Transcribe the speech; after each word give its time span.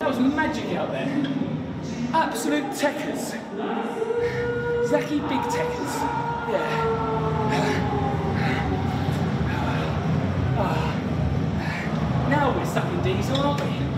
That 0.00 0.08
was 0.08 0.18
magic 0.18 0.64
out 0.78 0.92
there. 0.92 1.04
Absolute 2.14 2.64
techers. 2.72 3.36
Zacky 4.88 5.20
big 5.28 5.42
techers. 5.52 5.94
Yeah. 6.48 6.96
Ah. 10.62 12.28
Now 12.30 12.56
we're 12.56 12.64
sucking 12.64 13.02
diesel, 13.02 13.36
aren't 13.42 13.62
we? 13.62 13.89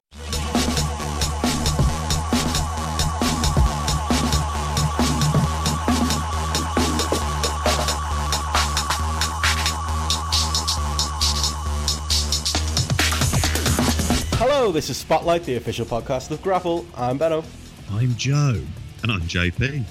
This 14.72 14.88
is 14.88 14.96
Spotlight, 14.96 15.44
the 15.44 15.56
official 15.56 15.84
podcast 15.84 16.30
of 16.30 16.40
GRAPPL. 16.40 16.86
I'm 16.96 17.18
Benno. 17.18 17.44
I'm 17.90 18.14
Joe. 18.16 18.58
And 19.02 19.12
I'm 19.12 19.20
JP. 19.20 19.84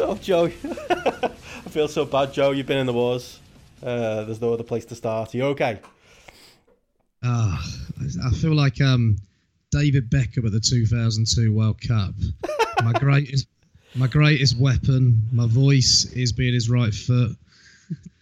Oh, 0.00 0.16
Joe. 0.16 0.46
I 0.90 1.68
feel 1.70 1.86
so 1.86 2.04
bad, 2.04 2.32
Joe. 2.32 2.50
You've 2.50 2.66
been 2.66 2.78
in 2.78 2.86
the 2.86 2.92
wars. 2.92 3.38
Uh, 3.80 4.24
there's 4.24 4.40
no 4.40 4.52
other 4.52 4.64
place 4.64 4.84
to 4.86 4.96
start. 4.96 5.32
Are 5.32 5.36
you 5.36 5.44
okay? 5.44 5.78
Ah, 7.22 7.64
I 8.26 8.30
feel 8.34 8.56
like 8.56 8.80
um, 8.80 9.18
David 9.70 10.10
Beckham 10.10 10.46
at 10.46 10.50
the 10.50 10.58
2002 10.58 11.52
World 11.52 11.80
Cup. 11.80 12.12
My 12.82 12.94
greatest, 12.94 13.46
my 13.94 14.08
greatest 14.08 14.58
weapon. 14.58 15.28
My 15.30 15.46
voice 15.46 16.06
is 16.12 16.32
being 16.32 16.54
his 16.54 16.68
right 16.68 16.92
foot. 16.92 17.36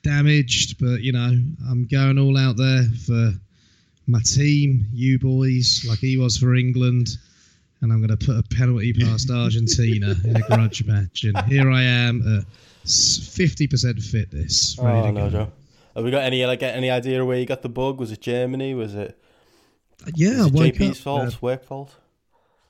Damaged, 0.03 0.79
but 0.79 1.01
you 1.01 1.13
know, 1.13 1.33
I'm 1.71 1.87
going 1.91 2.19
all 2.19 2.37
out 2.37 2.59
there 2.59 2.83
for 3.07 3.33
my 4.07 4.21
team, 4.25 4.87
you 4.93 5.19
boys, 5.19 5.85
like 5.89 5.99
he 5.99 6.17
was 6.17 6.37
for 6.37 6.55
England. 6.55 7.09
And 7.83 7.93
I'm 7.93 7.99
going 8.05 8.17
to 8.17 8.27
put 8.27 8.37
a 8.39 8.43
penalty 8.57 8.93
past 8.93 9.31
Argentina 9.35 10.15
in 10.25 10.37
a 10.37 10.41
grudge 10.49 10.85
match. 10.87 11.25
And 11.25 11.39
here 11.43 11.71
I 11.71 11.83
am 11.83 12.23
at 12.39 12.45
50% 12.87 14.03
fitness. 14.03 14.79
Ready 14.81 14.99
Oh 14.99 15.03
to 15.07 15.13
no, 15.13 15.25
go. 15.27 15.31
Joe. 15.31 15.53
Have 15.95 16.05
we 16.05 16.11
got 16.11 16.23
any 16.25 16.45
like 16.47 16.63
any 16.63 16.91
idea 16.91 17.25
where 17.25 17.39
you 17.39 17.47
got 17.47 17.63
the 17.63 17.69
bug? 17.69 17.99
Was 18.01 18.13
it 18.13 18.21
Germany? 18.21 18.75
Was 18.75 18.95
it, 18.95 19.19
Yeah, 20.15 20.39
was 20.39 20.47
it 20.47 20.53
woke 20.53 20.75
JP's 20.75 20.91
up. 20.91 20.97
fault? 20.97 21.35
uh, 21.35 21.39
work 21.41 21.65
fault? 21.65 21.95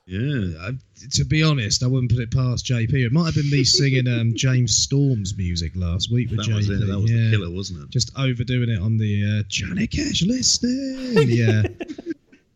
Yeah, 0.07 0.57
I, 0.61 0.71
to 1.11 1.25
be 1.25 1.43
honest, 1.43 1.83
I 1.83 1.87
wouldn't 1.87 2.11
put 2.11 2.21
it 2.21 2.31
past 2.31 2.65
JP. 2.65 2.93
It 2.93 3.11
might 3.11 3.25
have 3.25 3.35
been 3.35 3.49
me 3.49 3.65
singing 3.65 4.07
um, 4.07 4.33
James 4.35 4.77
Storm's 4.77 5.35
music 5.37 5.73
last 5.75 6.09
week 6.09 6.29
with 6.29 6.39
That 6.39 6.47
JP. 6.47 6.55
was 6.55 6.69
it. 6.69 6.87
That 6.87 6.99
was 6.99 7.11
yeah. 7.11 7.25
the 7.25 7.31
killer, 7.31 7.51
wasn't 7.53 7.83
it? 7.83 7.89
Just 7.89 8.11
overdoing 8.17 8.69
it 8.69 8.79
on 8.79 8.97
the 8.97 9.39
uh, 9.39 9.43
Johnny 9.49 9.85
Cash 9.85 10.23
listening. 10.23 11.27
Yeah. 11.29 11.63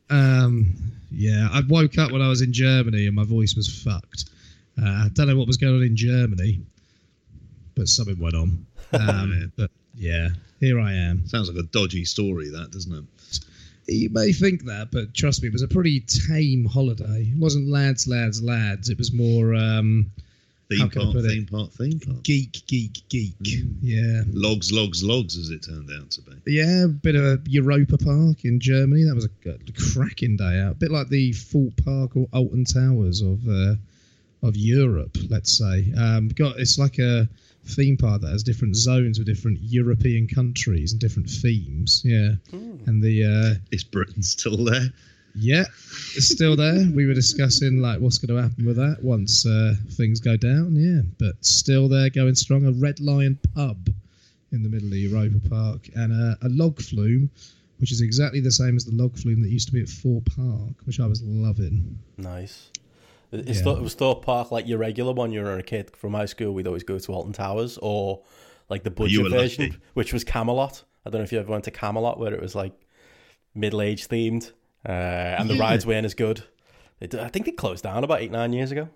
um, 0.10 0.74
yeah, 1.12 1.50
I 1.52 1.62
woke 1.68 1.98
up 1.98 2.12
when 2.12 2.22
I 2.22 2.30
was 2.30 2.42
in 2.42 2.54
Germany 2.54 3.08
and 3.08 3.16
my 3.16 3.26
voice 3.26 3.54
was 3.56 3.68
fucked. 3.84 4.30
Uh, 4.82 4.86
I 4.88 5.10
don't 5.14 5.28
know 5.28 5.36
what 5.38 5.48
was 5.48 5.58
going 5.58 5.76
on 5.76 5.84
in 5.84 5.98
Germany, 5.98 6.62
but 7.76 7.90
something 7.90 8.18
went 8.18 8.36
on. 8.36 8.66
Um, 8.94 9.54
but 9.56 9.72
yeah, 9.96 10.28
here 10.60 10.78
I 10.78 10.92
am. 10.92 11.26
Sounds 11.26 11.50
like 11.50 11.58
a 11.58 11.66
dodgy 11.68 12.04
story, 12.04 12.50
that 12.50 12.72
doesn't 12.72 12.94
it? 12.94 13.40
You 13.92 14.10
may 14.10 14.32
think 14.32 14.66
that, 14.66 14.90
but 14.92 15.14
trust 15.14 15.42
me, 15.42 15.50
it 15.50 15.54
was 15.54 15.62
a 15.62 15.68
pretty 15.68 16.02
tame 16.02 16.66
holiday. 16.66 17.32
It 17.34 17.38
wasn't 17.38 17.70
lads, 17.70 18.08
lads, 18.08 18.42
lads. 18.42 18.90
It 18.90 18.98
was 18.98 19.12
more 19.12 19.54
um, 19.54 20.12
Theme 20.72 20.90
park, 20.90 21.12
put 21.12 21.26
it? 21.26 21.28
theme 21.28 21.46
park, 21.46 21.72
theme 21.72 22.00
park. 22.00 22.24
geek, 22.24 22.66
geek, 22.66 23.02
geek. 23.10 23.34
Yeah. 23.82 24.22
Logs, 24.32 24.72
logs, 24.72 25.04
logs, 25.04 25.38
as 25.38 25.50
it 25.50 25.64
turned 25.64 25.90
out 25.92 26.12
to 26.12 26.22
be. 26.22 26.32
Yeah, 26.48 26.86
a 26.86 26.88
bit 26.88 27.16
of 27.16 27.24
a 27.26 27.40
Europa 27.46 27.98
Park 27.98 28.46
in 28.46 28.60
Germany. 28.62 29.04
That 29.04 29.16
was 29.16 29.26
a, 29.26 29.50
a 29.50 29.94
cracking 29.94 30.38
day 30.38 30.62
out. 30.62 30.72
A 30.72 30.76
bit 30.76 30.92
like 30.92 31.10
the 31.10 31.34
Thorpe 31.34 31.84
Park 31.84 32.16
or 32.16 32.28
Alton 32.32 32.64
Towers 32.64 33.22
of 33.22 33.46
uh, 33.50 33.76
of 34.44 34.56
Europe, 34.56 35.18
let's 35.30 35.52
say. 35.58 35.92
Um, 35.98 36.30
got 36.30 36.58
it's 36.58 36.80
like 36.80 37.00
a 37.00 37.28
theme 37.66 37.98
park 37.98 38.22
that 38.22 38.32
has 38.32 38.44
different 38.44 38.76
zones 38.76 39.18
with 39.20 39.28
different 39.28 39.60
European 39.62 40.28
countries 40.28 40.92
and 40.92 41.00
different 41.02 41.30
themes. 41.30 42.02
Yeah, 42.04 42.32
and 42.52 43.02
the 43.04 43.24
uh, 43.24 43.60
Is 43.72 43.84
Britain 43.84 44.24
still 44.24 44.58
there? 44.66 44.90
yeah, 45.36 45.64
it's 46.16 46.28
still 46.28 46.56
there. 46.56 46.86
We 46.94 47.06
were 47.06 47.14
discussing 47.14 47.82
like 47.82 48.00
what's 48.00 48.18
going 48.18 48.36
to 48.36 48.42
happen 48.42 48.66
with 48.66 48.76
that 48.78 48.98
once 49.02 49.46
uh, 49.46 49.76
things 49.92 50.20
go 50.20 50.36
down. 50.38 50.76
Yeah, 50.76 51.02
but 51.20 51.44
still 51.46 51.88
there, 51.88 52.10
going 52.10 52.36
strong. 52.36 52.66
A 52.66 52.72
Red 52.72 53.00
Lion 53.00 53.40
pub 53.56 53.90
in 54.52 54.64
the 54.64 54.70
middle 54.70 54.90
of 54.90 54.98
Europa 54.98 55.40
Park 55.50 55.90
and 55.96 56.12
a, 56.12 56.38
a 56.42 56.50
log 56.50 56.82
flume, 56.82 57.30
which 57.78 57.92
is 57.94 58.02
exactly 58.02 58.42
the 58.42 58.52
same 58.52 58.76
as 58.76 58.84
the 58.84 58.94
log 58.96 59.18
flume 59.18 59.42
that 59.42 59.50
used 59.50 59.68
to 59.68 59.74
be 59.74 59.82
at 59.82 59.88
Thorpe 59.88 60.30
Park, 60.36 60.74
which 60.86 61.00
I 61.00 61.06
was 61.08 61.24
loving. 61.24 61.98
Nice. 62.18 62.70
Is 63.32 63.58
Yeah. 63.60 63.64
Thor- 63.64 63.82
was 63.82 63.94
Thorpe 63.94 64.26
Park 64.26 64.52
like 64.52 64.68
your 64.68 64.78
regular 64.78 65.14
one? 65.14 65.32
You 65.32 65.42
were 65.42 65.58
a 65.58 65.64
kid 65.64 65.96
from 65.96 66.14
high 66.14 66.26
school. 66.26 66.54
We'd 66.54 66.68
always 66.68 66.84
go 66.84 67.00
to 67.00 67.14
Alton 67.14 67.34
Towers, 67.34 67.78
or 67.82 68.24
like 68.70 68.84
the 68.84 68.92
budget 68.92 69.30
version, 69.30 69.66
lucky. 69.66 69.78
which 69.94 70.12
was 70.14 70.24
Camelot. 70.24 70.84
I 71.06 71.10
don't 71.10 71.20
know 71.22 71.24
if 71.24 71.32
you 71.32 71.40
ever 71.40 71.52
went 71.52 71.64
to 71.66 71.72
Camelot, 71.72 72.20
where 72.20 72.34
it 72.34 72.42
was 72.42 72.56
like 72.56 72.74
middle 73.56 73.82
age 73.82 74.08
themed, 74.08 74.52
uh, 74.88 74.92
and 74.92 75.50
the 75.50 75.58
rides 75.58 75.86
weren't 75.86 76.06
as 76.06 76.14
good. 76.14 76.44
D- 77.02 77.20
I 77.20 77.30
think 77.30 77.46
they 77.46 77.52
closed 77.52 77.84
down 77.84 78.04
about 78.04 78.22
eight 78.22 78.32
nine 78.32 78.54
years 78.54 78.72
ago. 78.72 78.90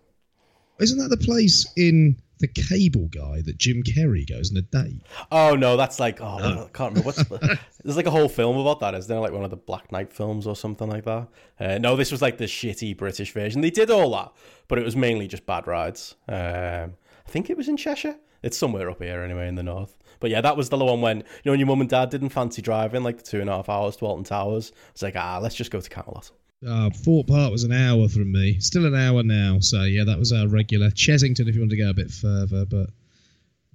Isn't 0.79 0.97
that 0.99 1.09
the 1.09 1.17
place 1.23 1.65
in 1.77 2.17
the 2.39 2.47
Cable 2.47 3.07
Guy 3.07 3.41
that 3.41 3.57
Jim 3.57 3.83
Carrey 3.83 4.27
goes 4.27 4.51
on 4.51 4.57
a 4.57 4.61
date? 4.61 5.01
Oh 5.31 5.55
no, 5.55 5.77
that's 5.77 5.99
like 5.99 6.21
oh 6.21 6.37
I 6.37 6.69
can't 6.73 6.91
remember 6.91 7.01
what's 7.01 7.23
the, 7.23 7.59
there's 7.83 7.97
like 7.97 8.05
a 8.05 8.11
whole 8.11 8.29
film 8.29 8.57
about 8.57 8.79
that. 8.81 8.95
Is 8.95 9.07
there 9.07 9.19
like 9.19 9.31
one 9.31 9.43
of 9.43 9.49
the 9.49 9.57
Black 9.57 9.91
Knight 9.91 10.11
films 10.11 10.47
or 10.47 10.55
something 10.55 10.89
like 10.89 11.05
that? 11.05 11.27
Uh, 11.59 11.77
no, 11.77 11.95
this 11.95 12.11
was 12.11 12.21
like 12.21 12.37
the 12.37 12.45
shitty 12.45 12.97
British 12.97 13.31
version. 13.31 13.61
They 13.61 13.69
did 13.69 13.89
all 13.89 14.11
that, 14.11 14.33
but 14.67 14.77
it 14.77 14.85
was 14.85 14.95
mainly 14.95 15.27
just 15.27 15.45
bad 15.45 15.67
rides. 15.67 16.15
Um, 16.27 16.95
I 17.25 17.29
think 17.29 17.49
it 17.49 17.57
was 17.57 17.67
in 17.67 17.77
Cheshire. 17.77 18.15
It's 18.43 18.57
somewhere 18.57 18.89
up 18.89 19.01
here 19.01 19.21
anyway 19.23 19.47
in 19.47 19.55
the 19.55 19.63
north. 19.63 19.97
But 20.19 20.29
yeah, 20.29 20.41
that 20.41 20.55
was 20.55 20.69
the 20.69 20.77
one 20.77 21.01
when 21.01 21.17
you 21.17 21.23
know 21.45 21.51
when 21.51 21.59
your 21.59 21.67
mum 21.67 21.81
and 21.81 21.89
dad 21.89 22.09
didn't 22.09 22.29
fancy 22.29 22.61
driving 22.61 23.03
like 23.03 23.17
the 23.17 23.23
two 23.23 23.41
and 23.41 23.49
a 23.49 23.53
half 23.53 23.69
hours 23.69 23.95
to 23.97 24.05
Alton 24.05 24.23
Towers. 24.23 24.71
It's 24.91 25.01
like 25.01 25.15
ah, 25.15 25.39
let's 25.41 25.55
just 25.55 25.71
go 25.71 25.81
to 25.81 25.89
Camelot. 25.89 26.31
Uh, 26.67 26.89
Thorpe 26.89 27.27
Park 27.27 27.51
was 27.51 27.63
an 27.63 27.71
hour 27.71 28.07
from 28.07 28.31
me. 28.31 28.59
Still 28.59 28.85
an 28.85 28.95
hour 28.95 29.23
now. 29.23 29.59
So, 29.59 29.83
yeah, 29.83 30.03
that 30.03 30.17
was 30.17 30.31
our 30.31 30.47
regular. 30.47 30.89
Chessington, 30.89 31.47
if 31.47 31.55
you 31.55 31.61
want 31.61 31.71
to 31.71 31.77
go 31.77 31.89
a 31.89 31.93
bit 31.93 32.11
further, 32.11 32.65
but 32.65 32.89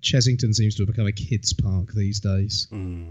Chessington 0.02 0.54
seems 0.54 0.74
to 0.76 0.82
have 0.82 0.88
become 0.88 1.06
a 1.06 1.12
kids' 1.12 1.52
park 1.52 1.92
these 1.92 2.20
days. 2.20 2.68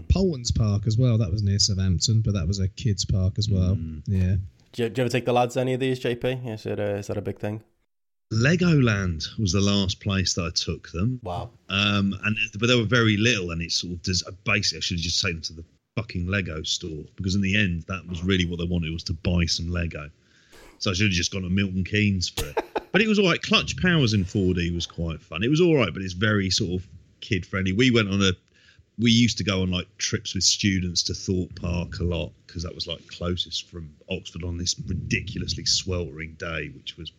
Paultons 0.08 0.50
Park 0.50 0.86
as 0.86 0.98
well. 0.98 1.18
That 1.18 1.30
was 1.30 1.42
near 1.42 1.58
Southampton, 1.58 2.20
but 2.20 2.34
that 2.34 2.46
was 2.46 2.58
a 2.58 2.68
kids' 2.68 3.04
park 3.04 3.34
as 3.38 3.48
well. 3.48 3.78
Yeah. 4.06 4.36
Do 4.72 4.84
you, 4.84 4.88
do 4.88 5.00
you 5.00 5.04
ever 5.04 5.08
take 5.08 5.24
the 5.24 5.32
lads 5.32 5.56
any 5.56 5.74
of 5.74 5.80
these, 5.80 6.00
JP? 6.00 6.48
Is 6.48 6.66
it 6.66 6.78
a, 6.78 6.96
is 6.96 7.06
that 7.08 7.16
a 7.16 7.22
big 7.22 7.38
thing? 7.38 7.62
Legoland 8.32 9.26
was 9.38 9.52
the 9.52 9.60
last 9.60 10.00
place 10.00 10.34
that 10.34 10.44
I 10.44 10.50
took 10.50 10.90
them. 10.92 11.20
Wow. 11.22 11.50
Um, 11.68 12.14
and 12.24 12.36
but 12.58 12.68
they 12.68 12.76
were 12.76 12.84
very 12.84 13.16
little, 13.16 13.50
and 13.50 13.60
it's 13.60 13.80
sort 13.80 13.94
of 13.94 14.02
does 14.02 14.22
basically 14.44 14.78
I 14.78 14.80
should 14.80 14.98
have 14.98 15.02
just 15.02 15.20
taken 15.20 15.36
them 15.36 15.42
to 15.42 15.52
the 15.54 15.64
fucking 16.00 16.26
Lego 16.26 16.62
store 16.62 17.04
because 17.16 17.34
in 17.34 17.42
the 17.42 17.56
end 17.56 17.84
that 17.88 18.06
was 18.08 18.24
really 18.24 18.46
what 18.46 18.58
they 18.58 18.64
wanted 18.64 18.92
was 18.92 19.04
to 19.04 19.12
buy 19.12 19.44
some 19.44 19.68
Lego. 19.68 20.10
So 20.78 20.90
I 20.90 20.94
should 20.94 21.08
have 21.08 21.12
just 21.12 21.32
gone 21.32 21.42
to 21.42 21.50
Milton 21.50 21.84
Keynes 21.84 22.30
for 22.30 22.46
it. 22.46 22.64
but 22.92 23.02
it 23.02 23.08
was 23.08 23.18
all 23.18 23.28
right. 23.28 23.40
Clutch 23.40 23.76
Powers 23.76 24.14
in 24.14 24.24
4D 24.24 24.74
was 24.74 24.86
quite 24.86 25.20
fun. 25.20 25.42
It 25.42 25.50
was 25.50 25.60
all 25.60 25.76
right, 25.76 25.92
but 25.92 26.02
it's 26.02 26.14
very 26.14 26.48
sort 26.48 26.80
of 26.80 26.88
kid 27.20 27.44
friendly. 27.44 27.72
We 27.72 27.90
went 27.90 28.08
on 28.08 28.22
a 28.22 28.32
we 28.98 29.10
used 29.10 29.38
to 29.38 29.44
go 29.44 29.62
on 29.62 29.70
like 29.70 29.86
trips 29.98 30.34
with 30.34 30.44
students 30.44 31.02
to 31.04 31.14
Thorpe 31.14 31.54
Park 31.60 32.00
a 32.00 32.04
lot 32.04 32.32
because 32.46 32.62
that 32.62 32.74
was 32.74 32.86
like 32.86 33.06
closest 33.08 33.68
from 33.68 33.90
Oxford 34.10 34.44
on 34.44 34.56
this 34.58 34.74
ridiculously 34.86 35.64
sweltering 35.64 36.34
day, 36.34 36.70
which 36.74 36.96
was 36.96 37.12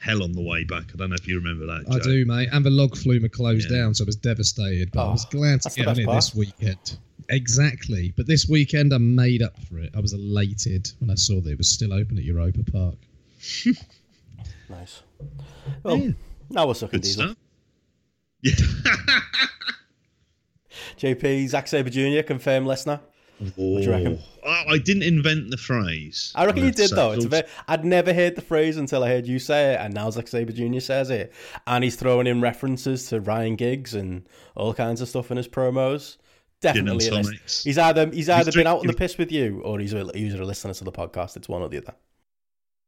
hell 0.00 0.22
on 0.22 0.32
the 0.32 0.42
way 0.42 0.64
back. 0.64 0.84
I 0.94 0.96
don't 0.96 1.10
know 1.10 1.16
if 1.16 1.26
you 1.26 1.36
remember 1.40 1.66
that. 1.66 1.84
I 1.90 1.98
do, 1.98 2.24
mate. 2.24 2.48
And 2.52 2.64
the 2.64 2.70
log 2.70 2.96
flume 2.96 3.22
had 3.22 3.32
closed 3.32 3.70
Yeah. 3.70 3.78
down, 3.78 3.94
so 3.94 4.04
I 4.04 4.06
was 4.06 4.16
devastated. 4.16 4.90
But 4.92 5.04
I 5.04 5.08
Oh, 5.08 5.12
was 5.12 5.24
glad 5.26 5.60
to 5.62 5.70
get 5.70 5.88
on 5.88 5.98
it 5.98 6.06
part. 6.06 6.18
this 6.18 6.34
weekend. 6.34 6.98
Exactly. 7.30 8.14
But 8.16 8.26
this 8.26 8.48
weekend, 8.48 8.94
I 8.94 8.98
made 8.98 9.42
up 9.42 9.58
for 9.64 9.78
it. 9.78 9.90
I 9.94 10.00
was 10.00 10.12
elated 10.14 10.90
when 11.00 11.10
I 11.10 11.14
saw 11.14 11.40
that 11.40 11.50
it 11.50 11.58
was 11.58 11.68
still 11.68 11.92
open 11.92 12.16
at 12.18 12.24
Europa 12.24 12.62
Park. 12.70 12.96
Nice. 14.70 15.00
Well, 15.82 16.12
now 16.50 16.66
we're 16.66 16.74
sucking 16.74 17.00
Good 17.00 17.04
diesel. 17.04 17.34
stuff. 18.42 18.42
Yeah. 18.42 18.52
JP, 20.98 21.48
Zack 21.48 21.68
Sabre 21.68 21.90
Jr., 21.90 22.22
confirmed 22.22 22.66
listener. 22.66 23.00
Oh, 23.40 23.78
do 23.78 23.82
you 23.82 23.90
reckon? 23.90 24.18
I, 24.68 24.78
didn't 24.78 25.02
invent 25.02 25.50
the 25.50 25.56
phrase. 25.56 26.32
I 26.34 26.46
reckon 26.46 26.64
you 26.64 26.70
did 26.70 26.90
though. 26.90 27.12
It's 27.12 27.26
bit, 27.26 27.48
I'd 27.66 27.84
never 27.84 28.12
heard 28.12 28.34
the 28.36 28.42
phrase 28.42 28.76
until 28.76 29.04
I 29.04 29.08
heard 29.08 29.26
you 29.26 29.38
say 29.38 29.74
it, 29.74 29.80
and 29.80 29.94
now 29.94 30.10
Zack 30.10 30.28
Sabre 30.28 30.52
Jr. 30.52 30.80
says 30.80 31.10
it, 31.10 31.32
and 31.66 31.84
he's 31.84 31.96
throwing 31.96 32.26
in 32.26 32.40
references 32.40 33.08
to 33.08 33.20
Ryan 33.20 33.56
Giggs 33.56 33.94
and 33.94 34.28
all 34.54 34.74
kinds 34.74 35.00
of 35.00 35.08
stuff 35.08 35.30
in 35.30 35.36
his 35.36 35.48
promos. 35.48 36.16
Definitely, 36.60 37.06
a 37.08 37.14
list. 37.14 37.64
he's 37.64 37.78
either 37.78 38.10
he's 38.10 38.28
either 38.28 38.50
been 38.50 38.66
out 38.66 38.80
on 38.80 38.86
the 38.86 38.92
piss 38.92 39.16
with 39.16 39.30
you, 39.30 39.60
or 39.64 39.78
he's 39.78 39.92
a 39.92 40.10
he's 40.12 40.34
a 40.34 40.44
listener 40.44 40.74
to 40.74 40.84
the 40.84 40.92
podcast. 40.92 41.36
It's 41.36 41.48
one 41.48 41.62
or 41.62 41.68
the 41.68 41.78
other. 41.78 41.94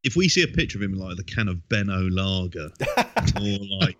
if 0.03 0.15
we 0.15 0.27
see 0.27 0.43
a 0.43 0.47
picture 0.47 0.77
of 0.77 0.83
him 0.83 0.93
like 0.93 1.15
the 1.15 1.23
can 1.23 1.47
of 1.47 1.69
Benno 1.69 2.09
Lager, 2.09 2.69
or 2.97 3.57
like 3.79 3.97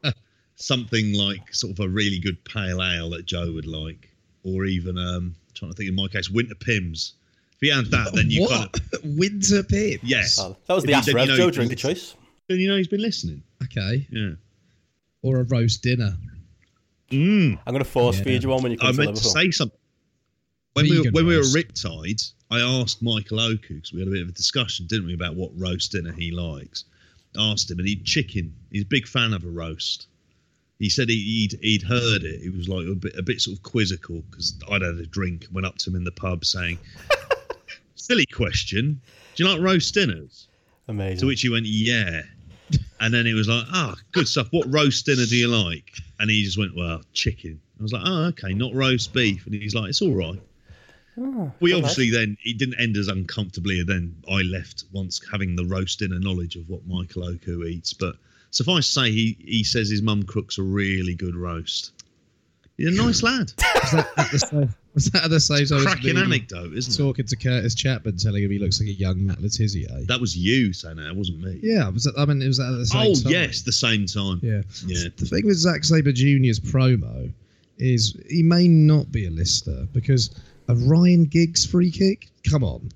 something 0.56 1.13
like 1.13 1.53
sort 1.53 1.71
of 1.71 1.79
a 1.79 1.88
really 1.89 2.19
good 2.19 2.44
pale 2.44 2.81
ale 2.83 3.09
that 3.12 3.25
Joe 3.25 3.51
would 3.53 3.65
like, 3.65 4.09
or 4.44 4.65
even 4.65 4.97
um, 4.97 5.35
trying 5.53 5.71
to 5.71 5.77
think 5.77 5.89
in 5.89 5.95
my 5.95 6.07
case, 6.07 6.29
Winter 6.29 6.56
Pimm's. 6.56 7.13
If 7.61 7.69
he 7.69 7.75
had 7.75 7.85
that, 7.91 8.13
then 8.13 8.29
you 8.29 8.47
kind 8.47 8.69
what? 8.71 8.81
of 8.93 9.17
Winter 9.17 9.61
Pip? 9.63 10.01
yes. 10.03 10.39
Oh, 10.39 10.57
that 10.65 10.73
was 10.73 10.83
the 10.83 10.89
you- 10.89 10.95
Ask 10.95 11.05
then 11.05 11.15
Rev 11.15 11.25
you 11.27 11.31
know 11.31 11.37
Joe 11.37 11.51
drink 11.51 11.69
can 11.69 11.77
of 11.77 11.81
choice. 11.81 12.15
Then 12.49 12.59
you 12.59 12.67
know 12.67 12.77
he's 12.77 12.87
been 12.87 13.01
listening. 13.01 13.43
Okay. 13.63 14.07
Yeah. 14.09 14.31
Or 15.21 15.37
a 15.39 15.43
roast 15.43 15.83
dinner. 15.83 16.17
Mm. 17.11 17.59
I'm 17.65 17.73
going 17.73 17.83
to 17.83 17.89
force 17.89 18.17
Yeah. 18.17 18.23
feed 18.23 18.43
you 18.43 18.49
one 18.49 18.63
when 18.63 18.71
you 18.71 18.77
come 18.77 18.87
I 18.87 18.91
to 18.93 18.97
meant 18.97 19.17
to 19.17 19.23
say 19.23 19.51
something. 19.51 19.77
When 20.73 20.85
we, 20.85 20.91
were, 20.91 20.97
Vegan 21.03 21.13
when 21.13 21.27
we 21.27 21.35
were 21.37 21.43
Riptide, 21.43 22.31
I 22.49 22.61
asked 22.61 23.01
Michael 23.03 23.39
Oku 23.41 23.75
because 23.75 23.91
we 23.93 23.99
had 23.99 24.07
a 24.07 24.11
bit 24.11 24.21
of 24.23 24.29
a 24.29 24.31
discussion, 24.31 24.87
didn't 24.87 25.05
we, 25.05 25.13
about 25.13 25.35
what 25.35 25.51
roast 25.55 25.91
dinner 25.91 26.13
he 26.13 26.31
likes. 26.31 26.85
Asked 27.37 27.69
him, 27.69 27.79
and 27.79 27.87
he'd 27.87 28.05
chicken. 28.05 28.53
He's 28.71 28.83
a 28.83 28.85
big 28.85 29.07
fan 29.07 29.33
of 29.33 29.43
a 29.43 29.49
roast. 29.49 30.07
He 30.79 30.89
said 30.89 31.09
he, 31.09 31.15
he'd 31.49 31.59
he'd 31.61 31.83
heard 31.83 32.23
it. 32.23 32.41
He 32.41 32.49
was 32.49 32.67
like 32.67 32.87
a 32.87 32.95
bit 32.95 33.15
a 33.17 33.21
bit 33.21 33.39
sort 33.39 33.57
of 33.57 33.63
quizzical 33.63 34.23
because 34.31 34.55
I'd 34.69 34.81
had 34.81 34.95
a 34.95 35.05
drink. 35.05 35.45
Went 35.51 35.67
up 35.67 35.77
to 35.79 35.89
him 35.89 35.95
in 35.95 36.03
the 36.03 36.11
pub 36.11 36.43
saying, 36.43 36.79
"Silly 38.01 38.25
question. 38.25 39.00
Do 39.36 39.44
you 39.44 39.50
like 39.50 39.62
roast 39.62 39.94
dinners?" 39.94 40.48
Amazing. 40.88 41.19
To 41.19 41.25
which 41.27 41.42
he 41.42 41.50
went, 41.50 41.65
"Yeah." 41.65 42.24
And 43.00 43.13
then 43.13 43.25
he 43.25 43.33
was 43.33 43.48
like, 43.48 43.65
"Ah, 43.69 43.95
good 44.12 44.27
stuff. 44.27 44.48
What 44.51 44.71
roast 44.71 45.06
dinner 45.06 45.25
do 45.25 45.36
you 45.36 45.48
like?" 45.48 45.92
And 46.19 46.30
he 46.30 46.44
just 46.44 46.57
went, 46.57 46.75
"Well, 46.75 47.03
chicken." 47.13 47.59
I 47.80 47.83
was 47.83 47.94
like, 47.94 48.03
"Oh, 48.06 48.24
okay, 48.25 48.53
not 48.53 48.74
roast 48.74 49.13
beef." 49.13 49.45
And 49.45 49.56
he's 49.56 49.75
like, 49.75 49.89
"It's 49.89 50.01
all 50.01 50.13
right." 50.13 50.42
Oh, 51.18 51.51
We 51.59 51.74
obviously 51.74 52.09
then 52.09 52.38
it 52.44 52.57
didn't 52.57 52.80
end 52.80 52.98
as 52.98 53.07
uncomfortably, 53.07 53.80
and 53.80 53.89
then 53.89 54.15
I 54.30 54.42
left 54.42 54.86
once 54.92 55.21
having 55.31 55.56
the 55.56 55.65
roast 55.65 56.00
dinner 56.00 56.19
knowledge 56.19 56.56
of 56.56 56.69
what 56.69 56.88
Michael 56.88 57.25
Oku 57.25 57.65
eats. 57.65 57.94
But 57.94 58.15
suffice 58.51 58.88
to 58.88 58.92
say, 58.92 59.12
he 59.12 59.38
he 59.39 59.63
says 59.63 59.89
his 59.89 60.01
mum 60.01 60.24
cooks 60.24 60.57
a 60.57 60.63
really 60.63 61.13
good 61.13 61.36
roast. 61.36 61.92
He's 62.77 62.98
a 62.98 63.03
nice 63.03 63.21
lad. 63.21 63.51
Was 63.75 63.92
that 63.92 64.12
at 64.18 64.31
the 64.31 64.69
was 64.93 65.05
that 65.11 65.23
at 65.23 65.29
the 65.29 65.39
same 65.39 65.65
time? 65.65 65.83
Cracking 65.83 66.17
anecdote, 66.17 66.73
isn't 66.73 66.93
it? 66.93 66.97
Talking 66.97 67.25
to 67.25 67.35
Curtis 67.35 67.75
Chapman, 67.75 68.17
telling 68.17 68.43
him 68.43 68.51
he 68.51 68.59
looks 68.59 68.79
like 68.79 68.89
a 68.89 68.93
young 68.93 69.25
Matt 69.25 69.38
Letizia. 69.39 70.05
That 70.07 70.19
was 70.19 70.38
you 70.38 70.73
saying 70.73 70.97
that, 70.97 71.07
it 71.07 71.15
wasn't 71.15 71.41
me. 71.41 71.59
yeah, 71.63 71.88
was 71.89 72.03
that, 72.03 72.13
I 72.17 72.25
mean, 72.25 72.41
it 72.41 72.47
was 72.47 72.59
at 72.59 72.71
the 72.71 72.85
same 72.85 73.01
Oh 73.01 73.13
time. 73.13 73.23
Oh 73.27 73.29
yes, 73.29 73.61
the 73.61 73.71
same 73.71 74.05
time. 74.05 74.39
Yeah. 74.43 74.61
Yeah. 74.85 75.09
The 75.15 75.25
thing 75.25 75.45
with 75.45 75.57
Zack 75.57 75.83
Sabre 75.83 76.11
Jr.'s 76.11 76.59
promo 76.59 77.31
is 77.77 78.15
he 78.29 78.43
may 78.43 78.67
not 78.67 79.11
be 79.11 79.25
a 79.27 79.31
lister 79.31 79.88
because 79.93 80.29
a 80.67 80.75
Ryan 80.75 81.25
Giggs 81.25 81.65
free 81.65 81.91
kick. 81.91 82.29
Come 82.49 82.63
on, 82.63 82.89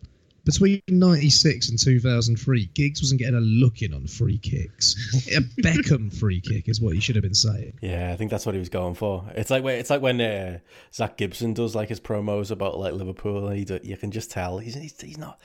between 0.45 0.81
'96 0.87 1.69
and 1.69 1.79
2003, 1.79 2.65
Giggs 2.73 3.01
wasn't 3.01 3.19
getting 3.19 3.35
a 3.35 3.41
look 3.41 3.81
in 3.81 3.93
on 3.93 4.07
free 4.07 4.37
kicks. 4.37 4.95
a 5.35 5.41
Beckham 5.61 6.15
free 6.15 6.41
kick 6.41 6.69
is 6.69 6.79
what 6.79 6.93
he 6.93 6.99
should 6.99 7.15
have 7.15 7.23
been 7.23 7.33
saying. 7.33 7.77
Yeah, 7.81 8.11
I 8.11 8.15
think 8.15 8.31
that's 8.31 8.45
what 8.45 8.55
he 8.55 8.59
was 8.59 8.69
going 8.69 8.95
for. 8.95 9.25
It's 9.35 9.49
like 9.49 9.63
when 9.63 9.77
it's 9.79 9.89
like 9.89 10.01
when 10.01 10.21
uh, 10.21 10.59
Zack 10.93 11.17
Gibson 11.17 11.53
does 11.53 11.75
like 11.75 11.89
his 11.89 11.99
promos 11.99 12.51
about 12.51 12.79
like 12.79 12.93
Liverpool, 12.93 13.47
and 13.47 13.57
he 13.57 13.65
do, 13.65 13.79
you 13.83 13.97
can 13.97 14.11
just 14.11 14.31
tell 14.31 14.59
he's, 14.59 14.75
he's 14.75 14.99
he's 15.01 15.17
not 15.17 15.39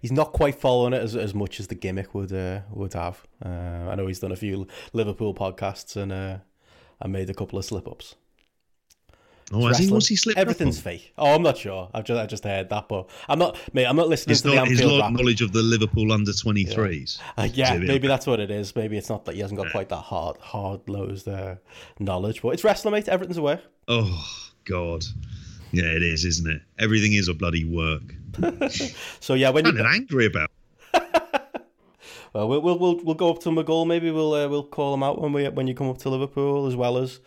he's 0.00 0.12
not 0.12 0.32
quite 0.32 0.56
following 0.56 0.92
it 0.92 1.02
as, 1.02 1.14
as 1.14 1.34
much 1.34 1.60
as 1.60 1.68
the 1.68 1.74
gimmick 1.74 2.14
would 2.14 2.32
uh, 2.32 2.60
would 2.70 2.94
have. 2.94 3.26
Uh, 3.44 3.48
I 3.90 3.94
know 3.94 4.06
he's 4.06 4.20
done 4.20 4.32
a 4.32 4.36
few 4.36 4.66
Liverpool 4.92 5.34
podcasts 5.34 5.96
and 5.96 6.12
uh, 6.12 6.38
I 7.00 7.08
made 7.08 7.30
a 7.30 7.34
couple 7.34 7.58
of 7.58 7.64
slip 7.64 7.86
ups. 7.86 8.14
Oh, 9.52 9.68
has 9.68 9.78
he? 9.78 9.88
What's 9.88 10.08
he 10.08 10.16
slipped 10.16 10.38
Everything's 10.38 10.80
fake. 10.80 11.12
Oh, 11.16 11.34
I'm 11.34 11.42
not 11.42 11.56
sure. 11.56 11.88
I've 11.94 12.04
just 12.04 12.20
I 12.20 12.26
just 12.26 12.42
heard 12.42 12.68
that, 12.70 12.88
but 12.88 13.08
I'm 13.28 13.38
not. 13.38 13.56
Mate, 13.72 13.86
I'm 13.86 13.94
not 13.94 14.08
listening 14.08 14.32
His, 14.32 14.42
to 14.42 14.48
the 14.48 14.54
not, 14.56 14.68
his 14.68 14.80
Anfield 14.80 15.00
rap. 15.00 15.12
knowledge 15.12 15.40
of 15.40 15.52
the 15.52 15.62
Liverpool 15.62 16.12
under 16.12 16.32
23s. 16.32 17.20
Uh, 17.36 17.48
yeah, 17.52 17.76
maybe 17.78 18.08
that's 18.08 18.26
what 18.26 18.40
it 18.40 18.50
is. 18.50 18.74
Maybe 18.74 18.98
it's 18.98 19.08
not 19.08 19.24
that 19.26 19.36
he 19.36 19.40
hasn't 19.40 19.60
got 19.60 19.70
quite 19.70 19.88
that 19.90 19.96
hard, 19.96 20.36
hard 20.38 20.80
nosed 20.88 21.28
uh, 21.28 21.56
knowledge, 22.00 22.42
but 22.42 22.48
it's 22.50 22.64
wrestling, 22.64 22.92
mate. 22.92 23.08
Everything's 23.08 23.38
aware. 23.38 23.60
Oh 23.86 24.26
God. 24.64 25.04
Yeah, 25.72 25.84
it 25.84 26.02
is, 26.02 26.24
isn't 26.24 26.50
it? 26.50 26.62
Everything 26.78 27.12
is 27.12 27.28
a 27.28 27.34
bloody 27.34 27.64
work. 27.64 28.14
So 29.20 29.34
yeah, 29.34 29.50
when 29.50 29.66
I'm 29.66 29.76
you 29.76 29.82
kind 29.82 29.94
of 29.94 30.00
angry 30.00 30.26
about. 30.26 30.50
well, 32.32 32.48
we'll 32.48 32.60
we'll 32.60 33.00
we'll, 33.02 33.14
go 33.14 33.30
up 33.30 33.40
to 33.40 33.48
McGull. 33.48 33.86
Maybe 33.86 34.10
we'll 34.10 34.34
uh, 34.34 34.48
we'll 34.48 34.64
call 34.64 34.92
him 34.94 35.02
out 35.02 35.20
when 35.20 35.32
we 35.32 35.48
when 35.48 35.66
you 35.66 35.74
come 35.74 35.88
up 35.88 35.98
to 35.98 36.10
Liverpool, 36.10 36.66
as 36.66 36.76
well 36.76 36.98
as 36.98 37.20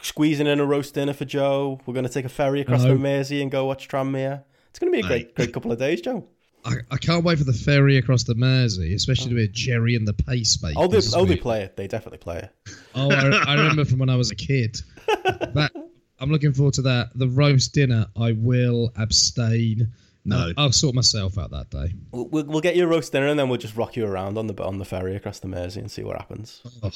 squeezing 0.00 0.46
in 0.46 0.60
a 0.60 0.64
roast 0.64 0.94
dinner 0.94 1.12
for 1.12 1.24
Joe. 1.24 1.80
We're 1.86 1.94
going 1.94 2.06
to 2.06 2.12
take 2.12 2.24
a 2.24 2.30
ferry 2.30 2.60
across 2.60 2.82
the 2.82 2.94
Mersey 2.94 3.42
and 3.42 3.50
go 3.50 3.64
watch 3.66 3.88
Tranmere. 3.88 4.44
It's 4.70 4.78
going 4.78 4.92
to 4.92 4.96
be 4.96 5.04
a 5.04 5.08
great 5.08 5.26
Mate. 5.28 5.34
great 5.34 5.52
couple 5.52 5.72
of 5.72 5.78
days, 5.78 6.00
Joe. 6.00 6.28
I, 6.64 6.74
I 6.90 6.96
can't 6.96 7.24
wait 7.24 7.38
for 7.38 7.44
the 7.44 7.52
ferry 7.52 7.96
across 7.96 8.24
the 8.24 8.34
Mersey, 8.34 8.94
especially 8.94 9.32
oh. 9.32 9.36
with 9.36 9.52
Gerry 9.52 9.94
and 9.94 10.06
the 10.06 10.12
Pacemakers. 10.12 10.74
Oh, 10.76 10.86
they 10.86 11.00
oh 11.14 11.24
they 11.24 11.36
play 11.36 11.62
it. 11.62 11.76
They 11.76 11.86
definitely 11.86 12.18
play 12.18 12.38
it. 12.38 12.74
Oh, 12.94 13.10
I, 13.10 13.52
I 13.52 13.54
remember 13.54 13.84
from 13.84 13.98
when 13.98 14.10
I 14.10 14.16
was 14.16 14.30
a 14.30 14.36
kid. 14.36 14.78
That 15.54 15.72
I'm 16.20 16.30
looking 16.30 16.52
forward 16.52 16.74
to 16.74 16.82
that. 16.82 17.10
The 17.14 17.28
roast 17.28 17.72
dinner, 17.72 18.06
I 18.16 18.32
will 18.32 18.92
abstain. 18.96 19.92
No. 20.24 20.52
I'll 20.58 20.72
sort 20.72 20.94
myself 20.94 21.38
out 21.38 21.50
that 21.52 21.70
day. 21.70 21.94
We'll, 22.10 22.28
we'll, 22.28 22.44
we'll 22.44 22.60
get 22.60 22.76
you 22.76 22.84
a 22.84 22.86
roast 22.86 23.12
dinner 23.12 23.28
and 23.28 23.38
then 23.38 23.48
we'll 23.48 23.58
just 23.58 23.76
rock 23.76 23.96
you 23.96 24.04
around 24.04 24.36
on 24.36 24.46
the 24.46 24.62
on 24.62 24.78
the 24.78 24.84
ferry 24.84 25.16
across 25.16 25.38
the 25.38 25.48
Mersey 25.48 25.80
and 25.80 25.90
see 25.90 26.02
what 26.02 26.18
happens. 26.18 26.60
Oh, 26.82 26.90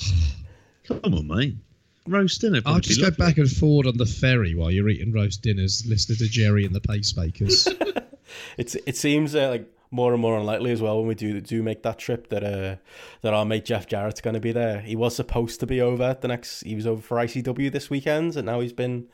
Come 0.84 1.14
on, 1.14 1.26
mate. 1.28 1.56
Roast 2.06 2.40
dinner. 2.40 2.60
I'll 2.66 2.80
just 2.80 3.00
be 3.00 3.04
go 3.04 3.10
back 3.12 3.38
and 3.38 3.50
forward 3.50 3.86
on 3.86 3.96
the 3.96 4.06
ferry 4.06 4.54
while 4.54 4.70
you're 4.70 4.88
eating 4.88 5.12
roast 5.12 5.42
dinners, 5.42 5.84
listening 5.86 6.18
to 6.18 6.28
Gerry 6.28 6.64
and 6.64 6.74
the 6.74 6.80
Pacemakers. 6.80 7.68
It's 8.56 8.74
it 8.86 8.96
seems 8.96 9.34
uh, 9.34 9.48
like 9.50 9.70
more 9.90 10.12
and 10.14 10.20
more 10.22 10.38
unlikely 10.38 10.72
as 10.72 10.80
well 10.80 10.98
when 10.98 11.06
we 11.06 11.14
do 11.14 11.38
do 11.40 11.62
make 11.62 11.82
that 11.82 11.98
trip 11.98 12.28
that 12.30 12.42
uh 12.42 12.76
that 13.20 13.34
our 13.34 13.44
mate 13.44 13.66
Jeff 13.66 13.86
Jarrett's 13.86 14.22
going 14.22 14.34
to 14.34 14.40
be 14.40 14.52
there. 14.52 14.80
He 14.80 14.96
was 14.96 15.14
supposed 15.14 15.60
to 15.60 15.66
be 15.66 15.80
over 15.82 16.16
the 16.18 16.28
next. 16.28 16.62
He 16.62 16.74
was 16.74 16.86
over 16.86 17.02
for 17.02 17.18
ICW 17.18 17.70
this 17.70 17.90
weekend, 17.90 18.36
and 18.36 18.46
now 18.46 18.60
he's 18.60 18.72
been 18.72 19.06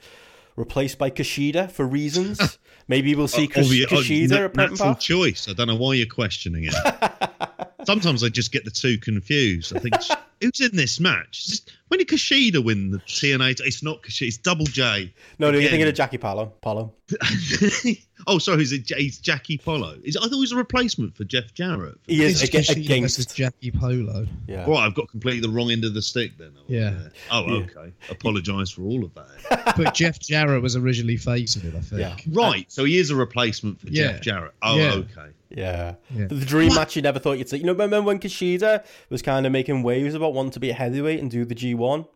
replaced 0.55 0.99
by 0.99 1.11
Kushida 1.11 1.71
for 1.71 1.85
reasons. 1.85 2.59
Maybe 2.89 3.15
we'll 3.17 3.27
see 3.29 3.49
Kush- 3.49 3.67
Obvi- 3.67 3.87
oh, 3.91 3.97
Kushida 3.97 4.31
na- 4.31 4.45
at 4.45 4.55
Prenton 4.55 4.77
natural 4.79 4.95
choice. 4.95 5.49
I 5.49 5.53
don't 5.53 5.67
know 5.67 5.77
why 5.77 5.95
you're 5.95 6.07
questioning 6.07 6.65
it. 6.71 6.75
Sometimes 7.85 8.25
I 8.25 8.29
just 8.29 8.53
get 8.53 8.65
the 8.65 8.71
two 8.71 8.99
confused. 8.99 9.75
I 9.77 9.79
think 9.81 9.95
who's 10.41 10.61
in 10.61 10.77
this 10.77 10.99
match? 11.01 11.47
Just- 11.47 11.73
when 11.89 11.97
did 11.99 12.09
Kushida 12.09 12.63
win 12.63 12.91
the 12.91 12.99
TNA? 12.99 13.61
It's 13.65 13.83
not 13.83 14.03
Kushida. 14.03 14.29
It's 14.29 14.37
Double 14.37 14.67
J. 14.67 15.13
No, 15.39 15.47
no, 15.47 15.53
you're 15.53 15.61
Again. 15.61 15.71
thinking 15.71 15.89
of 15.89 15.95
Jackie 15.95 16.19
Palo. 16.19 16.53
Palo. 16.61 16.93
oh, 18.27 18.39
sorry. 18.39 18.63
Is 18.63 18.73
it? 18.73 18.91
He's 18.95 19.19
Jackie 19.19 19.57
Polo. 19.57 19.97
Is 20.05 20.17
I 20.17 20.23
thought 20.25 20.35
he 20.35 20.41
was 20.41 20.53
a 20.53 20.57
replacement 20.57 21.17
for 21.17 21.25
Jeff 21.25 21.55
Jarrett. 21.55 21.95
He 22.07 22.23
is 22.23 22.43
It's 22.43 22.55
aga- 22.55 22.59
Kushida 22.81 23.01
versus 23.01 23.19
against. 23.25 23.37
Jackie 23.37 23.71
Polo. 23.71 24.27
Yeah. 24.47 24.69
Right, 24.69 24.85
I've 24.87 24.95
got 24.95 25.09
completely 25.09 25.41
the 25.41 25.49
wrong 25.49 25.71
end 25.71 25.85
of 25.85 25.95
the 25.95 26.03
stick 26.03 26.33
then. 26.39 26.53
Oh, 26.59 26.63
yeah. 26.69 26.95
Oh, 27.31 27.47
Yeah. 27.47 27.65
okay. 27.65 27.93
Apologise 28.11 28.71
for 28.71 28.83
all 28.83 29.05
of 29.05 29.13
that. 29.15 29.75
But 29.79 29.95
Jeff 29.95 30.19
Jarrett 30.19 30.63
was 30.63 30.77
originally 30.77 31.17
facing 31.17 31.65
it, 31.67 31.75
I 31.75 31.81
think. 31.81 32.01
Yeah. 32.01 32.17
Right. 32.33 32.71
So 32.71 32.85
he 32.85 32.99
is 32.99 33.11
a 33.11 33.17
replacement 33.17 33.81
for 33.81 33.89
Yeah. 33.89 34.13
Jeff 34.13 34.21
Jarrett. 34.23 34.55
Oh, 34.63 34.77
Yeah. 34.77 34.93
okay. 34.93 35.31
Yeah. 35.51 35.95
Yeah. 36.15 36.27
The 36.27 36.45
dream 36.45 36.75
match 36.75 36.97
you 36.97 37.03
never 37.03 37.19
thought 37.19 37.39
you'd 37.39 37.49
see. 37.49 37.59
You 37.59 37.65
know, 37.65 37.73
remember 37.73 38.03
when 38.03 38.19
Kushida 38.19 38.85
was 39.09 39.23
kind 39.23 39.47
of 39.47 39.53
making 39.53 39.83
waves 39.83 40.15
about 40.15 40.35
wanting 40.35 40.53
to 40.53 40.61
be 40.61 40.71
a 40.71 40.75
heavyweight 40.75 41.21
and 41.21 41.31
do 41.31 41.45
the 41.45 41.55
G1? 41.55 42.07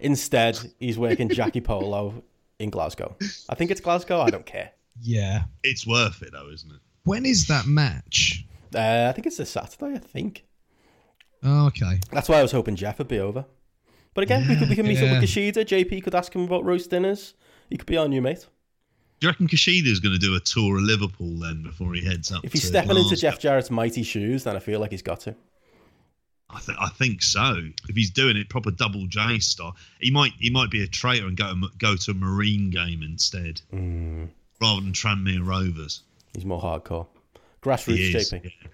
Instead, 0.00 0.58
he's 0.78 0.98
working 0.98 1.28
Jackie 1.28 1.60
Polo 1.60 2.22
in 2.58 2.70
Glasgow. 2.70 3.16
I 3.48 3.54
think 3.54 3.70
it's 3.70 3.80
Glasgow. 3.80 4.20
I 4.20 4.30
don't 4.30 4.46
care. 4.46 4.72
Yeah. 5.00 5.44
It's 5.62 5.86
worth 5.86 6.22
it 6.22 6.30
though, 6.32 6.50
isn't 6.50 6.70
it? 6.70 6.80
When 7.04 7.24
is 7.24 7.46
that 7.46 7.66
match? 7.66 8.44
Uh, 8.74 9.06
I 9.08 9.12
think 9.12 9.26
it's 9.26 9.36
this 9.36 9.50
Saturday, 9.50 9.94
I 9.94 9.98
think. 9.98 10.44
Oh, 11.42 11.66
okay. 11.68 11.98
That's 12.12 12.28
why 12.28 12.38
I 12.38 12.42
was 12.42 12.52
hoping 12.52 12.76
Jeff 12.76 12.98
would 12.98 13.08
be 13.08 13.18
over. 13.18 13.44
But 14.14 14.24
again, 14.24 14.46
we 14.48 14.56
could 14.56 14.68
we 14.68 14.74
can 14.76 14.86
meet 14.86 14.98
up 14.98 15.10
with 15.10 15.22
Kushida. 15.22 15.64
JP 15.64 16.02
could 16.04 16.14
ask 16.14 16.34
him 16.34 16.42
about 16.42 16.64
roast 16.64 16.90
dinners. 16.90 17.34
He 17.68 17.76
could 17.76 17.86
be 17.86 17.96
our 17.96 18.08
new 18.08 18.20
mate. 18.20 18.46
Do 19.20 19.26
you 19.26 19.30
reckon 19.30 19.48
Kushida's 19.48 20.00
going 20.00 20.14
to 20.14 20.18
do 20.18 20.34
a 20.34 20.40
tour 20.40 20.78
of 20.78 20.82
Liverpool 20.82 21.34
then 21.38 21.62
before 21.62 21.92
he 21.92 22.02
heads 22.02 22.32
up? 22.32 22.42
If 22.42 22.52
he's 22.54 22.66
stepping 22.66 22.96
into 22.96 23.16
Jeff 23.16 23.38
Jarrett's 23.38 23.70
mighty 23.70 24.02
shoes, 24.02 24.44
then 24.44 24.56
I 24.56 24.60
feel 24.60 24.80
like 24.80 24.90
he's 24.92 25.02
got 25.02 25.20
to. 25.20 25.36
I, 26.48 26.58
th- 26.58 26.78
I 26.80 26.88
think 26.88 27.22
so. 27.22 27.54
If 27.88 27.94
he's 27.94 28.10
doing 28.10 28.36
it 28.38 28.48
proper 28.48 28.70
double 28.70 29.06
J 29.06 29.38
style, 29.38 29.76
he 30.00 30.10
might 30.10 30.32
he 30.38 30.50
might 30.50 30.70
be 30.70 30.82
a 30.82 30.86
traitor 30.86 31.26
and 31.26 31.36
go 31.36 31.52
go 31.78 31.96
to 31.96 32.10
a 32.10 32.14
Marine 32.14 32.70
game 32.70 33.02
instead 33.02 33.60
rather 33.70 34.80
than 34.80 34.92
Tranmere 34.92 35.46
Rovers. 35.46 36.02
He's 36.34 36.44
more 36.46 36.60
hardcore. 36.60 37.06
Grassroots, 37.62 37.96
He 37.96 38.16
is. 38.16 38.32
JP. 38.32 38.44
yeah. 38.44 38.68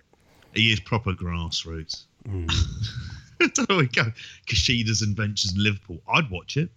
He 0.55 0.73
is 0.73 0.81
proper 0.81 1.13
grassroots. 1.13 2.05
Mm. 2.27 2.51
I 3.43 3.49
don't 3.49 3.69
know 3.69 3.77
where 3.77 3.85
we 3.85 3.89
go. 3.89 4.05
Kushida's 4.49 5.03
adventures 5.03 5.53
in 5.55 5.63
Liverpool. 5.63 5.99
I'd 6.09 6.31
watch 6.31 6.57
it. 6.57 6.71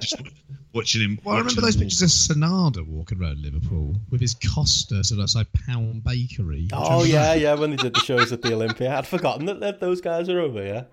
Just 0.00 0.16
watching 0.72 1.02
him. 1.02 1.18
Well, 1.24 1.36
I 1.36 1.38
remember 1.38 1.60
those 1.60 1.74
him 1.76 1.82
pictures 1.82 2.02
of 2.02 2.08
Sanada 2.36 2.86
walking 2.86 3.20
around 3.20 3.40
Liverpool 3.40 3.96
with 4.10 4.20
his 4.20 4.34
Costa, 4.34 5.02
so 5.04 5.16
that's 5.16 5.34
like 5.34 5.48
Pound 5.66 6.04
Bakery. 6.04 6.68
Oh 6.72 7.04
yeah, 7.04 7.34
that? 7.34 7.40
yeah. 7.40 7.54
When 7.54 7.70
they 7.70 7.76
did 7.76 7.94
the 7.94 8.00
shows 8.00 8.32
at 8.32 8.42
the 8.42 8.52
Olympia, 8.54 8.96
I'd 8.96 9.06
forgotten 9.06 9.46
that, 9.46 9.60
that 9.60 9.80
those 9.80 10.00
guys 10.00 10.28
are 10.28 10.40
over. 10.40 10.64
Yeah, 10.64 10.84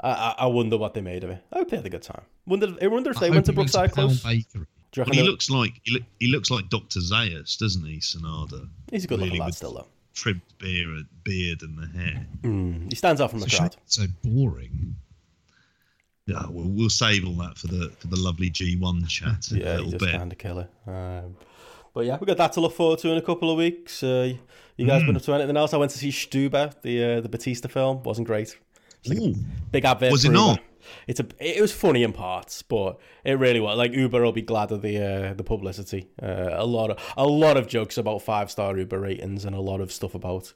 I, 0.00 0.10
I, 0.10 0.34
I 0.40 0.46
wonder 0.46 0.76
what 0.78 0.94
they 0.94 1.00
made 1.00 1.24
of 1.24 1.30
it. 1.30 1.42
I 1.52 1.58
hope 1.58 1.70
they 1.70 1.76
had 1.76 1.86
a 1.86 1.90
good 1.90 2.02
time. 2.02 2.22
Wonder, 2.46 2.74
I 2.80 2.86
wonder 2.86 3.10
if 3.10 3.18
they 3.18 3.26
hope 3.26 3.34
went 3.34 3.46
to 3.46 3.52
Brookside 3.52 3.92
Pound 3.92 4.20
Close. 4.20 4.22
Bakery. 4.22 4.66
Well, 4.96 5.06
he 5.12 5.22
looks 5.22 5.50
like 5.50 5.78
he, 5.82 5.92
look, 5.92 6.02
he 6.20 6.28
looks 6.28 6.50
like 6.50 6.70
Doctor 6.70 7.00
Zayas, 7.00 7.58
doesn't 7.58 7.84
he, 7.84 7.98
Sanada? 7.98 8.66
He's 8.90 9.04
a 9.04 9.08
good 9.08 9.18
looking 9.18 9.32
really 9.32 9.40
lad 9.40 9.46
with- 9.46 9.56
still 9.56 9.74
though. 9.74 9.86
Trimmed 10.14 10.40
beard, 10.56 11.04
beard, 11.24 11.60
and 11.60 11.76
the 11.76 11.86
hair. 11.98 12.26
Mm, 12.40 12.88
he 12.88 12.96
stands 12.96 13.20
out 13.20 13.28
from 13.30 13.40
the 13.40 13.44
It's 13.44 13.54
a 13.56 13.58
crowd. 13.58 13.76
so 13.84 14.04
boring. 14.24 14.96
Yeah, 16.26 16.42
we'll, 16.48 16.68
we'll 16.68 16.90
save 16.90 17.24
all 17.26 17.34
that 17.34 17.56
for 17.56 17.68
the 17.68 17.90
for 17.98 18.08
the 18.08 18.16
lovely 18.18 18.50
G1 18.50 19.06
chat 19.08 19.50
a 19.52 19.58
Yeah, 19.58 19.76
he 19.78 19.82
little 19.84 19.98
bit. 19.98 20.16
kind 20.16 20.32
of 20.32 20.38
kill 20.38 20.58
it. 20.58 20.70
Um, 20.86 21.36
but 21.94 22.04
yeah, 22.04 22.18
we 22.20 22.26
got 22.26 22.36
that 22.38 22.52
to 22.54 22.60
look 22.60 22.72
forward 22.74 22.98
to 23.00 23.10
in 23.10 23.16
a 23.16 23.22
couple 23.22 23.50
of 23.50 23.56
weeks. 23.58 24.02
Uh, 24.02 24.34
you 24.76 24.86
guys 24.86 25.00
Hmm. 25.02 25.06
been 25.06 25.16
up 25.16 25.22
to 25.22 25.32
anything 25.34 25.56
else? 25.56 25.72
I 25.72 25.76
went 25.78 25.92
to 25.92 25.98
see 25.98 26.10
Stuber, 26.10 26.74
the 26.82 27.04
uh, 27.04 27.20
the 27.20 27.28
Batista 27.28 27.68
film. 27.68 28.02
wasn't 28.02 28.26
great. 28.26 28.58
Ooh, 29.08 29.34
Big 29.70 29.84
advert. 29.84 30.10
Was 30.10 30.24
it 30.24 30.28
Uber. 30.28 30.36
not? 30.38 30.60
It's 31.08 31.18
a. 31.20 31.26
It 31.40 31.60
was 31.60 31.72
funny 31.72 32.02
in 32.02 32.12
parts, 32.12 32.62
but 32.62 32.98
it 33.24 33.38
really 33.38 33.58
was. 33.60 33.76
Like 33.78 33.92
Uber 33.92 34.20
will 34.22 34.32
be 34.32 34.42
glad 34.42 34.70
of 34.72 34.82
the 34.82 34.98
uh, 35.30 35.34
the 35.34 35.42
publicity. 35.44 36.08
Uh, 36.22 36.50
a 36.52 36.66
lot 36.66 36.90
of 36.90 36.98
a 37.16 37.26
lot 37.26 37.56
of 37.56 37.66
jokes 37.68 37.98
about 37.98 38.22
five 38.22 38.50
star 38.50 38.76
Uber 38.76 38.98
ratings 39.00 39.44
and 39.44 39.54
a 39.56 39.60
lot 39.60 39.80
of 39.80 39.90
stuff 39.92 40.14
about 40.14 40.52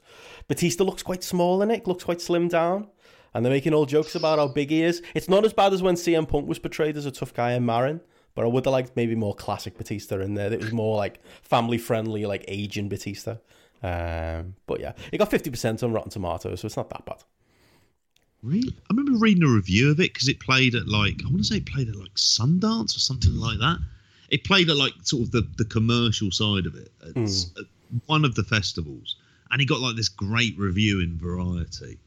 Batista 0.47 0.83
looks 0.83 1.01
quite 1.03 1.23
small 1.23 1.61
in 1.61 1.71
it. 1.71 1.87
Looks 1.87 2.03
quite 2.05 2.21
slim 2.21 2.47
down, 2.47 2.87
and 3.33 3.45
they're 3.45 3.51
making 3.51 3.73
all 3.73 3.85
jokes 3.85 4.15
about 4.15 4.39
how 4.39 4.47
big 4.47 4.69
he 4.69 4.83
is. 4.83 5.01
It's 5.15 5.29
not 5.29 5.45
as 5.45 5.53
bad 5.53 5.73
as 5.73 5.81
when 5.81 5.95
CM 5.95 6.27
Punk 6.27 6.47
was 6.47 6.59
portrayed 6.59 6.97
as 6.97 7.05
a 7.05 7.11
tough 7.11 7.33
guy 7.33 7.53
in 7.53 7.65
Marin. 7.65 8.01
But 8.33 8.45
I 8.45 8.47
would 8.47 8.65
have 8.65 8.71
liked 8.71 8.95
maybe 8.95 9.13
more 9.13 9.35
classic 9.35 9.77
Batista 9.77 10.19
in 10.21 10.35
there. 10.35 10.53
It 10.53 10.61
was 10.61 10.71
more 10.71 10.95
like 10.95 11.19
family 11.41 11.77
friendly, 11.77 12.25
like 12.25 12.45
aging 12.47 12.87
Batista. 12.87 13.35
Um, 13.83 14.55
but 14.67 14.79
yeah, 14.79 14.93
it 15.11 15.17
got 15.17 15.29
fifty 15.29 15.49
percent 15.49 15.83
on 15.83 15.91
Rotten 15.91 16.11
Tomatoes, 16.11 16.61
so 16.61 16.65
it's 16.65 16.77
not 16.77 16.89
that 16.91 17.05
bad. 17.05 17.23
really? 18.41 18.73
I 18.89 18.93
remember 18.93 19.17
reading 19.19 19.43
a 19.43 19.47
review 19.47 19.91
of 19.91 19.99
it 19.99 20.13
because 20.13 20.29
it 20.29 20.39
played 20.39 20.75
at 20.75 20.87
like 20.87 21.21
I 21.25 21.27
want 21.27 21.39
to 21.39 21.43
say 21.43 21.57
it 21.57 21.65
played 21.65 21.89
at 21.89 21.95
like 21.95 22.13
Sundance 22.15 22.95
or 22.95 22.99
something 22.99 23.35
like 23.35 23.59
that. 23.59 23.79
It 24.29 24.45
played 24.45 24.69
at 24.69 24.77
like 24.77 24.93
sort 25.03 25.23
of 25.23 25.31
the 25.31 25.47
the 25.57 25.65
commercial 25.65 26.31
side 26.31 26.65
of 26.65 26.75
it 26.75 26.91
at, 27.01 27.17
at 27.17 27.65
one 28.05 28.23
of 28.23 28.35
the 28.35 28.43
festivals, 28.43 29.17
and 29.49 29.59
he 29.59 29.67
got 29.67 29.81
like 29.81 29.97
this 29.97 30.07
great 30.09 30.57
review 30.57 31.01
in 31.01 31.17
Variety 31.17 31.97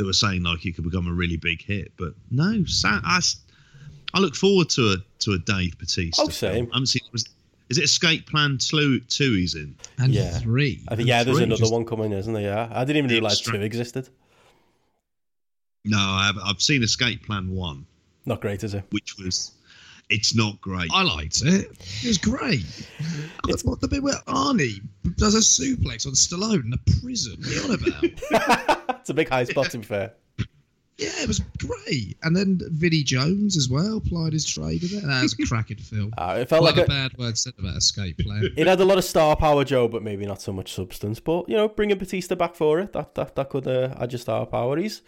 that 0.00 0.06
were 0.06 0.12
saying 0.14 0.42
like 0.42 0.64
it 0.64 0.74
could 0.74 0.84
become 0.84 1.06
a 1.06 1.12
really 1.12 1.36
big 1.36 1.62
hit. 1.62 1.92
But 1.98 2.14
no, 2.30 2.64
I 2.84 3.00
I, 3.04 3.16
s- 3.18 3.36
I 4.14 4.18
look 4.18 4.34
forward 4.34 4.70
to 4.70 4.92
a 4.92 4.96
to 5.20 5.32
a 5.32 5.38
Dave 5.38 5.78
Batista. 5.78 6.22
Oh, 6.22 6.24
film. 6.26 6.32
same. 6.32 6.64
I 6.72 6.74
haven't 6.76 6.86
seen. 6.86 7.02
Was, 7.12 7.24
is 7.68 7.76
it 7.78 7.84
Escape 7.84 8.26
Plan 8.26 8.56
two? 8.58 9.00
Two 9.00 9.34
he's 9.34 9.54
in. 9.54 9.76
And 9.98 10.12
Yeah. 10.12 10.30
three. 10.38 10.80
I 10.88 10.96
think 10.96 11.00
And 11.00 11.08
yeah, 11.08 11.22
there's 11.22 11.38
another 11.38 11.58
just- 11.60 11.72
one 11.72 11.84
coming, 11.84 12.12
isn't 12.12 12.32
there? 12.32 12.42
Yeah, 12.42 12.68
I 12.72 12.84
didn't 12.84 12.96
even 12.96 13.10
realize 13.10 13.34
extra- 13.34 13.58
two 13.58 13.62
existed. 13.64 14.08
No, 15.84 15.98
I 15.98 16.26
have, 16.26 16.36
I've 16.44 16.60
seen 16.60 16.82
Escape 16.82 17.24
Plan 17.26 17.50
one, 17.50 17.86
Not 18.26 18.40
great, 18.40 18.62
is 18.64 18.74
it? 18.74 18.84
which 18.90 19.16
was. 19.18 19.52
It's 20.10 20.34
not 20.34 20.60
great. 20.60 20.90
I 20.92 21.02
liked 21.02 21.40
it. 21.42 21.70
It 22.02 22.06
was 22.06 22.18
great. 22.18 22.64
It's 23.48 23.64
what 23.64 23.80
the 23.80 23.86
bit 23.88 24.02
where 24.02 24.14
Arnie 24.26 24.80
does 25.16 25.34
a 25.34 25.38
suplex 25.38 26.04
on 26.06 26.12
Stallone 26.14 26.64
in 26.66 26.72
a 26.72 27.00
prison. 27.00 27.36
What 27.38 27.48
are 27.48 27.52
you 27.52 27.62
on 27.62 28.68
about? 28.68 28.98
it's 29.00 29.10
a 29.10 29.14
big 29.14 29.28
high 29.28 29.44
spot, 29.44 29.70
to 29.70 29.78
be 29.78 29.84
fair. 29.84 30.12
yeah, 30.98 31.10
it 31.22 31.28
was 31.28 31.40
great. 31.58 32.16
And 32.24 32.36
then 32.36 32.60
Vinnie 32.72 33.04
Jones 33.04 33.56
as 33.56 33.68
well 33.68 34.00
plied 34.00 34.32
his 34.32 34.44
trade 34.44 34.82
in 34.82 34.98
it. 34.98 35.02
That 35.06 35.22
was 35.22 35.36
a 35.38 35.46
cracking 35.46 35.78
film. 35.78 36.12
Uh, 36.18 36.38
it 36.40 36.48
felt 36.48 36.62
Quite 36.62 36.76
like 36.76 36.88
a 36.88 36.92
a, 36.92 37.08
bad 37.08 37.16
word 37.16 37.38
said 37.38 37.54
about 37.58 37.76
Escape 37.76 38.18
Plan. 38.18 38.50
it 38.56 38.66
had 38.66 38.80
a 38.80 38.84
lot 38.84 38.98
of 38.98 39.04
star 39.04 39.36
power, 39.36 39.64
Joe, 39.64 39.86
but 39.86 40.02
maybe 40.02 40.26
not 40.26 40.42
so 40.42 40.52
much 40.52 40.74
substance. 40.74 41.20
But 41.20 41.48
you 41.48 41.56
know, 41.56 41.68
bringing 41.68 41.98
Batista 41.98 42.34
back 42.34 42.56
for 42.56 42.80
it, 42.80 42.92
that 42.94 43.14
that, 43.14 43.36
that 43.36 43.48
could 43.48 43.66
uh, 43.66 43.94
add 43.98 44.12
your 44.12 44.18
star 44.18 44.44
power. 44.44 44.76
He's 44.76 45.02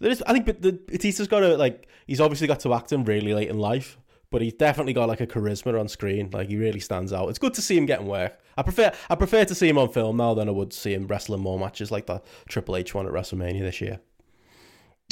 there 0.00 0.10
is, 0.10 0.20
I 0.26 0.32
think, 0.32 0.46
but 0.46 0.62
the 0.62 0.72
Batista's 0.72 1.28
got 1.28 1.40
to 1.40 1.56
like, 1.56 1.86
he's 2.08 2.20
obviously 2.20 2.48
got 2.48 2.60
to 2.60 2.74
act 2.74 2.92
in 2.92 3.04
really 3.04 3.32
late 3.32 3.48
in 3.48 3.58
life. 3.58 3.96
But 4.30 4.42
he's 4.42 4.52
definitely 4.52 4.92
got 4.92 5.08
like 5.08 5.20
a 5.22 5.26
charisma 5.26 5.78
on 5.80 5.88
screen. 5.88 6.28
Like 6.30 6.48
he 6.48 6.56
really 6.56 6.80
stands 6.80 7.12
out. 7.12 7.28
It's 7.30 7.38
good 7.38 7.54
to 7.54 7.62
see 7.62 7.76
him 7.78 7.86
getting 7.86 8.06
work. 8.06 8.38
I 8.56 8.62
prefer 8.62 8.92
I 9.08 9.14
prefer 9.14 9.44
to 9.44 9.54
see 9.54 9.68
him 9.68 9.78
on 9.78 9.88
film 9.88 10.18
now 10.18 10.34
than 10.34 10.48
I 10.48 10.52
would 10.52 10.72
see 10.72 10.92
him 10.92 11.06
wrestling 11.06 11.40
more 11.40 11.58
matches 11.58 11.90
like 11.90 12.06
the 12.06 12.20
Triple 12.48 12.76
H 12.76 12.94
one 12.94 13.06
at 13.06 13.12
WrestleMania 13.12 13.60
this 13.60 13.80
year. 13.80 14.00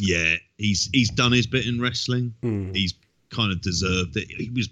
yeah, 0.00 0.34
he's 0.58 0.90
he's 0.92 1.10
done 1.10 1.32
his 1.32 1.46
bit 1.46 1.66
in 1.66 1.80
wrestling. 1.80 2.34
Hmm. 2.42 2.72
He's 2.74 2.94
kind 3.30 3.50
of 3.52 3.60
deserved 3.62 4.16
it. 4.16 4.30
He 4.30 4.50
was 4.50 4.68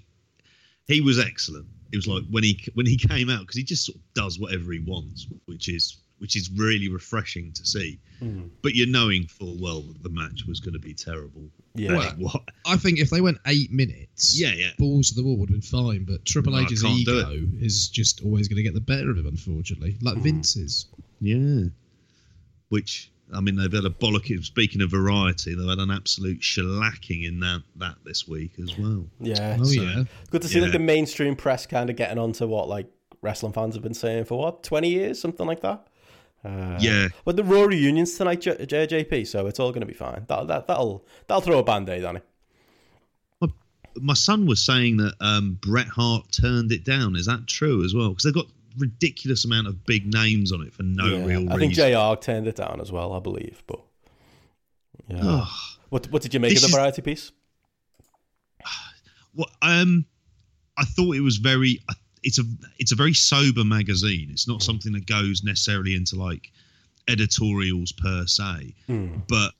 he 0.86 1.00
was 1.00 1.18
excellent. 1.18 1.66
It 1.92 1.96
was 1.96 2.06
like 2.06 2.24
when 2.30 2.44
he 2.44 2.62
when 2.74 2.86
he 2.86 2.98
came 2.98 3.30
out 3.30 3.40
because 3.40 3.56
he 3.56 3.62
just 3.64 3.86
sort 3.86 3.96
of 3.96 4.02
does 4.14 4.38
whatever 4.38 4.72
he 4.72 4.80
wants, 4.80 5.26
which 5.46 5.68
is 5.68 5.98
which 6.18 6.36
is 6.36 6.50
really 6.56 6.88
refreshing 6.88 7.52
to 7.52 7.64
see. 7.64 7.98
Hmm. 8.18 8.48
But 8.62 8.74
you're 8.74 8.88
knowing 8.88 9.26
full 9.26 9.56
well 9.58 9.80
that 9.82 10.02
the 10.02 10.10
match 10.10 10.44
was 10.46 10.60
going 10.60 10.74
to 10.74 10.80
be 10.80 10.92
terrible. 10.94 11.48
Yeah. 11.74 11.94
Like, 11.94 12.14
what? 12.16 12.42
I 12.64 12.76
think 12.76 13.00
if 13.00 13.10
they 13.10 13.20
went 13.20 13.38
eight 13.46 13.72
minutes, 13.72 14.38
Yeah, 14.38 14.52
yeah. 14.54 14.70
balls 14.78 15.10
to 15.10 15.16
the 15.16 15.24
wall 15.24 15.36
would 15.38 15.50
have 15.50 15.60
been 15.60 15.62
fine. 15.62 16.04
But 16.04 16.24
Triple 16.24 16.52
No, 16.52 16.60
H's 16.60 16.82
can't 16.82 16.98
ego 16.98 17.48
is 17.60 17.88
just 17.88 18.22
always 18.22 18.46
going 18.48 18.58
to 18.58 18.62
get 18.62 18.74
the 18.74 18.80
better 18.80 19.10
of 19.10 19.18
him, 19.18 19.26
unfortunately, 19.26 19.96
like 20.00 20.14
hmm. 20.14 20.22
Vince's. 20.22 20.86
Yeah. 21.20 21.64
Which 22.68 23.10
I 23.32 23.40
mean, 23.40 23.56
they've 23.56 23.72
had 23.72 23.84
a 23.84 23.90
bollock. 23.90 24.44
Speaking 24.44 24.82
of 24.82 24.90
variety, 24.90 25.54
they've 25.54 25.68
had 25.68 25.78
an 25.78 25.90
absolute 25.90 26.40
shellacking 26.40 27.26
in 27.26 27.40
that 27.40 27.62
that 27.76 27.96
this 28.04 28.28
week 28.28 28.52
as 28.62 28.78
well. 28.78 29.06
Yeah. 29.20 29.56
Oh 29.60 29.64
So- 29.64 29.82
yeah, 29.82 30.04
Good 30.30 30.42
to 30.42 30.48
see 30.48 30.60
like 30.60 30.72
the 30.72 30.78
mainstream 30.78 31.34
press 31.34 31.66
kind 31.66 31.90
of 31.90 31.96
getting 31.96 32.18
onto 32.18 32.46
what 32.46 32.68
like 32.68 32.86
wrestling 33.20 33.52
fans 33.52 33.74
have 33.74 33.82
been 33.82 33.94
saying 33.94 34.26
for 34.26 34.38
what 34.38 34.62
twenty 34.62 34.90
years, 34.90 35.20
something 35.20 35.46
like 35.46 35.60
that. 35.62 35.88
Uh, 36.44 36.78
Yeah. 36.80 37.08
But 37.24 37.36
the 37.36 37.44
Raw 37.44 37.62
reunions 37.62 38.16
tonight, 38.16 38.40
J- 38.42 38.56
JJP, 38.66 39.26
so 39.26 39.46
it's 39.46 39.58
all 39.58 39.70
going 39.70 39.80
to 39.80 39.86
be 39.86 39.94
fine. 39.94 40.24
That 40.28 40.46
that 40.48 40.66
that'll 40.66 41.06
that'll 41.26 41.40
throw 41.40 41.58
a 41.58 41.64
band 41.64 41.88
aid 41.88 42.04
on 42.04 42.16
it. 42.16 42.24
My 44.00 44.14
son 44.14 44.44
was 44.46 44.60
saying 44.60 44.96
that 44.96 45.14
um, 45.20 45.56
Bret 45.62 45.86
Hart 45.86 46.24
turned 46.32 46.72
it 46.72 46.84
down. 46.84 47.14
Is 47.14 47.26
that 47.26 47.46
true 47.46 47.84
as 47.84 47.94
well? 47.94 48.08
Because 48.08 48.24
they've 48.24 48.34
got 48.34 48.46
ridiculous 48.76 49.44
amount 49.44 49.68
of 49.68 49.86
big 49.86 50.12
names 50.12 50.50
on 50.50 50.62
it 50.62 50.72
for 50.74 50.82
no 50.82 51.04
Yeah. 51.06 51.24
real 51.24 51.40
reason. 51.42 51.52
I 51.52 51.56
think 51.58 51.74
JR 51.74 52.20
turned 52.20 52.48
it 52.48 52.56
down 52.56 52.80
as 52.80 52.90
well, 52.90 53.12
I 53.12 53.20
believe. 53.20 53.62
But 53.68 53.80
yeah, 55.08 55.20
Ugh. 55.22 55.48
what 55.90 56.10
what 56.10 56.22
did 56.22 56.34
you 56.34 56.40
make 56.40 56.56
of 56.56 56.60
the 56.62 56.66
is- 56.66 56.72
variety 56.74 57.02
piece? 57.02 57.30
Well, 59.36 59.50
um, 59.62 60.06
I 60.76 60.84
thought 60.84 61.16
it 61.16 61.20
was 61.20 61.36
very. 61.38 61.80
It's 62.24 62.38
a 62.38 62.44
it's 62.78 62.92
a 62.92 62.96
very 62.96 63.14
sober 63.14 63.64
magazine. 63.64 64.28
It's 64.32 64.48
not 64.48 64.62
something 64.62 64.92
that 64.92 65.06
goes 65.06 65.44
necessarily 65.44 65.94
into 65.94 66.16
like 66.16 66.50
editorials 67.06 67.92
per 67.92 68.26
se, 68.26 68.74
Hmm. 68.86 69.18
but 69.28 69.52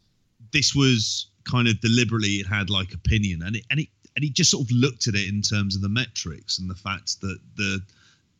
this 0.52 0.74
was 0.74 1.26
kind 1.44 1.68
of 1.68 1.80
deliberately. 1.80 2.40
It 2.40 2.46
had 2.46 2.70
like 2.70 2.92
opinion, 2.94 3.42
and 3.42 3.56
it 3.56 3.64
and 3.70 3.80
it 3.80 3.88
and 4.16 4.24
he 4.24 4.30
just 4.30 4.50
sort 4.50 4.64
of 4.66 4.70
looked 4.70 5.08
at 5.08 5.14
it 5.14 5.28
in 5.28 5.42
terms 5.42 5.76
of 5.76 5.82
the 5.82 5.88
metrics 5.88 6.58
and 6.58 6.70
the 6.70 6.74
fact 6.74 7.20
that 7.20 7.38
the 7.56 7.82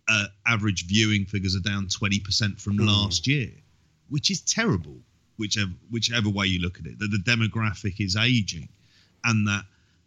uh, 0.09 0.27
average 0.47 0.87
viewing 0.87 1.25
figures 1.27 1.55
are 1.57 1.61
down 1.61 1.89
twenty 1.89 2.21
percent 2.21 2.61
from 2.61 2.77
last 2.79 3.27
year, 3.27 3.51
which 4.09 4.31
is 4.31 4.41
terrible. 4.41 4.97
Whichever 5.37 5.73
whichever 5.91 6.31
way 6.31 6.47
you 6.47 6.61
look 6.61 6.79
at 6.79 6.87
it, 6.87 6.99
that 7.01 7.11
the 7.11 7.19
demographic 7.19 8.01
is 8.01 8.15
aging, 8.17 8.69
and 9.25 9.47
that 9.49 9.65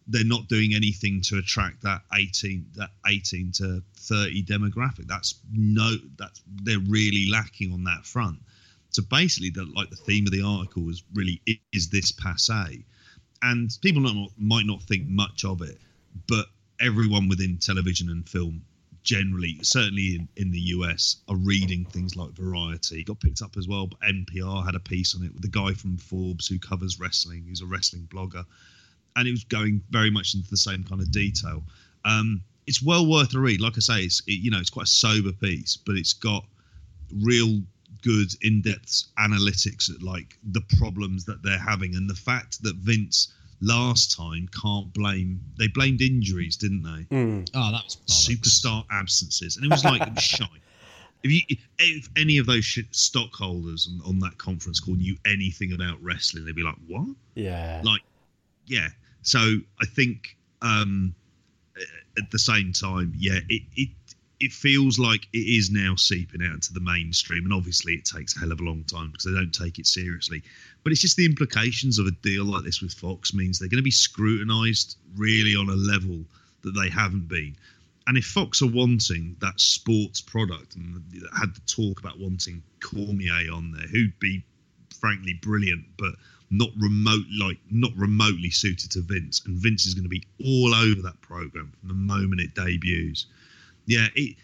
they're 0.08 0.24
not 0.24 0.48
doing 0.48 0.74
anything 0.74 1.22
to 1.22 1.38
attract 1.38 1.82
that 1.84 2.02
18 2.14 2.66
that 2.76 2.90
18 3.06 3.52
to 3.54 3.84
30 3.96 4.44
demographic. 4.44 5.08
That's 5.08 5.36
no 5.52 5.96
that's 6.18 6.42
they're 6.64 6.80
really 6.80 7.30
lacking 7.30 7.74
on 7.74 7.84
that 7.84 8.06
front. 8.06 8.40
So 8.90 9.04
basically 9.04 9.50
the 9.50 9.66
like 9.66 9.90
the 9.90 9.98
theme 9.98 10.26
of 10.26 10.32
the 10.32 10.44
article 10.44 10.84
was 10.84 11.04
really 11.14 11.42
is 11.74 11.90
this 11.90 12.12
passe 12.12 12.86
and 13.42 13.70
people 13.82 14.02
not, 14.02 14.32
might 14.38 14.66
not 14.66 14.82
think 14.84 15.08
much 15.08 15.46
of 15.46 15.62
it 15.62 15.78
but 16.28 16.48
everyone 16.80 17.28
within 17.28 17.58
television 17.58 18.10
and 18.10 18.28
film 18.28 18.64
generally 19.04 19.60
certainly 19.62 20.16
in, 20.16 20.28
in 20.38 20.52
the 20.52 20.60
us 20.60 21.18
are 21.28 21.36
reading 21.36 21.86
things 21.86 22.16
like 22.16 22.32
variety. 22.32 23.04
Got 23.04 23.20
picked 23.20 23.42
up 23.42 23.58
as 23.58 23.68
well 23.68 23.88
but 23.88 24.00
npr 24.00 24.66
had 24.66 24.76
a 24.76 24.80
piece 24.80 25.16
on 25.16 25.24
it 25.24 25.34
with 25.34 25.42
the 25.42 25.50
guy 25.50 25.74
from 25.74 25.98
forbes 25.98 26.48
who 26.48 26.60
covers 26.60 26.98
wrestling. 26.98 27.44
Who's 27.48 27.62
a 27.62 27.66
wrestling 27.66 28.08
blogger 28.10 28.46
and 29.18 29.28
it 29.28 29.32
was 29.32 29.44
going 29.44 29.82
very 29.90 30.12
much 30.12 30.36
into 30.36 30.50
the 30.50 30.58
same 30.58 30.84
kind 30.84 31.02
of 31.02 31.12
detail. 31.12 31.64
Um, 32.06 32.42
it's 32.68 32.82
well 32.84 33.06
worth 33.06 33.34
a 33.34 33.40
read. 33.40 33.60
Like 33.60 33.74
I 33.76 33.80
say, 33.80 34.02
it's 34.02 34.22
it, 34.28 34.40
you 34.44 34.52
know 34.52 34.60
it's 34.60 34.70
quite 34.70 34.86
a 34.86 34.88
sober 34.88 35.32
piece, 35.32 35.78
but 35.78 35.96
it's 35.96 36.14
got 36.14 36.46
real 37.22 37.62
good 38.04 38.30
in-depth 38.42 39.06
analytics 39.20 39.90
at 39.90 40.04
like 40.04 40.38
the 40.52 40.62
problems 40.78 41.26
that 41.26 41.42
they're 41.42 41.58
having 41.58 41.96
and 41.96 42.10
the 42.10 42.16
fact 42.16 42.62
that 42.62 42.76
Vince 42.76 43.34
last 43.62 44.16
time 44.16 44.48
can't 44.62 44.94
blame 44.94 45.42
they 45.58 45.68
blamed 45.68 46.02
injuries, 46.02 46.56
didn't 46.58 46.84
they? 46.84 47.16
Hmm. 47.16 47.44
oh 47.56 47.72
that 47.72 47.84
was. 47.84 47.98
Superstar 48.08 48.86
absences, 48.92 49.58
and 49.58 49.66
it 49.66 49.72
was 49.72 49.84
like 49.84 50.02
it 50.02 50.14
was 50.14 50.24
shite. 50.24 50.50
If 51.24 51.32
you 51.32 51.42
if 51.80 52.10
any 52.16 52.38
of 52.38 52.46
those 52.46 52.64
shit 52.64 52.86
stockholders 52.92 53.90
on, 53.92 54.08
on 54.08 54.20
that 54.20 54.38
conference 54.38 54.80
call 54.80 54.96
knew 54.96 55.18
anything 55.26 55.74
about 55.74 56.02
wrestling, 56.04 56.46
they'd 56.46 56.56
be 56.56 56.62
like, 56.62 56.78
"What?" 56.88 57.08
Yeah, 57.34 57.82
like 57.84 58.02
yeah 58.68 58.90
so 59.28 59.58
i 59.82 59.86
think 59.86 60.38
um 60.62 61.14
at 62.18 62.32
the 62.32 62.40
same 62.40 62.74
time, 62.74 63.14
yeah, 63.18 63.40
it 63.50 63.64
it 63.76 63.90
it 64.40 64.52
feels 64.52 65.00
like 65.00 65.28
it 65.34 65.38
is 65.38 65.72
now 65.72 65.96
seeping 65.96 66.44
out 66.44 66.54
into 66.54 66.74
the 66.74 66.80
mainstream, 66.80 67.44
and 67.44 67.54
obviously 67.54 67.94
it 67.94 68.06
takes 68.06 68.36
a 68.36 68.40
hell 68.40 68.52
of 68.52 68.60
a 68.60 68.64
long 68.64 68.84
time 68.84 69.10
because 69.12 69.26
they 69.26 69.32
don't 69.32 69.54
take 69.54 69.80
it 69.80 69.88
seriously. 69.88 70.44
But 70.84 70.92
it's 70.92 71.02
just 71.02 71.18
the 71.18 71.26
implications 71.26 71.98
of 71.98 72.06
a 72.06 72.12
deal 72.12 72.46
like 72.46 72.64
this 72.64 72.82
with 72.82 72.94
Fox 72.94 73.34
means 73.34 73.58
they're 73.58 73.68
going 73.70 73.78
to 73.78 73.84
be 73.84 73.92
scrutinised 73.92 74.98
really 75.16 75.56
on 75.56 75.70
a 75.70 75.76
level 75.76 76.24
that 76.62 76.72
they 76.72 76.90
haven't 76.90 77.28
been. 77.28 77.56
And 78.06 78.18
if 78.18 78.26
Fox 78.26 78.62
are 78.62 78.68
wanting 78.68 79.36
that 79.42 79.60
sports 79.60 80.22
product 80.22 80.76
and 80.76 81.02
had 81.38 81.54
the 81.54 81.62
talk 81.62 82.00
about 82.00 82.20
wanting 82.20 82.64
Cormier 82.80 83.52
on 83.52 83.72
there, 83.72 83.88
who'd 83.88 84.18
be 84.20 84.44
frankly 85.00 85.34
brilliant, 85.42 85.86
but 85.98 86.14
not 86.50 86.70
remote 86.78 87.26
like 87.40 87.58
not 87.70 87.92
remotely 87.96 88.50
suited 88.50 88.92
to 88.92 89.02
Vince, 89.02 89.42
and 89.46 89.58
Vince 89.58 89.86
is 89.86 89.94
going 89.94 90.04
to 90.04 90.10
be 90.10 90.24
all 90.44 90.74
over 90.74 91.02
that 91.02 91.20
program 91.22 91.74
from 91.80 91.90
the 91.90 91.96
moment 91.96 92.42
it 92.42 92.56
debuts. 92.56 93.26
Yeah, 93.86 94.08
it 94.16 94.36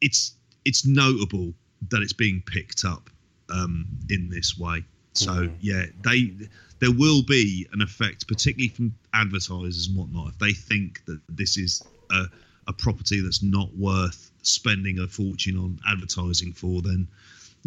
it's 0.00 0.34
it's 0.64 0.86
notable 0.86 1.54
that 1.90 2.02
it's 2.02 2.12
being 2.12 2.42
picked 2.44 2.84
up 2.84 3.10
um, 3.50 3.86
in 4.10 4.28
this 4.28 4.58
way. 4.58 4.84
So 5.14 5.48
yeah, 5.60 5.84
they 6.04 6.32
there 6.80 6.92
will 6.92 7.22
be 7.22 7.66
an 7.72 7.80
effect, 7.80 8.28
particularly 8.28 8.68
from 8.68 8.94
advertisers 9.12 9.88
and 9.88 9.96
whatnot, 9.96 10.28
if 10.28 10.38
they 10.38 10.52
think 10.52 11.04
that 11.06 11.20
this 11.28 11.56
is 11.56 11.82
a, 12.10 12.26
a 12.68 12.72
property 12.72 13.20
that's 13.20 13.42
not 13.42 13.74
worth 13.76 14.30
spending 14.42 14.98
a 15.00 15.08
fortune 15.08 15.56
on 15.58 15.80
advertising 15.88 16.52
for, 16.52 16.80
then 16.82 17.08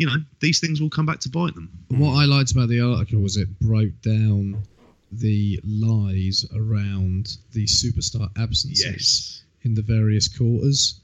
you 0.01 0.07
know 0.07 0.15
these 0.39 0.59
things 0.59 0.81
will 0.81 0.89
come 0.89 1.05
back 1.05 1.19
to 1.19 1.29
bite 1.29 1.53
them. 1.53 1.69
What 1.89 2.15
I 2.15 2.25
liked 2.25 2.51
about 2.53 2.69
the 2.69 2.81
article 2.81 3.19
was 3.19 3.37
it 3.37 3.59
broke 3.59 4.01
down 4.01 4.63
the 5.11 5.59
lies 5.63 6.43
around 6.55 7.37
the 7.53 7.65
superstar 7.65 8.27
absences 8.35 9.43
in 9.61 9.75
the 9.75 9.83
various 9.83 10.27
quarters. 10.27 10.99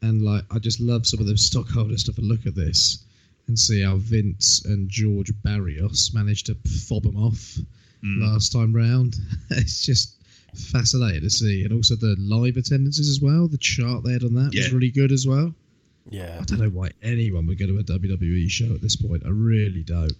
And 0.00 0.22
like, 0.22 0.44
I 0.52 0.60
just 0.60 0.78
love 0.78 1.08
some 1.08 1.18
of 1.18 1.26
the 1.26 1.36
stockholder 1.36 1.98
stuff. 1.98 2.18
And 2.18 2.28
look 2.28 2.46
at 2.46 2.54
this 2.54 3.04
and 3.48 3.58
see 3.58 3.82
how 3.82 3.96
Vince 3.96 4.64
and 4.64 4.88
George 4.88 5.32
Barrios 5.42 6.12
managed 6.14 6.46
to 6.46 6.54
fob 6.86 7.02
them 7.02 7.16
off 7.16 7.58
mm. 8.04 8.20
last 8.20 8.52
time 8.52 8.72
round. 8.72 9.16
it's 9.50 9.84
just 9.84 10.14
fascinating 10.54 11.22
to 11.22 11.30
see. 11.30 11.64
And 11.64 11.72
also 11.72 11.96
the 11.96 12.14
live 12.16 12.58
attendances 12.58 13.08
as 13.08 13.20
well. 13.20 13.48
The 13.48 13.58
chart 13.58 14.04
they 14.04 14.12
had 14.12 14.22
on 14.22 14.34
that 14.34 14.54
Yeah. 14.54 14.62
was 14.62 14.72
really 14.72 14.92
good 14.92 15.10
as 15.10 15.26
well. 15.26 15.52
Yeah, 16.08 16.38
I 16.40 16.44
don't 16.44 16.60
know 16.60 16.68
why 16.68 16.90
anyone 17.02 17.46
would 17.46 17.58
go 17.58 17.66
to 17.66 17.78
a 17.78 17.82
WWE 17.82 18.48
show 18.48 18.72
at 18.74 18.80
this 18.80 18.96
point. 18.96 19.22
I 19.26 19.30
really 19.30 19.82
don't. 19.82 20.12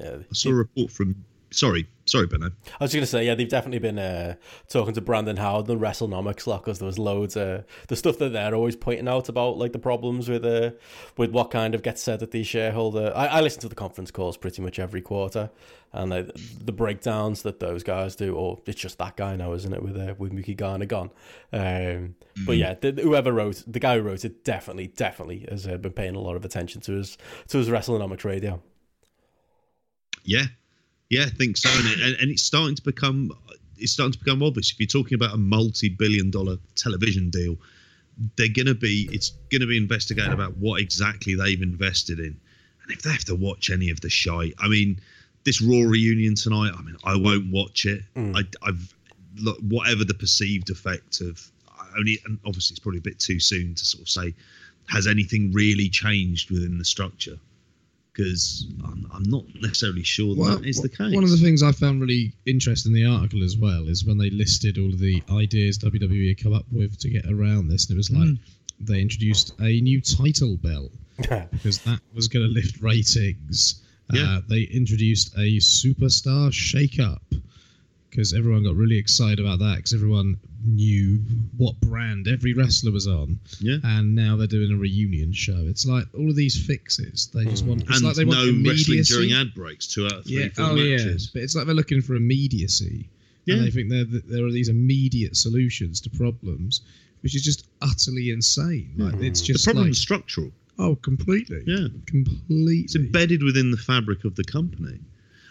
yeah. 0.00 0.16
I 0.20 0.34
saw 0.34 0.50
a 0.50 0.54
report 0.54 0.90
from. 0.90 1.24
Sorry, 1.50 1.86
sorry, 2.08 2.26
Benno. 2.26 2.50
I 2.80 2.84
was 2.84 2.92
going 2.92 3.02
to 3.02 3.06
say, 3.06 3.24
yeah, 3.24 3.34
they've 3.34 3.48
definitely 3.48 3.78
been 3.78 3.98
uh, 3.98 4.34
talking 4.68 4.94
to 4.94 5.00
Brandon 5.00 5.36
Howard 5.36 5.68
and 5.68 5.80
WrestleNomics 5.80 6.46
lot 6.46 6.64
because 6.64 6.78
there 6.78 6.86
was 6.86 6.98
loads 6.98 7.36
of 7.36 7.64
the 7.88 7.96
stuff 7.96 8.18
that 8.18 8.32
they're 8.32 8.54
always 8.54 8.76
pointing 8.76 9.08
out 9.08 9.28
about 9.28 9.58
like 9.58 9.72
the 9.72 9.78
problems 9.78 10.28
with 10.28 10.44
uh, 10.44 10.70
with 11.16 11.30
what 11.30 11.50
kind 11.50 11.74
of 11.74 11.82
gets 11.82 12.02
said 12.02 12.22
at 12.22 12.30
these 12.30 12.46
shareholder. 12.46 13.12
I, 13.14 13.26
I 13.26 13.40
listen 13.40 13.60
to 13.60 13.68
the 13.68 13.74
conference 13.74 14.10
calls 14.10 14.36
pretty 14.36 14.62
much 14.62 14.78
every 14.78 15.00
quarter, 15.00 15.50
and 15.92 16.12
uh, 16.12 16.24
the 16.64 16.72
breakdowns 16.72 17.42
that 17.42 17.60
those 17.60 17.82
guys 17.82 18.16
do, 18.16 18.34
or 18.34 18.60
it's 18.66 18.80
just 18.80 18.98
that 18.98 19.16
guy 19.16 19.36
now, 19.36 19.52
isn't 19.52 19.72
it? 19.72 19.82
With 19.82 19.96
uh, 19.96 20.14
with 20.18 20.32
Mickey 20.32 20.54
Garner 20.54 20.86
gone, 20.86 21.10
um, 21.52 22.14
but 22.46 22.56
yeah, 22.56 22.74
the, 22.74 22.92
whoever 22.92 23.32
wrote 23.32 23.64
the 23.66 23.80
guy 23.80 23.96
who 23.96 24.02
wrote 24.02 24.24
it 24.24 24.44
definitely, 24.44 24.88
definitely 24.88 25.46
has 25.50 25.66
uh, 25.66 25.76
been 25.76 25.92
paying 25.92 26.14
a 26.14 26.20
lot 26.20 26.36
of 26.36 26.44
attention 26.44 26.80
to 26.82 26.92
his 26.92 27.18
to 27.48 27.58
his 27.58 27.68
WrestleNomics 27.68 28.24
radio. 28.24 28.62
Yeah, 30.24 30.46
yeah, 31.10 31.24
I 31.24 31.30
think 31.30 31.56
so. 31.56 31.68
And, 31.70 32.00
it, 32.00 32.20
and, 32.20 32.30
it's 32.30 32.42
starting 32.42 32.74
to 32.76 32.82
become 32.82 33.30
it's 33.76 33.92
starting 33.92 34.12
to 34.12 34.18
become 34.18 34.42
obvious. 34.42 34.72
If 34.72 34.80
you're 34.80 34.86
talking 34.86 35.14
about 35.14 35.34
a 35.34 35.38
multi-billion-dollar 35.38 36.56
television 36.74 37.30
deal, 37.30 37.56
they're 38.36 38.48
going 38.48 38.66
to 38.66 38.74
be 38.74 39.08
it's 39.12 39.30
going 39.50 39.60
to 39.60 39.66
be 39.66 39.76
investigated 39.76 40.32
about 40.32 40.56
what 40.56 40.80
exactly 40.80 41.34
they've 41.34 41.62
invested 41.62 42.18
in, 42.18 42.38
and 42.82 42.90
if 42.90 43.02
they 43.02 43.10
have 43.10 43.24
to 43.26 43.34
watch 43.34 43.70
any 43.70 43.90
of 43.90 44.00
the 44.00 44.10
shite. 44.10 44.54
I 44.58 44.68
mean, 44.68 45.00
this 45.44 45.62
Raw 45.62 45.88
reunion 45.88 46.34
tonight. 46.34 46.72
I 46.76 46.82
mean, 46.82 46.96
I 47.04 47.16
won't 47.16 47.50
watch 47.50 47.86
it. 47.86 48.02
Mm. 48.14 48.36
I, 48.36 48.68
I've 48.68 48.94
look, 49.36 49.58
whatever 49.60 50.04
the 50.04 50.14
perceived 50.14 50.70
effect 50.70 51.20
of 51.20 51.50
only 51.96 52.18
and 52.26 52.38
obviously 52.44 52.74
it's 52.74 52.80
probably 52.80 52.98
a 52.98 53.02
bit 53.02 53.18
too 53.18 53.40
soon 53.40 53.74
to 53.74 53.84
sort 53.84 54.02
of 54.02 54.08
say 54.08 54.34
has 54.88 55.06
anything 55.06 55.52
really 55.52 55.88
changed 55.88 56.50
within 56.50 56.78
the 56.78 56.84
structure 56.84 57.38
because 58.18 58.66
I'm, 58.84 59.08
I'm 59.14 59.22
not 59.22 59.44
necessarily 59.62 60.02
sure 60.02 60.34
that, 60.34 60.58
that 60.60 60.68
is 60.68 60.82
the 60.82 60.88
case. 60.88 61.14
One 61.14 61.22
of 61.22 61.30
the 61.30 61.36
things 61.36 61.62
I 61.62 61.70
found 61.70 62.00
really 62.00 62.32
interesting 62.46 62.94
in 62.94 63.02
the 63.02 63.08
article 63.08 63.44
as 63.44 63.56
well 63.56 63.86
is 63.86 64.04
when 64.04 64.18
they 64.18 64.28
listed 64.30 64.76
all 64.76 64.88
of 64.88 64.98
the 64.98 65.22
ideas 65.30 65.78
WWE 65.78 66.28
had 66.28 66.42
come 66.42 66.52
up 66.52 66.66
with 66.72 66.98
to 66.98 67.10
get 67.10 67.26
around 67.26 67.68
this, 67.68 67.86
and 67.86 67.94
it 67.94 67.96
was 67.96 68.10
like 68.10 68.28
they 68.80 69.00
introduced 69.00 69.54
a 69.60 69.80
new 69.80 70.00
title 70.00 70.56
bell 70.56 70.90
because 71.52 71.78
that 71.78 72.00
was 72.12 72.26
going 72.26 72.44
to 72.44 72.52
lift 72.52 72.82
ratings. 72.82 73.82
Yeah. 74.12 74.22
Uh, 74.22 74.40
they 74.48 74.62
introduced 74.62 75.34
a 75.34 75.58
superstar 75.58 76.52
shake-up 76.52 77.22
because 78.10 78.34
everyone 78.34 78.64
got 78.64 78.74
really 78.74 78.96
excited 78.96 79.38
about 79.38 79.58
that 79.60 79.76
because 79.76 79.94
everyone 79.94 80.40
knew 80.64 81.18
what 81.56 81.78
brand 81.80 82.26
every 82.28 82.52
wrestler 82.54 82.92
was 82.92 83.06
on. 83.06 83.38
Yeah. 83.60 83.76
And 83.84 84.14
now 84.14 84.36
they're 84.36 84.46
doing 84.46 84.72
a 84.72 84.76
reunion 84.76 85.32
show. 85.32 85.56
It's 85.66 85.86
like 85.86 86.04
all 86.16 86.28
of 86.28 86.36
these 86.36 86.60
fixes. 86.66 87.28
They 87.32 87.44
just 87.44 87.64
want. 87.64 87.82
It's 87.82 87.96
and 87.96 88.02
like 88.06 88.16
they 88.16 88.24
no 88.24 88.36
want 88.36 88.48
immediacy. 88.48 88.96
wrestling 88.98 89.28
during 89.28 89.32
ad 89.40 89.54
breaks, 89.54 89.86
two 89.86 90.06
out 90.06 90.12
of 90.12 90.24
three 90.24 90.42
Yeah. 90.42 90.48
Oh 90.58 90.74
yeah. 90.74 90.96
matches. 90.96 91.30
But 91.32 91.42
it's 91.42 91.54
like 91.54 91.66
they're 91.66 91.74
looking 91.74 92.02
for 92.02 92.14
immediacy. 92.14 93.08
Yeah. 93.44 93.56
And 93.56 93.66
they 93.66 93.70
think 93.70 93.88
there 93.88 94.04
there 94.04 94.46
are 94.46 94.50
these 94.52 94.68
immediate 94.68 95.36
solutions 95.36 96.00
to 96.02 96.10
problems, 96.10 96.82
which 97.22 97.34
is 97.34 97.42
just 97.42 97.66
utterly 97.80 98.30
insane. 98.30 98.92
Like 98.96 99.14
mm. 99.14 99.24
it's 99.24 99.40
just 99.40 99.46
The 99.48 99.52
just 99.54 99.64
problem's 99.66 99.88
like 99.98 100.02
structural. 100.02 100.50
oh, 100.78 100.96
completely. 100.96 101.62
Yeah. 101.66 101.88
Completely. 102.06 102.78
It's 102.80 102.94
embedded 102.96 103.42
within 103.42 103.70
the 103.70 103.76
fabric 103.76 104.24
of 104.24 104.34
the 104.36 104.44
company. 104.44 104.98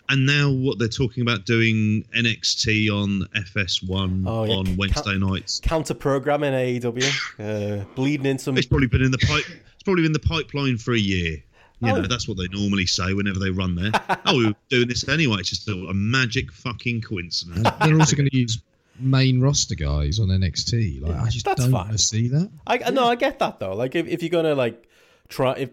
And 0.10 0.26
now 0.26 0.50
what 0.52 0.80
they're 0.80 0.88
talking 0.88 1.22
about 1.22 1.46
doing 1.46 2.06
NXT 2.16 2.90
on 2.90 3.28
FS1 3.36 4.24
Oh, 4.26 4.44
yeah. 4.46 4.54
on 4.56 4.78
Wednesday 4.78 5.18
nights. 5.18 5.60
Counter 5.62 5.94
programming 5.94 6.54
AEW, 6.54 7.82
uh, 7.82 7.84
bleeding 7.96 8.26
in 8.26 8.38
some. 8.40 8.58
It's 8.58 8.68
probably 8.68 8.88
been 8.88 9.02
in 9.04 9.12
the 9.12 9.18
pipe. 9.18 9.44
It's 9.74 9.84
probably 9.84 10.04
been 10.04 10.08
in 10.10 10.14
the 10.14 10.20
pipeline 10.20 10.78
for 10.78 10.94
a 10.94 11.00
year. 11.00 11.44
You 11.80 11.92
Oh. 11.92 12.02
know, 12.02 12.08
that's 12.08 12.28
what 12.28 12.38
they 12.38 12.48
normally 12.48 12.86
say 12.86 13.14
whenever 13.14 13.38
they 13.38 13.52
run 13.52 13.76
there. 13.76 13.92
oh, 14.26 14.38
we 14.38 14.46
were 14.48 14.56
doing 14.70 14.88
this 14.88 15.08
anyway. 15.08 15.38
It's 15.40 15.50
just 15.50 15.68
a, 15.68 15.74
a 15.74 15.94
magic 15.94 16.52
fucking 16.52 17.02
coincidence. 17.02 17.58
And 17.58 17.92
they're 17.92 18.00
also 18.00 18.16
going 18.16 18.30
to 18.30 18.38
use 18.38 18.60
main 19.00 19.40
roster 19.42 19.76
guys 19.76 20.20
on 20.20 20.30
NXT. 20.30 21.02
Like 21.02 21.16
I 21.18 21.30
just 21.30 21.46
That's 21.46 21.62
don't 21.64 21.72
want 21.72 21.92
to 21.92 21.98
see 22.00 22.30
that. 22.30 22.50
I 22.66 22.78
no, 22.92 23.06
I 23.08 23.16
get 23.16 23.38
that 23.40 23.60
though. 23.60 23.76
Like 23.76 23.94
if, 23.94 24.08
if 24.08 24.24
you're 24.24 24.32
gonna 24.32 24.56
like 24.56 24.90
try, 25.30 25.54
if 25.54 25.70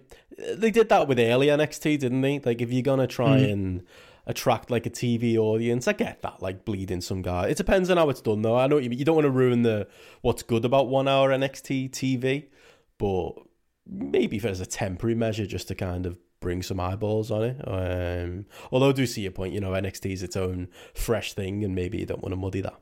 they 0.59 0.71
did 0.71 0.91
that 0.91 1.09
with 1.09 1.19
early 1.19 1.47
NXT, 1.47 2.01
didn't 2.01 2.21
they? 2.21 2.39
Like 2.41 2.61
if 2.61 2.71
you're 2.71 2.83
gonna 2.83 3.07
try 3.07 3.39
and 3.39 3.83
attract 4.27 4.71
like 4.71 4.87
a 4.87 4.91
TV 4.91 5.37
audience, 5.37 5.87
I 5.87 5.93
get 5.93 6.23
that. 6.23 6.43
Like 6.43 6.65
bleeding 6.65 7.01
some 7.01 7.23
guy. 7.23 7.49
It 7.49 7.57
depends 7.57 7.91
on 7.91 7.97
how 7.97 8.09
it's 8.11 8.21
done 8.21 8.43
though. 8.43 8.57
I 8.57 8.67
know 8.67 8.79
you. 8.79 8.91
You 8.91 9.05
don't 9.05 9.17
want 9.17 9.27
to 9.27 9.31
ruin 9.31 9.63
the 9.63 9.87
what's 10.23 10.43
good 10.43 10.65
about 10.65 10.89
one 10.89 11.09
hour 11.09 11.31
NXT 11.31 11.91
TV, 11.91 12.47
but 12.99 13.33
maybe 13.87 14.37
if 14.37 14.45
it's 14.45 14.61
a 14.61 14.67
temporary 14.67 15.15
measure 15.15 15.47
just 15.47 15.69
to 15.69 15.75
kind 15.75 16.07
of 16.07 16.19
bring 16.41 16.63
some 16.63 16.79
eyeballs 16.79 17.31
on 17.31 17.43
it. 17.43 17.61
Um, 17.67 18.45
although 18.71 18.91
I 18.91 18.93
do 18.93 19.07
see 19.07 19.23
your 19.23 19.33
point. 19.33 19.55
You 19.55 19.61
know, 19.61 19.71
NXT 19.71 20.13
is 20.13 20.23
its 20.23 20.37
own 20.37 20.69
fresh 20.93 21.33
thing, 21.33 21.65
and 21.65 21.75
maybe 21.75 21.99
you 21.99 22.07
don't 22.07 22.23
want 22.23 22.33
to 22.33 22.37
muddy 22.37 22.61
that. 22.61 22.79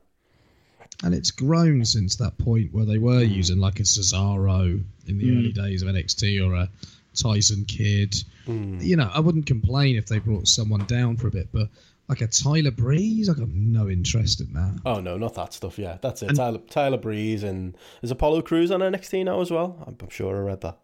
And 1.03 1.15
it's 1.15 1.31
grown 1.31 1.83
since 1.85 2.17
that 2.17 2.37
point 2.37 2.73
where 2.73 2.85
they 2.85 2.97
were 2.97 3.23
using 3.23 3.57
like 3.57 3.79
a 3.79 3.83
Cesaro 3.83 4.83
in 5.07 5.17
the 5.17 5.31
early 5.31 5.51
days 5.51 5.81
of 5.81 5.89
NXT 5.89 6.45
or 6.45 6.53
a 6.53 6.69
Tyson 7.15 7.65
Kidd. 7.65 8.15
Hmm. 8.45 8.79
You 8.79 8.95
know, 8.95 9.09
I 9.13 9.19
wouldn't 9.19 9.45
complain 9.45 9.95
if 9.95 10.07
they 10.07 10.19
brought 10.19 10.47
someone 10.47 10.85
down 10.85 11.17
for 11.17 11.27
a 11.27 11.31
bit, 11.31 11.49
but 11.51 11.69
like 12.09 12.21
a 12.21 12.27
Tyler 12.27 12.71
Breeze, 12.71 13.29
I 13.29 13.33
got 13.33 13.47
no 13.49 13.89
interest 13.89 14.41
in 14.41 14.53
that. 14.53 14.81
Oh 14.85 14.99
no, 14.99 15.17
not 15.17 15.35
that 15.35 15.53
stuff. 15.53 15.79
Yeah, 15.79 15.97
that's 16.01 16.21
it. 16.21 16.35
Tyler, 16.35 16.59
Tyler 16.69 16.97
Breeze 16.97 17.43
and 17.43 17.77
is 18.01 18.11
Apollo 18.11 18.41
Crews 18.43 18.71
on 18.71 18.81
NXT 18.81 19.25
now 19.25 19.41
as 19.41 19.51
well? 19.51 19.83
I'm, 19.87 19.95
I'm 20.01 20.09
sure 20.09 20.35
I 20.35 20.39
read 20.39 20.61
that. 20.61 20.77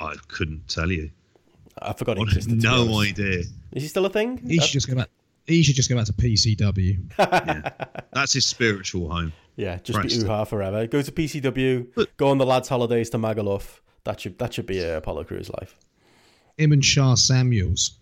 I 0.00 0.14
couldn't 0.28 0.68
tell 0.68 0.90
you. 0.90 1.10
I 1.80 1.92
forgot 1.92 2.16
he 2.16 2.24
existed. 2.24 2.62
no 2.62 2.82
honest. 2.82 3.10
idea. 3.10 3.38
Is 3.72 3.82
he 3.82 3.88
still 3.88 4.06
a 4.06 4.10
thing? 4.10 4.38
He 4.38 4.58
should 4.58 4.72
just 4.72 4.88
go 4.88 4.96
back. 4.96 5.08
He 5.46 5.62
should 5.62 5.76
just 5.76 5.88
go 5.88 5.96
back 5.96 6.06
to 6.06 6.12
PCW. 6.12 6.98
yeah. 7.18 7.70
That's 8.12 8.32
his 8.32 8.44
spiritual 8.44 9.08
home. 9.10 9.32
yeah, 9.56 9.78
just 9.78 9.98
be 9.98 10.02
Preston. 10.08 10.28
UHA 10.28 10.48
forever. 10.48 10.86
Go 10.86 11.02
to 11.02 11.12
PCW. 11.12 12.08
go 12.16 12.28
on 12.28 12.38
the 12.38 12.46
lads' 12.46 12.68
holidays 12.68 13.10
to 13.10 13.18
Magaluf. 13.18 13.80
That 14.04 14.20
should 14.20 14.38
that 14.38 14.54
should 14.54 14.66
be 14.66 14.78
a 14.80 14.98
Apollo 14.98 15.24
Crews 15.24 15.50
life. 15.60 15.76
Him 16.58 16.72
and 16.72 16.84
Sha 16.84 17.14
Samuels. 17.14 17.92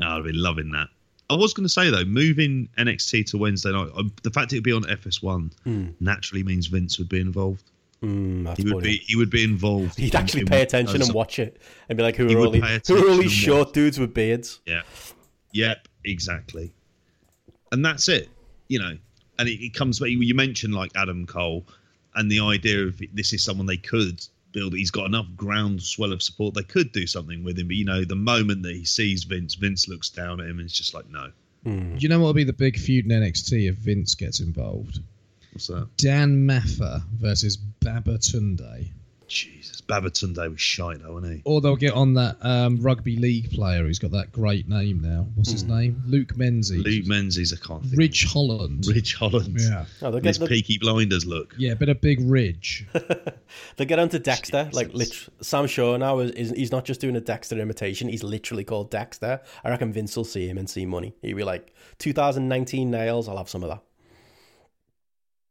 Oh, 0.00 0.18
I'd 0.18 0.24
be 0.24 0.32
loving 0.32 0.70
that. 0.72 0.88
I 1.28 1.34
was 1.34 1.52
going 1.54 1.64
to 1.64 1.68
say 1.68 1.90
though, 1.90 2.04
moving 2.04 2.68
NXT 2.78 3.26
to 3.30 3.38
Wednesday 3.38 3.70
night, 3.72 3.88
uh, 3.96 4.02
the 4.22 4.30
fact 4.30 4.52
it 4.52 4.56
would 4.56 4.64
be 4.64 4.72
on 4.72 4.82
FS1 4.82 5.94
naturally 6.00 6.42
means 6.42 6.66
Vince 6.66 6.98
would 6.98 7.08
be 7.08 7.20
involved. 7.20 7.64
Mm, 8.02 8.44
that's 8.44 8.58
He 8.58 8.64
would 8.64 8.80
brilliant. 8.80 9.00
be. 9.00 9.04
He 9.06 9.16
would 9.16 9.30
be 9.30 9.44
involved. 9.44 9.98
He'd 9.98 10.14
in- 10.14 10.20
actually 10.20 10.40
in 10.40 10.46
pay 10.46 10.62
attention 10.62 10.98
goes 10.98 11.08
and 11.08 11.10
on. 11.10 11.16
watch 11.16 11.38
it 11.38 11.60
and 11.88 11.96
be 11.96 12.02
like, 12.02 12.16
"Who 12.16 12.26
He 12.26 12.34
are 12.34 12.38
all 12.40 12.50
these? 12.50 12.88
Who 12.88 12.96
are 12.96 13.00
all 13.08 13.12
and 13.14 13.20
these 13.22 13.30
watch. 13.30 13.32
short 13.32 13.72
dudes 13.74 13.98
with 14.00 14.14
beards?" 14.14 14.60
Yeah. 14.66 14.82
Yep. 15.52 15.86
Exactly. 16.04 16.72
And 17.72 17.84
that's 17.84 18.08
it. 18.08 18.28
You 18.68 18.78
know, 18.80 18.96
and 19.38 19.48
it, 19.48 19.62
it 19.64 19.74
comes 19.74 20.00
back. 20.00 20.08
You 20.10 20.34
mentioned 20.34 20.74
like 20.74 20.90
Adam 20.96 21.26
Cole. 21.26 21.66
and 22.16 22.30
the 22.30 22.40
idea 22.40 22.84
of 22.86 23.00
this 23.12 23.32
is 23.32 23.44
someone 23.44 23.66
they 23.66 23.76
could 23.76 24.20
build. 24.52 24.74
He's 24.74 24.90
got 24.90 25.06
enough 25.06 25.26
groundswell 25.36 26.12
of 26.12 26.22
support. 26.22 26.54
They 26.54 26.62
could 26.62 26.92
do 26.92 27.06
something 27.06 27.44
with 27.44 27.58
him, 27.58 27.68
but 27.68 27.76
you 27.76 27.84
know, 27.84 28.04
the 28.04 28.16
moment 28.16 28.62
that 28.64 28.74
he 28.74 28.84
sees 28.84 29.24
Vince, 29.24 29.54
Vince 29.54 29.88
looks 29.88 30.08
down 30.08 30.40
at 30.40 30.46
him 30.46 30.58
and 30.58 30.66
it's 30.66 30.76
just 30.76 30.94
like, 30.94 31.08
no. 31.10 31.30
Do 31.64 31.96
You 31.98 32.08
know 32.08 32.18
what 32.20 32.26
will 32.26 32.34
be 32.34 32.44
the 32.44 32.52
big 32.52 32.78
feud 32.78 33.04
in 33.04 33.10
NXT 33.10 33.68
if 33.68 33.76
Vince 33.76 34.14
gets 34.14 34.40
involved? 34.40 35.00
What's 35.52 35.66
that? 35.66 35.88
Dan 35.96 36.46
Matha 36.46 37.02
versus 37.14 37.58
Babatunde. 37.80 38.90
Jesus, 39.30 39.80
Babatunde 39.80 40.50
was 40.50 40.60
shite 40.60 41.00
though, 41.02 41.12
wasn't 41.12 41.36
he? 41.36 41.42
Or 41.44 41.60
they'll 41.60 41.76
get 41.76 41.94
on 41.94 42.14
that 42.14 42.36
um, 42.42 42.78
rugby 42.82 43.16
league 43.16 43.52
player 43.52 43.84
who's 43.84 44.00
got 44.00 44.10
that 44.10 44.32
great 44.32 44.68
name 44.68 45.00
now. 45.00 45.28
What's 45.36 45.52
his 45.52 45.62
name? 45.62 46.02
Luke 46.06 46.36
Menzies. 46.36 46.84
Luke 46.84 47.06
Menzies, 47.06 47.52
I 47.52 47.64
can't 47.64 47.82
think. 47.82 47.96
Ridge 47.96 48.24
Holland. 48.24 48.86
Ridge 48.88 49.14
Holland. 49.14 49.56
Yeah. 49.60 49.84
No, 50.02 50.10
they'll 50.10 50.20
His 50.20 50.40
they'll, 50.40 50.48
Peaky 50.48 50.78
Blinders 50.78 51.26
look. 51.26 51.54
Yeah, 51.56 51.74
but 51.74 51.88
a 51.88 51.94
big 51.94 52.18
ridge. 52.22 52.88
they'll 53.76 53.86
get 53.86 54.00
onto 54.00 54.18
Dexter. 54.18 54.68
Like, 54.72 54.90
Jesus. 54.90 55.28
lit- 55.38 55.46
Sam 55.46 55.68
Shaw 55.68 55.96
now 55.96 56.18
is, 56.18 56.32
is 56.32 56.50
he's 56.50 56.72
not 56.72 56.84
just 56.84 57.00
doing 57.00 57.14
a 57.14 57.20
Dexter 57.20 57.56
imitation. 57.60 58.08
He's 58.08 58.24
literally 58.24 58.64
called 58.64 58.90
Dexter. 58.90 59.40
I 59.62 59.70
reckon 59.70 59.92
Vince 59.92 60.16
will 60.16 60.24
see 60.24 60.48
him 60.48 60.58
and 60.58 60.68
see 60.68 60.86
money. 60.86 61.14
He'll 61.22 61.36
be 61.36 61.44
like, 61.44 61.72
2019 61.98 62.90
Nailz. 62.90 63.28
I'll 63.28 63.36
have 63.36 63.48
some 63.48 63.62
of 63.62 63.68
that. 63.70 63.82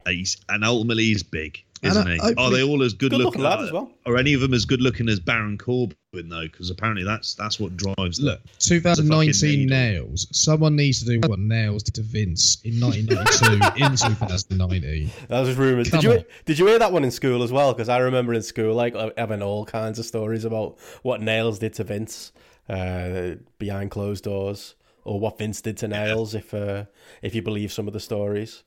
He's, 0.08 0.38
and 0.48 0.64
ultimately 0.64 1.04
he's 1.04 1.24
big, 1.24 1.64
And 1.68 1.69
isn't 1.82 2.08
I- 2.08 2.16
he? 2.30 2.34
Are 2.38 2.50
they 2.52 2.64
all 2.64 2.84
as 2.84 2.94
good, 2.94 3.12
Good-looking 3.12 3.42
looking? 3.42 3.60
lad 3.60 3.60
as 3.62 3.72
well. 3.72 3.92
Are 4.06 4.18
any 4.18 4.34
of 4.34 4.42
them 4.42 4.54
as 4.54 4.66
good 4.66 4.82
looking 4.82 5.08
as 5.10 5.20
Baron 5.20 5.58
Corbin 5.58 5.96
though? 6.30 6.42
Because 6.44 6.70
apparently 6.70 7.04
that's 7.04 7.36
that's 7.36 7.60
what 7.60 7.76
drives 7.78 8.18
them. 8.18 8.26
Look, 8.28 8.42
2019 8.60 9.70
Nailz. 9.70 10.28
Someone 10.36 10.76
needs 10.76 11.00
to 11.04 11.06
do 11.20 11.28
what 11.28 11.40
Nailz 11.40 11.84
did 11.84 11.96
to 11.96 12.02
Vince 12.02 12.58
in 12.64 12.80
1992 12.80 13.84
in 13.86 13.92
2019. 13.92 15.12
That 15.28 15.40
was 15.42 15.56
rumors. 15.56 15.90
Come 15.90 16.02
Did 16.02 16.04
you 16.08 16.18
on. 16.20 16.26
did 16.46 16.60
you 16.60 16.68
hear 16.68 16.80
that 16.80 16.92
one 16.92 17.04
in 17.04 17.12
school 17.12 17.44
as 17.44 17.52
well? 17.52 17.74
Because 17.74 17.90
I 17.90 17.98
remember 18.00 18.34
in 18.34 18.42
school 18.42 18.74
like 18.76 18.96
having 19.18 19.42
all 19.42 19.66
kinds 19.66 20.00
of 20.00 20.06
stories 20.06 20.46
about 20.46 20.78
what 21.04 21.22
Nailz 21.22 21.60
did 21.60 21.74
to 21.76 21.84
Vince 21.84 22.32
uh, 22.68 23.36
behind 23.58 23.92
closed 23.92 24.24
doors, 24.24 24.76
or 25.04 25.20
what 25.20 25.38
Vince 25.38 25.62
did 25.62 25.78
to 25.78 25.88
Nailz. 25.88 26.36
If 26.36 26.54
uh, 26.54 26.86
if 27.22 27.34
you 27.36 27.42
believe 27.42 27.72
some 27.72 27.88
of 27.88 27.94
the 27.94 28.00
stories, 28.00 28.64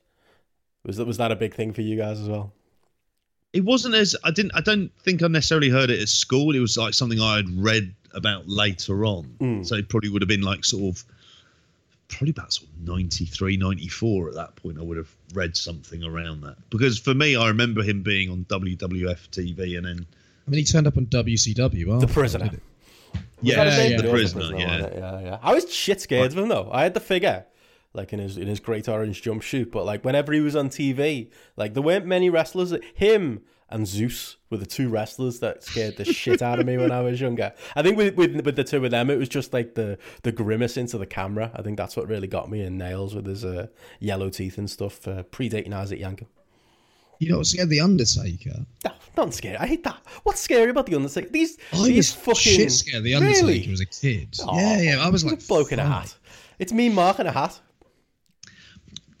was 0.85 0.97
that 0.97 1.05
was 1.07 1.17
that 1.17 1.31
a 1.31 1.35
big 1.35 1.53
thing 1.53 1.73
for 1.73 1.81
you 1.81 1.95
guys 1.97 2.19
as 2.19 2.27
well? 2.29 2.53
It 3.53 3.63
wasn't 3.63 3.95
as 3.95 4.15
I 4.23 4.31
didn't. 4.31 4.53
I 4.55 4.61
don't 4.61 4.91
think 5.03 5.21
I 5.21 5.27
necessarily 5.27 5.69
heard 5.69 5.89
it 5.89 6.01
at 6.01 6.09
school. 6.09 6.55
It 6.55 6.59
was 6.59 6.77
like 6.77 6.93
something 6.93 7.19
I 7.19 7.37
had 7.37 7.49
read 7.49 7.93
about 8.13 8.47
later 8.47 9.05
on. 9.05 9.35
Mm. 9.39 9.65
So 9.65 9.75
it 9.75 9.89
probably 9.89 10.09
would 10.09 10.21
have 10.21 10.29
been 10.29 10.41
like 10.41 10.65
sort 10.65 10.95
of 10.95 11.03
probably 12.07 12.31
about 12.31 12.53
sort 12.53 12.69
of 12.69 12.87
93, 12.87 13.57
94 13.57 14.29
at 14.29 14.35
that 14.35 14.55
point. 14.55 14.79
I 14.79 14.81
would 14.81 14.97
have 14.97 15.13
read 15.33 15.55
something 15.55 16.03
around 16.03 16.41
that 16.41 16.57
because 16.69 16.99
for 16.99 17.13
me, 17.13 17.35
I 17.35 17.47
remember 17.47 17.83
him 17.83 18.01
being 18.01 18.29
on 18.29 18.45
WWF 18.45 19.29
TV 19.29 19.77
and 19.77 19.85
then 19.85 20.05
I 20.47 20.51
mean, 20.51 20.59
he 20.59 20.65
turned 20.65 20.87
up 20.87 20.97
on 20.97 21.05
WCW. 21.07 21.85
The 21.85 21.93
after, 21.93 22.07
prisoner. 22.07 22.45
didn't 22.45 22.63
yeah, 23.41 23.63
Was 23.63 23.65
that 23.65 23.67
his 23.67 23.77
name? 23.77 23.91
yeah, 23.91 24.01
the 24.01 24.09
prisoner. 24.09 24.57
Yeah, 24.57 24.83
it? 24.85 24.93
yeah, 24.95 25.19
yeah. 25.21 25.37
I 25.41 25.53
was 25.53 25.73
shit 25.73 26.01
scared 26.01 26.31
of 26.31 26.37
him 26.37 26.47
though. 26.47 26.69
I 26.71 26.83
had 26.83 26.93
the 26.93 26.99
figure, 26.99 27.45
like 27.93 28.11
in 28.13 28.19
his 28.19 28.37
in 28.37 28.47
his 28.47 28.59
great 28.59 28.87
orange 28.89 29.21
jumpsuit, 29.21 29.71
but 29.71 29.85
like 29.85 30.03
whenever 30.03 30.33
he 30.33 30.39
was 30.41 30.55
on 30.55 30.69
TV, 30.69 31.29
like 31.57 31.73
there 31.73 31.83
weren't 31.83 32.05
many 32.05 32.29
wrestlers. 32.29 32.71
that- 32.71 32.83
Him 32.95 33.41
and 33.69 33.87
Zeus 33.87 34.37
were 34.51 34.57
the 34.57 34.65
two 34.67 34.87
wrestlers 34.89 35.39
that 35.39 35.63
scared 35.63 35.97
the 35.97 36.05
shit 36.05 36.41
out 36.43 36.59
of 36.59 36.65
me 36.67 36.77
when 36.77 36.91
I 36.91 37.01
was 37.01 37.19
younger. 37.19 37.53
I 37.75 37.81
think 37.81 37.97
with, 37.97 38.15
with 38.15 38.45
with 38.45 38.55
the 38.55 38.63
two 38.63 38.83
of 38.85 38.91
them, 38.91 39.09
it 39.09 39.17
was 39.17 39.29
just 39.29 39.53
like 39.53 39.75
the 39.75 39.97
the 40.23 40.31
grimace 40.31 40.77
into 40.77 40.97
the 40.97 41.05
camera. 41.07 41.51
I 41.55 41.61
think 41.61 41.77
that's 41.77 41.95
what 41.95 42.07
really 42.07 42.27
got 42.27 42.49
me. 42.51 42.61
And 42.61 42.79
Nailz 42.79 43.15
with 43.15 43.25
his 43.25 43.43
uh, 43.45 43.67
yellow 43.99 44.29
teeth 44.29 44.57
and 44.57 44.69
stuff, 44.69 45.07
uh, 45.07 45.23
predating 45.23 45.73
Isaac 45.73 45.99
Yankem. 45.99 46.27
You 47.19 47.29
know, 47.31 47.43
scared 47.43 47.69
the 47.69 47.79
Undertaker. 47.79 48.65
No, 48.83 48.91
not 49.15 49.33
scary. 49.33 49.55
I 49.57 49.65
hate 49.65 49.83
that. 49.85 49.97
What's 50.23 50.41
scary 50.41 50.71
about 50.71 50.87
the 50.87 50.95
Undertaker? 50.95 51.29
These 51.29 51.57
I 51.71 51.83
these 51.87 52.11
fucking 52.13 52.35
shit 52.35 52.71
scared 52.71 53.03
the 53.03 53.15
Undertaker 53.15 53.45
Really? 53.47 53.71
as 53.71 53.79
a 53.79 53.85
kid. 53.85 54.35
Oh, 54.41 54.57
yeah, 54.57 54.81
yeah. 54.81 54.97
I 54.99 55.09
was 55.09 55.23
like, 55.23 55.47
bloke 55.47 55.71
in 55.71 55.79
a 55.79 55.85
hat. 55.85 56.13
It's 56.59 56.73
me, 56.73 56.89
Mark, 56.89 57.19
in 57.19 57.27
a 57.27 57.31
hat. 57.31 57.59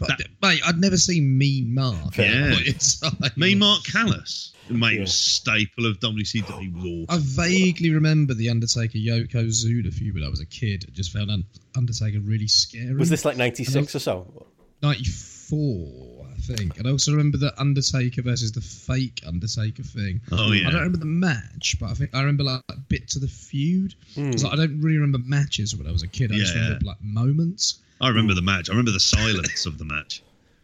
But 0.07 0.21
mate, 0.41 0.61
I'd 0.65 0.79
never 0.79 0.97
seen 0.97 1.37
Mean 1.37 1.73
Mark. 1.73 2.17
Yeah. 2.17 2.47
that 2.49 2.53
point 2.53 2.67
in 2.67 3.19
time. 3.29 3.31
me, 3.37 3.55
Mark 3.55 3.83
Callous, 3.83 4.53
mate, 4.69 4.99
was 4.99 5.13
staple 5.13 5.85
of 5.85 5.99
WCW. 5.99 6.81
He. 6.81 7.05
I 7.09 7.17
vaguely 7.19 7.89
remember 7.91 8.33
the 8.33 8.49
Undertaker 8.49 8.97
Yokozuna 8.97 9.93
feud 9.93 10.15
when 10.15 10.23
I 10.23 10.29
was 10.29 10.39
a 10.41 10.45
kid. 10.45 10.85
I 10.87 10.91
just 10.91 11.11
found 11.11 11.31
Undertaker 11.75 12.19
really 12.19 12.47
scary. 12.47 12.93
Was 12.95 13.09
this 13.09 13.25
like 13.25 13.37
'96 13.37 13.95
or 13.95 13.99
so? 13.99 14.45
94, 14.81 16.25
I 16.31 16.35
think. 16.41 16.77
And 16.77 16.87
I 16.87 16.91
also 16.91 17.11
remember 17.11 17.37
the 17.37 17.53
Undertaker 17.59 18.21
versus 18.21 18.51
the 18.51 18.61
fake 18.61 19.21
Undertaker 19.25 19.83
thing. 19.83 20.21
Oh, 20.31 20.51
yeah. 20.51 20.67
I 20.67 20.71
don't 20.71 20.79
remember 20.81 20.97
the 20.97 21.05
match, 21.05 21.77
but 21.79 21.89
I 21.89 21.93
think 21.93 22.11
I 22.13 22.19
remember 22.19 22.43
like 22.43 22.61
bits 22.89 23.15
of 23.15 23.21
the 23.21 23.27
feud. 23.27 23.95
Hmm. 24.15 24.31
'Cause, 24.31 24.43
like, 24.43 24.53
I 24.53 24.55
don't 24.57 24.79
really 24.81 24.97
remember 24.97 25.19
matches 25.27 25.75
when 25.75 25.87
I 25.87 25.91
was 25.91 26.03
a 26.03 26.07
kid. 26.07 26.31
I 26.31 26.35
just 26.37 26.53
Yeah. 26.55 26.63
remember 26.63 26.85
like 26.85 27.01
moments. 27.01 27.79
I 28.03 28.09
remember 28.09 28.33
the 28.33 28.41
match. 28.41 28.69
I 28.69 28.73
remember 28.73 28.91
the 28.91 28.99
silence 28.99 29.65
of 29.65 29.77
the 29.77 29.85
match. 29.85 30.21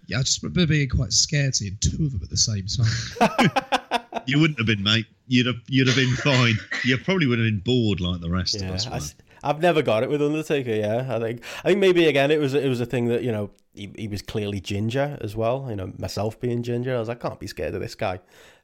Yeah, 0.08 0.19
I 0.19 0.23
just 0.23 0.41
remember 0.43 0.65
being 0.67 0.89
quite 0.89 1.13
scared 1.13 1.56
seeing 1.56 1.78
two 1.80 2.06
of 2.06 2.12
them 2.12 2.21
at 2.23 2.30
the 2.30 2.38
same 2.38 2.65
time. 2.67 4.02
You 4.25 4.39
wouldn't 4.39 4.60
have 4.60 4.67
been, 4.67 4.84
mate. 4.84 5.06
You'd 5.28 5.47
have 5.47 5.56
you'd 5.67 5.88
have 5.88 5.95
been 5.95 6.13
fine. 6.15 6.56
You 6.84 6.97
probably 6.99 7.25
would 7.25 7.39
have 7.39 7.47
been 7.47 7.60
bored 7.62 7.99
like 7.99 8.21
the 8.21 8.30
rest 8.30 8.56
of 8.56 8.62
Yeah, 8.63 8.73
us. 8.73 8.86
I, 8.88 8.99
were. 8.99 9.47
have 9.54 9.62
never 9.62 9.82
got 9.82 10.04
it 10.04 10.10
with 10.10 10.21
Undertaker. 10.21 10.71
Yeah, 10.71 11.08
I 11.10 11.19
think 11.19 11.43
I 11.63 11.69
think 11.69 11.80
maybe 11.80 12.06
again 12.06 12.30
it 12.30 12.39
was 12.39 12.54
it 12.54 12.67
was 12.67 12.80
a 12.80 12.86
thing 12.86 13.06
that 13.08 13.23
you 13.23 13.32
know 13.32 13.49
he, 13.73 13.91
he 13.97 14.08
was 14.08 14.21
clearly 14.21 14.60
ginger 14.60 15.17
as 15.21 15.36
well. 15.36 15.65
You 15.69 15.75
know 15.78 15.93
myself 15.97 16.39
being 16.39 16.62
ginger, 16.62 16.95
I 16.95 16.99
was 16.99 17.08
like, 17.08 17.23
I 17.23 17.30
can't 17.30 17.39
be 17.39 17.47
scared 17.47 17.73
of 17.73 17.82
this 17.82 17.95
guy. 17.95 18.19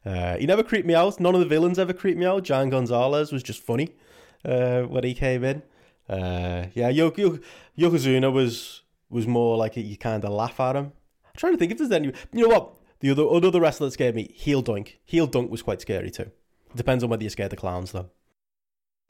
Uh, 0.05 0.38
he 0.38 0.45
never 0.45 0.61
creeped 0.61 0.85
me 0.85 0.93
out. 0.93 1.19
None 1.19 1.33
of 1.33 1.39
the 1.39 1.47
villains 1.47 1.79
ever 1.79 1.93
creeped 1.93 2.19
me 2.19 2.25
out. 2.27 2.43
John 2.43 2.69
Gonzalez 2.69 3.31
was 3.31 3.41
just 3.41 3.61
funny 3.63 3.95
uh, 4.43 4.81
when 4.83 5.03
he 5.03 5.15
came 5.15 5.43
in. 5.43 5.63
Uh, 6.10 6.68
yeah, 6.74 6.89
Yo- 6.89 7.13
Yo- 7.15 7.39
Yokozuna 7.78 8.32
was 8.32 8.82
was 9.10 9.28
more 9.28 9.58
like 9.58 9.76
you 9.78 9.98
kind 9.98 10.24
of 10.24 10.32
laugh 10.32 10.60
at 10.60 10.76
him. 10.76 10.86
I'm 11.26 11.32
trying 11.38 11.54
to 11.54 11.58
think 11.58 11.72
if 11.72 11.78
there's 11.78 11.91
any. 11.91 12.13
You 12.34 12.48
know 12.48 12.48
what? 12.50 12.76
The 13.00 13.12
other 13.12 13.24
another 13.30 13.60
wrestler 13.60 13.88
that 13.88 13.91
scared 13.91 14.15
me, 14.15 14.32
Heel 14.34 14.63
Doink. 14.63 14.94
Heel 15.06 15.28
Doink 15.28 15.50
was 15.50 15.62
quite 15.62 15.82
scary 15.82 16.12
too. 16.12 16.32
Depends 16.76 17.04
on 17.04 17.10
whether 17.10 17.24
you're 17.24 17.30
scared 17.30 17.54
of 17.54 17.60
clowns 17.60 17.91
though. 17.91 18.10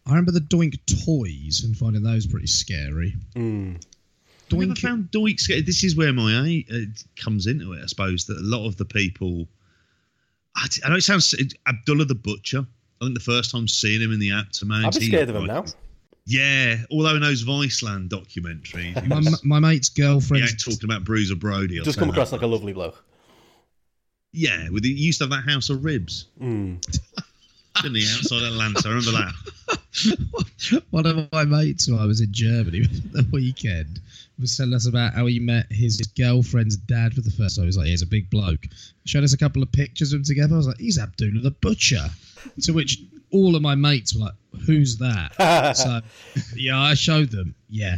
I 0.06 0.12
remember 0.12 0.32
the 0.32 0.40
Doink 0.40 0.76
toys 1.06 1.64
and 1.64 1.76
finding 1.76 2.04
those 2.04 2.28
pretty 2.28 2.48
scary. 2.48 3.16
Mm. 3.36 3.84
I 4.52 4.56
never 4.58 4.76
found 4.76 5.10
Doink 5.12 5.40
scary. 5.40 5.62
This 5.62 5.84
is 5.84 5.96
where 5.96 6.14
my 6.14 6.64
uh, 6.72 6.78
comes 7.16 7.48
into 7.48 7.74
it, 7.74 7.82
I 7.82 7.88
suppose. 7.88 8.26
That 8.26 8.38
a 8.38 8.42
lot 8.44 8.68
of 8.68 8.78
the 8.78 8.86
people, 8.86 9.48
I, 10.56 10.68
I 10.86 10.90
know 10.90 10.96
it 10.98 11.02
sounds 11.02 11.34
Abdullah 11.68 12.06
the 12.06 12.14
Butcher. 12.16 12.66
I 13.02 13.06
think 13.06 13.16
the 13.18 13.24
first 13.24 13.50
time 13.52 13.68
seeing 13.68 14.02
him 14.02 14.12
in 14.14 14.20
the 14.20 14.32
Aftermath, 14.32 14.86
I'd 14.86 15.00
be 15.00 15.08
scared 15.08 15.30
of 15.30 15.36
him 15.38 15.48
like- 15.48 15.66
now. 15.66 15.72
Yeah, 16.28 16.78
although 16.92 17.16
in 17.16 17.22
those 17.22 17.44
Viceland 17.44 18.10
documentaries, 18.10 19.00
he 19.02 19.08
my, 19.08 19.18
was, 19.18 19.44
my 19.44 19.60
mate's 19.60 19.90
girlfriend. 19.90 20.44
ain't 20.46 20.60
talking 20.60 20.84
about 20.86 21.04
Bruiser 21.04 21.36
Brody. 21.36 21.80
Just 21.80 21.96
say 21.96 22.00
come 22.00 22.08
that 22.10 22.14
across 22.14 22.32
like 22.32 22.42
a 22.42 22.48
lovely 22.48 22.74
bloke. 22.74 23.04
Yeah, 24.34 24.70
with 24.70 24.84
the, 24.84 24.94
he 24.94 25.02
used 25.04 25.20
to 25.20 25.26
have 25.26 25.32
that 25.32 25.50
house 25.50 25.70
of 25.70 25.86
ribs, 25.86 26.26
Mm. 26.42 26.82
didn't 27.82 27.96
he? 27.96 28.08
Outside 28.18 28.44
Atlanta, 28.44 28.82
I 28.86 28.90
remember 28.90 29.12
that. 29.12 30.84
One 30.90 31.06
of 31.06 31.32
my 31.32 31.46
mates 31.46 31.90
when 31.90 32.00
I 32.00 32.06
was 32.06 32.22
in 32.22 32.34
Germany 32.34 32.82
the 32.82 33.26
weekend 33.32 34.00
was 34.40 34.58
telling 34.58 34.74
us 34.74 34.88
about 34.88 35.14
how 35.14 35.26
he 35.26 35.40
met 35.40 35.68
his 35.72 35.98
girlfriend's 36.18 36.76
dad 36.76 37.14
for 37.14 37.22
the 37.22 37.32
first 37.32 37.56
time. 37.56 37.64
He 37.64 37.68
was 37.68 37.78
like, 37.78 37.88
he's 37.88 38.02
a 38.02 38.08
big 38.08 38.30
bloke. 38.30 38.66
Showed 39.06 39.24
us 39.24 39.34
a 39.34 39.38
couple 39.38 39.64
of 39.64 39.72
pictures 39.72 40.12
of 40.12 40.18
him 40.20 40.24
together. 40.24 40.56
I 40.56 40.58
was 40.58 40.68
like, 40.68 40.80
he's 40.80 41.00
Abdullah 41.00 41.42
the 41.42 41.52
Butcher. 41.52 42.10
To 42.64 42.72
which 42.74 43.00
all 43.32 43.56
of 43.56 43.62
my 43.62 43.76
mates 43.76 44.14
were 44.16 44.26
like, 44.26 44.34
who's 44.66 44.98
that? 44.98 45.76
so, 45.78 46.02
yeah, 46.56 46.80
I 46.80 46.94
showed 46.94 47.32
them. 47.32 47.56
Yeah. 47.70 47.98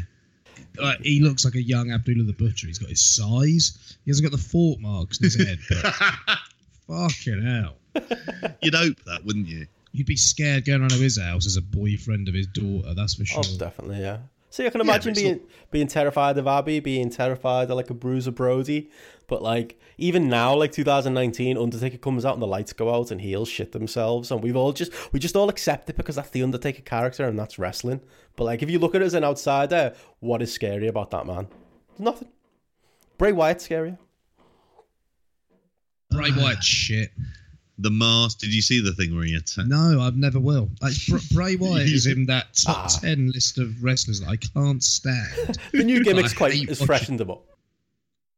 Like, 0.79 1.01
he 1.01 1.21
looks 1.21 1.43
like 1.45 1.55
a 1.55 1.61
young 1.61 1.91
Abdullah 1.91 2.23
the 2.23 2.33
Butcher. 2.33 2.67
He's 2.67 2.79
got 2.79 2.89
his 2.89 3.01
size. 3.01 3.97
He 4.05 4.11
hasn't 4.11 4.29
got 4.29 4.37
the 4.37 4.43
fork 4.43 4.79
marks 4.79 5.19
in 5.19 5.25
his 5.25 5.35
head. 5.35 5.59
But 5.69 6.39
fucking 6.87 7.43
hell. 7.43 7.75
You'd 8.61 8.75
hope 8.75 9.03
that, 9.05 9.25
wouldn't 9.25 9.47
you? 9.47 9.67
You'd 9.91 10.07
be 10.07 10.15
scared 10.15 10.65
going 10.65 10.81
around 10.81 10.91
to 10.91 10.97
his 10.97 11.19
house 11.19 11.47
as 11.47 11.57
a 11.57 11.61
boyfriend 11.61 12.27
of 12.27 12.35
his 12.35 12.47
daughter, 12.47 12.93
that's 12.93 13.15
for 13.15 13.23
oh, 13.23 13.41
sure. 13.41 13.43
Oh, 13.55 13.57
definitely, 13.57 14.01
yeah. 14.01 14.19
See, 14.49 14.65
I 14.65 14.69
can 14.69 14.81
imagine 14.81 15.11
it's 15.11 15.21
being 15.21 15.39
being 15.71 15.87
terrified 15.87 16.37
of 16.37 16.47
Abby, 16.47 16.79
being 16.79 17.09
terrified 17.09 17.69
of 17.69 17.75
like 17.75 17.89
a 17.89 17.93
Bruiser 17.93 18.31
Brody, 18.31 18.89
but 19.27 19.41
like 19.41 19.79
even 19.97 20.29
now, 20.29 20.55
like 20.55 20.71
2019, 20.71 21.57
Undertaker 21.57 21.97
comes 21.97 22.23
out 22.23 22.33
and 22.33 22.41
the 22.41 22.47
lights 22.47 22.71
go 22.73 22.93
out 22.93 23.11
and 23.11 23.19
heels 23.19 23.49
shit 23.49 23.71
themselves, 23.71 24.31
and 24.31 24.41
we've 24.43 24.55
all 24.55 24.71
just 24.73 24.91
we 25.13 25.19
just 25.19 25.35
all 25.35 25.49
accept 25.49 25.89
it 25.89 25.97
because 25.97 26.15
that's 26.15 26.29
the 26.29 26.43
Undertaker 26.43 26.81
character 26.81 27.25
and 27.25 27.37
that's 27.37 27.57
wrestling. 27.59 28.01
But 28.35 28.45
like, 28.45 28.61
if 28.63 28.69
you 28.69 28.79
look 28.79 28.95
at 28.95 29.01
it 29.01 29.05
as 29.05 29.13
an 29.15 29.23
outsider, 29.23 29.93
what 30.19 30.41
is 30.41 30.53
scary 30.53 30.87
about 30.87 31.11
that 31.11 31.25
man? 31.25 31.47
Nothing. 31.99 32.29
Bray 33.17 33.31
Wyatt's 33.31 33.67
scarier. 33.67 33.97
Bray 36.11 36.31
Wyatt 36.35 36.63
shit. 36.63 37.09
The 37.79 37.91
mask. 37.91 38.39
Did 38.39 38.53
you 38.55 38.61
see 38.61 38.81
the 38.81 38.93
thing 38.93 39.15
where 39.15 39.23
he 39.25 39.35
attacked? 39.35 39.67
No, 39.67 39.99
I've 40.01 40.15
never 40.17 40.39
will. 40.39 40.69
Like 40.81 40.93
Br- 41.07 41.17
Bray 41.35 41.55
Wyatt 41.59 41.87
is 41.87 42.07
in 42.07 42.25
that 42.27 42.53
top 42.55 42.85
Ah. 42.85 42.99
ten 43.01 43.31
list 43.31 43.59
of 43.59 43.83
wrestlers 43.83 44.19
that 44.21 44.29
I 44.29 44.35
can't 44.37 44.83
stand. 44.83 45.57
The 45.71 45.83
new 45.83 46.03
gimmick's 46.03 46.33
I 46.33 46.35
quite 46.37 46.53
hate 46.53 46.69
has 46.69 46.79
watching- 46.79 46.87
freshened 46.87 47.21
him 47.21 47.31
up. 47.31 47.43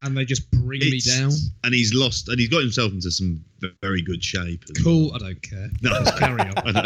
And 0.02 0.16
they 0.18 0.26
just 0.26 0.50
bring 0.52 0.80
me 0.80 1.00
down. 1.00 1.32
and 1.64 1.74
he's 1.74 1.94
lost, 1.94 2.30
and 2.30 2.40
he's 2.40 2.50
got 2.50 2.62
himself 2.62 2.92
into 2.94 3.12
some 3.12 3.44
very 3.82 4.02
good 4.02 4.24
shape. 4.24 4.64
as 4.70 4.84
Cool. 4.84 5.12
I 5.14 5.18
don't 5.18 5.42
care. 5.42 5.70
No, 5.82 5.90
Just 6.04 6.18
carry 6.18 6.40
on. 6.42 6.74
Know. 6.74 6.86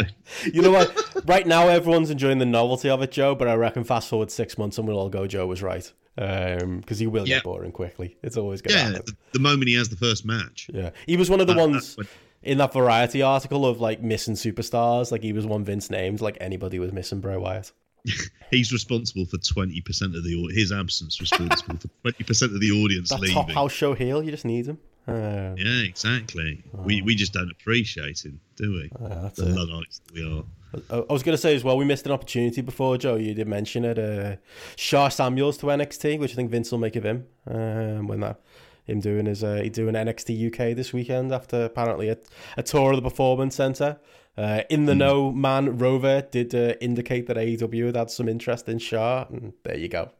You 0.52 0.62
know 0.62 0.70
what? 0.72 1.26
right 1.26 1.46
now, 1.46 1.68
everyone's 1.68 2.10
enjoying 2.10 2.38
the 2.38 2.46
novelty 2.46 2.88
of 2.90 3.02
it, 3.02 3.12
Joe. 3.12 3.34
But 3.34 3.48
I 3.48 3.54
reckon 3.54 3.84
fast 3.84 4.08
forward 4.08 4.30
six 4.30 4.58
months 4.58 4.78
and 4.78 4.86
we'll 4.88 4.98
all 4.98 5.08
go, 5.08 5.26
Joe 5.26 5.46
was 5.46 5.62
right, 5.62 5.90
because 6.16 6.98
he 6.98 7.06
will 7.06 7.26
Yeah. 7.28 7.36
get 7.36 7.44
boring 7.44 7.72
quickly. 7.72 8.16
It's 8.22 8.36
always 8.36 8.62
going 8.62 8.72
to 8.74 8.78
Yeah, 8.80 8.86
happen. 8.90 9.02
the, 9.06 9.16
the 9.34 9.38
moment 9.40 9.68
he 9.68 9.74
has 9.74 9.88
the 9.88 9.96
first 9.96 10.24
match. 10.26 10.68
Yeah, 10.72 10.90
he 11.06 11.16
was 11.16 11.30
one 11.30 11.40
of 11.40 11.46
the 11.46 11.54
Uh, 11.54 11.66
ones 11.68 11.96
in 12.42 12.58
that 12.58 12.72
Variety 12.72 13.22
article 13.22 13.64
of 13.66 13.80
like 13.80 14.02
missing 14.02 14.34
superstars. 14.34 15.10
Like 15.12 15.22
he 15.22 15.32
was 15.32 15.46
one 15.46 15.64
Vince 15.64 15.88
named. 15.90 16.20
Like 16.20 16.36
anybody 16.40 16.78
was 16.78 16.92
missing 16.92 17.20
Bray 17.20 17.36
Wyatt. 17.36 17.72
He's 18.50 18.72
responsible 18.72 19.24
for 19.26 19.38
twenty 19.38 19.80
percent 19.80 20.14
of 20.14 20.24
the 20.24 20.48
his 20.52 20.72
absence. 20.72 21.20
Responsible 21.20 21.76
for 21.78 21.88
twenty 22.02 22.24
percent 22.24 22.52
of 22.54 22.60
the 22.60 22.70
audience 22.70 23.10
That 23.10 23.20
leaving. 23.20 23.34
top 23.34 23.50
house 23.50 23.72
show 23.72 23.94
heel, 23.94 24.22
you 24.22 24.30
just 24.30 24.44
need 24.44 24.66
him. 24.66 24.78
Uh, 25.08 25.54
Yeah, 25.56 25.82
exactly. 25.84 26.62
We 26.72 27.02
we 27.02 27.14
just 27.14 27.32
don't 27.32 27.50
appreciate 27.50 28.24
him, 28.24 28.40
do 28.56 28.72
we? 28.72 28.90
uh, 29.04 29.22
that's 29.22 29.38
the. 29.38 29.46
Luddites 29.46 30.00
we 30.12 30.22
are. 30.24 30.44
I 30.90 31.12
was 31.12 31.22
going 31.22 31.34
to 31.36 31.40
say 31.40 31.54
as 31.54 31.62
well, 31.62 31.76
we 31.76 31.84
missed 31.84 32.04
an 32.04 32.10
opportunity 32.10 32.60
before, 32.60 32.96
Joe. 32.98 33.14
You 33.14 33.32
did 33.32 33.46
mention 33.46 33.84
it. 33.84 33.96
Uh, 33.96 34.36
Sha 34.74 35.08
Samuels 35.08 35.56
to 35.58 35.66
NXT, 35.66 36.18
which 36.18 36.32
I 36.32 36.34
think 36.34 36.50
Vince 36.50 36.72
will 36.72 36.80
make 36.80 36.96
of 36.96 37.04
him 37.04 37.26
um, 37.48 38.08
when 38.08 38.20
that 38.20 38.40
him 38.84 39.00
doing 39.00 39.26
his 39.26 39.42
uh, 39.44 39.60
he 39.62 39.70
doing 39.70 39.94
NXT 39.94 40.48
UK 40.48 40.76
this 40.76 40.92
weekend 40.92 41.32
after 41.32 41.64
apparently 41.64 42.08
a, 42.08 42.18
a 42.56 42.62
tour 42.62 42.90
of 42.92 42.96
the 42.96 43.08
Performance 43.08 43.54
Center. 43.54 43.98
Uh, 44.36 44.62
in 44.68 44.86
the 44.86 44.94
know 44.94 45.30
man 45.30 45.78
Rover 45.78 46.22
did 46.22 46.54
uh, 46.54 46.74
indicate 46.80 47.28
that 47.28 47.36
AEW 47.36 47.86
had 47.86 47.96
had 47.96 48.10
some 48.10 48.28
interest 48.28 48.68
in 48.68 48.78
Sha, 48.78 49.26
and 49.30 49.52
there 49.62 49.76
you 49.76 49.88
go. 49.88 50.10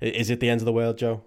Is 0.00 0.28
it 0.28 0.40
the 0.40 0.50
end 0.50 0.60
of 0.60 0.66
the 0.66 0.72
world, 0.72 0.98
Joe? 0.98 1.22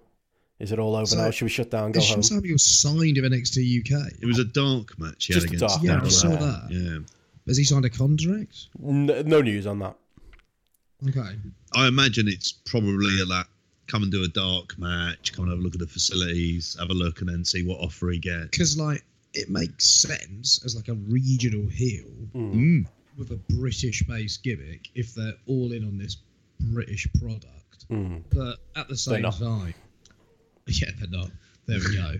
Is 0.60 0.72
it 0.72 0.78
all 0.78 0.94
over 0.96 1.06
So, 1.06 1.16
now? 1.16 1.30
Should 1.30 1.46
we 1.46 1.50
shut 1.50 1.70
down, 1.70 1.92
go 1.92 2.00
Is 2.00 2.08
home? 2.08 2.22
Sha 2.22 2.34
Samuels 2.36 2.62
signed 2.64 3.18
of 3.18 3.24
NXT 3.24 3.80
UK? 3.80 4.12
It 4.20 4.26
was 4.26 4.38
a 4.38 4.44
dark 4.44 4.98
match. 4.98 5.26
He 5.26 5.34
Just 5.34 5.46
a 5.46 5.48
against 5.48 5.66
dark 5.66 5.82
Yeah, 5.82 6.00
I 6.02 6.08
saw 6.08 6.28
that. 6.28 6.68
Yeah, 6.70 6.98
Has 7.46 7.56
he 7.56 7.64
signed 7.64 7.84
a 7.84 7.90
contract? 7.90 8.66
No, 8.78 9.22
no 9.22 9.40
news 9.40 9.66
on 9.66 9.78
that. 9.80 9.96
Okay. 11.08 11.36
I 11.74 11.86
imagine 11.86 12.28
it's 12.28 12.52
probably 12.52 13.20
a 13.20 13.24
that 13.26 13.46
come 13.86 14.02
and 14.02 14.12
do 14.12 14.22
a 14.24 14.28
dark 14.28 14.78
match, 14.78 15.32
come 15.32 15.44
and 15.44 15.52
have 15.52 15.60
a 15.60 15.62
look 15.62 15.74
at 15.74 15.80
the 15.80 15.86
facilities, 15.86 16.76
have 16.78 16.90
a 16.90 16.94
look, 16.94 17.20
and 17.20 17.28
then 17.28 17.44
see 17.44 17.64
what 17.64 17.78
offer 17.80 18.10
he 18.10 18.18
gets. 18.18 18.48
Because 18.50 18.78
like 18.78 19.04
it 19.34 19.48
makes 19.50 19.84
sense 19.84 20.64
as 20.64 20.74
like 20.76 20.88
a 20.88 20.94
regional 20.94 21.66
heel 21.68 22.06
Mm. 22.34 22.86
with 23.16 23.30
a 23.30 23.36
British-based 23.36 24.42
gimmick 24.42 24.88
if 24.94 25.14
they're 25.14 25.34
all 25.46 25.72
in 25.72 25.84
on 25.84 25.98
this 25.98 26.16
British 26.60 27.06
product. 27.20 27.88
Mm. 27.90 28.22
But 28.34 28.58
at 28.76 28.88
the 28.88 28.96
same 28.96 29.22
time, 29.22 29.74
yeah, 30.66 30.90
they're 30.98 31.08
not. 31.10 31.30
There 31.66 31.78
we 31.78 31.96
go. 31.96 32.14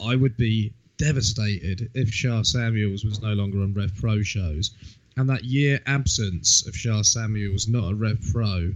I 0.06 0.16
would 0.16 0.36
be 0.36 0.72
devastated 0.98 1.90
if 1.94 2.12
Sha 2.12 2.42
Samuels 2.42 3.04
was 3.04 3.20
no 3.22 3.32
longer 3.32 3.62
on 3.62 3.72
Rev 3.74 3.94
Pro 3.96 4.22
shows, 4.22 4.72
and 5.16 5.28
that 5.28 5.44
year 5.44 5.80
absence 5.86 6.66
of 6.66 6.76
Sha 6.76 7.02
Samuels 7.02 7.68
not 7.68 7.92
a 7.92 7.94
Rev 7.94 8.20
Pro 8.32 8.74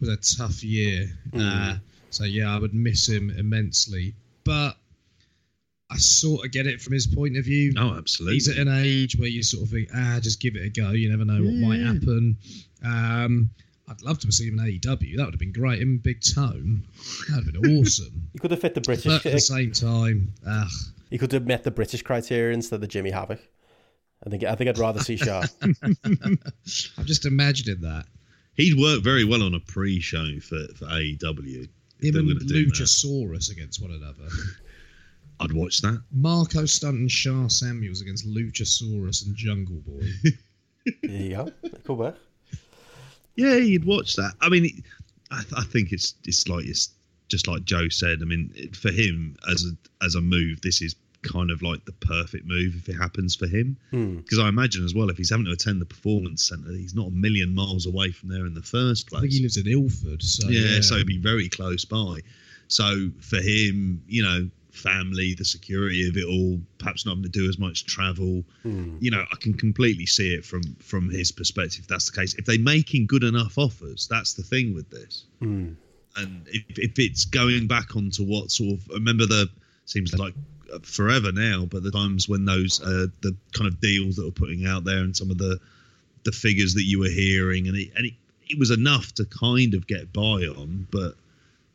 was 0.00 0.08
a 0.08 0.16
tough 0.16 0.62
year. 0.64 1.10
Uh, 1.34 1.76
so 2.10 2.24
yeah, 2.24 2.54
I 2.54 2.58
would 2.58 2.74
miss 2.74 3.06
him 3.08 3.30
immensely. 3.30 4.14
But 4.44 4.76
I 5.90 5.96
sort 5.96 6.44
of 6.44 6.52
get 6.52 6.66
it 6.66 6.80
from 6.82 6.92
his 6.92 7.06
point 7.06 7.36
of 7.38 7.44
view. 7.46 7.72
Oh, 7.78 7.94
absolutely. 7.96 8.34
He's 8.34 8.48
at 8.48 8.58
an 8.58 8.68
age 8.68 9.16
where 9.18 9.28
you 9.28 9.42
sort 9.42 9.64
of 9.64 9.70
think, 9.70 9.88
ah, 9.94 10.18
just 10.22 10.40
give 10.40 10.54
it 10.54 10.62
a 10.64 10.68
go. 10.68 10.90
You 10.90 11.08
never 11.08 11.24
know 11.24 11.42
what 11.42 11.54
might 11.54 11.80
happen. 11.80 12.36
Um, 12.84 13.50
I'd 13.88 14.02
love 14.02 14.18
to 14.18 14.26
have 14.26 14.34
seen 14.34 14.48
him 14.52 14.58
in 14.58 14.66
AEW. 14.66 15.16
That 15.16 15.24
would 15.24 15.34
have 15.34 15.40
been 15.40 15.52
great. 15.52 15.80
Him, 15.80 15.88
and 15.88 16.02
Big 16.02 16.20
Tone. 16.20 16.84
That 17.30 17.36
would 17.46 17.54
have 17.54 17.62
been 17.62 17.78
awesome. 17.80 18.28
he 18.34 18.38
could 18.38 18.50
have 18.50 18.60
fit 18.60 18.74
the 18.74 18.82
British. 18.82 19.04
but 19.06 19.24
at 19.24 19.32
the 19.32 19.40
same 19.40 19.72
time, 19.72 20.34
ugh, 20.46 20.68
He 21.08 21.16
could 21.16 21.32
have 21.32 21.46
met 21.46 21.64
the 21.64 21.70
British 21.70 22.02
criteria 22.02 22.52
instead 22.52 22.82
of 22.82 22.88
Jimmy 22.90 23.10
Havoc. 23.10 23.40
I 24.26 24.28
think 24.30 24.44
I 24.44 24.56
think 24.56 24.68
I'd 24.68 24.78
rather 24.78 25.00
see 25.00 25.16
Sha. 25.16 25.44
I'm 25.62 27.04
just 27.06 27.24
imagining 27.24 27.80
that. 27.82 28.04
He'd 28.54 28.78
work 28.78 29.02
very 29.02 29.24
well 29.24 29.42
on 29.42 29.54
a 29.54 29.60
pre-show 29.60 30.38
for 30.40 30.66
for 30.74 30.84
AEW. 30.86 31.68
if 32.00 32.04
Him 32.04 32.12
they 32.12 32.18
and 32.18 32.28
were 32.28 32.34
to 32.34 32.40
do 32.44 32.66
that. 32.66 32.72
Luchasaurus 32.74 33.50
against 33.50 33.80
one 33.80 33.92
another. 33.92 34.28
I'd 35.40 35.52
watch 35.52 35.80
that. 35.82 36.02
Marco 36.12 36.64
Stunt 36.66 36.96
and 36.96 37.10
Sha 37.10 37.48
Samuels 37.48 38.00
against 38.00 38.26
Luchasaurus 38.26 39.26
and 39.26 39.36
Jungle 39.36 39.76
Boy. 39.86 40.06
there 41.02 41.10
you 41.10 41.30
go. 41.36 41.52
That 41.62 41.84
could 41.84 41.96
work. 41.98 42.16
Yeah, 43.36 43.54
you'd 43.56 43.84
watch 43.84 44.16
that. 44.16 44.32
I 44.40 44.48
mean, 44.48 44.82
I, 45.30 45.42
I 45.56 45.62
think 45.64 45.92
it's 45.92 46.14
it's 46.24 46.48
like 46.48 46.64
it's 46.66 46.90
just 47.28 47.46
like 47.46 47.64
Joe 47.64 47.88
said. 47.88 48.18
I 48.20 48.24
mean, 48.24 48.50
it- 48.56 48.74
for 48.76 48.90
him 48.90 49.36
as 49.50 49.64
a 49.64 50.04
as 50.04 50.14
a 50.16 50.20
move, 50.20 50.60
this 50.62 50.82
is 50.82 50.96
kind 51.22 51.50
of 51.50 51.62
like 51.62 51.84
the 51.84 51.92
perfect 51.92 52.46
move 52.46 52.74
if 52.76 52.88
it 52.88 52.94
happens 52.94 53.34
for 53.36 53.46
him. 53.46 53.76
Hmm. 53.90 54.16
Because 54.18 54.38
I 54.38 54.48
imagine 54.48 54.84
as 54.84 54.94
well, 54.94 55.10
if 55.10 55.16
he's 55.16 55.30
having 55.30 55.46
to 55.46 55.52
attend 55.52 55.80
the 55.80 55.84
performance 55.86 56.44
centre, 56.48 56.70
he's 56.72 56.94
not 56.94 57.08
a 57.08 57.10
million 57.10 57.54
miles 57.54 57.86
away 57.86 58.10
from 58.12 58.28
there 58.28 58.46
in 58.46 58.54
the 58.54 58.62
first 58.62 59.08
I 59.12 59.20
think 59.20 59.30
place. 59.30 59.34
he 59.36 59.42
lives 59.42 59.56
in 59.56 59.66
Ilford. 59.68 60.22
So 60.22 60.48
yeah, 60.48 60.74
yeah, 60.76 60.80
so 60.80 60.94
it'd 60.96 61.06
be 61.06 61.18
very 61.18 61.48
close 61.48 61.84
by. 61.84 62.20
So 62.68 63.10
for 63.20 63.36
him, 63.40 64.02
you 64.08 64.22
know, 64.22 64.48
family, 64.78 65.34
the 65.34 65.44
security 65.44 66.08
of 66.08 66.16
it 66.16 66.24
all, 66.24 66.60
perhaps 66.78 67.04
not 67.04 67.12
having 67.16 67.24
to 67.24 67.28
do 67.28 67.48
as 67.48 67.58
much 67.58 67.86
travel. 67.86 68.44
You 69.00 69.10
know, 69.10 69.24
I 69.30 69.36
can 69.36 69.54
completely 69.54 70.06
see 70.06 70.34
it 70.34 70.44
from 70.44 70.62
from 70.80 71.10
his 71.10 71.32
perspective. 71.32 71.86
That's 71.88 72.10
the 72.10 72.16
case. 72.18 72.34
If 72.34 72.44
they're 72.44 72.58
making 72.58 73.06
good 73.06 73.24
enough 73.24 73.58
offers, 73.58 74.06
that's 74.08 74.34
the 74.34 74.42
thing 74.42 74.74
with 74.74 74.90
this. 74.90 75.24
Hmm. 75.40 75.72
And 76.16 76.46
if, 76.48 76.78
if 76.78 76.98
it's 76.98 77.24
going 77.24 77.66
back 77.66 77.94
onto 77.94 78.24
what 78.24 78.50
sort 78.50 78.74
of 78.74 78.88
remember 78.88 79.26
the 79.26 79.48
seems 79.84 80.16
like 80.16 80.34
forever 80.82 81.32
now, 81.32 81.66
but 81.70 81.82
the 81.82 81.90
times 81.90 82.28
when 82.28 82.44
those 82.44 82.80
uh, 82.82 83.06
the 83.20 83.36
kind 83.52 83.68
of 83.68 83.80
deals 83.80 84.16
that 84.16 84.24
were 84.24 84.30
putting 84.30 84.66
out 84.66 84.84
there 84.84 84.98
and 84.98 85.16
some 85.16 85.30
of 85.30 85.38
the 85.38 85.58
the 86.24 86.32
figures 86.32 86.74
that 86.74 86.84
you 86.84 86.98
were 86.98 87.08
hearing, 87.08 87.68
and 87.68 87.76
it 87.76 87.90
and 87.96 88.06
it, 88.06 88.14
it 88.48 88.58
was 88.58 88.70
enough 88.70 89.12
to 89.14 89.24
kind 89.24 89.74
of 89.74 89.86
get 89.86 90.12
by 90.12 90.46
on, 90.46 90.86
but 90.90 91.14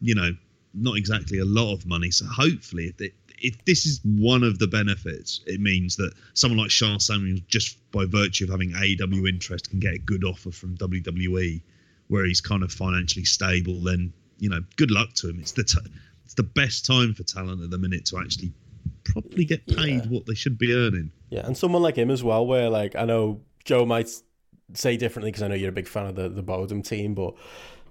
you 0.02 0.16
know, 0.16 0.36
not 0.74 0.98
exactly 0.98 1.40
a 1.40 1.46
lot 1.46 1.74
of 1.74 1.86
money. 1.86 2.12
So 2.12 2.26
hopefully, 2.26 2.86
if, 2.88 3.02
it, 3.02 3.14
if 3.40 3.64
this 3.66 3.86
is 3.86 4.00
one 4.04 4.44
of 4.44 4.60
the 4.60 4.68
benefits, 4.68 5.42
it 5.46 5.60
means 5.62 5.96
that 5.98 6.14
someone 6.34 6.58
like 6.60 6.72
Sha 6.72 6.98
Samuels, 6.98 7.42
just 7.48 7.78
by 7.92 8.06
virtue 8.06 8.46
of 8.46 8.50
having 8.50 8.72
AEW 8.72 9.28
interest, 9.30 9.70
can 9.70 9.80
get 9.80 9.94
a 9.94 10.00
good 10.00 10.24
offer 10.24 10.52
from 10.52 10.76
WWE, 10.78 11.62
where 12.08 12.26
he's 12.26 12.42
kind 12.42 12.64
of 12.64 12.72
financially 12.72 13.26
stable. 13.26 13.80
Then 13.82 14.14
you 14.40 14.50
know, 14.50 14.60
good 14.78 14.92
luck 14.92 15.14
to 15.16 15.30
him. 15.30 15.40
It's 15.40 15.52
the 15.54 15.64
t- 15.64 15.80
it's 16.26 16.34
the 16.34 16.44
best 16.44 16.86
time 16.86 17.14
for 17.14 17.24
talent 17.24 17.62
at 17.62 17.70
the 17.70 17.78
minute 17.78 18.06
to 18.08 18.18
actually 18.18 18.52
probably 19.04 19.46
get 19.46 19.66
paid 19.68 20.04
Yeah. 20.06 20.10
what 20.10 20.26
they 20.26 20.34
should 20.34 20.58
be 20.58 20.74
earning. 20.74 21.12
Yeah, 21.30 21.46
and 21.46 21.56
someone 21.58 21.82
like 21.82 21.96
him 21.96 22.10
as 22.10 22.24
well, 22.24 22.46
where 22.46 22.70
like 22.70 22.96
I 22.96 23.06
know 23.06 23.42
Joe 23.64 23.86
might 23.86 24.10
say 24.74 24.98
differently 24.98 25.30
because 25.32 25.44
I 25.44 25.48
know 25.50 25.56
you're 25.56 25.70
a 25.70 25.74
big 25.74 25.88
fan 25.88 26.08
of 26.08 26.16
the 26.16 26.30
the 26.30 26.44
Bodum 26.44 26.84
team, 26.84 27.14
but 27.14 27.36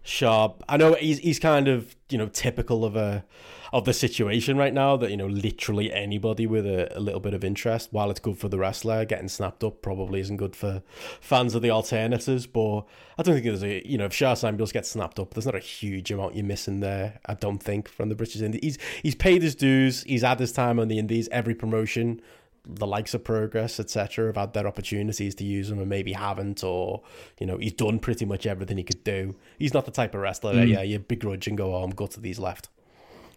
Sharp, 0.02 0.62
I 0.68 0.76
know 0.76 0.94
he's 0.94 1.18
he's 1.18 1.38
kind 1.38 1.68
of 1.68 1.94
you 2.08 2.18
know 2.18 2.26
typical 2.26 2.84
of 2.84 2.96
a 2.96 3.24
of 3.72 3.86
the 3.86 3.94
situation 3.94 4.56
right 4.56 4.74
now 4.74 4.96
that 4.96 5.10
you 5.10 5.16
know 5.16 5.26
literally 5.26 5.92
anybody 5.92 6.46
with 6.46 6.66
a, 6.66 6.96
a 6.96 7.00
little 7.00 7.20
bit 7.20 7.34
of 7.34 7.44
interest, 7.44 7.88
while 7.92 8.10
it's 8.10 8.20
good 8.20 8.36
for 8.36 8.48
the 8.48 8.58
wrestler, 8.58 9.04
getting 9.04 9.28
snapped 9.28 9.62
up 9.62 9.80
probably 9.80 10.20
isn't 10.20 10.36
good 10.36 10.54
for 10.54 10.82
fans 11.20 11.54
of 11.54 11.62
the 11.62 11.70
alternatives. 11.70 12.46
But 12.46 12.80
I 13.16 13.22
don't 13.22 13.34
think 13.34 13.46
there's 13.46 13.62
a 13.62 13.86
you 13.88 13.96
know 13.96 14.06
if 14.06 14.12
Sha 14.12 14.34
Samuels 14.34 14.72
gets 14.72 14.90
snapped 14.90 15.20
up, 15.20 15.34
there's 15.34 15.46
not 15.46 15.54
a 15.54 15.60
huge 15.60 16.10
amount 16.10 16.34
you're 16.34 16.44
missing 16.44 16.80
there. 16.80 17.20
I 17.26 17.34
don't 17.34 17.62
think 17.62 17.88
from 17.88 18.08
the 18.08 18.16
British 18.16 18.42
Indies. 18.42 18.60
He's 18.62 18.78
he's 19.02 19.14
paid 19.14 19.42
his 19.42 19.54
dues. 19.54 20.02
He's 20.02 20.22
had 20.22 20.40
his 20.40 20.52
time 20.52 20.80
on 20.80 20.88
the 20.88 20.98
Indies. 20.98 21.28
Every 21.30 21.54
promotion 21.54 22.20
the 22.64 22.86
likes 22.86 23.12
of 23.14 23.24
Progress, 23.24 23.80
etc., 23.80 24.26
have 24.26 24.36
had 24.36 24.52
their 24.52 24.66
opportunities 24.66 25.34
to 25.36 25.44
use 25.44 25.70
him 25.70 25.78
and 25.78 25.88
maybe 25.88 26.12
haven't, 26.12 26.62
or 26.62 27.02
you 27.40 27.46
know, 27.46 27.58
he's 27.58 27.72
done 27.72 27.98
pretty 27.98 28.24
much 28.24 28.46
everything 28.46 28.78
he 28.78 28.84
could 28.84 29.02
do. 29.04 29.34
He's 29.58 29.74
not 29.74 29.84
the 29.84 29.90
type 29.90 30.14
of 30.14 30.20
wrestler 30.20 30.54
that, 30.54 30.68
mm. 30.68 30.72
yeah, 30.72 30.82
you 30.82 30.98
begrudge 31.00 31.48
and 31.48 31.58
go, 31.58 31.74
oh, 31.74 31.82
I'm 31.82 31.90
gut 31.90 32.12
to 32.12 32.20
these 32.20 32.38
left. 32.38 32.68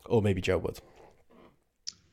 Or 0.05 0.21
maybe 0.21 0.41
Joe 0.41 0.59
would. 0.59 0.79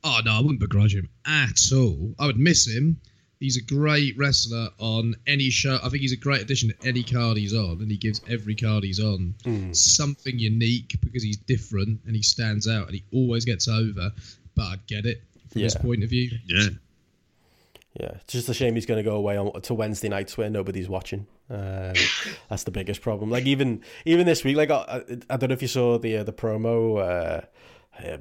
Oh 0.04 0.20
no, 0.24 0.32
I 0.32 0.40
wouldn't 0.40 0.60
begrudge 0.60 0.94
him 0.94 1.08
at 1.26 1.60
all. 1.72 2.14
I 2.18 2.26
would 2.26 2.38
miss 2.38 2.66
him. 2.66 3.00
He's 3.38 3.56
a 3.56 3.62
great 3.62 4.16
wrestler 4.16 4.68
on 4.78 5.16
any 5.26 5.50
show. 5.50 5.76
I 5.82 5.88
think 5.88 6.00
he's 6.00 6.12
a 6.12 6.16
great 6.16 6.40
addition 6.40 6.70
to 6.70 6.88
any 6.88 7.02
card 7.02 7.36
he's 7.36 7.54
on, 7.54 7.80
and 7.80 7.90
he 7.90 7.96
gives 7.96 8.20
every 8.28 8.54
card 8.54 8.84
he's 8.84 9.00
on 9.00 9.34
hmm. 9.44 9.72
something 9.72 10.38
unique 10.38 10.96
because 11.00 11.22
he's 11.22 11.36
different 11.36 12.00
and 12.06 12.16
he 12.16 12.22
stands 12.22 12.68
out 12.68 12.86
and 12.86 12.94
he 12.94 13.04
always 13.12 13.44
gets 13.44 13.68
over. 13.68 14.12
But 14.54 14.62
I 14.62 14.74
get 14.86 15.06
it 15.06 15.22
from 15.50 15.62
his 15.62 15.74
point 15.74 16.02
of 16.02 16.10
view. 16.10 16.30
Yeah. 16.46 16.68
Yeah, 17.94 18.12
it's 18.14 18.32
just 18.32 18.48
a 18.48 18.54
shame 18.54 18.74
he's 18.74 18.86
going 18.86 19.02
to 19.02 19.08
go 19.08 19.16
away 19.16 19.36
on 19.36 19.60
to 19.60 19.74
Wednesday 19.74 20.08
nights 20.08 20.38
where 20.38 20.48
nobody's 20.48 20.88
watching. 20.88 21.26
Um, 21.50 21.92
that's 22.48 22.64
the 22.64 22.70
biggest 22.70 23.02
problem. 23.02 23.30
Like 23.30 23.44
even 23.44 23.82
even 24.06 24.26
this 24.26 24.44
week, 24.44 24.56
like 24.56 24.70
I, 24.70 25.02
I 25.28 25.36
don't 25.36 25.50
know 25.50 25.54
if 25.54 25.62
you 25.62 25.68
saw 25.68 25.98
the 25.98 26.18
uh, 26.18 26.24
the 26.24 26.32
promo. 26.32 26.98
Uh, 26.98 27.40
uh, 28.02 28.18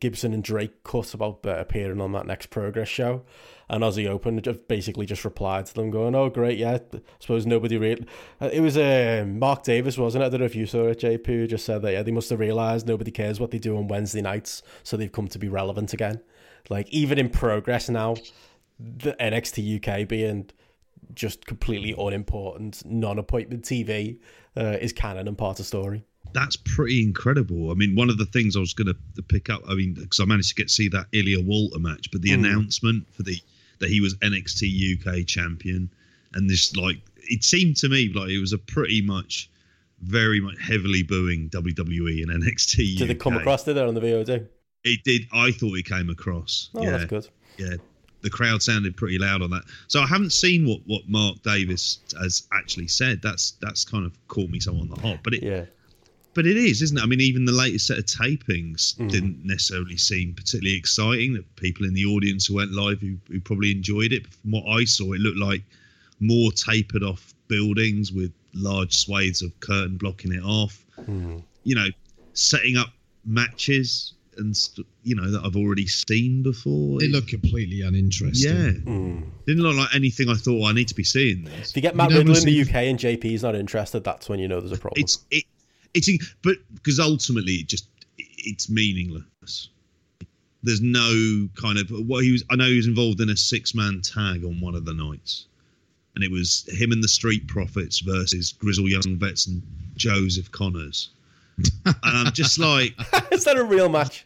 Gibson 0.00 0.34
and 0.34 0.42
Drake 0.42 0.82
cut 0.84 1.14
about 1.14 1.40
uh, 1.46 1.50
appearing 1.50 2.00
on 2.00 2.12
that 2.12 2.26
next 2.26 2.50
Progress 2.50 2.88
show, 2.88 3.22
and 3.68 3.82
Aussie 3.82 4.06
Open 4.06 4.40
just 4.42 4.68
basically 4.68 5.06
just 5.06 5.24
replied 5.24 5.66
to 5.66 5.74
them, 5.74 5.90
going, 5.90 6.14
"Oh, 6.14 6.28
great, 6.28 6.58
yeah, 6.58 6.78
I 6.92 7.00
suppose 7.18 7.46
nobody 7.46 7.78
really." 7.78 8.06
It 8.40 8.60
was 8.60 8.76
uh, 8.76 9.24
Mark 9.26 9.62
Davis, 9.62 9.96
wasn't 9.96 10.22
it? 10.22 10.26
I 10.26 10.28
don't 10.30 10.40
know 10.40 10.46
if 10.46 10.54
you 10.54 10.66
saw 10.66 10.86
it, 10.88 11.00
JP, 11.00 11.26
who 11.26 11.46
just 11.46 11.64
said 11.64 11.82
that 11.82 11.92
yeah, 11.92 12.02
they 12.02 12.12
must 12.12 12.30
have 12.30 12.40
realised 12.40 12.86
nobody 12.86 13.10
cares 13.10 13.40
what 13.40 13.50
they 13.50 13.58
do 13.58 13.76
on 13.76 13.88
Wednesday 13.88 14.22
nights, 14.22 14.62
so 14.82 14.96
they've 14.96 15.12
come 15.12 15.28
to 15.28 15.38
be 15.38 15.48
relevant 15.48 15.92
again. 15.92 16.20
Like 16.68 16.88
even 16.90 17.18
in 17.18 17.30
Progress 17.30 17.88
now, 17.88 18.16
the 18.78 19.12
NXT 19.20 19.76
UK 20.02 20.06
being 20.08 20.50
just 21.14 21.46
completely 21.46 21.94
unimportant, 21.98 22.82
non-appointment 22.84 23.64
TV 23.64 24.18
uh, 24.56 24.76
is 24.80 24.92
canon 24.92 25.26
and 25.28 25.36
part 25.38 25.58
of 25.60 25.66
story. 25.66 26.04
That's 26.34 26.56
pretty 26.56 27.02
incredible. 27.02 27.70
I 27.70 27.74
mean, 27.74 27.96
one 27.96 28.10
of 28.10 28.18
the 28.18 28.26
things 28.26 28.54
I 28.56 28.60
was 28.60 28.74
going 28.74 28.94
to 29.16 29.22
pick 29.22 29.48
up, 29.48 29.62
I 29.68 29.74
mean, 29.74 29.94
because 29.94 30.20
I 30.20 30.26
managed 30.26 30.50
to 30.50 30.54
get 30.54 30.68
to 30.68 30.74
see 30.74 30.88
that 30.88 31.10
Ilja 31.12 31.42
Walter 31.44 31.78
match, 31.78 32.10
but 32.10 32.20
the 32.22 32.30
Mm. 32.30 32.34
announcement 32.44 33.14
for 33.14 33.22
the 33.22 33.40
that 33.78 33.88
he 33.88 34.00
was 34.00 34.14
NXT 34.16 34.98
UK 34.98 35.24
champion, 35.26 35.88
and 36.34 36.50
this 36.50 36.74
like 36.76 36.96
it 37.16 37.44
seemed 37.44 37.76
to 37.78 37.88
me 37.88 38.12
like 38.12 38.28
it 38.28 38.40
was 38.40 38.52
a 38.52 38.58
pretty 38.58 39.00
much 39.00 39.48
very 40.02 40.40
much 40.40 40.56
heavily 40.60 41.02
booing 41.02 41.48
WWE 41.50 42.22
and 42.22 42.42
NXT. 42.42 42.98
Did 42.98 43.08
they 43.08 43.14
come 43.14 43.34
UK. 43.34 43.40
across 43.40 43.66
it 43.68 43.74
there 43.74 43.86
on 43.86 43.94
the 43.94 44.00
VOD? 44.00 44.46
It 44.84 45.04
did. 45.04 45.26
I 45.32 45.50
thought 45.52 45.76
it 45.78 45.86
came 45.86 46.10
across. 46.10 46.70
Oh, 46.74 46.82
yeah, 46.82 46.90
that's 46.90 47.04
good. 47.06 47.28
yeah. 47.56 47.76
The 48.20 48.30
crowd 48.30 48.62
sounded 48.62 48.96
pretty 48.96 49.18
loud 49.18 49.42
on 49.42 49.50
that. 49.50 49.62
So 49.86 50.00
I 50.00 50.06
haven't 50.06 50.32
seen 50.32 50.66
what 50.66 50.80
what 50.86 51.08
Mark 51.08 51.42
Davis 51.42 51.98
has 52.18 52.46
actually 52.52 52.88
said. 52.88 53.20
That's 53.22 53.52
that's 53.60 53.84
kind 53.84 54.04
of 54.04 54.12
caught 54.28 54.50
me 54.50 54.60
some 54.60 54.80
on 54.80 54.88
the 54.88 55.00
hop. 55.00 55.18
But 55.22 55.34
it 55.34 55.42
Yeah. 55.42 55.64
but 56.34 56.46
it 56.46 56.56
is, 56.56 56.82
isn't 56.82 56.98
it? 56.98 57.02
I 57.02 57.06
mean, 57.06 57.20
even 57.20 57.44
the 57.44 57.52
latest 57.52 57.86
set 57.86 57.98
of 57.98 58.06
tapings 58.06 58.94
mm-hmm. 58.94 59.08
didn't 59.08 59.44
necessarily 59.44 59.96
seem 59.96 60.34
particularly 60.34 60.76
exciting. 60.76 61.34
That 61.34 61.56
people 61.56 61.86
in 61.86 61.94
the 61.94 62.06
audience 62.06 62.46
who 62.46 62.56
went 62.56 62.72
live 62.72 63.00
who, 63.00 63.16
who 63.28 63.40
probably 63.40 63.70
enjoyed 63.70 64.12
it. 64.12 64.24
But 64.24 64.34
from 64.34 64.50
what 64.52 64.66
I 64.66 64.84
saw, 64.84 65.12
it 65.12 65.20
looked 65.20 65.38
like 65.38 65.62
more 66.20 66.50
tapered 66.52 67.04
off 67.04 67.34
buildings 67.46 68.12
with 68.12 68.32
large 68.52 68.96
swathes 68.96 69.42
of 69.42 69.58
curtain 69.60 69.96
blocking 69.96 70.32
it 70.32 70.42
off. 70.42 70.84
Mm-hmm. 71.00 71.38
You 71.64 71.74
know, 71.74 71.88
setting 72.32 72.76
up 72.76 72.88
matches 73.24 74.14
and 74.38 74.56
st- 74.56 74.86
you 75.02 75.14
know 75.16 75.30
that 75.30 75.44
I've 75.44 75.56
already 75.56 75.86
seen 75.86 76.42
before. 76.42 77.02
It 77.02 77.10
looked 77.10 77.28
completely 77.28 77.82
uninteresting. 77.82 78.52
yeah, 78.54 78.70
Hmm. 78.70 79.20
didn't 79.46 79.62
look 79.62 79.76
like 79.76 79.94
anything 79.94 80.28
I 80.28 80.34
thought. 80.34 80.62
"Oh, 80.62 80.66
I 80.66 80.72
need 80.72 80.88
to 80.88 80.94
be 80.94 81.04
seeing 81.04 81.44
this. 81.44 81.70
If 81.70 81.76
you 81.76 81.82
get 81.82 81.94
Matt 81.96 82.10
You 82.10 82.14
know, 82.16 82.20
Riddle 82.20 82.36
in 82.36 82.44
the 82.44 82.60
UK 82.62 82.88
and 82.88 82.98
JP's 82.98 83.42
not 83.42 83.54
interested, 83.54 84.04
that's 84.04 84.28
when 84.28 84.38
you 84.38 84.48
know 84.48 84.60
there's 84.60 84.72
a 84.72 84.78
problem. 84.78 85.02
It's 85.02 85.18
it, 85.30 85.44
it's 85.94 86.08
but 86.42 86.56
because 86.74 87.00
ultimately 87.00 87.54
it 87.54 87.66
just 87.68 87.86
it's 88.18 88.68
meaningless. 88.70 89.68
There's 90.62 90.80
no 90.80 91.48
kind 91.54 91.78
of 91.78 91.88
what 91.90 92.24
he 92.24 92.32
was. 92.32 92.44
I 92.50 92.56
know 92.56 92.66
he 92.66 92.76
was 92.76 92.86
involved 92.88 93.20
in 93.20 93.30
a 93.30 93.36
six 93.36 93.74
man 93.74 94.00
tag 94.02 94.44
on 94.44 94.60
one 94.60 94.74
of 94.74 94.84
the 94.84 94.92
nights, 94.94 95.46
and 96.14 96.24
it 96.24 96.30
was 96.30 96.64
him 96.68 96.90
and 96.92 97.02
the 97.02 97.08
Street 97.08 97.46
Profits 97.46 98.00
versus 98.00 98.52
Grizzled 98.58 98.90
Young 98.90 99.16
Vets 99.18 99.46
and 99.46 99.62
Joseph 99.96 100.50
Connors. 100.50 101.10
and 101.84 101.94
I'm 102.02 102.32
just 102.32 102.58
like, 102.58 102.94
Is 103.32 103.44
that 103.44 103.56
a 103.56 103.64
real 103.64 103.88
match? 103.88 104.24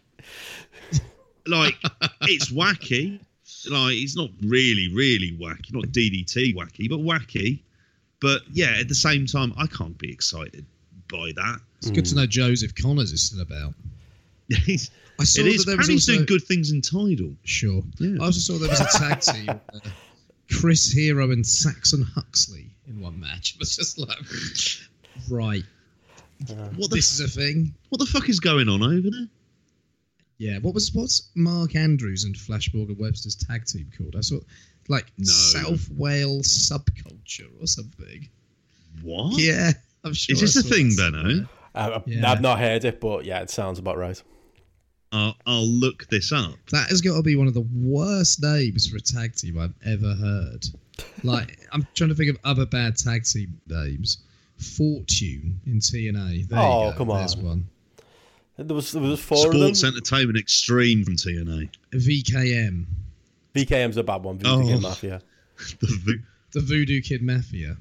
Like 1.46 1.76
it's 2.22 2.50
wacky. 2.50 3.20
Like 3.70 3.94
it's 3.94 4.16
not 4.16 4.30
really, 4.42 4.92
really 4.94 5.36
wacky. 5.40 5.72
Not 5.72 5.84
DDT 5.84 6.54
wacky, 6.54 6.88
but 6.88 7.00
wacky. 7.00 7.60
But 8.20 8.42
yeah, 8.52 8.76
at 8.78 8.88
the 8.88 8.94
same 8.94 9.26
time, 9.26 9.52
I 9.56 9.66
can't 9.66 9.96
be 9.98 10.10
excited 10.12 10.64
by 11.10 11.32
that. 11.36 11.60
It's 11.78 11.90
good 11.90 12.06
to 12.06 12.14
know 12.14 12.26
Joseph 12.26 12.74
Connors 12.74 13.12
is 13.12 13.22
still 13.22 13.40
about. 13.42 13.74
He's- 14.48 14.90
I 15.18 15.24
saw 15.24 15.42
it 15.42 15.46
is. 15.48 15.64
that 15.64 15.72
there 15.72 15.76
was 15.76 15.86
Apparently, 15.88 15.94
he's 15.94 16.08
also 16.08 16.12
doing 16.16 16.26
good 16.26 16.42
things 16.48 16.70
in 16.72 16.80
Tidal. 16.80 17.36
Sure. 17.44 17.82
Yeah. 17.98 18.16
I 18.20 18.24
also 18.24 18.40
saw 18.40 18.58
there 18.58 18.70
was 18.70 18.80
a 18.80 18.98
tag 18.98 19.20
team, 19.20 19.48
uh, 19.50 19.60
Chris 20.50 20.90
Hero 20.90 21.30
and 21.30 21.46
Saxon 21.46 22.02
Huxley 22.02 22.66
in 22.88 22.98
one 23.00 23.20
match. 23.20 23.52
It 23.54 23.60
was 23.60 23.76
just 23.76 23.98
like, 23.98 24.16
right, 25.30 25.62
What 26.76 26.90
the 26.90 26.96
this 26.96 27.12
is 27.12 27.20
a 27.20 27.28
thing. 27.28 27.74
what 27.90 27.98
the 27.98 28.06
fuck 28.06 28.28
is 28.30 28.40
going 28.40 28.68
on 28.68 28.82
over 28.82 29.10
there? 29.10 29.28
Yeah. 30.42 30.58
What 30.58 30.74
was 30.74 30.92
what's 30.92 31.28
Mark 31.34 31.76
Andrews 31.76 32.24
and 32.24 32.36
Flash 32.36 32.72
Morgan 32.74 32.96
Webster's 32.98 33.36
tag 33.36 33.64
team 33.64 33.90
called? 33.96 34.16
I 34.16 34.20
saw 34.22 34.38
like 34.88 35.06
No. 35.18 35.24
South 35.26 35.88
Wales 35.90 36.48
subculture 36.48 37.48
or 37.60 37.66
something. 37.66 38.28
What? 39.02 39.38
Yeah. 39.40 39.72
I'm 40.04 40.14
sure. 40.14 40.34
Is 40.34 40.40
this 40.40 40.56
a 40.56 40.62
thing, 40.62 40.88
that 40.96 41.12
Benno? 41.12 41.46
Uh, 41.74 42.00
Yeah. 42.06 42.30
I've 42.30 42.40
not 42.40 42.58
heard 42.58 42.84
it, 42.84 43.00
but 43.00 43.24
yeah, 43.24 43.40
it 43.40 43.50
sounds 43.50 43.78
about 43.78 43.96
right. 43.98 44.20
I'll, 45.12 45.36
I'll 45.46 45.66
look 45.66 46.08
this 46.08 46.32
up. 46.32 46.54
That 46.72 46.88
has 46.88 47.00
got 47.02 47.16
to 47.16 47.22
be 47.22 47.36
one 47.36 47.46
of 47.46 47.54
the 47.54 47.66
worst 47.74 48.42
names 48.42 48.88
for 48.88 48.96
a 48.96 49.00
tag 49.00 49.36
team 49.36 49.58
I've 49.58 49.74
ever 49.86 50.14
heard. 50.14 50.64
Like, 51.24 51.58
I'm 51.72 51.86
trying 51.94 52.10
to 52.10 52.14
think 52.16 52.30
of 52.30 52.38
other 52.44 52.66
bad 52.66 52.96
tag 52.96 53.24
team 53.24 53.60
names. 53.66 54.18
Fortune 54.76 55.60
in 55.66 55.78
TNA. 55.78 56.48
There 56.48 56.58
Oh, 56.58 56.86
you 56.86 56.92
go. 56.92 56.98
come 56.98 57.08
There's 57.08 57.34
on. 57.36 57.44
one. 57.44 57.66
There 58.58 58.76
was 58.76 58.92
there 58.92 59.02
was 59.02 59.20
four 59.20 59.46
of 59.46 59.52
them. 59.52 59.60
Sports 59.74 59.84
Entertainment 59.84 60.38
Extreme 60.38 61.04
from 61.04 61.16
TNA. 61.16 61.70
VKM, 61.94 62.84
VKM's 63.54 63.96
a 63.96 64.02
bad 64.02 64.22
one. 64.22 64.38
Voodoo 64.38 64.50
Oh. 64.50 64.66
Kid 64.68 64.82
Mafia. 64.82 65.22
The, 65.80 65.86
vo- 66.04 66.22
the 66.54 66.60
Voodoo 66.60 67.00
Kid 67.00 67.22
Mafia. 67.22 67.76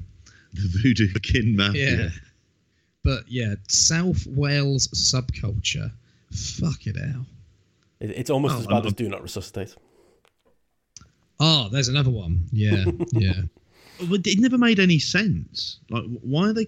the 0.53 0.79
Voodoo 0.81 1.07
Kid 1.21 1.45
Mafia. 1.55 1.97
Yeah. 1.97 2.09
But 3.03 3.23
yeah, 3.27 3.55
South 3.67 4.25
Wales 4.27 4.87
subculture. 4.89 5.91
Fuck 6.31 6.85
it 6.87 6.95
out. 6.97 7.25
It, 7.99 8.11
it's 8.11 8.29
almost 8.29 8.55
Oh, 8.55 8.59
as 8.59 8.67
bad 8.67 8.75
I'm- 8.75 8.87
as 8.87 8.93
Do 8.93 9.09
Not 9.09 9.21
Resuscitate. 9.23 9.75
Oh, 11.39 11.69
there's 11.71 11.87
another 11.87 12.11
one. 12.11 12.45
Yeah, 12.51 12.85
yeah. 13.13 13.41
But 14.09 14.25
it 14.27 14.39
never 14.39 14.57
made 14.57 14.79
any 14.79 14.99
sense. 14.99 15.79
Like, 15.89 16.03
why 16.21 16.49
are 16.49 16.53
they 16.53 16.67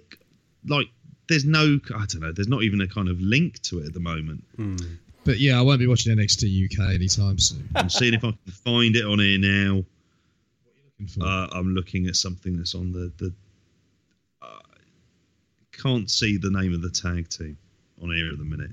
like? 0.68 0.88
There's 1.30 1.46
no, 1.46 1.80
I 1.96 2.06
don't 2.06 2.20
know. 2.20 2.32
There's 2.32 2.48
not 2.50 2.64
even 2.64 2.82
a 2.82 2.88
kind 2.88 3.08
of 3.10 3.20
link 3.22 3.62
to 3.64 3.80
it 3.80 3.86
at 3.88 3.94
the 3.94 4.00
moment. 4.00 4.44
But 5.26 5.40
yeah, 5.40 5.58
I 5.58 5.62
won't 5.62 5.80
be 5.80 5.88
watching 5.88 6.16
NXT 6.18 6.66
UK 6.66 6.94
anytime 6.96 7.40
soon. 7.40 7.70
I'm 7.76 7.90
seeing 7.90 8.14
if 8.14 8.24
I 8.26 8.32
can 8.32 8.38
find 8.52 8.96
it 8.96 9.06
on 9.06 9.20
here 9.20 9.40
now. 9.40 9.84
Looking 11.00 11.08
for- 11.08 11.24
Uh, 11.26 11.48
I'm 11.54 11.74
looking 11.74 12.08
at 12.08 12.16
something 12.18 12.58
that's 12.58 12.76
on 12.76 12.92
the 12.92 13.12
the. 13.18 13.34
Uh, 14.42 14.48
can't 15.72 16.10
see 16.12 16.36
the 16.38 16.50
name 16.52 16.74
of 16.74 16.82
the 16.82 16.90
tag 16.90 17.30
team 17.30 17.58
on 18.02 18.12
here 18.12 18.30
at 18.32 18.38
the 18.38 18.44
minute. 18.44 18.72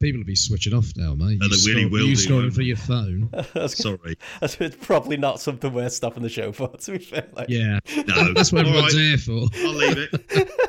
People 0.00 0.20
will 0.20 0.26
be 0.26 0.36
switching 0.36 0.74
off 0.74 0.92
now, 0.96 1.14
mate. 1.14 1.38
Oh, 1.42 1.46
You 1.46 1.50
they 1.50 1.72
really 1.72 1.82
scroll- 1.88 1.90
will 1.90 2.06
You 2.06 2.16
do, 2.16 2.28
scrolling 2.28 2.54
for 2.54 2.62
your 2.62 2.76
phone. 2.76 3.28
That's, 3.54 3.76
Sorry. 3.78 4.16
that's 4.40 4.60
it's 4.60 4.76
probably 4.84 5.16
not 5.16 5.40
something 5.40 5.72
worth 5.72 5.92
stopping 5.94 6.22
the 6.22 6.28
show 6.28 6.52
for. 6.52 6.68
To 6.68 6.92
be 6.92 6.98
fair, 6.98 7.26
like, 7.34 7.48
Yeah, 7.48 7.78
No, 8.06 8.32
that's 8.34 8.52
what 8.52 8.66
all 8.66 8.70
everyone's 8.72 8.94
right, 8.94 9.00
here 9.00 9.18
for. 9.18 9.46
I'll 9.56 9.72
leave 9.74 10.08
it. 10.12 10.50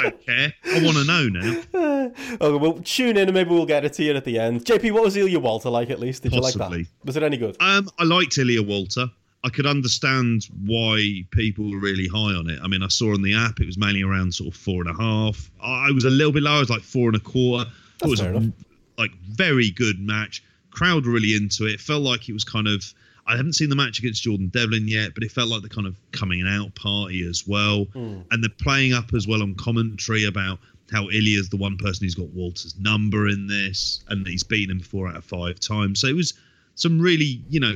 I 0.00 0.10
don't 0.10 0.26
care. 0.26 0.52
I 0.66 0.84
want 0.84 0.96
to 0.96 1.04
know 1.04 1.28
now. 1.28 2.12
okay, 2.40 2.56
well, 2.56 2.80
tune 2.84 3.16
in 3.16 3.28
and 3.28 3.34
maybe 3.34 3.50
we'll 3.50 3.66
get 3.66 3.84
it 3.84 3.92
to 3.94 4.02
you 4.02 4.14
at 4.14 4.24
the 4.24 4.38
end. 4.38 4.64
JP, 4.64 4.92
what 4.92 5.04
was 5.04 5.16
Ilja 5.16 5.38
Walter 5.38 5.70
like? 5.70 5.90
At 5.90 6.00
least, 6.00 6.22
did 6.22 6.32
you 6.32 6.40
like 6.40 6.54
that? 6.54 6.86
Was 7.04 7.16
it 7.16 7.22
any 7.22 7.36
good? 7.36 7.56
Um, 7.60 7.88
I 7.98 8.04
liked 8.04 8.32
Ilja 8.36 8.66
Walter. 8.66 9.06
I 9.42 9.48
could 9.48 9.66
understand 9.66 10.46
why 10.66 11.24
people 11.30 11.70
were 11.70 11.78
really 11.78 12.06
high 12.08 12.34
on 12.34 12.50
it. 12.50 12.58
I 12.62 12.68
mean, 12.68 12.82
I 12.82 12.88
saw 12.88 13.14
on 13.14 13.22
the 13.22 13.34
app 13.34 13.60
it 13.60 13.66
was 13.66 13.78
mainly 13.78 14.02
around 14.02 14.34
sort 14.34 14.54
of 14.54 14.60
four 14.60 14.82
and 14.82 14.90
a 14.90 15.00
half. 15.00 15.50
I 15.62 15.90
was 15.92 16.04
a 16.04 16.10
little 16.10 16.32
bit 16.32 16.42
low. 16.42 16.56
I 16.56 16.60
was 16.60 16.68
like 16.70 16.82
four 16.82 17.08
and 17.08 17.16
a 17.16 17.20
quarter. 17.20 17.70
It 18.02 18.08
was 18.08 18.20
fair 18.20 18.34
enough. 18.34 18.52
like 18.98 19.12
very 19.30 19.70
good 19.70 19.98
match. 19.98 20.42
Crowd 20.70 21.06
were 21.06 21.12
really 21.12 21.34
into 21.34 21.64
it. 21.66 21.80
Felt 21.80 22.02
like 22.02 22.28
it 22.28 22.32
was 22.32 22.44
kind 22.44 22.68
of. 22.68 22.84
I 23.30 23.36
haven't 23.36 23.52
seen 23.52 23.68
the 23.68 23.76
match 23.76 24.00
against 24.00 24.24
Jordan 24.24 24.48
Devlin 24.48 24.88
yet, 24.88 25.14
but 25.14 25.22
it 25.22 25.30
felt 25.30 25.48
like 25.48 25.62
the 25.62 25.68
kind 25.68 25.86
of 25.86 25.96
coming 26.10 26.44
out 26.48 26.74
party 26.74 27.24
as 27.24 27.46
well. 27.46 27.84
Hmm. 27.84 28.22
And 28.30 28.42
they're 28.42 28.50
playing 28.50 28.92
up 28.92 29.14
as 29.14 29.28
well 29.28 29.42
on 29.42 29.54
commentary 29.54 30.24
about 30.24 30.58
how 30.90 31.04
Ilja's 31.04 31.48
the 31.48 31.56
one 31.56 31.76
person 31.76 32.04
who's 32.04 32.16
got 32.16 32.28
Walter's 32.30 32.76
number 32.76 33.28
in 33.28 33.46
this, 33.46 34.02
and 34.08 34.26
he's 34.26 34.42
beaten 34.42 34.76
him 34.76 34.82
four 34.82 35.08
out 35.08 35.16
of 35.16 35.24
five 35.24 35.60
times. 35.60 36.00
So 36.00 36.08
it 36.08 36.16
was 36.16 36.34
some 36.74 37.00
really, 37.00 37.40
you 37.48 37.60
know, 37.60 37.74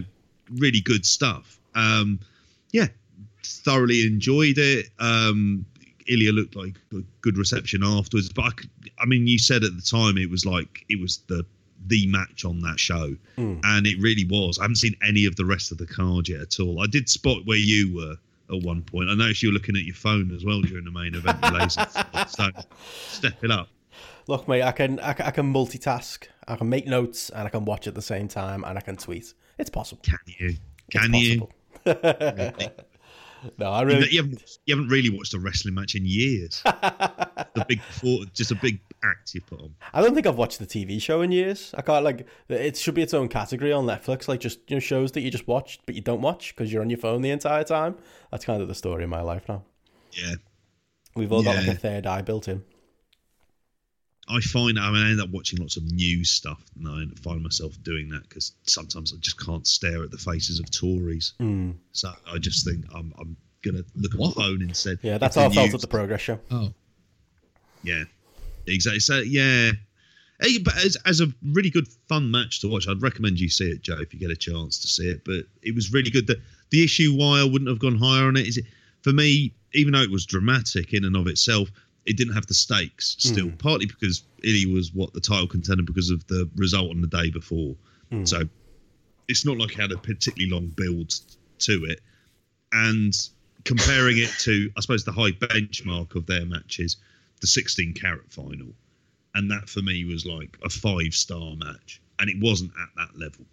really 0.50 0.80
good 0.80 1.06
stuff. 1.06 1.60
Um, 1.76 2.18
yeah, 2.72 2.88
thoroughly 3.44 4.04
enjoyed 4.04 4.58
it. 4.58 4.86
Um, 4.98 5.64
Ilja 6.10 6.34
looked 6.34 6.56
like 6.56 6.74
a 6.92 7.02
good 7.20 7.38
reception 7.38 7.84
afterwards, 7.84 8.32
but 8.32 8.42
I, 8.42 8.50
could, 8.50 8.70
I 8.98 9.06
mean, 9.06 9.28
you 9.28 9.38
said 9.38 9.62
at 9.62 9.76
the 9.76 9.82
time 9.82 10.18
it 10.18 10.28
was 10.28 10.44
like 10.44 10.84
it 10.88 11.00
was 11.00 11.18
the 11.28 11.46
the 11.86 12.06
match 12.06 12.44
on 12.44 12.60
that 12.60 12.78
show, 12.78 13.16
hmm. 13.36 13.56
and 13.62 13.86
it 13.86 14.00
really 14.00 14.24
was. 14.24 14.58
I 14.58 14.62
haven't 14.62 14.76
seen 14.76 14.96
any 15.06 15.26
of 15.26 15.36
the 15.36 15.44
rest 15.44 15.72
of 15.72 15.78
the 15.78 15.86
card 15.86 16.28
yet 16.28 16.40
at 16.40 16.60
all. 16.60 16.80
I 16.80 16.86
did 16.86 17.08
spot 17.08 17.44
where 17.44 17.58
you 17.58 17.94
were 17.94 18.16
at 18.54 18.62
one 18.62 18.82
point. 18.82 19.10
I 19.10 19.14
noticed 19.14 19.42
you 19.42 19.50
were 19.50 19.54
looking 19.54 19.76
at 19.76 19.84
your 19.84 19.94
phone 19.94 20.34
as 20.34 20.44
well 20.44 20.60
during 20.62 20.84
the 20.84 20.90
main 20.90 21.14
event. 21.14 21.42
lazy 21.52 21.80
so 22.28 22.48
step 23.08 23.42
it 23.42 23.50
up. 23.50 23.68
Look, 24.26 24.48
mate, 24.48 24.62
I 24.62 24.72
can, 24.72 25.00
I 25.00 25.12
can 25.12 25.26
I 25.26 25.30
can 25.30 25.52
multitask. 25.52 26.26
I 26.48 26.56
can 26.56 26.68
make 26.68 26.86
notes 26.86 27.30
and 27.30 27.46
I 27.46 27.50
can 27.50 27.64
watch 27.64 27.86
at 27.86 27.94
the 27.94 28.02
same 28.02 28.28
time 28.28 28.64
and 28.64 28.78
I 28.78 28.80
can 28.80 28.96
tweet. 28.96 29.34
It's 29.58 29.70
possible. 29.70 30.02
Can 30.02 30.18
you? 30.26 30.56
Can 30.90 31.14
it's 31.14 31.28
you? 31.28 31.48
no, 33.58 33.66
I 33.66 33.82
You, 33.82 33.86
really. 33.86 34.08
you 34.10 34.22
haven't 34.22 34.58
you 34.64 34.76
haven't 34.76 34.90
really 34.90 35.10
watched 35.10 35.34
a 35.34 35.38
wrestling 35.38 35.74
match 35.74 35.94
in 35.94 36.04
years. 36.06 36.62
the 36.64 37.64
big 37.68 37.82
four, 37.82 38.24
just 38.32 38.50
a 38.50 38.54
big 38.54 38.80
act 39.10 39.34
you 39.34 39.40
put 39.40 39.60
on. 39.60 39.74
I 39.92 40.00
don't 40.00 40.14
think 40.14 40.26
I've 40.26 40.36
watched 40.36 40.58
the 40.58 40.66
TV 40.66 41.00
show 41.00 41.22
in 41.22 41.32
years. 41.32 41.74
I 41.76 41.82
can't 41.82 42.04
like 42.04 42.26
it 42.48 42.76
should 42.76 42.94
be 42.94 43.02
its 43.02 43.14
own 43.14 43.28
category 43.28 43.72
on 43.72 43.84
Netflix, 43.86 44.28
like 44.28 44.40
just 44.40 44.58
you 44.68 44.76
know 44.76 44.80
shows 44.80 45.12
that 45.12 45.20
you 45.20 45.30
just 45.30 45.46
watch 45.46 45.78
but 45.86 45.94
you 45.94 46.00
don't 46.00 46.20
watch 46.20 46.54
because 46.54 46.72
you're 46.72 46.82
on 46.82 46.90
your 46.90 46.98
phone 46.98 47.22
the 47.22 47.30
entire 47.30 47.64
time. 47.64 47.96
That's 48.30 48.44
kind 48.44 48.62
of 48.62 48.68
the 48.68 48.74
story 48.74 49.04
of 49.04 49.10
my 49.10 49.20
life 49.22 49.48
now. 49.48 49.62
Yeah, 50.12 50.34
We've 51.16 51.32
all 51.32 51.42
got 51.42 51.56
like 51.56 51.68
a 51.68 51.74
third 51.74 52.06
eye 52.06 52.22
built 52.22 52.48
in. 52.48 52.64
I 54.26 54.40
find 54.40 54.78
I, 54.78 54.90
mean, 54.90 55.02
I 55.02 55.10
end 55.10 55.20
up 55.20 55.28
watching 55.30 55.58
lots 55.58 55.76
of 55.76 55.84
news 55.84 56.30
stuff, 56.30 56.58
and 56.76 56.88
I 56.88 57.20
find 57.20 57.42
myself 57.42 57.74
doing 57.82 58.08
that 58.08 58.22
because 58.28 58.52
sometimes 58.62 59.12
I 59.12 59.18
just 59.20 59.38
can't 59.44 59.66
stare 59.66 60.02
at 60.02 60.10
the 60.10 60.16
faces 60.16 60.60
of 60.60 60.70
Tories. 60.70 61.34
Mm. 61.40 61.74
So 61.92 62.10
I 62.30 62.38
just 62.38 62.66
think 62.66 62.86
I'm 62.94 63.12
I'm 63.18 63.36
gonna 63.62 63.84
look 63.94 64.14
at 64.14 64.20
my 64.20 64.30
phone 64.30 64.62
instead. 64.62 64.98
Yeah, 65.02 65.18
that's 65.18 65.34
the 65.34 65.42
how 65.42 65.48
I 65.48 65.50
felt 65.50 65.66
news- 65.66 65.74
at 65.74 65.80
the 65.82 65.88
progress 65.88 66.22
show. 66.22 66.40
Oh, 66.50 66.72
Yeah, 67.82 68.04
exactly. 68.66 69.00
So 69.00 69.18
yeah, 69.20 69.72
Hey, 70.40 70.58
but 70.58 70.76
as, 70.84 70.96
as 71.06 71.20
a 71.20 71.28
really 71.52 71.70
good 71.70 71.86
fun 72.08 72.30
match 72.30 72.60
to 72.60 72.68
watch, 72.68 72.88
I'd 72.88 73.02
recommend 73.02 73.38
you 73.38 73.48
see 73.48 73.70
it, 73.70 73.82
Joe, 73.82 73.98
if 74.00 74.12
you 74.12 74.18
get 74.18 74.30
a 74.30 74.36
chance 74.36 74.78
to 74.80 74.88
see 74.88 75.08
it. 75.08 75.24
But 75.24 75.44
it 75.62 75.74
was 75.74 75.92
really 75.92 76.10
good. 76.10 76.26
The 76.26 76.40
the 76.70 76.82
issue 76.82 77.14
why 77.14 77.40
I 77.40 77.44
wouldn't 77.44 77.68
have 77.68 77.78
gone 77.78 77.96
higher 77.96 78.26
on 78.26 78.36
it 78.36 78.48
is 78.48 78.58
it 78.58 78.64
for 79.02 79.12
me, 79.12 79.54
even 79.74 79.92
though 79.92 80.02
it 80.02 80.10
was 80.10 80.26
dramatic 80.26 80.92
in 80.92 81.04
and 81.04 81.16
of 81.16 81.28
itself, 81.28 81.70
it 82.04 82.16
didn't 82.16 82.34
have 82.34 82.46
the 82.46 82.54
stakes 82.54 83.16
still. 83.18 83.48
Hmm. 83.48 83.56
Partly 83.56 83.86
because 83.86 84.24
Illy 84.42 84.66
was 84.66 84.92
what 84.92 85.12
the 85.12 85.20
title 85.20 85.46
contender 85.46 85.84
because 85.84 86.10
of 86.10 86.26
the 86.26 86.50
result 86.56 86.90
on 86.90 87.00
the 87.00 87.06
day 87.06 87.30
before. 87.30 87.76
Hmm. 88.10 88.24
So 88.24 88.42
it's 89.28 89.46
not 89.46 89.56
like 89.56 89.72
it 89.72 89.80
had 89.80 89.92
a 89.92 89.98
particularly 89.98 90.52
long 90.52 90.72
build 90.76 91.14
to 91.60 91.84
it. 91.84 92.00
And 92.72 93.14
comparing 93.64 94.18
it 94.18 94.30
to, 94.40 94.70
I 94.76 94.80
suppose, 94.80 95.04
the 95.04 95.12
high 95.12 95.30
benchmark 95.30 96.16
of 96.16 96.26
their 96.26 96.44
matches, 96.44 96.96
the 97.44 97.48
16 97.48 97.92
carat 97.92 98.32
final. 98.32 98.68
And 99.34 99.50
that 99.50 99.68
for 99.68 99.82
me 99.82 100.06
was 100.06 100.24
like 100.24 100.56
a 100.64 100.70
five 100.70 101.12
star 101.12 101.54
match. 101.56 102.00
And 102.18 102.30
it 102.30 102.36
wasn't 102.40 102.70
at 102.80 102.88
that 102.96 103.18
level. 103.20 103.44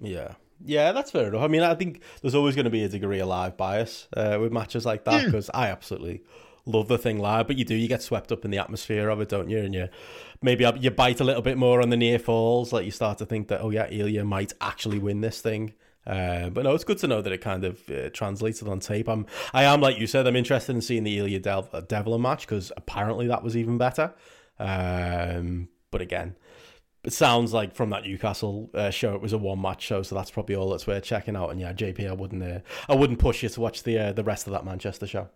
Yeah. 0.00 0.34
Yeah, 0.64 0.90
that's 0.90 1.12
fair 1.12 1.28
enough. 1.28 1.42
I 1.42 1.46
mean, 1.46 1.62
I 1.62 1.76
think 1.76 2.02
there's 2.20 2.34
always 2.34 2.56
going 2.56 2.64
to 2.64 2.70
be 2.70 2.82
a 2.82 2.88
degree 2.88 3.20
of 3.20 3.28
live 3.28 3.56
bias 3.56 4.08
uh, 4.16 4.38
with 4.40 4.50
matches 4.52 4.84
like 4.84 5.04
that 5.04 5.20
Yeah. 5.20 5.24
because 5.26 5.48
I 5.54 5.68
absolutely 5.68 6.22
love 6.66 6.88
the 6.88 6.98
thing 6.98 7.18
live, 7.20 7.46
but 7.46 7.56
you 7.56 7.64
do, 7.64 7.76
you 7.76 7.86
get 7.86 8.02
swept 8.02 8.32
up 8.32 8.44
in 8.44 8.50
the 8.50 8.58
atmosphere 8.58 9.08
of 9.10 9.20
it, 9.20 9.28
don't 9.28 9.48
you? 9.48 9.58
And 9.58 9.72
you 9.74 9.88
maybe 10.42 10.66
you 10.80 10.90
bite 10.90 11.20
a 11.20 11.24
little 11.24 11.42
bit 11.42 11.56
more 11.56 11.80
on 11.80 11.90
the 11.90 11.96
near 11.96 12.18
falls, 12.18 12.72
like 12.72 12.84
you 12.84 12.90
start 12.90 13.18
to 13.18 13.26
think 13.26 13.46
that, 13.48 13.60
oh, 13.60 13.70
yeah, 13.70 13.88
Ilja 13.88 14.26
might 14.26 14.52
actually 14.60 14.98
win 14.98 15.20
this 15.20 15.40
thing. 15.40 15.74
Uh, 16.06 16.48
but 16.48 16.64
no, 16.64 16.74
it's 16.74 16.84
good 16.84 16.98
to 16.98 17.06
know 17.06 17.20
that 17.20 17.32
it 17.32 17.40
kind 17.40 17.64
of 17.64 17.88
uh, 17.90 18.08
translated 18.10 18.66
on 18.66 18.80
tape. 18.80 19.08
I'm, 19.08 19.26
I 19.52 19.64
am, 19.64 19.80
like 19.80 19.98
you 19.98 20.06
said, 20.06 20.26
I'm 20.26 20.36
interested 20.36 20.74
in 20.74 20.80
seeing 20.80 21.04
the 21.04 21.18
Ilja 21.18 21.42
Dev- 21.42 21.68
uh, 21.72 21.80
Devlin 21.82 22.22
match 22.22 22.46
because 22.46 22.72
apparently 22.76 23.26
that 23.28 23.42
was 23.42 23.56
even 23.56 23.78
better. 23.78 24.14
Um, 24.58 25.68
but 25.90 26.00
again, 26.00 26.36
it 27.04 27.12
sounds 27.12 27.52
like 27.52 27.74
from 27.74 27.90
that 27.90 28.04
Newcastle 28.04 28.70
uh, 28.74 28.90
show, 28.90 29.14
it 29.14 29.20
was 29.20 29.32
a 29.32 29.38
one 29.38 29.60
match 29.60 29.82
show, 29.82 30.02
so 30.02 30.14
that's 30.14 30.30
probably 30.30 30.54
all 30.54 30.70
that's 30.70 30.86
worth 30.86 31.04
checking 31.04 31.36
out. 31.36 31.50
And 31.50 31.60
yeah, 31.60 31.72
JP, 31.72 32.08
I 32.08 32.12
wouldn't, 32.12 32.42
uh, 32.42 32.60
I 32.88 32.94
wouldn't 32.94 33.18
push 33.18 33.42
you 33.42 33.48
to 33.50 33.60
watch 33.60 33.82
the 33.82 33.98
uh, 33.98 34.12
the 34.12 34.24
rest 34.24 34.46
of 34.46 34.52
that 34.52 34.64
Manchester 34.64 35.06
show. 35.06 35.28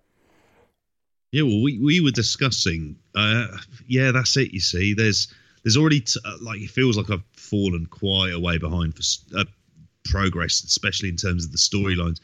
Yeah, 1.30 1.42
well, 1.42 1.62
we, 1.62 1.78
we 1.78 2.00
were 2.00 2.10
discussing. 2.10 2.96
Yeah, 3.86 4.12
that's 4.12 4.36
it. 4.36 4.52
You 4.52 4.60
see, 4.60 4.94
there's 4.94 5.32
there's 5.62 5.76
already 5.76 6.00
t- 6.00 6.20
like 6.40 6.60
it 6.60 6.70
feels 6.70 6.96
like 6.96 7.10
I've 7.10 7.24
fallen 7.32 7.86
quite 7.86 8.32
a 8.32 8.38
way 8.38 8.58
behind 8.58 8.94
for 8.94 9.02
progress, 10.04 10.62
especially 10.64 11.08
in 11.08 11.16
terms 11.16 11.44
of 11.44 11.52
the 11.52 11.58
storylines. 11.58 12.20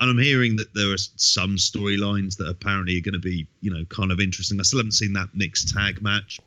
And 0.00 0.10
I'm 0.10 0.18
hearing 0.18 0.56
that 0.56 0.74
there 0.74 0.92
are 0.92 0.96
some 0.98 1.56
storylines 1.56 2.36
that 2.38 2.48
apparently 2.48 2.96
are 2.98 3.00
going 3.00 3.12
to 3.14 3.18
be, 3.20 3.46
you 3.60 3.70
know, 3.72 3.84
kind 3.86 4.10
of 4.10 4.18
interesting. 4.20 4.58
I 4.58 4.64
still 4.64 4.80
haven't 4.80 4.92
seen 4.92 5.12
that 5.12 5.28
Nick's 5.34 5.64
tag 5.72 6.02
match. 6.02 6.40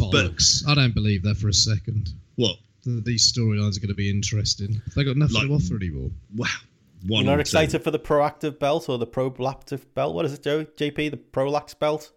bollocks! 0.00 0.66
I 0.66 0.74
don't 0.74 0.94
believe 0.94 1.22
that 1.22 1.36
for 1.36 1.48
a 1.48 1.52
second. 1.54 2.10
What? 2.36 2.56
Th- 2.84 3.04
These 3.04 3.32
storylines 3.32 3.76
are 3.76 3.80
going 3.80 3.88
to 3.88 3.94
be 3.94 4.10
interesting. 4.10 4.80
They 4.96 5.04
got 5.04 5.16
nothing 5.16 5.34
Like- 5.36 5.46
to 5.48 5.54
offer 5.54 5.76
anymore. 5.76 6.10
Wow. 6.34 6.46
One 7.06 7.24
You're 7.24 7.32
not 7.32 7.32
or 7.34 7.36
two. 7.38 7.40
excited 7.40 7.82
for 7.84 7.90
the 7.90 7.98
proactive 7.98 8.58
belt 8.60 8.88
or 8.88 8.96
the 8.96 9.06
proactive 9.08 9.80
belt? 9.94 10.14
What 10.14 10.24
is 10.24 10.32
it, 10.34 10.42
Joe? 10.44 10.64
JP, 10.64 11.10
the 11.10 11.16
Prolax 11.16 11.76
belt? 11.78 12.12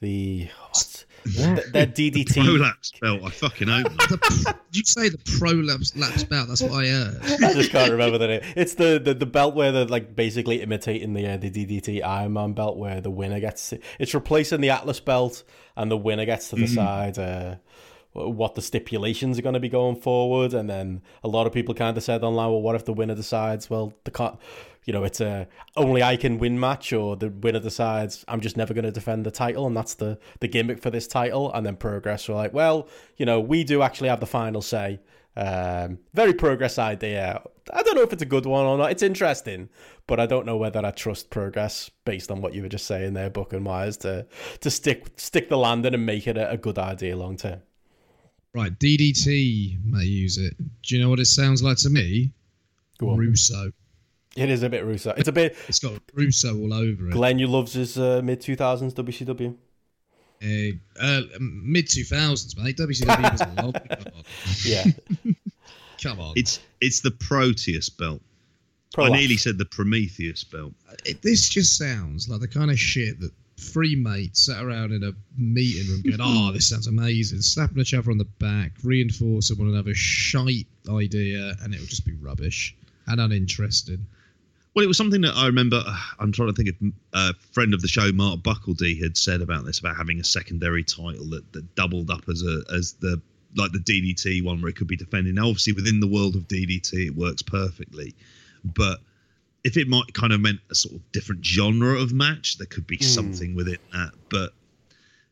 The 0.00 0.48
what? 0.72 1.04
Th- 1.34 1.66
their 1.72 1.86
DDT. 1.86 2.44
Prolapse 2.44 2.92
belt. 3.00 3.20
I 3.24 3.30
fucking 3.30 3.68
hope. 3.68 3.84
The, 3.84 4.54
did 4.72 4.78
you 4.78 4.84
say 4.84 5.08
the 5.08 5.18
prolapse 5.38 5.96
lapse 5.96 6.24
bout? 6.24 6.48
That's 6.48 6.62
what 6.62 6.72
I 6.72 6.88
heard. 6.88 7.20
I 7.42 7.52
just 7.54 7.70
can't 7.70 7.90
remember 7.90 8.18
the 8.18 8.26
name. 8.28 8.40
It's 8.56 8.74
the, 8.74 9.00
the, 9.02 9.14
the 9.14 9.26
belt 9.26 9.54
where 9.54 9.72
they're 9.72 9.86
like 9.86 10.14
basically 10.14 10.62
imitating 10.62 11.14
the 11.14 11.26
uh, 11.26 11.36
the 11.36 11.50
DDT 11.50 12.04
Iron 12.04 12.32
Man 12.32 12.52
belt, 12.52 12.76
where 12.76 13.00
the 13.00 13.10
winner 13.10 13.40
gets 13.40 13.72
it. 13.72 13.82
it's 13.98 14.14
replacing 14.14 14.60
the 14.60 14.70
Atlas 14.70 15.00
belt, 15.00 15.44
and 15.76 15.90
the 15.90 15.96
winner 15.96 16.24
gets 16.24 16.50
to 16.50 16.56
decide 16.56 17.18
uh, 17.18 17.56
what 18.16 18.54
the 18.54 18.62
stipulations 18.62 19.38
are 19.38 19.42
going 19.42 19.54
to 19.54 19.60
be 19.60 19.68
going 19.68 19.96
forward. 19.96 20.54
And 20.54 20.68
then 20.68 21.02
a 21.22 21.28
lot 21.28 21.46
of 21.46 21.52
people 21.52 21.74
kind 21.74 21.96
of 21.96 22.02
said 22.02 22.24
online, 22.24 22.50
well, 22.50 22.62
what 22.62 22.74
if 22.74 22.84
the 22.84 22.92
winner 22.92 23.14
decides, 23.14 23.68
well, 23.68 23.92
the 24.04 24.10
can't, 24.10 24.38
you 24.84 24.92
know, 24.92 25.04
it's 25.04 25.20
a 25.20 25.48
only 25.76 26.02
I 26.02 26.16
can 26.16 26.38
win 26.38 26.58
match, 26.58 26.92
or 26.92 27.16
the 27.16 27.28
winner 27.28 27.60
decides 27.60 28.24
I'm 28.28 28.40
just 28.40 28.56
never 28.56 28.72
going 28.72 28.84
to 28.84 28.92
defend 28.92 29.26
the 29.26 29.30
title, 29.30 29.66
and 29.66 29.76
that's 29.76 29.94
the 29.94 30.18
the 30.40 30.48
gimmick 30.48 30.80
for 30.80 30.90
this 30.90 31.06
title. 31.06 31.52
And 31.52 31.66
then 31.66 31.76
Progress 31.76 32.28
were 32.28 32.36
like, 32.36 32.54
well, 32.54 32.88
you 33.16 33.26
know, 33.26 33.40
we 33.40 33.64
do 33.64 33.82
actually 33.82 34.08
have 34.08 34.20
the 34.20 34.26
final 34.26 34.62
say. 34.62 35.00
Um, 35.36 35.98
very 36.14 36.32
progress 36.32 36.78
idea. 36.78 37.42
I 37.74 37.82
don't 37.82 37.94
know 37.94 38.02
if 38.02 38.12
it's 38.12 38.22
a 38.22 38.26
good 38.26 38.46
one 38.46 38.64
or 38.64 38.78
not. 38.78 38.90
It's 38.90 39.02
interesting, 39.02 39.68
but 40.06 40.18
I 40.18 40.24
don't 40.24 40.46
know 40.46 40.56
whether 40.56 40.84
I 40.84 40.92
trust 40.92 41.28
progress 41.28 41.90
based 42.06 42.30
on 42.30 42.40
what 42.40 42.54
you 42.54 42.62
were 42.62 42.70
just 42.70 42.86
saying 42.86 43.12
there, 43.12 43.28
Book 43.28 43.52
and 43.52 43.66
Wise, 43.66 43.98
to 43.98 44.26
to 44.60 44.70
stick 44.70 45.08
stick 45.16 45.48
the 45.50 45.58
landing 45.58 45.94
and 45.94 46.06
make 46.06 46.26
it 46.26 46.38
a, 46.38 46.50
a 46.50 46.56
good 46.56 46.78
idea 46.78 47.16
long 47.16 47.36
term. 47.36 47.60
Right, 48.56 48.72
DDT 48.78 49.84
may 49.84 50.04
use 50.04 50.38
it. 50.38 50.56
Do 50.82 50.96
you 50.96 51.02
know 51.02 51.10
what 51.10 51.20
it 51.20 51.26
sounds 51.26 51.62
like 51.62 51.76
to 51.78 51.90
me? 51.90 52.32
Go 52.96 53.10
on. 53.10 53.18
Russo. 53.18 53.70
It 54.34 54.48
is 54.48 54.62
a 54.62 54.70
bit 54.70 54.82
Russo. 54.82 55.12
It's 55.14 55.28
a 55.28 55.32
bit. 55.32 55.54
It's 55.68 55.78
got 55.78 56.00
Russo 56.14 56.56
all 56.56 56.72
over 56.72 57.08
it. 57.08 57.12
Glenn, 57.12 57.38
you 57.38 57.48
loves 57.48 57.74
his 57.74 57.98
uh, 57.98 58.22
mid 58.24 58.40
two 58.40 58.56
thousands 58.56 58.94
WCW. 58.94 59.54
Uh, 60.42 60.46
uh, 60.98 61.22
Mid 61.38 61.90
two 61.90 62.04
thousands, 62.04 62.56
mate. 62.56 62.78
WCW 62.78 63.32
was 63.32 63.40
a 63.42 63.62
long. 63.62 63.74
Yeah, 64.64 64.84
Come 66.02 66.20
on. 66.20 66.32
It's 66.36 66.58
it's 66.80 67.00
the 67.00 67.10
Proteus 67.10 67.90
belt. 67.90 68.22
I 68.96 69.10
nearly 69.10 69.36
said 69.36 69.58
the 69.58 69.66
Prometheus 69.66 70.44
belt. 70.44 70.72
It, 71.04 71.20
this 71.20 71.50
just 71.50 71.76
sounds 71.76 72.30
like 72.30 72.40
the 72.40 72.48
kind 72.48 72.70
of 72.70 72.78
shit 72.78 73.20
that 73.20 73.32
three 73.58 73.96
mates 73.96 74.46
sat 74.46 74.62
around 74.62 74.92
in 74.92 75.02
a 75.02 75.12
meeting 75.36 75.90
room 75.90 76.02
going, 76.02 76.20
"Oh, 76.20 76.52
this 76.52 76.68
sounds 76.68 76.86
amazing," 76.86 77.42
slapping 77.42 77.78
each 77.78 77.94
other 77.94 78.10
on 78.10 78.18
the 78.18 78.24
back, 78.24 78.72
reinforcing 78.82 79.58
one 79.58 79.68
another's 79.68 79.98
shite 79.98 80.66
idea, 80.88 81.56
and 81.62 81.74
it 81.74 81.80
would 81.80 81.88
just 81.88 82.04
be 82.04 82.12
rubbish 82.14 82.74
and 83.06 83.20
uninteresting. 83.20 84.06
Well, 84.74 84.84
it 84.84 84.88
was 84.88 84.98
something 84.98 85.22
that 85.22 85.34
I 85.34 85.46
remember. 85.46 85.82
uh, 85.86 85.98
I'm 86.18 86.32
trying 86.32 86.48
to 86.48 86.54
think 86.54 86.68
of 86.68 86.92
a 87.14 87.34
friend 87.52 87.72
of 87.72 87.80
the 87.80 87.88
show, 87.88 88.12
Mark 88.12 88.40
Buckledy, 88.40 89.00
had 89.00 89.16
said 89.16 89.40
about 89.40 89.64
this 89.64 89.78
about 89.78 89.96
having 89.96 90.20
a 90.20 90.24
secondary 90.24 90.84
title 90.84 91.24
that, 91.30 91.50
that 91.52 91.74
doubled 91.76 92.10
up 92.10 92.28
as 92.28 92.42
a 92.42 92.62
as 92.74 92.92
the 93.00 93.20
like 93.54 93.72
the 93.72 93.78
DDT 93.78 94.44
one 94.44 94.60
where 94.60 94.68
it 94.68 94.76
could 94.76 94.86
be 94.86 94.96
defending. 94.96 95.34
Now, 95.34 95.48
obviously, 95.48 95.72
within 95.72 96.00
the 96.00 96.06
world 96.06 96.36
of 96.36 96.46
DDT, 96.46 97.06
it 97.06 97.16
works 97.16 97.40
perfectly, 97.40 98.14
but 98.64 99.00
if 99.66 99.76
it 99.76 99.88
might 99.88 100.14
kind 100.14 100.32
of 100.32 100.40
meant 100.40 100.60
a 100.70 100.76
sort 100.76 100.94
of 100.94 101.10
different 101.10 101.44
genre 101.44 102.00
of 102.00 102.12
match, 102.12 102.56
there 102.58 102.68
could 102.68 102.86
be 102.86 102.98
hmm. 102.98 103.02
something 103.02 103.56
within 103.56 103.78
that. 103.92 104.12
But 104.30 104.52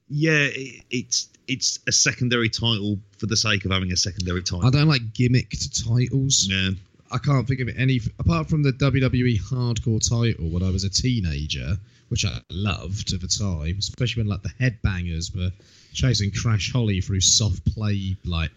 yeah, 0.08 0.48
it, 0.50 0.84
it's 0.90 1.28
it's 1.46 1.78
a 1.86 1.92
secondary 1.92 2.48
title 2.48 2.98
for 3.16 3.26
the 3.26 3.36
sake 3.36 3.64
of 3.64 3.70
having 3.70 3.92
a 3.92 3.96
secondary 3.96 4.42
title. 4.42 4.66
I 4.66 4.70
don't 4.70 4.88
like 4.88 5.02
gimmicked 5.12 5.86
titles. 5.86 6.48
yeah, 6.50 6.70
I 7.12 7.18
can't 7.18 7.46
think 7.46 7.60
of 7.60 7.68
any 7.78 8.00
apart 8.18 8.48
from 8.50 8.64
the 8.64 8.72
WWE 8.72 9.40
Hardcore 9.40 10.06
title 10.06 10.50
when 10.50 10.64
I 10.64 10.70
was 10.70 10.82
a 10.82 10.90
teenager, 10.90 11.76
which 12.08 12.24
I 12.26 12.40
loved 12.50 13.12
at 13.12 13.20
the 13.20 13.28
time, 13.28 13.76
especially 13.78 14.24
when 14.24 14.30
like 14.30 14.42
the 14.42 14.48
headbangers 14.60 15.32
were 15.36 15.52
chasing 15.92 16.32
Crash 16.32 16.72
Holly 16.72 17.00
through 17.00 17.20
soft 17.20 17.72
play 17.72 18.16
like 18.24 18.50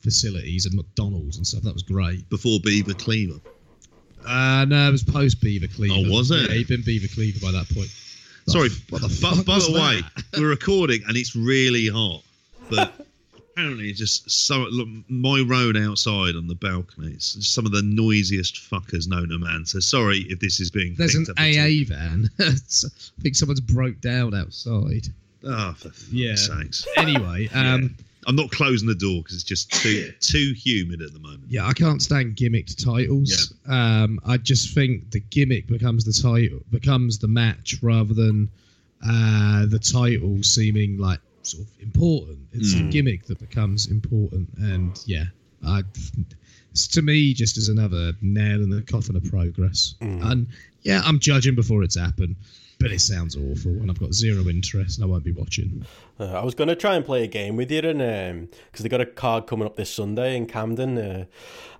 facilities 0.00 0.66
and 0.66 0.76
McDonald's 0.76 1.38
and 1.38 1.46
stuff. 1.46 1.64
That 1.64 1.74
was 1.74 1.82
great. 1.82 2.30
before 2.30 2.60
Beaver 2.60 2.94
Cleaver. 2.94 3.40
Uh, 4.26 4.64
no, 4.66 4.88
it 4.88 4.92
was 4.92 5.02
post 5.04 5.40
Beaver 5.40 5.66
Cleaver. 5.68 5.94
Oh, 6.08 6.10
was 6.10 6.30
it? 6.30 6.48
Yeah, 6.50 6.56
he'd 6.56 6.68
been 6.68 6.82
Beaver 6.82 7.08
Cleaver 7.14 7.40
by 7.40 7.52
that 7.52 7.68
point. 7.74 7.88
Sorry, 8.46 8.68
what 8.90 9.00
the 9.02 9.08
but 9.22 9.36
fuck 9.36 9.46
by 9.46 9.58
the 9.58 9.72
way, 9.72 10.00
we're 10.38 10.48
recording 10.50 11.00
and 11.08 11.16
it's 11.16 11.34
really 11.34 11.88
hot. 11.88 12.22
But 12.68 12.92
apparently, 13.52 13.88
it's 13.88 13.98
just 13.98 14.30
so 14.30 14.66
look, 14.70 14.88
my 15.08 15.40
road 15.40 15.76
outside 15.78 16.36
on 16.36 16.46
the 16.46 16.54
balcony. 16.54 17.12
It's 17.12 17.46
some 17.48 17.64
of 17.64 17.72
the 17.72 17.82
noisiest 17.82 18.56
fuckers 18.56 19.08
known 19.08 19.30
to 19.30 19.38
man. 19.38 19.64
So 19.64 19.80
sorry 19.80 20.26
if 20.28 20.40
this 20.40 20.60
is 20.60 20.70
being. 20.70 20.94
There's 20.96 21.14
an 21.14 21.26
up. 21.30 21.38
AA 21.38 21.84
van. 21.86 22.28
I 22.38 22.50
think 23.22 23.34
someone's 23.34 23.60
broke 23.60 24.00
down 24.02 24.34
outside. 24.34 25.06
Oh, 25.46 25.72
for 25.72 25.88
fuck's 25.88 26.08
Yeah. 26.12 26.34
sakes! 26.36 26.86
Anyway, 26.96 27.48
um, 27.54 27.94
I'm 28.26 28.36
not 28.36 28.50
closing 28.50 28.88
the 28.88 28.94
door 28.94 29.22
because 29.22 29.34
it's 29.34 29.44
just 29.44 29.70
too 29.72 30.12
too 30.20 30.52
humid 30.56 31.02
at 31.02 31.12
the 31.12 31.18
moment. 31.18 31.44
Yeah, 31.48 31.66
I 31.66 31.72
can't 31.72 32.00
stand 32.02 32.36
gimmicked 32.36 32.82
titles. 32.84 33.52
Yeah. 33.68 34.02
Um, 34.04 34.20
I 34.26 34.36
just 34.36 34.74
think 34.74 35.10
the 35.10 35.20
gimmick 35.20 35.66
becomes 35.66 36.04
the 36.04 36.12
title, 36.12 36.60
becomes 36.70 37.18
the 37.18 37.28
match 37.28 37.76
rather 37.82 38.14
than 38.14 38.48
uh, 39.06 39.66
the 39.66 39.78
title 39.78 40.42
seeming 40.42 40.96
like 40.98 41.20
sort 41.42 41.64
of 41.64 41.68
important. 41.80 42.38
It's 42.52 42.74
Mm. 42.74 42.88
a 42.88 42.90
gimmick 42.90 43.26
that 43.26 43.38
becomes 43.38 43.86
important, 43.90 44.48
and 44.58 44.98
yeah, 45.06 45.24
I, 45.66 45.82
it's 46.70 46.88
to 46.88 47.02
me 47.02 47.34
just 47.34 47.56
as 47.58 47.68
another 47.68 48.12
nail 48.22 48.62
in 48.62 48.70
the 48.70 48.82
coffin 48.82 49.16
of 49.16 49.24
progress. 49.24 49.94
And 50.00 50.46
yeah, 50.82 51.02
I'm 51.04 51.18
judging 51.18 51.54
before 51.54 51.82
it's 51.82 51.98
happened, 51.98 52.36
but 52.84 52.92
it 52.92 53.00
sounds 53.00 53.34
awful, 53.34 53.70
and 53.70 53.90
I've 53.90 53.98
got 53.98 54.12
zero 54.12 54.46
interest, 54.46 54.98
and 54.98 55.06
I 55.06 55.08
won't 55.08 55.24
be 55.24 55.32
watching. 55.32 55.86
Uh, 56.20 56.34
I 56.34 56.44
was 56.44 56.54
going 56.54 56.68
to 56.68 56.76
try 56.76 56.96
and 56.96 57.04
play 57.04 57.24
a 57.24 57.26
game 57.26 57.56
with 57.56 57.70
you, 57.70 57.78
and 57.78 58.50
because 58.70 58.82
they 58.82 58.90
got 58.90 59.00
a 59.00 59.06
card 59.06 59.46
coming 59.46 59.64
up 59.64 59.76
this 59.76 59.88
Sunday 59.88 60.36
in 60.36 60.44
Camden, 60.44 60.98
uh, 60.98 61.24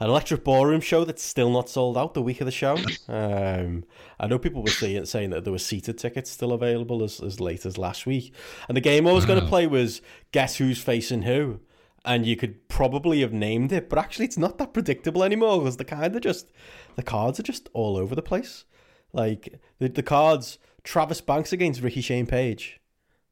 an 0.00 0.08
electric 0.08 0.44
ballroom 0.44 0.80
show 0.80 1.04
that's 1.04 1.22
still 1.22 1.50
not 1.50 1.68
sold 1.68 1.98
out 1.98 2.14
the 2.14 2.22
week 2.22 2.40
of 2.40 2.46
the 2.46 2.50
show. 2.50 2.78
Um, 3.06 3.84
I 4.18 4.26
know 4.26 4.38
people 4.38 4.62
were 4.62 4.70
saying 4.70 5.04
saying 5.04 5.28
that 5.28 5.44
there 5.44 5.52
were 5.52 5.58
seated 5.58 5.98
tickets 5.98 6.30
still 6.30 6.52
available 6.52 7.04
as, 7.04 7.20
as 7.20 7.38
late 7.38 7.66
as 7.66 7.76
last 7.76 8.06
week, 8.06 8.32
and 8.66 8.74
the 8.74 8.80
game 8.80 9.06
I 9.06 9.12
was 9.12 9.26
going 9.26 9.40
to 9.40 9.46
play 9.46 9.66
was 9.66 10.00
guess 10.32 10.56
who's 10.56 10.82
facing 10.82 11.22
who, 11.22 11.60
and 12.02 12.24
you 12.24 12.34
could 12.34 12.66
probably 12.68 13.20
have 13.20 13.34
named 13.34 13.72
it, 13.72 13.90
but 13.90 13.98
actually 13.98 14.24
it's 14.24 14.38
not 14.38 14.56
that 14.56 14.72
predictable 14.72 15.22
anymore 15.22 15.58
because 15.58 15.76
the 15.76 15.84
kind 15.84 16.16
of 16.16 16.22
just 16.22 16.50
the 16.96 17.02
cards 17.02 17.38
are 17.38 17.42
just 17.42 17.68
all 17.74 17.98
over 17.98 18.14
the 18.14 18.22
place. 18.22 18.64
Like 19.12 19.60
the 19.78 19.88
the 19.88 20.02
cards, 20.02 20.58
Travis 20.84 21.20
Banks 21.20 21.52
against 21.52 21.82
Ricky 21.82 22.00
Shane 22.00 22.26
Page 22.26 22.80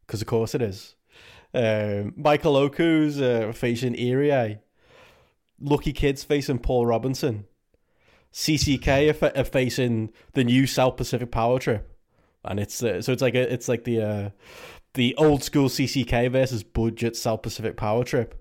because 0.06 0.20
of 0.20 0.28
course 0.28 0.54
it 0.54 0.62
is. 0.62 0.94
Um, 1.54 2.14
Michael 2.16 2.56
Oku's 2.56 3.20
uh, 3.20 3.52
facing 3.54 3.98
Erie. 3.98 4.58
Lucky 5.60 5.92
Kid's 5.92 6.24
facing 6.24 6.58
Paul 6.58 6.86
Robinson. 6.86 7.46
CCK 8.32 9.22
are, 9.22 9.38
are 9.38 9.44
facing 9.44 10.10
the 10.32 10.44
new 10.44 10.66
South 10.66 10.96
Pacific 10.96 11.30
Power 11.30 11.58
Trip, 11.58 11.88
and 12.44 12.58
it's 12.58 12.82
uh, 12.82 13.02
so 13.02 13.12
it's 13.12 13.22
like 13.22 13.34
a, 13.34 13.52
it's 13.52 13.68
like 13.68 13.84
the 13.84 14.02
uh, 14.02 14.30
the 14.94 15.14
old 15.16 15.42
school 15.42 15.68
CCK 15.68 16.30
versus 16.30 16.62
budget 16.62 17.16
South 17.16 17.42
Pacific 17.42 17.76
Power 17.76 18.04
Trip. 18.04 18.38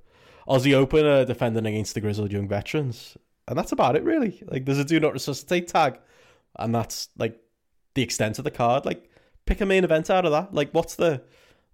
Aussie 0.47 0.73
Open 0.73 1.25
defending 1.27 1.65
against 1.65 1.93
the 1.93 2.01
Grizzled 2.01 2.31
Young 2.31 2.47
Veterans, 2.47 3.17
and 3.47 3.57
that's 3.57 3.71
about 3.71 3.95
it 3.95 4.03
really. 4.03 4.41
Like 4.47 4.65
there's 4.65 4.79
a 4.79 4.85
Do 4.85 4.99
Not 4.99 5.13
Resuscitate 5.13 5.67
tag, 5.67 5.99
and 6.57 6.73
that's 6.73 7.09
like 7.17 7.39
the 7.93 8.01
extent 8.01 8.37
of 8.37 8.43
the 8.43 8.51
card. 8.51 8.85
Like 8.85 9.09
pick 9.45 9.61
a 9.61 9.65
main 9.65 9.83
event 9.83 10.09
out 10.09 10.25
of 10.25 10.31
that. 10.31 10.53
Like 10.53 10.71
what's 10.71 10.95
the 10.95 11.23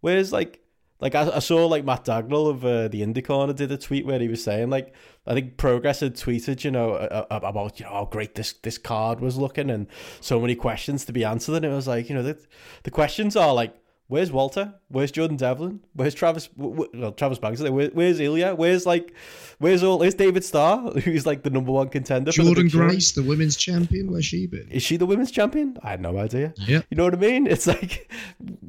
where's 0.01 0.31
like 0.31 0.61
like 0.99 1.13
I, 1.13 1.29
I 1.35 1.39
saw 1.39 1.67
like 1.67 1.85
Matt 1.85 2.05
Dagnall 2.05 2.49
of 2.49 2.65
uh, 2.65 2.87
the 2.87 3.01
Indie 3.01 3.23
Corner 3.23 3.53
did 3.53 3.71
a 3.71 3.77
tweet 3.77 4.05
where 4.05 4.19
he 4.19 4.27
was 4.27 4.43
saying 4.43 4.69
like 4.69 4.93
I 5.25 5.33
think 5.33 5.57
Progress 5.57 5.99
had 5.99 6.15
tweeted 6.15 6.63
you 6.63 6.71
know 6.71 6.93
about 7.29 7.79
you 7.79 7.85
know 7.85 7.93
how 7.93 8.05
great 8.05 8.35
this 8.35 8.53
this 8.53 8.77
card 8.77 9.19
was 9.19 9.37
looking 9.37 9.69
and 9.69 9.87
so 10.21 10.39
many 10.39 10.55
questions 10.55 11.05
to 11.05 11.13
be 11.13 11.23
answered 11.23 11.57
and 11.57 11.65
it 11.65 11.75
was 11.75 11.87
like 11.87 12.09
you 12.09 12.15
know 12.15 12.23
the 12.23 12.37
the 12.83 12.91
questions 12.91 13.35
are 13.35 13.53
like 13.53 13.75
where's 14.07 14.31
Walter 14.31 14.73
where's 14.87 15.11
Jordan 15.11 15.37
Devlin 15.37 15.81
where's 15.93 16.13
Travis 16.13 16.49
well 16.55 17.11
Travis 17.11 17.39
Banks 17.39 17.59
is? 17.59 17.69
Where, 17.69 17.89
where's 17.89 18.19
Ilja 18.19 18.55
where's 18.57 18.85
like 18.85 19.13
where's 19.59 19.83
all 19.83 19.99
where's 19.99 20.13
David 20.15 20.43
Starr 20.43 20.91
who's 21.01 21.25
like 21.25 21.43
the 21.43 21.49
number 21.49 21.71
one 21.71 21.89
contender 21.89 22.31
for 22.31 22.43
the 22.43 22.47
Jordan 22.53 22.69
show? 22.69 22.77
Grace, 22.79 23.11
the 23.11 23.23
women's 23.23 23.57
champion, 23.57 24.11
where's 24.11 24.25
she 24.25 24.47
been? 24.47 24.67
is 24.71 24.81
she 24.83 24.97
the 24.97 25.05
women's 25.05 25.31
champion 25.31 25.77
I 25.83 25.89
had 25.91 26.01
no 26.01 26.17
idea 26.17 26.53
Yep. 26.57 26.85
you 26.89 26.97
know 26.97 27.03
what 27.05 27.13
I 27.15 27.17
mean? 27.17 27.47
It's 27.47 27.67
like 27.67 28.11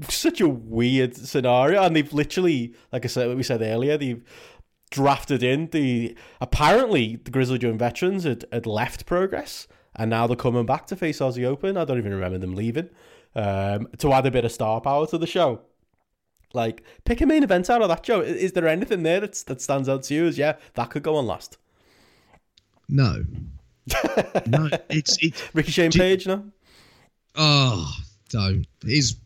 such 0.09 0.41
a 0.41 0.49
weird 0.49 1.17
scenario, 1.17 1.83
and 1.83 1.95
they've 1.95 2.13
literally, 2.13 2.75
like 2.93 3.05
I 3.05 3.09
said, 3.09 3.37
we 3.37 3.43
said 3.43 3.63
earlier, 3.63 3.97
they've 3.99 4.23
drafted 4.91 5.43
in 5.43 5.69
the. 5.69 6.17
Apparently, 6.41 7.17
the 7.17 7.31
Grizzled 7.31 7.63
Young 7.63 7.79
veterans 7.79 8.25
had, 8.25 8.45
had 8.53 8.67
left 8.67 9.07
Progress, 9.07 9.67
and 9.95 10.11
now 10.11 10.27
they're 10.27 10.37
coming 10.37 10.67
back 10.67 10.87
to 10.89 10.97
face 10.97 11.19
Aussie 11.19 11.45
Open. 11.45 11.77
I 11.77 11.85
don't 11.85 11.99
even 11.99 12.13
remember 12.15 12.39
them 12.39 12.55
leaving 12.55 12.89
um, 13.39 13.89
to 13.99 14.13
add 14.13 14.27
a 14.27 14.31
bit 14.31 14.45
of 14.45 14.53
star 14.53 14.81
power 14.81 15.07
to 15.07 15.19
the 15.19 15.27
show. 15.27 15.61
Like, 16.55 16.83
pick 17.05 17.21
a 17.21 17.27
main 17.27 17.43
event 17.43 17.69
out 17.71 17.83
of 17.83 17.89
that, 17.89 18.03
Joe. 18.03 18.21
Is 18.21 18.53
there 18.53 18.67
anything 18.67 19.03
there 19.03 19.21
that's, 19.21 19.43
that 19.45 19.61
stands 19.61 19.89
out 19.89 20.03
to 20.05 20.15
you? 20.15 20.27
As 20.27 20.39
yeah, 20.39 20.57
that 20.75 20.91
could 20.91 21.03
go 21.03 21.17
on 21.17 21.27
last. 21.27 21.59
No. 22.89 23.25
No, 24.47 24.69
it's 24.91 25.17
it's 25.23 25.43
Ricky 25.55 25.73
Shane 25.73 25.91
Do- 25.91 25.99
Page, 25.99 26.27
no. 26.27 26.45
Oh, 27.37 27.91
don't. 28.29 28.67
He's 28.85 29.17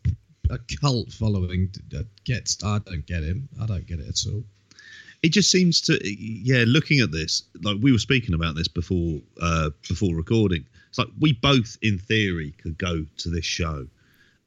a 0.49 0.57
cult 0.81 1.11
following 1.11 1.69
that 1.89 2.07
gets. 2.23 2.63
I 2.63 2.79
don't 2.79 3.05
get 3.05 3.23
him. 3.23 3.47
I 3.61 3.65
don't 3.65 3.85
get 3.85 3.99
it 3.99 4.07
at 4.07 4.31
all. 4.31 4.43
it 5.21 5.29
just 5.29 5.49
seems 5.51 5.81
to 5.81 5.99
yeah 6.05 6.63
looking 6.67 6.99
at 7.01 7.11
this 7.11 7.43
like 7.63 7.77
we 7.81 7.91
were 7.91 7.97
speaking 7.99 8.33
about 8.35 8.55
this 8.55 8.67
before 8.67 9.19
uh 9.41 9.69
before 9.87 10.15
recording 10.15 10.65
it's 10.89 10.97
like 10.97 11.07
we 11.19 11.33
both 11.33 11.77
in 11.81 11.97
theory 11.97 12.51
could 12.61 12.77
go 12.77 13.05
to 13.17 13.29
this 13.29 13.45
show 13.45 13.87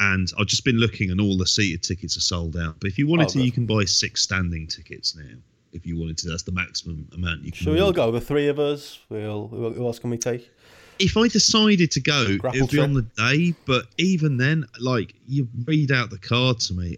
and 0.01 0.32
i've 0.38 0.47
just 0.47 0.64
been 0.64 0.76
looking 0.76 1.11
and 1.11 1.20
all 1.20 1.36
the 1.36 1.47
seated 1.47 1.82
tickets 1.82 2.16
are 2.16 2.20
sold 2.20 2.57
out 2.57 2.76
but 2.80 2.88
if 2.88 2.99
you 2.99 3.07
wanted 3.09 3.24
Oh, 3.26 3.30
to 3.30 3.38
good. 3.38 3.44
you 3.47 3.53
can 3.53 3.66
buy 3.66 3.84
six 3.84 4.22
standing 4.22 4.66
tickets 4.66 5.16
now 5.16 5.34
if 5.72 5.86
you 5.86 5.99
wanted 5.99 6.18
to 6.18 6.28
that's 6.30 6.42
the 6.42 6.53
maximum 6.53 7.09
amount 7.14 7.42
you 7.44 7.53
can 7.53 7.61
Shall 7.64 7.72
we 7.74 7.80
all 7.80 7.92
go? 7.92 8.11
The 8.11 8.20
three 8.20 8.49
of 8.49 8.59
us. 8.59 8.99
We'll. 9.11 9.49
Who 9.49 9.70
who 9.72 9.86
else 9.86 9.99
can 9.99 10.11
we 10.11 10.18
take? 10.18 10.51
if 10.99 11.16
i 11.18 11.28
decided 11.28 11.90
to 11.90 12.01
go 12.01 12.38
Grapple 12.38 12.59
it 12.59 12.62
would 12.62 12.70
be 12.70 12.76
trip. 12.78 12.84
on 12.88 12.94
the 12.94 13.03
day 13.03 13.55
but 13.66 13.84
even 13.99 14.38
then 14.38 14.64
like 14.80 15.14
you 15.28 15.47
read 15.66 15.92
out 15.92 16.09
the 16.09 16.16
card 16.18 16.59
to 16.61 16.72
me 16.74 16.97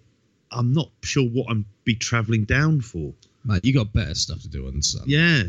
i'm 0.53 0.73
not 0.73 0.89
sure 1.03 1.25
what 1.29 1.47
i'm 1.51 1.65
be 1.85 1.97
traveling 1.97 2.45
down 2.45 2.81
for 2.81 3.13
Mate, 3.45 3.65
you 3.65 3.73
got 3.75 3.93
better 3.93 4.15
stuff 4.15 4.41
to 4.43 4.49
do 4.49 4.67
on 4.69 4.81
Sunday. 4.83 5.11
yeah 5.17 5.43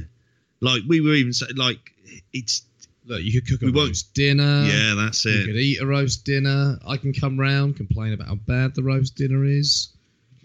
like 0.62 0.82
we 0.88 1.00
were 1.00 1.14
even 1.14 1.32
saying 1.34 1.56
like 1.58 1.94
it's 2.34 2.64
Look, 3.10 3.22
you 3.24 3.34
could 3.42 3.50
cook 3.50 3.62
a 3.64 3.66
We 3.66 3.72
won't- 3.72 3.90
roast 3.90 4.14
dinner. 4.14 4.64
yeah 4.66 4.94
that's 4.96 5.26
it. 5.26 5.32
You 5.32 5.42
it 5.42 5.46
could 5.48 5.56
eat 5.58 5.82
a 5.82 5.86
roast 5.86 6.24
dinner. 6.26 6.78
I 6.88 6.96
can 6.98 7.12
come 7.12 7.40
round, 7.40 7.76
complain 7.76 8.14
about 8.14 8.28
how 8.28 8.36
bad 8.36 8.76
the 8.76 8.84
roast 8.84 9.16
dinner 9.16 9.44
is. 9.44 9.90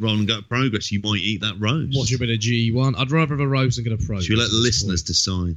rather 0.00 0.16
than 0.16 0.26
go 0.26 0.40
progress, 0.42 0.90
you 0.90 1.00
might 1.04 1.20
eat 1.20 1.40
that 1.42 1.54
roast. 1.60 1.96
Watch 1.96 2.12
a 2.12 2.18
bit 2.18 2.30
of 2.30 2.38
G1. 2.40 2.94
I'd 2.98 3.10
rather 3.12 3.34
have 3.34 3.40
a 3.40 3.46
roast 3.46 3.76
than 3.76 3.84
get 3.84 3.92
a 3.92 3.96
progress. 3.98 4.24
Should 4.24 4.32
we 4.36 4.36
let 4.42 4.50
the 4.50 4.56
at 4.56 4.62
this 4.62 4.82
listeners 4.82 5.02
decide? 5.02 5.56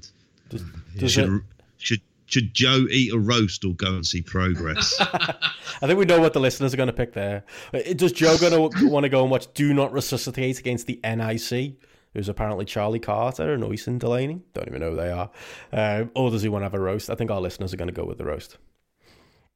Does, 0.49 0.63
does 0.97 1.11
Should, 1.13 1.33
it, 1.33 1.41
should 1.77 2.01
should 2.27 2.53
Joe 2.53 2.85
eat 2.91 3.13
a 3.13 3.17
roast 3.17 3.63
or 3.63 3.73
go 3.73 3.95
and 3.95 4.05
see 4.05 4.21
progress? 4.21 4.95
I 4.99 5.87
think 5.87 5.97
we 5.97 6.03
know 6.05 6.19
what 6.19 6.33
the 6.33 6.41
listeners 6.41 6.73
are 6.73 6.77
going 6.77 6.87
to 6.87 6.93
pick 6.93 7.13
there. 7.13 7.45
Uh, 7.73 7.79
Does 7.95 8.11
Joe 8.11 8.37
going 8.37 8.51
to 8.51 8.87
want 8.89 9.03
to 9.05 9.09
go 9.09 9.21
and 9.21 9.31
watch 9.31 9.47
Do 9.53 9.73
Not 9.73 9.93
Resuscitate 9.93 10.59
against 10.59 10.87
the 10.87 10.99
NIC, 11.05 11.75
who's 12.13 12.29
apparently 12.29 12.65
Charlie 12.65 12.99
Carter 12.99 13.53
and 13.53 13.63
Oisin 13.63 13.97
Delaney? 13.97 14.41
Don't 14.53 14.67
even 14.67 14.81
know 14.81 14.91
who 14.91 14.95
they 14.97 15.11
are. 15.11 15.29
Um, 15.73 16.11
or 16.15 16.29
does 16.31 16.41
he 16.41 16.49
want 16.49 16.61
to 16.61 16.65
have 16.65 16.73
a 16.73 16.79
roast? 16.79 17.09
I 17.09 17.15
think 17.15 17.31
our 17.31 17.41
listeners 17.41 17.73
are 17.73 17.77
going 17.77 17.89
to 17.89 17.93
go 17.93 18.05
with 18.05 18.17
the 18.17 18.25
roast. 18.25 18.57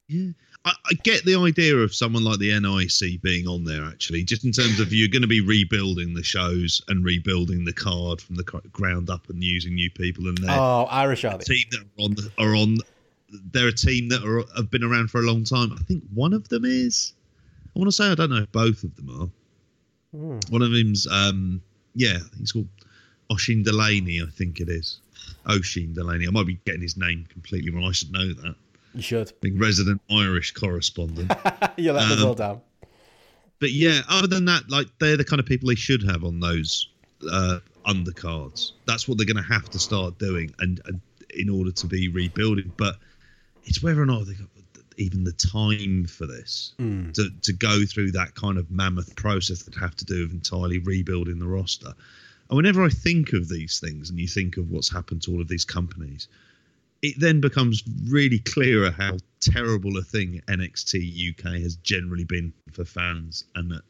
yeah, 0.07 0.31
I, 0.65 0.71
I 0.85 0.93
get 1.03 1.23
the 1.25 1.35
idea 1.35 1.75
of 1.77 1.95
someone 1.95 2.23
like 2.23 2.39
the 2.39 2.51
NIC 2.59 3.21
being 3.21 3.47
on 3.47 3.63
there. 3.63 3.83
Actually, 3.85 4.23
just 4.23 4.45
in 4.45 4.51
terms 4.51 4.79
of 4.79 4.91
you're 4.93 5.07
going 5.07 5.21
to 5.23 5.27
be 5.27 5.41
rebuilding 5.41 6.13
the 6.13 6.23
shows 6.23 6.81
and 6.87 7.03
rebuilding 7.03 7.65
the 7.65 7.73
card 7.73 8.21
from 8.21 8.35
the 8.35 8.43
ground 8.43 9.09
up 9.09 9.29
and 9.29 9.43
using 9.43 9.73
new 9.73 9.89
people, 9.89 10.27
and 10.27 10.37
they're 10.37 10.51
Oh, 10.57 10.87
Irish 10.89 11.23
are 11.25 11.37
they? 11.37 11.43
team 11.45 11.65
that 11.71 11.79
are 11.81 12.03
on 12.03 12.11
the, 12.15 12.31
are 12.37 12.55
on. 12.55 12.77
They're 13.51 13.69
a 13.69 13.73
team 13.73 14.09
that 14.09 14.23
are 14.25 14.43
have 14.57 14.69
been 14.69 14.83
around 14.83 15.09
for 15.09 15.19
a 15.19 15.23
long 15.23 15.45
time. 15.45 15.71
I 15.73 15.81
think 15.83 16.03
one 16.13 16.33
of 16.33 16.49
them 16.49 16.65
is. 16.65 17.13
I 17.73 17.79
want 17.79 17.87
to 17.87 17.93
say 17.93 18.11
I 18.11 18.15
don't 18.15 18.29
know 18.29 18.43
if 18.43 18.51
both 18.51 18.83
of 18.83 18.93
them 18.97 19.09
are. 19.09 19.29
Hmm. 20.17 20.39
One 20.51 20.61
of 20.61 20.71
them's 20.71 21.07
um 21.07 21.61
yeah, 21.95 22.17
it's 22.41 22.51
called 22.51 22.67
Oisin 23.31 23.63
Delaney, 23.63 24.21
I 24.21 24.29
think 24.29 24.59
it 24.59 24.69
is. 24.69 24.99
Oisin 25.49 25.93
Delaney. 25.93 26.27
I 26.27 26.31
might 26.31 26.47
be 26.47 26.59
getting 26.65 26.81
his 26.81 26.97
name 26.97 27.25
completely 27.29 27.71
wrong. 27.71 27.85
I 27.85 27.91
should 27.91 28.11
know 28.11 28.27
that. 28.33 28.55
You 28.93 29.01
should. 29.01 29.31
Being 29.41 29.57
resident 29.57 30.01
Irish 30.11 30.51
correspondent. 30.51 31.31
You're 31.77 31.93
them 31.93 32.19
Um, 32.19 32.25
all 32.27 32.35
down. 32.35 32.61
but 33.59 33.71
yeah, 33.71 34.01
other 34.09 34.27
than 34.27 34.45
that, 34.45 34.69
like 34.69 34.87
they're 34.99 35.17
the 35.17 35.23
kind 35.25 35.39
of 35.39 35.45
people 35.45 35.69
they 35.69 35.75
should 35.75 36.03
have 36.03 36.23
on 36.23 36.39
those 36.39 36.89
uh, 37.31 37.59
undercards. 37.85 38.71
That's 38.85 39.07
what 39.07 39.17
they're 39.17 39.25
going 39.27 39.43
to 39.43 39.53
have 39.53 39.69
to 39.69 39.79
start 39.79 40.17
doing, 40.17 40.53
and, 40.59 40.81
and 40.85 40.99
in 41.33 41.49
order 41.49 41.71
to 41.71 41.87
be 41.87 42.09
rebuilding. 42.09 42.71
But 42.77 42.97
it's 43.63 43.81
whether 43.81 44.01
or 44.01 44.05
not 44.05 44.25
they 44.27 44.33
got 44.33 44.47
even 45.01 45.23
the 45.23 45.31
time 45.33 46.05
for 46.05 46.25
this 46.27 46.73
Mm. 46.79 47.13
to 47.13 47.29
to 47.41 47.53
go 47.53 47.85
through 47.85 48.11
that 48.11 48.35
kind 48.35 48.57
of 48.57 48.69
mammoth 48.71 49.15
process 49.15 49.63
that 49.63 49.75
have 49.75 49.95
to 49.97 50.05
do 50.05 50.21
with 50.23 50.31
entirely 50.33 50.77
rebuilding 50.79 51.39
the 51.39 51.47
roster. 51.47 51.93
And 52.49 52.57
whenever 52.57 52.83
I 52.83 52.89
think 52.89 53.33
of 53.33 53.47
these 53.49 53.79
things, 53.79 54.09
and 54.09 54.19
you 54.19 54.27
think 54.27 54.57
of 54.57 54.69
what's 54.69 54.91
happened 54.91 55.21
to 55.23 55.31
all 55.31 55.41
of 55.41 55.47
these 55.47 55.65
companies, 55.65 56.27
it 57.01 57.19
then 57.19 57.39
becomes 57.41 57.83
really 58.07 58.39
clearer 58.39 58.91
how 58.91 59.17
terrible 59.39 59.97
a 59.97 60.03
thing 60.03 60.41
NXT 60.47 60.95
UK 61.29 61.61
has 61.61 61.75
generally 61.77 62.25
been 62.25 62.53
for 62.71 62.85
fans 62.85 63.45
and 63.55 63.71
that 63.71 63.81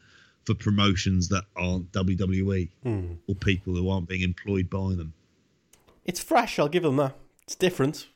for 0.44 0.54
promotions 0.54 1.28
that 1.28 1.44
aren't 1.56 1.92
WWE 1.92 2.68
Mm. 2.84 3.16
or 3.28 3.34
people 3.34 3.74
who 3.74 3.88
aren't 3.88 4.08
being 4.08 4.22
employed 4.22 4.70
by 4.70 4.94
them. 4.94 5.12
It's 6.04 6.20
fresh. 6.20 6.58
I'll 6.58 6.68
give 6.68 6.82
them 6.84 6.96
that. 6.96 7.16
It's 7.44 7.54
different. 7.54 8.08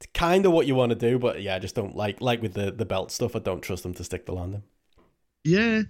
It's 0.00 0.06
kind 0.14 0.46
of 0.46 0.52
what 0.52 0.66
you 0.66 0.74
want 0.76 0.90
to 0.90 0.96
do, 0.96 1.18
but 1.18 1.42
yeah, 1.42 1.56
I 1.56 1.58
just 1.58 1.74
don't 1.74 1.96
like 1.96 2.20
like 2.20 2.40
with 2.40 2.54
the 2.54 2.70
the 2.70 2.84
belt 2.84 3.10
stuff. 3.10 3.34
I 3.34 3.40
don't 3.40 3.60
trust 3.60 3.82
them 3.82 3.94
to 3.94 4.04
stick 4.04 4.26
the 4.26 4.32
landing. 4.32 4.62
Yeah, 5.44 5.82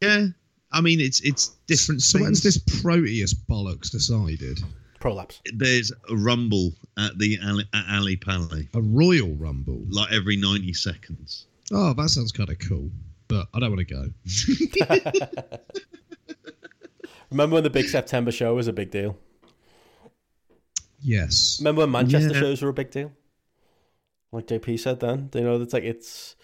yeah. 0.00 0.26
I 0.72 0.80
mean, 0.80 1.00
it's 1.00 1.20
it's 1.20 1.48
different. 1.66 2.02
So 2.02 2.18
when's 2.20 2.42
this 2.42 2.58
Proteus 2.82 3.34
bollocks 3.34 3.90
decided? 3.90 4.60
Prolapse. 5.00 5.40
There's 5.54 5.92
a 6.08 6.16
rumble 6.16 6.72
at 6.98 7.18
the 7.18 7.38
Ali, 7.46 7.64
at 7.74 7.84
Ali 7.90 8.16
Pali, 8.16 8.68
A 8.74 8.80
Royal 8.80 9.34
Rumble. 9.34 9.82
like 9.90 10.10
every 10.12 10.36
ninety 10.36 10.72
seconds. 10.72 11.46
Oh, 11.72 11.92
that 11.92 12.08
sounds 12.08 12.32
kind 12.32 12.48
of 12.48 12.58
cool, 12.58 12.90
but 13.28 13.48
I 13.52 13.60
don't 13.60 13.70
want 13.76 13.86
to 13.86 13.94
go. 13.94 15.58
Remember 17.30 17.54
when 17.54 17.64
the 17.64 17.70
big 17.70 17.88
September 17.88 18.30
show 18.32 18.54
was 18.54 18.68
a 18.68 18.72
big 18.72 18.90
deal? 18.90 19.18
Yes. 21.00 21.58
Remember 21.60 21.80
when 21.82 21.90
Manchester 21.90 22.32
Yeah. 22.32 22.40
shows 22.40 22.62
were 22.62 22.68
a 22.70 22.72
big 22.72 22.90
deal? 22.90 23.12
Like 24.32 24.46
JP 24.46 24.78
said 24.80 25.00
then, 25.00 25.30
you 25.34 25.40
know, 25.42 25.60
it's 25.60 25.72
like 25.72 25.84
it's 25.84 26.36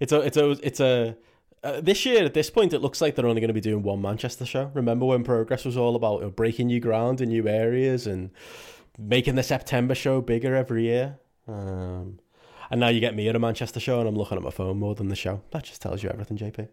it's 0.00 0.12
a 0.12 0.20
it's 0.20 0.36
a 0.36 0.50
it's 0.62 0.80
a 0.80 1.16
uh, 1.62 1.80
this 1.80 2.04
year 2.04 2.24
at 2.24 2.34
this 2.34 2.50
point 2.50 2.72
it 2.74 2.80
looks 2.80 3.00
like 3.00 3.14
they're 3.14 3.26
only 3.26 3.40
going 3.40 3.48
to 3.48 3.54
be 3.54 3.60
doing 3.60 3.82
one 3.82 4.00
Manchester 4.02 4.44
show. 4.46 4.70
Remember 4.74 5.06
when 5.06 5.24
Progress 5.24 5.64
was 5.64 5.76
all 5.76 5.96
about 5.96 6.16
you 6.20 6.24
know, 6.26 6.30
breaking 6.30 6.66
new 6.68 6.80
ground 6.80 7.20
in 7.20 7.30
new 7.30 7.48
areas 7.48 8.06
and 8.06 8.30
making 8.98 9.34
the 9.34 9.42
September 9.42 9.94
show 9.94 10.20
bigger 10.20 10.54
every 10.54 10.84
year. 10.84 11.18
Um, 11.48 12.18
and 12.70 12.80
now 12.80 12.88
you 12.88 13.00
get 13.00 13.14
me 13.14 13.28
at 13.28 13.36
a 13.36 13.38
Manchester 13.38 13.80
show 13.80 13.98
and 14.00 14.08
I'm 14.08 14.14
looking 14.16 14.36
at 14.36 14.42
my 14.44 14.50
phone 14.50 14.78
more 14.78 14.94
than 14.94 15.08
the 15.08 15.16
show. 15.16 15.42
That 15.52 15.64
just 15.64 15.80
tells 15.82 16.02
you 16.02 16.10
everything, 16.10 16.38
JP. 16.38 16.68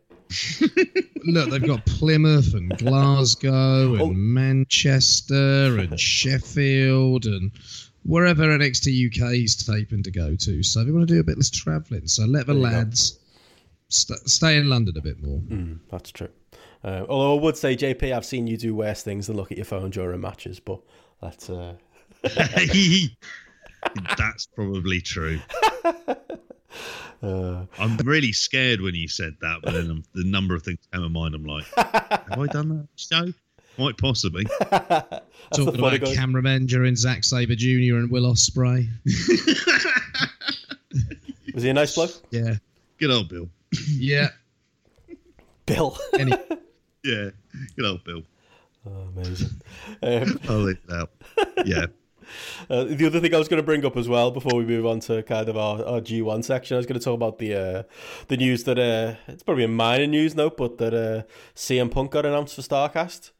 Look, 1.26 1.50
they've 1.52 1.66
got 1.68 1.86
Plymouth 1.86 2.54
and 2.54 2.76
Glasgow 2.78 3.94
and 3.94 4.02
Oh. 4.02 4.10
Manchester 4.14 5.78
and 5.80 6.00
Sheffield 6.00 7.26
and 7.26 7.52
wherever 8.04 8.44
NXT 8.44 9.08
UK 9.16 9.34
is 9.34 9.56
taping 9.56 10.04
to 10.04 10.12
go 10.12 10.36
to. 10.36 10.64
So 10.64 10.84
they 10.84 10.92
want 10.92 11.08
to 11.08 11.14
do 11.14 11.20
a 11.20 11.24
bit 11.24 11.38
less 11.38 11.50
travelling. 11.50 12.08
So 12.08 12.26
let 12.26 12.48
the 12.48 12.54
There 12.54 12.62
you 12.64 12.70
go. 12.70 12.76
lads 12.78 13.20
st- 13.90 14.28
stay 14.30 14.58
in 14.58 14.70
London 14.70 14.96
a 14.98 15.02
bit 15.02 15.22
more. 15.22 15.40
Mm, 15.40 15.80
that's 15.90 16.12
true. 16.12 16.30
Uh, 16.84 17.06
although 17.08 17.38
I 17.38 17.42
would 17.42 17.58
say, 17.58 17.76
JP, 17.76 18.12
I've 18.16 18.26
seen 18.26 18.48
you 18.48 18.58
do 18.58 18.74
worse 18.74 19.04
things 19.04 19.28
than 19.28 19.36
look 19.38 19.52
at 19.52 19.58
your 19.58 19.66
phone 19.66 19.92
during 19.92 20.20
matches, 20.20 20.60
but 20.60 20.80
that's 21.22 21.50
uh, 21.50 21.76
That's 24.18 24.46
probably 24.48 25.02
true. 25.02 25.40
uh, 27.24 27.66
I'm 27.80 27.98
really 28.04 28.32
scared 28.32 28.82
when 28.82 28.96
you 28.96 29.08
said 29.08 29.36
that, 29.42 29.60
but 29.64 29.74
then 29.74 30.04
the 30.14 30.24
number 30.24 30.56
of 30.56 30.64
things 30.64 30.80
came 30.92 31.02
to 31.02 31.10
mind. 31.10 31.36
I'm 31.36 31.44
like, 31.46 31.66
have 31.76 32.38
I 32.40 32.48
done 32.48 32.70
that 32.70 32.88
show? 32.96 33.34
Quite 33.82 33.98
possibly. 33.98 34.46
Talking 34.72 35.80
about 35.80 36.00
guy. 36.00 36.14
cameramen 36.14 36.68
during 36.68 36.96
Zack 36.96 37.24
Sabre 37.24 37.56
Jr. 37.56 37.96
and 37.98 38.12
Will 38.12 38.32
Ospreay. 38.32 38.88
Was 41.56 41.64
he 41.64 41.70
a 41.70 41.74
nice 41.74 41.96
bloke? 41.96 42.12
Yeah. 42.30 42.56
Good 43.00 43.10
old 43.12 43.30
Bill. 43.30 43.50
Yeah. 43.88 44.28
Bill. 45.66 45.98
Any- 46.20 46.34
Yeah, 47.04 47.30
good 47.76 47.86
old 47.86 48.04
Bill. 48.04 48.22
oh, 48.86 49.08
amazing. 49.16 49.50
Um, 50.04 50.40
I'll 50.48 50.58
leave 50.60 50.78
it 50.88 50.94
out. 50.94 51.10
Yeah. 51.66 51.86
Uh, 52.70 52.84
the 52.84 53.08
other 53.08 53.20
thing 53.20 53.34
I 53.34 53.38
was 53.40 53.48
going 53.48 53.62
to 53.62 53.66
bring 53.66 53.84
up 53.86 53.98
as 53.98 54.08
well 54.08 54.30
before 54.30 54.56
we 54.56 54.66
move 54.66 54.86
on 54.86 55.00
to 55.02 55.24
kind 55.24 55.50
of 55.50 55.58
our, 55.58 55.84
our 55.86 56.02
G1 56.02 56.44
section, 56.46 56.76
I 56.76 56.78
was 56.78 56.86
going 56.86 57.00
to 57.00 57.04
talk 57.04 57.16
about 57.16 57.40
the 57.40 57.56
uh, 57.56 57.84
the 58.28 58.38
news 58.38 58.64
that 58.66 58.78
uh, 58.78 59.16
it's 59.28 59.42
probably 59.44 59.64
a 59.64 59.68
minor 59.70 60.06
news 60.08 60.36
note, 60.36 60.58
but 60.58 60.78
that 60.78 60.94
uh, 60.94 61.24
CM 61.56 61.90
Punk 61.90 62.12
got 62.12 62.26
announced 62.26 62.56
for 62.56 62.62
Starrcast. 62.62 63.32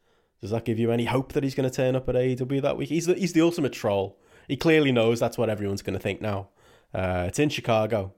Does 0.42 0.50
that 0.50 0.64
give 0.64 0.78
you 0.78 0.90
any 0.90 1.06
hope 1.06 1.32
that 1.32 1.42
he's 1.42 1.54
going 1.54 1.70
to 1.70 1.74
turn 1.74 1.96
up 1.96 2.08
at 2.08 2.16
AEW 2.16 2.60
that 2.60 2.76
week? 2.76 2.90
He's 2.90 3.06
the, 3.06 3.14
he's 3.14 3.32
the 3.32 3.40
ultimate 3.40 3.72
troll. 3.72 4.18
He 4.48 4.56
clearly 4.56 4.92
knows 4.92 5.20
that's 5.20 5.38
what 5.38 5.48
everyone's 5.48 5.82
going 5.82 5.94
to 5.94 6.00
think 6.00 6.20
now. 6.20 6.48
Uh, 6.92 7.24
it's 7.28 7.38
in 7.38 7.48
Chicago. 7.48 8.12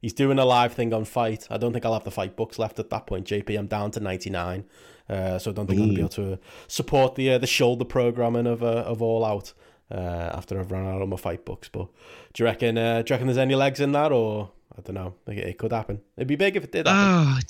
He's 0.00 0.12
doing 0.12 0.38
a 0.38 0.44
live 0.44 0.74
thing 0.74 0.92
on 0.92 1.04
Fight. 1.04 1.46
I 1.50 1.56
don't 1.56 1.72
think 1.72 1.84
I'll 1.84 1.92
have 1.92 2.04
the 2.04 2.10
fight 2.10 2.36
books 2.36 2.58
left 2.58 2.78
at 2.78 2.90
that 2.90 3.06
point. 3.06 3.26
JP, 3.26 3.58
I'm 3.58 3.66
down 3.66 3.90
to 3.92 4.00
99, 4.00 4.64
uh, 5.08 5.38
so 5.38 5.50
I 5.50 5.54
don't 5.54 5.66
think 5.66 5.80
I'll 5.80 5.88
be 5.88 5.98
able 5.98 6.08
to 6.10 6.38
support 6.66 7.14
the 7.14 7.30
uh, 7.30 7.38
the 7.38 7.46
shoulder 7.48 7.84
programming 7.84 8.46
of 8.46 8.62
uh, 8.62 8.84
of 8.86 9.02
All 9.02 9.24
Out 9.24 9.54
uh, 9.90 9.94
after 10.34 10.60
I've 10.60 10.70
run 10.70 10.86
out 10.86 11.02
of 11.02 11.08
my 11.08 11.16
fight 11.16 11.44
books. 11.44 11.68
But 11.68 11.88
do 12.32 12.42
you 12.42 12.44
reckon? 12.44 12.78
Uh, 12.78 13.02
do 13.02 13.10
you 13.10 13.14
reckon 13.14 13.26
there's 13.26 13.38
any 13.38 13.56
legs 13.56 13.80
in 13.80 13.90
that, 13.92 14.12
or 14.12 14.50
I 14.76 14.82
don't 14.82 14.94
know? 14.94 15.14
It, 15.26 15.38
it 15.38 15.58
could 15.58 15.72
happen. 15.72 16.00
It'd 16.16 16.28
be 16.28 16.36
big 16.36 16.56
if 16.56 16.64
it 16.64 16.72
did 16.72 16.86
happen. 16.86 17.00
Ah, 17.00 17.40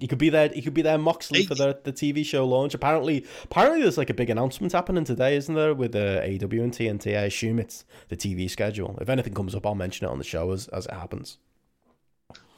He 0.00 0.08
could 0.08 0.18
be 0.18 0.28
there. 0.28 0.48
He 0.48 0.60
could 0.60 0.74
be 0.74 0.82
there, 0.82 0.98
Moxley, 0.98 1.46
for 1.46 1.54
the, 1.54 1.78
the 1.84 1.92
TV 1.92 2.24
show 2.26 2.46
launch. 2.46 2.74
Apparently, 2.74 3.24
apparently, 3.44 3.82
there's 3.82 3.96
like 3.96 4.10
a 4.10 4.14
big 4.14 4.28
announcement 4.28 4.72
happening 4.72 5.04
today, 5.04 5.36
isn't 5.36 5.54
there, 5.54 5.72
with 5.72 5.94
uh, 5.94 6.20
AEW 6.20 6.62
and 6.62 6.72
TNT? 6.72 7.16
I 7.16 7.22
assume 7.22 7.58
it's 7.60 7.84
the 8.08 8.16
TV 8.16 8.50
schedule. 8.50 8.98
If 9.00 9.08
anything 9.08 9.34
comes 9.34 9.54
up, 9.54 9.64
I'll 9.66 9.74
mention 9.76 10.06
it 10.06 10.10
on 10.10 10.18
the 10.18 10.24
show 10.24 10.50
as, 10.50 10.66
as 10.68 10.86
it 10.86 10.92
happens. 10.92 11.38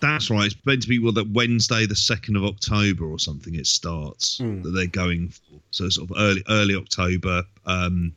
that's 0.01 0.31
right. 0.31 0.47
It's 0.47 0.57
meant 0.65 0.83
to 0.83 0.89
be 0.89 0.99
well 0.99 1.13
that 1.13 1.29
Wednesday, 1.31 1.85
the 1.87 1.95
second 1.97 2.37
of 2.37 2.45
October 2.45 3.05
or 3.05 3.19
something. 3.19 3.55
It 3.55 3.67
starts 3.67 4.39
Mm. 4.39 4.63
that 4.63 4.71
they're 4.71 4.87
going 4.87 5.29
for. 5.29 5.61
So 5.71 5.89
sort 5.91 6.11
of 6.11 6.17
early, 6.19 6.43
early 6.49 6.75
October, 6.75 7.45
um, 7.67 8.15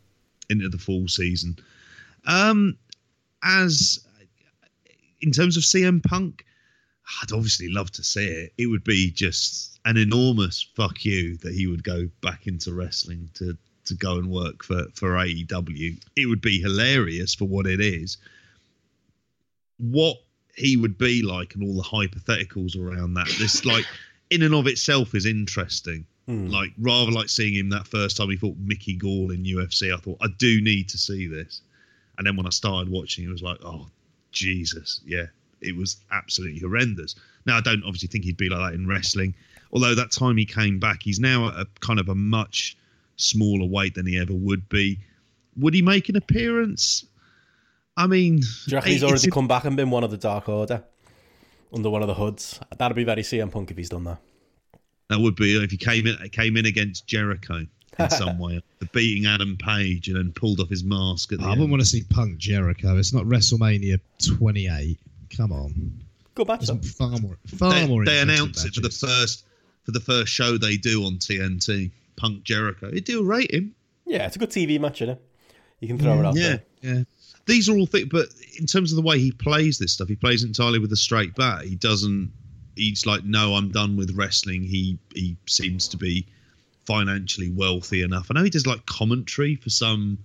into 0.49 0.70
the 0.70 0.78
fall 0.78 1.07
season. 1.09 1.57
Um, 2.26 2.78
as 3.43 3.99
in 5.22 5.32
terms 5.32 5.57
of 5.57 5.63
CM 5.63 6.01
Punk, 6.03 6.45
I'd 7.22 7.32
obviously 7.32 7.70
love 7.70 7.91
to 7.93 8.03
see 8.03 8.26
it. 8.26 8.53
It 8.57 8.68
would 8.68 8.84
be 8.84 9.12
just 9.12 9.80
an 9.86 9.97
enormous 9.97 10.68
fuck 10.76 11.03
you 11.05 11.38
that 11.38 11.53
he 11.53 11.68
would 11.68 11.84
go 11.84 12.10
back 12.22 12.47
into 12.47 12.74
wrestling 12.74 13.30
to 13.36 13.57
to 13.86 13.95
go 13.95 14.18
and 14.18 14.30
work 14.30 14.64
for 14.64 14.86
for 14.93 15.12
AEW. 15.12 15.99
It 16.16 16.26
would 16.28 16.41
be 16.41 16.62
hilarious 16.62 17.34
for 17.34 17.45
what 17.45 17.66
it 17.66 17.82
is. 17.82 18.18
What 19.78 20.18
he 20.55 20.78
would 20.78 20.97
be 20.97 21.22
like 21.22 21.55
and 21.55 21.64
all 21.64 21.76
the 21.76 21.84
hypotheticals 21.84 22.78
around 22.78 23.16
that. 23.16 23.28
This 23.39 23.66
like 23.66 23.86
in 24.30 24.43
and 24.43 24.53
of 24.53 24.68
itself 24.68 25.16
is 25.16 25.26
interesting. 25.26 26.05
Hmm. 26.28 26.47
Like 26.47 26.72
rather 26.78 27.12
like 27.12 27.30
seeing 27.30 27.55
him 27.55 27.70
that 27.70 27.88
first 27.88 28.18
time 28.18 28.30
he 28.30 28.36
fought 28.36 28.57
Mickey 28.57 28.95
Gall 28.95 29.32
in 29.32 29.43
UFC, 29.43 29.93
I 29.93 29.97
thought 29.97 30.18
I 30.22 30.28
do 30.38 30.62
need 30.62 30.89
to 30.89 30.97
see 30.97 31.28
this. 31.28 31.62
And 32.18 32.28
then 32.28 32.36
when 32.36 32.45
I 32.45 32.51
started 32.51 32.91
watching, 32.91 33.26
it 33.26 33.32
was 33.32 33.41
like, 33.41 33.57
oh 33.64 33.88
Jesus, 34.32 35.01
yeah, 35.05 35.28
it 35.62 35.76
was 35.76 35.97
absolutely 36.12 36.60
horrendous. 36.60 37.16
Now 37.45 37.57
I 37.57 37.62
don't 37.62 37.84
obviously 37.84 38.07
think 38.07 38.24
he'd 38.26 38.38
be 38.38 38.49
like 38.49 38.72
that 38.72 38.76
in 38.80 38.88
wrestling, 38.88 39.34
although 39.72 39.95
that 39.95 40.12
time 40.12 40.38
he 40.38 40.45
came 40.45 40.80
back, 40.80 41.01
he's 41.03 41.20
now 41.20 41.49
at 41.49 41.53
a 41.55 41.68
kind 41.80 41.99
of 41.99 42.10
a 42.10 42.16
much 42.16 42.78
smaller 43.18 43.66
weight 43.66 43.95
than 43.95 44.05
he 44.05 44.18
ever 44.20 44.34
would 44.34 44.68
be. 44.70 44.99
Would 45.57 45.74
he 45.74 45.82
make 45.82 46.10
an 46.10 46.16
appearance? 46.16 47.05
I 47.97 48.07
mean, 48.07 48.38
Do 48.38 48.45
you 48.68 48.76
reckon 48.78 48.91
he's 48.91 49.03
already 49.03 49.30
come 49.30 49.47
back 49.47 49.66
and 49.66 49.76
been 49.76 49.89
one 49.89 50.03
of 50.05 50.12
the 50.12 50.18
Dark 50.18 50.47
Order 50.47 50.84
under 51.74 51.89
one 51.89 52.01
of 52.01 52.07
the 52.07 52.14
hoods? 52.14 52.60
That'd 52.78 52.95
be 52.95 53.03
very 53.03 53.24
CM 53.24 53.51
Punk 53.51 53.72
if 53.72 53.78
he's 53.78 53.89
done 53.89 54.05
that. 54.05 54.20
That 55.10 55.20
would 55.20 55.36
be 55.36 55.62
if 55.62 55.72
he 55.72 55.78
came 55.78 56.07
in 56.07 56.18
came 56.30 56.55
in 56.55 56.66
against 56.66 57.07
Jericho 57.07 57.66
in 57.97 58.10
some 58.10 58.38
way, 58.39 58.62
beating 58.93 59.26
Adam 59.26 59.57
Page 59.57 60.07
and 60.07 60.16
then 60.18 60.32
pulled 60.32 60.60
off 60.62 60.70
his 60.70 60.84
mask 60.84 61.34
at 61.34 61.39
the 61.39 61.45
I 61.45 61.51
end. 61.51 61.60
wouldn't 61.60 61.72
want 61.72 61.82
to 61.82 61.88
see 61.88 62.03
Punk 62.10 62.38
Jericho. 62.38 62.95
It's 62.97 63.12
not 63.12 63.26
WrestleMania 63.26 63.99
28. 64.26 64.97
Come 65.36 65.52
on. 65.52 66.04
Good 66.36 66.48
match, 66.48 66.68
though. 66.68 66.76
There's 66.76 66.94
far 66.94 67.18
more, 67.20 67.38
far 67.48 67.74
They, 67.74 67.88
more. 67.88 68.06
they 68.06 68.20
interesting 68.22 68.46
announce 68.46 68.66
it 68.66 68.76
for 68.76 68.82
the 68.82 68.90
first 68.90 69.46
for 69.84 69.92
the 69.92 70.00
first 70.00 70.32
show 70.32 70.58
they 70.58 70.78
do 70.78 71.06
on 71.06 71.14
TNT. 71.18 71.92
Punk 72.16 72.44
Jericho, 72.44 72.88
it 72.88 73.06
do 73.06 73.24
rate 73.24 73.54
him. 73.54 73.74
Yeah, 74.06 74.26
it's 74.26 74.36
a 74.36 74.40
good 74.40 74.50
TV 74.50 74.80
match, 74.80 75.02
isn't 75.02 75.16
it? 75.16 75.22
You 75.80 75.88
can 75.88 75.98
throw 75.98 76.20
it 76.20 76.26
out 76.26 76.36
Yeah, 76.36 76.58
there. 76.82 76.96
Yeah. 76.96 77.04
these 77.46 77.70
are 77.70 77.78
all 77.78 77.86
things. 77.86 78.10
But 78.12 78.28
in 78.60 78.66
terms 78.66 78.92
of 78.92 78.98
the 78.98 79.02
way 79.02 79.20
he 79.20 79.32
plays 79.32 79.78
this 79.78 79.94
stuff, 79.94 80.10
he 80.10 80.16
plays 80.16 80.44
entirely 80.44 80.80
with 80.80 80.92
a 80.92 80.98
straight 80.98 81.34
bat. 81.36 81.64
He 81.66 81.76
doesn't. 81.76 82.32
He's 82.76 83.06
like, 83.06 83.24
no, 83.24 83.56
I'm 83.56 83.72
done 83.72 83.96
with 83.96 84.16
wrestling. 84.18 84.64
He 84.64 84.98
he 85.14 85.38
seems 85.48 85.88
to 85.90 85.98
be 85.98 86.26
financially 86.86 87.52
wealthy 87.52 88.02
enough. 88.02 88.28
I 88.30 88.34
know 88.34 88.44
he 88.44 88.50
does 88.50 88.68
like 88.68 88.86
commentary 88.86 89.56
for 89.56 89.70
some 89.70 90.18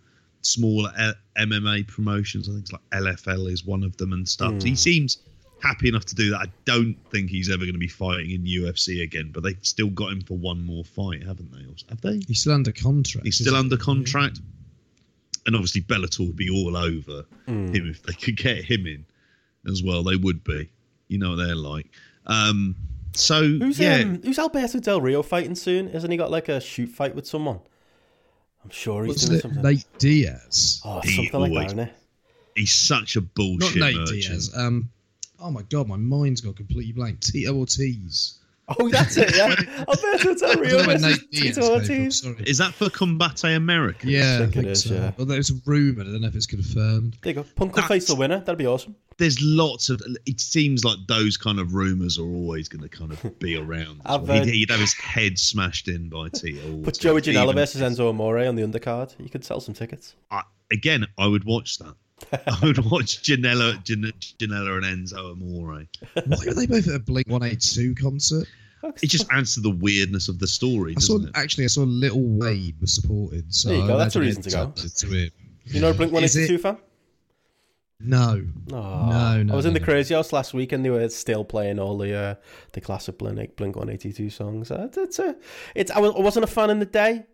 smaller 0.47 0.91
L- 0.99 1.15
MMA 1.39 1.87
promotions. 1.89 2.49
I 2.49 2.53
think 2.53 2.63
it's 2.65 2.73
like 2.73 2.83
LFL 2.93 3.51
is 3.51 3.65
one 3.65 3.83
of 3.85 3.97
them 3.97 4.13
and 4.13 4.29
stuff. 4.29 4.63
He 4.63 4.75
seems 4.77 5.19
happy 5.63 5.89
enough 5.89 6.05
to 6.07 6.15
do 6.15 6.31
that. 6.31 6.39
I 6.41 6.47
don't 6.65 6.97
think 7.11 7.31
he's 7.31 7.49
ever 7.51 7.61
going 7.65 7.73
to 7.73 7.79
be 7.79 7.89
fighting 7.89 8.31
in 8.33 8.45
UFC 8.45 9.03
again. 9.03 9.31
But 9.33 9.43
they've 9.43 9.59
still 9.63 9.89
got 9.91 10.13
him 10.13 10.21
for 10.21 10.37
one 10.37 10.65
more 10.65 10.85
fight, 10.85 11.23
haven't 11.27 11.51
they? 11.53 11.61
Or- 11.65 11.75
Have 11.89 12.01
they? 12.03 12.21
He's 12.29 12.41
still 12.41 12.53
under 12.53 12.73
contract. 12.73 13.25
He's 13.27 13.37
still 13.39 13.57
under 13.57 13.77
contract. 13.77 14.41
And 15.47 15.55
obviously 15.55 15.83
Bellator 15.83 16.21
would 16.27 16.37
be 16.37 16.49
all 16.51 16.77
over 16.77 17.25
Hmm. 17.47 17.67
him 17.75 17.89
if 17.91 18.03
they 18.03 18.15
could 18.15 18.37
get 18.37 18.65
him 18.65 18.87
in 18.87 19.05
as 19.71 19.83
well. 19.83 20.03
They 20.03 20.17
would 20.17 20.43
be. 20.45 20.71
You 21.09 21.19
know 21.19 21.31
what 21.31 21.37
they're 21.37 21.55
like. 21.55 21.87
Um, 22.27 22.75
so 23.15 23.43
Who's 23.43 23.79
yeah, 23.79 23.97
um, 24.01 24.21
who's 24.25 24.39
Alberto 24.39 24.81
Del 24.81 25.01
Rio 25.01 25.23
fighting 25.23 25.55
soon? 25.55 25.89
Hasn't 25.91 26.11
he 26.11 26.17
got 26.17 26.31
like 26.31 26.49
a 26.49 26.61
shoot 26.61 26.89
fight 26.89 27.15
with 27.15 27.27
someone? 27.27 27.61
I'm 28.65 28.71
sure 28.71 29.05
he's 29.05 29.11
What's 29.11 29.25
doing 29.27 29.39
it? 29.39 29.43
something. 29.43 29.63
Nate 29.63 29.85
Diaz. 29.99 30.81
oh, 30.85 31.01
He 31.01 31.17
something 31.17 31.41
like 31.41 31.51
that, 31.51 31.57
always- 31.57 31.67
isn't 31.67 31.79
it? 31.81 31.93
he's 32.57 32.73
such 32.73 33.17
a 33.17 33.21
Not 33.21 33.35
bullshit 33.35 33.77
Nate 33.81 33.97
merchant. 33.97 34.23
Diaz. 34.23 34.51
Um, 34.57 34.89
oh 35.41 35.51
my 35.51 35.63
god, 35.63 35.89
my 35.89 35.97
mind's 35.97 36.41
got 36.41 36.57
completely 36.57 36.93
blank. 36.93 37.21
Tito 37.21 37.55
Ortiz. 37.55 38.39
Oh, 38.69 38.89
that's 38.91 39.17
it. 39.17 39.35
Yeah, 39.37 39.55
Alberto 39.89 40.35
Del 40.35 40.51
I 40.51 40.55
don't 40.55 40.61
Rio 40.63 40.79
know 40.81 40.87
where 40.87 40.99
versus 40.99 41.25
Tito 41.31 41.73
Ortiz. 41.73 42.21
Sorry. 42.21 42.45
Is 42.47 42.59
that 42.59 42.73
for 42.73 42.89
Combate 42.89 43.55
America? 43.57 44.09
Yeah, 44.09 44.37
I 44.37 44.39
think 44.39 44.55
think, 44.55 44.67
it 44.67 44.71
is, 44.71 44.85
so. 44.85 44.95
yeah. 44.95 45.13
Well, 45.17 45.27
there's 45.27 45.51
a 45.51 45.55
rumor. 45.67 46.03
I 46.03 46.05
don't 46.05 46.21
know 46.23 46.29
if 46.29 46.35
it's 46.35 46.47
confirmed. 46.47 47.19
There 47.23 47.33
you 47.33 47.43
go. 47.43 47.47
Punk 47.57 47.75
could 47.75 47.85
face 47.85 48.07
the 48.07 48.15
winner. 48.15 48.39
That'd 48.41 48.59
be 48.59 48.67
awesome. 48.67 48.97
There's 49.19 49.39
lots 49.43 49.91
of. 49.91 50.01
It 50.27 50.41
seems 50.41 50.85
like 50.85 50.97
those 51.09 51.37
kind 51.37 51.61
of 51.61 51.75
rumors 51.75 52.19
are 52.19 52.25
always 52.25 52.69
going 52.69 52.83
to 52.83 52.89
kind 52.89 53.13
of 53.13 53.39
be 53.39 53.57
around. 53.61 54.01
as 54.05 54.17
I've, 54.17 54.29
well. 54.29 54.45
he'd, 54.45 54.53
he'd 54.55 54.71
have 54.71 54.81
his 54.81 54.95
head 54.95 55.39
smashed 55.39 55.89
in 55.89 56.09
by 56.09 56.29
Tito. 56.31 56.61
Put 56.83 56.87
Ortiz. 56.87 56.99
Joey 56.99 57.21
Janela 57.21 57.55
versus 57.55 57.81
Enzo 57.83 58.09
Amore 58.09 58.39
on 58.41 58.57
the 58.57 58.63
undercard. 58.63 59.15
You 59.19 59.29
could 59.29 59.45
sell 59.45 59.61
some 59.61 59.75
tickets. 59.75 60.15
I, 60.31 60.43
again, 60.73 61.07
I 61.19 61.27
would 61.27 61.45
watch 61.45 61.79
that. 61.79 61.95
I 62.47 62.59
would 62.63 62.79
watch 62.91 63.23
Janela, 63.23 63.83
Jan, 63.85 64.13
Janela 64.39 64.85
and 64.85 65.07
Enzo 65.09 65.33
Amore. 65.33 65.85
Why 66.27 66.37
are 66.47 66.55
they 66.55 66.67
both 66.67 66.89
at 66.89 66.95
a 66.95 66.99
Blink 66.99 67.29
182 67.29 67.95
concert? 67.95 68.47
it 69.03 69.07
just 69.09 69.27
adds 69.31 69.55
to 69.55 69.61
the 69.61 69.71
weirdness 69.71 70.29
of 70.29 70.39
the 70.39 70.47
story, 70.47 70.95
I 70.97 71.01
saw 71.01 71.15
doesn't 71.15 71.31
it? 71.31 71.39
actually 71.39 71.65
I 71.65 71.69
saw 71.69 71.83
Lil 71.85 72.21
Wayne 72.21 72.75
was 72.83 72.95
supported. 72.95 73.55
So 73.55 73.71
There 73.71 73.79
you 73.79 73.87
go, 73.87 73.95
I 73.95 73.99
that's 73.99 74.17
a 74.17 74.21
reason 74.21 74.43
to 74.43 74.51
go. 74.51 74.67
touched 74.77 74.99
To 75.01 75.15
it. 75.25 75.33
You 75.65 75.81
know, 75.81 75.95
Blink 75.95 76.13
One 76.13 76.23
Is 76.25 76.37
Eighty 76.37 76.45
it- 76.45 76.57
Two 76.57 76.59
fan. 76.63 76.77
No, 78.01 78.45
Oh, 78.73 78.75
No, 78.77 79.43
no, 79.43 79.53
I 79.55 79.57
was 79.57 79.65
in 79.65 79.73
the. 79.73 79.81
Crazy 79.81 80.15
House 80.15 80.33
last 80.33 80.53
week, 80.53 80.73
and 80.73 80.85
they 80.85 80.91
were 80.91 81.09
still 81.09 81.45
playing 81.45 81.79
all 81.79 81.97
the 81.97 82.13
uh, 82.15 82.35
the 82.73 82.81
classic 82.83 83.17
Blink 83.19 83.57
Blink 83.57 83.77
One 83.77 83.89
Eighty 83.89 84.13
Two 84.13 84.29
songs. 84.29 84.71
Uh, 84.71 84.89
It's, 84.89 84.99
it's 84.99 85.19
a, 85.21 85.37
it's. 85.75 85.91
I, 85.91 86.01
was, 86.01 86.13
I 86.15 86.19
wasn't 86.19 86.45
a 86.45 86.49
fan 86.49 86.69
in 86.71 86.81
the 86.81 86.87
day, 86.87 87.25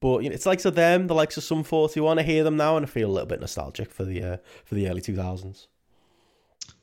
but 0.00 0.22
you 0.22 0.28
know, 0.30 0.34
it's 0.34 0.46
likes 0.46 0.64
of 0.64 0.74
them, 0.74 1.06
the 1.06 1.14
likes 1.14 1.36
of 1.36 1.44
Sum 1.44 1.62
Forty 1.64 2.00
One. 2.00 2.18
I 2.18 2.22
hear 2.22 2.44
them 2.44 2.56
now, 2.56 2.76
and 2.76 2.84
I 2.86 2.88
feel 2.88 3.08
a 3.10 3.12
little 3.12 3.26
bit 3.28 3.40
nostalgic 3.40 3.90
for 3.92 4.04
the 4.04 4.22
uh, 4.22 4.36
for 4.64 4.74
the 4.74 4.88
early 4.88 5.00
two 5.00 5.16
thousands. 5.16 5.68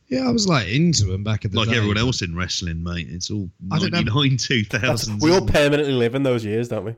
yeah, 0.08 0.28
I 0.28 0.32
was 0.32 0.48
like 0.48 0.68
into 0.68 1.06
them 1.06 1.24
back 1.24 1.46
in 1.46 1.52
the 1.52 1.58
Like 1.60 1.70
day. 1.70 1.78
everyone 1.78 1.98
else 1.98 2.22
in 2.22 2.36
wrestling, 2.36 2.84
mate. 2.84 3.08
It's 3.10 3.32
all 3.32 3.50
I 3.72 3.80
99, 3.80 4.38
2000. 4.38 5.20
We 5.22 5.32
all 5.32 5.46
permanently 5.46 5.94
live 5.94 6.16
in 6.16 6.24
those 6.24 6.44
years, 6.46 6.68
don't 6.68 6.86
we? 6.86 6.96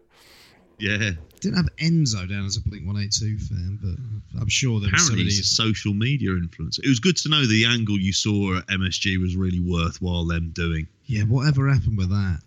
Yeah. 0.80 1.12
Didn't 1.40 1.58
have 1.58 1.70
Enzo 1.78 2.28
down 2.28 2.46
as 2.46 2.58
a 2.58 2.62
Blink 2.62 2.86
One 2.88 2.98
Eight 2.98 3.12
Two 3.12 3.38
fan, 3.38 3.78
but 3.82 4.42
I'm 4.42 4.50
sure 4.50 4.80
there 4.80 4.90
was 4.92 5.04
Apparently, 5.04 5.06
somebody. 5.08 5.24
he's 5.26 5.40
a 5.42 5.44
social 5.44 5.94
media 5.94 6.32
influence. 6.32 6.80
It 6.80 6.88
was 6.88 7.00
good 7.00 7.16
to 7.18 7.30
know 7.30 7.46
the 7.46 7.66
angle 7.66 8.00
you 8.00 8.12
saw 8.12 8.58
at 8.58 8.68
MSG 8.68 9.22
was 9.22 9.36
really 9.36 9.60
worthwhile 9.60 10.26
them 10.26 10.50
doing. 10.56 10.88
Yeah, 11.06 11.24
whatever 11.24 11.70
happened 11.72 11.98
with 12.00 12.10
that? 12.10 12.40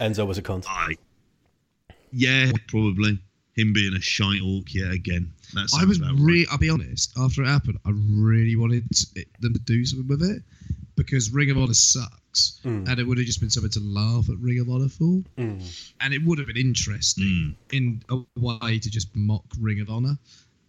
Enzo 0.00 0.26
was 0.26 0.36
a 0.38 0.42
cunt. 0.42 0.66
I, 0.68 0.96
yeah, 2.12 2.50
probably 2.68 3.18
him 3.56 3.72
being 3.72 3.94
a 3.94 4.00
shite 4.00 4.40
orc 4.42 4.72
yet 4.74 4.92
again. 4.92 5.32
That 5.54 5.68
I 5.80 5.84
was 5.84 5.98
about 5.98 6.14
really. 6.18 6.46
I'll 6.50 6.58
be 6.58 6.70
honest. 6.70 7.12
After 7.18 7.42
it 7.42 7.46
happened, 7.48 7.78
I 7.84 7.90
really 7.92 8.56
wanted 8.56 8.88
to, 8.90 9.06
it, 9.16 9.28
them 9.40 9.52
to 9.54 9.58
do 9.60 9.84
something 9.84 10.08
with 10.08 10.22
it 10.22 10.42
because 10.96 11.30
Ring 11.32 11.50
of 11.50 11.58
Honor 11.58 11.74
sucks, 11.74 12.60
Mm. 12.64 12.88
and 12.88 13.00
it 13.00 13.04
would 13.04 13.18
have 13.18 13.26
just 13.26 13.40
been 13.40 13.50
something 13.50 13.72
to 13.72 13.80
laugh 13.80 14.28
at 14.30 14.38
Ring 14.38 14.60
of 14.60 14.68
Honor 14.70 14.88
for, 14.88 15.22
Mm. 15.36 15.90
and 16.00 16.14
it 16.14 16.22
would 16.24 16.38
have 16.38 16.46
been 16.46 16.56
interesting 16.56 17.56
in 17.72 18.02
a 18.08 18.18
way 18.38 18.78
to 18.78 18.88
just 18.90 19.08
mock 19.16 19.44
Ring 19.60 19.80
of 19.80 19.90
Honor. 19.90 20.16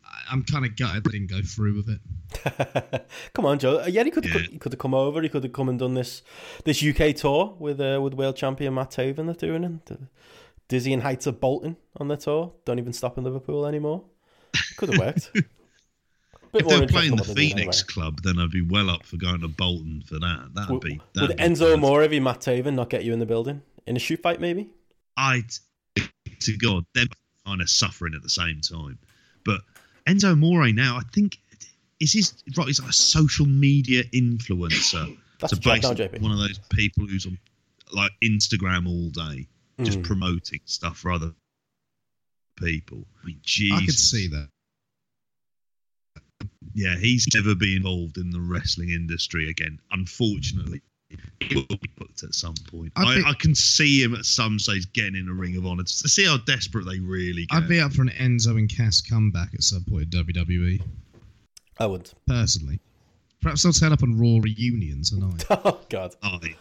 I- 0.03 0.23
I'm 0.31 0.43
kind 0.43 0.65
of 0.65 0.75
gutted 0.75 1.03
they 1.03 1.11
didn't 1.11 1.29
go 1.29 1.41
through 1.43 1.75
with 1.75 1.89
it. 1.89 3.05
come 3.33 3.45
on, 3.45 3.59
Joe. 3.59 3.81
Uh, 3.83 3.87
Yeah, 3.87 4.03
he 4.03 4.09
could 4.11 4.25
Yeah. 4.25 4.31
have 4.33 4.41
he 4.43 4.57
could 4.57 4.71
have 4.71 4.79
come 4.79 4.93
over. 4.95 5.21
He 5.21 5.29
could 5.29 5.43
have 5.43 5.53
come 5.53 5.69
and 5.69 5.77
done 5.77 5.93
this 5.93 6.21
this 6.65 6.81
UK 6.81 7.13
tour 7.15 7.55
with 7.59 7.79
uh, 7.79 7.99
with 8.01 8.13
world 8.15 8.35
champion 8.37 8.73
Matt 8.73 8.91
Taven. 8.91 9.25
They're 9.27 9.49
doing 9.49 9.63
it. 9.63 9.99
Dizzying 10.71 11.01
heights 11.01 11.27
of 11.27 11.41
Bolton 11.41 11.75
on 11.97 12.07
their 12.07 12.15
tour. 12.15 12.53
Don't 12.63 12.79
even 12.79 12.93
stop 12.93 13.17
in 13.17 13.25
Liverpool 13.25 13.65
anymore. 13.65 14.05
Could 14.77 14.87
have 14.93 14.99
worked. 14.99 15.31
If 16.53 16.67
they 16.67 16.75
were 16.75 16.81
interesting 16.81 17.15
playing 17.15 17.15
the 17.15 17.23
Phoenix 17.23 17.81
Club, 17.81 18.23
then 18.23 18.37
I'd 18.37 18.51
be 18.51 18.61
well 18.61 18.89
up 18.89 19.05
for 19.05 19.15
going 19.15 19.39
to 19.39 19.47
Bolton 19.47 20.03
for 20.05 20.15
that. 20.15 20.49
That'd 20.53 20.69
anyway. 20.69 20.79
be. 20.81 20.91
Would, 20.97 21.01
That'd 21.13 21.29
would 21.29 21.37
be 21.37 21.43
Enzo. 21.43 21.73
Amore 21.75 22.05
be 22.09 22.19
Matt 22.19 22.41
Taven 22.41 22.73
not 22.73 22.89
get 22.89 23.05
you 23.05 23.13
in 23.13 23.19
the 23.19 23.25
building 23.25 23.61
in 23.87 23.95
a 23.95 23.99
shoot 23.99 24.21
fight? 24.21 24.41
Maybe. 24.41 24.69
I, 25.15 25.43
to 25.95 26.57
God, 26.57 26.83
they're 26.93 27.05
kind 27.45 27.61
of 27.61 27.69
suffering 27.69 28.15
at 28.15 28.21
the 28.21 28.29
same 28.29 28.59
time. 28.59 28.99
But 29.45 29.61
Enzo 30.05 30.33
Amore 30.33 30.73
now, 30.73 30.97
I 30.97 31.03
think, 31.13 31.37
is 32.01 32.11
his 32.11 32.33
right? 32.57 32.67
He's 32.67 32.81
like 32.81 32.89
a 32.89 32.93
social 32.93 33.45
media 33.45 34.03
influencer. 34.13 35.17
That's 35.39 35.53
so 35.53 35.57
a 35.57 35.61
job 35.61 35.83
now, 35.83 35.93
basically 35.93 36.19
one 36.19 36.33
of 36.33 36.39
those 36.39 36.59
people 36.69 37.07
who's 37.07 37.25
on 37.25 37.37
like 37.93 38.11
Instagram 38.21 38.89
all 38.89 39.09
day, 39.09 39.47
just 39.83 39.99
Mm. 39.99 40.03
promoting 40.03 40.59
stuff 40.65 40.97
for 40.97 41.11
other 41.11 41.33
people. 42.57 43.05
I 43.21 43.25
mean, 43.27 43.39
Jesus. 43.43 43.81
I 43.81 43.85
could 43.85 43.95
see 43.99 44.27
that. 44.27 44.49
Yeah, 46.73 46.95
he's 46.97 47.27
never 47.33 47.53
be 47.55 47.75
involved 47.75 48.17
in 48.17 48.29
the 48.29 48.39
wrestling 48.39 48.89
industry 48.89 49.49
again. 49.49 49.79
Unfortunately, 49.91 50.81
he 51.41 51.55
will 51.55 51.65
be 51.67 51.89
booked 51.97 52.23
at 52.23 52.33
some 52.33 52.53
point. 52.69 52.93
I 52.95 53.19
I, 53.25 53.29
I 53.31 53.33
can 53.33 53.53
see 53.55 54.01
him 54.01 54.15
at 54.15 54.25
some 54.25 54.57
stage 54.57 54.91
getting 54.93 55.15
in 55.15 55.27
a 55.27 55.33
Ring 55.33 55.57
of 55.57 55.65
Honor 55.65 55.83
to 55.83 55.89
see 56.09 56.23
how 56.25 56.37
desperate 56.37 56.85
they 56.85 56.99
really 56.99 57.45
get. 57.47 57.55
I'd 57.57 57.67
be 57.67 57.79
up 57.81 57.91
for 57.93 58.03
an 58.03 58.09
Enzo 58.09 58.57
and 58.57 58.69
Cass 58.69 59.01
comeback 59.01 59.53
at 59.53 59.63
some 59.63 59.83
point 59.83 60.13
in 60.13 60.25
WWE. 60.25 60.81
I 61.79 61.85
would. 61.87 62.09
Personally, 62.27 62.79
perhaps 63.41 63.63
they'll 63.63 63.73
turn 63.73 63.91
up 63.91 64.03
on 64.03 64.17
Raw 64.17 64.39
reunion 64.41 65.03
tonight. 65.03 65.43
Oh 65.49 65.81
God. 65.89 66.15
I- 66.23 66.55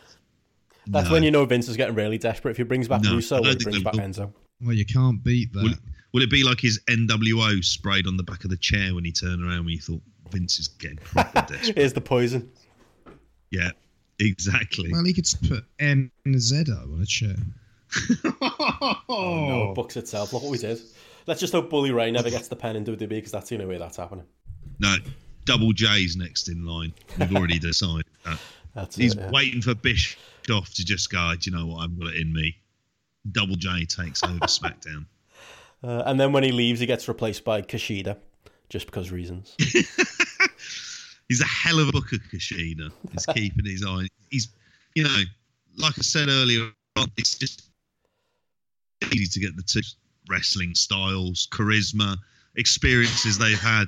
That's 0.90 1.06
no. 1.06 1.12
when 1.12 1.22
you 1.22 1.30
know 1.30 1.44
Vince 1.44 1.68
is 1.68 1.76
getting 1.76 1.94
really 1.94 2.18
desperate. 2.18 2.52
If 2.52 2.56
he 2.56 2.62
brings 2.64 2.88
back 2.88 3.02
No, 3.02 3.14
Russo, 3.14 3.38
or 3.38 3.46
he 3.46 3.56
brings 3.56 3.82
back 3.82 3.94
will. 3.94 4.00
Enzo. 4.00 4.32
Well, 4.60 4.74
you 4.74 4.84
can't 4.84 5.22
beat 5.22 5.52
that. 5.52 5.62
Will, 5.62 5.74
will 6.12 6.22
it 6.22 6.30
be 6.30 6.42
like 6.42 6.60
his 6.60 6.80
NWO 6.88 7.64
sprayed 7.64 8.06
on 8.06 8.16
the 8.16 8.22
back 8.22 8.44
of 8.44 8.50
the 8.50 8.56
chair 8.56 8.94
when 8.94 9.04
he 9.04 9.12
turned 9.12 9.42
around 9.42 9.64
when 9.64 9.74
you 9.74 9.80
thought 9.80 10.02
Vince 10.30 10.58
is 10.58 10.68
getting 10.68 10.98
proper 10.98 11.42
desperate? 11.42 11.74
Here's 11.76 11.92
the 11.92 12.00
poison. 12.00 12.50
Yeah, 13.50 13.70
exactly. 14.18 14.92
Well, 14.92 15.04
he 15.04 15.12
could 15.12 15.24
just 15.24 15.48
put 15.48 15.64
NZO 15.78 16.92
on 16.92 17.00
a 17.00 17.06
chair. 17.06 17.36
Oh, 19.12 19.46
no, 19.48 19.70
it 19.70 19.74
books 19.74 19.96
itself. 19.96 20.32
Look 20.32 20.44
what 20.44 20.52
we 20.52 20.58
did. 20.58 20.80
Let's 21.26 21.40
just 21.40 21.52
hope 21.52 21.68
Bully 21.68 21.90
Ray 21.90 22.12
never 22.12 22.30
gets 22.30 22.46
the 22.46 22.54
pen 22.54 22.76
in 22.76 22.84
WWE 22.84 23.08
because 23.08 23.32
that's 23.32 23.48
the 23.48 23.56
only 23.56 23.66
way 23.66 23.76
that's 23.78 23.96
happening. 23.96 24.24
No, 24.78 24.96
Double 25.44 25.72
J's 25.72 26.16
next 26.16 26.48
in 26.48 26.64
line. 26.64 26.92
We've 27.18 27.34
already 27.34 27.58
decided 27.58 28.06
that. 28.24 28.38
That's 28.74 28.96
He's 28.96 29.14
it. 29.14 29.18
yeah. 29.20 29.30
waiting 29.30 29.60
for 29.60 29.74
Bischoff 30.50 30.74
to 30.74 30.84
just 30.84 31.10
go, 31.10 31.32
do 31.38 31.50
you 31.50 31.56
know 31.56 31.66
what? 31.66 31.84
I've 31.84 31.98
got 31.98 32.08
it 32.08 32.16
in 32.16 32.32
me. 32.32 32.56
Double 33.30 33.54
J 33.54 33.84
takes 33.84 34.24
over 34.24 34.34
SmackDown. 34.40 35.06
Uh, 35.82 36.02
and 36.06 36.18
then 36.18 36.32
when 36.32 36.42
he 36.42 36.50
leaves, 36.50 36.80
he 36.80 36.86
gets 36.86 37.06
replaced 37.08 37.44
by 37.44 37.62
Kushida, 37.62 38.16
just 38.68 38.86
because 38.86 39.10
reasons. 39.12 39.54
He's 41.28 41.40
a 41.40 41.46
hell 41.46 41.78
of 41.78 41.88
a 41.88 41.92
booker, 41.92 42.16
Kushida. 42.16 42.90
He's 43.12 43.26
keeping 43.34 43.64
his 43.64 43.84
eye. 43.86 44.08
He's, 44.30 44.48
you 44.96 45.04
know, 45.04 45.22
like 45.76 45.96
I 45.96 46.02
said 46.02 46.28
earlier, 46.28 46.70
it's 47.16 47.38
just 47.38 47.70
easy 49.12 49.26
to 49.26 49.40
get 49.40 49.56
the 49.56 49.62
two 49.62 49.80
wrestling 50.28 50.74
styles, 50.74 51.46
charisma, 51.52 52.16
experiences 52.56 53.38
they've 53.38 53.60
had. 53.60 53.86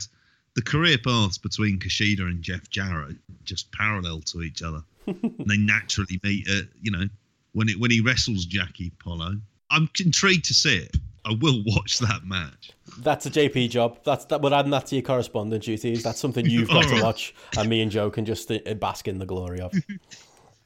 The 0.54 0.62
career 0.62 0.98
paths 0.98 1.38
between 1.38 1.78
Kushida 1.78 2.20
and 2.20 2.42
Jeff 2.42 2.68
Jarrett 2.68 3.16
just 3.44 3.72
parallel 3.72 4.20
to 4.26 4.42
each 4.42 4.62
other. 4.62 4.82
and 5.06 5.34
they 5.46 5.56
naturally 5.56 6.20
meet 6.22 6.48
at, 6.48 6.64
you 6.82 6.90
know, 6.90 7.04
when 7.52 7.68
it 7.68 7.78
when 7.80 7.90
he 7.90 8.00
wrestles 8.00 8.44
Jackie 8.44 8.92
Polo. 8.98 9.36
I'm 9.70 9.88
intrigued 9.98 10.44
to 10.46 10.54
see 10.54 10.76
it. 10.76 10.96
I 11.24 11.32
will 11.40 11.62
watch 11.64 11.98
that 12.00 12.24
match. 12.26 12.72
That's 12.98 13.24
a 13.26 13.30
JP 13.30 13.70
job. 13.70 13.98
That's 14.04 14.24
that. 14.26 14.42
We're 14.42 14.52
adding 14.52 14.72
that 14.72 14.86
to 14.88 14.96
your 14.96 15.02
correspondent 15.02 15.62
duties. 15.62 16.02
That's 16.02 16.18
something 16.20 16.44
you've 16.44 16.68
got 16.68 16.88
to 16.94 17.02
watch, 17.02 17.34
and 17.56 17.68
me 17.70 17.80
and 17.80 17.90
Joe 17.90 18.10
can 18.10 18.24
just 18.24 18.50
uh, 18.50 18.58
bask 18.74 19.06
in 19.08 19.18
the 19.18 19.26
glory 19.26 19.60
of. 19.60 19.72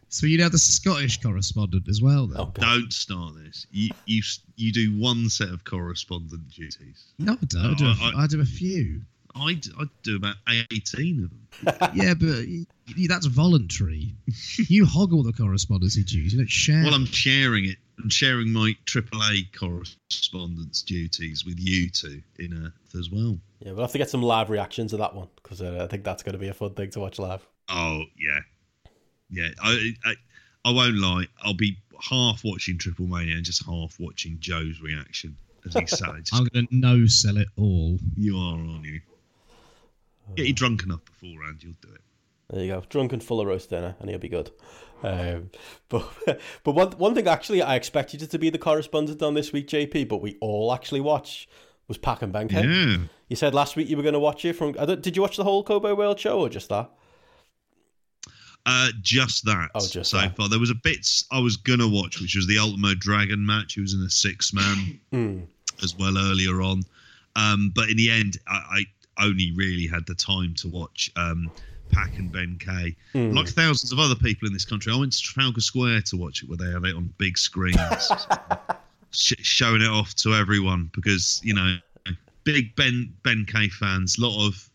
So 0.08 0.26
you'd 0.26 0.40
have 0.40 0.52
the 0.52 0.58
Scottish 0.58 1.20
correspondent 1.20 1.88
as 1.88 2.00
well, 2.00 2.28
though. 2.28 2.46
God. 2.46 2.54
Don't 2.54 2.92
start 2.92 3.34
this. 3.44 3.66
You 3.72 3.90
you 4.06 4.22
you 4.54 4.72
do 4.72 4.96
one 4.98 5.28
set 5.28 5.48
of 5.48 5.64
correspondent 5.64 6.48
duties. 6.48 7.12
No, 7.18 7.32
I 7.32 7.44
don't. 7.44 7.64
I 7.66 7.74
do, 7.74 7.84
a, 7.86 7.88
Oh, 8.00 8.10
I- 8.16 8.22
I 8.22 8.26
do 8.28 8.40
a 8.40 8.44
few. 8.44 9.02
I 9.38 9.54
d- 9.54 9.70
I 9.78 9.84
do 10.02 10.16
about 10.16 10.36
eighteen 10.72 11.24
of 11.24 11.30
them. 11.30 11.90
yeah, 11.94 12.14
but 12.14 12.26
y- 12.46 12.66
y- 12.96 13.06
that's 13.08 13.26
voluntary. 13.26 14.14
You 14.68 14.86
hog 14.86 15.12
all 15.12 15.22
the 15.22 15.32
correspondency 15.32 16.02
duties. 16.02 16.32
You 16.32 16.38
don't 16.40 16.50
share. 16.50 16.82
Well, 16.84 16.94
I'm 16.94 17.04
sharing 17.06 17.66
it. 17.66 17.76
I'm 18.02 18.08
sharing 18.10 18.52
my 18.52 18.74
AAA 18.86 19.52
correspondence 19.58 20.82
duties 20.82 21.44
with 21.44 21.56
you 21.58 21.88
two 21.90 22.22
in 22.38 22.52
Earth 22.66 22.94
as 22.98 23.10
well. 23.10 23.38
Yeah, 23.60 23.72
we'll 23.72 23.82
have 23.82 23.92
to 23.92 23.98
get 23.98 24.10
some 24.10 24.22
live 24.22 24.50
reactions 24.50 24.90
to 24.92 24.96
that 24.98 25.14
one 25.14 25.28
because 25.36 25.60
uh, 25.62 25.80
I 25.82 25.86
think 25.86 26.04
that's 26.04 26.22
going 26.22 26.32
to 26.34 26.38
be 26.38 26.48
a 26.48 26.54
fun 26.54 26.74
thing 26.74 26.90
to 26.90 27.00
watch 27.00 27.18
live. 27.18 27.46
Oh 27.68 28.02
yeah, 28.18 28.40
yeah. 29.30 29.48
I 29.62 29.92
I, 30.04 30.14
I 30.64 30.70
won't 30.72 30.96
lie. 30.96 31.26
I'll 31.42 31.54
be 31.54 31.76
half 32.00 32.42
watching 32.44 32.78
Triple 32.78 33.06
Mania 33.06 33.36
and 33.36 33.44
just 33.44 33.64
half 33.66 33.96
watching 33.98 34.36
Joe's 34.40 34.80
reaction 34.80 35.36
as 35.66 35.74
he 35.74 35.86
said, 35.86 36.08
just, 36.24 36.34
I'm 36.34 36.44
going 36.52 36.66
to 36.66 36.74
no 36.76 37.06
sell 37.06 37.36
it 37.36 37.48
all. 37.56 37.98
"You 38.16 38.36
are, 38.38 38.58
aren't 38.58 38.84
you?" 38.84 39.00
Get 40.34 40.46
you 40.46 40.52
drunk 40.52 40.82
enough 40.82 41.04
beforehand, 41.04 41.62
you'll 41.62 41.74
do 41.80 41.88
it. 41.94 42.00
There 42.50 42.64
you 42.64 42.72
go, 42.72 42.82
drunk 42.88 43.12
and 43.12 43.22
full 43.22 43.40
of 43.40 43.46
roast 43.46 43.70
dinner, 43.70 43.96
and 44.00 44.08
he'll 44.10 44.18
be 44.18 44.28
good. 44.28 44.50
Um, 45.02 45.50
but 45.88 46.08
but 46.64 46.72
one 46.72 46.90
one 46.92 47.14
thing 47.14 47.28
actually, 47.28 47.62
I 47.62 47.74
expected 47.76 48.20
you 48.20 48.26
to 48.26 48.38
be 48.38 48.50
the 48.50 48.58
correspondent 48.58 49.22
on 49.22 49.34
this 49.34 49.52
week, 49.52 49.68
JP, 49.68 50.08
but 50.08 50.22
we 50.22 50.36
all 50.40 50.72
actually 50.72 51.00
watch 51.00 51.48
was 51.88 51.98
Pac 51.98 52.22
and 52.22 52.32
Ben-K. 52.32 52.64
Yeah. 52.64 52.96
You 53.28 53.36
said 53.36 53.54
last 53.54 53.76
week 53.76 53.88
you 53.88 53.96
were 53.96 54.02
going 54.02 54.12
to 54.14 54.18
watch 54.20 54.44
it 54.44 54.54
from. 54.54 54.72
Did 54.72 55.14
you 55.16 55.22
watch 55.22 55.36
the 55.36 55.44
whole 55.44 55.62
Kobe 55.62 55.92
World 55.92 56.18
Show 56.18 56.40
or 56.40 56.48
just 56.48 56.68
that? 56.68 56.90
Uh, 58.64 58.88
just 59.00 59.44
that. 59.44 59.70
Oh, 59.76 59.86
just 59.86 60.10
so 60.10 60.16
that. 60.18 60.36
far. 60.36 60.48
There 60.48 60.58
was 60.58 60.70
a 60.70 60.74
bit 60.74 61.06
I 61.30 61.38
was 61.38 61.56
gonna 61.56 61.88
watch, 61.88 62.20
which 62.20 62.34
was 62.34 62.46
the 62.48 62.58
Ultimo 62.58 62.94
Dragon 62.98 63.44
match. 63.46 63.74
He 63.74 63.80
was 63.80 63.94
in 63.94 64.00
a 64.02 64.10
six 64.10 64.52
man 64.52 65.00
Hmm. 65.12 65.38
as 65.82 65.96
well 65.96 66.18
earlier 66.18 66.60
on. 66.62 66.82
Um, 67.36 67.70
but 67.74 67.90
in 67.90 67.96
the 67.96 68.10
end, 68.10 68.38
I, 68.48 68.54
I 68.54 68.84
only 69.18 69.52
really 69.54 69.86
had 69.86 70.06
the 70.06 70.14
time 70.14 70.54
to 70.58 70.68
watch 70.68 71.10
um, 71.16 71.50
Pac 71.90 72.18
and 72.18 72.30
Ben 72.30 72.58
K. 72.58 72.96
Hmm. 73.12 73.32
Like 73.32 73.48
thousands 73.48 73.92
of 73.92 73.98
other 73.98 74.14
people 74.14 74.46
in 74.46 74.52
this 74.52 74.64
country, 74.64 74.92
I 74.92 74.96
went 74.96 75.12
to 75.12 75.22
Trafalgar 75.22 75.60
Square 75.60 76.02
to 76.02 76.16
watch 76.16 76.42
it, 76.42 76.48
where 76.48 76.58
they 76.58 76.70
have 76.70 76.84
it 76.84 76.94
on 76.94 77.12
big 77.18 77.38
screens, 77.38 77.78
sh- 79.10 79.34
showing 79.42 79.82
it 79.82 79.88
off 79.88 80.14
to 80.16 80.34
everyone 80.34 80.90
because 80.94 81.40
you 81.44 81.54
know, 81.54 81.76
big 82.44 82.74
Ben 82.76 83.12
Ben 83.22 83.46
K 83.46 83.68
fans. 83.68 84.18
A 84.18 84.22
lot 84.22 84.46
of 84.46 84.70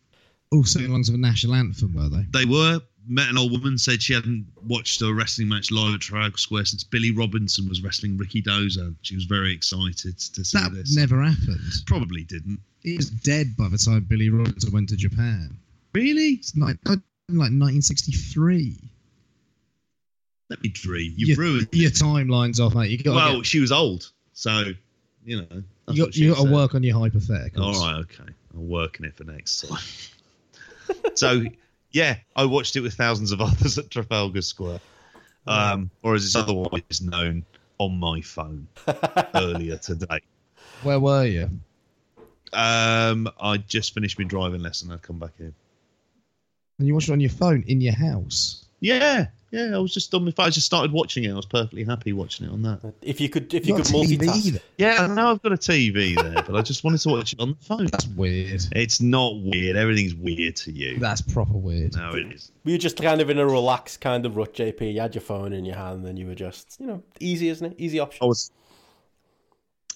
All 0.51 0.63
singing 0.63 0.89
along 0.89 1.03
to 1.03 1.11
the 1.11 1.17
national 1.17 1.55
anthem, 1.55 1.93
were 1.93 2.09
they? 2.09 2.25
they 2.31 2.45
were, 2.45 2.79
met 3.07 3.29
an 3.29 3.37
old 3.37 3.51
woman 3.51 3.77
said 3.77 4.01
she 4.01 4.13
hadn't 4.13 4.45
watched 4.67 5.01
a 5.01 5.13
wrestling 5.13 5.49
match 5.49 5.71
live 5.71 5.95
at 5.95 6.01
Trafalgar 6.01 6.37
Square 6.37 6.65
since 6.65 6.83
Billy 6.83 7.11
Robinson 7.11 7.67
was 7.67 7.81
wrestling 7.81 8.17
Rikidozan. 8.17 8.95
She 9.01 9.15
was 9.15 9.25
very 9.25 9.53
excited 9.53 10.17
to 10.19 10.43
see 10.45 10.57
That 10.57 10.73
this. 10.73 10.95
never 10.95 11.21
happened. 11.21 11.59
Probably 11.85 12.23
didn't. 12.23 12.59
He 12.81 12.97
was 12.97 13.09
dead 13.09 13.55
by 13.57 13.69
the 13.69 13.77
time 13.77 14.05
Billy 14.09 14.29
Robinson 14.29 14.71
went 14.71 14.89
to 14.89 14.95
Japan. 14.97 15.57
Really? 15.93 16.29
It's 16.39 16.55
like, 16.55 16.77
like 16.85 16.99
1963. 17.29 18.77
Let 20.49 20.61
me 20.63 20.69
dream. 20.69 21.13
You've 21.15 21.29
your, 21.29 21.37
ruined. 21.37 21.67
your 21.71 21.91
timeline's 21.91 22.59
off, 22.59 22.75
mate. 22.75 22.89
You 22.89 22.97
got 22.97 23.15
Well, 23.15 23.37
get, 23.37 23.45
she 23.45 23.59
was 23.59 23.71
old, 23.71 24.11
so 24.33 24.73
you 25.23 25.37
know. 25.41 25.63
you 25.89 26.05
got, 26.05 26.15
you 26.15 26.33
got 26.35 26.45
to 26.45 26.51
work 26.51 26.75
on 26.75 26.83
your 26.83 26.95
hypotheticals. 26.97 27.59
All 27.59 27.73
right, 27.85 27.95
okay. 27.99 28.31
I'll 28.53 28.61
work 28.63 28.97
on 28.99 29.05
it 29.05 29.15
for 29.15 29.23
next 29.23 29.61
time. 29.61 29.77
so, 31.15 31.43
yeah, 31.91 32.17
I 32.35 32.45
watched 32.45 32.75
it 32.75 32.81
with 32.81 32.93
thousands 32.93 33.31
of 33.31 33.41
others 33.41 33.77
at 33.77 33.89
Trafalgar 33.89 34.41
Square, 34.41 34.79
um, 35.47 35.89
or 36.03 36.15
as 36.15 36.25
it's 36.25 36.35
otherwise 36.35 37.01
known, 37.01 37.45
on 37.77 37.99
my 37.99 38.21
phone 38.21 38.67
earlier 39.35 39.77
today. 39.77 40.21
Where 40.83 40.99
were 40.99 41.25
you? 41.25 41.49
Um, 42.53 43.29
I 43.39 43.57
just 43.57 43.93
finished 43.93 44.19
my 44.19 44.25
driving 44.25 44.61
lesson. 44.61 44.91
I'd 44.91 45.01
come 45.01 45.19
back 45.19 45.33
in. 45.39 45.53
And 46.79 46.87
you 46.87 46.93
watched 46.93 47.09
it 47.09 47.13
on 47.13 47.19
your 47.19 47.29
phone 47.29 47.63
in 47.67 47.81
your 47.81 47.93
house. 47.93 48.65
Yeah, 48.82 49.27
yeah. 49.51 49.75
I 49.75 49.77
was 49.77 49.93
just 49.93 50.13
on 50.15 50.25
my 50.25 50.32
phone. 50.32 50.47
I 50.47 50.49
just 50.49 50.65
started 50.65 50.91
watching 50.91 51.23
it. 51.23 51.32
I 51.32 51.36
was 51.36 51.45
perfectly 51.45 51.84
happy 51.84 52.13
watching 52.13 52.47
it 52.47 52.51
on 52.51 52.63
that. 52.63 52.93
If 53.03 53.21
you 53.21 53.29
could, 53.29 53.53
if 53.53 53.67
you 53.67 53.75
Not 53.75 53.86
could 53.86 53.93
TV 53.93 54.17
multitask, 54.17 54.45
either. 54.47 54.59
Yeah, 54.77 54.97
I 55.01 55.07
know 55.07 55.29
I've 55.29 55.41
got 55.43 55.51
a 55.51 55.57
TV 55.57 56.15
there, 56.15 56.41
but 56.41 56.55
I 56.55 56.63
just 56.63 56.84
wanted 56.84 56.99
to 57.01 57.09
watch 57.09 57.34
it 57.34 57.39
on 57.39 57.49
the 57.51 57.63
phone. 57.63 57.86
That's 57.86 58.07
weird. 58.07 58.63
It's 58.71 58.99
not 58.99 59.34
weird. 59.39 59.77
Everything's 59.77 60.15
weird 60.15 60.55
to 60.57 60.71
you. 60.71 60.97
That's 60.97 61.21
proper 61.21 61.53
weird. 61.53 61.95
No, 61.95 62.09
it 62.09 62.34
is. 62.34 62.51
We 62.63 62.71
were 62.71 62.73
you 62.73 62.79
just 62.79 62.97
kind 62.97 63.21
of 63.21 63.29
in 63.29 63.38
a 63.38 63.45
relaxed 63.45 64.01
kind 64.01 64.25
of 64.25 64.36
rut, 64.36 64.55
JP? 64.55 64.93
You 64.93 64.99
had 64.99 65.13
your 65.13 65.21
phone 65.21 65.53
in 65.53 65.63
your 65.63 65.75
hand, 65.75 66.05
and 66.07 66.17
you 66.17 66.25
were 66.25 66.36
just, 66.36 66.77
you 66.79 66.88
know, 66.88 67.03
easy, 67.19 67.49
isn't 67.49 67.73
it? 67.73 67.75
Easy 67.77 67.99
option. 67.99 68.23
I 68.23 68.25
was 68.25 68.51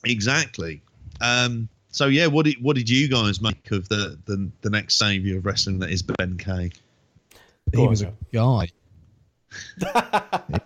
exactly. 0.03 0.83
Um, 1.21 1.69
so 1.89 2.05
yeah, 2.05 2.27
what 2.27 2.45
did 2.45 2.61
what 2.61 2.75
did 2.75 2.87
you 2.89 3.09
guys 3.09 3.41
make 3.41 3.71
of 3.71 3.89
the 3.89 4.19
the, 4.25 4.51
the 4.61 4.69
next 4.69 4.97
savior 4.97 5.39
of 5.39 5.45
wrestling 5.45 5.79
that 5.79 5.89
is 5.89 6.03
Ben 6.03 6.37
K? 6.37 6.71
Go 7.71 7.79
he 7.81 7.83
on, 7.85 7.89
was 7.89 8.01
a 8.03 8.13
guy 8.33 8.69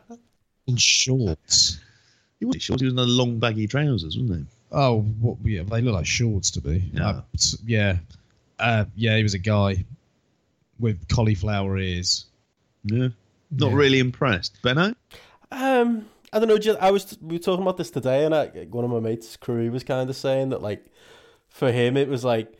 in 0.67 0.75
shorts. 0.77 1.79
He 2.39 2.45
was 2.45 2.61
short. 2.61 2.79
He 2.79 2.85
was 2.85 2.93
in 2.93 2.97
the 2.97 3.05
long 3.05 3.39
baggy 3.39 3.67
trousers, 3.67 4.17
wasn't 4.17 4.39
he? 4.39 4.45
Oh, 4.71 5.01
what? 5.19 5.37
Yeah, 5.43 5.63
they 5.63 5.81
look 5.81 5.95
like 5.95 6.05
shorts 6.05 6.51
to 6.51 6.67
me. 6.67 6.89
Yeah. 6.93 7.09
Uh, 7.09 7.21
yeah, 7.65 7.97
uh, 8.59 8.85
yeah. 8.95 9.17
He 9.17 9.23
was 9.23 9.33
a 9.33 9.39
guy 9.39 9.83
with 10.79 11.07
cauliflower 11.09 11.77
ears. 11.77 12.25
Yeah. 12.83 13.09
Not 13.51 13.71
Yeah. 13.71 13.75
really 13.75 13.99
impressed. 13.99 14.61
Benno? 14.61 14.93
Um, 15.51 16.05
I 16.31 16.37
don't 16.39 16.47
know. 16.47 16.59
Just, 16.59 16.79
I 16.79 16.91
was 16.91 17.17
we 17.21 17.35
were 17.35 17.43
talking 17.43 17.63
about 17.63 17.77
this 17.77 17.89
today, 17.91 18.23
and 18.25 18.35
I, 18.35 18.47
one 18.69 18.85
of 18.85 18.91
my 18.91 18.99
mates, 18.99 19.35
Crew, 19.37 19.71
was 19.71 19.83
kind 19.83 20.09
of 20.09 20.15
saying 20.15 20.49
that 20.49 20.61
like 20.61 20.85
for 21.49 21.71
him, 21.71 21.97
it 21.97 22.07
was 22.07 22.23
like 22.23 22.53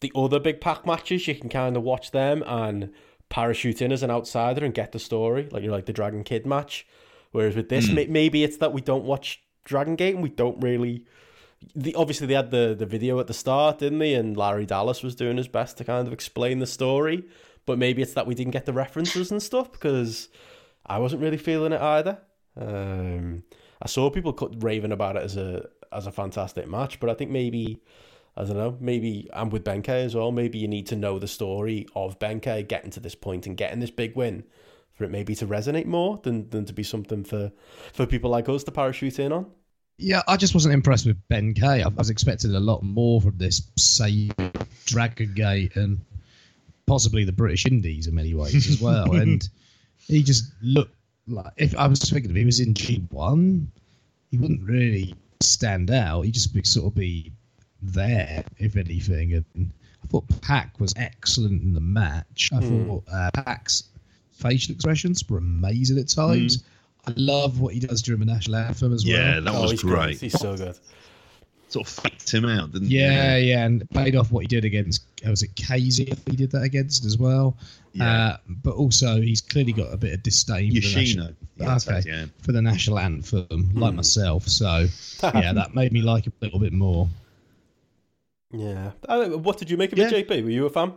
the 0.00 0.10
other 0.16 0.40
big 0.40 0.60
Pac 0.60 0.84
matches. 0.84 1.26
You 1.28 1.34
can 1.36 1.48
kind 1.48 1.76
of 1.76 1.84
watch 1.84 2.10
them 2.10 2.42
and 2.46 2.92
parachute 3.32 3.80
in 3.80 3.90
as 3.92 4.02
an 4.02 4.10
outsider 4.10 4.62
and 4.62 4.74
get 4.74 4.92
the 4.92 4.98
story, 4.98 5.48
like 5.50 5.62
you 5.62 5.68
know, 5.68 5.74
like 5.74 5.86
the 5.86 5.92
Dragon 5.92 6.22
Kid 6.22 6.44
match. 6.44 6.86
Whereas 7.32 7.56
with 7.56 7.70
this, 7.70 7.88
may, 7.90 8.06
maybe 8.06 8.44
it's 8.44 8.58
that 8.58 8.74
we 8.74 8.82
don't 8.82 9.04
watch 9.04 9.42
Dragon 9.64 9.96
Gate 9.96 10.14
and 10.14 10.22
we 10.22 10.28
don't 10.28 10.60
really. 10.60 11.06
The, 11.74 11.94
obviously, 11.94 12.26
they 12.26 12.34
had 12.34 12.50
the, 12.50 12.74
the 12.78 12.84
video 12.84 13.18
at 13.20 13.28
the 13.28 13.34
start, 13.34 13.78
didn't 13.78 14.00
they? 14.00 14.14
And 14.14 14.36
Larry 14.36 14.66
Dallas 14.66 15.02
was 15.02 15.14
doing 15.14 15.38
his 15.38 15.48
best 15.48 15.78
to 15.78 15.84
kind 15.84 16.06
of 16.06 16.12
explain 16.12 16.58
the 16.58 16.66
story. 16.66 17.24
But 17.64 17.78
maybe 17.78 18.02
it's 18.02 18.12
that 18.14 18.26
we 18.26 18.34
didn't 18.34 18.52
get 18.52 18.66
the 18.66 18.72
references 18.72 19.30
and 19.30 19.42
stuff 19.42 19.72
because 19.72 20.28
I 20.84 20.98
wasn't 20.98 21.22
really 21.22 21.38
feeling 21.38 21.72
it 21.72 21.80
either. 21.80 22.18
Um, 22.60 23.44
I 23.80 23.86
saw 23.86 24.10
people 24.10 24.32
cut, 24.32 24.62
raving 24.62 24.92
about 24.92 25.16
it 25.16 25.22
as 25.22 25.36
a 25.36 25.68
as 25.90 26.06
a 26.06 26.12
fantastic 26.12 26.68
match, 26.68 27.00
but 27.00 27.08
I 27.08 27.14
think 27.14 27.30
maybe 27.30 27.80
I 28.36 28.44
don't 28.44 28.56
know. 28.56 28.76
Maybe 28.80 29.28
I'm 29.32 29.50
with 29.50 29.64
Ben-K 29.64 30.04
as 30.04 30.14
well. 30.14 30.32
Maybe 30.32 30.58
you 30.58 30.68
need 30.68 30.86
to 30.88 30.96
know 30.96 31.18
the 31.18 31.28
story 31.28 31.86
of 31.94 32.18
Ben-K 32.18 32.62
getting 32.62 32.90
to 32.92 33.00
this 33.00 33.14
point 33.14 33.46
and 33.46 33.56
getting 33.56 33.80
this 33.80 33.90
big 33.90 34.16
win 34.16 34.44
for 34.94 35.04
it 35.04 35.10
maybe 35.10 35.34
to 35.34 35.46
resonate 35.46 35.86
more 35.86 36.20
than, 36.22 36.48
than 36.50 36.64
to 36.66 36.72
be 36.72 36.82
something 36.82 37.24
for 37.24 37.50
for 37.92 38.06
people 38.06 38.30
like 38.30 38.48
us 38.48 38.64
to 38.64 38.70
parachute 38.70 39.18
in 39.18 39.32
on. 39.32 39.46
Yeah, 39.98 40.22
I 40.26 40.36
just 40.36 40.54
wasn't 40.54 40.74
impressed 40.74 41.06
with 41.06 41.16
Ben 41.28 41.54
K. 41.54 41.82
I 41.82 41.88
was 41.88 42.10
expecting 42.10 42.54
a 42.54 42.60
lot 42.60 42.82
more 42.82 43.20
from 43.20 43.36
this 43.36 43.62
say 43.76 44.30
Dragon 44.86 45.32
Gate 45.34 45.76
and 45.76 46.00
possibly 46.86 47.24
the 47.24 47.32
British 47.32 47.66
Indies 47.66 48.06
in 48.06 48.14
many 48.14 48.34
ways 48.34 48.68
as 48.68 48.80
well. 48.80 49.12
and 49.16 49.48
he 50.06 50.22
just 50.22 50.52
looked 50.62 50.94
like 51.28 51.52
if 51.56 51.76
I 51.76 51.86
was 51.86 52.00
thinking 52.00 52.30
if 52.30 52.36
he 52.36 52.44
was 52.44 52.60
in 52.60 52.74
G 52.74 53.04
one, 53.10 53.70
he 54.30 54.38
wouldn't 54.38 54.62
really 54.62 55.14
stand 55.40 55.90
out. 55.90 56.22
He'd 56.22 56.34
just 56.34 56.54
be 56.54 56.62
sort 56.64 56.86
of 56.86 56.94
be 56.94 57.32
there, 57.82 58.44
if 58.58 58.76
anything. 58.76 59.44
And 59.54 59.70
I 60.02 60.06
thought 60.06 60.24
Pac 60.40 60.80
was 60.80 60.92
excellent 60.96 61.62
in 61.62 61.74
the 61.74 61.80
match. 61.80 62.50
I 62.52 62.60
thought 62.60 63.04
uh, 63.12 63.30
Pac's 63.34 63.84
facial 64.32 64.74
expressions 64.74 65.28
were 65.28 65.38
amazing 65.38 65.98
at 65.98 66.08
times. 66.08 66.64
I 67.06 67.12
love 67.16 67.60
what 67.60 67.74
he 67.74 67.80
does 67.80 68.02
during 68.02 68.20
the 68.20 68.26
national 68.26 68.56
anthem 68.56 68.92
as 68.92 69.04
well. 69.04 69.14
Yeah, 69.14 69.40
that 69.40 69.54
oh, 69.54 69.62
was 69.62 69.70
he's 69.72 69.82
great. 69.82 70.20
He's 70.20 70.38
so 70.38 70.56
good. 70.56 70.78
Sort 71.68 71.86
of 71.86 71.92
faked 71.92 72.30
him 72.32 72.44
out, 72.44 72.72
didn't 72.72 72.88
he? 72.88 72.98
Yeah, 72.98 73.36
yeah, 73.38 73.64
and 73.64 73.88
paid 73.90 74.14
off 74.14 74.30
what 74.30 74.40
he 74.40 74.46
did 74.46 74.64
against. 74.64 75.02
uh, 75.26 75.30
Was 75.30 75.42
it 75.42 75.56
Casey? 75.56 76.12
He 76.28 76.36
did 76.36 76.50
that 76.52 76.62
against 76.62 77.04
as 77.06 77.16
well. 77.16 77.56
Yeah. 77.94 78.04
Uh, 78.04 78.36
but 78.46 78.74
also, 78.74 79.20
he's 79.20 79.40
clearly 79.40 79.72
got 79.72 79.92
a 79.92 79.96
bit 79.96 80.12
of 80.12 80.22
disdain 80.22 80.74
for 80.74 80.80
the, 80.80 80.94
national, 80.94 81.30
Yeah, 81.56 81.76
okay, 81.76 82.02
yeah. 82.06 82.26
for 82.42 82.52
the 82.52 82.62
national 82.62 82.98
anthem, 82.98 83.70
like 83.74 83.94
myself. 83.94 84.46
So, 84.48 84.86
yeah, 85.22 85.52
that 85.54 85.74
made 85.74 85.92
me 85.92 86.02
like 86.02 86.26
it 86.26 86.34
a 86.40 86.44
little 86.44 86.60
bit 86.60 86.72
more. 86.72 87.08
Yeah. 88.52 88.92
Uh, 89.08 89.30
what 89.30 89.58
did 89.58 89.70
you 89.70 89.76
make 89.76 89.92
of 89.92 89.98
Yeah. 89.98 90.10
it, 90.12 90.28
JP? 90.28 90.44
Were 90.44 90.50
you 90.50 90.66
a 90.66 90.70
fan? 90.70 90.92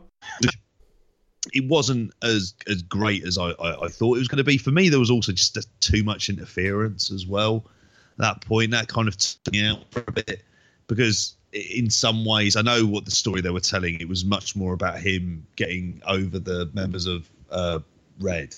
it 1.53 1.67
wasn't 1.67 2.11
as 2.23 2.53
as 2.67 2.81
great 2.81 3.23
as 3.23 3.37
I, 3.37 3.51
I, 3.51 3.85
I 3.85 3.87
thought 3.87 4.15
it 4.15 4.19
was 4.19 4.27
going 4.27 4.37
to 4.39 4.43
be. 4.43 4.57
For 4.57 4.71
me, 4.71 4.89
there 4.89 4.99
was 4.99 5.11
also 5.11 5.31
just 5.31 5.57
a, 5.57 5.63
too 5.79 6.03
much 6.03 6.29
interference 6.29 7.11
as 7.11 7.25
well. 7.27 7.65
At 8.13 8.17
that 8.17 8.41
point, 8.45 8.71
that 8.71 8.87
kind 8.87 9.07
of 9.07 9.15
took 9.17 9.53
me 9.53 9.65
out 9.65 9.79
for 9.91 10.03
a 10.07 10.11
bit 10.11 10.43
because 10.87 11.35
in 11.53 11.89
some 11.89 12.25
ways, 12.25 12.55
I 12.55 12.61
know 12.61 12.85
what 12.85 13.05
the 13.05 13.11
story 13.11 13.41
they 13.41 13.49
were 13.49 13.59
telling. 13.59 13.99
It 13.99 14.09
was 14.09 14.25
much 14.25 14.55
more 14.55 14.73
about 14.73 14.99
him 14.99 15.45
getting 15.55 16.01
over 16.07 16.39
the 16.39 16.69
members 16.73 17.05
of 17.05 17.29
uh, 17.51 17.79
Red, 18.19 18.55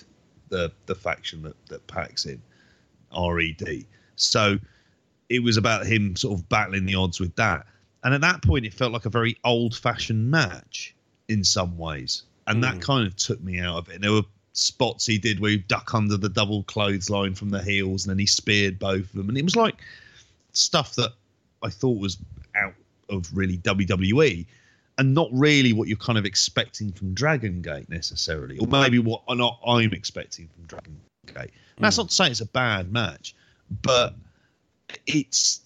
the 0.50 0.72
the 0.86 0.96
faction 0.96 1.42
that 1.44 1.56
that 1.68 1.86
Pac's 1.88 2.26
in 2.26 2.42
RED. 3.16 3.86
So 4.16 4.58
it 5.30 5.44
was 5.44 5.58
about 5.58 5.86
him 5.86 6.16
sort 6.16 6.40
of 6.40 6.48
battling 6.50 6.86
the 6.86 6.96
odds 6.96 7.20
with 7.20 7.36
that. 7.36 7.66
And 8.04 8.14
at 8.14 8.22
that 8.22 8.42
point, 8.42 8.66
it 8.66 8.74
felt 8.74 8.94
like 8.94 9.06
a 9.06 9.10
very 9.10 9.38
old 9.44 9.76
fashioned 9.76 10.30
match 10.30 10.96
in 11.28 11.44
some 11.44 11.78
ways. 11.78 12.24
And 12.46 12.64
that 12.64 12.76
hmm. 12.76 12.80
kind 12.80 13.08
of 13.08 13.16
took 13.16 13.42
me 13.42 13.60
out 13.60 13.78
of 13.78 13.90
it. 13.90 13.96
And 13.96 14.04
there 14.04 14.14
were 14.14 14.24
spots 14.54 15.06
he 15.06 15.18
did 15.18 15.40
where 15.40 15.52
he 15.52 15.58
duck 15.58 15.94
under 15.94 16.18
the 16.18 16.30
double 16.30 16.64
clothesline 16.64 17.36
from 17.36 17.50
the 17.50 17.62
heels 17.62 18.06
and 18.06 18.12
then 18.12 18.20
he 18.20 18.26
speared 18.26 18.80
both 18.80 19.02
of 19.02 19.14
them. 19.14 19.30
And 19.30 19.38
it 19.38 19.44
was 19.44 19.56
like 19.56 19.76
stuff 20.54 20.96
that 20.96 21.12
I 21.62 21.70
thought 21.70 22.00
was 22.00 22.18
out 22.56 22.74
of 23.10 23.30
really 23.36 23.58
WWE 23.58 24.46
and 24.98 25.14
not 25.14 25.30
really 25.32 25.74
what 25.74 25.88
you're 25.88 25.98
kind 25.98 26.18
of 26.18 26.26
expecting 26.26 26.92
from 26.92 27.14
Dragon 27.14 27.62
Gate 27.62 27.90
necessarily, 27.90 28.58
or 28.58 28.68
maybe 28.68 29.00
what 29.00 29.22
not 29.30 29.60
I'm 29.66 29.94
expecting 29.94 30.48
from 30.48 30.66
Dragon 30.66 31.00
Gate. 31.28 31.52
And 31.76 31.86
that's 31.86 31.98
hmm. 31.98 32.02
not 32.02 32.10
to 32.10 32.16
say 32.16 32.28
it's 32.28 32.42
a 32.42 32.48
bad 32.48 32.92
match, 32.92 33.36
but 33.84 34.16
it's 35.06 35.62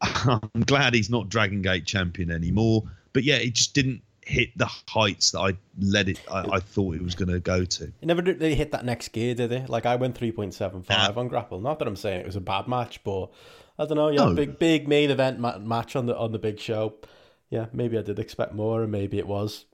I'm 0.02 0.62
glad 0.66 0.94
he's 0.94 1.10
not 1.10 1.28
Dragon 1.28 1.62
Gate 1.62 1.84
champion 1.86 2.30
anymore. 2.30 2.84
But 3.12 3.24
yeah, 3.24 3.36
it 3.36 3.54
just 3.54 3.74
didn't 3.74 4.02
hit 4.24 4.56
the 4.56 4.66
heights 4.88 5.32
that 5.32 5.40
I 5.40 5.56
led 5.80 6.08
it. 6.08 6.20
I, 6.30 6.46
I 6.52 6.60
thought 6.60 6.94
it 6.94 7.02
was 7.02 7.14
going 7.14 7.30
to 7.30 7.40
go 7.40 7.64
to. 7.64 7.84
It 7.84 8.06
never 8.06 8.22
did 8.22 8.38
they 8.38 8.54
hit 8.54 8.70
that 8.72 8.84
next 8.84 9.08
gear, 9.08 9.34
did 9.34 9.50
they? 9.50 9.66
Like 9.66 9.86
I 9.86 9.96
went 9.96 10.16
three 10.16 10.32
point 10.32 10.54
seven 10.54 10.82
five 10.82 11.18
on 11.18 11.28
GRAPPL. 11.28 11.60
Not 11.62 11.78
that 11.80 11.88
I'm 11.88 11.96
saying 11.96 12.20
it 12.20 12.26
was 12.26 12.36
a 12.36 12.40
bad 12.40 12.68
match, 12.68 13.02
but 13.04 13.30
I 13.78 13.86
don't 13.86 13.96
know. 13.96 14.08
Yeah, 14.08 14.26
No. 14.26 14.34
big 14.34 14.58
big 14.58 14.88
main 14.88 15.10
event 15.10 15.40
ma- 15.40 15.58
match 15.58 15.96
on 15.96 16.06
the 16.06 16.16
on 16.16 16.32
the 16.32 16.38
big 16.38 16.58
show. 16.60 16.94
Yeah, 17.50 17.66
maybe 17.72 17.98
I 17.98 18.02
did 18.02 18.18
expect 18.20 18.54
more, 18.54 18.82
and 18.82 18.92
maybe 18.92 19.18
it 19.18 19.26
was. 19.26 19.64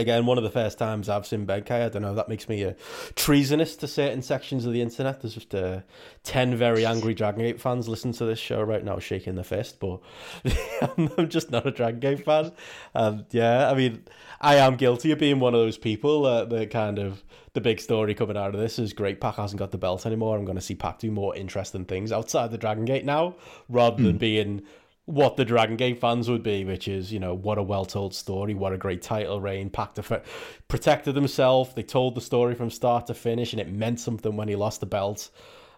Again, 0.00 0.24
one 0.24 0.38
of 0.38 0.44
the 0.44 0.50
first 0.50 0.78
times 0.78 1.08
I've 1.08 1.26
seen 1.26 1.44
Ben-K. 1.44 1.84
I 1.84 1.88
don't 1.90 2.00
know. 2.00 2.14
That 2.14 2.28
makes 2.28 2.48
me 2.48 2.62
a 2.62 2.74
treasonous 3.16 3.76
to 3.76 3.86
certain 3.86 4.22
sections 4.22 4.64
of 4.64 4.72
the 4.72 4.80
internet. 4.80 5.20
There's 5.20 5.34
just 5.34 5.54
uh, 5.54 5.80
ten 6.22 6.56
very 6.56 6.86
angry 6.86 7.12
Dragon 7.12 7.42
Gate 7.42 7.60
fans 7.60 7.88
listening 7.88 8.14
to 8.14 8.24
this 8.24 8.38
show 8.38 8.62
right 8.62 8.82
now, 8.82 8.98
shaking 8.98 9.34
their 9.34 9.44
fist. 9.44 9.78
But 9.78 10.00
I'm 10.96 11.28
just 11.28 11.50
not 11.50 11.66
a 11.66 11.70
Dragon 11.70 12.00
Gate 12.00 12.24
fan. 12.24 12.52
And 12.94 13.26
yeah, 13.30 13.70
I 13.70 13.74
mean, 13.74 14.04
I 14.40 14.56
am 14.56 14.76
guilty 14.76 15.12
of 15.12 15.18
being 15.18 15.38
one 15.38 15.54
of 15.54 15.60
those 15.60 15.78
people. 15.78 16.24
Uh, 16.24 16.46
the 16.46 16.66
kind 16.66 16.98
of 16.98 17.22
the 17.52 17.60
big 17.60 17.80
story 17.80 18.14
coming 18.14 18.36
out 18.36 18.54
of 18.54 18.60
this 18.60 18.78
is 18.78 18.92
great. 18.92 19.20
Pac 19.20 19.34
hasn't 19.36 19.58
got 19.58 19.70
the 19.70 19.78
belt 19.78 20.06
anymore. 20.06 20.38
I'm 20.38 20.44
going 20.44 20.56
to 20.56 20.62
see 20.62 20.74
Pac 20.74 21.00
do 21.00 21.10
more 21.10 21.36
interesting 21.36 21.84
things 21.84 22.12
outside 22.12 22.50
the 22.50 22.58
Dragon 22.58 22.84
Gate 22.84 23.04
now, 23.04 23.34
rather 23.68 24.02
than 24.02 24.18
being 24.18 24.62
what 25.10 25.36
the 25.36 25.44
Dragon 25.44 25.76
Gate 25.76 26.00
fans 26.00 26.30
would 26.30 26.42
be, 26.42 26.64
which 26.64 26.86
is, 26.86 27.12
you 27.12 27.18
know, 27.18 27.34
what 27.34 27.58
a 27.58 27.62
well 27.62 27.84
told 27.84 28.14
story, 28.14 28.54
what 28.54 28.72
a 28.72 28.78
great 28.78 29.02
title 29.02 29.40
reign. 29.40 29.68
Pac 29.68 29.94
def- 29.94 30.62
protected 30.68 31.16
himself. 31.16 31.74
They 31.74 31.82
told 31.82 32.14
the 32.14 32.20
story 32.20 32.54
from 32.54 32.70
start 32.70 33.06
to 33.08 33.14
finish, 33.14 33.52
and 33.52 33.60
it 33.60 33.70
meant 33.70 34.00
something 34.00 34.36
when 34.36 34.48
he 34.48 34.56
lost 34.56 34.80
the 34.80 34.86
belt. 34.86 35.30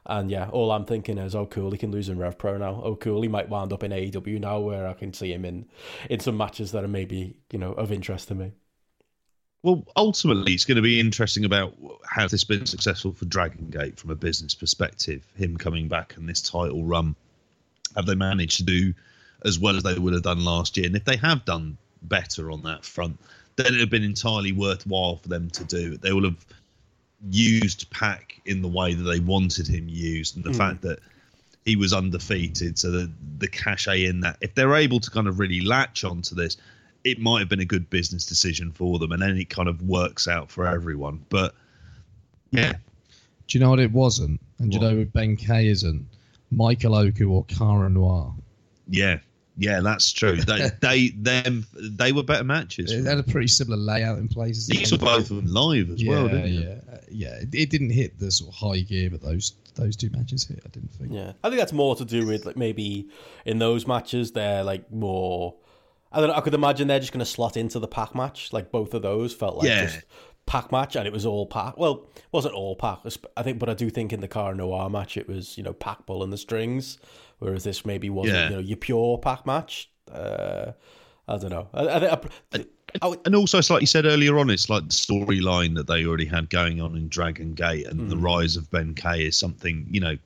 And 0.04 0.30
yeah, 0.30 0.48
all 0.50 0.72
I'm 0.72 0.84
thinking 0.84 1.16
is, 1.16 1.34
oh, 1.34 1.46
cool, 1.46 1.70
he 1.70 1.78
can 1.78 1.92
lose 1.92 2.08
in 2.08 2.18
Rev 2.18 2.36
Pro 2.36 2.58
now. 2.58 2.80
Oh, 2.82 2.96
cool, 2.96 3.22
he 3.22 3.28
might 3.28 3.48
wind 3.48 3.72
up 3.72 3.84
in 3.84 3.92
AEW 3.92 4.40
now, 4.40 4.58
where 4.58 4.86
I 4.86 4.94
can 4.94 5.12
see 5.12 5.32
him 5.32 5.44
in 5.44 5.66
in 6.10 6.20
some 6.20 6.36
matches 6.36 6.72
that 6.72 6.84
are 6.84 6.88
maybe 6.88 7.36
you 7.52 7.58
know 7.58 7.72
of 7.72 7.92
interest 7.92 8.28
to 8.28 8.34
me. 8.34 8.52
Well, 9.62 9.86
ultimately, 9.96 10.54
it's 10.54 10.64
going 10.64 10.76
to 10.76 10.82
be 10.82 10.98
interesting 10.98 11.44
about 11.44 11.74
how 12.04 12.24
this 12.24 12.32
has 12.32 12.44
been 12.44 12.66
successful 12.66 13.12
for 13.12 13.26
Dragon 13.26 13.70
Gate 13.70 13.98
from 13.98 14.10
a 14.10 14.16
business 14.16 14.56
perspective. 14.56 15.24
Him 15.36 15.56
coming 15.56 15.86
back 15.86 16.16
and 16.16 16.28
this 16.28 16.42
title 16.42 16.84
run, 16.84 17.14
have 17.94 18.06
they 18.06 18.16
managed 18.16 18.56
to 18.56 18.64
do 18.64 18.92
as 19.44 19.58
well 19.58 19.76
as 19.76 19.82
they 19.82 19.94
would 19.94 20.12
have 20.12 20.22
done 20.22 20.44
last 20.44 20.76
year? 20.76 20.86
And 20.86 20.96
if 20.96 21.04
they 21.04 21.16
have 21.16 21.44
done 21.44 21.78
better 22.02 22.50
on 22.50 22.62
that 22.64 22.84
front, 22.84 23.18
then 23.56 23.66
it 23.66 23.70
would 23.72 23.80
have 23.80 23.90
been 23.90 24.04
entirely 24.04 24.52
worthwhile 24.52 25.16
for 25.16 25.28
them 25.28 25.50
to 25.50 25.64
do. 25.64 25.96
They 25.96 26.12
will 26.12 26.24
have 26.24 26.44
used 27.30 27.90
Pac 27.90 28.40
in 28.44 28.62
the 28.62 28.68
way 28.68 28.94
that 28.94 29.02
they 29.02 29.20
wanted 29.20 29.68
him 29.68 29.88
used, 29.88 30.36
and 30.36 30.44
the 30.44 30.50
mm. 30.50 30.56
fact 30.56 30.82
that 30.82 30.98
he 31.64 31.76
was 31.76 31.92
undefeated, 31.92 32.78
so 32.78 32.90
the 32.90 33.10
the 33.38 33.48
cachet 33.48 34.04
in 34.04 34.20
that, 34.20 34.36
if 34.40 34.54
they're 34.54 34.74
able 34.74 35.00
to 35.00 35.10
kind 35.10 35.28
of 35.28 35.38
really 35.38 35.60
latch 35.60 36.04
onto 36.04 36.34
this, 36.34 36.56
it 37.04 37.20
might 37.20 37.40
have 37.40 37.48
been 37.48 37.60
a 37.60 37.64
good 37.64 37.88
business 37.90 38.26
decision 38.26 38.72
for 38.72 38.98
them, 38.98 39.12
and 39.12 39.22
then 39.22 39.36
it 39.36 39.48
kind 39.48 39.68
of 39.68 39.80
works 39.82 40.26
out 40.26 40.50
for 40.50 40.66
everyone. 40.66 41.24
But 41.28 41.54
yeah, 42.50 42.72
do 43.46 43.58
you 43.58 43.64
know 43.64 43.70
what 43.70 43.78
it 43.78 43.92
wasn't? 43.92 44.40
And 44.58 44.70
do 44.70 44.78
you 44.78 44.82
know 44.82 44.96
what 44.96 45.12
Ben 45.12 45.36
K 45.36 45.68
isn't? 45.68 46.06
Michael 46.50 46.94
Oku 46.94 47.30
or 47.30 47.44
Cara 47.44 47.88
Noir. 47.88 48.34
Yeah, 48.88 49.18
yeah, 49.56 49.80
that's 49.80 50.12
true. 50.12 50.36
They, 50.36 50.70
they, 50.80 51.08
them, 51.10 51.66
they 51.76 52.12
were 52.12 52.22
better 52.22 52.44
matches. 52.44 52.90
They 52.90 53.08
had 53.08 53.18
a 53.18 53.22
pretty 53.22 53.48
similar 53.48 53.76
layout 53.76 54.18
in 54.18 54.28
places. 54.28 54.68
You 54.68 54.86
saw 54.86 54.96
both 54.96 55.30
of 55.30 55.36
them 55.36 55.46
live 55.46 55.90
as 55.90 56.02
yeah, 56.02 56.10
well, 56.10 56.28
didn't 56.28 56.52
you? 56.52 56.60
Yeah, 56.60 56.94
uh, 56.94 56.98
yeah. 57.10 57.34
It, 57.34 57.54
it, 57.54 57.70
didn't 57.70 57.90
hit 57.90 58.18
the 58.18 58.30
sort 58.30 58.52
of 58.52 58.58
high 58.58 58.80
gear, 58.80 59.10
but 59.10 59.20
those 59.20 59.54
those 59.74 59.96
two 59.96 60.10
matches 60.10 60.44
hit. 60.44 60.62
I 60.64 60.68
didn't 60.68 60.92
think. 60.92 61.12
Yeah, 61.12 61.32
I 61.44 61.48
think 61.48 61.60
that's 61.60 61.72
more 61.72 61.94
to 61.96 62.04
do 62.04 62.26
with 62.26 62.46
like 62.46 62.56
maybe 62.56 63.08
in 63.44 63.58
those 63.58 63.86
matches 63.86 64.32
they're 64.32 64.64
like 64.64 64.90
more. 64.90 65.54
I 66.10 66.20
don't 66.20 66.28
know. 66.28 66.34
I 66.34 66.40
could 66.40 66.54
imagine 66.54 66.88
they're 66.88 67.00
just 67.00 67.12
going 67.12 67.24
to 67.24 67.30
slot 67.30 67.56
into 67.56 67.78
the 67.78 67.88
Pac 67.88 68.14
match. 68.14 68.52
Like 68.52 68.70
both 68.70 68.94
of 68.94 69.02
those 69.02 69.34
felt 69.34 69.56
like 69.56 69.68
yeah. 69.68 69.84
just 69.86 70.00
Pac 70.46 70.72
match, 70.72 70.96
and 70.96 71.06
it 71.06 71.12
was 71.12 71.26
all 71.26 71.46
Pac. 71.46 71.76
Well, 71.76 72.06
it 72.16 72.24
wasn't 72.32 72.54
all 72.54 72.76
Pac. 72.76 73.00
I 73.36 73.42
think, 73.42 73.58
but 73.58 73.68
I 73.68 73.74
do 73.74 73.90
think 73.90 74.12
in 74.12 74.20
the 74.20 74.28
Cara 74.28 74.54
Noir 74.54 74.88
match, 74.88 75.16
it 75.16 75.28
was 75.28 75.58
you 75.58 75.62
know 75.62 75.72
Pac 75.72 76.00
and 76.08 76.32
the 76.32 76.38
strings 76.38 76.98
whereas 77.42 77.64
this 77.64 77.84
maybe 77.84 78.08
wasn't 78.08 78.36
yeah. 78.36 78.48
you 78.48 78.54
know 78.56 78.60
your 78.60 78.76
pure 78.76 79.18
Pac 79.18 79.44
match. 79.46 79.90
Uh, 80.10 80.72
I 81.28 81.36
don't 81.38 81.50
know. 81.50 81.68
I, 81.72 82.18
I, 82.52 82.64
I, 83.00 83.14
and 83.24 83.34
also, 83.34 83.58
it's 83.58 83.70
like 83.70 83.80
you 83.80 83.86
said 83.86 84.04
earlier 84.04 84.38
on, 84.38 84.50
it's 84.50 84.68
like 84.68 84.82
the 84.82 84.88
storyline 84.90 85.74
that 85.76 85.86
they 85.86 86.04
already 86.04 86.26
had 86.26 86.50
going 86.50 86.80
on 86.80 86.96
in 86.96 87.08
Dragon 87.08 87.54
Gate 87.54 87.86
and 87.86 88.00
mm. 88.00 88.08
the 88.10 88.16
rise 88.16 88.56
of 88.56 88.70
Ben-K 88.70 89.24
is 89.24 89.36
something 89.36 89.86
you 89.90 90.00
know. 90.00 90.16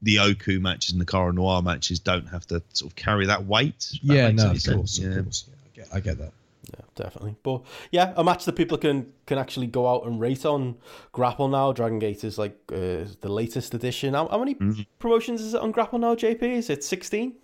The 0.00 0.20
Oku 0.20 0.60
matches 0.60 0.92
and 0.92 1.00
the 1.00 1.04
Cara 1.04 1.32
Noir 1.32 1.60
matches 1.60 1.98
don't 1.98 2.28
have 2.28 2.46
to 2.46 2.62
sort 2.72 2.92
of 2.92 2.94
carry 2.94 3.26
that 3.26 3.46
weight. 3.46 3.80
That 4.04 4.14
yeah, 4.14 4.30
no, 4.30 4.52
of 4.52 4.64
course, 4.64 4.98
of 5.00 5.24
course. 5.24 5.48
Yeah, 5.48 5.54
I 5.64 5.76
get, 5.76 5.88
I 5.94 6.00
get 6.00 6.18
that. 6.18 6.32
Yeah, 6.74 6.84
definitely. 6.94 7.36
But 7.42 7.62
yeah, 7.90 8.12
a 8.16 8.24
match 8.24 8.44
that 8.44 8.54
people 8.54 8.76
can 8.78 9.12
can 9.26 9.38
actually 9.38 9.68
go 9.68 9.88
out 9.88 10.06
and 10.06 10.20
rate 10.20 10.44
on 10.44 10.76
GRAPPL 11.14 11.50
now. 11.50 11.72
Dragon 11.72 11.98
Gate 11.98 12.24
is 12.24 12.38
like 12.38 12.56
uh, 12.70 13.04
the 13.20 13.28
latest 13.28 13.74
edition. 13.74 14.14
How, 14.14 14.28
how 14.28 14.38
many 14.38 14.54
mm-hmm. 14.54 14.82
promotions 14.98 15.40
is 15.40 15.54
it 15.54 15.60
on 15.60 15.72
GRAPPL 15.72 16.00
now, 16.00 16.14
JP? 16.14 16.42
Is 16.42 16.70
it 16.70 16.84
16? 16.84 17.34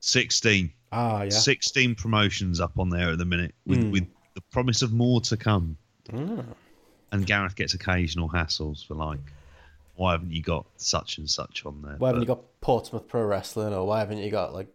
16. 0.00 0.72
Ah, 0.92 1.22
yeah. 1.22 1.30
16 1.30 1.94
promotions 1.94 2.60
up 2.60 2.78
on 2.78 2.88
there 2.90 3.12
at 3.12 3.18
the 3.18 3.24
minute 3.24 3.54
with, 3.66 3.80
mm. 3.80 3.90
with 3.90 4.06
the 4.34 4.40
promise 4.52 4.82
of 4.82 4.92
more 4.92 5.20
to 5.22 5.36
come. 5.36 5.76
Mm. 6.10 6.44
And 7.10 7.26
Gareth 7.26 7.56
gets 7.56 7.74
occasional 7.74 8.28
hassles 8.28 8.86
for 8.86 8.94
like, 8.94 9.20
why 9.96 10.12
haven't 10.12 10.32
you 10.32 10.42
got 10.42 10.66
such 10.76 11.18
and 11.18 11.28
such 11.28 11.64
on 11.64 11.80
there? 11.82 11.94
Why 11.98 12.08
haven't 12.08 12.20
but, 12.20 12.28
you 12.28 12.34
got 12.34 12.60
Portsmouth 12.60 13.08
Pro 13.08 13.24
Wrestling 13.24 13.72
or 13.72 13.86
why 13.86 14.00
haven't 14.00 14.18
you 14.18 14.30
got 14.30 14.52
like 14.52 14.68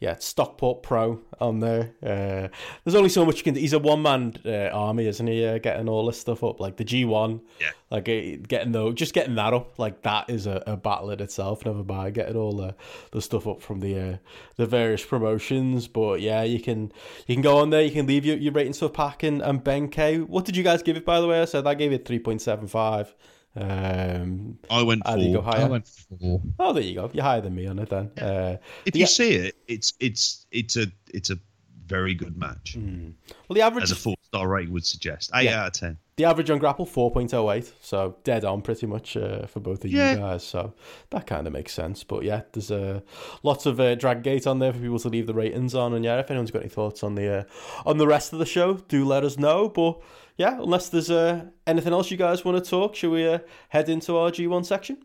yeah, 0.00 0.16
Stockport 0.18 0.82
Pro 0.82 1.22
on 1.40 1.60
there. 1.60 1.92
Uh, 2.02 2.48
there's 2.84 2.94
only 2.94 3.08
so 3.08 3.24
much 3.24 3.38
you 3.38 3.42
can 3.42 3.54
do. 3.54 3.60
He's 3.60 3.72
a 3.72 3.78
one 3.78 4.02
man 4.02 4.34
uh, 4.44 4.68
army, 4.72 5.06
isn't 5.06 5.26
he? 5.26 5.44
Uh, 5.46 5.58
getting 5.58 5.88
all 5.88 6.06
this 6.06 6.20
stuff 6.20 6.44
up, 6.44 6.60
like 6.60 6.76
the 6.76 6.84
G1. 6.84 7.40
Yeah. 7.60 7.70
Like 7.90 8.08
uh, 8.08 8.36
getting 8.46 8.72
though, 8.72 8.92
just 8.92 9.14
getting 9.14 9.36
that 9.36 9.54
up, 9.54 9.78
like 9.78 10.02
that 10.02 10.28
is 10.28 10.46
a, 10.46 10.62
a 10.66 10.76
battle 10.76 11.10
in 11.10 11.20
itself. 11.20 11.64
Never 11.64 11.84
mind 11.84 12.14
getting 12.14 12.36
all 12.36 12.52
the, 12.52 12.74
the 13.12 13.22
stuff 13.22 13.46
up 13.46 13.62
from 13.62 13.80
the 13.80 13.98
uh, 13.98 14.16
the 14.56 14.66
various 14.66 15.04
promotions. 15.04 15.88
But 15.88 16.20
yeah, 16.20 16.42
you 16.42 16.60
can 16.60 16.92
you 17.26 17.34
can 17.34 17.42
go 17.42 17.58
on 17.58 17.70
there. 17.70 17.82
You 17.82 17.92
can 17.92 18.06
leave 18.06 18.26
your, 18.26 18.36
your 18.36 18.52
ratings 18.52 18.78
for 18.78 18.88
Pac 18.88 19.22
and, 19.22 19.40
and 19.40 19.64
Ben-K. 19.64 20.20
What 20.20 20.44
did 20.44 20.56
you 20.56 20.62
guys 20.64 20.82
give 20.82 20.96
it 20.96 21.04
by 21.04 21.20
the 21.20 21.26
way? 21.26 21.40
I 21.40 21.46
said 21.46 21.66
I 21.66 21.74
gave 21.74 21.92
it 21.92 22.04
three 22.04 22.18
point 22.18 22.42
seven 22.42 22.66
five. 22.66 23.14
Um, 23.56 24.58
I 24.68 24.82
went 24.82 25.06
four. 25.06 25.18
You 25.18 25.34
go 25.34 25.42
higher? 25.42 25.66
I 25.66 25.68
went 25.68 25.86
four. 25.86 26.42
Oh, 26.58 26.72
there 26.72 26.82
you 26.82 26.94
go. 26.94 27.10
You're 27.12 27.22
higher 27.24 27.40
than 27.40 27.54
me 27.54 27.66
on 27.66 27.78
it 27.78 27.88
then. 27.88 28.10
Yeah. 28.16 28.24
Uh, 28.24 28.56
if 28.84 28.96
you 28.96 29.06
see 29.06 29.34
it, 29.34 29.56
it's 29.68 29.92
it's 30.00 30.46
it's 30.50 30.76
a 30.76 30.86
it's 31.12 31.30
a 31.30 31.38
very 31.86 32.14
good 32.14 32.36
match. 32.36 32.76
Mm. 32.78 33.12
Well, 33.48 33.54
the 33.54 33.60
average 33.60 33.84
as 33.84 33.92
a 33.92 33.96
four 33.96 34.16
star 34.22 34.48
rating 34.48 34.72
would 34.72 34.86
suggest, 34.86 35.30
eight 35.34 35.44
yeah. 35.44 35.62
out 35.62 35.66
of 35.68 35.72
ten. 35.74 35.98
The 36.16 36.24
average 36.24 36.48
on 36.48 36.58
GRAPPL 36.60 36.88
four 36.88 37.10
point 37.10 37.34
oh 37.34 37.50
eight, 37.50 37.72
so 37.80 38.16
dead 38.24 38.44
on 38.44 38.62
pretty 38.62 38.86
much 38.86 39.16
uh, 39.16 39.46
for 39.46 39.60
both 39.60 39.84
of 39.84 39.90
yeah. 39.90 40.12
you 40.12 40.18
guys. 40.18 40.44
So 40.44 40.74
that 41.10 41.26
kind 41.26 41.46
of 41.46 41.52
makes 41.52 41.72
sense. 41.72 42.04
But 42.04 42.22
yeah, 42.22 42.42
there's 42.52 42.70
uh, 42.70 43.00
lots 43.42 43.66
of 43.66 43.78
uh, 43.78 43.94
drag 43.96 44.22
gate 44.22 44.46
on 44.46 44.58
there 44.60 44.72
for 44.72 44.78
people 44.78 44.98
to 45.00 45.08
leave 45.08 45.26
the 45.26 45.34
ratings 45.34 45.74
on. 45.74 45.92
And 45.92 46.04
yeah, 46.04 46.18
if 46.18 46.30
anyone's 46.30 46.50
got 46.50 46.62
any 46.62 46.68
thoughts 46.68 47.02
on 47.02 47.14
the 47.14 47.40
uh, 47.40 47.44
on 47.84 47.98
the 47.98 48.06
rest 48.06 48.32
of 48.32 48.38
the 48.38 48.46
show, 48.46 48.74
do 48.74 49.04
let 49.04 49.24
us 49.24 49.38
know. 49.38 49.68
But 49.68 50.00
yeah, 50.36 50.60
unless 50.60 50.88
there's 50.88 51.10
uh, 51.10 51.44
anything 51.66 51.92
else 51.92 52.10
you 52.10 52.16
guys 52.16 52.44
want 52.44 52.62
to 52.62 52.70
talk, 52.70 52.96
should 52.96 53.10
we 53.10 53.26
uh, 53.26 53.38
head 53.68 53.88
into 53.88 54.16
our 54.16 54.30
G1 54.30 54.64
section? 54.64 54.98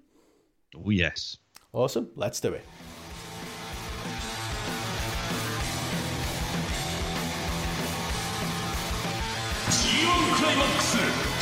Oh, 0.75 0.89
yes. 0.89 1.37
Awesome. 1.71 2.09
Let's 2.15 2.39
do 2.39 2.53
it. 2.53 2.65
G1 9.69 10.35
Climax 10.37 10.93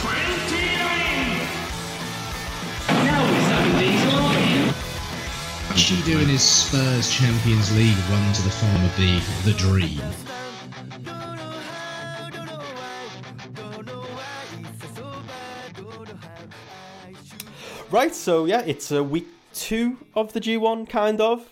29! 0.01 1.47
Now 3.05 3.23
we're 3.23 3.79
Diesel 3.79 4.27
Actually 5.69 6.01
doing 6.01 6.27
his 6.27 6.41
Spurs 6.43 7.09
Champions 7.09 7.73
League 7.77 7.97
run 8.09 8.33
to 8.33 8.41
the 8.41 8.49
farm 8.49 8.83
of 8.83 8.95
the, 8.97 9.21
the 9.49 9.57
dream. 9.57 10.01
Right, 17.89 18.13
so 18.13 18.43
yeah, 18.43 18.63
it's 18.65 18.91
a 18.91 19.01
week 19.01 19.27
two 19.53 19.97
of 20.13 20.33
the 20.33 20.41
G1, 20.41 20.89
kind 20.89 21.21
of. 21.21 21.49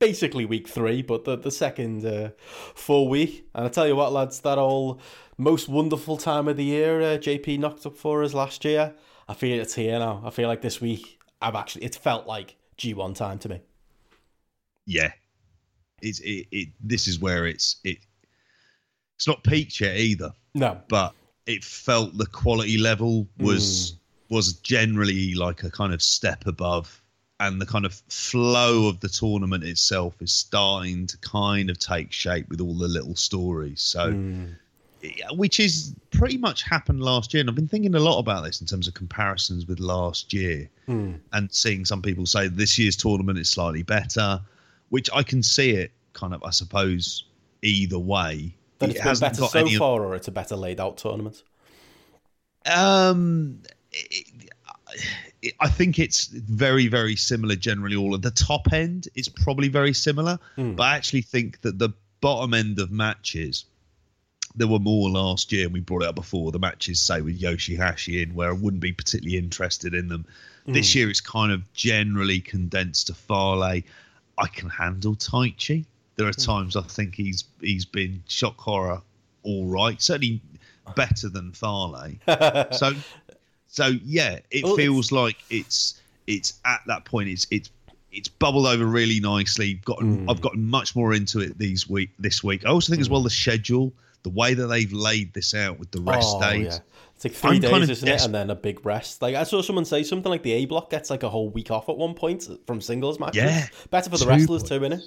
Basically 0.00 0.44
week 0.44 0.66
three, 0.66 1.02
but 1.02 1.24
the, 1.24 1.36
the 1.36 1.52
second 1.52 2.04
uh, 2.04 2.30
full 2.74 3.08
week. 3.08 3.46
And 3.54 3.66
I 3.66 3.68
tell 3.68 3.86
you 3.86 3.94
what, 3.94 4.12
lads, 4.12 4.40
that 4.40 4.58
all 4.58 5.00
most 5.38 5.68
wonderful 5.68 6.16
time 6.16 6.48
of 6.48 6.56
the 6.56 6.64
year 6.64 7.00
uh, 7.00 7.16
JP 7.16 7.60
knocked 7.60 7.86
up 7.86 7.96
for 7.96 8.24
us 8.24 8.34
last 8.34 8.64
year. 8.64 8.92
I 9.28 9.34
feel 9.34 9.60
it's 9.60 9.74
here 9.74 10.00
now. 10.00 10.20
I 10.24 10.30
feel 10.30 10.48
like 10.48 10.62
this 10.62 10.80
week, 10.80 11.20
I've 11.40 11.54
actually, 11.54 11.84
it 11.84 11.94
felt 11.94 12.26
like 12.26 12.56
G1 12.76 13.14
time 13.14 13.38
to 13.38 13.48
me. 13.48 13.60
Yeah. 14.84 15.12
It's, 16.02 16.18
it, 16.20 16.48
it, 16.50 16.68
this 16.82 17.06
is 17.06 17.20
where 17.20 17.46
it's, 17.46 17.76
it, 17.84 17.98
it's 19.14 19.28
not 19.28 19.44
peaked 19.44 19.80
yet 19.80 19.96
either. 19.96 20.32
No. 20.54 20.80
But 20.88 21.14
it 21.46 21.62
felt 21.62 22.18
the 22.18 22.26
quality 22.26 22.78
level 22.78 23.28
was. 23.38 23.94
Was 24.32 24.54
generally 24.54 25.34
like 25.34 25.62
a 25.62 25.70
kind 25.70 25.92
of 25.92 26.02
step 26.02 26.46
above 26.46 27.02
and 27.42 27.60
the 27.60 27.66
kind 27.66 27.84
of 27.84 27.94
flow 28.08 28.86
of 28.86 29.00
the 29.00 29.08
tournament 29.08 29.64
itself 29.64 30.14
is 30.22 30.32
starting 30.32 31.08
to 31.08 31.18
kind 31.18 31.70
of 31.70 31.78
take 31.78 32.12
shape 32.12 32.48
with 32.48 32.60
all 32.60 32.74
the 32.74 32.86
little 32.86 33.16
stories 33.16 33.80
so 33.82 34.12
mm. 34.12 34.54
which 35.32 35.58
is 35.58 35.94
pretty 36.12 36.38
much 36.38 36.62
happened 36.62 37.02
last 37.02 37.34
year 37.34 37.40
and 37.40 37.50
i've 37.50 37.56
been 37.56 37.66
thinking 37.66 37.94
a 37.96 38.00
lot 38.00 38.20
about 38.20 38.44
this 38.44 38.60
in 38.60 38.66
terms 38.66 38.86
of 38.86 38.94
comparisons 38.94 39.66
with 39.66 39.80
last 39.80 40.32
year 40.32 40.70
mm. 40.88 41.18
and 41.32 41.52
seeing 41.52 41.84
some 41.84 42.00
people 42.00 42.24
say 42.26 42.46
this 42.46 42.78
year's 42.78 42.96
tournament 42.96 43.38
is 43.38 43.50
slightly 43.50 43.82
better 43.82 44.40
which 44.90 45.10
i 45.12 45.22
can 45.22 45.42
see 45.42 45.70
it 45.70 45.90
kind 46.12 46.32
of 46.32 46.42
i 46.44 46.50
suppose 46.50 47.24
either 47.62 47.98
way 47.98 48.54
that 48.78 48.90
it's 48.90 49.00
it 49.00 49.02
been 49.02 49.18
better 49.18 49.42
so 49.42 49.68
far 49.78 50.04
or 50.04 50.14
it's 50.14 50.28
a 50.28 50.32
better 50.32 50.54
laid 50.54 50.78
out 50.78 50.96
tournament 50.96 51.42
um 52.66 53.60
it, 53.92 54.50
it, 55.42 55.54
I 55.60 55.68
think 55.68 55.98
it's 55.98 56.26
very, 56.26 56.88
very 56.88 57.16
similar 57.16 57.56
generally. 57.56 57.96
All 57.96 58.14
of 58.14 58.22
the 58.22 58.30
top 58.30 58.72
end 58.72 59.08
is 59.14 59.28
probably 59.28 59.68
very 59.68 59.92
similar, 59.92 60.38
mm. 60.56 60.76
but 60.76 60.84
I 60.84 60.96
actually 60.96 61.22
think 61.22 61.60
that 61.62 61.78
the 61.78 61.90
bottom 62.20 62.54
end 62.54 62.78
of 62.78 62.90
matches, 62.90 63.64
there 64.54 64.68
were 64.68 64.78
more 64.78 65.10
last 65.10 65.52
year, 65.52 65.64
and 65.64 65.72
we 65.72 65.80
brought 65.80 66.02
it 66.02 66.08
up 66.08 66.14
before. 66.14 66.52
The 66.52 66.58
matches, 66.58 67.00
say, 67.00 67.20
with 67.20 67.40
Yoshihashi 67.40 68.22
in, 68.22 68.34
where 68.34 68.50
I 68.50 68.52
wouldn't 68.52 68.82
be 68.82 68.92
particularly 68.92 69.38
interested 69.38 69.94
in 69.94 70.08
them. 70.08 70.26
Mm. 70.66 70.74
This 70.74 70.92
hmm. 70.92 70.98
year, 70.98 71.10
it's 71.10 71.20
kind 71.20 71.52
of 71.52 71.72
generally 71.72 72.40
condensed 72.40 73.08
to 73.08 73.14
Fale. 73.14 73.82
I 74.38 74.46
can 74.46 74.70
handle 74.70 75.14
Taichi. 75.14 75.84
there 76.16 76.26
are 76.26 76.32
times 76.32 76.74
I 76.76 76.82
think 76.82 77.14
he's 77.14 77.44
he's 77.60 77.84
been 77.84 78.22
shock 78.26 78.58
horror 78.58 79.02
all 79.42 79.66
right, 79.66 80.00
certainly 80.00 80.40
better 80.96 81.28
than 81.28 81.52
Fale. 81.52 82.12
so 82.72 82.92
so 83.72 83.86
yeah, 84.04 84.38
it 84.50 84.64
Well, 84.64 84.76
feels 84.76 85.12
like 85.12 85.38
it's 85.48 85.98
it's 86.26 86.60
at 86.66 86.82
that 86.88 87.06
point. 87.06 87.30
It's 87.30 87.46
it's 87.50 87.70
it's 88.12 88.28
bubbled 88.28 88.66
over 88.66 88.84
really 88.84 89.18
nicely. 89.18 89.74
Gotten 89.86 90.18
hmm. 90.18 90.30
I've 90.30 90.42
gotten 90.42 90.68
much 90.68 90.94
more 90.94 91.14
into 91.14 91.40
it 91.40 91.56
these 91.56 91.88
week 91.88 92.10
this 92.18 92.44
week. 92.44 92.66
I 92.66 92.68
also 92.68 92.92
think 92.92 93.00
as 93.00 93.06
hmm. 93.06 93.14
well 93.14 93.22
the 93.22 93.30
schedule, 93.30 93.90
the 94.24 94.28
way 94.28 94.52
that 94.52 94.66
they've 94.66 94.92
laid 94.92 95.32
this 95.32 95.54
out 95.54 95.78
with 95.78 95.90
the 95.90 96.00
oh, 96.00 96.12
rest 96.12 96.28
Oh, 96.36 96.40
days. 96.42 96.66
yeah. 96.66 96.78
It's 97.14 97.24
like 97.24 97.32
3 97.32 97.50
I'm 97.50 97.60
days, 97.60 97.70
kinda 97.70 97.92
isn't 97.92 98.08
it? 98.08 98.24
And 98.24 98.34
then 98.34 98.50
a 98.50 98.54
big 98.54 98.84
rest. 98.84 99.22
Like 99.22 99.36
I 99.36 99.44
saw 99.44 99.62
someone 99.62 99.86
say 99.86 100.02
something 100.02 100.30
like 100.30 100.42
the 100.42 100.52
A 100.52 100.66
block 100.66 100.90
gets 100.90 101.08
like 101.08 101.22
a 101.22 101.30
whole 101.30 101.48
week 101.48 101.70
off 101.70 101.88
at 101.88 101.96
one 101.96 102.12
point 102.12 102.46
from 102.66 102.82
singles 102.82 103.18
matches. 103.18 103.42
Yeah. 103.42 103.66
Better 103.90 104.10
for 104.10 104.18
the 104.18 104.24
Two 104.24 104.30
wrestlers 104.30 104.62
too, 104.64 104.80
innit? 104.80 105.02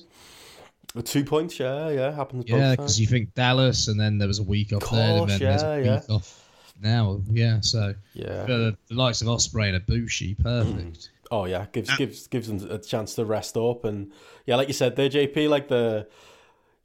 Two 1.03 1.23
points, 1.23 1.59
yeah, 1.59 1.89
yeah, 1.89 2.11
happens 2.11 2.45
Yeah, 2.47 2.71
because 2.71 2.99
you 2.99 3.05
think 3.05 3.35
Dallas, 3.35 3.89
and 3.89 3.99
then 3.99 4.17
there 4.17 4.29
was 4.29 4.39
a 4.39 4.43
week 4.43 4.71
off 4.71 4.89
there, 4.89 5.01
and 5.01 5.19
Course, 5.19 5.31
then 5.31 5.39
there's 5.39 5.63
a 5.63 5.83
yeah, 5.83 5.99
week 5.99 6.09
off 6.09 6.44
now. 6.81 7.21
Yeah, 7.31 7.59
so 7.61 7.93
Yeah. 8.13 8.43
uh, 8.43 8.47
the 8.47 8.77
likes 8.91 9.21
of 9.21 9.27
Ospreay 9.27 9.73
and 9.73 9.85
Ibushi, 9.85 10.37
perfect. 10.37 11.09
Oh 11.31 11.45
yeah, 11.45 11.65
gives 11.71 11.95
gives 11.97 12.27
gives 12.27 12.47
them 12.47 12.69
a 12.69 12.77
chance 12.77 13.15
to 13.15 13.25
rest 13.25 13.57
up 13.57 13.83
and 13.85 14.11
yeah, 14.45 14.55
like 14.55 14.67
you 14.67 14.73
said 14.73 14.95
there, 14.95 15.09
JP, 15.09 15.49
like 15.49 15.67
the 15.69 16.07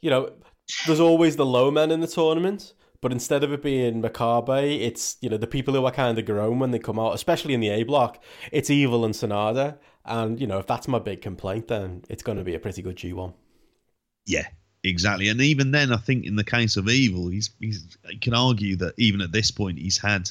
you 0.00 0.08
know, 0.10 0.32
there's 0.86 1.00
always 1.00 1.36
the 1.36 1.44
low 1.44 1.70
men 1.70 1.90
in 1.90 2.00
the 2.00 2.06
tournament, 2.06 2.72
but 3.02 3.12
instead 3.12 3.44
of 3.44 3.52
it 3.52 3.62
being 3.62 4.00
Makabe, 4.02 4.80
it's 4.80 5.18
you 5.20 5.28
know 5.28 5.36
the 5.36 5.46
people 5.46 5.74
who 5.74 5.84
are 5.84 5.92
kind 5.92 6.18
of 6.18 6.24
grown 6.24 6.58
when 6.58 6.70
they 6.70 6.78
come 6.78 6.98
out, 6.98 7.14
especially 7.14 7.52
in 7.52 7.60
the 7.60 7.68
A 7.68 7.82
block. 7.82 8.22
It's 8.50 8.70
Evil 8.70 9.04
and 9.04 9.12
Sanada, 9.14 9.76
and 10.06 10.40
you 10.40 10.46
know 10.46 10.58
if 10.58 10.66
that's 10.66 10.88
my 10.88 10.98
big 10.98 11.20
complaint, 11.20 11.68
then 11.68 12.02
it's 12.08 12.22
going 12.22 12.38
to 12.38 12.44
be 12.44 12.54
a 12.54 12.58
pretty 12.58 12.80
good 12.80 12.96
G 12.96 13.12
one. 13.12 13.34
Yeah, 14.26 14.46
exactly. 14.82 15.28
And 15.28 15.40
even 15.40 15.70
then, 15.70 15.92
I 15.92 15.96
think 15.96 16.24
in 16.24 16.36
the 16.36 16.44
case 16.44 16.76
of 16.76 16.88
Evil, 16.88 17.28
he's 17.28 17.50
he's 17.60 17.96
you 18.08 18.18
can 18.18 18.34
argue 18.34 18.76
that 18.76 18.94
even 18.98 19.20
at 19.20 19.32
this 19.32 19.50
point, 19.50 19.78
he's 19.78 19.98
had 19.98 20.30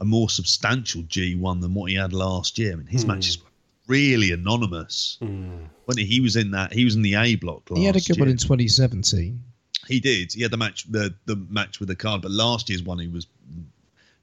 a 0.00 0.04
more 0.04 0.30
substantial 0.30 1.02
G1 1.02 1.60
than 1.60 1.74
what 1.74 1.90
he 1.90 1.96
had 1.96 2.12
last 2.12 2.58
year. 2.58 2.72
I 2.72 2.76
mean, 2.76 2.86
his 2.86 3.02
hmm. 3.02 3.08
matches 3.08 3.40
were 3.40 3.50
really 3.86 4.32
anonymous. 4.32 5.18
Hmm. 5.20 5.64
When 5.84 5.98
he 5.98 6.20
was 6.20 6.36
in 6.36 6.52
that, 6.52 6.72
he 6.72 6.84
was 6.84 6.96
in 6.96 7.02
the 7.02 7.14
A 7.14 7.36
block 7.36 7.70
last 7.70 7.78
He 7.78 7.84
had 7.84 7.96
a 7.96 8.00
good 8.00 8.16
year. 8.16 8.24
one 8.24 8.30
in 8.30 8.36
2017. 8.36 9.42
He 9.88 10.00
did. 10.00 10.32
He 10.32 10.42
had 10.42 10.50
the 10.50 10.56
match, 10.56 10.90
the 10.90 11.14
the 11.26 11.36
match 11.36 11.80
with 11.80 11.88
the 11.88 11.96
card, 11.96 12.22
but 12.22 12.30
last 12.30 12.68
year's 12.68 12.82
one 12.82 12.98
he 12.98 13.08
was 13.08 13.26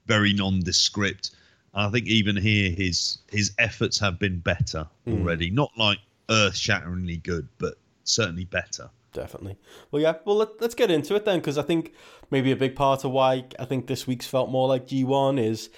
very 0.06 0.32
nondescript. 0.32 1.30
And 1.74 1.86
I 1.86 1.90
think 1.90 2.06
even 2.06 2.36
here 2.36 2.70
his 2.70 3.18
his 3.30 3.52
efforts 3.58 3.98
have 3.98 4.18
been 4.18 4.38
better 4.38 4.86
hmm. 5.04 5.14
already. 5.14 5.50
Not 5.50 5.72
like 5.76 5.98
earth 6.30 6.56
shatteringly 6.56 7.18
good, 7.18 7.48
but 7.58 7.78
certainly 8.04 8.44
better. 8.44 8.90
Definitely. 9.18 9.58
Well, 9.90 10.00
yeah. 10.00 10.14
Well, 10.24 10.36
let, 10.36 10.60
let's 10.60 10.76
get 10.76 10.92
into 10.92 11.16
it 11.16 11.24
then, 11.24 11.40
because 11.40 11.58
I 11.58 11.62
think 11.62 11.92
maybe 12.30 12.52
a 12.52 12.56
big 12.56 12.76
part 12.76 13.04
of 13.04 13.10
why 13.10 13.46
I 13.58 13.64
think 13.64 13.88
this 13.88 14.06
week's 14.06 14.28
felt 14.28 14.48
more 14.48 14.68
like 14.68 14.86
G1 14.86 15.42
is 15.42 15.70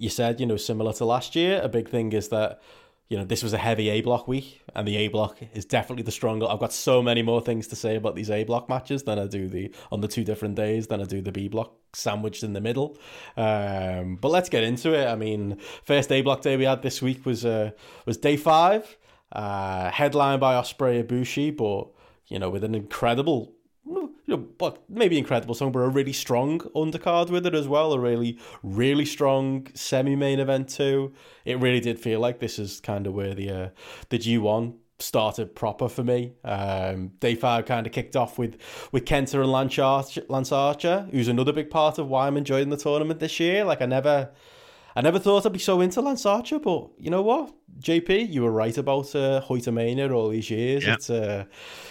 you 0.00 0.08
said, 0.08 0.40
you 0.40 0.46
know, 0.46 0.56
similar 0.56 0.92
to 0.94 1.04
last 1.04 1.36
year. 1.36 1.60
A 1.62 1.68
big 1.68 1.88
thing 1.88 2.12
is 2.12 2.30
that, 2.30 2.60
you 3.08 3.16
know, 3.16 3.24
this 3.24 3.44
was 3.44 3.52
a 3.52 3.58
heavy 3.58 3.90
A 3.90 4.00
block 4.00 4.26
week, 4.26 4.60
and 4.74 4.88
the 4.88 4.96
A 4.96 5.06
block 5.06 5.38
is 5.54 5.64
definitely 5.64 6.02
the 6.02 6.10
stronger. 6.10 6.46
I've 6.48 6.58
got 6.58 6.72
so 6.72 7.00
many 7.00 7.22
more 7.22 7.40
things 7.40 7.68
to 7.68 7.76
say 7.76 7.94
about 7.94 8.16
these 8.16 8.28
A 8.28 8.42
block 8.42 8.68
matches 8.68 9.04
than 9.04 9.20
I 9.20 9.28
do 9.28 9.48
the 9.48 9.72
on 9.92 10.00
the 10.00 10.08
two 10.08 10.24
different 10.24 10.56
days 10.56 10.88
than 10.88 11.00
I 11.00 11.04
do 11.04 11.20
the 11.20 11.30
B 11.30 11.46
block 11.46 11.72
sandwiched 11.92 12.42
in 12.42 12.54
the 12.54 12.60
middle. 12.60 12.98
Um, 13.36 14.16
but 14.16 14.30
let's 14.30 14.48
get 14.48 14.64
into 14.64 14.94
it. 14.94 15.06
I 15.06 15.14
mean, 15.14 15.58
first 15.84 16.10
A 16.10 16.22
block 16.22 16.40
day 16.40 16.56
we 16.56 16.64
had 16.64 16.82
this 16.82 17.00
week 17.00 17.24
was 17.24 17.44
uh, 17.44 17.70
was 18.04 18.16
day 18.16 18.36
five, 18.36 18.96
uh, 19.30 19.90
headlined 19.92 20.40
by 20.40 20.54
Ospreay 20.54 21.04
Ibushi, 21.04 21.56
but 21.56 21.99
you 22.30 22.38
know, 22.38 22.48
with 22.48 22.64
an 22.64 22.74
incredible, 22.74 23.52
you 23.84 24.14
know, 24.26 24.36
but 24.36 24.82
maybe 24.88 25.18
incredible 25.18 25.54
song, 25.54 25.72
but 25.72 25.80
a 25.80 25.88
really 25.88 26.12
strong 26.12 26.60
undercard 26.74 27.28
with 27.28 27.44
it 27.44 27.54
as 27.54 27.68
well. 27.68 27.92
A 27.92 27.98
really, 27.98 28.38
really 28.62 29.04
strong 29.04 29.66
semi-main 29.74 30.38
event 30.38 30.70
too. 30.70 31.12
It 31.44 31.58
really 31.58 31.80
did 31.80 31.98
feel 31.98 32.20
like 32.20 32.38
this 32.38 32.58
is 32.58 32.80
kind 32.80 33.06
of 33.06 33.12
where 33.14 33.34
the 33.34 33.50
uh, 33.50 33.68
the 34.08 34.18
G 34.18 34.38
one 34.38 34.74
started 35.00 35.54
proper 35.54 35.88
for 35.88 36.04
me. 36.04 36.32
Um, 36.44 37.08
day 37.20 37.34
five 37.34 37.66
kind 37.66 37.86
of 37.86 37.92
kicked 37.92 38.16
off 38.16 38.38
with 38.38 38.56
with 38.92 39.04
Kenta 39.04 39.34
and 39.34 39.50
Lance 39.50 39.78
Archer, 39.78 40.22
Lance 40.28 40.52
Archer, 40.52 41.08
who's 41.10 41.28
another 41.28 41.52
big 41.52 41.68
part 41.68 41.98
of 41.98 42.08
why 42.08 42.26
I'm 42.26 42.36
enjoying 42.36 42.70
the 42.70 42.76
tournament 42.76 43.20
this 43.20 43.40
year. 43.40 43.64
Like 43.64 43.82
I 43.82 43.86
never. 43.86 44.30
I 44.96 45.02
never 45.02 45.18
thought 45.18 45.46
I'd 45.46 45.52
be 45.52 45.58
so 45.58 45.80
into 45.80 46.00
Lance 46.00 46.26
Archer, 46.26 46.58
but 46.58 46.90
you 46.98 47.10
know 47.10 47.22
what, 47.22 47.52
JP, 47.80 48.32
you 48.32 48.42
were 48.42 48.50
right 48.50 48.76
about 48.76 49.14
uh, 49.14 49.42
Hoytamania 49.42 50.12
all 50.12 50.28
these 50.28 50.50
years. 50.50 50.84
Yeah. 50.84 50.94
It's 50.94 51.10
uh, 51.10 51.44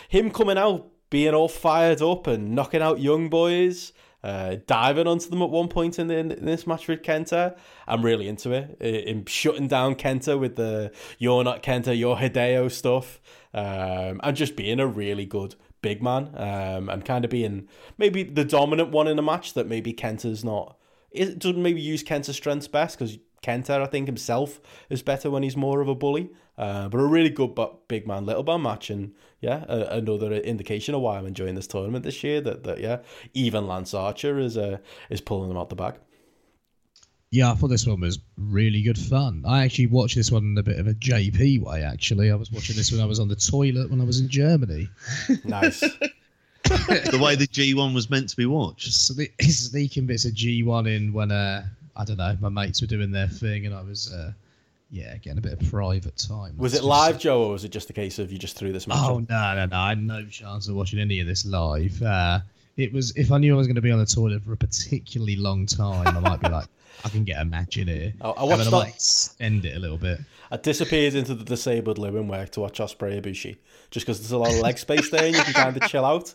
him 0.10 0.32
coming 0.32 0.58
out, 0.58 0.90
being 1.10 1.34
all 1.34 1.48
fired 1.48 2.02
up 2.02 2.28
and 2.28 2.54
knocking 2.54 2.82
out 2.82 3.00
young 3.00 3.30
boys, 3.30 3.94
uh, 4.24 4.58
diving 4.68 5.08
onto 5.08 5.30
them 5.30 5.42
at 5.42 5.50
one 5.50 5.70
point 5.70 5.98
in, 5.98 6.08
the, 6.08 6.18
in 6.18 6.46
this 6.46 6.68
match 6.68 6.88
with 6.88 7.02
Kenta. 7.02 7.58
I'm 7.88 8.04
really 8.04 8.28
into 8.28 8.52
it. 8.52 8.78
Him 8.82 9.26
shutting 9.26 9.68
down 9.68 9.96
Kenta 9.96 10.38
with 10.38 10.56
the 10.58 10.92
"You're 11.18 11.44
not 11.44 11.64
Kenta, 11.64 11.98
you're 11.98 12.18
Hideo" 12.18 12.70
stuff, 12.70 13.22
um, 13.54 14.20
and 14.24 14.36
just 14.36 14.56
being 14.56 14.80
a 14.80 14.88
really 14.88 15.26
good 15.26 15.56
big 15.82 16.04
man, 16.04 16.32
um, 16.36 16.90
and 16.90 17.06
kind 17.06 17.24
of 17.24 17.32
being 17.32 17.68
maybe 17.98 18.24
the 18.24 18.44
dominant 18.44 18.92
one 18.92 19.08
in 19.08 19.18
a 19.18 19.22
match 19.22 19.54
that 19.54 19.68
maybe 19.68 19.94
Kenta's 19.94 20.44
not 20.44 20.78
it 21.12 21.40
doesn't 21.40 21.62
maybe 21.62 21.82
use 21.82 22.04
Kenta's 22.04 22.36
strengths 22.36 22.68
best 22.68 22.98
because 22.98 23.18
Kenta, 23.44 23.82
I 23.82 23.86
think 23.86 24.08
himself 24.08 24.60
is 24.90 25.02
better 25.02 25.32
when 25.32 25.44
he's 25.44 25.56
more 25.56 25.82
of 25.82 25.88
a 25.88 25.96
bully. 25.96 26.30
Uh, 26.58 26.90
but 26.90 27.00
a 27.00 27.06
really 27.06 27.30
good 27.30 27.56
but 27.56 27.88
big 27.88 28.06
man, 28.06 28.26
little 28.26 28.44
man 28.44 28.62
match, 28.62 28.90
and 28.90 29.14
yeah, 29.40 29.64
a, 29.70 29.98
another 29.98 30.34
indication 30.34 30.94
of 30.94 31.00
why 31.00 31.18
I'm 31.18 31.26
enjoying 31.26 31.56
this 31.56 31.68
tournament 31.68 32.04
this 32.04 32.22
year. 32.22 32.42
That 32.42 32.66
that 32.66 32.82
yeah, 32.82 33.00
even 33.34 33.66
Lance 33.66 33.94
Archer 33.94 34.38
is 34.38 34.58
uh, 34.58 34.80
is 35.10 35.22
pulling 35.22 35.48
them 35.48 35.58
out 35.58 35.70
the 35.70 35.78
bag. 35.78 35.96
Yeah, 37.32 37.52
I 37.52 37.56
thought 37.56 37.68
this 37.68 37.88
one 37.88 38.02
was 38.02 38.20
really 38.38 38.82
good 38.82 38.98
fun. 38.98 39.44
I 39.48 39.64
actually 39.64 39.88
watched 39.88 40.16
this 40.16 40.32
one 40.32 40.44
in 40.44 40.58
a 40.58 40.64
bit 40.64 40.80
of 40.80 40.88
a 40.88 40.96
JP 40.96 41.62
way. 41.62 41.84
Actually, 41.84 42.30
I 42.30 42.36
was 42.36 42.52
watching 42.52 42.76
this 42.76 42.92
when 42.92 43.00
I 43.00 43.06
was 43.06 43.20
on 43.20 43.30
the 43.30 43.36
toilet 43.36 43.90
when 43.90 44.02
I 44.02 44.04
was 44.04 44.20
in 44.20 44.28
Germany. 44.28 44.90
Nice. 45.46 45.84
The 46.64 47.20
way 47.22 47.36
the 47.36 47.48
G1 47.48 47.94
was 47.94 48.10
meant 48.10 48.30
to 48.30 48.38
be 48.38 48.46
watched. 48.46 48.86
Just 48.86 49.18
sne- 49.18 49.32
sneaking 49.42 50.06
bits 50.06 50.26
of 50.26 50.34
G1 50.34 50.94
in 50.96 51.14
when 51.14 51.32
uh, 51.32 51.66
I 51.96 52.06
don't 52.06 52.18
know, 52.18 52.38
my 52.40 52.50
mates 52.50 52.82
were 52.82 52.88
doing 52.88 53.12
their 53.12 53.28
thing, 53.28 53.66
and 53.66 53.74
I 53.76 53.82
was 53.82 54.14
uh, 54.14 54.32
yeah 54.92 55.16
getting 55.18 55.38
a 55.38 55.42
bit 55.42 55.54
of 55.54 55.70
private 55.70 56.18
time. 56.18 56.56
was 56.58 56.74
it 56.74 56.84
live, 56.84 57.16
say. 57.16 57.22
Joe, 57.22 57.44
or 57.44 57.52
was 57.54 57.64
it 57.64 57.70
just 57.72 57.90
a 57.90 57.94
case 57.94 58.20
of 58.20 58.32
you 58.32 58.38
just 58.38 58.56
threw 58.58 58.72
this 58.72 58.88
match? 58.88 58.98
Oh 59.02 59.16
on? 59.16 59.28
no, 59.30 59.56
no, 59.56 59.66
no! 59.66 59.78
I 59.78 59.90
had 59.90 60.02
no 60.04 60.26
chance 60.26 60.68
of 60.68 60.76
watching 60.76 61.00
any 61.00 61.20
of 61.20 61.28
this 61.28 61.46
live. 61.46 62.02
Uh, 62.02 62.40
it 62.78 62.94
was 62.94 63.12
if 63.16 63.32
I 63.32 63.38
knew 63.40 63.54
I 63.54 63.58
was 63.58 63.68
going 63.68 63.76
to 63.76 63.82
be 63.82 63.92
on 63.92 64.00
the 64.00 64.06
toilet 64.06 64.44
for 64.44 64.54
a 64.54 64.58
particularly 64.58 65.36
long 65.36 65.66
time, 65.66 66.08
I 66.08 66.20
might 66.20 66.40
be 66.42 66.50
like, 66.50 66.68
I 67.06 67.10
can 67.10 67.24
get 67.24 67.42
a 67.42 67.46
match 67.46 67.78
in 67.78 67.88
here. 67.88 68.14
I- 68.22 68.30
I 68.30 68.42
And 68.42 68.50
watched 68.50 68.58
then 68.58 68.66
that- 68.66 68.72
might 68.72 68.90
extend 68.96 69.66
it 69.66 69.76
a 69.76 69.80
little 69.80 69.98
bit. 69.98 70.20
I 70.52 70.58
disappeared 70.58 71.14
into 71.14 71.36
the 71.36 71.44
disabled 71.44 72.00
living 72.00 72.28
work 72.28 72.50
to 72.54 72.62
watch 72.62 72.80
Ospreay 72.80 73.22
Ibushi, 73.22 73.58
just 73.92 74.06
because 74.06 74.20
there's 74.20 74.32
a 74.32 74.38
lot 74.38 74.52
of 74.52 74.60
leg 74.62 74.80
space 74.80 75.12
there 75.12 75.26
and 75.26 75.36
you 75.36 75.44
can 75.44 75.54
kind 75.54 75.78
of 75.78 75.88
chill 75.88 76.04
out. 76.04 76.34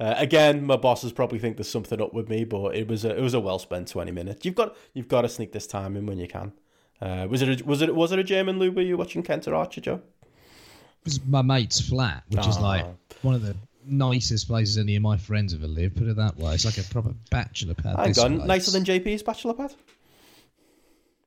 Uh, 0.00 0.14
again, 0.16 0.64
my 0.64 0.76
bosses 0.76 1.12
probably 1.12 1.38
think 1.38 1.58
there's 1.58 1.68
something 1.68 2.00
up 2.00 2.14
with 2.14 2.28
me, 2.30 2.42
but 2.44 2.74
it 2.74 2.88
was 2.88 3.04
a, 3.04 3.14
it 3.16 3.20
was 3.20 3.34
a 3.34 3.40
well 3.40 3.58
spent 3.58 3.86
20 3.86 4.10
minutes. 4.10 4.44
You've 4.46 4.54
got 4.54 4.74
you've 4.94 5.08
got 5.08 5.22
to 5.22 5.28
sneak 5.28 5.52
this 5.52 5.66
time 5.66 5.94
in 5.96 6.06
when 6.06 6.18
you 6.18 6.26
can. 6.26 6.52
Uh, 7.02 7.26
was 7.28 7.42
it 7.42 7.60
a, 7.60 7.64
was 7.64 7.82
it 7.82 7.94
was 7.94 8.10
it 8.10 8.18
a 8.18 8.24
German 8.24 8.58
lube? 8.58 8.76
Were 8.76 8.82
you 8.82 8.96
watching 8.96 9.22
Kenta 9.22 9.54
Archer, 9.54 9.82
Joe? 9.82 10.00
It 10.22 11.04
was 11.04 11.20
my 11.26 11.42
mate's 11.42 11.80
flat, 11.86 12.22
which 12.28 12.46
is 12.46 12.58
like 12.58 12.84
Ah. 12.86 13.14
one 13.22 13.34
of 13.34 13.42
the 13.42 13.54
nicest 13.86 14.46
places 14.48 14.78
any 14.78 14.96
of 14.96 15.02
my 15.02 15.16
friends 15.18 15.52
ever 15.54 15.66
lived. 15.66 15.96
Put 15.96 16.06
it 16.08 16.16
that 16.16 16.36
way. 16.38 16.54
It's 16.54 16.64
like 16.64 16.78
a 16.78 16.82
proper 16.82 17.14
bachelor 17.30 17.74
pad. 17.74 17.96
Hang 17.96 18.18
on, 18.18 18.46
nicer 18.46 18.70
than 18.70 18.84
JP's 18.84 19.22
bachelor 19.22 19.54
pad. 19.54 19.74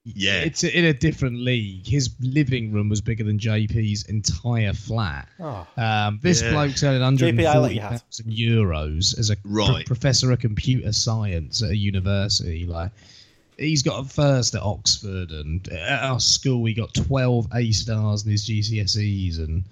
Yeah. 0.05 0.41
It's 0.41 0.63
in 0.65 0.84
a 0.85 0.93
different 0.93 1.39
league. 1.39 1.88
His 1.88 2.13
living 2.19 2.73
room 2.73 2.89
was 2.89 2.99
bigger 2.99 3.23
than 3.23 3.39
JP's 3.39 4.03
entire 4.03 4.73
flat. 4.73 5.30
Oh. 5.39 5.65
Um, 5.77 6.19
this 6.21 6.41
Yeah. 6.41 6.51
bloke's 6.51 6.84
earning 6.84 7.17
JP, 7.17 7.45
I'll 7.45 7.61
let 7.61 7.73
you 7.73 7.80
have. 7.81 8.03
140,000 8.11 8.31
euros 8.34 9.17
as 9.17 9.30
a 9.30 9.38
pro- 9.38 9.69
Right. 9.69 9.85
professor 9.85 10.31
of 10.31 10.39
computer 10.39 10.91
science 10.91 11.63
at 11.63 11.71
a 11.71 11.77
university. 11.77 12.65
Like, 12.65 12.91
he's 13.57 13.81
got 13.81 14.05
a 14.05 14.09
first 14.09 14.55
at 14.55 14.61
Oxford, 14.61 15.31
and 15.31 15.65
at 15.69 16.03
our 16.03 16.19
school, 16.19 16.65
he 16.65 16.73
got 16.73 16.93
12 16.93 17.47
A 17.53 17.71
stars 17.71 18.25
in 18.25 18.31
his 18.31 18.45
GCSEs, 18.45 19.38
and 19.39 19.63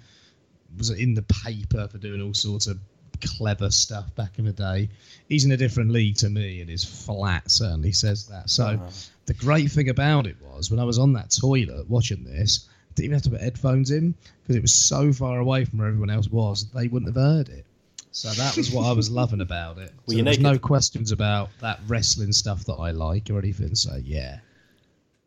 was 0.78 0.88
in 0.88 1.12
the 1.12 1.22
paper 1.44 1.86
for 1.88 1.98
doing 1.98 2.22
all 2.22 2.32
sorts 2.32 2.66
of 2.66 2.78
clever 3.22 3.70
stuff 3.70 4.14
back 4.14 4.38
in 4.38 4.44
the 4.44 4.52
day. 4.52 4.88
He's 5.28 5.44
in 5.44 5.52
a 5.52 5.56
different 5.56 5.90
league 5.90 6.16
to 6.16 6.28
me, 6.28 6.60
and 6.60 6.70
his 6.70 6.84
flat 6.84 7.50
certainly 7.50 7.92
says 7.92 8.26
that. 8.28 8.50
So, 8.50 8.66
uh-huh. 8.66 8.90
the 9.26 9.34
great 9.34 9.70
thing 9.70 9.88
about 9.88 10.26
it 10.26 10.36
was 10.42 10.70
when 10.70 10.80
I 10.80 10.84
was 10.84 10.98
on 10.98 11.12
that 11.14 11.30
toilet 11.30 11.88
watching 11.88 12.24
this, 12.24 12.68
I 12.68 12.94
didn't 12.94 13.04
even 13.04 13.14
have 13.14 13.22
to 13.22 13.30
put 13.30 13.40
headphones 13.40 13.90
in 13.90 14.14
because 14.42 14.56
it 14.56 14.62
was 14.62 14.74
so 14.74 15.12
far 15.12 15.38
away 15.38 15.64
from 15.64 15.78
where 15.78 15.88
everyone 15.88 16.10
else 16.10 16.28
was, 16.28 16.66
they 16.72 16.88
wouldn't 16.88 17.14
have 17.14 17.22
heard 17.22 17.48
it. 17.48 17.64
So 18.12 18.28
that 18.28 18.58
was 18.58 18.70
what 18.70 18.84
I 18.84 18.92
was 18.92 19.10
loving 19.10 19.40
about 19.40 19.78
it. 19.78 19.90
Were 20.06 20.12
So 20.12 20.16
you 20.18 20.22
there 20.22 20.38
no 20.38 20.58
questions 20.58 21.12
about 21.12 21.48
that 21.60 21.80
wrestling 21.88 22.32
stuff 22.32 22.64
that 22.66 22.74
I 22.74 22.90
like 22.90 23.30
or 23.30 23.38
anything. 23.38 23.74
So 23.74 23.96
yeah, 24.04 24.40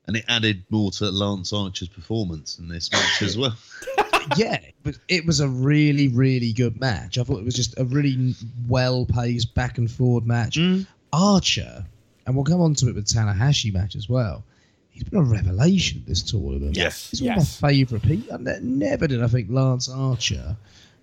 and 0.07 0.15
it 0.15 0.25
added 0.27 0.63
more 0.69 0.91
to 0.91 1.09
Lance 1.09 1.51
Archer's 1.51 1.89
performance 1.89 2.59
in 2.59 2.67
this 2.67 2.91
match 2.91 3.23
as 3.23 3.37
well. 3.37 3.57
yeah, 4.37 4.59
but 4.83 4.97
it 5.07 5.25
was 5.25 5.39
a 5.39 5.47
really, 5.47 6.07
really 6.07 6.53
good 6.53 6.79
match. 6.79 7.17
I 7.17 7.23
thought 7.23 7.39
it 7.39 7.45
was 7.45 7.55
just 7.55 7.77
a 7.79 7.83
really 7.83 8.35
well 8.67 9.05
paced 9.05 9.53
back 9.53 9.77
and 9.77 9.89
forward 9.89 10.25
match. 10.25 10.57
Mm. 10.57 10.85
Archer, 11.13 11.85
and 12.25 12.35
we'll 12.35 12.45
come 12.45 12.61
on 12.61 12.73
to 12.75 12.89
it 12.89 12.95
with 12.95 13.05
Tanahashi 13.07 13.73
match 13.73 13.95
as 13.95 14.09
well. 14.09 14.43
He's 14.89 15.03
been 15.03 15.19
a 15.19 15.23
revelation 15.23 16.03
this 16.07 16.21
tournament. 16.23 16.77
Yes, 16.77 17.09
he's 17.09 17.21
one 17.21 17.31
of 17.31 17.37
my 17.61 17.69
favourite 17.69 18.03
people. 18.03 18.37
Never 18.39 19.07
did 19.07 19.21
I 19.21 19.27
think 19.27 19.49
Lance 19.49 19.89
Archer 19.89 20.55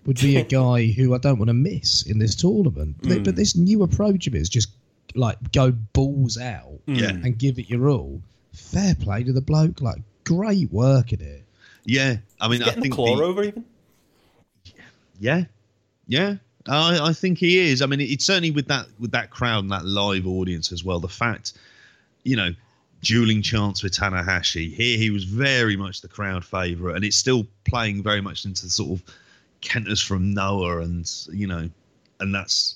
would 0.05 0.19
be 0.19 0.37
a 0.37 0.43
guy 0.61 0.87
who 0.87 1.13
I 1.13 1.17
don't 1.17 1.37
want 1.37 1.49
to 1.49 1.53
miss 1.53 2.03
in 2.03 2.17
this 2.19 2.35
tournament. 2.35 2.95
But, 3.01 3.23
but 3.23 3.33
mm. 3.33 3.37
this 3.37 3.55
new 3.55 3.83
approach 3.83 4.27
of 4.27 4.35
it 4.35 4.41
is 4.41 4.49
just 4.49 4.69
like 5.15 5.51
go 5.51 5.71
balls 5.71 6.37
out 6.37 6.79
Yeah. 6.87 7.09
and 7.09 7.37
give 7.37 7.59
it 7.59 7.69
your 7.69 7.89
all. 7.89 8.21
Fair 8.53 8.95
play 8.95 9.23
to 9.23 9.33
the 9.33 9.41
bloke. 9.41 9.81
Like 9.81 10.01
great 10.23 10.71
work 10.71 11.13
at 11.13 11.21
it. 11.21 11.42
Yeah, 11.85 12.17
I 12.39 12.47
mean, 12.47 12.61
I 12.61 12.65
Getting 12.65 12.79
the 12.79 12.81
think 12.83 12.93
claw 12.95 13.17
the- 13.17 13.23
over 13.23 13.43
even. 13.43 13.65
Yeah, 15.19 15.45
yeah. 16.07 16.35
I, 16.67 17.09
I 17.09 17.13
think 17.13 17.37
he 17.39 17.59
is. 17.59 17.81
I 17.81 17.85
mean, 17.87 17.99
it's 17.99 18.25
certainly 18.25 18.51
with 18.51 18.67
that 18.67 18.87
with 18.99 19.11
that 19.11 19.29
crowd 19.29 19.63
and 19.63 19.71
that 19.71 19.85
live 19.85 20.25
audience 20.25 20.71
as 20.71 20.83
well. 20.83 20.99
The 20.99 21.09
fact, 21.09 21.53
you 22.23 22.35
know, 22.37 22.51
dueling 23.01 23.41
chants 23.41 23.83
with 23.83 23.93
Tanahashi 23.93 24.73
here, 24.73 24.97
he 24.97 25.09
was 25.09 25.25
very 25.25 25.75
much 25.75 26.01
the 26.01 26.07
crowd 26.07 26.45
favorite, 26.45 26.95
and 26.95 27.03
it's 27.03 27.17
still 27.17 27.45
playing 27.65 28.01
very 28.01 28.21
much 28.21 28.45
into 28.45 28.63
the 28.63 28.69
sort 28.69 28.99
of 28.99 29.05
Kenta's 29.61 30.01
from 30.01 30.33
Noah, 30.33 30.79
and 30.79 31.09
you 31.31 31.47
know, 31.47 31.69
and 32.21 32.33
that's 32.33 32.75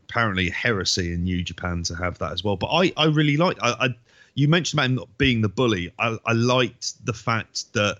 apparently 0.00 0.50
heresy 0.50 1.12
in 1.12 1.22
New 1.22 1.42
Japan 1.44 1.84
to 1.84 1.94
have 1.94 2.18
that 2.18 2.32
as 2.32 2.42
well. 2.42 2.56
But 2.56 2.70
I, 2.72 2.92
I 2.96 3.06
really 3.06 3.36
like. 3.36 3.56
I, 3.62 3.70
I 3.86 3.88
you 4.34 4.48
mentioned 4.48 4.78
about 4.80 4.86
him 4.86 4.94
not 4.96 5.18
being 5.18 5.42
the 5.42 5.48
bully. 5.48 5.92
I, 5.98 6.18
I 6.26 6.32
liked 6.32 7.04
the 7.06 7.12
fact 7.12 7.72
that 7.74 7.98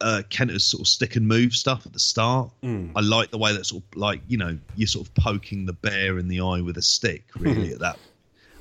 uh, 0.00 0.22
Kenta's 0.30 0.64
sort 0.64 0.80
of 0.82 0.88
stick 0.88 1.16
and 1.16 1.26
move 1.26 1.52
stuff 1.54 1.84
at 1.86 1.92
the 1.92 1.98
start. 1.98 2.50
I 2.62 3.00
like 3.00 3.30
the 3.30 3.38
way 3.38 3.52
that 3.52 3.66
sort 3.66 3.82
of 3.82 3.96
like 3.98 4.20
you 4.28 4.36
know 4.36 4.58
you're 4.76 4.86
sort 4.86 5.06
of 5.08 5.14
poking 5.14 5.66
the 5.66 5.72
bear 5.72 6.18
in 6.18 6.28
the 6.28 6.40
eye 6.40 6.60
with 6.60 6.76
a 6.78 6.82
stick 6.82 7.24
really 7.36 7.72
at 7.72 7.80
that, 7.80 7.98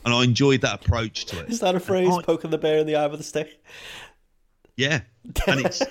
and 0.06 0.14
I 0.14 0.24
enjoyed 0.24 0.62
that 0.62 0.86
approach 0.86 1.26
to 1.28 1.40
it. 1.42 1.50
Is 1.50 1.60
that 1.60 1.76
a 1.76 1.80
phrase? 1.80 2.10
I- 2.12 2.22
Poking 2.24 2.50
the 2.52 2.58
bear 2.58 2.78
in 2.80 2.88
the 2.88 2.96
eye 2.96 3.08
with 3.08 3.20
a 3.20 3.24
stick. 3.24 3.62
Yeah, 4.76 5.02
and 5.48 5.66
it's 5.66 5.82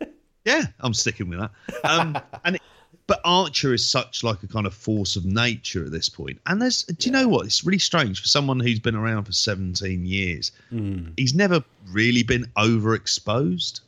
yeah, 0.44 0.62
I'm 0.80 0.94
sticking 0.94 1.28
with 1.28 1.38
that. 1.40 1.50
Um, 1.84 2.18
and 2.44 2.56
it, 2.56 2.62
but 3.08 3.20
Archer 3.24 3.74
is 3.74 3.88
such 3.88 4.22
like 4.24 4.42
a 4.44 4.48
kind 4.48 4.66
of 4.66 4.72
force 4.72 5.16
of 5.16 5.24
nature 5.24 5.84
at 5.84 5.90
this 5.90 6.08
point. 6.08 6.38
And 6.46 6.62
there's, 6.62 6.84
do 6.84 7.08
you 7.08 7.12
know 7.12 7.26
what? 7.28 7.44
It's 7.46 7.64
really 7.64 7.78
strange 7.80 8.20
for 8.20 8.28
someone 8.28 8.60
who's 8.60 8.78
been 8.78 8.94
around 8.94 9.24
for 9.24 9.32
17 9.32 10.06
years. 10.06 10.52
He's 11.16 11.34
never 11.34 11.62
really 11.90 12.22
been 12.22 12.46
overexposed. 12.56 13.80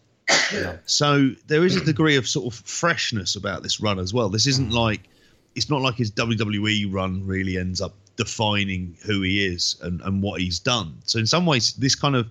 So 0.87 1.31
there 1.47 1.65
is 1.65 1.77
a 1.77 1.85
degree 1.85 2.17
of 2.17 2.27
sort 2.27 2.53
of 2.53 2.61
freshness 2.67 3.37
about 3.37 3.63
this 3.63 3.81
run 3.81 3.99
as 3.99 4.15
well. 4.15 4.29
This 4.29 4.47
isn't 4.47 4.73
like 4.73 5.01
it's 5.55 5.71
not 5.71 5.83
like 5.83 5.95
his 5.95 6.11
WWE 6.11 6.93
run 6.93 7.27
really 7.27 7.57
ends 7.59 7.81
up 7.81 7.95
defining 8.17 8.97
who 9.05 9.23
he 9.23 9.45
is 9.45 9.77
and, 9.83 10.01
and 10.03 10.23
what 10.23 10.41
he's 10.41 10.59
done. 10.59 10.97
So 11.05 11.19
in 11.19 11.27
some 11.27 11.47
ways, 11.47 11.75
this 11.75 11.95
kind 11.95 12.17
of 12.17 12.29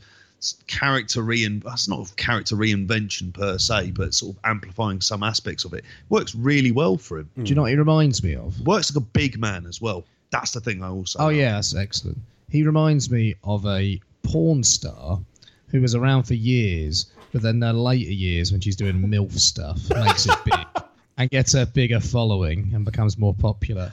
character 0.68 1.22
rein 1.22 1.62
that's 1.64 1.88
not 1.88 2.14
character 2.18 2.56
reinvention 2.56 3.34
per 3.34 3.58
se, 3.58 3.92
but 3.92 4.14
sort 4.14 4.36
of 4.36 4.42
amplifying 4.44 5.00
some 5.00 5.24
aspects 5.24 5.64
of 5.64 5.74
it 5.74 5.86
works 6.10 6.36
really 6.36 6.72
well 6.72 6.98
for 6.98 7.20
him. 7.20 7.30
Do 7.38 7.44
you 7.44 7.56
know 7.56 7.62
what 7.62 7.72
he 7.72 7.78
reminds 7.78 8.24
me 8.24 8.36
of? 8.36 8.60
Works 8.62 8.94
like 8.94 9.02
a 9.02 9.06
big 9.06 9.40
man 9.40 9.66
as 9.66 9.82
well. 9.82 10.04
That's 10.32 10.52
the 10.52 10.60
thing 10.60 10.84
I 10.84 10.90
also. 10.90 11.20
Oh 11.20 11.26
like. 11.28 11.38
yeah, 11.38 11.54
that's 11.54 11.76
excellent. 11.76 12.18
He 12.50 12.64
reminds 12.64 13.10
me 13.10 13.36
of 13.44 13.66
a 13.66 14.00
porn 14.24 14.64
star 14.64 15.20
who 15.68 15.82
was 15.82 15.96
around 15.96 16.24
for 16.24 16.34
years, 16.34 17.08
but 17.34 17.42
then 17.42 17.60
their 17.60 17.74
later 17.74 18.12
years 18.12 18.52
when 18.52 18.62
she's 18.62 18.76
doing 18.76 18.96
MILF 19.02 19.38
stuff 19.38 19.90
makes 19.90 20.28
it 20.28 20.38
big 20.46 20.66
and 21.18 21.30
gets 21.30 21.56
a 21.56 21.66
bigger 21.66 22.00
following 22.00 22.72
and 22.74 22.86
becomes 22.86 23.18
more 23.18 23.34
popular. 23.34 23.92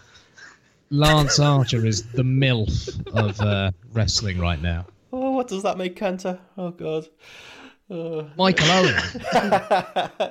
Lance 0.91 1.39
Archer 1.41 1.87
is 1.87 2.05
the 2.13 2.23
MILF 2.23 3.07
of 3.13 3.41
uh, 3.41 3.71
wrestling 3.93 4.39
right 4.39 4.61
now. 4.61 4.87
Oh, 5.13 5.31
what 5.31 5.49
does 5.49 5.63
that 5.63 5.79
make 5.79 5.97
Kenta? 5.97 6.39
Oh 6.57 6.71
God. 6.71 7.09
Michael 8.37 8.71
Owen. 8.71 8.95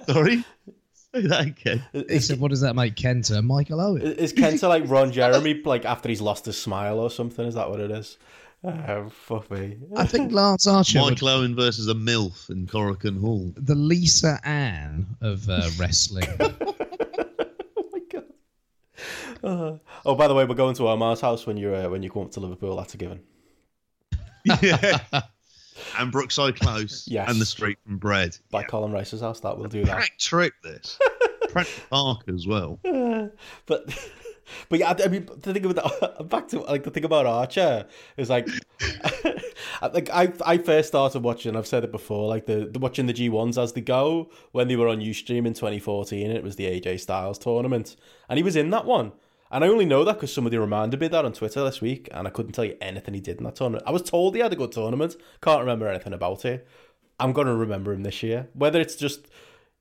Sorry. 0.08 0.46
Say 0.94 1.28
that 1.28 1.46
again. 1.48 1.84
He 2.08 2.20
said, 2.20 2.40
"What 2.40 2.52
does 2.52 2.62
that 2.62 2.76
make 2.76 2.96
Kenta?" 2.96 3.44
Michael 3.44 3.82
Owen. 3.82 4.02
Is 4.02 4.32
Kenta 4.32 4.70
like 4.70 4.84
Ron 4.88 5.12
Jeremy, 5.12 5.62
like 5.66 5.84
after 5.84 6.08
he's 6.08 6.22
lost 6.22 6.46
his 6.46 6.62
smile 6.62 7.00
or 7.00 7.10
something? 7.10 7.46
Is 7.46 7.56
that 7.56 7.70
what 7.70 7.80
it 7.80 7.92
is? 7.92 8.18
Oh, 8.64 9.10
fuck 9.10 9.50
me. 9.52 9.78
I 9.96 10.06
think 10.06 10.34
Lance 10.34 10.68
Archer, 10.68 11.00
would- 11.02 11.12
Michael 11.12 11.30
Owen 11.30 11.56
versus 11.56 11.88
a 11.88 11.94
MILF 11.94 12.50
in 12.50 12.68
Korakuen 12.68 13.20
Hall. 13.22 13.54
the 13.56 13.76
Lisa 13.76 14.40
Ann 14.44 15.08
of 15.22 15.48
uh, 15.50 15.70
wrestling. 15.78 16.28
Oh 17.78 17.90
my 17.94 18.00
god. 18.12 18.26
Uh, 19.42 19.78
oh, 20.06 20.16
by 20.16 20.28
the 20.28 20.34
way, 20.34 20.44
we're 20.44 20.56
going 20.56 20.76
to 20.76 20.88
our 20.88 20.98
Mars 20.98 21.22
house 21.22 21.48
when 21.48 21.56
you 21.56 21.74
uh, 21.74 21.88
when 21.90 22.04
you 22.04 22.10
come 22.10 22.24
up 22.24 22.32
to 22.32 22.42
Liverpool. 22.42 22.76
That's 22.76 22.94
a 22.94 22.98
given. 22.98 23.22
Yeah. 24.62 25.00
and 25.98 26.12
Brookside 26.12 26.60
Close. 26.60 27.08
Yes. 27.08 27.30
And 27.30 27.40
the 27.40 27.46
street 27.46 27.78
from 27.86 27.98
Bread. 27.98 28.36
By 28.52 28.64
Colin 28.64 28.92
Rice's 28.92 29.22
house, 29.22 29.40
that 29.42 29.58
will 29.58 29.68
do 29.70 29.86
that. 29.86 29.96
Crack 29.96 30.18
trip 30.18 30.54
this. 30.64 31.00
Crack 31.50 31.68
Park 31.90 32.24
as 32.28 32.46
well. 32.46 32.80
But 33.66 33.86
but 34.70 34.80
yeah, 34.80 34.94
I 35.04 35.08
mean, 35.08 35.28
the 35.42 35.54
thing 35.54 35.66
about 35.66 36.30
back 36.30 36.48
to 36.50 36.62
like 36.62 36.84
the 36.84 36.92
thing 36.92 37.06
about 37.06 37.26
Archer 37.26 37.88
is 38.18 38.30
like, 38.30 38.48
like 39.82 40.10
I 40.10 40.32
I 40.46 40.58
first 40.58 40.90
started 40.90 41.24
watching. 41.24 41.56
I've 41.56 41.68
said 41.68 41.84
it 41.84 41.92
before, 41.92 42.28
like 42.28 42.46
the, 42.46 42.70
the 42.72 42.80
watching 42.80 43.08
the 43.08 43.14
G 43.14 43.30
ones 43.30 43.58
as 43.58 43.74
they 43.74 43.82
go 43.82 44.30
when 44.52 44.68
they 44.68 44.76
were 44.76 44.88
on 44.88 45.00
UStream 45.00 45.46
in 45.46 45.54
2014. 45.54 46.32
It 46.32 46.44
was 46.44 46.56
the 46.56 46.66
AJ 46.66 47.00
Styles 47.00 47.38
tournament, 47.38 47.96
and 48.28 48.38
he 48.38 48.44
was 48.44 48.56
in 48.56 48.70
that 48.72 48.86
one. 48.86 49.14
And 49.52 49.64
I 49.64 49.68
only 49.68 49.86
know 49.86 50.04
that 50.04 50.14
because 50.14 50.32
somebody 50.32 50.58
reminded 50.58 51.00
me 51.00 51.08
that 51.08 51.26
on 51.26 51.34
Twitter 51.34 51.64
this 51.64 51.82
week, 51.82 52.08
and 52.12 52.28
I 52.28 52.30
couldn't 52.30 52.52
tell 52.52 52.66
you 52.66 52.78
anything 52.82 53.16
he 53.16 53.20
did 53.20 53.38
in 53.40 53.46
that 53.46 53.56
tournament. 53.56 53.84
I 53.88 53.92
was 53.92 54.04
told 54.04 54.36
he 54.36 54.42
had 54.42 54.54
a 54.54 54.56
good 54.56 54.72
tournament, 54.72 55.16
can't 55.42 55.62
remember 55.62 55.88
anything 55.88 56.14
about 56.14 56.46
it. 56.46 56.68
I'm 57.20 57.34
gonna 57.34 57.56
remember 57.56 57.92
him 57.92 58.04
this 58.04 58.22
year, 58.22 58.48
whether 58.54 58.80
it's 58.80 58.96
just 58.96 59.28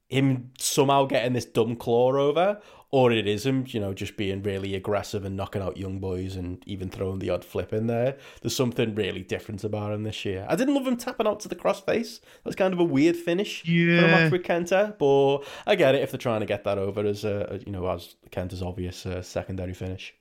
him 0.08 0.52
somehow 0.58 1.04
getting 1.04 1.34
this 1.34 1.44
dumb 1.44 1.76
claw 1.76 2.16
over, 2.16 2.60
or 2.90 3.12
it 3.12 3.26
is 3.26 3.44
him, 3.44 3.64
you 3.68 3.80
know, 3.80 3.92
just 3.92 4.16
being 4.16 4.42
really 4.42 4.74
aggressive 4.74 5.24
and 5.24 5.36
knocking 5.36 5.60
out 5.60 5.76
young 5.76 5.98
boys 5.98 6.36
and 6.36 6.62
even 6.66 6.88
throwing 6.88 7.18
the 7.18 7.28
odd 7.28 7.44
flip 7.44 7.72
in 7.72 7.86
there. 7.86 8.16
There's 8.40 8.56
something 8.56 8.94
really 8.94 9.22
different 9.22 9.62
about 9.62 9.92
him 9.92 10.04
this 10.04 10.24
year. 10.24 10.46
I 10.48 10.56
didn't 10.56 10.74
love 10.74 10.86
him 10.86 10.96
tapping 10.96 11.26
out 11.26 11.40
to 11.40 11.48
the 11.48 11.56
crossface. 11.56 12.20
That's 12.44 12.56
kind 12.56 12.72
of 12.72 12.80
a 12.80 12.84
weird 12.84 13.16
finish 13.16 13.64
yeah. 13.66 14.00
for 14.00 14.06
a 14.06 14.08
match 14.08 14.32
with 14.32 14.42
Kenta, 14.42 14.96
but 14.98 15.38
I 15.66 15.74
get 15.74 15.94
it 15.94 16.02
if 16.02 16.10
they're 16.10 16.18
trying 16.18 16.40
to 16.40 16.46
get 16.46 16.64
that 16.64 16.78
over 16.78 17.04
as 17.04 17.24
a, 17.24 17.60
you 17.66 17.72
know, 17.72 17.88
as 17.90 18.16
Kenta's 18.30 18.62
obvious 18.62 19.04
uh, 19.04 19.20
secondary 19.20 19.74
finish. 19.74 20.14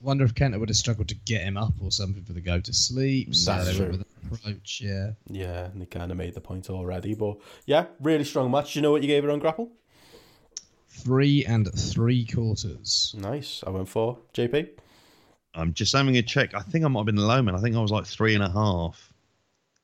Wonder 0.00 0.24
if 0.24 0.34
Kenta 0.34 0.60
would 0.60 0.68
have 0.68 0.76
struggled 0.76 1.08
to 1.08 1.14
get 1.14 1.42
him 1.42 1.56
up 1.56 1.72
or 1.82 1.90
something 1.90 2.22
for 2.22 2.32
the 2.32 2.40
go 2.40 2.60
to 2.60 2.72
sleep. 2.72 3.34
So 3.34 3.52
That's 3.52 3.74
true. 3.74 3.86
went 3.86 3.98
with 3.98 4.00
an 4.02 4.38
approach, 4.38 4.80
yeah. 4.84 5.12
Yeah, 5.26 5.64
and 5.64 5.80
they 5.80 5.86
kind 5.86 6.12
of 6.12 6.18
made 6.18 6.34
the 6.34 6.40
point 6.40 6.68
already, 6.68 7.14
but 7.14 7.38
yeah, 7.64 7.86
really 8.00 8.24
strong 8.24 8.50
match. 8.50 8.74
Do 8.74 8.78
you 8.78 8.82
know 8.82 8.92
what 8.92 9.02
you 9.02 9.08
gave 9.08 9.24
it 9.24 9.30
on 9.30 9.40
GRAPPL? 9.40 9.70
Three 11.04 11.44
and 11.44 11.72
three 11.72 12.24
quarters. 12.24 13.14
Nice. 13.18 13.62
I 13.66 13.70
went 13.70 13.88
four. 13.88 14.18
JP. 14.34 14.68
I'm 15.54 15.72
just 15.74 15.94
having 15.94 16.16
a 16.16 16.22
check. 16.22 16.54
I 16.54 16.60
think 16.60 16.84
I 16.84 16.88
might 16.88 17.00
have 17.00 17.06
been 17.06 17.16
low, 17.16 17.42
man. 17.42 17.54
I 17.54 17.58
think 17.58 17.76
I 17.76 17.80
was 17.80 17.90
like 17.90 18.06
three 18.06 18.34
and 18.34 18.44
a 18.44 18.50
half. 18.50 19.12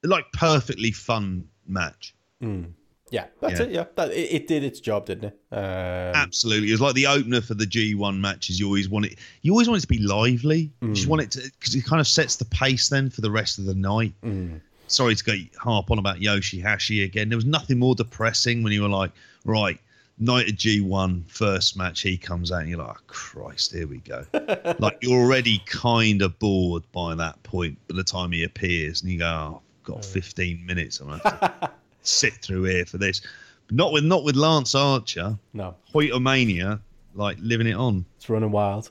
Like 0.02 0.26
perfectly 0.32 0.92
fun 0.92 1.48
match. 1.66 2.14
Hmm. 2.40 2.64
Yeah, 3.10 3.26
that's 3.40 3.60
Yeah. 3.60 3.66
it. 3.66 3.72
Yeah, 3.72 3.84
that, 3.96 4.10
it, 4.10 4.32
it 4.32 4.46
did 4.46 4.64
its 4.64 4.80
job, 4.80 5.06
didn't 5.06 5.32
it? 5.32 5.38
Um, 5.52 5.60
Absolutely. 5.60 6.68
It 6.68 6.72
was 6.72 6.80
like 6.80 6.94
the 6.94 7.06
opener 7.06 7.40
for 7.40 7.54
the 7.54 7.64
G1 7.64 8.18
matches. 8.18 8.58
You 8.58 8.66
always 8.66 8.88
want 8.88 9.06
it. 9.06 9.18
You 9.42 9.52
always 9.52 9.68
want 9.68 9.78
it 9.78 9.82
to 9.82 9.88
be 9.88 9.98
lively. 9.98 10.72
You 10.80 10.92
just 10.92 11.04
hmm. 11.04 11.10
want 11.10 11.22
it 11.22 11.30
to 11.32 11.50
because 11.58 11.74
it 11.74 11.84
kind 11.84 12.00
of 12.00 12.08
sets 12.08 12.36
the 12.36 12.44
pace 12.46 12.88
then 12.88 13.10
for 13.10 13.20
the 13.20 13.30
rest 13.30 13.58
of 13.58 13.66
the 13.66 13.74
night. 13.74 14.14
Hmm. 14.22 14.56
Sorry 14.86 15.14
to 15.14 15.24
go 15.24 15.34
harp 15.58 15.90
on 15.90 15.98
about 15.98 16.18
Yoshihashi 16.18 17.04
again. 17.04 17.28
There 17.28 17.38
was 17.38 17.46
nothing 17.46 17.78
more 17.78 17.94
depressing 17.94 18.62
when 18.62 18.72
you 18.72 18.82
were 18.82 18.88
like, 18.88 19.12
right, 19.44 19.78
night 20.18 20.48
of 20.48 20.54
G1 20.56 21.28
first 21.28 21.76
match. 21.76 22.00
He 22.02 22.16
comes 22.16 22.52
out 22.52 22.60
and 22.62 22.68
you're 22.70 22.78
like, 22.78 22.96
oh, 22.96 23.00
Christ, 23.06 23.72
here 23.72 23.86
we 23.86 23.98
go. 23.98 24.24
like 24.78 24.98
you're 25.02 25.20
already 25.20 25.60
kind 25.66 26.22
of 26.22 26.38
bored 26.38 26.82
by 26.92 27.14
that 27.16 27.42
point. 27.42 27.76
By 27.88 27.96
the 27.96 28.04
time 28.04 28.32
he 28.32 28.44
appears, 28.44 29.02
and 29.02 29.10
you 29.10 29.18
go, 29.18 29.26
oh, 29.26 29.60
I've 29.80 29.84
got 29.84 30.04
15 30.04 30.64
minutes. 30.64 31.00
I'm 31.00 31.08
gonna 31.08 31.20
have 31.24 31.60
to 31.60 31.70
sit 32.02 32.34
through 32.34 32.64
here 32.64 32.84
for 32.86 32.98
this. 32.98 33.20
But 33.66 33.76
not 33.76 33.92
with 33.92 34.04
not 34.04 34.24
with 34.24 34.36
Lance 34.36 34.74
Archer. 34.74 35.38
no, 35.52 35.74
Hoytamania, 35.92 36.80
like 37.14 37.36
living 37.40 37.66
it 37.66 37.74
on. 37.74 38.04
it's 38.16 38.28
running 38.28 38.50
wild. 38.50 38.90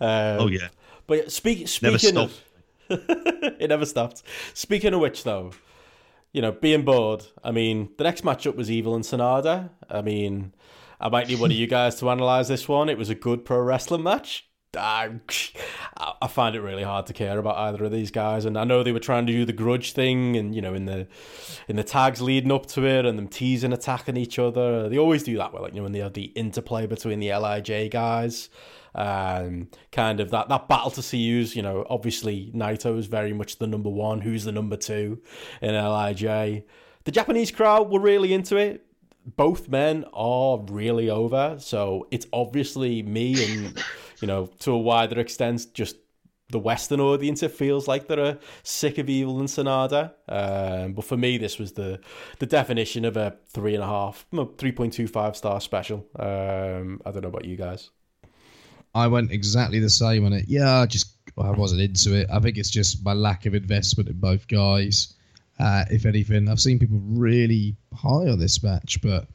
Um, 0.00 0.08
Oh 0.40 0.46
yeah, 0.48 0.68
But 1.06 1.30
speak, 1.32 1.58
never 1.82 1.98
speaking 1.98 2.16
stopped. 2.16 2.42
of, 2.90 3.00
it 3.60 3.68
never 3.68 3.86
stopped. 3.86 4.22
Speaking 4.54 4.94
of 4.94 5.00
which, 5.00 5.24
though, 5.24 5.50
you 6.32 6.42
know, 6.42 6.52
being 6.52 6.84
bored. 6.84 7.26
I 7.42 7.50
mean, 7.50 7.90
the 7.98 8.04
next 8.04 8.24
matchup 8.24 8.56
was 8.56 8.70
Evil 8.70 8.94
and 8.94 9.04
Sanada. 9.04 9.70
I 9.88 10.02
mean, 10.02 10.54
I 11.00 11.08
might 11.08 11.28
need 11.28 11.40
one 11.40 11.50
of 11.50 11.56
you 11.56 11.66
guys 11.78 11.96
to 11.96 12.10
analyze 12.10 12.48
this 12.48 12.68
one. 12.68 12.88
It 12.88 12.98
was 12.98 13.10
a 13.10 13.14
good 13.14 13.44
pro 13.44 13.60
wrestling 13.60 14.02
match. 14.02 14.46
I, 14.76 15.10
I 16.22 16.28
find 16.28 16.54
it 16.54 16.60
really 16.60 16.84
hard 16.84 17.06
to 17.06 17.12
care 17.12 17.38
about 17.38 17.56
either 17.56 17.84
of 17.84 17.90
these 17.90 18.12
guys, 18.12 18.44
and 18.44 18.56
I 18.56 18.62
know 18.62 18.84
they 18.84 18.92
were 18.92 19.00
trying 19.00 19.26
to 19.26 19.32
do 19.32 19.44
the 19.44 19.52
grudge 19.52 19.92
thing, 19.94 20.36
and 20.36 20.54
you 20.54 20.62
know, 20.62 20.74
in 20.74 20.84
the 20.84 21.08
in 21.66 21.74
the 21.74 21.82
tags 21.82 22.22
leading 22.22 22.52
up 22.52 22.66
to 22.66 22.86
it, 22.86 23.04
and 23.04 23.18
them 23.18 23.26
teasing, 23.26 23.72
attacking 23.72 24.16
each 24.16 24.38
other. 24.38 24.88
They 24.88 24.96
always 24.96 25.24
do 25.24 25.36
that, 25.38 25.52
well, 25.52 25.62
like 25.62 25.72
you 25.72 25.80
know, 25.80 25.84
when 25.84 25.92
they 25.92 25.98
have 25.98 26.12
the 26.12 26.26
interplay 26.36 26.86
between 26.86 27.18
the 27.18 27.30
Lij 27.30 27.90
guys, 27.90 28.48
um, 28.94 29.68
kind 29.92 30.20
of 30.20 30.30
that 30.30 30.48
that 30.48 30.68
battle 30.68 30.90
to 30.92 31.02
see 31.02 31.30
who's 31.30 31.54
you 31.54 31.62
know, 31.62 31.86
obviously 31.88 32.50
Naito 32.54 32.98
is 32.98 33.06
very 33.06 33.32
much 33.32 33.58
the 33.58 33.66
number 33.66 33.90
one, 33.90 34.20
who's 34.20 34.44
the 34.44 34.52
number 34.52 34.76
two 34.76 35.20
in 35.60 35.74
Lij. 35.74 36.64
The 37.04 37.10
Japanese 37.10 37.50
crowd 37.50 37.90
were 37.90 38.00
really 38.00 38.32
into 38.32 38.56
it 38.56 38.86
both 39.36 39.68
men 39.68 40.04
are 40.12 40.58
really 40.68 41.10
over. 41.10 41.56
So 41.58 42.06
it's 42.10 42.26
obviously 42.32 43.02
me 43.02 43.32
and, 43.44 43.84
you 44.20 44.28
know, 44.28 44.46
to 44.60 44.72
a 44.72 44.78
wider 44.78 45.20
extent, 45.20 45.66
just 45.74 45.96
the 46.50 46.58
Western 46.58 47.00
audience. 47.00 47.42
It 47.42 47.52
feels 47.52 47.86
like 47.86 48.08
they're 48.08 48.38
sick 48.62 48.98
of 48.98 49.08
Evil 49.08 49.38
and 49.38 49.48
Sanada. 49.48 50.12
Um, 50.28 50.94
but 50.94 51.04
for 51.04 51.16
me, 51.16 51.38
this 51.38 51.58
was 51.58 51.72
the 51.72 52.00
the 52.38 52.46
definition 52.46 53.04
of 53.04 53.16
a 53.16 53.36
three 53.48 53.74
and 53.74 53.82
a 53.82 53.86
half, 53.86 54.26
three 54.58 54.72
point 54.72 54.92
two 54.92 55.06
five 55.06 55.36
star 55.36 55.60
special. 55.60 56.06
Um, 56.18 57.00
I 57.04 57.10
don't 57.12 57.22
know 57.22 57.28
about 57.28 57.44
you 57.44 57.56
guys. 57.56 57.90
I 58.94 59.06
went 59.06 59.30
exactly 59.30 59.78
the 59.78 59.90
same 59.90 60.24
on 60.26 60.32
it. 60.32 60.46
Yeah, 60.48 60.80
I 60.80 60.86
just 60.86 61.12
I 61.38 61.50
wasn't 61.50 61.80
into 61.80 62.14
it. 62.14 62.28
I 62.30 62.40
think 62.40 62.58
it's 62.58 62.70
just 62.70 63.04
my 63.04 63.12
lack 63.12 63.46
of 63.46 63.54
investment 63.54 64.08
in 64.08 64.18
both 64.18 64.48
guys. 64.48 65.14
Uh, 65.58 65.84
if 65.90 66.06
anything, 66.06 66.48
I've 66.48 66.60
seen 66.60 66.78
people 66.78 67.00
really 67.02 67.76
high 67.94 68.28
on 68.28 68.38
this 68.38 68.62
match, 68.62 69.00
but 69.02 69.26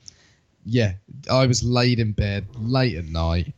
yeah, 0.65 0.93
I 1.29 1.45
was 1.45 1.63
laid 1.63 1.99
in 1.99 2.13
bed 2.13 2.47
late 2.55 2.95
at 2.95 3.05
night, 3.05 3.53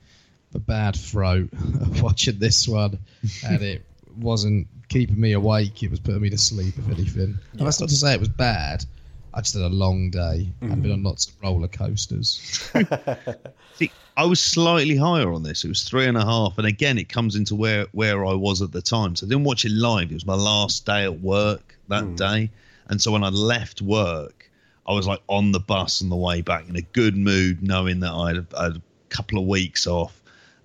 a 0.53 0.59
bad 0.59 0.95
throat, 0.95 1.49
watching 2.01 2.39
this 2.39 2.67
one, 2.67 2.99
and 3.45 3.61
it 3.61 3.85
wasn't 4.17 4.67
keeping 4.89 5.19
me 5.19 5.31
awake. 5.31 5.81
It 5.81 5.91
was 5.91 6.01
putting 6.01 6.21
me 6.21 6.29
to 6.29 6.37
sleep, 6.37 6.77
if 6.77 6.89
anything. 6.89 7.37
And 7.53 7.61
that's 7.65 7.79
not 7.79 7.89
to 7.89 7.95
say 7.95 8.13
it 8.13 8.19
was 8.19 8.29
bad. 8.29 8.83
I 9.37 9.41
just 9.41 9.53
had 9.53 9.61
a 9.61 9.69
long 9.69 10.09
day. 10.09 10.51
I've 10.63 10.81
been 10.81 10.91
on 10.91 10.97
mm-hmm. 10.97 11.05
lots 11.05 11.27
of 11.27 11.35
roller 11.43 11.67
coasters. 11.67 12.71
See, 13.75 13.91
I 14.17 14.25
was 14.25 14.39
slightly 14.39 14.97
higher 14.97 15.31
on 15.31 15.43
this. 15.43 15.63
It 15.63 15.67
was 15.67 15.83
three 15.83 16.07
and 16.07 16.17
a 16.17 16.25
half, 16.25 16.57
and 16.57 16.65
again, 16.65 16.97
it 16.97 17.07
comes 17.07 17.35
into 17.35 17.53
where 17.53 17.85
where 17.91 18.25
I 18.25 18.33
was 18.33 18.63
at 18.63 18.71
the 18.71 18.81
time. 18.81 19.15
So 19.15 19.27
I 19.27 19.29
didn't 19.29 19.43
watch 19.43 19.63
it 19.63 19.71
live. 19.71 20.09
It 20.09 20.15
was 20.15 20.25
my 20.25 20.33
last 20.33 20.87
day 20.87 21.03
at 21.03 21.21
work 21.21 21.77
that 21.87 22.03
hmm. 22.03 22.15
day, 22.15 22.49
and 22.87 22.99
so 22.99 23.11
when 23.11 23.23
I 23.23 23.29
left 23.29 23.79
work, 23.79 24.49
I 24.87 24.93
was 24.93 25.05
like 25.05 25.21
on 25.27 25.51
the 25.51 25.59
bus 25.59 26.01
on 26.01 26.09
the 26.09 26.15
way 26.15 26.41
back 26.41 26.67
in 26.67 26.75
a 26.75 26.81
good 26.81 27.15
mood, 27.15 27.61
knowing 27.61 27.99
that 27.99 28.13
I 28.13 28.29
had, 28.29 28.47
I 28.57 28.63
had 28.63 28.77
a 28.77 28.81
couple 29.09 29.37
of 29.37 29.45
weeks 29.45 29.85
off, 29.85 30.19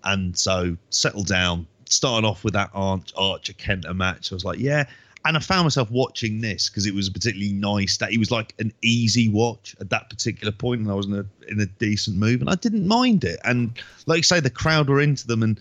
and 0.05 0.35
so 0.35 0.79
settled 0.89 1.27
down. 1.27 1.67
Started 1.91 2.27
off 2.27 2.43
with 2.43 2.55
that 2.55 2.71
Arch, 2.73 3.13
Archer 3.19 3.53
Kenta 3.53 3.95
match. 3.95 4.33
I 4.33 4.35
was 4.35 4.47
like, 4.47 4.61
yeah. 4.61 4.85
And 5.25 5.37
I 5.37 5.41
found 5.41 5.65
myself 5.65 5.91
watching 5.91 6.41
this 6.41 6.69
because 6.69 6.85
it 6.85 6.95
was 6.95 7.07
a 7.07 7.13
particularly 7.13 7.53
nice 7.53 7.97
day. 7.97 8.09
It 8.11 8.19
was 8.19 8.33
like 8.33 8.55
an 8.59 8.73
easy 8.83 9.29
watch 9.29 9.77
at 9.81 9.89
that 9.91 10.11
particular 10.11 10.53
point, 10.53 10.81
and 10.81 10.91
I 10.91 10.95
was 10.95 11.07
in 11.07 11.15
a 11.15 11.25
in 11.49 11.61
a 11.61 11.67
decent 11.67 12.17
mood, 12.17 12.41
and 12.41 12.51
I 12.51 12.57
didn't 12.57 12.87
mind 12.89 13.23
it. 13.25 13.39
And 13.45 13.79
like 14.07 14.19
you 14.19 14.23
say, 14.25 14.41
the 14.41 14.51
crowd 14.51 14.89
were 14.89 15.01
into 15.01 15.27
them, 15.27 15.43
and 15.43 15.61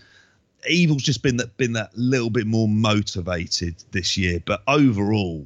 Evil's 0.67 1.03
just 1.03 1.21
been 1.21 1.37
that 1.37 1.55
been 1.57 1.73
that 1.73 1.95
little 1.95 2.29
bit 2.29 2.47
more 2.47 2.67
motivated 2.67 3.75
this 3.91 4.17
year. 4.17 4.41
But 4.45 4.63
overall, 4.67 5.45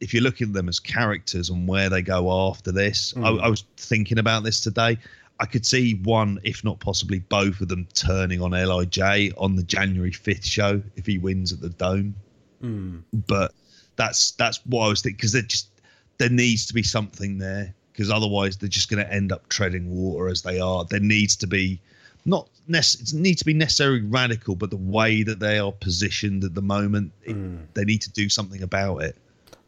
if 0.00 0.12
you're 0.12 0.22
looking 0.22 0.48
at 0.48 0.54
them 0.54 0.68
as 0.68 0.78
characters 0.78 1.48
and 1.48 1.66
where 1.66 1.88
they 1.88 2.02
go 2.02 2.48
after 2.48 2.72
this, 2.72 3.14
I, 3.16 3.30
hmm. 3.30 3.40
I 3.40 3.48
was 3.48 3.64
thinking 3.76 4.18
about 4.18 4.44
this 4.44 4.60
today. 4.60 4.98
I 5.38 5.46
could 5.46 5.66
see 5.66 5.94
one, 6.02 6.40
if 6.44 6.64
not 6.64 6.80
possibly 6.80 7.18
both 7.18 7.60
of 7.60 7.68
them, 7.68 7.86
turning 7.94 8.40
on 8.40 8.52
Lij 8.52 9.32
on 9.36 9.56
the 9.56 9.62
January 9.62 10.12
fifth 10.12 10.46
show 10.46 10.82
if 10.96 11.04
he 11.06 11.18
wins 11.18 11.52
at 11.52 11.60
the 11.60 11.68
Dome. 11.68 12.14
But 13.26 13.52
that's 13.96 14.32
that's 14.32 14.64
what 14.66 14.86
I 14.86 14.88
was 14.88 15.02
thinking 15.02 15.16
because 15.16 15.32
there 15.32 15.42
just 15.42 15.68
there 16.18 16.30
needs 16.30 16.66
to 16.66 16.74
be 16.74 16.82
something 16.82 17.38
there 17.38 17.74
because 17.92 18.10
otherwise 18.10 18.56
they're 18.58 18.68
just 18.68 18.90
going 18.90 19.04
to 19.04 19.12
end 19.12 19.32
up 19.32 19.48
treading 19.48 19.90
water 19.90 20.28
as 20.28 20.42
they 20.42 20.60
are. 20.60 20.84
There 20.84 21.00
needs 21.00 21.36
to 21.36 21.46
be 21.46 21.80
not 22.24 22.48
nec- 22.68 23.00
it 23.00 23.14
needs 23.14 23.40
to 23.40 23.46
be 23.46 23.54
necessarily 23.54 24.02
radical, 24.02 24.56
but 24.56 24.70
the 24.70 24.76
way 24.76 25.22
that 25.22 25.40
they 25.40 25.58
are 25.58 25.72
positioned 25.72 26.44
at 26.44 26.54
the 26.54 26.62
moment, 26.62 27.12
it, 27.24 27.36
mm. 27.36 27.66
they 27.74 27.84
need 27.84 28.02
to 28.02 28.10
do 28.10 28.28
something 28.28 28.62
about 28.62 28.98
it. 28.98 29.16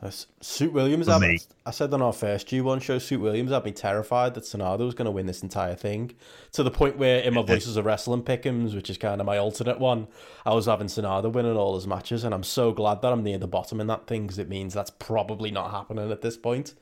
That's- 0.00 0.26
Suit 0.40 0.72
Williams, 0.72 1.06
For 1.06 1.12
I, 1.12 1.18
me. 1.18 1.38
I 1.66 1.72
said 1.72 1.92
on 1.92 2.00
our 2.02 2.12
first 2.12 2.46
G1 2.48 2.80
show, 2.80 2.98
Suit 2.98 3.20
Williams 3.20 3.50
had 3.50 3.64
me 3.64 3.72
terrified 3.72 4.34
that 4.34 4.44
Sanada 4.44 4.80
was 4.80 4.94
going 4.94 5.06
to 5.06 5.10
win 5.10 5.26
this 5.26 5.42
entire 5.42 5.74
thing. 5.74 6.12
To 6.52 6.62
the 6.62 6.70
point 6.70 6.96
where, 6.98 7.20
in 7.20 7.34
my 7.34 7.42
Voices 7.42 7.76
of 7.76 7.84
Wrestling 7.84 8.22
pick'ems, 8.22 8.74
which 8.76 8.90
is 8.90 8.96
kind 8.96 9.20
of 9.20 9.26
my 9.26 9.38
alternate 9.38 9.80
one, 9.80 10.06
I 10.46 10.54
was 10.54 10.66
having 10.66 10.86
Sanada 10.86 11.32
winning 11.32 11.56
all 11.56 11.74
his 11.74 11.86
matches, 11.86 12.22
and 12.22 12.32
I'm 12.32 12.44
so 12.44 12.72
glad 12.72 13.02
that 13.02 13.12
I'm 13.12 13.24
near 13.24 13.38
the 13.38 13.48
bottom 13.48 13.80
in 13.80 13.88
that 13.88 14.06
thing 14.06 14.22
because 14.22 14.38
it 14.38 14.48
means 14.48 14.72
that's 14.72 14.90
probably 14.90 15.50
not 15.50 15.72
happening 15.72 16.12
at 16.12 16.22
this 16.22 16.36
point. 16.36 16.74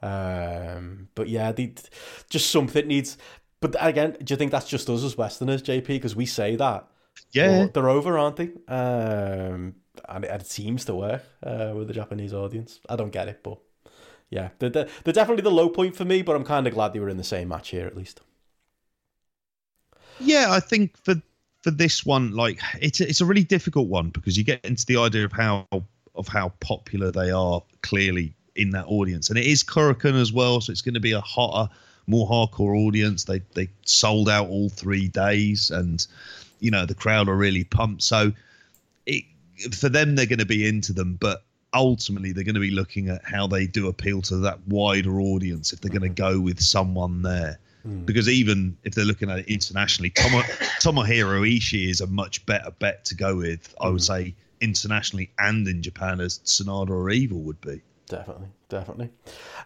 Um, 0.00 1.08
but 1.14 1.28
yeah, 1.28 1.52
the, 1.52 1.74
just 2.30 2.50
something 2.50 2.86
needs. 2.86 3.18
But 3.60 3.76
again, 3.78 4.16
do 4.22 4.32
you 4.32 4.36
think 4.36 4.50
that's 4.50 4.68
just 4.68 4.88
us 4.90 5.04
as 5.04 5.16
Westerners, 5.16 5.62
JP? 5.62 5.86
Because 5.86 6.16
we 6.16 6.26
say 6.26 6.56
that. 6.56 6.88
Yeah. 7.32 7.64
But 7.64 7.74
they're 7.74 7.88
over, 7.88 8.18
aren't 8.18 8.36
they? 8.36 8.50
Um, 8.66 9.74
and, 10.08 10.24
it, 10.24 10.30
it 10.30 10.46
seems 10.46 10.84
to 10.86 10.94
work 10.94 11.22
uh, 11.42 11.72
with 11.74 11.88
the 11.88 11.94
Japanese 11.94 12.32
audience. 12.32 12.80
I 12.88 12.96
don't 12.96 13.12
get 13.12 13.28
it, 13.28 13.40
but 13.42 13.58
yeah, 14.30 14.48
they're, 14.58 14.70
they're, 14.70 14.88
they're 15.04 15.12
definitely 15.12 15.42
the 15.42 15.50
low 15.50 15.68
point 15.68 15.94
for 15.94 16.04
me. 16.04 16.22
But 16.22 16.36
I'm 16.36 16.44
kind 16.44 16.66
of 16.66 16.74
glad 16.74 16.92
they 16.92 17.00
were 17.00 17.08
in 17.08 17.18
the 17.18 17.24
same 17.24 17.48
match 17.48 17.70
here 17.70 17.86
at 17.86 17.96
least. 17.96 18.20
Yeah, 20.20 20.46
I 20.50 20.60
think 20.60 20.96
for 20.96 21.16
for 21.62 21.70
this 21.70 22.04
one, 22.04 22.32
like 22.32 22.60
it's 22.80 23.00
a, 23.00 23.08
it's 23.08 23.20
a 23.20 23.26
really 23.26 23.44
difficult 23.44 23.88
one 23.88 24.10
because 24.10 24.36
you 24.36 24.44
get 24.44 24.64
into 24.64 24.84
the 24.86 24.96
idea 24.96 25.24
of 25.24 25.32
how 25.32 25.66
of 26.14 26.28
how 26.28 26.50
popular 26.60 27.10
they 27.10 27.30
are 27.30 27.62
clearly 27.82 28.34
in 28.54 28.70
that 28.70 28.86
audience, 28.86 29.30
and 29.30 29.38
it 29.38 29.46
is 29.46 29.62
Korakuen 29.62 30.20
as 30.20 30.32
well, 30.32 30.60
so 30.60 30.72
it's 30.72 30.82
going 30.82 30.94
to 30.94 31.00
be 31.00 31.12
a 31.12 31.20
hotter, 31.20 31.72
more 32.06 32.28
hardcore 32.28 32.76
audience. 32.86 33.24
They 33.24 33.40
they 33.54 33.68
sold 33.84 34.28
out 34.28 34.48
all 34.48 34.68
three 34.68 35.08
days, 35.08 35.70
and 35.70 36.06
you 36.60 36.70
know 36.70 36.86
the 36.86 36.94
crowd 36.94 37.28
are 37.28 37.36
really 37.36 37.64
pumped. 37.64 38.02
So 38.02 38.32
it 39.06 39.24
for 39.74 39.88
them, 39.88 40.14
they're 40.16 40.26
going 40.26 40.38
to 40.38 40.46
be 40.46 40.66
into 40.66 40.92
them, 40.92 41.16
but 41.20 41.44
ultimately 41.74 42.32
they're 42.32 42.44
going 42.44 42.54
to 42.54 42.60
be 42.60 42.70
looking 42.70 43.08
at 43.08 43.24
how 43.24 43.46
they 43.46 43.66
do 43.66 43.88
appeal 43.88 44.22
to 44.22 44.36
that 44.38 44.58
wider 44.66 45.20
audience 45.20 45.72
if 45.72 45.80
they're 45.80 45.90
going 45.90 46.02
to 46.02 46.08
go 46.08 46.40
with 46.40 46.60
someone 46.60 47.22
there. 47.22 47.58
Because 48.04 48.28
even 48.28 48.76
if 48.84 48.94
they're 48.94 49.04
looking 49.04 49.28
at 49.28 49.40
it 49.40 49.48
internationally, 49.48 50.10
Tomo, 50.10 50.42
Tomohiro 50.80 51.42
Ishii 51.44 51.90
is 51.90 52.00
a 52.00 52.06
much 52.06 52.46
better 52.46 52.70
bet 52.70 53.04
to 53.06 53.16
go 53.16 53.36
with, 53.36 53.74
I 53.80 53.88
would 53.88 54.04
say, 54.04 54.36
internationally 54.60 55.32
and 55.38 55.66
in 55.66 55.82
Japan 55.82 56.20
as 56.20 56.38
Sanada 56.44 56.90
or 56.90 57.10
Evil 57.10 57.40
would 57.40 57.60
be. 57.60 57.82
Definitely, 58.06 58.48
definitely. 58.68 59.10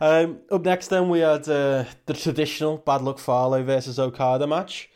Um, 0.01 0.39
up 0.51 0.65
next, 0.65 0.89
then 0.89 1.11
we 1.11 1.19
had 1.21 1.47
uh, 1.49 1.85
the 2.07 2.15
traditional 2.15 2.79
Bad 2.79 3.03
Luck 3.03 3.19
Fale 3.19 3.63
versus 3.63 3.99
Okada 3.99 4.47
match. 4.47 4.89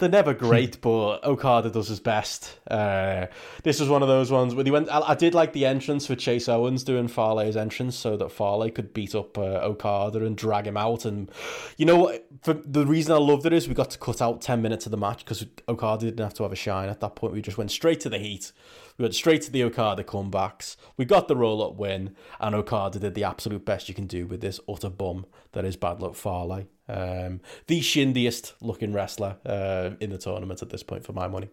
They're 0.00 0.08
never 0.08 0.32
great, 0.32 0.80
but 0.80 1.22
Okada 1.24 1.70
does 1.70 1.88
his 1.88 2.00
best. 2.00 2.58
Uh, 2.68 3.26
this 3.62 3.78
was 3.78 3.90
one 3.90 4.00
of 4.00 4.08
those 4.08 4.32
ones 4.32 4.54
where 4.54 4.64
he 4.64 4.70
went. 4.70 4.88
I, 4.88 5.10
I 5.10 5.14
did 5.14 5.34
like 5.34 5.52
the 5.52 5.66
entrance 5.66 6.06
for 6.06 6.16
Chase 6.16 6.48
Owens 6.48 6.82
doing 6.82 7.06
Fale's 7.06 7.54
entrance, 7.54 7.96
so 7.96 8.16
that 8.16 8.32
Fale 8.32 8.70
could 8.70 8.94
beat 8.94 9.14
up 9.14 9.36
uh, 9.36 9.60
Okada 9.62 10.24
and 10.24 10.36
drag 10.36 10.66
him 10.66 10.78
out. 10.78 11.04
And 11.04 11.30
you 11.76 11.84
know 11.84 11.96
what? 11.96 12.26
For 12.42 12.54
the 12.54 12.86
reason 12.86 13.12
I 13.12 13.18
loved 13.18 13.44
it 13.44 13.52
is 13.52 13.68
we 13.68 13.74
got 13.74 13.90
to 13.90 13.98
cut 13.98 14.22
out 14.22 14.40
ten 14.40 14.62
minutes 14.62 14.86
of 14.86 14.90
the 14.90 14.96
match 14.96 15.24
because 15.24 15.44
Okada 15.68 16.06
didn't 16.06 16.24
have 16.24 16.34
to 16.34 16.44
have 16.44 16.52
a 16.52 16.56
shine 16.56 16.88
at 16.88 17.00
that 17.00 17.14
point. 17.14 17.34
We 17.34 17.42
just 17.42 17.58
went 17.58 17.70
straight 17.70 18.00
to 18.00 18.08
the 18.08 18.18
heat. 18.18 18.52
We 18.96 19.02
went 19.02 19.14
straight 19.14 19.42
to 19.42 19.50
the 19.50 19.64
Okada 19.64 20.02
comebacks. 20.02 20.76
We 20.96 21.04
got 21.04 21.28
the 21.28 21.36
roll 21.36 21.62
up 21.62 21.74
win, 21.76 22.16
and 22.40 22.54
Okada 22.54 22.98
did 22.98 23.14
the 23.14 23.24
absolute 23.24 23.66
best 23.66 23.88
you 23.88 23.94
can 23.94 24.06
do 24.06 24.26
with 24.26 24.40
this 24.40 24.60
utter 24.66 24.90
bum 24.90 25.26
that 25.52 25.66
is 25.66 25.76
Bad 25.76 26.00
Luck 26.00 26.14
Fale. 26.14 26.66
Um, 26.90 27.40
the 27.66 27.80
shindiest 27.80 28.54
looking 28.60 28.92
wrestler 28.92 29.36
uh, 29.46 29.90
in 30.00 30.10
the 30.10 30.18
tournament 30.18 30.62
at 30.62 30.70
this 30.70 30.82
point, 30.82 31.04
for 31.04 31.12
my 31.12 31.28
money. 31.28 31.48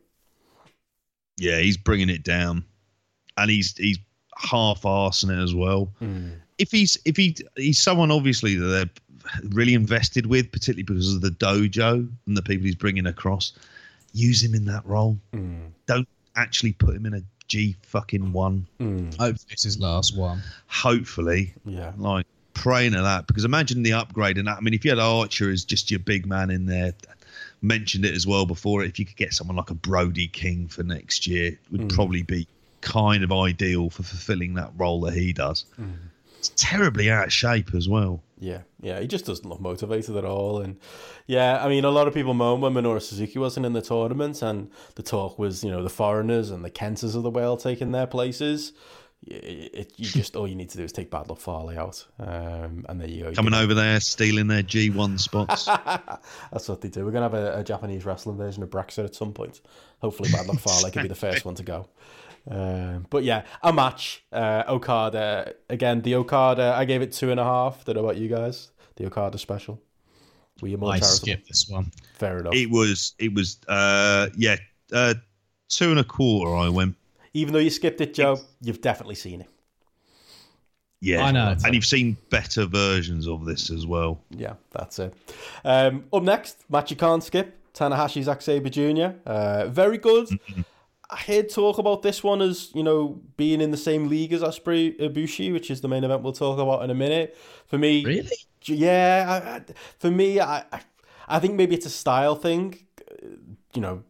Yeah, 1.38 1.60
he's 1.60 1.78
bringing 1.78 2.10
it 2.10 2.24
down, 2.24 2.66
and 3.38 3.50
he's 3.52 3.76
he's 3.78 4.00
half 4.36 4.82
arsing 4.84 5.30
it 5.30 5.42
as 5.42 5.54
well. 5.54 5.92
If 6.58 6.72
he's 6.72 6.98
if 7.06 7.16
he 7.16 7.36
he's 7.56 7.82
someone 7.82 8.10
obviously 8.12 8.56
that 8.56 8.66
they're 8.66 9.50
really 9.50 9.74
invested 9.76 10.26
with, 10.26 10.52
particularly 10.52 10.84
because 10.84 11.14
of 11.14 11.22
the 11.22 11.30
dojo 11.30 12.10
and 12.26 12.38
the 12.38 12.42
people 12.42 12.66
he's 12.66 12.76
bringing 12.76 13.06
across, 13.06 13.54
use 14.14 14.44
him 14.44 14.56
in 14.56 14.66
that 14.66 14.86
role. 14.86 15.20
Don't 15.86 16.08
actually 16.36 16.74
put 16.74 16.96
him 16.96 17.06
in 17.06 17.14
a 17.14 17.22
G 17.48 17.76
fucking 17.84 18.34
one. 18.34 18.66
Hope 19.20 19.38
this 19.50 19.66
is 19.66 19.80
last 19.80 20.18
one. 20.18 20.42
Hopefully, 20.68 21.54
Yeah. 21.66 21.94
like 21.98 22.26
praying 22.58 22.96
at 22.96 23.04
that 23.04 23.28
because 23.28 23.46
imagine 23.46 23.84
the 23.84 23.94
upgrade 23.94 24.38
and 24.38 24.48
that. 24.48 24.58
I 24.58 24.62
mean, 24.62 24.74
if 24.74 24.84
you 24.84 24.92
had 24.92 25.00
Archer 25.00 25.50
as 25.50 25.64
just 25.64 25.92
your 25.92 26.00
big 26.00 26.26
man 26.26 26.50
in 26.50 26.66
there, 26.66 26.94
mentioned 27.62 28.06
it 28.06 28.14
as 28.14 28.28
well 28.28 28.46
before. 28.46 28.84
If 28.84 29.00
you 29.00 29.06
could 29.06 29.16
get 29.16 29.34
someone 29.34 29.58
like 29.58 29.70
a 29.70 29.76
Brody 29.76 30.28
King 30.28 30.68
for 30.68 30.84
next 30.84 31.28
year, 31.28 31.54
it 31.54 31.60
would 31.72 31.82
hmm. 31.82 31.88
probably 31.88 32.24
be 32.24 32.48
kind 32.82 33.24
of 33.24 33.32
ideal 33.32 33.90
for 33.90 34.04
fulfilling 34.04 34.56
that 34.56 34.72
role 34.78 35.02
that 35.02 35.14
he 35.14 35.34
does. 35.34 35.66
Hmm. 35.76 35.92
It's 36.40 36.52
terribly 36.56 37.10
out 37.10 37.28
of 37.28 37.34
shape 37.34 37.74
as 37.74 37.90
well. 37.90 38.22
Yeah, 38.40 38.62
yeah, 38.80 39.00
he 39.00 39.08
just 39.08 39.26
doesn't 39.26 39.50
look 39.50 39.60
motivated 39.60 40.16
at 40.16 40.24
all. 40.24 40.62
And 40.62 40.78
yeah, 41.26 41.64
I 41.64 41.68
mean, 41.68 41.84
a 41.84 41.90
lot 41.90 42.08
of 42.08 42.14
people 42.14 42.36
moan 42.36 42.62
when 42.62 42.74
Minoru 42.74 43.02
Suzuki 43.02 43.40
wasn't 43.40 43.66
in 43.66 43.74
the 43.74 43.82
tournament, 43.82 44.44
and 44.44 44.70
the 44.94 45.02
talk 45.02 45.40
was, 45.40 45.64
you 45.64 45.72
know, 45.72 45.82
the 45.82 45.90
foreigners 45.90 46.52
and 46.52 46.64
the 46.64 46.70
Kentas 46.70 47.16
of 47.16 47.24
the 47.24 47.32
world 47.32 47.60
taking 47.62 47.92
their 47.92 48.06
places. 48.06 48.74
It, 49.26 49.72
it, 49.74 49.94
you 49.98 50.06
just 50.06 50.36
all 50.36 50.48
you 50.48 50.56
need 50.56 50.70
to 50.70 50.78
do 50.78 50.84
is 50.84 50.92
take 50.92 51.10
Bad 51.10 51.28
Luck 51.28 51.40
Fale 51.40 51.74
out, 51.78 52.06
um, 52.20 52.86
and 52.88 53.02
there 53.02 53.08
you 53.10 53.24
go. 53.24 53.30
You 53.30 53.36
Coming 53.36 53.54
can- 53.54 53.64
over 53.64 53.74
there, 53.74 54.00
stealing 54.00 54.48
their 54.48 54.64
G1 54.64 55.20
spots. 55.20 55.66
That's 56.52 56.70
what 56.70 56.82
they 56.82 56.88
do. 56.90 57.04
We're 57.04 57.12
gonna 57.12 57.26
have 57.26 57.34
a, 57.34 57.60
a 57.60 57.64
Japanese 57.64 58.06
wrestling 58.06 58.38
version 58.38 58.64
of 58.64 58.70
Brexit 58.70 59.06
at 59.06 59.16
some 59.16 59.34
point. 59.34 59.60
Hopefully, 60.00 60.30
Bad 60.32 60.48
Luck 60.48 60.60
Fale 60.60 60.90
can 60.92 61.02
be 61.02 61.08
the 61.10 61.16
first 61.16 61.46
one 61.46 61.56
to 61.56 61.64
go. 61.64 61.88
Um, 62.50 63.08
but 63.10 63.24
yeah, 63.24 63.44
a 63.64 63.74
match. 63.74 64.24
Uh, 64.32 64.64
Okada 64.68 65.56
again. 65.70 66.02
The 66.02 66.16
Okada. 66.16 66.74
I 66.78 66.86
gave 66.86 67.02
it 67.02 67.12
two 67.12 67.32
and 67.32 67.40
a 67.40 67.44
half. 67.44 67.84
Don't 67.86 67.96
know 67.96 68.04
about 68.06 68.18
you 68.18 68.30
guys. 68.30 68.70
The 68.96 69.08
Okada 69.08 69.38
special. 69.40 69.82
Were 70.62 70.68
you 70.70 70.78
more 70.78 70.92
I 70.92 71.00
charitable? 71.00 71.18
skipped 71.18 71.48
this 71.50 71.68
one. 71.68 71.92
Fair 72.14 72.40
enough. 72.40 72.56
it 72.56 72.70
was, 72.72 73.14
it 73.20 73.32
was, 73.34 73.60
uh, 73.68 74.30
yeah, 74.38 74.56
uh, 74.92 75.14
two 75.70 75.92
and 75.92 76.00
a 76.00 76.04
quarter. 76.04 76.56
I 76.56 76.70
went. 76.70 76.96
Even 77.38 77.54
though 77.54 77.60
you 77.60 77.70
skipped 77.70 78.02
it, 78.02 78.14
Joe, 78.16 78.40
you've 78.62 78.82
definitely 78.82 79.16
seen 79.16 79.42
it. 79.42 79.50
Yeah, 81.00 81.24
I 81.24 81.32
know. 81.32 81.56
and 81.64 81.76
you've 81.76 81.86
seen 81.86 82.18
better 82.32 82.66
versions 82.66 83.28
of 83.28 83.46
this 83.46 83.70
as 83.70 83.86
well. 83.86 84.20
Yeah, 84.32 84.54
that's 84.72 84.98
it. 84.98 85.14
Um, 85.64 86.06
up 86.12 86.24
next, 86.24 86.66
match 86.70 86.90
you 86.90 86.98
can't 86.98 87.24
skip. 87.24 87.54
Tanahashi 87.76 88.24
Zack 88.24 88.42
Sabre 88.42 88.70
Jr. 88.72 89.10
Uh, 89.24 89.68
very 89.68 90.00
good. 90.00 90.28
I 91.10 91.18
heard 91.18 91.50
talk 91.50 91.78
about 91.78 92.02
this 92.02 92.24
one 92.24 92.42
as 92.42 92.72
you 92.74 92.82
know 92.84 93.22
being 93.38 93.62
in 93.62 93.70
the 93.70 93.78
same 93.78 94.10
league 94.10 94.34
as 94.34 94.42
Ospreay 94.42 95.00
Ibushi, 95.00 95.54
which 95.54 95.70
is 95.70 95.82
the 95.82 95.88
main 95.88 96.04
event 96.04 96.24
we'll 96.24 96.34
talk 96.34 96.58
about 96.58 96.84
in 96.84 96.90
a 96.90 96.96
minute. 96.96 97.38
For 97.68 97.78
me, 97.78 98.04
Really? 98.04 98.38
yeah, 98.66 99.26
I, 99.28 99.50
I, 99.58 99.62
for 100.00 100.10
me, 100.12 100.40
I, 100.40 100.64
I- 100.72 100.82
I 101.30 101.40
think 101.40 101.56
maybe 101.56 101.76
it's 101.76 101.86
a 101.86 101.90
style 101.92 102.36
thing. 102.36 102.80
Uh, 103.12 103.28
You 103.76 103.82
know, 103.82 104.04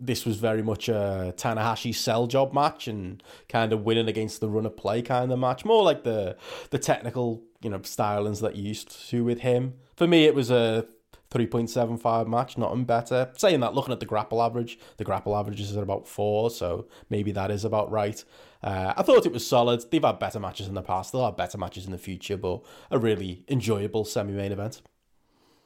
this 0.00 0.24
was 0.24 0.36
very 0.36 0.62
much 0.62 0.88
a 0.88 1.34
Tanahashi 1.36 1.94
sell 1.94 2.26
job 2.26 2.52
match 2.52 2.88
and 2.88 3.22
kind 3.48 3.72
of 3.72 3.84
winning 3.84 4.08
against 4.08 4.40
the 4.40 4.48
run 4.48 4.66
of 4.66 4.76
play 4.76 5.02
kind 5.02 5.32
of 5.32 5.38
match, 5.38 5.64
more 5.64 5.82
like 5.82 6.04
the 6.04 6.36
the 6.70 6.78
technical 6.78 7.42
you 7.60 7.70
know 7.70 7.78
stylings 7.80 8.40
that 8.40 8.56
you 8.56 8.68
used 8.68 9.08
to 9.08 9.24
with 9.24 9.40
him. 9.40 9.74
For 9.96 10.06
me, 10.06 10.24
it 10.24 10.34
was 10.34 10.50
a. 10.50 10.86
3.75 11.30 12.26
match, 12.26 12.56
nothing 12.56 12.84
better. 12.84 13.30
Saying 13.36 13.60
that, 13.60 13.74
looking 13.74 13.92
at 13.92 14.00
the 14.00 14.06
GRAPPL 14.06 14.42
average, 14.42 14.78
the 14.96 15.04
GRAPPL 15.04 15.38
average 15.38 15.60
is 15.60 15.76
at 15.76 15.82
about 15.82 16.08
four, 16.08 16.50
so 16.50 16.86
maybe 17.10 17.32
that 17.32 17.50
is 17.50 17.66
about 17.66 17.90
right. 17.90 18.24
Uh, 18.62 18.94
I 18.96 19.02
thought 19.02 19.26
it 19.26 19.32
was 19.32 19.46
solid. 19.46 19.84
They've 19.90 20.02
had 20.02 20.18
better 20.18 20.40
matches 20.40 20.68
in 20.68 20.74
the 20.74 20.80
past, 20.80 21.12
they'll 21.12 21.26
have 21.26 21.36
better 21.36 21.58
matches 21.58 21.84
in 21.84 21.92
the 21.92 21.98
future, 21.98 22.38
but 22.38 22.62
a 22.90 22.98
really 22.98 23.44
enjoyable 23.46 24.06
semi 24.06 24.32
main 24.32 24.52
event. 24.52 24.80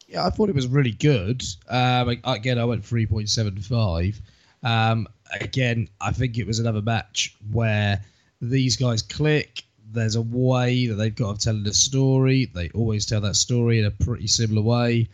Yeah, 0.08 0.26
I 0.26 0.30
thought 0.30 0.48
it 0.48 0.54
was 0.54 0.66
really 0.66 0.92
good. 0.92 1.42
Um, 1.68 2.20
again, 2.24 2.58
I 2.58 2.64
went 2.64 2.82
3.75. 2.82 4.20
Um, 4.62 5.08
again, 5.40 5.88
I 6.00 6.12
think 6.12 6.38
it 6.38 6.46
was 6.46 6.58
another 6.58 6.82
match 6.82 7.34
where 7.50 8.02
these 8.40 8.76
guys 8.76 9.02
click. 9.02 9.62
There's 9.92 10.16
a 10.16 10.22
way 10.22 10.86
that 10.86 10.94
they've 10.94 11.14
got 11.14 11.30
of 11.30 11.38
telling 11.38 11.64
the 11.64 11.74
story. 11.74 12.46
They 12.46 12.70
always 12.70 13.06
tell 13.06 13.20
that 13.22 13.36
story 13.36 13.78
in 13.78 13.84
a 13.86 13.90
pretty 13.90 14.26
similar 14.26 14.62
way. 14.62 15.08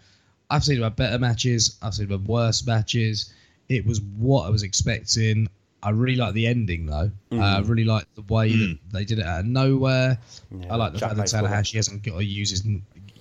I've 0.51 0.65
seen 0.65 0.79
about 0.79 0.97
better 0.97 1.19
matches. 1.19 1.79
I've 1.83 1.95
seen 1.95 2.07
about 2.07 2.29
worse 2.29 2.67
matches. 2.67 3.33
It 3.69 3.85
was 3.85 4.01
what 4.01 4.47
I 4.47 4.51
was 4.51 4.63
expecting. 4.63 5.49
I 5.83 5.91
really 5.91 6.17
like 6.17 6.35
the 6.35 6.47
ending 6.47 6.87
though. 6.87 7.11
Uh, 7.31 7.37
I 7.37 7.61
really 7.61 7.85
like 7.85 8.07
the 8.15 8.23
way 8.23 8.51
that 8.51 8.79
they 8.93 9.05
did 9.05 9.21
it 9.21 9.27
out 9.27 9.41
of 9.41 9.47
nowhere. 9.47 10.19
Yeah, 10.51 10.73
I 10.73 10.77
like 10.77 10.93
the 10.93 10.99
Jack 10.99 11.17
fact 11.17 11.31
that. 11.31 11.45
Tanahashi 11.45 11.75
hasn't 11.75 12.03
got 12.03 12.19
to 12.19 12.25
use 12.25 12.51
his, 12.51 12.65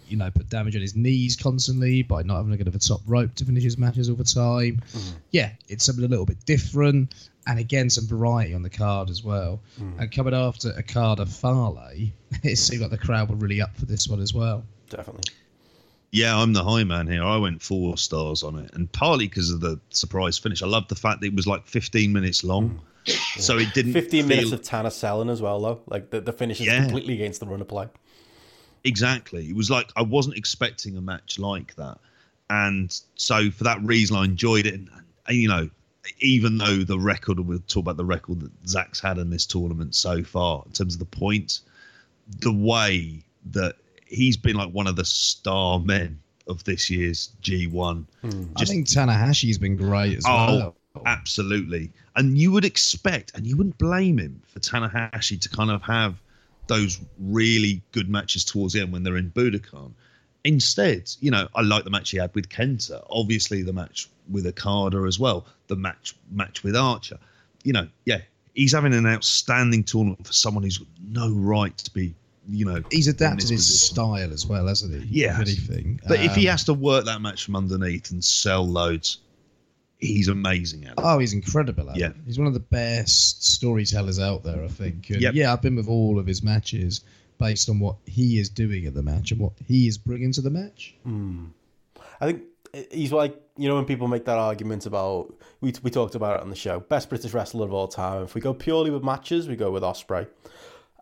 you 0.10 0.18
know, 0.18 0.30
put 0.32 0.50
damage 0.50 0.76
on 0.76 0.82
his 0.82 0.96
knees 0.96 1.36
constantly 1.36 2.02
by 2.04 2.24
not 2.24 2.38
having 2.38 2.52
to 2.52 2.58
go 2.58 2.64
to 2.64 2.72
the 2.72 2.80
top 2.80 3.02
rope 3.06 3.36
to 3.36 3.46
finish 3.46 3.64
his 3.64 3.78
matches 3.78 4.10
all 4.10 4.16
the 4.16 4.24
time. 4.24 4.82
Mm-hmm. 4.94 5.18
Yeah, 5.32 5.52
it's 5.68 5.86
something 5.86 6.06
a 6.06 6.08
little 6.08 6.26
bit 6.26 6.46
different, 6.46 7.14
and 7.46 7.60
again 7.60 7.90
some 7.90 8.08
variety 8.08 8.54
on 8.54 8.62
the 8.62 8.70
card 8.70 9.10
as 9.10 9.24
well. 9.24 9.60
Mm. 9.80 10.00
And 10.00 10.12
coming 10.12 10.34
after 10.34 10.72
a 10.72 10.84
card 10.84 11.20
of 11.20 11.30
Fale, 11.34 11.80
it 12.44 12.58
seemed 12.58 12.82
like 12.82 12.92
the 12.92 12.98
crowd 12.98 13.30
were 13.30 13.36
really 13.36 13.62
up 13.62 13.76
for 13.76 13.86
this 13.86 14.08
one 14.08 14.20
as 14.22 14.34
well. 14.34 14.64
Definitely. 14.90 15.34
Yeah, 16.12 16.38
I'm 16.38 16.54
the 16.54 16.64
high 16.64 16.86
man 16.86 17.08
here. 17.08 17.24
I 17.24 17.38
went 17.38 17.62
four 17.62 17.98
stars 17.98 18.42
on 18.44 18.58
it, 18.60 18.74
and 18.74 18.92
partly 18.92 19.28
because 19.28 19.52
of 19.52 19.60
the 19.60 19.80
surprise 19.90 20.38
finish. 20.38 20.64
I 20.64 20.68
love 20.68 20.88
the 20.88 20.96
fact 20.96 21.22
that 21.22 21.28
it 21.28 21.36
was 21.36 21.48
like 21.48 21.68
15 21.68 22.14
minutes 22.14 22.44
long, 22.46 22.80
mm. 23.06 23.40
so 23.40 23.58
it 23.58 23.74
didn't 23.74 23.94
15 23.94 24.10
feel 24.10 24.28
minutes 24.28 24.52
of 24.54 24.62
Tana 24.64 24.90
selling 24.90 25.30
as 25.30 25.42
well, 25.42 25.60
though. 25.60 25.82
Like 25.86 26.10
the, 26.10 26.22
the 26.22 26.32
finish 26.32 26.62
is 26.62 26.68
Yeah. 26.68 26.84
completely 26.84 27.16
against 27.16 27.42
the 27.42 27.46
run 27.46 27.60
of 27.60 27.68
play. 27.68 27.88
Exactly. 28.88 29.50
It 29.50 29.56
was 29.56 29.70
like 29.70 29.92
I 29.96 30.02
wasn't 30.02 30.38
expecting 30.38 30.98
a 30.98 31.02
match 31.02 31.40
like 31.40 31.76
that, 31.76 32.00
and 32.50 32.98
so 33.16 33.52
for 33.52 33.64
that 33.66 33.82
reason, 33.84 34.16
I 34.16 34.26
enjoyed 34.26 34.66
it. 34.66 34.74
And, 34.74 34.90
and 35.28 35.38
you 35.38 35.50
know, 35.50 35.70
even 36.20 36.58
though 36.58 36.78
the 36.78 37.00
record, 37.00 37.40
we'll 37.40 37.60
talk 37.68 37.82
about 37.82 37.98
the 37.98 38.06
record 38.06 38.40
that 38.42 38.52
Zack's 38.68 39.00
had 39.00 39.18
in 39.18 39.30
this 39.30 39.46
tournament 39.46 39.96
so 39.96 40.24
far 40.24 40.64
in 40.66 40.72
terms 40.72 40.96
of 40.96 41.00
the 41.00 41.06
points, 41.06 41.62
the 42.40 42.54
way 42.54 43.24
that 43.52 43.76
he's 44.06 44.38
been 44.38 44.56
like 44.56 44.72
one 44.72 44.88
of 44.88 44.96
the 44.96 45.06
star 45.06 45.80
men 45.80 46.20
of 46.48 46.64
this 46.64 46.90
year's 46.90 47.32
G1. 47.42 48.06
Hmm. 48.22 48.44
I 48.56 48.66
think 48.66 48.88
Tanahashi's 48.88 49.58
been 49.58 49.76
great 49.76 50.18
as 50.18 50.24
oh, 50.26 50.32
well. 50.32 50.76
Oh, 50.96 51.02
absolutely. 51.06 51.92
And 52.16 52.38
you 52.38 52.52
would 52.52 52.66
expect, 52.66 53.36
and 53.36 53.46
you 53.46 53.58
wouldn't 53.58 53.78
blame 53.78 54.18
him 54.18 54.42
for 54.48 54.60
Tanahashi 54.60 55.40
to 55.42 55.50
kind 55.50 55.70
of 55.70 55.82
have 55.82 56.22
those 56.68 57.00
really 57.20 57.82
good 57.92 58.10
matches 58.10 58.44
towards 58.46 58.74
the 58.74 58.82
end 58.82 58.92
when 58.92 59.04
they're 59.04 59.18
in 59.18 59.32
Budokan. 59.32 59.92
Instead, 60.44 61.10
you 61.20 61.30
know, 61.32 61.48
I 61.56 61.62
like 61.62 61.84
the 61.84 61.90
match 61.90 62.12
he 62.12 62.18
had 62.18 62.34
with 62.34 62.48
Kenta. 62.50 63.06
Obviously, 63.10 63.64
the 63.64 63.74
match 63.74 64.08
with 64.30 64.46
Okada 64.48 65.00
as 65.06 65.20
well. 65.20 65.46
The 65.68 65.76
match 65.76 66.16
match 66.32 66.64
with 66.64 66.76
Archer. 66.76 67.18
You 67.64 67.74
know, 67.74 67.88
yeah, 68.06 68.22
he's 68.54 68.72
having 68.74 68.94
an 68.94 69.06
outstanding 69.06 69.84
tournament 69.84 70.26
for 70.26 70.32
someone 70.34 70.64
who's 70.64 70.78
got 70.78 70.88
no 71.06 71.32
right 71.32 71.78
to 71.80 71.92
be. 71.92 72.16
You 72.50 72.64
know, 72.64 72.82
He's 72.90 73.10
adapted 73.10 73.50
his 73.50 73.66
position. 73.68 73.94
style 73.96 74.32
as 74.32 74.46
well, 74.48 74.68
hasn't 74.68 74.94
he? 75.04 75.22
Yeah, 75.24 75.38
anything. 75.42 76.00
But 76.08 76.22
if 76.22 76.34
he 76.34 76.48
Um, 76.48 76.52
has 76.54 76.64
to 76.66 76.74
work 76.74 77.04
that 77.04 77.20
match 77.22 77.44
from 77.44 77.58
underneath 77.58 78.10
and 78.12 78.24
sell 78.24 78.66
loads, 78.66 79.18
he's 80.00 80.28
amazing 80.28 80.86
at 80.86 80.92
it. 80.92 81.00
Oh, 81.00 81.20
he's 81.20 81.34
incredible 81.34 81.90
at 81.90 81.98
Yeah. 81.98 82.10
it. 82.10 82.16
He's 82.26 82.38
one 82.38 82.48
of 82.48 82.54
the 82.54 82.60
best 82.60 83.44
storytellers 83.44 84.20
out 84.20 84.44
there, 84.44 84.64
I 84.64 84.68
think. 84.68 85.10
And 85.10 85.22
Yep. 85.22 85.34
Yeah, 85.34 85.54
I've 85.54 85.62
been 85.62 85.76
with 85.76 85.88
all 85.88 86.20
of 86.20 86.28
his 86.28 86.44
matches 86.44 87.02
based 87.38 87.70
on 87.70 87.80
what 87.80 87.98
he 88.06 88.40
is 88.40 88.50
doing 88.50 88.86
at 88.86 88.94
the 88.94 89.04
match 89.04 89.32
and 89.32 89.40
what 89.40 89.54
he 89.68 89.88
is 89.88 89.98
bringing 89.98 90.32
to 90.34 90.42
the 90.42 90.50
match. 90.50 90.96
Hmm. 91.04 91.46
I 92.20 92.28
think 92.28 92.44
eh, 92.74 92.84
he's 92.92 93.12
like, 93.12 93.40
you 93.58 93.68
know, 93.68 93.76
when 93.76 93.86
people 93.86 94.08
make 94.08 94.26
that 94.26 94.38
argument 94.38 94.86
about, 94.86 95.34
we, 95.62 95.74
we 95.84 95.92
talked 95.92 96.16
about 96.16 96.38
it 96.38 96.42
on 96.42 96.50
the 96.50 96.56
show, 96.56 96.80
best 96.80 97.10
British 97.10 97.34
wrestler 97.34 97.66
of 97.66 97.74
all 97.74 97.88
time. 97.88 98.24
If 98.24 98.36
we 98.36 98.42
go 98.42 98.54
purely 98.54 98.92
with 98.92 99.04
matches, 99.04 99.48
we 99.48 99.56
go 99.56 99.72
with 99.72 99.84
Ospreay. 99.84 100.28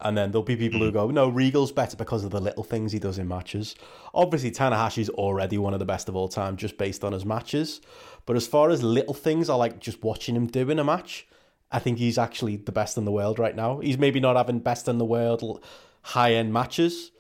And 0.02 0.18
then 0.18 0.32
there'll 0.32 0.44
be 0.44 0.58
people 0.58 0.82
who 0.82 0.88
hmm. 0.88 0.94
go, 0.94 1.10
no, 1.10 1.30
Regal's 1.30 1.72
better 1.72 1.96
because 1.96 2.26
of 2.26 2.32
the 2.32 2.42
little 2.42 2.64
things 2.64 2.92
he 2.92 3.00
does 3.00 3.18
in 3.18 3.30
matches. 3.30 3.76
Obviously, 4.14 4.52
Tanahashi's 4.52 5.10
already 5.10 5.58
one 5.58 5.74
of 5.74 5.80
the 5.80 5.86
best 5.86 6.10
of 6.10 6.18
all 6.18 6.28
time 6.28 6.58
just 6.58 6.78
based 6.78 7.06
on 7.06 7.14
his 7.14 7.26
matches. 7.26 7.80
But 8.26 8.36
as 8.36 8.48
far 8.48 8.70
as 8.70 8.84
little 8.84 9.14
things, 9.14 9.50
I 9.50 9.56
like 9.56 9.80
just 9.80 10.04
watching 10.04 10.36
him 10.36 10.48
do 10.48 10.70
in 10.70 10.80
a 10.80 10.84
match. 10.84 11.28
I 11.72 11.80
think 11.80 11.98
he's 11.98 12.18
actually 12.18 12.58
the 12.58 12.72
best 12.72 12.98
in 12.98 13.06
the 13.06 13.12
world 13.12 13.40
right 13.40 13.56
now. 13.56 13.80
He's 13.80 13.98
maybe 13.98 14.20
not 14.20 14.36
having 14.36 14.60
best 14.60 14.88
in 14.88 14.98
the 14.98 15.06
world 15.06 15.64
high 16.02 16.34
end 16.34 16.54
matches, 16.54 17.12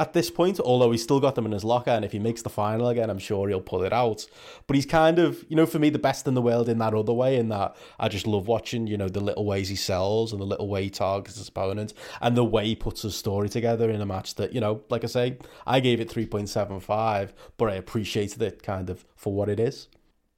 at 0.00 0.14
this 0.14 0.30
point, 0.30 0.58
although 0.58 0.92
he's 0.92 1.02
still 1.02 1.20
got 1.20 1.34
them 1.34 1.44
in 1.44 1.52
his 1.52 1.62
locker, 1.62 1.90
and 1.90 2.06
if 2.06 2.12
he 2.12 2.18
makes 2.18 2.40
the 2.40 2.48
final 2.48 2.88
again, 2.88 3.10
I'm 3.10 3.18
sure 3.18 3.50
he'll 3.50 3.60
pull 3.60 3.82
it 3.82 3.92
out. 3.92 4.24
But 4.66 4.76
he's 4.76 4.86
kind 4.86 5.18
of, 5.18 5.44
you 5.50 5.56
know, 5.56 5.66
for 5.66 5.78
me, 5.78 5.90
the 5.90 5.98
best 5.98 6.26
in 6.26 6.32
the 6.32 6.40
world 6.40 6.70
in 6.70 6.78
that 6.78 6.94
other 6.94 7.12
way, 7.12 7.36
in 7.36 7.50
that 7.50 7.76
I 7.98 8.08
just 8.08 8.26
love 8.26 8.48
watching, 8.48 8.86
you 8.86 8.96
know, 8.96 9.10
the 9.10 9.20
little 9.20 9.44
ways 9.44 9.68
he 9.68 9.76
sells 9.76 10.32
and 10.32 10.40
the 10.40 10.46
little 10.46 10.68
way 10.68 10.84
he 10.84 10.90
targets 10.90 11.36
his 11.36 11.48
opponent 11.48 11.92
and 12.22 12.34
the 12.34 12.46
way 12.46 12.64
he 12.64 12.74
puts 12.74 13.02
his 13.02 13.14
story 13.14 13.50
together 13.50 13.90
in 13.90 14.00
a 14.00 14.06
match 14.06 14.36
that, 14.36 14.54
you 14.54 14.60
know, 14.60 14.80
like 14.88 15.04
I 15.04 15.06
say, 15.06 15.36
I 15.66 15.80
gave 15.80 16.00
it 16.00 16.08
3.75, 16.08 17.32
but 17.58 17.68
I 17.68 17.74
appreciated 17.74 18.40
it 18.40 18.62
kind 18.62 18.88
of 18.88 19.04
for 19.16 19.34
what 19.34 19.50
it 19.50 19.60
is. 19.60 19.88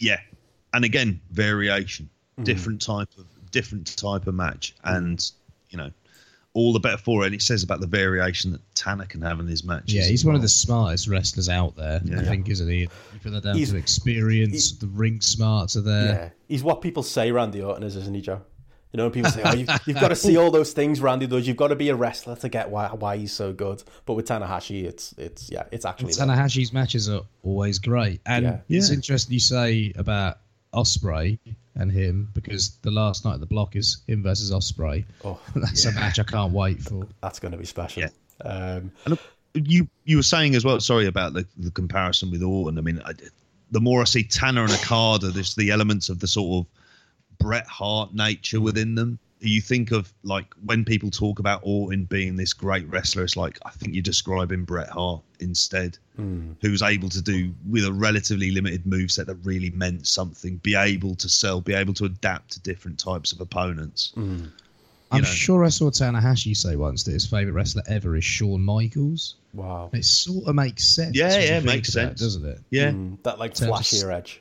Yeah 0.02 0.20
and 0.74 0.84
again 0.84 1.20
variation 1.30 2.08
Mm-hmm. 2.32 2.44
different 2.44 2.80
type 2.80 3.08
of 3.18 3.26
different 3.50 3.94
type 3.98 4.26
of 4.26 4.34
match 4.34 4.74
and 4.84 5.22
you 5.68 5.76
know 5.76 5.90
all 6.54 6.72
the 6.72 6.80
better 6.80 6.96
for 6.96 7.24
it 7.24 7.26
and 7.26 7.34
it 7.34 7.42
says 7.42 7.62
about 7.62 7.80
the 7.80 7.86
variation 7.86 8.52
that 8.52 8.60
Tana 8.74 9.04
can 9.06 9.20
have 9.20 9.38
in 9.38 9.46
his 9.46 9.64
matches 9.64 9.92
Yeah, 9.94 10.04
he's 10.06 10.22
as 10.22 10.24
one 10.24 10.34
of 10.34 10.40
the 10.40 10.48
smartest 10.48 11.08
wrestlers 11.08 11.50
out 11.50 11.76
there, 11.76 12.00
I 12.16 12.22
think, 12.24 12.48
isn't 12.48 12.66
he? 12.68 12.76
You 12.80 12.88
put 13.22 13.32
that 13.32 13.42
down 13.42 13.56
He's- 13.56 13.70
to 13.70 13.76
experience, 13.76 14.72
the 14.72 14.86
ring 14.86 15.20
smarts 15.20 15.76
are 15.76 15.82
there. 15.82 16.06
Yeah. 16.14 16.28
He's 16.48 16.62
what 16.62 16.80
people 16.80 17.02
say 17.02 17.30
Randy 17.32 17.60
Orton 17.60 17.82
is, 17.82 17.96
isn't 17.96 18.14
he, 18.14 18.22
Joe? 18.22 18.40
You 18.92 18.98
know, 18.98 19.04
when 19.04 19.12
people 19.12 19.30
say, 19.30 19.42
oh, 19.44 19.54
you've, 19.54 19.68
you've 19.86 19.98
got 20.00 20.08
to 20.08 20.16
see 20.16 20.36
all 20.36 20.50
those 20.50 20.72
things 20.72 21.00
Randy 21.00 21.26
does. 21.26 21.48
You've 21.48 21.56
got 21.56 21.68
to 21.68 21.76
be 21.76 21.88
a 21.88 21.94
wrestler 21.96 22.36
to 22.36 22.48
get 22.50 22.68
why, 22.70 22.88
why 22.88 23.16
he's 23.16 23.32
so 23.32 23.52
good. 23.52 23.82
But 24.04 24.14
with 24.14 24.26
Tanahashi, 24.28 24.84
it's, 24.84 25.14
it's 25.16 25.50
yeah, 25.50 25.64
it's 25.72 25.84
actually 25.86 26.12
there. 26.12 26.26
Tanahashi's 26.26 26.72
matches 26.74 27.08
are 27.08 27.22
always 27.42 27.78
great. 27.78 28.20
And 28.26 28.44
Yeah. 28.44 28.58
it's 28.68 28.90
Yeah. 28.90 28.96
interesting 28.96 29.32
you 29.32 29.40
say 29.40 29.92
about 29.96 30.38
Ospreay 30.74 31.38
and 31.74 31.90
him 31.90 32.28
because 32.34 32.76
the 32.82 32.90
last 32.90 33.24
night 33.24 33.34
of 33.34 33.40
the 33.40 33.46
block 33.46 33.76
is 33.76 34.02
him 34.06 34.22
versus 34.22 34.50
Ospreay. 34.50 35.04
Oh, 35.24 35.38
That's 35.56 35.84
a 35.86 35.92
match 35.92 36.18
I 36.18 36.24
can't 36.24 36.52
wait 36.52 36.80
for. 36.82 37.06
that's 37.22 37.38
going 37.38 37.52
to 37.52 37.58
be 37.58 37.64
special. 37.64 38.02
Yeah. 38.02 38.08
Um, 38.44 38.92
And 39.06 39.18
you 39.54 39.88
you 40.04 40.16
were 40.16 40.22
saying 40.22 40.54
as 40.54 40.64
well. 40.64 40.80
Sorry 40.80 41.06
about 41.06 41.32
the, 41.34 41.46
the 41.58 41.70
comparison 41.70 42.30
with 42.30 42.42
Orton. 42.42 42.78
I 42.78 42.80
mean, 42.82 43.00
I, 43.04 43.12
the 43.70 43.80
more 43.80 44.00
I 44.00 44.04
see 44.04 44.24
Tana 44.24 44.62
and 44.64 44.72
Okada, 44.72 45.28
there's 45.30 45.54
the 45.54 45.70
elements 45.70 46.08
of 46.08 46.20
the 46.20 46.26
sort 46.26 46.66
of 46.66 46.81
Bret 47.42 47.66
Hart 47.66 48.14
nature 48.14 48.60
within 48.60 48.94
them. 48.94 49.18
You 49.40 49.60
think 49.60 49.90
of 49.90 50.12
like 50.22 50.54
when 50.64 50.84
people 50.84 51.10
talk 51.10 51.40
about 51.40 51.60
Orton 51.64 52.04
being 52.04 52.36
this 52.36 52.52
great 52.52 52.88
wrestler, 52.88 53.24
it's 53.24 53.36
like 53.36 53.58
I 53.66 53.70
think 53.70 53.92
you're 53.94 54.02
describing 54.02 54.64
Bret 54.64 54.88
Hart 54.88 55.22
instead, 55.40 55.98
who 56.16 56.70
was 56.70 56.80
able 56.82 57.08
to 57.08 57.20
do 57.20 57.52
with 57.68 57.84
a 57.84 57.92
relatively 57.92 58.52
limited 58.52 58.84
moveset 58.84 59.26
that 59.26 59.34
really 59.42 59.70
meant 59.70 60.06
something, 60.06 60.58
be 60.58 60.76
able 60.76 61.16
to 61.16 61.28
sell, 61.28 61.60
be 61.60 61.74
able 61.74 61.94
to 61.94 62.04
adapt 62.04 62.52
to 62.52 62.60
different 62.60 63.00
types 63.00 63.32
of 63.32 63.40
opponents. 63.40 64.12
I'm 64.16 65.20
know. 65.20 65.22
sure 65.24 65.64
I 65.64 65.68
saw 65.68 65.90
Tanahashi 65.90 66.56
say 66.56 66.76
once 66.76 67.02
that 67.02 67.12
his 67.12 67.26
favourite 67.26 67.54
wrestler 67.54 67.82
ever 67.86 68.16
is 68.16 68.24
Shawn 68.24 68.62
Michaels. 68.62 69.34
wow. 69.52 69.90
It 69.92 70.04
sort 70.04 70.46
of 70.46 70.54
makes 70.54 70.84
sense. 70.84 71.16
Yeah, 71.16 71.36
yeah, 71.38 71.54
think 71.54 71.64
makes 71.66 71.94
about 71.94 72.02
it, 72.02 72.06
sense. 72.08 72.20
doesn't 72.20 72.46
it? 72.46 72.58
Yeah, 72.70 72.92
Mm, 72.92 73.22
that 73.24 73.38
like 73.38 73.54
flashier 73.54 74.14
edge. 74.14 74.40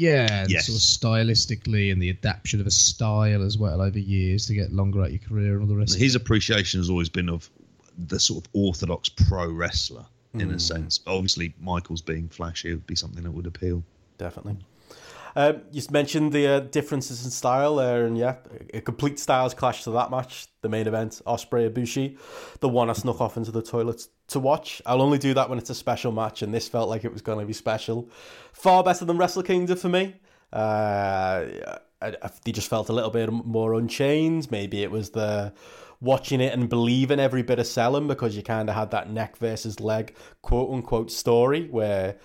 Yeah, 0.00 0.42
and 0.44 0.50
Yes. 0.50 0.66
sort 0.66 0.76
of 0.76 0.82
stylistically 0.82 1.92
and 1.92 2.00
the 2.00 2.08
adaptation 2.08 2.58
of 2.58 2.66
a 2.66 2.70
style 2.70 3.42
as 3.42 3.58
well 3.58 3.82
over 3.82 3.98
years 3.98 4.46
to 4.46 4.54
get 4.54 4.72
longer 4.72 5.02
at 5.02 5.10
your 5.10 5.20
career 5.20 5.52
and 5.52 5.62
all 5.62 5.68
the 5.68 5.76
rest. 5.76 5.94
his 5.94 6.14
appreciation 6.14 6.80
has 6.80 6.88
always 6.88 7.10
been 7.10 7.28
of 7.28 7.50
the 7.98 8.18
sort 8.18 8.42
of 8.42 8.50
orthodox 8.54 9.10
pro 9.10 9.50
wrestler 9.52 10.06
in 10.32 10.48
a 10.48 10.52
hmm. 10.52 10.58
sense. 10.58 10.96
But 10.98 11.14
obviously, 11.14 11.54
Michael's 11.60 12.00
being 12.00 12.28
flashy 12.28 12.72
would 12.72 12.86
be 12.86 12.94
something 12.94 13.22
that 13.24 13.30
would 13.30 13.46
appeal. 13.46 13.84
definitely. 14.16 14.56
Um, 15.36 15.62
you 15.70 15.82
mentioned 15.90 16.32
the 16.32 16.46
uh, 16.46 16.60
differences 16.60 17.24
in 17.24 17.30
style 17.30 17.76
there, 17.76 18.04
and 18.04 18.16
yeah, 18.18 18.36
a 18.74 18.80
complete 18.80 19.18
styles 19.18 19.54
clash 19.54 19.84
to 19.84 19.90
that 19.92 20.10
match, 20.10 20.48
the 20.62 20.68
main 20.68 20.86
event, 20.86 21.20
Ospreay 21.26 21.70
Ibushi, 21.70 22.18
the 22.60 22.68
one 22.68 22.90
I 22.90 22.94
snuck 22.94 23.20
off 23.20 23.36
into 23.36 23.50
the 23.50 23.62
toilets 23.62 24.08
to 24.28 24.40
watch. 24.40 24.82
I'll 24.86 25.02
only 25.02 25.18
do 25.18 25.34
that 25.34 25.48
when 25.48 25.58
it's 25.58 25.70
a 25.70 25.74
special 25.74 26.12
match, 26.12 26.42
and 26.42 26.52
this 26.52 26.68
felt 26.68 26.88
like 26.88 27.04
it 27.04 27.12
was 27.12 27.22
going 27.22 27.38
to 27.38 27.46
be 27.46 27.52
special. 27.52 28.10
Far 28.52 28.82
better 28.82 29.04
than 29.04 29.18
Wrestle 29.18 29.42
Kingdom 29.42 29.76
for 29.76 29.88
me. 29.88 30.16
Uh, 30.52 31.46
I, 32.02 32.08
I, 32.22 32.30
they 32.44 32.52
just 32.52 32.68
felt 32.68 32.88
a 32.88 32.92
little 32.92 33.10
bit 33.10 33.30
more 33.30 33.74
unchained. 33.74 34.50
Maybe 34.50 34.82
it 34.82 34.90
was 34.90 35.10
the 35.10 35.52
watching 36.00 36.40
it 36.40 36.52
and 36.52 36.68
believing 36.68 37.20
every 37.20 37.42
bit 37.42 37.58
of 37.58 37.66
selling 37.66 38.08
because 38.08 38.34
you 38.34 38.42
kind 38.42 38.70
of 38.70 38.74
had 38.74 38.90
that 38.90 39.10
neck 39.10 39.36
versus 39.36 39.80
leg 39.80 40.14
quote 40.40 40.70
unquote 40.72 41.10
story 41.10 41.68
where 41.68 42.16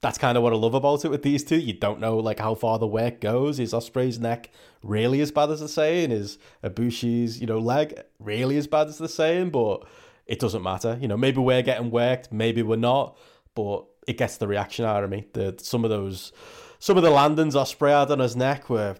that's 0.00 0.18
kind 0.18 0.36
of 0.36 0.44
what 0.44 0.52
I 0.52 0.56
love 0.56 0.74
about 0.74 1.04
it 1.04 1.10
with 1.10 1.22
these 1.22 1.42
two. 1.42 1.58
You 1.58 1.72
don't 1.72 2.00
know 2.00 2.18
like 2.18 2.38
how 2.38 2.54
far 2.54 2.78
the 2.78 2.86
work 2.86 3.20
goes. 3.20 3.58
Is 3.58 3.72
Ospreay's 3.72 4.18
neck 4.18 4.50
really 4.82 5.20
as 5.20 5.32
bad 5.32 5.50
as 5.50 5.58
they're 5.58 5.68
saying? 5.68 6.12
Is 6.12 6.38
Ibushi's 6.62 7.40
you 7.40 7.46
know 7.46 7.58
leg 7.58 8.00
really 8.18 8.56
as 8.56 8.66
bad 8.66 8.88
as 8.88 8.98
they're 8.98 9.08
saying? 9.08 9.50
But 9.50 9.86
it 10.26 10.38
doesn't 10.38 10.62
matter. 10.62 10.96
You 11.00 11.08
know, 11.08 11.16
maybe 11.16 11.40
we're 11.40 11.62
getting 11.62 11.90
worked, 11.90 12.32
maybe 12.32 12.62
we're 12.62 12.76
not, 12.76 13.16
but 13.54 13.86
it 14.06 14.18
gets 14.18 14.36
the 14.36 14.46
reaction 14.46 14.84
out 14.84 15.02
of 15.02 15.10
me. 15.10 15.26
The 15.32 15.56
some 15.60 15.84
of 15.84 15.90
those, 15.90 16.32
some 16.78 16.96
of 16.96 17.02
the 17.02 17.10
landings 17.10 17.54
Ospreay 17.54 17.98
had 17.98 18.10
on 18.10 18.20
his 18.20 18.36
neck 18.36 18.70
were 18.70 18.96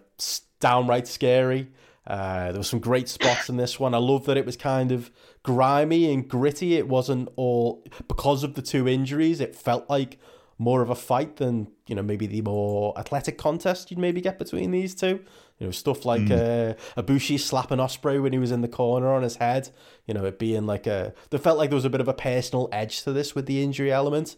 downright 0.59 1.07
scary. 1.07 1.69
Uh, 2.05 2.51
there 2.51 2.59
were 2.59 2.63
some 2.63 2.79
great 2.79 3.07
spots 3.07 3.49
in 3.49 3.57
this 3.57 3.79
one. 3.79 3.93
I 3.93 3.99
love 3.99 4.25
that 4.25 4.35
it 4.35 4.45
was 4.45 4.57
kind 4.57 4.91
of 4.91 5.11
grimy 5.43 6.11
and 6.11 6.27
gritty. 6.27 6.75
It 6.75 6.87
wasn't 6.87 7.29
all 7.35 7.85
because 8.07 8.43
of 8.43 8.55
the 8.55 8.63
two 8.63 8.87
injuries. 8.87 9.39
It 9.39 9.55
felt 9.55 9.87
like 9.89 10.19
more 10.59 10.81
of 10.81 10.89
a 10.89 10.95
fight 10.95 11.37
than 11.37 11.71
you 11.87 11.95
know 11.95 12.03
maybe 12.03 12.27
the 12.27 12.41
more 12.41 12.93
athletic 12.99 13.37
contest 13.37 13.89
you'd 13.89 13.99
maybe 13.99 14.21
get 14.21 14.37
between 14.37 14.71
these 14.71 14.93
two. 14.93 15.23
You 15.57 15.67
know 15.67 15.71
stuff 15.71 16.05
like 16.05 16.29
uh, 16.29 16.75
Ibushi 16.95 17.39
slapping 17.39 17.79
Ospreay 17.79 18.21
when 18.21 18.31
he 18.31 18.39
was 18.39 18.51
in 18.51 18.61
the 18.61 18.67
corner 18.67 19.11
on 19.11 19.23
his 19.23 19.37
head. 19.37 19.69
You 20.05 20.13
know 20.13 20.25
it 20.25 20.37
being 20.37 20.65
like 20.67 20.85
a. 20.85 21.13
There 21.31 21.39
felt 21.39 21.57
like 21.57 21.69
there 21.69 21.75
was 21.75 21.85
a 21.85 21.89
bit 21.89 22.01
of 22.01 22.07
a 22.07 22.13
personal 22.13 22.69
edge 22.71 23.03
to 23.03 23.11
this 23.11 23.33
with 23.33 23.45
the 23.45 23.63
injury 23.63 23.91
element. 23.91 24.35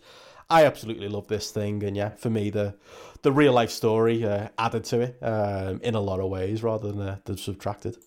I 0.49 0.65
absolutely 0.65 1.07
love 1.07 1.27
this 1.27 1.51
thing, 1.51 1.83
and 1.83 1.97
yeah, 1.97 2.09
for 2.09 2.29
me 2.29 2.49
the 2.49 2.75
the 3.23 3.31
real 3.31 3.53
life 3.53 3.71
story 3.71 4.23
uh, 4.23 4.49
added 4.57 4.83
to 4.85 5.01
it 5.01 5.17
um, 5.21 5.79
in 5.83 5.95
a 5.95 6.01
lot 6.01 6.19
of 6.19 6.29
ways 6.29 6.63
rather 6.63 6.91
than 6.91 7.01
uh, 7.01 7.17
than 7.25 7.37
subtracted. 7.37 7.97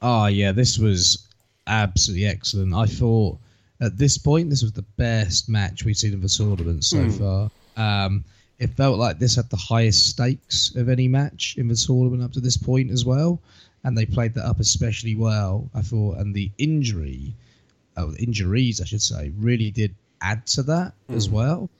Oh 0.00 0.26
yeah, 0.26 0.52
this 0.52 0.78
was 0.78 1.28
absolutely 1.66 2.26
excellent. 2.26 2.74
I 2.74 2.86
thought 2.86 3.38
at 3.80 3.96
this 3.96 4.18
point 4.18 4.50
this 4.50 4.62
was 4.62 4.72
the 4.72 4.84
best 4.96 5.48
match 5.48 5.84
we've 5.84 5.96
seen 5.96 6.12
in 6.12 6.20
the 6.20 6.28
tournament 6.28 6.84
so 6.84 7.08
far. 7.10 7.50
Um, 7.76 8.24
it 8.58 8.70
felt 8.70 8.98
like 8.98 9.18
this 9.18 9.36
had 9.36 9.50
the 9.50 9.56
highest 9.56 10.08
stakes 10.08 10.74
of 10.74 10.88
any 10.88 11.06
match 11.06 11.54
in 11.56 11.68
the 11.68 11.76
tournament 11.76 12.22
up 12.22 12.32
to 12.32 12.40
this 12.40 12.56
point 12.56 12.90
as 12.90 13.04
well, 13.04 13.40
and 13.84 13.96
they 13.96 14.04
played 14.04 14.34
that 14.34 14.46
up 14.46 14.58
especially 14.58 15.14
well. 15.14 15.70
I 15.74 15.82
thought, 15.82 16.18
and 16.18 16.34
the 16.34 16.50
injury, 16.58 17.34
oh, 17.96 18.14
injuries 18.14 18.80
I 18.80 18.84
should 18.84 19.02
say, 19.02 19.32
really 19.38 19.70
did 19.70 19.94
add 20.20 20.44
to 20.48 20.64
that 20.64 20.94
as 21.08 21.30
well. 21.30 21.70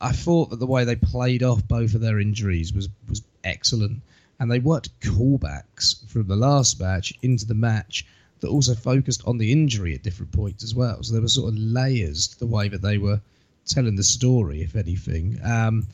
I 0.00 0.12
thought 0.12 0.50
that 0.50 0.60
the 0.60 0.66
way 0.66 0.84
they 0.84 0.96
played 0.96 1.42
off 1.42 1.66
both 1.68 1.94
of 1.94 2.00
their 2.00 2.20
injuries 2.20 2.72
was 2.72 2.88
was 3.06 3.22
excellent, 3.44 4.00
and 4.40 4.50
they 4.50 4.60
worked 4.60 4.98
callbacks 5.00 6.08
from 6.08 6.26
the 6.26 6.36
last 6.36 6.80
match 6.80 7.12
into 7.22 7.44
the 7.44 7.54
match 7.54 8.06
that 8.44 8.50
also 8.50 8.74
focused 8.74 9.22
on 9.26 9.38
the 9.38 9.50
injury 9.50 9.94
at 9.94 10.02
different 10.02 10.30
points 10.30 10.62
as 10.62 10.74
well. 10.74 11.02
So 11.02 11.14
there 11.14 11.22
were 11.22 11.28
sort 11.28 11.48
of 11.48 11.58
layers 11.58 12.28
to 12.28 12.38
the 12.38 12.46
way 12.46 12.68
that 12.68 12.82
they 12.82 12.98
were 12.98 13.20
telling 13.64 13.96
the 13.96 14.02
story, 14.04 14.60
if 14.60 14.76
anything. 14.76 15.40
Um, 15.42 15.86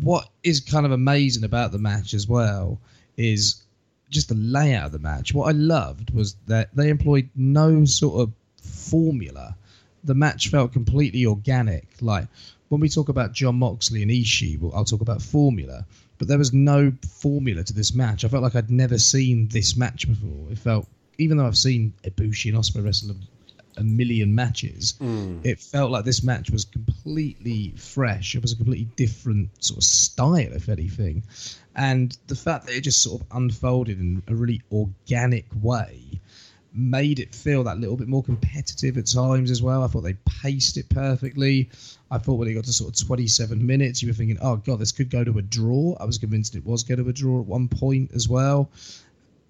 what 0.00 0.28
is 0.44 0.60
kind 0.60 0.86
of 0.86 0.92
amazing 0.92 1.42
about 1.42 1.72
the 1.72 1.78
match 1.78 2.14
as 2.14 2.28
well 2.28 2.78
is 3.16 3.62
just 4.10 4.28
the 4.28 4.36
layout 4.36 4.86
of 4.86 4.92
the 4.92 5.00
match. 5.00 5.34
What 5.34 5.48
I 5.48 5.52
loved 5.52 6.14
was 6.14 6.36
that 6.46 6.68
they 6.74 6.88
employed 6.88 7.28
no 7.34 7.84
sort 7.84 8.20
of 8.20 8.32
formula. 8.62 9.56
The 10.04 10.14
match 10.14 10.48
felt 10.48 10.72
completely 10.72 11.26
organic. 11.26 11.88
Like 12.00 12.28
when 12.68 12.80
we 12.80 12.88
talk 12.88 13.08
about 13.08 13.32
Jon 13.32 13.56
Moxley 13.56 14.02
and 14.02 14.10
Ishii, 14.10 14.60
well, 14.60 14.72
I'll 14.72 14.84
talk 14.84 15.00
about 15.00 15.20
formula. 15.20 15.84
But 16.18 16.28
there 16.28 16.38
was 16.38 16.52
no 16.52 16.92
formula 17.20 17.64
to 17.64 17.72
this 17.72 17.92
match. 17.92 18.24
I 18.24 18.28
felt 18.28 18.44
like 18.44 18.54
I'd 18.54 18.70
never 18.70 18.98
seen 18.98 19.48
this 19.48 19.76
match 19.76 20.08
before. 20.08 20.50
It 20.50 20.58
felt, 20.58 20.86
even 21.18 21.36
though 21.36 21.46
I've 21.46 21.56
seen 21.56 21.92
Ibushi 22.04 22.50
and 22.50 22.58
Ospreay 22.58 22.84
wrestle 22.84 23.12
a, 23.12 23.80
a 23.80 23.84
million 23.84 24.34
matches, 24.34 24.94
mm. 25.00 25.44
it 25.44 25.60
felt 25.60 25.90
like 25.90 26.04
this 26.04 26.22
match 26.22 26.50
was 26.50 26.64
completely 26.64 27.74
fresh. 27.76 28.34
It 28.34 28.42
was 28.42 28.52
a 28.52 28.56
completely 28.56 28.88
different 28.96 29.50
sort 29.64 29.78
of 29.78 29.84
style, 29.84 30.52
if 30.52 30.68
anything. 30.68 31.22
And 31.74 32.16
the 32.26 32.36
fact 32.36 32.66
that 32.66 32.76
it 32.76 32.82
just 32.82 33.02
sort 33.02 33.20
of 33.20 33.26
unfolded 33.32 34.00
in 34.00 34.22
a 34.28 34.34
really 34.34 34.62
organic 34.72 35.46
way 35.60 36.20
made 36.76 37.18
it 37.18 37.34
feel 37.34 37.64
that 37.64 37.78
little 37.78 37.96
bit 37.96 38.06
more 38.06 38.22
competitive 38.22 38.98
at 38.98 39.06
times 39.06 39.50
as 39.50 39.62
well. 39.62 39.82
I 39.82 39.86
thought 39.86 40.02
they 40.02 40.16
paced 40.42 40.76
it 40.76 40.88
perfectly. 40.90 41.70
I 42.10 42.18
thought 42.18 42.34
when 42.34 42.48
it 42.48 42.54
got 42.54 42.64
to 42.64 42.72
sort 42.72 43.00
of 43.00 43.06
27 43.06 43.64
minutes, 43.66 44.02
you 44.02 44.08
were 44.08 44.14
thinking, 44.14 44.38
oh, 44.42 44.56
God, 44.56 44.78
this 44.78 44.92
could 44.92 45.10
go 45.10 45.24
to 45.24 45.38
a 45.38 45.42
draw. 45.42 45.96
I 45.98 46.04
was 46.04 46.18
convinced 46.18 46.54
it 46.54 46.66
was 46.66 46.82
going 46.82 47.02
to 47.02 47.08
a 47.08 47.12
draw 47.12 47.40
at 47.40 47.46
one 47.46 47.68
point 47.68 48.10
as 48.14 48.28
well. 48.28 48.70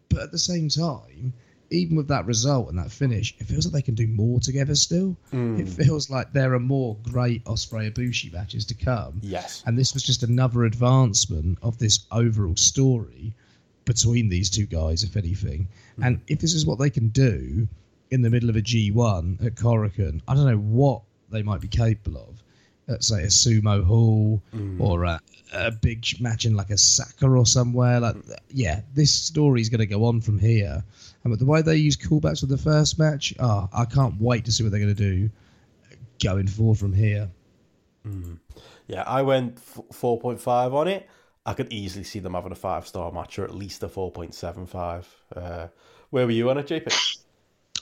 But 0.09 0.20
at 0.20 0.32
the 0.32 0.38
same 0.38 0.68
time, 0.68 1.32
even 1.70 1.97
with 1.97 2.09
that 2.09 2.26
result 2.26 2.68
and 2.68 2.78
that 2.78 2.90
finish, 2.90 3.34
it 3.38 3.44
feels 3.44 3.66
like 3.66 3.72
they 3.72 3.82
can 3.82 3.94
do 3.94 4.06
more 4.06 4.40
together 4.40 4.74
still. 4.74 5.16
Hmm. 5.30 5.59
It 5.59 5.68
feels 5.68 6.10
like 6.10 6.32
there 6.32 6.55
are 6.55 6.60
more 6.60 6.97
great 7.02 7.44
Ospreay 7.44 7.90
Ibushi 7.93 8.32
matches 8.32 8.64
to 8.66 8.74
come. 8.74 9.20
Yes. 9.22 9.62
And 9.66 9.78
this 9.78 9.94
was 9.94 10.02
just 10.02 10.22
another 10.22 10.64
advancement 10.64 11.59
of 11.62 11.78
this 11.78 12.06
overall 12.12 12.56
story 12.56 13.34
between 13.84 14.28
these 14.28 14.51
two 14.51 14.66
guys, 14.66 15.02
if 15.02 15.16
anything. 15.16 15.68
Hmm. 15.97 16.02
And 16.02 16.20
if 16.28 16.38
this 16.40 16.55
is 16.55 16.66
what 16.66 16.78
they 16.78 16.90
can 16.90 17.09
do 17.09 17.68
in 18.10 18.22
the 18.22 18.30
middle 18.30 18.51
of 18.51 18.56
a 18.56 18.62
G1 18.62 19.44
at 19.44 19.55
Korakuen, 19.55 20.20
I 20.28 20.34
don't 20.34 20.47
know 20.47 20.59
what 20.59 21.02
they 21.30 21.43
might 21.43 21.60
be 21.60 21.68
capable 21.68 22.18
of. 22.18 22.43
At 22.88 23.02
say 23.02 23.22
a 23.22 23.26
sumo 23.26 23.84
hall 23.84 24.40
mm. 24.54 24.80
or 24.80 25.04
a, 25.04 25.20
a 25.52 25.72
big 25.72 26.06
match 26.20 26.44
in 26.44 26.54
like 26.54 26.70
Osaka 26.70 27.26
or 27.26 27.44
somewhere. 27.44 27.98
Like, 27.98 28.16
yeah, 28.48 28.82
this 28.94 29.12
story 29.12 29.60
is 29.60 29.68
going 29.68 29.80
to 29.80 29.86
go 29.86 30.04
on 30.04 30.20
from 30.20 30.38
here. 30.38 30.84
And 31.24 31.30
with 31.32 31.40
the 31.40 31.46
way 31.46 31.62
they 31.62 31.76
use 31.76 31.96
callbacks 31.96 32.40
for 32.40 32.46
the 32.46 32.56
first 32.56 32.98
match, 32.98 33.34
oh, 33.40 33.68
I 33.72 33.86
can't 33.86 34.20
wait 34.20 34.44
to 34.44 34.52
see 34.52 34.62
what 34.62 34.70
they're 34.70 34.80
going 34.80 34.94
to 34.94 35.02
do 35.12 35.30
going 36.22 36.46
forward 36.46 36.78
from 36.78 36.92
here. 36.92 37.28
Mm. 38.06 38.38
Yeah, 38.86 39.02
I 39.02 39.22
went 39.22 39.56
f- 39.56 39.80
4.5 39.92 40.72
on 40.72 40.88
it. 40.88 41.08
I 41.44 41.54
could 41.54 41.72
easily 41.72 42.04
see 42.04 42.18
them 42.18 42.34
having 42.34 42.52
a 42.52 42.56
five 42.56 42.86
star 42.86 43.10
match 43.12 43.38
or 43.38 43.44
at 43.44 43.54
least 43.54 43.82
a 43.82 43.88
4.75. 43.88 45.04
Uh, 45.34 45.68
where 46.10 46.24
were 46.26 46.32
you 46.32 46.50
on 46.50 46.58
it, 46.58 46.66
JP? 46.66 47.15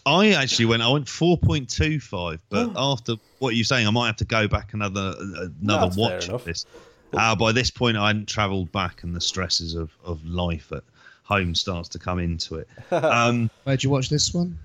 I 0.06 0.32
actually 0.32 0.66
went. 0.66 0.82
I 0.82 0.88
went 0.88 1.08
four 1.08 1.38
point 1.38 1.68
two 1.68 1.98
five, 2.00 2.40
but 2.50 2.70
after 2.76 3.14
what 3.38 3.54
you're 3.54 3.64
saying, 3.64 3.86
I 3.86 3.90
might 3.90 4.06
have 4.06 4.16
to 4.16 4.24
go 4.24 4.46
back 4.46 4.74
another 4.74 5.14
another 5.18 5.86
That's 5.86 5.96
fair 5.96 6.04
watch 6.10 6.28
enough. 6.28 6.40
of 6.42 6.44
this. 6.44 6.66
Uh, 7.14 7.34
by 7.34 7.52
this 7.52 7.70
point, 7.70 7.96
I 7.96 8.08
hadn't 8.08 8.28
travelled 8.28 8.70
back, 8.72 9.02
and 9.02 9.14
the 9.14 9.20
stresses 9.20 9.74
of, 9.74 9.90
of 10.04 10.22
life 10.24 10.72
at 10.72 10.82
home 11.22 11.54
starts 11.54 11.88
to 11.90 11.98
come 11.98 12.18
into 12.18 12.56
it. 12.56 12.68
Um, 12.92 13.50
Where'd 13.64 13.82
you 13.82 13.90
watch 13.90 14.08
this 14.10 14.34
one? 14.34 14.58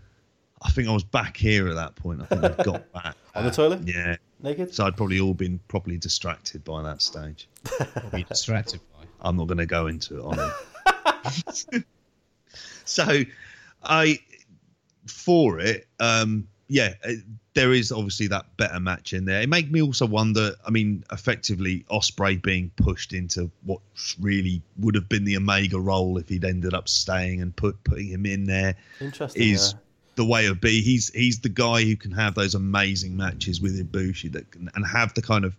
I 0.61 0.69
think 0.71 0.89
I 0.89 0.91
was 0.91 1.03
back 1.05 1.37
here 1.37 1.69
at 1.69 1.75
that 1.75 1.95
point. 1.95 2.21
I 2.21 2.25
think 2.25 2.43
I 2.43 2.63
got 2.63 2.91
back 2.93 3.15
On 3.35 3.45
the 3.45 3.51
toilet? 3.51 3.87
Yeah, 3.87 4.17
Naked? 4.41 4.73
so 4.73 4.85
I'd 4.85 4.97
probably 4.97 5.19
all 5.21 5.33
been 5.33 5.59
properly 5.69 5.97
distracted 5.97 6.63
by 6.65 6.81
that 6.83 7.01
stage. 7.01 7.47
What 8.09 8.27
distracted 8.27 8.81
by? 8.93 9.05
I'm 9.21 9.37
not 9.37 9.47
going 9.47 9.59
to 9.59 9.65
go 9.65 9.87
into 9.87 10.17
it 10.19 10.23
on 10.25 10.51
it. 11.71 11.85
so, 12.85 13.21
I 13.83 14.19
for 15.09 15.59
it, 15.59 15.87
um, 15.99 16.47
yeah, 16.67 16.93
there 17.55 17.73
is 17.73 17.91
obviously 17.91 18.27
that 18.27 18.45
better 18.57 18.79
match 18.79 19.13
in 19.13 19.25
there. 19.25 19.41
It 19.41 19.49
made 19.49 19.71
me 19.71 19.81
also 19.81 20.05
wonder. 20.05 20.51
I 20.65 20.69
mean, 20.69 21.03
effectively, 21.11 21.83
Ospreay 21.89 22.41
being 22.41 22.71
pushed 22.75 23.11
into 23.11 23.49
what 23.63 23.81
really 24.19 24.61
would 24.77 24.95
have 24.95 25.09
been 25.09 25.25
the 25.25 25.35
Omega 25.35 25.79
role 25.79 26.17
if 26.17 26.29
he'd 26.29 26.45
ended 26.45 26.73
up 26.73 26.87
staying 26.87 27.41
and 27.41 27.55
put 27.55 27.83
putting 27.83 28.07
him 28.07 28.25
in 28.25 28.45
there 28.45 28.75
Interesting. 29.01 29.41
is 29.41 29.73
yeah. 29.73 29.79
the 30.15 30.25
way 30.25 30.45
of 30.45 30.61
be. 30.61 30.81
He's 30.81 31.09
he's 31.09 31.39
the 31.39 31.49
guy 31.49 31.83
who 31.83 31.95
can 31.95 32.11
have 32.11 32.35
those 32.35 32.53
amazing 32.53 33.17
matches 33.17 33.59
with 33.59 33.77
Ibushi 33.79 34.31
that 34.33 34.51
can, 34.51 34.69
and 34.75 34.85
have 34.85 35.13
the 35.15 35.21
kind 35.23 35.43
of 35.45 35.55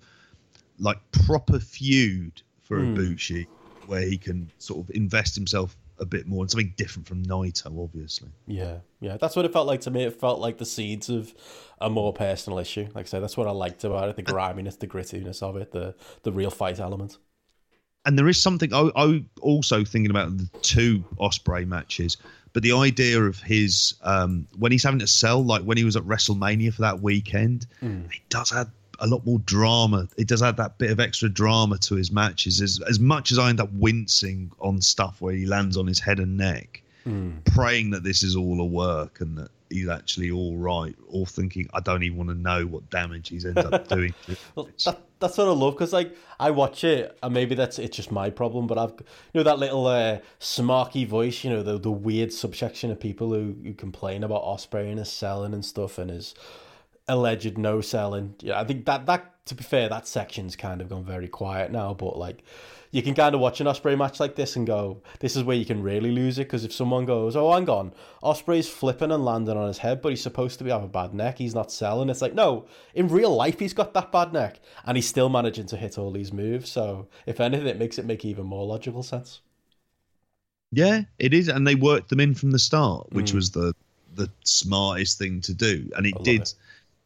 like 0.78 0.98
proper 1.26 1.58
feud 1.58 2.40
for 2.62 2.78
Hmm. 2.78 2.94
Ibushi 2.94 3.46
where 3.86 4.02
he 4.02 4.16
can 4.16 4.48
sort 4.58 4.78
of 4.88 4.94
invest 4.94 5.34
himself 5.34 5.76
a 6.00 6.06
bit 6.06 6.26
more 6.26 6.42
and 6.42 6.50
something 6.50 6.72
different 6.76 7.06
from 7.06 7.22
Naito, 7.24 7.82
obviously. 7.82 8.30
Yeah, 8.46 8.78
yeah, 9.00 9.16
that's 9.18 9.36
what 9.36 9.44
it 9.44 9.52
felt 9.52 9.66
like 9.66 9.82
to 9.82 9.90
me. 9.90 10.04
It 10.04 10.18
felt 10.18 10.40
like 10.40 10.58
the 10.58 10.64
seeds 10.64 11.08
of 11.10 11.34
a 11.80 11.90
more 11.90 12.12
personal 12.12 12.58
issue. 12.58 12.88
Like 12.94 13.06
I 13.06 13.08
said, 13.08 13.22
that's 13.22 13.36
what 13.36 13.46
I 13.46 13.50
liked 13.52 13.84
about 13.84 14.08
it: 14.08 14.16
the 14.16 14.22
griminess, 14.22 14.76
the 14.76 14.86
grittiness 14.86 15.42
of 15.42 15.56
it, 15.56 15.72
the 15.72 15.94
the 16.22 16.32
real 16.32 16.50
fight 16.50 16.80
element. 16.80 17.18
and 18.06 18.18
there 18.18 18.28
is 18.28 18.42
something 18.42 18.72
I, 18.72 18.90
I 18.96 19.24
also 19.42 19.84
thinking 19.84 20.10
about 20.10 20.36
the 20.38 20.48
two 20.62 21.04
Ospreay 21.18 21.66
matches, 21.66 22.16
but 22.54 22.62
the 22.62 22.72
idea 22.72 23.20
of 23.22 23.40
his 23.40 23.94
um, 24.02 24.46
when 24.58 24.72
he's 24.72 24.82
having 24.84 25.00
to 25.00 25.06
sell, 25.06 25.44
like 25.44 25.62
when 25.62 25.76
he 25.76 25.84
was 25.84 25.96
at 25.96 26.02
WrestleMania 26.04 26.72
for 26.72 26.82
that 26.82 27.00
weekend, 27.00 27.66
he 28.10 28.22
does 28.30 28.52
add 28.52 28.70
a 29.00 29.06
lot 29.06 29.24
more 29.26 29.38
drama. 29.40 30.08
It 30.16 30.28
does 30.28 30.42
add 30.42 30.56
that 30.58 30.78
bit 30.78 30.90
of 30.90 31.00
extra 31.00 31.28
drama 31.28 31.78
to 31.78 31.94
his 31.96 32.12
matches. 32.12 32.60
As 32.60 32.80
as 32.88 33.00
much 33.00 33.32
as 33.32 33.38
I 33.38 33.48
end 33.48 33.60
up 33.60 33.72
wincing 33.72 34.52
on 34.60 34.80
stuff 34.80 35.20
where 35.20 35.34
he 35.34 35.46
lands 35.46 35.76
on 35.76 35.86
his 35.86 36.00
head 36.00 36.18
and 36.18 36.36
neck, 36.36 36.82
praying 37.46 37.90
that 37.90 38.04
this 38.04 38.22
is 38.22 38.36
all 38.36 38.60
a 38.60 38.64
work 38.64 39.20
and 39.20 39.38
that 39.38 39.50
he's 39.70 39.88
actually 39.88 40.30
all 40.30 40.56
right, 40.56 40.94
or 41.08 41.26
thinking 41.26 41.68
I 41.72 41.80
don't 41.80 42.02
even 42.02 42.18
want 42.18 42.30
to 42.30 42.36
know 42.36 42.66
what 42.66 42.90
damage 42.90 43.28
he's 43.28 43.46
ended 43.46 43.72
up 43.72 43.88
doing. 43.96 44.14
Well, 44.54 44.68
that, 44.84 45.00
that's 45.18 45.38
what 45.38 45.48
I 45.48 45.52
love 45.52 45.74
because 45.74 45.92
like 45.92 46.16
I 46.38 46.50
watch 46.50 46.84
it 46.84 47.16
and 47.22 47.32
maybe 47.32 47.54
that's 47.54 47.78
it's 47.78 47.96
just 47.96 48.10
my 48.12 48.30
problem, 48.30 48.66
but 48.66 48.78
I've 48.78 48.92
you 49.32 49.40
know 49.40 49.42
that 49.44 49.58
little 49.58 49.86
uh, 49.86 50.18
smarky 50.40 51.06
voice, 51.06 51.44
you 51.44 51.50
know 51.50 51.62
the 51.62 51.78
the 51.78 51.90
weird 51.90 52.32
subsection 52.32 52.90
of 52.90 53.00
people 53.00 53.32
who, 53.32 53.54
who 53.62 53.72
complain 53.72 54.24
about 54.24 54.42
Ospreay 54.42 54.90
and 54.90 54.98
his 54.98 55.10
selling 55.10 55.54
and 55.54 55.64
stuff 55.64 55.98
and 55.98 56.10
his 56.10 56.34
alleged 57.10 57.58
no 57.58 57.80
selling. 57.80 58.34
Yeah, 58.40 58.60
I 58.60 58.64
think 58.64 58.86
that 58.86 59.06
that 59.06 59.46
to 59.46 59.54
be 59.54 59.64
fair, 59.64 59.88
that 59.88 60.06
section's 60.06 60.54
kind 60.54 60.80
of 60.80 60.88
gone 60.88 61.04
very 61.04 61.28
quiet 61.28 61.72
now. 61.72 61.92
But 61.92 62.16
like, 62.16 62.44
you 62.92 63.02
can 63.02 63.14
kind 63.14 63.34
of 63.34 63.40
watch 63.40 63.60
an 63.60 63.66
Ospreay 63.66 63.98
match 63.98 64.20
like 64.20 64.36
this 64.36 64.54
and 64.54 64.66
go, 64.66 65.02
this 65.18 65.34
is 65.34 65.42
where 65.42 65.56
you 65.56 65.64
can 65.64 65.82
really 65.82 66.12
lose 66.12 66.38
it 66.38 66.44
because 66.46 66.64
if 66.64 66.72
someone 66.72 67.04
goes, 67.04 67.34
oh, 67.34 67.52
hang 67.52 67.68
on, 67.68 67.92
Ospreay's 68.22 68.68
flipping 68.68 69.10
and 69.10 69.24
landing 69.24 69.56
on 69.56 69.66
his 69.66 69.78
head, 69.78 70.02
but 70.02 70.10
he's 70.10 70.22
supposed 70.22 70.58
to 70.58 70.64
be 70.64 70.70
have 70.70 70.84
a 70.84 70.88
bad 70.88 71.12
neck, 71.14 71.38
he's 71.38 71.54
not 71.54 71.72
selling. 71.72 72.08
It's 72.10 72.22
like 72.22 72.34
no, 72.34 72.66
in 72.94 73.08
real 73.08 73.34
life 73.34 73.58
he's 73.58 73.74
got 73.74 73.92
that 73.94 74.12
bad 74.12 74.32
neck 74.32 74.60
and 74.84 74.96
he's 74.96 75.08
still 75.08 75.28
managing 75.28 75.66
to 75.66 75.76
hit 75.76 75.98
all 75.98 76.12
these 76.12 76.32
moves. 76.32 76.70
So 76.70 77.08
if 77.26 77.40
anything, 77.40 77.66
it 77.66 77.78
makes 77.78 77.98
it 77.98 78.06
make 78.06 78.24
even 78.24 78.46
more 78.46 78.66
logical 78.66 79.02
sense. 79.02 79.40
Yeah, 80.72 81.02
it 81.18 81.34
is, 81.34 81.48
and 81.48 81.66
they 81.66 81.74
worked 81.74 82.10
them 82.10 82.20
in 82.20 82.34
from 82.34 82.52
the 82.52 82.58
start, 82.58 83.12
which 83.12 83.32
Mm. 83.32 83.34
was 83.34 83.50
the 83.50 83.74
the 84.14 84.30
smartest 84.44 85.18
thing 85.18 85.40
to 85.40 85.54
do, 85.54 85.90
and 85.96 86.06
it 86.06 86.14
did 86.24 86.42
it. 86.42 86.54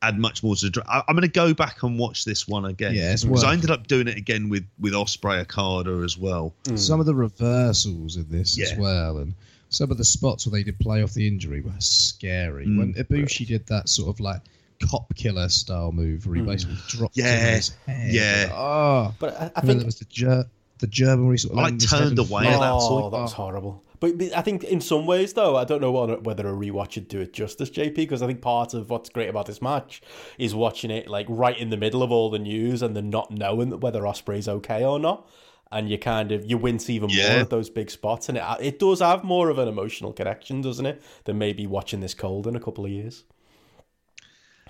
Add 0.09 0.19
much 0.19 0.43
more 0.43 0.55
to 0.57 0.71
the. 0.71 0.85
I, 0.87 1.03
I'm 1.09 1.17
going 1.17 1.23
to 1.23 1.29
go 1.29 1.55
back 1.55 1.83
and 1.83 1.99
watch 1.99 2.25
this 2.25 2.47
one 2.47 2.65
again. 2.67 2.95
Yeah, 2.95 3.17
because 3.21 3.45
I 3.45 3.53
ended 3.53 3.71
up 3.71 3.87
doing 3.87 4.07
it 4.09 4.17
again 4.17 4.49
with 4.49 4.67
with 4.79 4.93
Ospreay 4.93 5.41
Okada 5.43 6.03
as 6.05 6.19
well. 6.19 6.55
Some 6.75 7.01
of 7.01 7.07
the 7.07 7.15
reversals 7.15 8.17
in 8.17 8.29
this 8.29 8.61
as 8.61 8.77
well, 8.79 9.19
and 9.19 9.35
some 9.71 9.91
of 9.91 9.99
the 9.99 10.05
spots 10.05 10.47
where 10.47 10.53
they 10.53 10.63
did 10.63 10.79
play 10.79 11.03
off 11.03 11.15
the 11.15 11.27
injury 11.27 11.61
were 11.61 11.73
scary. 11.79 12.67
Mm. 12.67 12.79
When 12.79 12.95
Ibushi 12.95 13.47
did 13.47 13.67
that 13.67 13.89
sort 13.89 14.09
of 14.09 14.21
like 14.21 14.41
cop 14.83 15.15
killer 15.15 15.49
style 15.49 15.93
move 15.93 16.27
where 16.27 16.37
he 16.37 16.43
mm. 16.43 16.47
basically 16.47 16.77
dropped 16.89 17.17
Yeah, 17.17 17.55
his 17.55 17.71
head. 17.87 18.13
yeah. 18.13 18.51
Oh, 18.53 19.15
But 19.19 19.41
I, 19.41 19.51
I 19.57 19.61
think 19.63 19.81
it 19.81 19.87
was 19.87 19.99
the 19.99 20.05
Ger- 20.07 20.47
the 20.79 20.87
German 20.87 21.27
where 21.27 21.35
he 21.35 21.39
sort 21.39 21.53
of 21.53 21.59
I 21.59 21.63
landed 21.63 21.83
his 21.83 21.91
head 21.91 21.99
turned 21.99 22.19
and 22.19 22.31
away 22.31 22.45
oh, 22.47 22.51
flipped. 22.51 22.55
at 22.55 22.61
that 22.61 22.73
oh, 22.73 23.11
that 23.11 23.23
was 23.23 23.33
horrible. 23.33 23.83
But, 24.13 24.37
I 24.37 24.43
think 24.43 24.65
in 24.65 24.81
some 24.81 25.07
ways, 25.07 25.33
though, 25.33 25.57
I 25.57 25.65
don't 25.65 25.81
know 25.81 25.93
whether, 25.93 26.49
a 26.49 26.53
rewatch 26.53 26.97
would 26.97 27.09
do 27.09 27.21
it 27.21 27.33
justice, 27.33 27.71
JP, 27.71 27.95
because 27.95 28.23
I 28.23 28.27
think 28.27 28.41
part 28.41 28.75
of 28.75 28.91
what's 28.91 29.09
great 29.09 29.29
about 29.29 29.47
this 29.47 29.63
match 29.63 30.03
is 30.39 30.55
watching 30.55 30.91
it 30.91 31.09
like 31.09 31.27
right 31.29 31.59
in 31.59 31.71
the 31.71 31.77
middle 31.77 32.03
of 32.03 32.11
all 32.13 32.31
the 32.31 32.39
news 32.39 32.83
and 32.83 32.97
then 32.97 33.11
not 33.11 33.31
knowing 33.31 33.81
whether 33.81 34.03
Ospreay's 34.03 34.49
okay 34.49 34.85
or 34.85 34.99
not. 34.99 35.29
And 35.73 35.91
you 35.91 35.99
kind 35.99 36.31
of 36.31 36.49
you 36.49 36.57
wince 36.57 36.89
even 36.89 37.11
more 37.13 37.27
at 37.27 37.51
those 37.51 37.69
big 37.69 37.91
spots, 37.91 38.29
and 38.29 38.39
it 38.39 38.43
uh, 38.43 38.57
it 38.61 38.79
does 38.79 39.01
have 39.01 39.25
more 39.25 39.49
of 39.49 39.59
an 39.59 39.67
emotional 39.67 40.13
connection, 40.13 40.61
doesn't 40.61 40.87
it, 40.87 41.03
than 41.25 41.39
maybe 41.39 41.67
watching 41.67 41.99
this 41.99 42.15
cold 42.15 42.47
in 42.47 42.55
a 42.55 42.61
couple 42.61 42.85
of 42.85 42.93
years. 42.93 43.25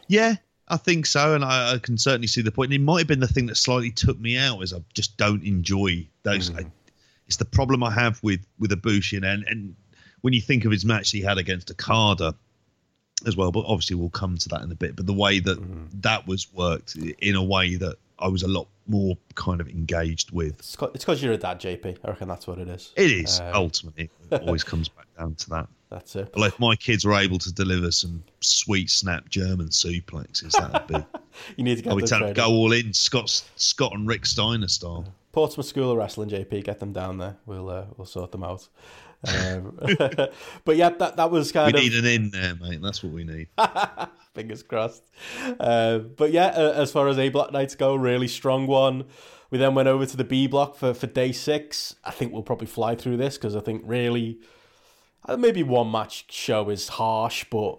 Yeah, 0.09 0.37
I 0.67 0.79
think 0.79 1.05
so, 1.05 1.35
and 1.35 1.45
I, 1.45 1.75
I 1.75 1.79
can 1.79 1.99
certainly 1.99 2.27
see 2.27 2.41
the 2.41 2.53
point. 2.53 2.73
And 2.73 2.81
it 2.81 2.85
might 2.85 3.01
have 3.01 3.07
been 3.07 3.21
the 3.21 3.29
thing 3.29 3.47
that 3.47 3.57
slightly 3.57 3.91
took 3.91 4.19
me 4.19 4.39
out, 4.39 4.63
is 4.63 4.73
I 4.73 4.79
just 4.95 5.19
don't 5.19 5.45
enjoy 5.45 6.09
those. 6.23 6.49
Hmm. 6.49 6.59
I, 6.59 6.67
it's 7.27 7.37
the 7.37 7.45
problem 7.45 7.83
I 7.83 7.91
have 7.91 8.23
with 8.23 8.47
with 8.59 8.71
Ibushi, 8.71 9.17
and 9.23 9.45
and 9.49 9.77
when 10.21 10.33
you 10.33 10.41
think 10.41 10.65
of 10.65 10.73
his 10.73 10.85
match 10.85 11.11
he 11.11 11.21
had 11.21 11.39
against 11.39 11.71
Okada 11.71 12.35
as 13.27 13.37
well, 13.37 13.51
but 13.53 13.65
obviously 13.67 13.97
we'll 13.97 14.11
come 14.11 14.37
to 14.37 14.49
that 14.51 14.63
in 14.63 14.71
a 14.71 14.75
bit. 14.75 14.97
But 14.97 15.07
the 15.07 15.13
way 15.15 15.39
that 15.41 15.59
that 16.03 16.27
was 16.27 16.53
worked 16.53 16.97
in 16.97 17.35
a 17.37 17.43
way 17.43 17.77
that 17.77 17.97
I 18.19 18.29
was 18.29 18.43
a 18.43 18.49
lot 18.49 18.69
more 18.87 19.17
kind 19.35 19.61
of 19.61 19.69
engaged 19.69 20.31
with. 20.31 20.59
It's 20.59 20.77
because 20.77 21.23
you're 21.23 21.33
a 21.33 21.39
dad, 21.39 21.61
JP. 21.61 21.99
I 22.05 22.09
reckon 22.09 22.29
that's 22.29 22.47
what 22.47 22.59
it 22.59 22.69
is. 22.69 22.93
It 22.97 23.11
is 23.11 23.41
Uh, 23.41 23.53
ultimately 23.55 24.11
it 24.31 24.43
always 24.47 24.63
comes 24.63 24.89
back 24.89 25.07
down 25.19 25.35
to 25.37 25.51
that. 25.51 25.69
That's 25.91 26.17
it. 26.17 26.33
Well, 26.35 26.45
if 26.45 26.59
my 26.59 26.75
kids 26.77 27.05
were 27.05 27.15
able 27.15 27.39
to 27.39 27.53
deliver 27.53 27.91
some 27.93 28.23
sweet 28.41 28.91
snap 28.91 29.29
German 29.29 29.69
suplexes, 29.69 30.53
that 30.53 30.73
would 30.73 30.99
be. 30.99 31.07
You 31.57 31.65
need 31.65 31.77
to 31.79 31.83
get 31.83 31.91
I 31.91 31.95
would 31.95 32.07
tell 32.07 32.21
them 32.21 32.33
go 32.33 32.47
all 32.47 32.71
in, 32.73 32.93
Scott, 32.93 33.43
Scott 33.57 33.93
and 33.93 34.07
Rick 34.07 34.25
Steiner 34.25 34.69
style. 34.69 35.05
Portsmouth 35.35 35.67
School 35.67 35.91
of 35.91 35.99
Wrestling, 35.99 36.31
JP, 36.31 36.63
get 36.63 36.79
them 36.79 36.93
down 36.93 37.19
there. 37.19 37.37
We'll 37.45 37.69
uh, 37.69 37.87
we'll 37.97 38.07
sort 38.07 38.31
them 38.31 38.45
out. 38.45 38.69
Um, 39.27 39.79
but 40.65 40.77
yeah, 40.77 40.91
that 40.91 41.17
that 41.17 41.31
was 41.31 41.49
We 41.49 41.53
kind 41.53 41.75
of 41.75 41.81
We 41.81 41.89
need 41.89 41.99
an 41.99 42.07
in 42.07 42.31
there, 42.31 42.55
mate. 42.55 42.81
That's 42.81 43.03
what 43.03 43.13
we 43.13 43.25
need. 43.25 43.49
fingers 44.35 44.63
crossed. 44.63 45.11
Uh, 45.59 45.99
but 45.99 46.31
yeah, 46.31 46.47
uh, 46.47 46.73
as 46.77 46.93
far 46.93 47.09
as 47.09 47.19
A 47.19 47.31
block 47.31 47.53
nights 47.53 47.75
go, 47.75 47.97
really 47.97 48.29
strong 48.29 48.69
one. 48.69 49.07
We 49.51 49.59
then 49.59 49.75
went 49.75 49.89
over 49.89 50.07
to 50.07 50.17
the 50.17 50.25
B 50.25 50.47
block 50.47 50.77
for, 50.77 50.95
for 50.95 51.07
day 51.07 51.33
six. 51.33 51.97
I 52.05 52.13
think 52.13 52.33
we'll 52.33 52.43
probably 52.43 52.67
fly 52.67 52.95
through 52.95 53.17
this 53.17 53.37
because 53.37 53.57
I 53.57 53.61
think 53.61 53.83
really 53.85 54.39
uh, 55.27 55.37
maybe 55.37 55.63
one 55.63 55.91
match 55.91 56.33
show 56.33 56.71
is 56.71 56.89
harsh, 56.89 57.45
but 57.51 57.79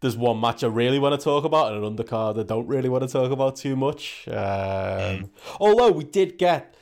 there's 0.00 0.16
one 0.16 0.40
match 0.40 0.62
I 0.62 0.68
really 0.68 0.98
want 0.98 1.18
to 1.18 1.24
talk 1.24 1.44
about 1.44 1.72
and 1.72 1.84
an 1.84 1.96
undercard 1.96 2.38
I 2.38 2.42
don't 2.42 2.66
really 2.66 2.88
want 2.88 3.02
to 3.02 3.08
talk 3.08 3.30
about 3.30 3.56
too 3.56 3.76
much. 3.76 4.28
Um, 4.28 5.30
Although 5.58 5.92
we 5.92 6.04
did 6.04 6.38
get 6.38 6.74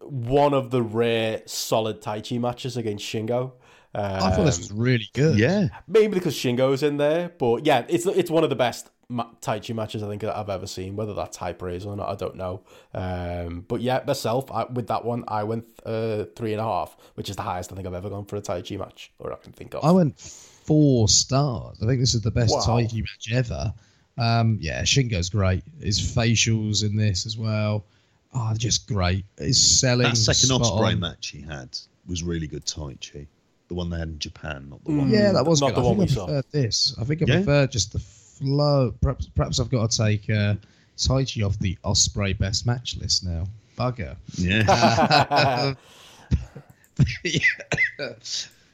one 0.00 0.54
of 0.54 0.70
the 0.70 0.82
rare 0.82 1.42
solid 1.46 2.00
Taichi 2.02 2.40
matches 2.40 2.76
against 2.76 3.04
Shingo. 3.04 3.52
I 3.94 4.30
thought 4.30 4.44
this 4.44 4.56
Um, 4.56 4.62
was 4.62 4.72
really 4.72 5.08
good. 5.14 5.38
Yeah. 5.38 5.68
maybe 5.88 6.14
because 6.14 6.34
Shingo's 6.34 6.82
in 6.82 6.96
there, 6.96 7.30
but 7.38 7.66
yeah, 7.66 7.84
it's 7.88 8.06
it's 8.06 8.30
one 8.30 8.44
of 8.44 8.50
the 8.50 8.56
best 8.56 8.88
ma- 9.08 9.26
Taichi 9.42 9.74
matches 9.74 10.02
I 10.04 10.08
think 10.08 10.22
I've 10.22 10.48
ever 10.48 10.66
seen. 10.68 10.94
Whether 10.94 11.12
that's 11.12 11.36
high 11.36 11.54
praise 11.54 11.84
or 11.84 11.96
not, 11.96 12.08
I 12.08 12.14
don't 12.14 12.36
know. 12.36 12.60
Um, 12.94 13.64
but 13.66 13.80
yeah, 13.80 14.00
myself 14.06 14.50
I, 14.52 14.64
with 14.64 14.86
that 14.88 15.04
one, 15.04 15.24
I 15.26 15.42
went 15.42 15.64
uh, 15.84 16.26
three 16.36 16.52
and 16.52 16.60
a 16.60 16.64
half, 16.64 16.96
which 17.14 17.28
is 17.30 17.34
the 17.36 17.42
highest 17.42 17.72
I 17.72 17.74
think 17.74 17.88
I've 17.88 17.94
ever 17.94 18.10
gone 18.10 18.26
for 18.26 18.36
a 18.36 18.40
Taichi 18.42 18.78
match, 18.78 19.10
or 19.18 19.32
I 19.32 19.36
can 19.36 19.52
think 19.52 19.74
of. 19.74 19.84
I 19.84 19.90
went 19.90 20.20
four 20.20 21.08
stars. 21.08 21.78
I 21.82 21.86
think 21.86 21.98
this 21.98 22.14
is 22.14 22.20
the 22.20 22.30
best 22.30 22.54
Wow. 22.54 22.60
Taichi 22.78 22.98
match 23.00 23.32
ever. 23.32 23.74
Um, 24.18 24.58
yeah, 24.60 24.82
Shingo's 24.82 25.30
great. 25.30 25.64
His 25.80 25.98
facials 26.00 26.84
in 26.84 26.94
this 26.96 27.26
as 27.26 27.36
well. 27.36 27.86
Oh, 28.32 28.54
just 28.56 28.86
great. 28.86 29.24
His 29.38 29.80
selling. 29.80 30.04
That 30.08 30.16
second 30.16 30.50
Ospreay 30.60 30.92
on. 30.92 31.00
match 31.00 31.28
he 31.28 31.40
had 31.40 31.76
was 32.06 32.22
really 32.22 32.46
good 32.46 32.64
Taichi. 32.64 33.26
The 33.68 33.74
one 33.74 33.90
they 33.90 33.98
had 33.98 34.08
in 34.08 34.18
Japan, 34.18 34.68
not 34.70 34.84
the 34.84 34.90
Mm. 34.90 34.98
one. 34.98 35.10
Yeah, 35.10 35.32
that 35.32 35.44
was 35.46 35.60
Not 35.60 35.68
good. 35.74 35.76
the 35.76 35.80
I 35.82 35.84
one 35.88 35.96
we 35.98 36.04
I 36.04 36.08
saw. 36.08 36.42
this. 36.50 36.94
I 37.00 37.04
think 37.04 37.22
I 37.22 37.26
Yeah? 37.26 37.34
prefer 37.36 37.66
just 37.66 37.92
the 37.92 37.98
flow. 37.98 38.94
Perhaps, 39.00 39.26
perhaps 39.34 39.60
I've 39.60 39.70
got 39.70 39.90
to 39.90 39.96
take 39.96 40.28
uh, 40.30 40.54
Taichi 40.96 41.44
off 41.46 41.58
the 41.58 41.76
Ospreay 41.84 42.36
best 42.38 42.66
match 42.66 42.96
list 42.96 43.24
now. 43.24 43.46
Bugger. 43.78 44.16
Yeah. 44.36 45.74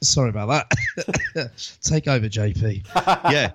Sorry 0.01 0.29
about 0.29 0.69
that. 0.95 1.51
take 1.81 2.07
over, 2.07 2.27
JP. 2.29 2.85
yeah. 3.31 3.51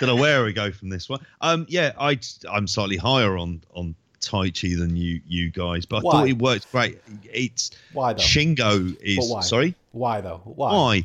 Don't 0.00 0.08
know 0.08 0.16
where 0.20 0.44
we 0.44 0.52
go 0.52 0.70
from 0.72 0.88
this 0.88 1.08
one. 1.08 1.20
Um, 1.40 1.66
yeah, 1.68 1.92
I 1.98 2.18
I'm 2.50 2.66
slightly 2.66 2.96
higher 2.96 3.36
on 3.38 3.62
on 3.74 3.94
Taichi 4.20 4.78
than 4.78 4.96
you 4.96 5.20
you 5.26 5.50
guys, 5.50 5.86
but 5.86 5.98
I 5.98 6.00
Why? 6.00 6.12
thought 6.12 6.28
it 6.28 6.38
worked 6.38 6.70
great. 6.72 7.00
It's 7.24 7.70
Why 7.92 8.12
though? 8.12 8.20
Shingo 8.22 8.96
is 9.00 9.30
why? 9.30 9.40
sorry. 9.40 9.74
Why 9.92 10.20
though? 10.20 10.40
Why? 10.44 10.72
Why? 10.72 11.04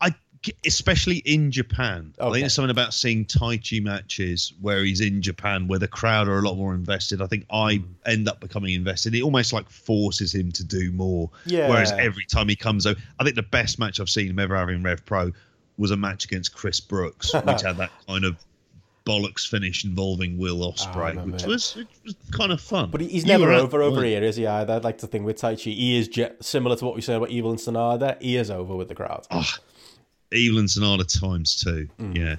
I 0.00 0.14
especially 0.64 1.16
in 1.18 1.50
Japan. 1.50 2.14
I 2.20 2.24
think 2.30 2.40
there's 2.40 2.54
something 2.54 2.70
about 2.70 2.94
seeing 2.94 3.24
Taichi 3.24 3.82
matches 3.82 4.52
where 4.60 4.84
he's 4.84 5.00
in 5.00 5.20
Japan 5.20 5.66
where 5.68 5.78
the 5.80 5.88
crowd 5.88 6.28
are 6.28 6.38
a 6.38 6.42
lot 6.42 6.54
more 6.56 6.74
invested. 6.74 7.20
I 7.20 7.26
think 7.26 7.44
I 7.50 7.76
Hmm. 7.76 7.84
end 8.06 8.28
up 8.28 8.40
becoming 8.40 8.74
invested. 8.74 9.14
It 9.14 9.22
almost 9.22 9.52
like 9.52 9.68
forces 9.68 10.34
him 10.34 10.52
to 10.52 10.64
do 10.64 10.90
more. 10.92 11.28
Yeah. 11.44 11.68
Whereas 11.68 11.92
every 11.92 12.24
time 12.24 12.48
he 12.48 12.56
comes 12.56 12.86
over, 12.86 12.98
I 13.18 13.24
think 13.24 13.36
the 13.36 13.42
best 13.42 13.78
match 13.78 14.00
I've 14.00 14.08
seen 14.08 14.28
him 14.30 14.38
ever 14.38 14.56
have 14.56 14.68
in 14.70 14.82
Rev 14.82 15.04
Pro 15.04 15.32
was 15.76 15.90
a 15.90 15.96
match 15.96 16.24
against 16.24 16.54
Chris 16.54 16.80
Brooks, 16.80 17.32
which 17.34 17.62
had 17.62 17.76
that 17.78 17.90
kind 18.06 18.24
of 18.24 18.36
bollocks 19.08 19.46
finish 19.48 19.84
involving 19.84 20.36
Will 20.38 20.58
Ospreay, 20.72 21.10
remember 21.10 21.32
which 21.36 21.46
was 21.46 21.74
which 21.76 21.88
was 22.04 22.14
kind 22.30 22.52
of 22.52 22.60
fun. 22.60 22.90
But 22.90 23.00
he- 23.00 23.08
he's 23.08 23.22
You 23.24 23.28
never 23.38 23.50
at- 23.52 23.60
over 23.60 23.80
over 23.82 24.04
here, 24.04 24.22
is 24.22 24.36
he? 24.36 24.46
Either 24.46 24.74
I'd 24.74 24.84
like 24.84 24.98
to 24.98 25.06
think 25.06 25.24
with 25.24 25.40
Taichi, 25.40 25.74
he 25.74 25.96
is 25.98 26.08
je- 26.08 26.30
similar 26.40 26.76
to 26.76 26.84
what 26.84 26.94
we 26.94 27.00
said 27.00 27.16
about 27.16 27.30
Evil 27.30 27.50
and 27.50 27.58
Sanada. 27.58 28.20
He 28.22 28.36
is 28.36 28.50
over 28.50 28.76
with 28.76 28.88
the 28.88 28.94
crowd. 28.94 29.26
Evil 30.32 30.58
and 30.58 30.68
Sanada 30.68 31.06
times 31.20 31.56
two. 31.56 31.88
Mm. 31.98 32.14
Yeah. 32.16 32.36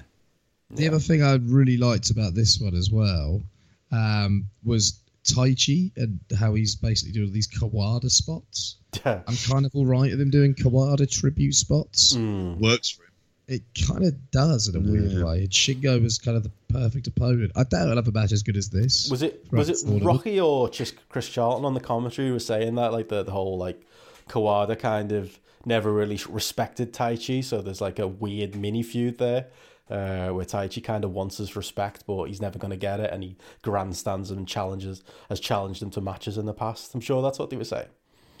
The 0.70 0.86
other 0.86 1.00
thing 1.00 1.22
I 1.22 1.34
really 1.34 1.76
liked 1.76 2.10
about 2.10 2.34
this 2.34 2.60
one 2.60 2.74
as 2.76 2.90
well 2.92 3.42
um, 3.90 4.46
was 4.62 5.00
Taichi 5.24 5.90
and 5.96 6.20
how 6.38 6.54
he's 6.54 6.76
basically 6.76 7.12
doing 7.12 7.32
these 7.32 7.48
Kawada 7.48 8.08
spots. 8.10 8.76
I'm 9.04 9.36
kind 9.48 9.66
of 9.66 9.72
all 9.74 9.86
right 9.86 10.10
with 10.12 10.20
him 10.20 10.30
doing 10.30 10.54
Kawada 10.54 11.10
tribute 11.10 11.54
spots. 11.54 12.16
Works 12.16 12.90
for 12.90 13.02
him. 13.02 13.09
It 13.50 13.62
kind 13.86 14.04
of 14.04 14.30
does 14.30 14.68
in 14.68 14.76
a 14.76 14.80
weird 14.80 15.10
Yeah. 15.12 15.24
way. 15.24 15.38
And 15.40 15.50
Shingo 15.50 16.00
was 16.00 16.18
kind 16.18 16.36
of 16.36 16.44
the 16.44 16.52
perfect 16.68 17.06
opponent. 17.08 17.50
I 17.56 17.64
doubt 17.64 17.88
I'll 17.88 17.96
have 17.96 18.06
a 18.06 18.12
match 18.12 18.30
as 18.32 18.42
good 18.44 18.56
as 18.56 18.70
this. 18.70 19.10
Was 19.10 19.22
it 19.22 19.44
was 19.50 19.68
it 19.68 19.72
it's 19.72 19.84
all 19.84 19.96
of 19.96 20.02
it. 20.02 20.04
Rocky 20.04 20.40
or 20.40 20.68
just 20.70 20.94
Chris 21.08 21.28
Charlton 21.28 21.64
on 21.64 21.74
the 21.74 21.80
commentary 21.80 22.28
who 22.28 22.34
was 22.34 22.46
saying 22.46 22.76
that 22.76 22.92
like 22.92 23.08
the, 23.08 23.22
the 23.24 23.32
whole 23.32 23.58
like 23.58 23.84
Kawada 24.28 24.78
kind 24.78 25.10
of 25.12 25.38
never 25.66 25.92
really 25.92 26.18
respected 26.28 26.92
Taichi, 26.94 27.42
so 27.44 27.60
there's 27.60 27.80
like 27.80 27.98
a 27.98 28.06
weird 28.06 28.54
mini 28.54 28.82
feud 28.82 29.18
there. 29.18 29.48
Uh, 29.90 30.28
where 30.30 30.44
Taichi 30.44 30.84
kind 30.84 31.02
of 31.04 31.10
wants 31.12 31.38
his 31.38 31.56
respect, 31.56 32.04
but 32.06 32.26
he's 32.26 32.40
never 32.40 32.60
going 32.60 32.70
to 32.70 32.76
get 32.76 33.00
it, 33.00 33.10
and 33.12 33.24
he 33.24 33.36
grandstands 33.62 34.30
him 34.30 34.38
and 34.38 34.46
challenges 34.46 35.02
has 35.28 35.40
challenged 35.40 35.82
him 35.82 35.90
to 35.90 36.00
matches 36.00 36.38
in 36.38 36.46
the 36.46 36.54
past. 36.54 36.94
I'm 36.94 37.00
sure 37.00 37.20
that's 37.22 37.40
what 37.40 37.50
they 37.50 37.56
were 37.56 37.64
saying. 37.64 37.88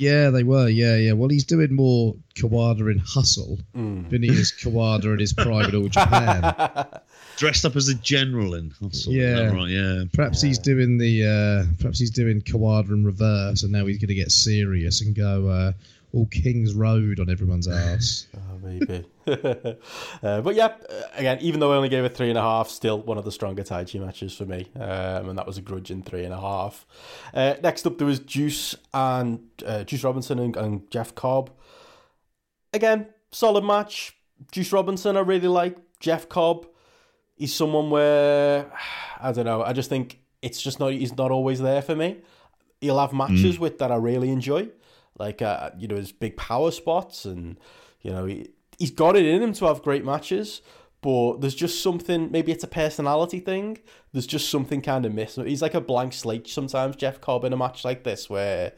Yeah, 0.00 0.30
they 0.30 0.44
were. 0.44 0.66
Yeah, 0.68 0.96
yeah. 0.96 1.12
Well, 1.12 1.28
he's 1.28 1.44
doing 1.44 1.74
more 1.74 2.16
Kawada 2.34 2.90
in 2.90 2.98
Hustle 2.98 3.58
Mm. 3.76 4.08
than 4.08 4.22
he 4.22 4.30
is 4.30 4.50
Kawada 4.50 5.12
in 5.12 5.18
his 5.18 5.34
private 5.34 5.74
All 5.74 5.88
Japan. 5.88 6.86
Dressed 7.36 7.66
up 7.66 7.76
as 7.76 7.88
a 7.88 7.94
general 7.94 8.54
in 8.54 8.70
Hustle. 8.80 9.12
Yeah. 9.12 9.36
Yeah. 9.40 9.54
Right, 9.54 9.68
yeah. 9.70 10.04
Perhaps 10.14 10.40
he's 10.40 10.58
doing 10.58 10.96
the. 10.96 11.24
Uh, 11.26 11.72
perhaps 11.78 11.98
he's 11.98 12.10
doing 12.10 12.40
Kawada 12.40 12.88
in 12.90 13.04
reverse, 13.04 13.62
and 13.62 13.72
now 13.72 13.84
he's 13.86 13.98
going 13.98 14.08
to 14.08 14.14
get 14.14 14.32
serious 14.32 15.02
and 15.02 15.14
go 15.14 15.48
uh, 15.48 15.72
all 16.12 16.26
King's 16.26 16.74
Road 16.74 17.20
on 17.20 17.30
everyone's 17.30 17.68
ass. 17.68 18.26
Oh, 18.52 18.58
maybe. 18.62 19.06
uh, 20.22 20.40
but 20.42 20.54
yeah, 20.54 20.66
uh, 20.66 21.02
again, 21.14 21.38
even 21.40 21.60
though 21.60 21.72
I 21.72 21.76
only 21.76 21.88
gave 21.88 22.04
it 22.04 22.14
three 22.14 22.28
and 22.28 22.36
a 22.36 22.42
half, 22.42 22.68
still 22.68 23.00
one 23.00 23.16
of 23.16 23.24
the 23.24 23.32
stronger 23.32 23.62
Taichi 23.62 23.98
matches 23.98 24.34
for 24.34 24.44
me. 24.44 24.68
Um, 24.74 25.30
and 25.30 25.38
that 25.38 25.46
was 25.46 25.56
a 25.56 25.62
grudging 25.62 26.02
three 26.02 26.24
and 26.24 26.34
a 26.34 26.40
half. 26.40 26.84
Uh, 27.32 27.54
next 27.62 27.86
up, 27.86 27.96
there 27.96 28.06
was 28.06 28.18
Juice 28.18 28.74
and 28.92 29.40
uh, 29.64 29.84
Juice 29.84 30.04
Robinson 30.04 30.38
and, 30.38 30.56
and 30.56 30.90
Jeff 30.90 31.14
Cobb. 31.14 31.50
Again, 32.74 33.06
solid 33.30 33.64
match. 33.64 34.16
Juice 34.52 34.72
Robinson, 34.72 35.16
I 35.16 35.20
really 35.20 35.48
like. 35.48 35.76
Jeff 36.00 36.28
Cobb, 36.28 36.66
he's 37.36 37.54
someone 37.54 37.90
where 37.90 38.70
I 39.20 39.32
don't 39.32 39.44
know. 39.46 39.62
I 39.62 39.72
just 39.72 39.88
think 39.88 40.18
it's 40.42 40.60
just 40.60 40.80
not. 40.80 40.92
He's 40.92 41.16
not 41.16 41.30
always 41.30 41.60
there 41.60 41.82
for 41.82 41.94
me. 41.94 42.18
He'll 42.80 42.98
have 42.98 43.12
matches 43.12 43.58
with 43.58 43.78
that 43.78 43.92
I 43.92 43.96
really 43.96 44.30
enjoy, 44.30 44.70
like 45.18 45.42
uh, 45.42 45.70
you 45.78 45.88
know 45.88 45.96
his 45.96 46.12
big 46.12 46.36
power 46.36 46.70
spots, 46.70 47.24
and 47.24 47.58
you 48.00 48.10
know 48.10 48.26
he, 48.26 48.48
he's 48.78 48.90
got 48.90 49.16
it 49.16 49.26
in 49.26 49.42
him 49.42 49.52
to 49.54 49.66
have 49.66 49.82
great 49.82 50.04
matches. 50.04 50.62
But 51.02 51.40
there's 51.40 51.54
just 51.54 51.82
something. 51.82 52.30
Maybe 52.30 52.52
it's 52.52 52.64
a 52.64 52.68
personality 52.68 53.40
thing. 53.40 53.78
There's 54.12 54.26
just 54.26 54.50
something 54.50 54.82
kind 54.82 55.06
of 55.06 55.14
missing. 55.14 55.46
He's 55.46 55.62
like 55.62 55.74
a 55.74 55.80
blank 55.80 56.12
slate 56.12 56.46
sometimes. 56.46 56.96
Jeff 56.96 57.20
Cobb 57.20 57.44
in 57.44 57.54
a 57.54 57.56
match 57.56 57.84
like 57.84 58.04
this, 58.04 58.28
where 58.28 58.72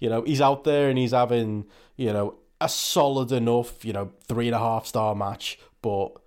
you 0.00 0.08
know 0.08 0.22
he's 0.22 0.40
out 0.40 0.64
there 0.64 0.88
and 0.88 0.98
he's 0.98 1.12
having 1.12 1.66
you 1.96 2.12
know 2.12 2.36
a 2.60 2.68
solid 2.68 3.30
enough 3.30 3.84
you 3.84 3.92
know 3.92 4.10
three 4.26 4.48
and 4.48 4.56
a 4.56 4.58
half 4.58 4.86
star 4.86 5.14
match, 5.14 5.58
but 5.80 6.18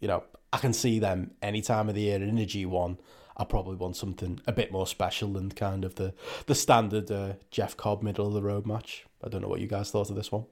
you 0.00 0.08
know, 0.08 0.24
I 0.52 0.58
can 0.58 0.72
see 0.72 0.98
them 0.98 1.32
any 1.42 1.60
time 1.60 1.88
of 1.88 1.94
the 1.94 2.02
year 2.02 2.22
in 2.22 2.38
a 2.38 2.46
G1. 2.46 2.98
I 3.38 3.44
probably 3.44 3.76
want 3.76 3.96
something 3.96 4.40
a 4.46 4.52
bit 4.52 4.72
more 4.72 4.86
special 4.86 5.32
than 5.32 5.50
kind 5.52 5.84
of 5.84 5.94
the 5.94 6.12
the 6.46 6.54
standard 6.54 7.10
uh, 7.10 7.34
Jeff 7.50 7.76
Cobb 7.76 8.02
middle 8.02 8.26
of 8.26 8.32
the 8.34 8.42
road 8.42 8.66
match. 8.66 9.06
I 9.24 9.28
don't 9.28 9.42
know 9.42 9.48
what 9.48 9.60
you 9.60 9.66
guys 9.68 9.90
thought 9.90 10.10
of 10.10 10.16
this 10.16 10.32
one. 10.32 10.44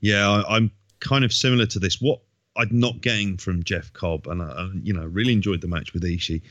Yeah, 0.00 0.28
I, 0.30 0.56
I'm 0.56 0.70
kind 1.00 1.24
of 1.24 1.32
similar 1.32 1.66
to 1.66 1.78
this. 1.78 2.00
What 2.00 2.20
I'm 2.56 2.68
not 2.78 3.00
getting 3.00 3.36
from 3.36 3.62
Jeff 3.64 3.92
Cobb, 3.92 4.26
and 4.28 4.42
I, 4.42 4.46
I, 4.46 4.70
you 4.82 4.92
know, 4.92 5.04
really 5.06 5.32
enjoyed 5.32 5.60
the 5.60 5.68
match 5.68 5.92
with 5.92 6.02
Ishii. 6.04 6.42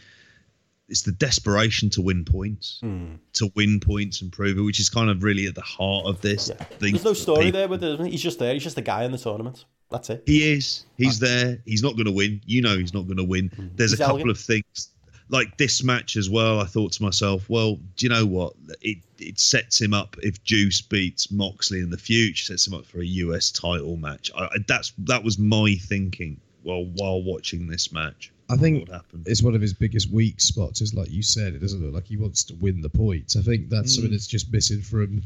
It's 0.88 1.02
the 1.02 1.14
desperation 1.14 1.90
to 1.92 2.02
win 2.02 2.26
points, 2.26 2.78
Hmm. 2.82 3.16
to 3.34 3.52
win 3.56 3.80
points 3.80 4.22
and 4.22 4.32
prove 4.32 4.58
it, 4.58 4.62
which 4.62 4.80
is 4.80 4.88
kind 4.90 5.10
of 5.10 5.24
really 5.24 5.48
at 5.48 5.56
the 5.56 5.62
heart 5.62 6.06
of 6.06 6.22
this. 6.22 6.50
thing 6.80 6.92
There's 6.92 7.04
no 7.04 7.14
story 7.14 7.50
there 7.50 7.68
with 7.68 7.84
it? 7.84 8.00
He's 8.02 8.22
just 8.22 8.38
there. 8.38 8.54
He's 8.54 8.64
just 8.64 8.78
a 8.78 8.82
guy 8.84 9.04
in 9.04 9.12
the 9.12 9.18
tournament. 9.18 9.66
That's 9.90 10.12
it. 10.12 10.24
He 10.28 10.52
is. 10.54 10.86
He's 10.98 11.20
there. 11.20 11.60
He's 11.66 11.82
not 11.82 11.94
going 11.94 12.06
to 12.06 12.12
win. 12.12 12.40
You 12.46 12.62
know, 12.62 12.78
he's 12.78 12.94
not 12.94 13.06
going 13.08 13.18
to 13.18 13.24
win. 13.24 13.72
There's 13.76 13.92
He's 13.92 14.00
a 14.00 14.04
couple 14.04 14.18
elegant. 14.18 14.38
of 14.38 14.44
things 14.44 14.90
like 15.30 15.58
this 15.58 15.84
match 15.84 16.16
as 16.18 16.30
well. 16.30 16.60
I 16.60 16.66
thought 16.66 16.94
to 16.94 17.04
myself, 17.04 17.50
well, 17.50 17.76
do 17.96 18.06
you 18.06 18.10
know 18.10 18.26
what? 18.26 18.54
It 18.82 19.00
it 19.18 19.40
sets 19.40 19.82
him 19.82 19.94
up 19.94 20.16
if 20.22 20.44
Juice 20.44 20.82
beats 20.82 21.32
Moxley 21.32 21.80
in 21.80 21.90
the 21.90 21.98
future, 21.98 22.46
sets 22.46 22.68
him 22.68 22.74
up 22.74 22.86
for 22.86 23.00
a 23.00 23.06
US 23.06 23.52
title 23.52 23.98
match. 23.98 24.32
I, 24.38 24.46
I- 24.46 24.50
that's 24.68 24.94
that 25.00 25.24
was 25.24 25.38
my 25.40 25.76
thinking 25.76 26.40
while 26.64 26.86
while 26.86 27.22
watching 27.24 27.68
this 27.68 27.92
match. 27.92 28.32
I 28.48 28.58
think 28.58 28.88
what 28.88 28.98
happened. 28.98 29.28
it's 29.28 29.42
one 29.42 29.56
of 29.56 29.62
his 29.62 29.74
biggest 29.74 30.12
weak 30.12 30.40
spots. 30.40 30.82
Is 30.82 30.94
like 30.94 31.10
you 31.10 31.24
said, 31.24 31.54
it 31.54 31.60
doesn't 31.60 31.84
look 31.84 31.94
like 31.94 32.06
he 32.06 32.18
wants 32.18 32.44
to 32.46 32.56
win 32.56 32.82
the 32.82 32.90
points. 32.90 33.36
I 33.36 33.42
think 33.42 33.70
that's 33.70 33.96
something 33.96 34.12
mm. 34.12 34.14
that's 34.14 34.28
just 34.28 34.52
missing 34.52 34.82
from 34.82 35.24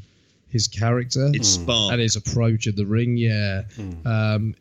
his 0.50 0.68
character 0.68 1.30
It's 1.34 1.58
mm. 1.58 1.64
spark. 1.64 1.92
and 1.94 2.02
his 2.02 2.16
approach 2.16 2.68
in 2.68 2.76
the 2.76 2.86
ring. 2.86 3.18
Yeah, 3.18 3.64
mm. 3.76 4.06
um, 4.06 4.56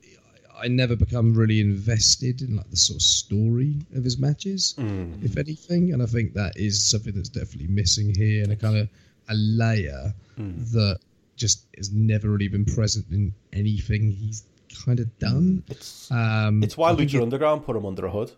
I 0.61 0.69
never 0.69 0.97
become 0.97 1.35
really 1.35 1.61
invested 1.61 2.43
in 2.43 2.57
like 2.57 2.71
the 2.71 2.77
sort 2.77 2.97
of 2.97 3.03
story 3.03 3.77
of 3.95 4.05
his 4.05 4.19
matches, 4.19 4.75
if 5.23 5.37
anything. 5.37 5.93
And 5.93 6.03
I 6.03 6.07
think 6.07 6.35
that 6.35 6.57
is 6.57 6.83
something 6.83 7.15
that's 7.15 7.29
definitely 7.29 7.69
missing 7.69 8.15
here, 8.15 8.43
and 8.43 8.53
a 8.53 8.57
kind 8.57 8.77
of 8.77 8.89
a 9.29 9.35
layer 9.35 10.15
that 10.37 10.99
just 11.37 11.67
has 11.77 11.93
never 11.93 12.29
really 12.29 12.49
been 12.49 12.65
present 12.65 13.07
in 13.11 13.33
anything 13.53 14.11
he's 14.11 14.45
kind 14.85 15.01
of 15.01 15.19
done. 15.19 15.63
It's 15.69 16.11
Um, 16.11 16.63
it's 16.63 16.77
why 16.77 16.93
Lucha 16.93 17.23
Underground 17.23 17.65
put 17.65 17.77
him 17.77 17.87
under 17.87 18.07
a 18.07 18.11
hood. 18.11 18.33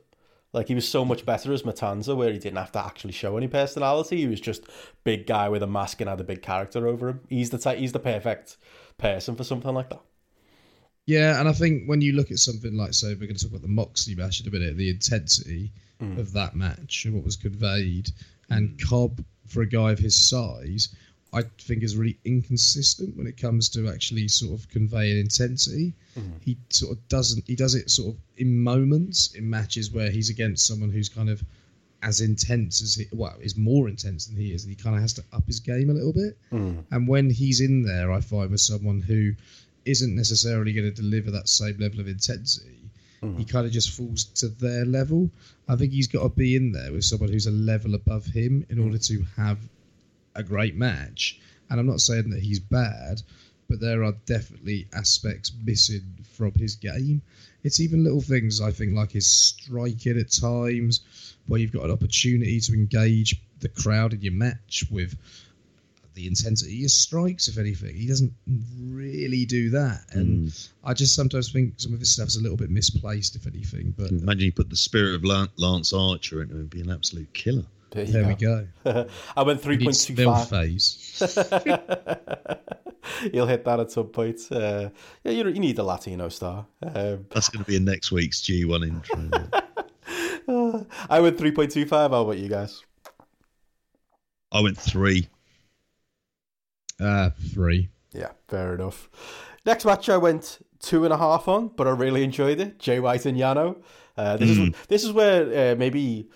Like 0.53 0.67
he 0.67 0.75
was 0.75 0.89
so 0.89 1.05
much 1.05 1.25
better 1.25 1.53
as 1.53 1.63
Matanza, 1.63 2.17
where 2.17 2.33
he 2.33 2.39
didn't 2.39 2.59
have 2.59 2.73
to 2.73 2.85
actually 2.85 3.13
show 3.13 3.37
any 3.37 3.47
personality. 3.47 4.17
He 4.19 4.27
was 4.27 4.41
just 4.41 4.65
big 5.05 5.27
guy 5.27 5.49
with 5.49 5.63
a 5.63 5.67
mask 5.67 6.01
and 6.01 6.11
had 6.11 6.21
a 6.21 6.25
big 6.25 6.43
character 6.43 6.89
over 6.89 7.09
him. 7.09 7.21
He's 7.29 7.51
the 7.51 7.59
type, 7.59 7.79
he's 7.79 7.93
the 7.93 8.01
perfect 8.01 8.57
person 8.99 9.37
for 9.37 9.45
something 9.45 9.73
like 9.73 9.91
that. 9.91 10.01
Yeah, 11.11 11.41
and 11.41 11.49
I 11.49 11.53
think 11.53 11.89
when 11.89 12.01
you 12.01 12.13
look 12.13 12.31
at 12.31 12.39
something 12.39 12.77
like, 12.77 12.95
so 12.95 13.09
we're 13.09 13.27
going 13.27 13.35
to 13.35 13.45
talk 13.45 13.51
about 13.51 13.63
the 13.63 13.69
Moxley 13.69 14.15
match 14.15 14.41
in 14.41 14.47
a 14.47 14.51
minute, 14.53 14.77
the 14.77 14.91
intensity 14.91 15.73
mm. 16.01 16.17
of 16.19 16.33
that 16.35 16.55
match 16.55 17.05
and 17.05 17.15
what 17.15 17.25
was 17.25 17.35
conveyed, 17.35 18.11
and 18.49 18.71
mm. 18.71 18.89
Cobb 18.89 19.25
for 19.49 19.63
a 19.63 19.67
guy 19.67 19.91
of 19.91 19.99
his 19.99 20.15
size, 20.15 20.95
I 21.33 21.43
think 21.59 21.83
is 21.83 21.97
really 21.97 22.17
inconsistent 22.25 23.17
when 23.17 23.27
it 23.27 23.37
comes 23.37 23.69
to 23.71 23.89
actually 23.89 24.29
sort 24.29 24.61
of 24.61 24.69
conveying 24.69 25.19
intensity. 25.19 25.95
Mm. 26.17 26.41
He 26.45 26.57
sort 26.69 26.93
of 26.93 27.09
doesn't. 27.09 27.45
He 27.45 27.57
does 27.57 27.75
it 27.75 27.91
sort 27.91 28.15
of 28.15 28.21
in 28.37 28.63
moments 28.63 29.35
in 29.35 29.51
matches 29.51 29.91
where 29.91 30.13
he's 30.13 30.31
against 30.31 30.65
someone 30.65 30.91
who's 30.91 31.09
kind 31.09 31.29
of 31.29 31.43
as 32.05 32.21
intense 32.21 32.83
as 32.83 32.95
he, 32.95 33.07
well, 33.11 33.35
is 33.41 33.57
more 33.57 33.89
intense 33.89 34.27
than 34.27 34.37
he 34.37 34.53
is, 34.53 34.63
and 34.63 34.71
he 34.71 34.81
kind 34.81 34.95
of 34.95 35.03
has 35.03 35.15
to 35.15 35.25
up 35.33 35.45
his 35.49 35.59
game 35.59 35.91
a 35.91 35.93
little 35.93 36.13
bit. 36.13 36.39
And 36.93 37.09
when 37.09 37.31
he's 37.31 37.61
in 37.61 37.83
there, 37.83 38.13
I 38.13 38.21
find 38.21 38.53
with 38.53 38.61
someone 38.61 39.01
who 39.01 39.35
isn't 39.91 40.15
necessarily 40.15 40.73
going 40.73 40.93
to 40.93 41.03
deliver 41.03 41.31
that 41.31 41.49
same 41.49 41.79
level 41.79 42.01
of 42.01 42.09
intensity, 42.09 42.81
he 43.21 43.27
mm. 43.27 43.49
kind 43.49 43.67
of 43.67 43.73
just 43.73 43.91
falls 43.91 44.25
to 44.25 44.49
their 44.49 44.87
level. 44.87 45.31
I 45.69 45.77
think 45.77 45.93
he's 45.93 46.09
got 46.09 46.23
to 46.23 46.29
be 46.31 46.57
in 46.57 46.73
there 46.73 46.93
with 46.93 47.05
someone 47.05 47.31
who's 47.31 47.47
a 47.47 47.51
level 47.51 47.95
above 47.95 48.25
him 48.25 48.65
in 48.71 48.79
order 48.79 48.97
to 48.97 49.25
have 49.37 49.59
a 50.35 50.43
great 50.43 50.75
match. 50.75 51.39
And 51.69 51.79
I'm 51.79 51.87
not 51.87 52.01
saying 52.01 52.31
that 52.31 52.43
he's 52.43 52.61
bad, 52.61 53.21
but 53.69 53.79
there 53.79 54.05
are 54.05 54.15
definitely 54.25 54.89
aspects 54.95 55.53
missing 55.65 56.25
from 56.33 56.53
his 56.55 56.77
game. 56.77 57.21
It's 57.63 57.79
even 57.79 58.03
little 58.03 58.23
things 58.23 58.61
I 58.61 58.71
think 58.71 58.95
like 58.95 59.13
his 59.13 59.29
striking 59.29 60.19
at 60.19 60.33
times, 60.33 61.37
where 61.47 61.61
you've 61.61 61.73
got 61.73 61.85
an 61.85 61.91
opportunity 61.91 62.59
to 62.59 62.73
engage 62.73 63.41
the 63.61 63.69
crowd 63.69 64.15
in 64.15 64.23
your 64.23 64.33
match 64.33 64.85
with 64.91 65.15
the 66.21 66.27
intensity 66.27 66.77
of 66.77 66.83
his 66.83 66.95
strikes, 66.95 67.49
if 67.49 67.57
anything. 67.59 67.95
He 67.97 68.07
doesn't 68.07 68.33
really 68.79 69.45
do 69.47 69.71
that. 69.71 70.01
And 70.13 70.53
I 70.85 70.93
just 70.95 71.15
sometimes 71.15 71.53
think 71.53 71.75
some 71.79 71.93
of 71.95 72.01
his 72.01 72.13
stuff's 72.13 72.37
a 72.37 72.41
little 72.43 72.57
bit 72.57 72.71
misplaced, 72.71 73.37
if 73.37 73.47
anything. 73.47 73.95
But 73.97 74.11
Imagine 74.11 74.47
you 74.47 74.53
put 74.53 74.71
the 74.71 74.77
spirit 74.77 75.15
of 75.15 75.25
Lance 75.25 75.93
Archer 75.93 76.43
in 76.43 76.51
him 76.51 76.57
it'd 76.57 76.71
be 76.71 76.81
an 76.81 76.91
absolute 76.91 77.33
killer. 77.33 77.65
There, 77.93 78.05
there 78.05 78.27
we 78.27 78.35
go. 78.35 78.67
go. 78.85 79.09
I 79.37 79.43
went 79.43 79.61
three 79.61 79.75
He 79.77 79.85
point 79.85 79.89
needs 79.89 80.05
two 80.05 80.15
Bill 80.15 80.35
five. 80.35 80.49
phase. 80.49 81.21
He'll 83.33 83.47
hit 83.47 83.65
that 83.65 83.81
at 83.81 83.91
some 83.91 84.09
point. 84.09 84.41
Uh, 84.51 84.91
yeah, 85.25 85.33
you, 85.33 85.49
you 85.49 85.59
need 85.59 85.79
a 85.79 85.83
Latino 85.83 86.29
star. 86.29 86.67
Um, 86.83 87.27
That's 87.31 87.49
going 87.49 87.65
to 87.65 87.69
be 87.69 87.77
in 87.77 87.85
next 87.85 88.13
week's 88.13 88.41
G1 88.43 88.87
intro. 88.87 89.49
I 91.11 91.21
went 91.21 91.39
three 91.39 91.53
point 91.53 91.71
two 91.73 91.87
five. 91.87 92.11
How 92.11 92.23
about 92.23 92.39
you 92.39 92.49
guys? 92.49 92.83
I 94.53 94.61
went 94.61 94.77
three. 94.79 95.29
Uh, 97.01 97.31
three. 97.53 97.89
Yeah, 98.13 98.31
fair 98.49 98.75
enough. 98.75 99.09
Next 99.65 99.85
match, 99.85 100.09
I 100.09 100.17
went 100.17 100.59
two 100.81 101.05
and 101.05 101.13
a 101.13 101.17
half 101.17 101.49
on, 101.49 101.69
but 101.69 101.87
I 101.87 101.91
really 101.91 102.25
enjoyed 102.25 102.61
it. 102.61 102.79
Jay 102.79 103.01
White 103.01 103.27
and 103.27 103.39
Yano. 103.39 103.83
Uh, 104.17 104.37
this 104.37 104.51
is 104.51 104.75
this 104.89 105.05
is 105.05 105.13
where 105.13 105.73
uh, 105.73 105.77
maybe 105.77 106.29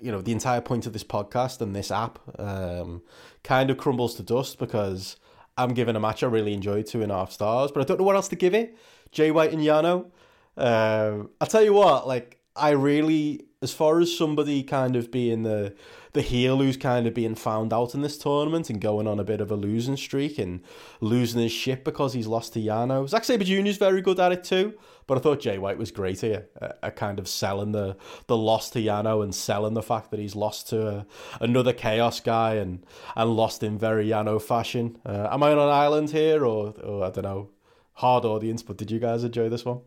you 0.00 0.10
know 0.10 0.20
the 0.20 0.32
entire 0.32 0.60
point 0.60 0.86
of 0.86 0.92
this 0.92 1.04
podcast 1.04 1.60
and 1.60 1.74
this 1.74 1.90
app 1.90 2.18
um, 2.38 3.02
kind 3.42 3.70
of 3.70 3.76
crumbles 3.76 4.14
to 4.16 4.22
dust 4.22 4.58
because 4.58 5.16
I'm 5.56 5.74
giving 5.74 5.96
a 5.96 6.00
match 6.00 6.22
I 6.22 6.26
really 6.26 6.54
enjoyed 6.54 6.86
two 6.86 7.02
and 7.02 7.12
a 7.12 7.16
half 7.16 7.32
stars, 7.32 7.70
but 7.70 7.80
I 7.80 7.84
don't 7.84 7.98
know 7.98 8.04
what 8.04 8.16
else 8.16 8.28
to 8.28 8.36
give 8.36 8.54
it. 8.54 8.76
Jay 9.12 9.30
White 9.30 9.52
and 9.52 9.62
Yano. 9.62 10.10
Um, 10.56 11.30
I'll 11.40 11.46
tell 11.48 11.62
you 11.62 11.72
what, 11.74 12.06
like 12.06 12.40
I 12.56 12.70
really, 12.70 13.44
as 13.62 13.72
far 13.72 14.00
as 14.00 14.16
somebody 14.16 14.62
kind 14.62 14.96
of 14.96 15.10
being 15.10 15.42
the 15.42 15.74
the 16.18 16.22
heel 16.22 16.58
who's 16.58 16.76
kind 16.76 17.06
of 17.06 17.14
being 17.14 17.36
found 17.36 17.72
out 17.72 17.94
in 17.94 18.02
this 18.02 18.18
tournament 18.18 18.68
and 18.68 18.80
going 18.80 19.06
on 19.06 19.20
a 19.20 19.24
bit 19.24 19.40
of 19.40 19.52
a 19.52 19.54
losing 19.54 19.96
streak 19.96 20.36
and 20.36 20.60
losing 21.00 21.40
his 21.40 21.52
shit 21.52 21.84
because 21.84 22.12
he's 22.12 22.26
lost 22.26 22.54
to 22.54 22.58
Yano. 22.58 23.08
Zack 23.08 23.22
Sabre 23.22 23.44
Jr. 23.44 23.68
is 23.68 23.76
very 23.76 24.02
good 24.02 24.18
at 24.18 24.32
it 24.32 24.42
too, 24.42 24.74
but 25.06 25.16
I 25.16 25.20
thought 25.20 25.38
Jay 25.38 25.58
White 25.58 25.78
was 25.78 25.92
great 25.92 26.20
here 26.20 26.48
at, 26.60 26.76
at 26.82 26.96
kind 26.96 27.20
of 27.20 27.28
selling 27.28 27.70
the 27.70 27.96
the 28.26 28.36
loss 28.36 28.68
to 28.70 28.80
Yano 28.80 29.22
and 29.22 29.32
selling 29.32 29.74
the 29.74 29.82
fact 29.82 30.10
that 30.10 30.18
he's 30.18 30.34
lost 30.34 30.68
to 30.70 30.88
a, 30.88 31.06
another 31.40 31.72
Chaos 31.72 32.18
guy 32.18 32.54
and 32.54 32.84
and 33.14 33.36
lost 33.36 33.62
in 33.62 33.78
very 33.78 34.08
Yano 34.08 34.42
fashion. 34.42 34.98
Uh, 35.06 35.28
am 35.30 35.44
I 35.44 35.52
on 35.52 35.58
an 35.60 35.68
island 35.68 36.10
here 36.10 36.44
or, 36.44 36.74
or 36.82 37.04
I 37.04 37.10
don't 37.10 37.22
know? 37.22 37.50
Hard 37.92 38.24
audience, 38.24 38.64
but 38.64 38.76
did 38.76 38.90
you 38.90 38.98
guys 38.98 39.22
enjoy 39.22 39.48
this 39.48 39.64
one? 39.64 39.82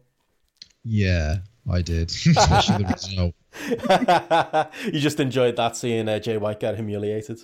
Yeah, 0.86 1.40
I 1.70 1.82
did, 1.82 2.10
especially 2.26 2.86
the 2.86 2.94
result. 2.94 3.36
you 4.86 5.00
just 5.00 5.20
enjoyed 5.20 5.56
that 5.58 5.76
seeing 5.76 6.08
uh, 6.10 6.20
Jay 6.20 6.38
White 6.38 6.60
get 6.60 6.76
humiliated. 6.76 7.40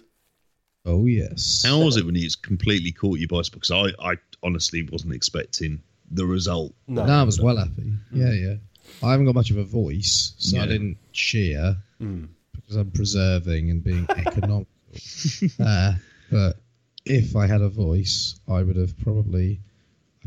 Oh 0.85 1.05
yes. 1.05 1.63
How 1.65 1.83
was 1.83 1.97
it 1.97 2.05
when 2.05 2.15
he 2.15 2.29
completely 2.41 2.91
caught 2.91 3.19
you 3.19 3.27
by 3.27 3.41
surprise? 3.41 3.67
Because 3.69 3.93
I, 3.99 4.11
I 4.11 4.15
honestly 4.43 4.87
wasn't 4.91 5.13
expecting 5.13 5.81
the 6.11 6.25
result. 6.25 6.73
No, 6.87 7.05
No, 7.05 7.13
I 7.13 7.23
was 7.23 7.41
well 7.41 7.57
happy. 7.57 7.91
Yeah, 8.13 8.31
yeah. 8.31 8.55
I 9.03 9.11
haven't 9.11 9.25
got 9.25 9.35
much 9.35 9.51
of 9.51 9.57
a 9.57 9.63
voice, 9.65 10.33
so 10.37 10.59
I 10.59 10.65
didn't 10.65 10.97
cheer 11.11 11.75
Mm. 12.01 12.27
because 12.55 12.75
I'm 12.75 12.91
preserving 12.91 13.71
and 13.71 13.83
being 13.83 14.05
economical. 14.09 14.67
uh, 15.59 15.93
but 16.31 16.57
if 17.05 17.35
I 17.35 17.47
had 17.47 17.61
a 17.61 17.69
voice, 17.69 18.39
I 18.47 18.61
would 18.63 18.75
have 18.77 18.97
probably, 18.99 19.53
I 19.53 19.59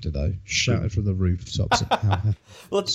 don't 0.01 0.15
know, 0.15 0.33
shouted 0.45 0.93
from 0.93 1.05
the 1.05 1.15
rooftops. 1.15 1.83
at 1.83 1.93
how 1.93 2.11
happy 2.11 2.37
Well, 2.71 2.87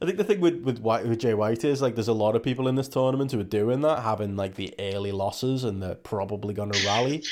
I 0.00 0.06
think 0.06 0.18
the 0.18 0.24
thing 0.24 0.40
with 0.40 0.62
with, 0.62 0.78
White, 0.78 1.06
with 1.06 1.18
Jay 1.20 1.34
White 1.34 1.64
is 1.64 1.80
like 1.82 1.94
there's 1.94 2.08
a 2.08 2.12
lot 2.12 2.36
of 2.36 2.42
people 2.42 2.68
in 2.68 2.74
this 2.74 2.88
tournament 2.88 3.32
who 3.32 3.40
are 3.40 3.44
doing 3.44 3.80
that, 3.82 4.02
having 4.02 4.36
like 4.36 4.54
the 4.54 4.74
early 4.78 5.12
losses, 5.12 5.64
and 5.64 5.82
they're 5.82 5.94
probably 5.94 6.54
going 6.54 6.72
to 6.72 6.86
rally. 6.86 7.24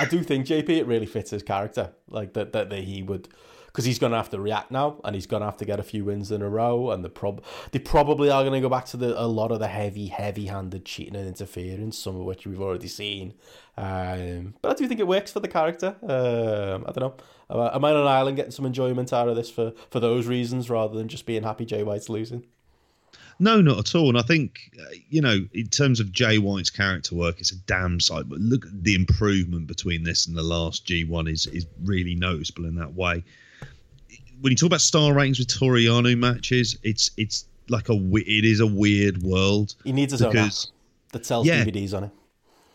I 0.00 0.04
do 0.04 0.22
think 0.22 0.46
JP 0.46 0.68
it 0.68 0.86
really 0.86 1.06
fits 1.06 1.30
his 1.30 1.42
character, 1.42 1.92
like 2.08 2.34
that 2.34 2.52
that, 2.52 2.70
that 2.70 2.84
he 2.84 3.02
would. 3.02 3.28
Because 3.78 3.86
he's 3.86 4.00
going 4.00 4.10
to 4.10 4.16
have 4.16 4.30
to 4.30 4.40
react 4.40 4.72
now, 4.72 5.00
and 5.04 5.14
he's 5.14 5.28
going 5.28 5.40
to 5.40 5.46
have 5.46 5.56
to 5.58 5.64
get 5.64 5.78
a 5.78 5.84
few 5.84 6.04
wins 6.04 6.32
in 6.32 6.42
a 6.42 6.48
row, 6.48 6.90
and 6.90 7.04
the 7.04 7.08
prob 7.08 7.44
they 7.70 7.78
probably 7.78 8.28
are 8.28 8.42
going 8.42 8.54
to 8.54 8.60
go 8.60 8.68
back 8.68 8.86
to 8.86 8.96
the 8.96 9.14
a 9.16 9.22
lot 9.22 9.52
of 9.52 9.60
the 9.60 9.68
heavy, 9.68 10.08
heavy-handed 10.08 10.84
cheating 10.84 11.14
and 11.14 11.28
interference, 11.28 11.96
some 11.96 12.16
of 12.16 12.22
which 12.22 12.44
we've 12.44 12.60
already 12.60 12.88
seen. 12.88 13.34
Um, 13.76 14.54
but 14.62 14.72
I 14.72 14.74
do 14.74 14.88
think 14.88 14.98
it 14.98 15.06
works 15.06 15.30
for 15.30 15.38
the 15.38 15.46
character. 15.46 15.94
Um, 16.02 16.86
I 16.88 16.90
don't 16.90 16.98
know. 16.98 17.14
Am 17.50 17.84
I- 17.84 17.92
on 17.92 17.96
an 17.98 18.08
island 18.08 18.36
getting 18.36 18.50
some 18.50 18.66
enjoyment 18.66 19.12
out 19.12 19.28
of 19.28 19.36
this 19.36 19.48
for, 19.48 19.72
for 19.92 20.00
those 20.00 20.26
reasons 20.26 20.68
rather 20.68 20.98
than 20.98 21.06
just 21.06 21.24
being 21.24 21.44
happy 21.44 21.64
Jay 21.64 21.84
White's 21.84 22.08
losing? 22.08 22.46
No, 23.38 23.60
not 23.60 23.78
at 23.78 23.94
all. 23.94 24.08
And 24.08 24.18
I 24.18 24.22
think, 24.22 24.58
uh, 24.80 24.94
you 25.08 25.20
know, 25.20 25.46
in 25.54 25.68
terms 25.68 26.00
of 26.00 26.10
Jay 26.10 26.38
White's 26.38 26.70
character 26.70 27.14
work, 27.14 27.38
it's 27.38 27.52
a 27.52 27.56
damn 27.56 28.00
sight. 28.00 28.28
But 28.28 28.40
look, 28.40 28.66
the 28.72 28.96
improvement 28.96 29.68
between 29.68 30.02
this 30.02 30.26
and 30.26 30.36
the 30.36 30.42
last 30.42 30.84
G1 30.84 31.30
is 31.30 31.46
is 31.46 31.64
really 31.84 32.16
noticeable 32.16 32.64
in 32.64 32.74
that 32.74 32.94
way. 32.94 33.22
When 34.40 34.50
you 34.50 34.56
talk 34.56 34.68
about 34.68 34.80
star 34.80 35.12
ratings 35.12 35.38
with 35.38 35.48
Toru 35.48 35.80
Yano 35.80 36.16
matches, 36.16 36.78
it's 36.82 37.10
it's 37.16 37.46
like 37.68 37.88
a 37.88 37.94
it 37.94 38.44
is 38.44 38.60
a 38.60 38.66
weird 38.66 39.22
world 39.22 39.74
He 39.84 39.92
needs 39.92 40.12
his 40.12 40.22
own 40.22 40.32
because 40.32 40.72
that 41.12 41.26
sells 41.26 41.46
Yeah. 41.46 41.64
DVDs 41.64 41.94
on 41.94 42.04
it. 42.04 42.10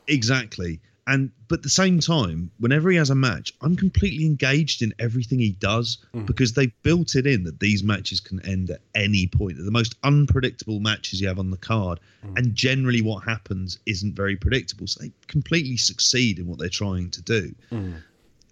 exactly. 0.07 0.79
And 1.05 1.31
but 1.49 1.59
at 1.59 1.63
the 1.63 1.69
same 1.69 1.99
time, 1.99 2.49
whenever 2.59 2.89
he 2.89 2.95
has 2.95 3.09
a 3.09 3.15
match, 3.15 3.53
I'm 3.61 3.75
completely 3.75 4.25
engaged 4.25 4.81
in 4.81 4.93
everything 4.99 5.37
he 5.37 5.51
does 5.51 5.97
mm. 6.15 6.25
because 6.25 6.53
they 6.53 6.67
built 6.81 7.15
it 7.15 7.27
in 7.27 7.43
that 7.43 7.59
these 7.59 7.83
matches 7.83 8.21
can 8.21 8.39
end 8.45 8.69
at 8.69 8.79
any 8.95 9.27
point. 9.27 9.57
They're 9.57 9.65
the 9.65 9.71
most 9.71 9.95
unpredictable 10.03 10.79
matches 10.79 11.19
you 11.19 11.27
have 11.27 11.39
on 11.39 11.51
the 11.51 11.57
card, 11.57 11.99
mm. 12.25 12.37
and 12.37 12.55
generally 12.55 13.01
what 13.01 13.25
happens 13.25 13.79
isn't 13.85 14.15
very 14.15 14.37
predictable. 14.37 14.87
So 14.87 15.01
they 15.03 15.11
completely 15.27 15.75
succeed 15.75 16.39
in 16.39 16.47
what 16.47 16.57
they're 16.57 16.69
trying 16.69 17.09
to 17.11 17.21
do. 17.21 17.53
Mm. 17.71 17.95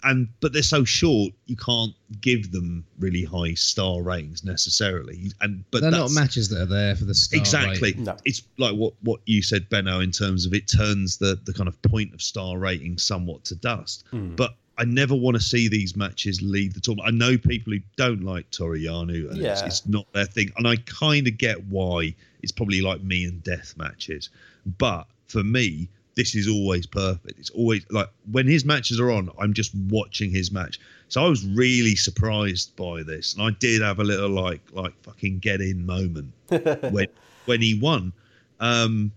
And 0.03 0.27
but 0.39 0.53
they're 0.53 0.63
so 0.63 0.83
short, 0.83 1.33
you 1.45 1.55
can't 1.55 1.93
give 2.21 2.51
them 2.51 2.85
really 2.99 3.23
high 3.23 3.53
star 3.53 4.01
ratings 4.01 4.43
necessarily. 4.43 5.31
And 5.41 5.63
but 5.71 5.81
They're 5.81 5.91
not 5.91 6.11
matches 6.11 6.49
that 6.49 6.61
are 6.61 6.65
there 6.65 6.95
for 6.95 7.05
the 7.05 7.13
star 7.13 7.39
exactly. 7.39 7.93
No. 7.95 8.17
it's 8.25 8.43
like 8.57 8.75
what 8.75 8.93
what 9.01 9.21
you 9.25 9.41
said 9.41 9.69
benno 9.69 9.99
in 9.99 10.11
terms 10.11 10.45
of 10.45 10.53
it 10.53 10.67
turns 10.67 11.17
the 11.17 11.39
the 11.45 11.53
kind 11.53 11.67
of 11.67 11.81
point 11.81 12.13
of 12.13 12.21
star 12.21 12.57
rating 12.57 12.97
somewhat 12.97 13.43
to 13.45 13.55
dust 13.55 14.05
hmm. 14.11 14.35
but 14.35 14.55
i 14.77 14.83
never 14.83 15.15
want 15.15 15.35
to 15.35 15.41
see 15.41 15.67
these 15.67 15.95
matches 15.95 16.41
leave 16.41 16.73
the 16.73 16.79
tournament 16.79 17.07
i 17.07 17.11
know 17.11 17.37
people 17.37 17.73
who 17.73 17.79
don't 17.97 18.23
like 18.23 18.49
Toru 18.51 18.77
Yano 18.79 19.29
and 19.29 19.37
it's, 19.37 19.61
Yeah. 19.61 19.65
it's 19.65 19.85
not 19.87 20.11
their 20.13 20.25
thing 20.25 20.51
and 20.57 20.67
i 20.67 20.75
kind 20.77 21.27
of 21.27 21.37
get 21.37 21.63
why 21.65 22.13
it's 22.41 22.51
probably 22.51 22.81
like 22.81 23.01
me 23.01 23.25
and 23.25 23.43
death 23.43 23.73
matches 23.77 24.29
but 24.77 25.07
for 25.27 25.43
me 25.43 25.89
this 26.15 26.35
is 26.35 26.47
always 26.47 26.85
perfect 26.85 27.39
it's 27.39 27.49
always 27.51 27.85
like 27.89 28.09
when 28.31 28.47
his 28.47 28.65
matches 28.65 28.99
are 28.99 29.11
on 29.11 29.29
i'm 29.39 29.53
just 29.53 29.73
watching 29.87 30.29
his 30.29 30.51
match 30.51 30.79
so 31.07 31.23
i 31.23 31.27
was 31.27 31.45
really 31.45 31.95
surprised 31.95 32.75
by 32.75 33.01
this 33.03 33.33
and 33.33 33.43
i 33.43 33.49
did 33.59 33.81
have 33.81 33.99
a 33.99 34.03
little 34.03 34.29
like 34.29 34.61
like 34.73 34.93
fucking 35.03 35.39
get 35.39 35.61
in 35.61 35.85
moment 35.85 36.33
when 36.91 37.07
when 37.45 37.61
he 37.61 37.79
won. 37.79 38.13
Um, 38.59 39.11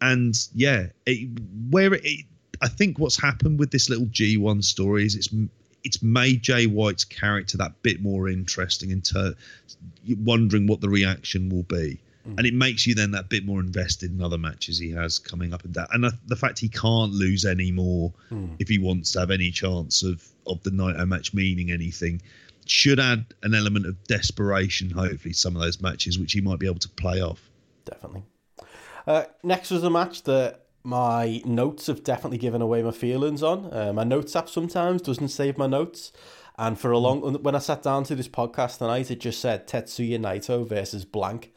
and 0.00 0.34
yeah, 0.54 0.86
it, 1.06 1.28
where 1.70 1.94
it, 1.94 2.24
I 2.62 2.68
think 2.68 2.98
what's 2.98 3.20
happened 3.20 3.58
with 3.58 3.70
this 3.70 3.88
little 3.88 4.06
G1 4.06 4.64
story 4.64 5.04
is 5.04 5.14
it's 5.14 5.28
it's 5.82 6.02
made 6.02 6.42
Jay 6.42 6.66
White's 6.66 7.04
character 7.04 7.56
that 7.56 7.82
bit 7.82 8.02
more 8.02 8.28
interesting 8.28 8.92
and 8.92 9.02
ter- 9.02 9.34
wondering 10.18 10.66
what 10.66 10.82
the 10.82 10.88
reaction 10.90 11.48
will 11.48 11.62
be. 11.62 11.98
And 12.24 12.46
it 12.46 12.54
makes 12.54 12.86
you 12.86 12.94
then 12.94 13.12
that 13.12 13.28
bit 13.30 13.46
more 13.46 13.60
invested 13.60 14.10
in 14.10 14.22
other 14.22 14.36
matches 14.36 14.78
he 14.78 14.90
has 14.90 15.18
coming 15.18 15.54
up 15.54 15.64
and 15.64 15.74
that. 15.74 15.88
And 15.92 16.04
the, 16.04 16.12
the 16.26 16.36
fact 16.36 16.58
he 16.58 16.68
can't 16.68 17.12
lose 17.12 17.44
any 17.44 17.72
more 17.72 18.12
if 18.58 18.68
he 18.68 18.78
wants 18.78 19.12
to 19.12 19.20
have 19.20 19.30
any 19.30 19.50
chance 19.50 20.02
of, 20.02 20.26
of 20.46 20.62
the 20.62 20.70
Naito 20.70 21.08
match 21.08 21.32
meaning 21.32 21.70
anything 21.70 22.20
should 22.66 23.00
add 23.00 23.24
an 23.42 23.54
element 23.54 23.86
of 23.86 24.02
desperation, 24.04 24.90
hopefully, 24.90 25.32
some 25.32 25.56
of 25.56 25.62
those 25.62 25.80
matches, 25.80 26.18
which 26.18 26.32
he 26.32 26.40
might 26.40 26.58
be 26.58 26.66
able 26.66 26.78
to 26.78 26.88
play 26.90 27.20
off. 27.20 27.50
Definitely. 27.84 28.22
Uh, 29.06 29.24
next 29.42 29.70
was 29.70 29.82
a 29.82 29.90
match 29.90 30.22
that 30.24 30.66
my 30.82 31.42
notes 31.44 31.86
have 31.88 32.04
definitely 32.04 32.38
given 32.38 32.62
away 32.62 32.82
my 32.82 32.90
feelings 32.90 33.42
on. 33.42 33.72
Uh, 33.72 33.92
my 33.92 34.04
notes 34.04 34.36
app 34.36 34.48
sometimes 34.48 35.02
doesn't 35.02 35.28
save 35.28 35.58
my 35.58 35.66
notes. 35.66 36.12
And 36.58 36.78
for 36.78 36.90
a 36.90 36.98
long, 36.98 37.42
when 37.42 37.54
I 37.54 37.58
sat 37.58 37.82
down 37.82 38.04
to 38.04 38.14
this 38.14 38.28
podcast 38.28 38.78
tonight, 38.78 39.10
it 39.10 39.20
just 39.20 39.40
said 39.40 39.66
Tetsuya 39.66 40.18
Naito 40.18 40.66
versus 40.68 41.04
blank. 41.04 41.54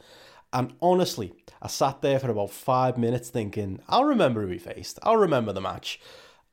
And 0.54 0.72
honestly, 0.80 1.32
I 1.60 1.66
sat 1.66 2.00
there 2.00 2.20
for 2.20 2.30
about 2.30 2.50
five 2.50 2.96
minutes 2.96 3.28
thinking, 3.28 3.80
I'll 3.88 4.04
remember 4.04 4.42
who 4.42 4.48
he 4.48 4.58
faced. 4.58 5.00
I'll 5.02 5.16
remember 5.16 5.52
the 5.52 5.60
match. 5.60 6.00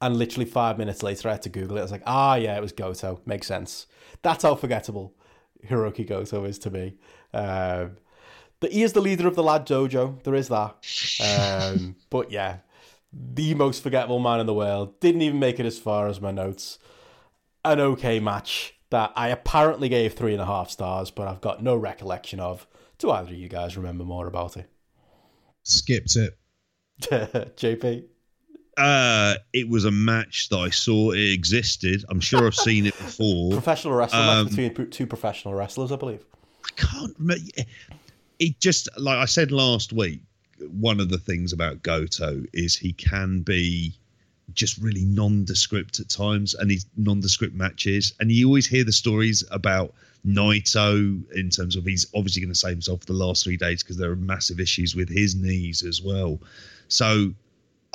And 0.01 0.17
literally 0.17 0.49
five 0.49 0.79
minutes 0.79 1.03
later, 1.03 1.29
I 1.29 1.33
had 1.33 1.43
to 1.43 1.49
Google 1.49 1.77
it. 1.77 1.81
I 1.81 1.83
was 1.83 1.91
like, 1.91 2.03
ah, 2.07 2.33
yeah, 2.33 2.57
it 2.57 2.61
was 2.61 2.71
Goto. 2.71 3.21
Makes 3.27 3.45
sense. 3.45 3.85
That's 4.23 4.43
how 4.43 4.55
forgettable 4.55 5.13
Hirooki 5.67 6.07
Goto 6.07 6.43
is 6.45 6.57
to 6.59 6.71
me. 6.71 6.95
Um, 7.31 7.97
but 8.59 8.71
he 8.71 8.81
is 8.81 8.93
the 8.93 9.01
leader 9.01 9.27
of 9.27 9.35
the 9.35 9.43
Lad 9.43 9.67
Dojo. 9.67 10.21
There 10.23 10.33
is 10.33 10.49
that. 10.49 10.75
Um, 11.23 11.95
but 12.09 12.31
yeah, 12.31 12.57
the 13.13 13.53
most 13.53 13.83
forgettable 13.83 14.19
man 14.19 14.39
in 14.39 14.47
the 14.47 14.53
world. 14.55 14.99
Didn't 14.99 15.21
even 15.21 15.39
make 15.39 15.59
it 15.59 15.67
as 15.67 15.77
far 15.77 16.07
as 16.07 16.19
my 16.19 16.31
notes. 16.31 16.79
An 17.63 17.79
okay 17.79 18.19
match 18.19 18.73
that 18.89 19.11
I 19.15 19.27
apparently 19.29 19.89
gave 19.89 20.13
three 20.13 20.33
and 20.33 20.41
a 20.41 20.45
half 20.45 20.71
stars, 20.71 21.11
but 21.11 21.27
I've 21.27 21.41
got 21.41 21.61
no 21.61 21.75
recollection 21.75 22.39
of. 22.39 22.65
Do 23.01 23.09
either 23.09 23.31
of 23.31 23.35
you 23.37 23.49
guys 23.49 23.75
remember 23.77 24.03
more 24.03 24.27
about 24.27 24.57
it? 24.57 24.69
Skipped 25.63 26.15
it. 26.15 26.37
JP? 27.01 28.03
Uh, 28.77 29.35
it 29.53 29.67
was 29.67 29.85
a 29.85 29.91
match 29.91 30.49
that 30.49 30.57
I 30.59 30.69
saw 30.69 31.09
it 31.11 31.19
existed. 31.33 32.05
I'm 32.09 32.19
sure 32.19 32.45
I've 32.45 32.53
seen 32.53 32.85
it 32.85 32.95
before. 32.97 33.51
Professional 33.53 33.95
wrestling 33.95 34.21
Um, 34.21 34.45
match 34.45 34.55
between 34.55 34.89
two 34.91 35.07
professional 35.07 35.55
wrestlers, 35.55 35.91
I 35.91 35.95
believe. 35.95 36.23
I 36.63 36.69
can't 36.75 37.15
remember. 37.17 37.43
It 38.37 38.59
just 38.59 38.87
like 38.99 39.17
I 39.17 39.25
said 39.25 39.51
last 39.51 39.91
week. 39.93 40.21
One 40.69 40.99
of 40.99 41.09
the 41.09 41.17
things 41.17 41.53
about 41.53 41.81
Goto 41.81 42.43
is 42.53 42.75
he 42.75 42.93
can 42.93 43.41
be 43.41 43.95
just 44.53 44.77
really 44.77 45.05
nondescript 45.05 45.99
at 45.99 46.07
times, 46.07 46.53
and 46.53 46.69
he's 46.69 46.85
nondescript 46.97 47.55
matches. 47.55 48.13
And 48.19 48.31
you 48.31 48.45
always 48.45 48.67
hear 48.67 48.83
the 48.83 48.91
stories 48.91 49.43
about 49.49 49.95
Naito 50.25 51.21
in 51.33 51.49
terms 51.49 51.75
of 51.75 51.85
he's 51.85 52.05
obviously 52.15 52.41
going 52.41 52.53
to 52.53 52.59
save 52.59 52.71
himself 52.73 52.99
for 53.01 53.05
the 53.07 53.13
last 53.13 53.43
three 53.43 53.57
days 53.57 53.83
because 53.83 53.97
there 53.97 54.11
are 54.11 54.15
massive 54.15 54.59
issues 54.59 54.95
with 54.95 55.09
his 55.09 55.35
knees 55.35 55.83
as 55.83 56.01
well. 56.01 56.39
So 56.87 57.33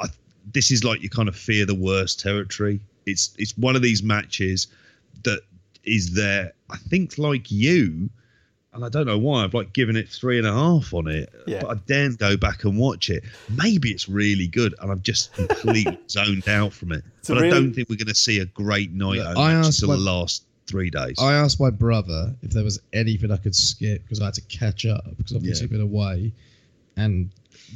I, 0.01 0.07
this 0.53 0.70
is 0.70 0.85
like 0.85 1.03
you 1.03 1.09
kind 1.11 1.28
of 1.28 1.36
fear 1.36 1.66
the 1.66 1.74
worst 1.74 2.20
territory. 2.20 2.81
It's 3.07 3.35
it's 3.39 3.57
one 3.57 3.77
of 3.77 3.82
these 3.82 4.03
matches 4.03 4.66
that 5.24 5.40
is 5.85 6.15
there. 6.15 6.53
I 6.70 6.77
think 6.77 7.16
like 7.19 7.51
you, 7.53 8.11
and 8.73 8.85
I 8.85 8.89
don't 8.89 9.07
know 9.07 9.19
why 9.19 9.44
I've 9.44 9.55
like 9.55 9.73
given 9.73 9.94
it 9.97 10.09
three 10.09 10.39
and 10.39 10.47
a 10.47 10.53
half 10.53 10.93
on 10.93 11.07
it, 11.07 11.32
Yeah. 11.47 11.61
but 11.62 11.70
I 11.70 11.74
daren't 11.86 12.19
go 12.19 12.36
back 12.36 12.65
and 12.65 12.77
watch 12.77 13.09
it. 13.09 13.23
Maybe 13.48 13.90
it's 13.90 14.09
really 14.09 14.48
good, 14.48 14.74
and 14.81 14.90
I've 14.90 15.03
just 15.03 15.32
completely 15.35 15.97
zoned 16.11 16.48
out 16.48 16.73
from 16.73 16.90
it. 16.90 17.05
a 17.05 17.35
but 17.35 17.44
I 17.44 17.48
don't 17.51 17.73
think 17.73 17.89
we're 17.89 17.97
going 17.97 18.09
to 18.09 18.15
see 18.16 18.40
a 18.40 18.47
great 18.47 18.93
night 18.93 19.19
Look, 19.19 19.27
out 19.28 19.36
I 19.39 19.55
match 19.55 19.66
asked 19.66 19.82
until 19.82 19.97
the 19.97 20.03
last 20.03 20.44
three 20.66 20.90
days. 20.90 21.16
I 21.20 21.34
asked 21.34 21.60
my 21.60 21.70
brother 21.70 22.34
if 22.43 22.51
there 22.51 22.64
was 22.64 22.80
anything 22.93 23.30
I 23.30 23.36
could 23.36 23.55
skip 23.55 24.02
because 24.02 24.20
I 24.20 24.26
had 24.26 24.34
to 24.34 24.40
catch 24.43 24.84
up 24.86 25.05
because 25.16 25.34
obviously 25.34 25.66
Yeah. 25.66 25.72
been 25.72 25.80
away, 25.80 26.32
and 26.97 27.30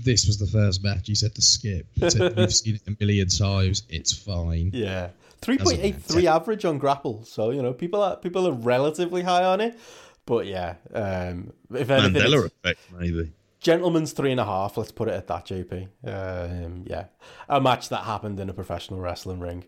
this 0.04 0.26
was 0.26 0.38
the 0.38 0.46
first 0.46 0.82
match 0.84 1.06
he 1.08 1.14
said 1.14 1.34
to 1.34 1.42
skip. 1.42 1.86
He 1.94 2.08
said, 2.10 2.34
You've 2.38 2.54
seen 2.54 2.76
it 2.76 2.82
a 2.86 2.96
million 3.00 3.28
times. 3.28 3.82
It's 3.88 4.12
fine. 4.12 4.70
Yeah, 4.72 5.08
three 5.40 5.58
point 5.58 5.80
eight 5.80 6.02
three 6.02 6.26
average 6.26 6.64
on 6.64 6.78
GRAPPL. 6.80 7.26
So 7.26 7.50
you 7.50 7.62
know 7.62 7.72
people 7.72 8.02
are 8.02 8.16
people 8.16 8.46
are 8.46 8.52
relatively 8.52 9.22
high 9.22 9.44
on 9.44 9.60
it. 9.60 9.78
But 10.26 10.46
yeah, 10.46 10.74
um, 10.94 11.52
if 11.74 11.90
anything, 11.90 12.22
Mandela 12.22 12.44
it's 12.44 12.54
effect, 12.54 12.80
maybe. 12.96 13.32
gentleman's 13.60 14.12
three 14.12 14.30
and 14.30 14.38
a 14.38 14.44
half. 14.44 14.76
Let's 14.76 14.92
put 14.92 15.08
it 15.08 15.14
at 15.14 15.26
that, 15.26 15.46
JP. 15.46 15.88
Um, 16.04 16.84
yeah, 16.86 17.06
a 17.48 17.60
match 17.60 17.88
that 17.88 18.04
happened 18.04 18.38
in 18.38 18.48
a 18.48 18.52
professional 18.52 19.00
wrestling 19.00 19.40
ring. 19.40 19.64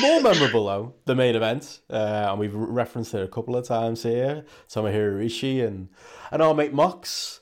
More 0.00 0.20
memorable 0.20 0.66
though, 0.66 0.94
the 1.04 1.14
main 1.14 1.34
event, 1.34 1.80
uh, 1.90 2.28
and 2.30 2.38
we've 2.38 2.54
referenced 2.54 3.14
it 3.14 3.22
a 3.22 3.28
couple 3.28 3.56
of 3.56 3.66
times 3.66 4.02
here. 4.02 4.44
Tomohiro 4.68 5.24
Ishii 5.24 5.66
and 5.66 5.88
and 6.30 6.42
our 6.42 6.54
mate 6.54 6.72
Mox. 6.72 7.40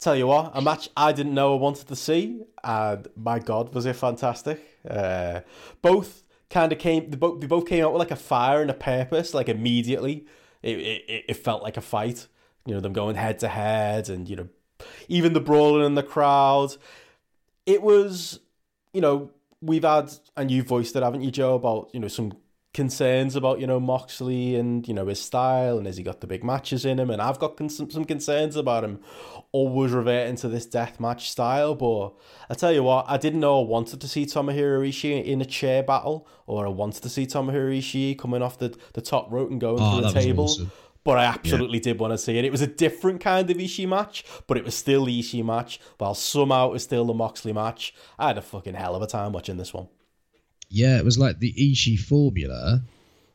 Tell 0.00 0.14
you 0.14 0.28
what, 0.28 0.52
a 0.54 0.62
match 0.62 0.88
I 0.96 1.10
didn't 1.12 1.34
know 1.34 1.54
I 1.54 1.58
wanted 1.58 1.88
to 1.88 1.96
see, 1.96 2.42
and 2.62 3.08
my 3.16 3.40
God, 3.40 3.74
was 3.74 3.84
it 3.84 3.96
fantastic! 3.96 4.78
Uh, 4.88 5.40
both 5.82 6.22
kind 6.50 6.70
of 6.72 6.78
came, 6.78 7.10
they 7.10 7.16
both, 7.16 7.40
they 7.40 7.48
both 7.48 7.66
came 7.66 7.84
out 7.84 7.92
with 7.92 7.98
like 7.98 8.12
a 8.12 8.16
fire 8.16 8.62
and 8.62 8.70
a 8.70 8.74
purpose. 8.74 9.34
Like 9.34 9.48
immediately, 9.48 10.26
it, 10.62 10.78
it 10.78 11.24
it 11.28 11.34
felt 11.34 11.62
like 11.62 11.76
a 11.76 11.80
fight. 11.80 12.28
You 12.64 12.74
know, 12.74 12.80
them 12.80 12.92
going 12.92 13.16
head 13.16 13.38
to 13.40 13.48
head, 13.48 14.08
and 14.08 14.28
you 14.28 14.36
know, 14.36 14.48
even 15.08 15.32
the 15.32 15.40
brawling 15.40 15.84
in 15.84 15.94
the 15.94 16.02
crowd. 16.02 16.76
It 17.66 17.82
was, 17.82 18.40
you 18.92 19.00
know, 19.00 19.30
we've 19.60 19.84
had, 19.84 20.12
and 20.36 20.50
you 20.50 20.62
voiced 20.62 20.96
it, 20.96 21.02
haven't 21.02 21.22
you, 21.22 21.30
Joe, 21.30 21.54
about 21.54 21.90
you 21.92 22.00
know 22.00 22.08
some 22.08 22.32
concerns 22.74 23.34
about 23.34 23.58
you 23.58 23.66
know 23.66 23.80
Moxley 23.80 24.54
and 24.54 24.86
you 24.86 24.92
know 24.94 25.06
his 25.06 25.20
style 25.20 25.78
and 25.78 25.86
has 25.86 25.96
he 25.96 26.02
got 26.02 26.20
the 26.20 26.26
big 26.26 26.44
matches 26.44 26.84
in 26.84 26.98
him? 27.00 27.10
And 27.10 27.20
I've 27.20 27.38
got 27.38 27.56
con- 27.56 27.68
some, 27.70 28.04
concerns 28.04 28.56
about 28.56 28.84
him 28.84 29.00
always 29.52 29.92
reverting 29.92 30.36
to 30.36 30.48
this 30.48 30.66
death 30.66 31.00
match 31.00 31.30
style. 31.30 31.74
But 31.74 32.10
I 32.50 32.54
tell 32.54 32.70
you 32.72 32.82
what 32.82 33.06
I 33.08 33.16
didn't 33.16 33.40
know 33.40 33.62
I 33.64 33.66
wanted 33.66 34.00
to 34.02 34.08
see 34.08 34.26
Tomohiro 34.26 34.86
Ishii 34.86 35.24
in 35.24 35.40
a 35.40 35.46
chair 35.46 35.82
battle 35.82 36.28
or 36.46 36.66
I 36.66 36.68
wanted 36.68 37.02
to 37.02 37.08
see 37.08 37.26
Tomohiro 37.26 37.76
Ishii 37.78 38.18
coming 38.18 38.42
off 38.42 38.58
the, 38.58 38.78
the 38.92 39.00
top 39.00 39.32
rope 39.32 39.50
and 39.50 39.60
going 39.60 39.78
ah, 39.80 39.88
Oh, 39.88 40.00
through 40.00 40.08
that 40.08 40.14
the 40.14 40.20
table. 40.20 40.44
awesome. 40.44 40.70
But 41.08 41.16
I 41.16 41.24
absolutely 41.24 41.80
did 41.80 41.98
want 41.98 42.12
to 42.12 42.18
see 42.18 42.36
it. 42.36 42.44
It 42.44 42.52
was 42.52 42.60
a 42.60 42.66
different 42.66 43.22
kind 43.22 43.50
of 43.50 43.56
Ishii 43.56 43.88
match, 43.88 44.26
but 44.46 44.58
it 44.58 44.64
was 44.66 44.74
still 44.74 45.06
the 45.06 45.18
Ishii 45.18 45.42
match, 45.42 45.80
while 45.96 46.14
somehow 46.14 46.68
it 46.68 46.72
was 46.72 46.82
still 46.82 47.06
the 47.06 47.14
Moxley 47.14 47.54
match. 47.54 47.94
I 48.18 48.26
had 48.26 48.36
a 48.36 48.42
fucking 48.42 48.74
hell 48.74 48.94
of 48.94 49.00
a 49.00 49.06
time 49.06 49.32
watching 49.32 49.56
this 49.56 49.72
one. 49.72 49.88
Yeah, 50.68 50.98
it 50.98 51.06
was 51.06 51.18
like 51.18 51.38
the 51.38 51.54
Ishii 51.54 51.98
formula, 51.98 52.82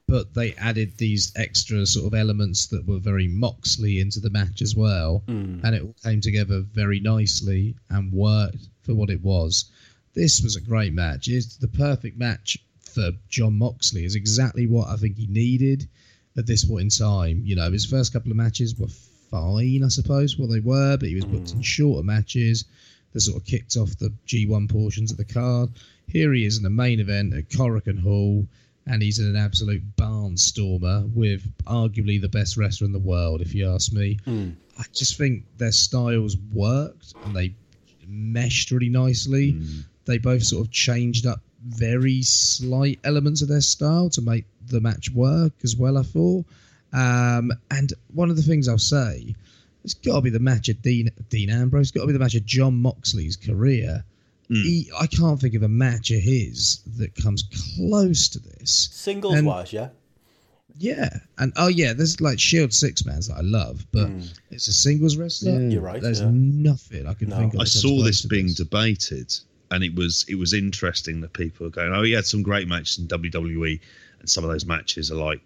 but 0.08 0.36
they 0.36 0.54
added 0.54 1.00
these 1.00 1.34
extra 1.36 1.84
sort 1.88 2.06
of 2.06 2.14
elements 2.14 2.68
that 2.68 2.86
were 2.86 3.00
very 3.00 3.28
Moxley 3.28 4.00
into 4.00 4.20
the 4.20 4.30
match 4.30 4.62
as 4.62 4.76
well, 4.76 5.24
hmm. 5.26 5.62
and 5.64 5.74
it 5.74 5.82
all 5.82 5.96
came 6.04 6.22
together 6.22 6.62
very 6.62 7.00
nicely 7.00 7.74
and 7.90 8.14
worked 8.14 8.68
for 8.84 8.94
what 8.94 9.10
it 9.10 9.24
was. 9.24 9.72
This 10.14 10.44
was 10.44 10.56
a 10.56 10.62
great 10.62 10.94
match. 10.94 11.28
It's 11.28 11.58
the 11.58 11.68
perfect 11.68 12.20
match 12.20 12.56
for 12.82 13.14
Jon 13.30 13.58
Moxley. 13.58 14.06
Is 14.06 14.14
exactly 14.14 14.68
what 14.68 14.90
I 14.90 14.96
think 14.96 15.18
he 15.18 15.26
needed 15.26 15.90
at 16.38 16.48
this 16.48 16.66
point 16.66 16.82
in 16.82 16.90
time. 16.90 17.42
You 17.44 17.56
know, 17.56 17.72
his 17.72 17.86
first 17.86 18.14
couple 18.14 18.32
of 18.32 18.38
matches 18.38 18.78
were 18.78 18.88
fine, 18.88 19.84
I 19.84 19.88
suppose, 19.88 20.38
what 20.38 20.50
they 20.50 20.60
were, 20.60 20.98
but 20.98 21.10
he 21.10 21.16
was 21.16 21.26
booked 21.26 21.52
in 21.52 21.60
mm. 21.60 21.66
shorter 21.66 22.04
matches 22.04 22.66
that 23.12 23.22
sort 23.22 23.38
of 23.38 23.46
kicked 23.46 23.78
off 23.78 23.98
the 23.98 24.14
G1 24.28 24.70
portions 24.70 25.12
of 25.12 25.18
the 25.18 25.26
card. 25.26 25.70
Here 26.08 26.34
he 26.34 26.46
is 26.46 26.58
in 26.58 26.64
the 26.64 26.70
main 26.70 27.00
event 27.00 27.34
at 27.34 27.50
Korakuen 27.50 28.00
Hall, 28.00 28.48
and 28.86 29.02
he's 29.02 29.20
an 29.20 29.36
absolute 29.36 29.96
barnstormer 29.96 31.12
with 31.14 31.48
arguably 31.66 32.20
the 32.20 32.30
best 32.30 32.58
wrestler 32.58 32.86
in 32.86 32.92
the 32.92 33.00
world, 33.00 33.42
if 33.42 33.56
you 33.56 33.70
ask 33.70 33.94
me. 33.94 34.20
Mm. 34.28 34.56
I 34.78 34.84
just 34.94 35.18
think 35.18 35.46
their 35.58 35.72
styles 35.72 36.36
worked 36.52 37.14
and 37.24 37.36
they 37.36 37.56
meshed 38.08 38.72
really 38.72 38.90
nicely. 38.90 39.54
Mm. 39.54 39.86
They 40.06 40.18
both 40.18 40.44
sort 40.44 40.66
of 40.66 40.72
changed 40.72 41.26
up 41.26 41.42
very 41.66 42.22
slight 42.22 43.00
elements 43.04 43.42
of 43.42 43.48
their 43.48 43.62
style 43.62 44.10
to 44.12 44.22
make 44.22 44.46
the 44.68 44.82
match 44.82 45.10
work 45.12 45.54
as 45.64 45.76
well, 45.76 45.98
I 45.98 46.04
thought. 46.04 46.46
Um, 46.92 47.52
and 47.72 47.92
one 48.14 48.30
of 48.30 48.36
the 48.36 48.42
things 48.44 48.68
I'll 48.68 48.78
say, 48.78 49.36
it's 49.84 49.94
got 49.94 50.16
to 50.16 50.22
be 50.22 50.30
the 50.30 50.40
match 50.40 50.70
of 50.70 50.82
Dean, 50.82 51.10
Dean 51.30 51.50
Ambrose, 51.50 51.84
it's 51.88 51.92
got 51.92 52.02
to 52.02 52.08
be 52.08 52.14
the 52.14 52.20
match 52.20 52.36
of 52.36 52.46
Jon 52.46 52.76
Moxley's 52.82 53.36
career. 53.36 54.04
He, 54.50 54.92
I 55.00 55.08
can't 55.08 55.42
think 55.42 55.56
of 55.56 55.64
a 55.64 55.68
match 55.68 56.12
of 56.12 56.20
his 56.22 56.82
that 56.98 57.16
comes 57.16 57.44
close 57.76 58.28
to 58.30 58.40
this. 58.40 58.90
Singles 58.92 59.34
And- 59.36 59.48
wise, 59.48 59.74
yeah. 59.74 59.90
Yeah, 60.78 61.10
and 61.38 61.54
oh 61.56 61.68
yeah, 61.68 61.94
there's 61.94 62.20
like 62.20 62.40
Shield 62.40 62.74
six 62.74 63.06
mans 63.06 63.28
that 63.28 63.36
I 63.38 63.42
love, 63.42 63.86
but 63.92 64.10
it's 64.50 64.68
a 64.68 64.74
singles 64.74 65.16
wrestler. 65.18 65.62
You're 65.70 65.82
right, 65.82 66.02
There's 66.02 66.20
yeah. 66.22 66.30
nothing 66.32 67.06
I 67.08 67.14
can 67.14 67.30
No. 67.30 67.38
think 67.38 67.54
of. 67.54 67.60
I 67.60 67.66
saw 67.66 68.04
this 68.04 68.24
being 68.26 68.48
this. 68.48 68.56
debated, 68.56 69.32
and 69.72 69.84
it 69.84 69.96
was 69.96 70.26
it 70.28 70.36
was 70.36 70.54
interesting 70.54 71.22
that 71.22 71.34
people 71.34 71.66
are 71.68 71.72
going, 71.72 71.94
"Oh, 71.94 72.04
he 72.04 72.12
had 72.12 72.26
some 72.26 72.44
great 72.44 72.68
matches 72.68 72.98
in 73.00 73.08
WWE," 73.08 73.80
and 74.20 74.30
some 74.30 74.44
of 74.44 74.50
those 74.50 74.66
matches 74.66 75.12
are 75.12 75.16
like 75.16 75.42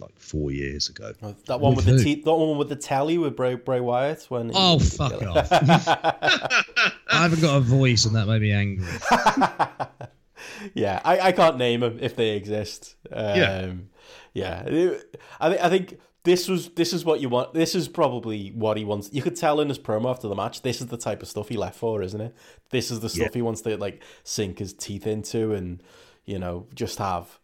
like 0.00 0.18
four 0.18 0.50
years 0.50 0.88
ago. 0.88 1.12
That 1.46 1.60
one 1.60 1.74
with, 1.74 1.84
With 1.86 1.96
the 1.96 2.02
who? 2.02 2.16
te- 2.16 2.22
that 2.22 2.32
one 2.32 2.56
with 2.58 2.68
the 2.70 2.76
telly 2.76 3.18
with 3.18 3.36
Bray, 3.36 3.54
Bray 3.56 3.78
Wyatt 3.80 4.24
when 4.30 4.48
he- 4.48 4.54
Oh 4.56 4.78
fuck 4.78 5.22
off! 5.22 5.48
I 5.52 6.94
haven't 7.10 7.40
got 7.42 7.56
a 7.56 7.60
voice, 7.60 8.04
and 8.06 8.16
that 8.16 8.26
made 8.26 8.40
me 8.42 8.52
angry. 8.52 8.88
yeah, 10.74 11.00
I, 11.04 11.20
I 11.28 11.32
can't 11.32 11.56
name 11.58 11.80
them 11.80 11.98
if 12.00 12.16
they 12.16 12.30
exist. 12.30 12.96
Um, 13.10 13.88
Yeah. 14.34 14.68
yeah. 14.68 14.94
I 15.40 15.48
think 15.50 15.60
I 15.62 15.68
think 15.68 16.00
this 16.24 16.48
was 16.48 16.68
this 16.70 16.92
is 16.92 17.04
what 17.04 17.20
you 17.20 17.28
want. 17.28 17.52
This 17.54 17.74
is 17.74 17.88
probably 17.88 18.50
what 18.50 18.76
he 18.76 18.84
wants. 18.84 19.10
You 19.12 19.22
could 19.22 19.36
tell 19.36 19.60
in 19.60 19.68
his 19.68 19.78
promo 19.78 20.10
after 20.10 20.28
the 20.28 20.34
match. 20.36 20.62
This 20.62 20.80
is 20.80 20.86
the 20.88 20.96
type 20.96 21.22
of 21.22 21.28
stuff 21.28 21.48
he 21.48 21.56
left 21.56 21.76
for, 21.76 22.02
isn't 22.02 22.20
it? 22.20 22.34
This 22.70 22.90
is 22.90 23.00
the 23.00 23.08
stuff 23.08 23.28
Yeah. 23.28 23.34
he 23.34 23.42
wants 23.42 23.60
to 23.62 23.76
like 23.76 24.02
sink 24.24 24.58
his 24.58 24.72
teeth 24.72 25.06
into, 25.06 25.52
and 25.52 25.82
you 26.24 26.38
know 26.38 26.66
just 26.74 26.98
have 26.98 27.38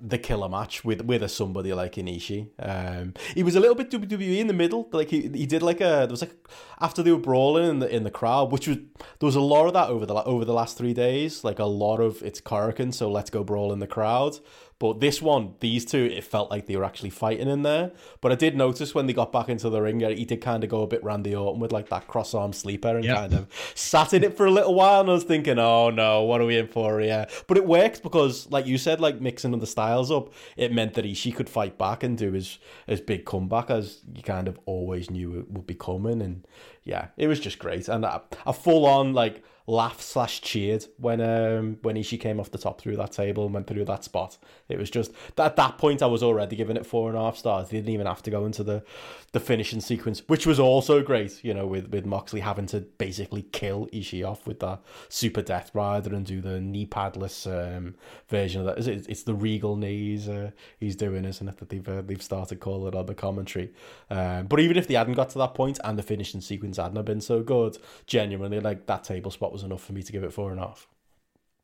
the 0.00 0.16
killer 0.18 0.48
match 0.48 0.84
with 0.84 1.02
with 1.02 1.22
a 1.24 1.28
somebody 1.28 1.72
like 1.72 1.94
Inishi. 1.94 2.50
Um, 2.60 3.14
he 3.34 3.42
was 3.42 3.56
a 3.56 3.60
little 3.60 3.74
bit 3.74 3.90
WWE 3.90 4.38
in 4.38 4.46
the 4.46 4.52
middle. 4.52 4.88
Like 4.92 5.08
he, 5.08 5.22
he 5.22 5.44
did 5.46 5.60
like 5.62 5.80
a 5.80 6.06
there 6.06 6.08
was 6.08 6.22
like 6.22 6.34
after 6.80 7.02
they 7.02 7.10
were 7.10 7.18
brawling 7.18 7.68
in 7.68 7.78
the 7.80 7.88
in 7.94 8.04
the 8.04 8.10
crowd, 8.10 8.52
which 8.52 8.68
was 8.68 8.76
there 8.76 9.26
was 9.26 9.34
a 9.36 9.40
lot 9.40 9.66
of 9.66 9.72
that 9.74 9.88
over 9.88 10.06
the 10.06 10.14
over 10.24 10.44
the 10.44 10.52
last 10.54 10.78
three 10.78 10.94
days. 10.94 11.42
Like 11.42 11.58
a 11.58 11.64
lot 11.64 11.98
of 11.98 12.22
it's 12.22 12.40
Korakuen, 12.40 12.94
so 12.94 13.10
let's 13.10 13.30
go 13.30 13.42
brawl 13.42 13.72
in 13.72 13.80
the 13.80 13.86
crowd. 13.88 14.38
But 14.82 14.98
this 14.98 15.22
one, 15.22 15.54
these 15.60 15.84
two, 15.84 16.10
it 16.12 16.24
felt 16.24 16.50
like 16.50 16.66
they 16.66 16.74
were 16.74 16.82
actually 16.82 17.10
fighting 17.10 17.48
in 17.48 17.62
there. 17.62 17.92
But 18.20 18.32
I 18.32 18.34
did 18.34 18.56
notice 18.56 18.96
when 18.96 19.06
they 19.06 19.12
got 19.12 19.30
back 19.30 19.48
into 19.48 19.70
the 19.70 19.80
ring, 19.80 20.00
he 20.00 20.24
did 20.24 20.40
kind 20.40 20.64
of 20.64 20.70
go 20.70 20.82
a 20.82 20.88
bit 20.88 21.04
Randy 21.04 21.36
Orton 21.36 21.60
with 21.60 21.70
like 21.70 21.88
that 21.90 22.08
cross 22.08 22.34
arm 22.34 22.52
sleeper 22.52 22.96
and 22.96 23.06
kind 23.06 23.32
of 23.32 23.46
sat 23.76 24.12
in 24.12 24.24
it 24.24 24.36
for 24.36 24.44
a 24.44 24.50
little 24.50 24.74
while. 24.74 25.02
And 25.02 25.10
I 25.10 25.12
was 25.12 25.22
thinking, 25.22 25.60
oh 25.60 25.90
no, 25.90 26.24
what 26.24 26.40
are 26.40 26.46
we 26.46 26.58
in 26.58 26.66
for 26.66 26.98
here? 26.98 27.28
But 27.46 27.58
it 27.58 27.64
worked 27.64 28.02
because, 28.02 28.50
like 28.50 28.66
you 28.66 28.76
said, 28.76 29.00
like 29.00 29.20
mixing 29.20 29.56
the 29.56 29.68
styles 29.68 30.10
up, 30.10 30.32
it 30.56 30.72
meant 30.72 30.94
that 30.94 31.04
Ishii 31.04 31.32
could 31.32 31.48
fight 31.48 31.78
back 31.78 32.02
and 32.02 32.18
do 32.18 32.32
his 32.32 32.58
his 32.88 33.00
big 33.00 33.24
comeback 33.24 33.70
as 33.70 34.00
you 34.12 34.24
kind 34.24 34.48
of 34.48 34.58
always 34.66 35.12
knew 35.12 35.38
it 35.38 35.48
would 35.48 35.64
be 35.64 35.76
coming. 35.76 36.20
And 36.20 36.44
yeah, 36.82 37.10
it 37.16 37.28
was 37.28 37.38
just 37.38 37.60
great. 37.60 37.86
And 37.86 38.04
a, 38.04 38.20
a 38.46 38.52
full 38.52 38.84
on 38.84 39.12
like 39.12 39.44
laugh 39.72 40.02
slash 40.02 40.42
cheered 40.42 40.84
when 40.98 41.20
um 41.20 41.78
when 41.82 41.96
Ishii 41.96 42.20
came 42.20 42.38
off 42.38 42.50
the 42.50 42.58
top 42.58 42.80
through 42.80 42.96
that 42.96 43.12
table 43.12 43.46
and 43.46 43.54
went 43.54 43.66
through 43.66 43.86
that 43.86 44.04
spot. 44.04 44.36
It 44.68 44.78
was 44.78 44.90
just 44.90 45.12
at 45.38 45.56
that 45.56 45.78
point 45.78 46.02
I 46.02 46.06
was 46.06 46.22
already 46.22 46.56
giving 46.56 46.76
it 46.76 46.84
four 46.84 47.08
and 47.08 47.16
a 47.16 47.22
half 47.22 47.38
stars. 47.38 47.70
They 47.70 47.78
didn't 47.78 47.94
even 47.94 48.06
have 48.06 48.22
to 48.24 48.30
go 48.30 48.44
into 48.44 48.62
the 48.62 48.84
the 49.32 49.40
finishing 49.40 49.80
sequence, 49.80 50.22
which 50.26 50.46
was 50.46 50.60
also 50.60 51.02
great. 51.02 51.42
You 51.42 51.54
know, 51.54 51.66
with 51.66 51.88
with 51.88 52.04
Moxley 52.04 52.40
having 52.40 52.66
to 52.66 52.80
basically 52.80 53.42
kill 53.42 53.86
Ishii 53.92 54.28
off 54.28 54.46
with 54.46 54.60
that 54.60 54.80
super 55.08 55.40
death 55.40 55.70
rider 55.74 56.14
and 56.14 56.26
do 56.26 56.40
the 56.42 56.60
knee 56.60 56.86
padless 56.86 57.46
um, 57.46 57.94
version 58.28 58.60
of 58.60 58.66
that. 58.66 58.78
Is 58.78 58.86
it? 58.86 59.06
It's 59.08 59.22
the 59.22 59.34
regal 59.34 59.76
knees 59.76 60.28
uh, 60.28 60.50
he's 60.78 60.96
doing, 60.96 61.24
isn't 61.24 61.48
it? 61.48 61.56
That 61.56 61.70
they've 61.70 61.88
uh, 61.88 62.02
they've 62.02 62.22
started 62.22 62.60
calling 62.60 62.88
it 62.88 62.94
on 62.94 63.06
the 63.06 63.14
commentary. 63.14 63.72
Um, 64.10 64.46
but 64.46 64.60
even 64.60 64.76
if 64.76 64.86
they 64.86 64.94
hadn't 64.94 65.14
got 65.14 65.30
to 65.30 65.38
that 65.38 65.54
point 65.54 65.80
and 65.82 65.98
the 65.98 66.02
finishing 66.02 66.42
sequence 66.42 66.76
hadn't 66.76 67.02
been 67.04 67.22
so 67.22 67.42
good, 67.42 67.78
genuinely 68.06 68.60
like 68.60 68.86
that 68.86 69.04
table 69.04 69.30
spot 69.30 69.52
was 69.52 69.61
enough 69.62 69.82
for 69.82 69.92
me 69.92 70.02
to 70.02 70.12
give 70.12 70.24
it 70.24 70.32
four 70.32 70.50
and 70.50 70.60
a 70.60 70.64
half. 70.64 70.86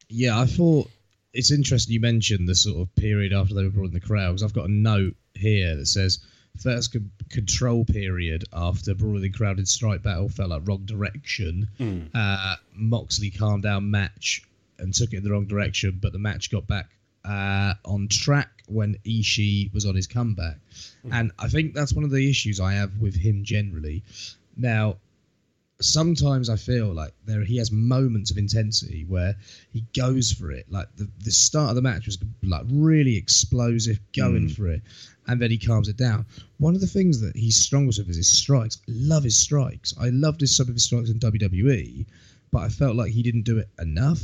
Yeah, 0.08 0.38
I 0.38 0.46
thought 0.46 0.90
it's 1.32 1.50
interesting 1.50 1.92
you 1.92 2.00
mentioned 2.00 2.48
the 2.48 2.54
sort 2.54 2.80
of 2.80 2.94
period 2.94 3.32
after 3.32 3.54
they 3.54 3.62
were 3.62 3.70
brought 3.70 3.88
in 3.88 3.92
the 3.92 4.00
crowd 4.00 4.32
because 4.32 4.42
I've 4.42 4.54
got 4.54 4.68
a 4.68 4.72
note 4.72 5.14
here 5.34 5.76
that 5.76 5.86
says 5.86 6.18
first 6.60 6.92
con- 6.92 7.10
control 7.30 7.84
period 7.84 8.44
after 8.52 8.94
brawling 8.94 9.32
crowded 9.32 9.68
strike 9.68 10.02
battle 10.02 10.28
fell 10.28 10.48
like 10.48 10.66
wrong 10.66 10.84
direction. 10.86 11.68
Uh, 12.14 12.56
Moxley 12.74 13.30
calmed 13.30 13.62
down 13.62 13.90
match 13.90 14.42
and 14.78 14.94
took 14.94 15.12
it 15.12 15.18
in 15.18 15.24
the 15.24 15.30
wrong 15.30 15.46
direction, 15.46 15.98
but 16.00 16.12
the 16.12 16.18
match 16.18 16.50
got 16.50 16.66
back 16.66 16.86
uh, 17.24 17.74
on 17.84 18.08
track 18.08 18.62
when 18.66 18.96
Ishii 19.04 19.72
was 19.74 19.84
on 19.86 19.94
his 19.94 20.06
comeback, 20.06 20.56
and 21.10 21.32
I 21.38 21.48
think 21.48 21.74
that's 21.74 21.92
one 21.92 22.04
of 22.04 22.10
the 22.10 22.28
issues 22.30 22.60
I 22.60 22.74
have 22.74 22.98
with 22.98 23.14
him 23.14 23.44
generally. 23.44 24.02
Now, 24.56 24.96
sometimes 25.80 26.50
I 26.50 26.56
feel 26.56 26.92
like 26.92 27.12
there 27.24 27.44
he 27.44 27.58
has 27.58 27.70
moments 27.70 28.30
of 28.30 28.38
intensity 28.38 29.04
where 29.06 29.36
he 29.70 29.84
goes 29.96 30.32
for 30.32 30.50
it. 30.50 30.66
Like 30.68 30.88
the, 30.96 31.08
the 31.22 31.30
start 31.30 31.70
of 31.70 31.76
the 31.76 31.82
match 31.82 32.06
was 32.06 32.18
like 32.42 32.64
really 32.68 33.16
explosive, 33.16 34.00
going 34.12 34.48
mm. 34.48 34.56
for 34.56 34.68
it, 34.68 34.82
and 35.26 35.40
then 35.40 35.50
he 35.50 35.58
calms 35.58 35.88
it 35.88 35.96
down. 35.96 36.26
One 36.58 36.74
of 36.74 36.80
the 36.80 36.86
things 36.86 37.20
that 37.20 37.36
he's 37.36 37.56
strongest 37.56 37.98
with 37.98 38.08
is 38.08 38.16
his 38.16 38.36
strikes. 38.36 38.78
I 38.88 38.92
love 38.92 39.22
his 39.22 39.36
strikes. 39.36 39.94
I 40.00 40.08
loved 40.08 40.40
his 40.40 40.56
some 40.56 40.68
of 40.68 40.74
his 40.74 40.84
strikes 40.84 41.10
in 41.10 41.20
WWE, 41.20 42.06
but 42.50 42.62
I 42.62 42.68
felt 42.68 42.96
like 42.96 43.12
he 43.12 43.22
didn't 43.22 43.42
do 43.42 43.58
it 43.58 43.68
enough, 43.78 44.22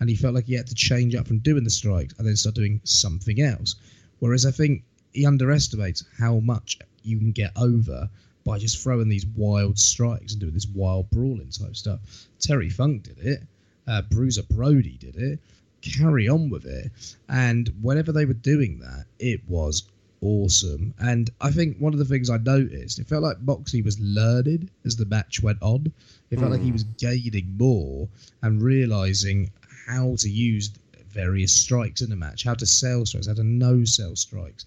and 0.00 0.08
he 0.08 0.16
felt 0.16 0.34
like 0.34 0.46
he 0.46 0.54
had 0.54 0.66
to 0.68 0.74
change 0.74 1.14
up 1.14 1.28
from 1.28 1.38
doing 1.38 1.64
the 1.64 1.70
strikes 1.70 2.14
and 2.18 2.26
then 2.26 2.36
start 2.36 2.56
doing 2.56 2.80
something 2.84 3.40
else. 3.40 3.76
Whereas 4.18 4.44
I 4.44 4.50
think 4.50 4.82
he 5.12 5.24
underestimates 5.24 6.04
how 6.18 6.40
much 6.40 6.78
you 7.02 7.18
can 7.18 7.30
get 7.30 7.52
over 7.56 8.10
by 8.46 8.58
just 8.58 8.80
throwing 8.80 9.08
these 9.08 9.26
wild 9.26 9.76
strikes 9.76 10.32
and 10.32 10.40
doing 10.40 10.54
this 10.54 10.68
wild 10.68 11.10
brawling 11.10 11.50
type 11.50 11.76
stuff. 11.76 11.98
Terry 12.38 12.70
Funk 12.70 13.02
did 13.02 13.18
it. 13.18 13.42
Uh, 13.88 14.02
Bruiser 14.02 14.44
Brody 14.44 14.96
did 14.98 15.16
it. 15.16 15.40
Carry 15.82 16.28
on 16.28 16.48
with 16.48 16.64
it. 16.64 16.92
And 17.28 17.68
whenever 17.82 18.12
they 18.12 18.24
were 18.24 18.34
doing 18.34 18.78
that, 18.78 19.06
it 19.18 19.40
was 19.48 19.82
awesome. 20.20 20.94
And 21.00 21.28
I 21.40 21.50
think 21.50 21.76
one 21.78 21.92
of 21.92 21.98
the 21.98 22.04
things 22.04 22.30
I 22.30 22.38
noticed, 22.38 23.00
it 23.00 23.08
felt 23.08 23.24
like 23.24 23.40
Moxley 23.40 23.82
was 23.82 23.98
learning 23.98 24.70
as 24.84 24.96
the 24.96 25.06
match 25.06 25.42
went 25.42 25.60
on. 25.60 25.92
It 26.30 26.38
felt 26.38 26.52
like 26.52 26.62
he 26.62 26.72
was 26.72 26.84
gaining 26.84 27.56
more 27.58 28.08
and 28.42 28.62
realizing 28.62 29.50
how 29.86 30.14
to 30.18 30.30
use 30.30 30.70
various 31.10 31.52
strikes 31.52 32.00
in 32.00 32.10
the 32.10 32.16
match, 32.16 32.44
how 32.44 32.54
to 32.54 32.66
sell 32.66 33.04
strikes, 33.06 33.26
how 33.26 33.34
to 33.34 33.44
no 33.44 33.84
sell 33.84 34.14
strikes. 34.14 34.66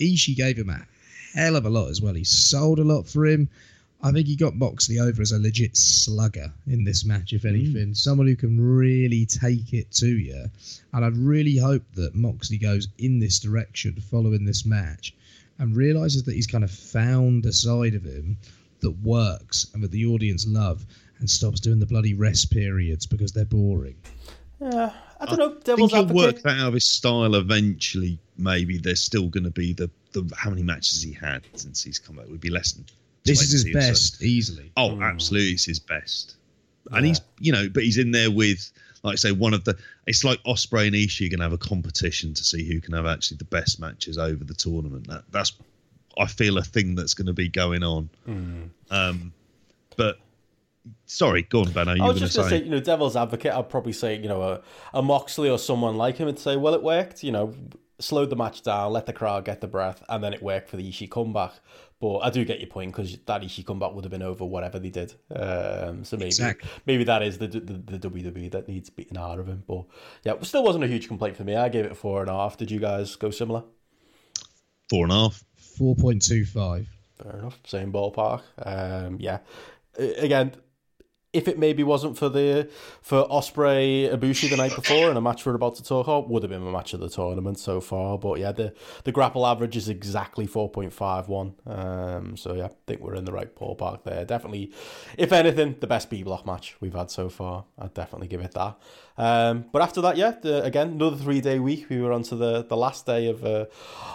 Ishii 0.00 0.36
gave 0.36 0.56
him 0.56 0.70
a 0.70 0.86
hell 1.34 1.56
of 1.56 1.66
a 1.66 1.70
lot 1.70 1.88
as 1.88 2.00
well. 2.00 2.14
He 2.14 2.24
sold 2.24 2.78
a 2.78 2.84
lot 2.84 3.08
for 3.08 3.26
him. 3.26 3.48
I 4.00 4.12
think 4.12 4.28
he 4.28 4.36
got 4.36 4.54
Moxley 4.54 5.00
over 5.00 5.20
as 5.20 5.32
a 5.32 5.40
legit 5.40 5.76
slugger 5.76 6.52
in 6.68 6.84
this 6.84 7.04
match, 7.04 7.32
if 7.32 7.42
hmm. 7.42 7.48
anything. 7.48 7.94
Someone 7.94 8.28
who 8.28 8.36
can 8.36 8.60
really 8.60 9.26
take 9.26 9.72
it 9.72 9.90
to 9.92 10.06
you. 10.06 10.46
And 10.92 11.04
I'd 11.04 11.16
really 11.16 11.56
hope 11.56 11.82
that 11.94 12.14
Moxley 12.14 12.58
goes 12.58 12.88
in 12.98 13.18
this 13.18 13.40
direction 13.40 14.00
following 14.00 14.44
this 14.44 14.64
match 14.64 15.14
and 15.58 15.76
realizes 15.76 16.22
that 16.24 16.34
he's 16.34 16.46
kind 16.46 16.62
of 16.64 16.70
found 16.70 17.44
a 17.44 17.52
side 17.52 17.94
of 17.94 18.04
him 18.04 18.38
that 18.80 18.92
works 19.02 19.66
and 19.74 19.82
that 19.82 19.90
the 19.90 20.06
audience 20.06 20.46
love 20.46 20.86
and 21.18 21.28
stops 21.28 21.58
doing 21.58 21.80
the 21.80 21.86
bloody 21.86 22.14
rest 22.14 22.52
periods 22.52 23.06
because 23.06 23.32
they're 23.32 23.44
boring. 23.44 23.96
Yeah, 24.60 24.92
I 25.20 25.26
don't 25.26 25.38
know. 25.38 25.56
I 25.56 25.62
Devil's 25.62 25.92
think 25.92 26.08
he'll 26.08 26.16
work 26.16 26.42
that 26.42 26.58
out 26.58 26.68
of 26.68 26.74
his 26.74 26.84
style 26.84 27.34
eventually. 27.34 28.18
Maybe 28.36 28.78
there's 28.78 29.00
still 29.00 29.28
going 29.28 29.44
to 29.44 29.50
be 29.50 29.72
the, 29.72 29.90
the 30.12 30.30
how 30.36 30.50
many 30.50 30.62
matches 30.62 31.02
he 31.02 31.12
had 31.12 31.42
since 31.54 31.82
he's 31.82 31.98
come 31.98 32.16
back. 32.16 32.26
It 32.26 32.30
would 32.30 32.40
be 32.40 32.50
less 32.50 32.72
than. 32.72 32.84
This 33.24 33.42
is 33.42 33.52
his 33.52 33.62
20 33.64 33.76
or 33.76 33.82
so. 33.82 33.88
best, 33.88 34.22
easily. 34.22 34.72
Oh, 34.76 35.00
absolutely, 35.00 35.50
it's 35.50 35.64
his 35.64 35.78
best. 35.78 36.36
And 36.90 37.04
he's, 37.04 37.20
you 37.38 37.52
know, 37.52 37.68
but 37.68 37.82
he's 37.82 37.98
in 37.98 38.12
there 38.12 38.30
with, 38.30 38.70
like 39.02 39.12
I 39.12 39.16
say, 39.16 39.32
one 39.32 39.52
of 39.52 39.64
the. 39.64 39.76
It's 40.06 40.24
like 40.24 40.42
Ospreay 40.44 40.86
and 40.86 40.96
Ishii 40.96 41.26
are 41.26 41.28
going 41.28 41.38
to 41.38 41.44
have 41.44 41.52
a 41.52 41.58
competition 41.58 42.32
to 42.32 42.42
see 42.42 42.66
who 42.66 42.80
can 42.80 42.94
have 42.94 43.06
actually 43.06 43.36
the 43.36 43.44
best 43.44 43.78
matches 43.78 44.16
over 44.16 44.42
the 44.42 44.54
tournament. 44.54 45.06
That 45.08 45.24
that's, 45.30 45.52
I 46.16 46.26
feel, 46.26 46.56
a 46.58 46.62
thing 46.62 46.94
that's 46.94 47.14
going 47.14 47.26
to 47.26 47.34
be 47.34 47.48
going 47.48 47.82
on. 47.82 48.08
Um, 48.90 49.32
but 49.96 50.18
sorry, 51.06 51.42
go 51.42 51.60
on, 51.60 51.72
Benno. 51.72 51.94
You 51.94 52.04
I 52.04 52.08
was 52.08 52.20
just 52.20 52.36
going 52.36 52.48
to 52.48 52.54
say, 52.56 52.58
say, 52.60 52.64
you 52.64 52.70
know, 52.70 52.80
devil's 52.80 53.16
advocate. 53.16 53.52
I'd 53.52 53.68
probably 53.68 53.92
say, 53.92 54.16
you 54.18 54.28
know, 54.28 54.42
a, 54.42 54.60
a 54.94 55.02
Moxley 55.02 55.48
or 55.50 55.58
someone 55.58 55.96
like 55.96 56.16
him 56.16 56.26
would 56.26 56.38
say, 56.38 56.56
well, 56.56 56.74
it 56.74 56.82
worked. 56.82 57.22
You 57.22 57.32
know, 57.32 57.54
slowed 57.98 58.30
the 58.30 58.36
match 58.36 58.62
down, 58.62 58.92
let 58.92 59.06
the 59.06 59.12
crowd 59.12 59.44
get 59.44 59.60
the 59.60 59.66
breath, 59.68 60.02
and 60.08 60.22
then 60.22 60.32
it 60.32 60.42
worked 60.42 60.68
for 60.68 60.76
the 60.76 60.88
Ishii 60.88 61.10
comeback. 61.10 61.52
But 62.00 62.18
I 62.18 62.30
do 62.30 62.44
get 62.44 62.60
your 62.60 62.68
point 62.68 62.92
because 62.92 63.18
that 63.26 63.42
Ishii 63.42 63.66
comeback 63.66 63.92
would 63.92 64.04
have 64.04 64.12
been 64.12 64.22
over 64.22 64.44
whatever 64.44 64.78
they 64.78 64.90
did. 64.90 65.14
Um, 65.34 66.04
so 66.04 66.16
maybe 66.16 66.26
Exactly. 66.28 66.70
maybe 66.86 67.02
that 67.04 67.22
is 67.24 67.38
the, 67.38 67.48
the 67.48 67.58
the 67.98 68.10
WWE 68.10 68.52
that 68.52 68.68
needs 68.68 68.88
beating 68.88 69.18
out 69.18 69.40
of 69.40 69.48
him. 69.48 69.64
But 69.66 69.84
yeah, 70.22 70.34
it 70.34 70.44
still 70.44 70.62
wasn't 70.62 70.84
a 70.84 70.86
huge 70.86 71.08
complaint 71.08 71.36
for 71.36 71.42
me. 71.42 71.56
I 71.56 71.68
gave 71.68 71.84
it 71.86 71.90
a 71.92 71.96
four 71.96 72.20
and 72.20 72.30
a 72.30 72.34
half. 72.34 72.56
Did 72.56 72.70
you 72.70 72.78
guys 72.78 73.16
go 73.16 73.30
similar? 73.30 73.64
four 74.88 75.04
and 75.04 75.12
a 75.12 75.16
half. 75.16 75.44
4.25. 75.78 76.86
Fair 77.22 77.32
enough. 77.38 77.58
Same 77.64 77.92
ballpark. 77.92 78.42
Um, 78.64 79.16
yeah. 79.20 79.38
Again, 79.98 80.54
if 81.32 81.46
it 81.46 81.58
maybe 81.58 81.82
wasn't 81.82 82.16
for 82.16 82.28
the 82.30 82.70
for 83.02 83.26
Ospreay 83.28 84.10
Ibushi 84.14 84.48
the 84.48 84.56
night 84.56 84.74
before 84.74 85.08
and 85.10 85.18
a 85.18 85.20
match 85.20 85.44
we're 85.44 85.54
about 85.54 85.74
to 85.74 85.82
talk 85.82 86.06
about, 86.06 86.28
would 86.30 86.42
have 86.42 86.50
been 86.50 86.62
my 86.62 86.70
match 86.70 86.94
of 86.94 87.00
the 87.00 87.08
tournament 87.08 87.58
so 87.58 87.80
far. 87.80 88.18
But 88.18 88.38
yeah, 88.38 88.52
the 88.52 88.74
the 89.04 89.12
GRAPPL 89.12 89.50
average 89.50 89.76
is 89.76 89.88
exactly 89.88 90.46
four 90.46 90.70
point 90.70 90.92
five 90.92 91.28
one. 91.28 91.54
Um, 91.66 92.36
so 92.36 92.54
yeah, 92.54 92.66
I 92.66 92.70
think 92.86 93.00
we're 93.00 93.14
in 93.14 93.26
the 93.26 93.32
right 93.32 93.54
ballpark 93.54 94.04
there. 94.04 94.24
Definitely, 94.24 94.72
if 95.18 95.32
anything, 95.32 95.76
the 95.80 95.86
best 95.86 96.08
B 96.08 96.22
block 96.22 96.46
match 96.46 96.76
we've 96.80 96.94
had 96.94 97.10
so 97.10 97.28
far. 97.28 97.66
I'd 97.78 97.94
definitely 97.94 98.28
give 98.28 98.40
it 98.40 98.52
that. 98.52 98.78
Um, 99.18 99.64
but 99.72 99.82
after 99.82 100.00
that, 100.02 100.16
yeah, 100.16 100.30
the, 100.30 100.62
again 100.62 100.92
another 100.92 101.16
three 101.16 101.40
day 101.40 101.58
week. 101.58 101.90
We 101.90 102.00
were 102.00 102.12
on 102.12 102.22
to 102.24 102.36
the, 102.36 102.64
the 102.64 102.76
last 102.76 103.04
day 103.04 103.28
of 103.28 103.44
uh, 103.44 103.66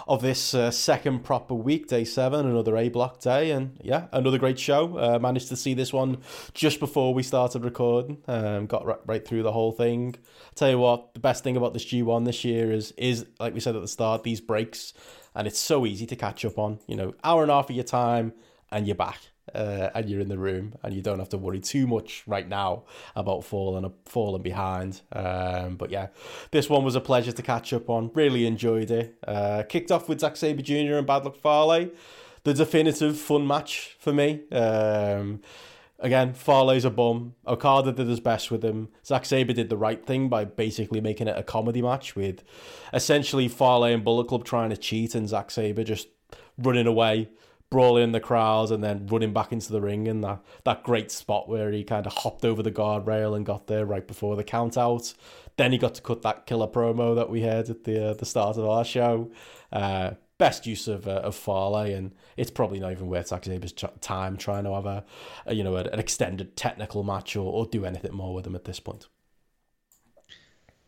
of 0.08 0.22
this 0.22 0.54
uh, 0.54 0.70
second 0.70 1.24
proper 1.24 1.54
week, 1.54 1.86
day 1.88 2.04
seven, 2.04 2.46
another 2.46 2.76
A 2.76 2.88
block 2.88 3.20
day, 3.20 3.50
and 3.50 3.78
yeah, 3.82 4.06
another 4.12 4.38
great 4.38 4.58
show. 4.58 4.98
Uh, 4.98 5.18
managed 5.18 5.48
to 5.50 5.56
see 5.56 5.74
this 5.74 5.92
one 5.92 6.22
just 6.54 6.80
before 6.80 7.12
we 7.12 7.22
started 7.22 7.64
recording. 7.64 8.22
Um, 8.26 8.66
got 8.66 8.86
right, 8.86 8.98
right 9.06 9.28
through 9.28 9.42
the 9.42 9.52
whole 9.52 9.72
thing. 9.72 10.14
Tell 10.54 10.70
you 10.70 10.78
what, 10.78 11.12
the 11.12 11.20
best 11.20 11.44
thing 11.44 11.56
about 11.56 11.74
this 11.74 11.84
G 11.84 12.02
one 12.02 12.24
this 12.24 12.42
year 12.44 12.72
is 12.72 12.92
is 12.92 13.26
like 13.38 13.52
we 13.52 13.60
said 13.60 13.76
at 13.76 13.82
the 13.82 13.88
start, 13.88 14.22
these 14.22 14.40
breaks, 14.40 14.94
and 15.34 15.46
it's 15.46 15.58
so 15.58 15.84
easy 15.84 16.06
to 16.06 16.16
catch 16.16 16.46
up 16.46 16.58
on. 16.58 16.78
You 16.86 16.96
know, 16.96 17.14
hour 17.22 17.42
and 17.42 17.50
a 17.50 17.54
half 17.54 17.68
of 17.68 17.76
your 17.76 17.84
time, 17.84 18.32
and 18.70 18.86
you're 18.86 18.96
back 18.96 19.20
uh, 19.54 19.90
and 19.94 20.08
you're 20.08 20.20
in 20.20 20.28
the 20.28 20.38
room 20.38 20.74
and 20.82 20.94
you 20.94 21.02
don't 21.02 21.18
have 21.18 21.28
to 21.30 21.38
worry 21.38 21.60
too 21.60 21.86
much 21.86 22.22
right 22.26 22.48
now 22.48 22.84
about 23.16 23.44
falling 23.44 23.92
falling 24.04 24.42
behind. 24.42 25.00
Um, 25.12 25.76
but 25.76 25.90
yeah, 25.90 26.08
this 26.50 26.70
one 26.70 26.84
was 26.84 26.94
a 26.94 27.00
pleasure 27.00 27.32
to 27.32 27.42
catch 27.42 27.72
up 27.72 27.90
on. 27.90 28.10
Really 28.14 28.46
enjoyed 28.46 28.90
it. 28.90 29.16
Uh, 29.26 29.62
kicked 29.68 29.90
off 29.90 30.08
with 30.08 30.20
Zack 30.20 30.36
Sabre 30.36 30.62
Jr. 30.62 30.94
and 30.94 31.06
Bad 31.06 31.24
Luck 31.24 31.36
Fale, 31.36 31.90
the 32.44 32.54
definitive 32.54 33.18
fun 33.18 33.46
match 33.46 33.96
for 33.98 34.12
me. 34.12 34.42
Um, 34.50 35.40
Again, 36.00 36.34
Fale's 36.34 36.84
a 36.84 36.90
bum. 36.90 37.34
Okada 37.46 37.92
did 37.92 38.08
his 38.08 38.20
best 38.20 38.50
with 38.50 38.62
him. 38.62 38.88
Zack 39.06 39.24
Sabre 39.24 39.52
did 39.52 39.70
the 39.70 39.76
right 39.76 40.04
thing 40.04 40.28
by 40.28 40.44
basically 40.44 41.00
making 41.00 41.28
it 41.28 41.38
a 41.38 41.42
comedy 41.42 41.80
match 41.80 42.16
with 42.16 42.42
essentially 42.92 43.48
Fale 43.48 43.84
and 43.84 44.04
Bullet 44.04 44.28
Club 44.28 44.44
trying 44.44 44.68
to 44.70 44.76
cheat 44.76 45.14
and 45.14 45.28
Zack 45.28 45.50
Sabre 45.50 45.84
just 45.84 46.08
running 46.58 46.86
away, 46.86 47.30
brawling 47.74 48.04
in 48.04 48.12
the 48.12 48.20
crowds, 48.20 48.70
and 48.70 48.84
then 48.84 49.04
running 49.08 49.32
back 49.32 49.50
into 49.50 49.72
the 49.72 49.80
ring. 49.80 50.06
And 50.06 50.22
that, 50.22 50.38
that 50.64 50.84
great 50.84 51.10
spot 51.10 51.48
where 51.48 51.72
he 51.72 51.82
kind 51.82 52.06
of 52.06 52.12
hopped 52.12 52.44
over 52.44 52.62
the 52.62 52.70
guardrail 52.70 53.34
and 53.34 53.44
got 53.44 53.66
there 53.66 53.84
right 53.84 54.06
before 54.06 54.36
the 54.36 54.44
count 54.44 54.78
out. 54.78 55.12
Then 55.56 55.72
he 55.72 55.78
got 55.78 55.96
to 55.96 56.02
cut 56.02 56.22
that 56.22 56.46
killer 56.46 56.68
promo 56.68 57.16
that 57.16 57.28
we 57.28 57.42
heard 57.42 57.68
at 57.68 57.82
the 57.82 58.10
uh, 58.10 58.14
the 58.14 58.26
start 58.26 58.56
of 58.58 58.64
our 58.64 58.84
show. 58.84 59.32
Uh, 59.72 60.12
best 60.38 60.68
use 60.68 60.86
of 60.86 61.08
uh, 61.08 61.22
of 61.24 61.34
Fale, 61.34 61.78
and 61.78 62.12
it's 62.36 62.50
probably 62.52 62.78
not 62.78 62.92
even 62.92 63.08
worth 63.08 63.26
Zack 63.26 63.44
time 64.00 64.36
trying 64.36 64.64
to 64.64 64.74
have 64.74 64.86
a, 64.86 65.04
a 65.46 65.54
you 65.54 65.64
know 65.64 65.74
an 65.74 65.98
extended 65.98 66.56
technical 66.56 67.02
match 67.02 67.34
or, 67.34 67.52
or 67.52 67.66
do 67.66 67.84
anything 67.84 68.14
more 68.14 68.34
with 68.34 68.46
him 68.46 68.54
at 68.54 68.66
this 68.66 68.78
point. 68.78 69.08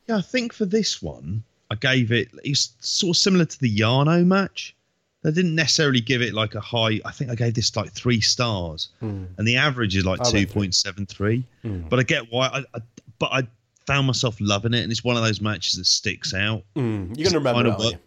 Yeah, 0.07 0.19
I 0.19 0.23
think 0.23 0.53
for 0.53 0.67
this 0.67 1.03
one, 1.03 1.43
I 1.69 1.75
gave 1.75 2.13
it. 2.13 2.29
It's 2.45 2.77
sort 2.79 3.17
of 3.17 3.21
similar 3.21 3.45
to 3.45 3.59
the 3.59 3.77
Yano 3.77 4.25
match. 4.25 4.76
They 5.23 5.33
didn't 5.33 5.55
necessarily 5.57 6.01
give 6.01 6.23
it 6.23 6.35
like 6.35 6.55
a 6.55 6.61
high. 6.61 7.01
I 7.05 7.11
think 7.11 7.31
I 7.31 7.35
gave 7.35 7.55
this 7.55 7.75
like 7.75 7.93
three 7.93 8.21
stars, 8.21 8.89
and 9.01 9.29
the 9.39 9.57
average 9.57 9.97
is 9.97 10.05
like 10.05 10.23
two 10.23 10.47
point 10.47 10.75
seven 10.75 11.07
three. 11.07 11.37
went 11.37 11.53
two 11.63 11.67
point 11.67 11.75
seven 11.75 11.83
three. 11.83 11.89
But 11.89 11.99
I 11.99 12.03
get 12.05 12.31
why. 12.33 12.47
I, 12.49 12.59
I, 12.75 12.81
but 13.19 13.33
I 13.33 13.43
found 13.87 14.07
myself 14.07 14.37
loving 14.41 14.75
it, 14.75 14.83
and 14.83 14.93
it's 14.93 15.03
one 15.03 15.17
of 15.17 15.23
those 15.25 15.41
matches 15.41 15.79
that 15.79 15.87
sticks 15.87 16.33
out. 16.35 16.63
Mm, 16.77 17.17
you're 17.19 17.31
gonna 17.31 17.39
remember 17.39 17.83
it, 17.85 17.93
you? 17.93 17.99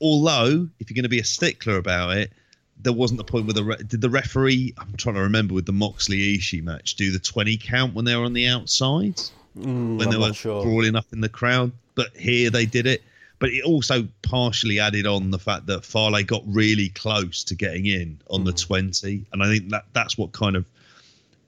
Although, 0.00 0.68
if 0.80 0.90
you're 0.90 0.96
going 0.96 1.04
to 1.04 1.08
be 1.08 1.20
a 1.20 1.24
stickler 1.24 1.76
about 1.76 2.16
it, 2.16 2.32
there 2.76 2.92
wasn't 2.92 3.18
the 3.18 3.24
point 3.24 3.46
where 3.46 3.54
the 3.54 3.62
re- 3.64 3.76
did 3.86 4.00
the 4.00 4.10
referee. 4.10 4.74
I'm 4.76 4.92
trying 4.96 5.14
to 5.14 5.20
remember 5.20 5.54
with 5.54 5.66
the 5.66 5.72
Moxley 5.72 6.36
Ishii 6.36 6.62
match 6.64 6.96
do 6.96 7.12
the 7.12 7.20
twenty 7.20 7.56
count 7.56 7.94
when 7.94 8.04
they 8.04 8.16
were 8.16 8.24
on 8.24 8.32
the 8.32 8.46
outside 8.48 9.20
Mm, 9.56 9.98
when 9.98 10.08
I'm 10.08 10.10
they 10.10 10.16
were 10.18 10.32
sure. 10.32 10.62
brawling 10.64 10.96
up 10.96 11.04
in 11.12 11.20
the 11.20 11.28
crowd. 11.28 11.72
But 11.94 12.16
here 12.16 12.48
they 12.48 12.64
did 12.64 12.86
it. 12.86 13.02
But 13.42 13.50
it 13.50 13.64
also 13.64 14.06
partially 14.22 14.78
added 14.78 15.04
on 15.04 15.32
the 15.32 15.38
fact 15.38 15.66
that 15.66 15.84
Fale 15.84 16.22
got 16.22 16.44
really 16.46 16.90
close 16.90 17.42
to 17.42 17.56
getting 17.56 17.86
in 17.86 18.20
on 18.30 18.42
Mm. 18.42 18.44
the 18.46 18.52
20. 18.52 19.24
And 19.32 19.42
I 19.42 19.46
think 19.52 19.68
that 19.70 19.86
that's 19.92 20.16
what 20.16 20.30
kind 20.30 20.54
of 20.54 20.64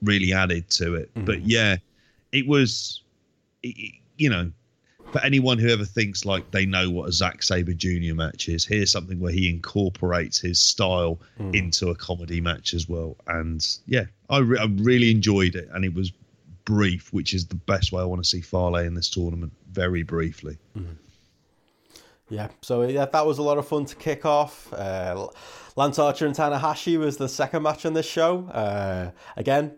really 0.03 0.33
added 0.33 0.69
to 0.71 0.97
it. 0.97 1.15
Mm. 1.15 1.25
But 1.25 1.47
yeah, 1.47 1.77
it 2.33 2.49
was, 2.49 3.01
it, 3.63 3.93
you 4.19 4.29
know, 4.29 4.51
for 5.13 5.21
anyone 5.23 5.57
who 5.59 5.69
ever 5.69 5.85
thinks 5.85 6.25
like 6.25 6.51
they 6.51 6.67
know 6.67 6.91
what 6.91 7.09
a 7.09 7.13
Zack 7.13 7.45
Sabre 7.45 7.75
Jr. 7.75 8.15
match 8.17 8.49
is, 8.49 8.65
here's 8.65 8.91
something 8.91 9.21
where 9.21 9.31
he 9.33 9.49
incorporates 9.49 10.41
his 10.41 10.59
style 10.59 11.21
Mm. 11.39 11.55
into 11.55 11.91
a 11.91 11.95
comedy 11.95 12.41
match 12.41 12.75
as 12.75 12.89
well. 12.89 13.17
And 13.29 13.65
yeah, 13.87 14.07
I, 14.29 14.39
re- 14.39 14.59
I 14.59 14.65
really 14.65 15.13
enjoyed 15.13 15.55
it. 15.55 15.69
And 15.73 15.85
it 15.85 15.95
was 15.95 16.11
brief, 16.65 17.13
which 17.13 17.35
is 17.35 17.47
the 17.47 17.55
best 17.55 17.93
way 17.93 18.03
I 18.03 18.05
want 18.05 18.21
to 18.21 18.29
see 18.29 18.41
Fale 18.41 18.75
in 18.77 18.95
this 18.95 19.09
tournament. 19.11 19.53
Very 19.71 20.03
briefly. 20.03 20.59
Yeah, 22.35 22.49
so 22.63 22.83
yeah, 22.83 23.05
that 23.05 23.27
was 23.27 23.39
a 23.39 23.43
lot 23.43 23.59
of 23.59 23.69
fun 23.69 23.85
to 23.85 23.95
kick 23.95 24.27
off. 24.27 24.73
Uh, 24.73 25.29
Lance 25.77 26.01
Archer 26.01 26.27
and 26.27 26.35
Tanahashi 26.35 26.99
was 26.99 27.17
the 27.17 27.29
second 27.29 27.63
match 27.63 27.87
on 27.87 27.93
this 27.93 28.07
show. 28.07 28.49
Uh, 28.49 29.13
again, 29.37 29.77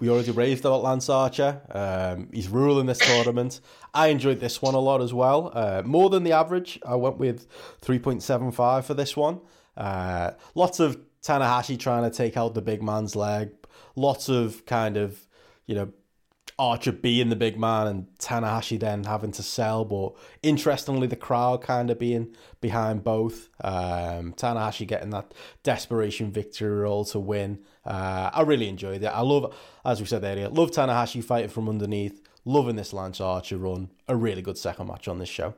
we 0.00 0.10
already 0.10 0.30
raved 0.30 0.66
about 0.66 0.82
Lance 0.82 1.08
Archer. 1.08 1.62
Um, 1.70 2.28
he's 2.30 2.48
ruling 2.48 2.84
this 2.84 2.98
tournament. 2.98 3.62
I 3.94 4.08
enjoyed 4.08 4.38
this 4.38 4.60
one 4.60 4.74
a 4.74 4.80
lot 4.80 5.00
as 5.00 5.14
well. 5.14 5.50
Uh, 5.54 5.80
more 5.86 6.10
than 6.10 6.24
the 6.24 6.32
average. 6.32 6.78
I 6.84 6.96
went 6.96 7.16
with 7.16 7.48
3.75 7.80 8.84
for 8.84 8.92
this 8.92 9.16
one. 9.16 9.40
Uh, 9.74 10.32
lots 10.54 10.80
of 10.80 10.98
Tanahashi 11.22 11.78
trying 11.78 12.02
to 12.02 12.14
take 12.14 12.36
out 12.36 12.52
the 12.52 12.60
big 12.60 12.82
man's 12.82 13.16
leg. 13.16 13.50
Lots 13.96 14.28
of 14.28 14.66
kind 14.66 14.98
of, 14.98 15.26
you 15.66 15.74
know, 15.74 15.90
Archer 16.58 16.92
being 16.92 17.30
the 17.30 17.36
big 17.36 17.58
man 17.58 17.86
and 17.86 18.06
Tanahashi 18.18 18.78
then 18.78 19.04
having 19.04 19.32
to 19.32 19.42
sell. 19.42 19.84
But 19.84 20.14
interestingly, 20.42 21.06
the 21.06 21.16
crowd 21.16 21.62
kind 21.62 21.90
of 21.90 21.98
being 21.98 22.34
behind 22.60 23.02
both. 23.02 23.48
Um, 23.62 24.34
Tanahashi 24.34 24.86
getting 24.86 25.10
that 25.10 25.34
desperation 25.62 26.30
victory 26.30 26.70
roll 26.70 27.04
to 27.06 27.18
win. 27.18 27.60
Uh, 27.84 28.30
I 28.32 28.42
really 28.42 28.68
enjoyed 28.68 29.02
it. 29.02 29.06
I 29.06 29.20
love, 29.20 29.54
as 29.84 30.00
we 30.00 30.06
said 30.06 30.24
earlier, 30.24 30.48
love 30.48 30.70
Tanahashi 30.70 31.22
fighting 31.22 31.50
from 31.50 31.68
underneath. 31.68 32.20
Loving 32.44 32.76
this 32.76 32.92
Lance 32.92 33.20
Archer 33.20 33.56
run. 33.56 33.90
A 34.06 34.14
really 34.14 34.42
good 34.42 34.58
second 34.58 34.86
match 34.86 35.08
on 35.08 35.18
this 35.18 35.30
show. 35.30 35.54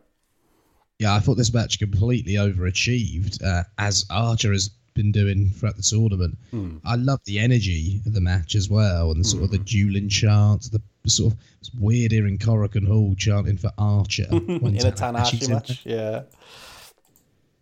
Yeah, 0.98 1.14
I 1.14 1.18
thought 1.18 1.35
this 1.35 1.52
match 1.52 1.78
completely 1.78 2.35
overachieved, 2.35 3.44
uh, 3.44 3.64
as 3.77 4.06
Archer 4.09 4.52
has 4.52 4.70
been 4.97 5.12
doing 5.12 5.51
throughout 5.51 5.77
the 5.77 5.82
tournament. 5.82 6.36
Hmm. 6.51 6.78
I 6.85 6.97
love 6.97 7.20
the 7.24 7.39
energy 7.39 8.01
of 8.06 8.14
the 8.14 8.20
match 8.20 8.55
as 8.56 8.68
well, 8.68 9.12
and 9.12 9.20
the 9.20 9.24
sort 9.24 9.44
of 9.44 9.51
the 9.51 9.59
hmm. 9.59 9.64
dueling 9.64 10.09
chants, 10.09 10.68
the 10.68 10.82
sort 11.06 11.35
of 11.35 11.39
it's 11.60 11.70
weird 11.74 12.10
hearing 12.12 12.39
Korakuen 12.39 12.86
Hall 12.86 13.14
chanting 13.16 13.56
for 13.56 13.70
Archer 13.78 14.24
when 14.31 14.77
In 14.77 14.86
a 14.86 14.90
Tanahashi 14.90 15.48
match. 15.48 15.82
Yeah. 15.85 16.23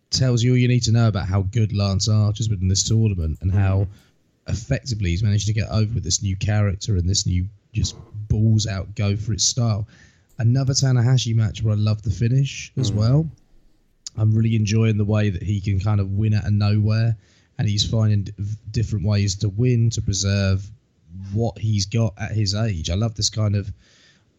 tells 0.09 0.41
you 0.41 0.51
all 0.51 0.57
you 0.57 0.67
need 0.67 0.83
to 0.83 0.91
know 0.91 1.07
about 1.07 1.27
how 1.27 1.43
good 1.43 1.73
Lance 1.73 2.07
Archer's 2.07 2.47
been 2.47 2.61
in 2.61 2.67
this 2.67 2.87
tournament 2.87 3.37
and 3.41 3.51
how 3.51 3.83
hmm. 3.83 3.91
effectively 4.47 5.11
he's 5.11 5.21
managed 5.21 5.47
to 5.47 5.53
get 5.53 5.69
over 5.69 5.93
with 5.93 6.03
this 6.03 6.23
new 6.23 6.35
character 6.35 6.95
and 6.95 7.07
this 7.07 7.27
new 7.27 7.47
just 7.73 7.95
balls 8.29 8.65
out 8.65 8.95
go 8.95 9.15
for 9.15 9.33
it 9.33 9.41
style. 9.41 9.87
Another 10.37 10.73
Tanahashi 10.73 11.35
match 11.35 11.61
where 11.61 11.73
I 11.73 11.77
love 11.77 12.01
the 12.01 12.09
finish 12.09 12.71
as 12.77 12.91
well. 12.91 13.29
I'm 14.17 14.33
really 14.33 14.55
enjoying 14.55 14.97
the 14.97 15.05
way 15.05 15.29
that 15.29 15.43
he 15.43 15.61
can 15.61 15.79
kind 15.79 15.99
of 15.99 16.11
win 16.11 16.33
out 16.33 16.45
of 16.45 16.53
nowhere 16.53 17.17
and 17.57 17.67
he's 17.67 17.89
finding 17.89 18.27
different 18.71 19.05
ways 19.05 19.35
to 19.35 19.49
win 19.49 19.89
to 19.91 20.01
preserve 20.01 20.69
what 21.33 21.57
he's 21.57 21.85
got 21.85 22.13
at 22.17 22.31
his 22.31 22.53
age. 22.53 22.89
I 22.89 22.95
love 22.95 23.15
this 23.15 23.29
kind 23.29 23.55
of 23.55 23.71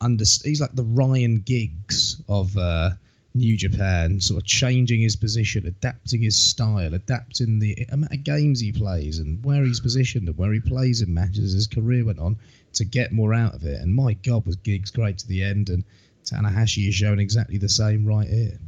under 0.00 0.24
he's 0.44 0.60
like 0.60 0.74
the 0.74 0.84
Ryan 0.84 1.40
Giggs 1.40 2.22
of 2.28 2.56
uh, 2.56 2.90
New 3.34 3.56
Japan, 3.56 4.20
sort 4.20 4.40
of 4.40 4.46
changing 4.46 5.00
his 5.00 5.16
position, 5.16 5.66
adapting 5.66 6.22
his 6.22 6.36
style, 6.36 6.94
adapting 6.94 7.58
the 7.58 7.86
amount 7.90 8.12
of 8.12 8.24
games 8.24 8.60
he 8.60 8.72
plays 8.72 9.18
and 9.18 9.42
where 9.44 9.64
he's 9.64 9.80
positioned 9.80 10.28
and 10.28 10.36
where 10.36 10.52
he 10.52 10.60
plays 10.60 11.02
in 11.02 11.12
matches 11.12 11.44
as 11.44 11.52
his 11.52 11.66
career 11.66 12.04
went 12.04 12.18
on 12.18 12.36
to 12.74 12.84
get 12.84 13.12
more 13.12 13.32
out 13.32 13.54
of 13.54 13.64
it. 13.64 13.80
And 13.80 13.94
my 13.94 14.14
God, 14.14 14.46
was 14.46 14.56
Giggs 14.56 14.90
great 14.90 15.18
to 15.18 15.28
the 15.28 15.42
end, 15.42 15.70
and 15.70 15.84
Tanahashi 16.24 16.88
is 16.88 16.94
showing 16.94 17.18
exactly 17.20 17.58
the 17.58 17.68
same 17.68 18.04
right 18.04 18.28
here. 18.28 18.58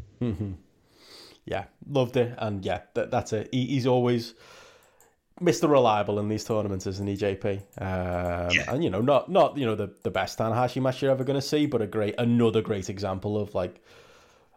Yeah, 1.48 1.64
loved 1.88 2.16
it, 2.16 2.34
and 2.38 2.64
yeah, 2.64 2.82
that, 2.94 3.10
that's 3.10 3.32
it. 3.32 3.48
He, 3.52 3.66
he's 3.66 3.86
always 3.86 4.34
Mr. 5.40 5.70
Reliable 5.70 6.18
in 6.18 6.28
these 6.28 6.44
tournaments, 6.44 6.86
isn't 6.86 7.06
he, 7.06 7.16
JP? 7.16 7.58
Um, 7.80 8.50
Yeah. 8.52 8.72
And 8.72 8.84
you 8.84 8.90
know, 8.90 9.00
not 9.00 9.30
not 9.30 9.56
you 9.56 9.64
know 9.64 9.74
the 9.74 9.94
the 10.02 10.10
best 10.10 10.38
Tanahashi 10.38 10.82
match 10.82 11.00
you're 11.00 11.10
ever 11.10 11.24
going 11.24 11.40
to 11.40 11.46
see, 11.46 11.66
but 11.66 11.80
a 11.80 11.86
great 11.86 12.14
another 12.18 12.60
great 12.60 12.90
example 12.90 13.40
of 13.40 13.54
like 13.54 13.82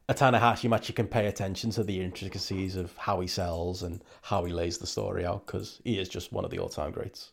a 0.09 0.13
Tanahashi 0.13 0.69
match 0.69 0.89
you 0.89 0.93
can 0.93 1.07
pay 1.07 1.27
attention 1.27 1.69
to 1.71 1.83
the 1.83 2.01
intricacies 2.01 2.75
of 2.75 2.95
how 2.97 3.21
he 3.21 3.27
sells 3.27 3.83
and 3.83 4.03
how 4.23 4.43
he 4.43 4.51
lays 4.51 4.77
the 4.77 4.87
story 4.87 5.25
out 5.25 5.45
because 5.45 5.79
he 5.85 5.97
is 5.97 6.09
just 6.09 6.33
one 6.33 6.43
of 6.43 6.51
the 6.51 6.59
all 6.59 6.69
time 6.69 6.91
greats. 6.91 7.31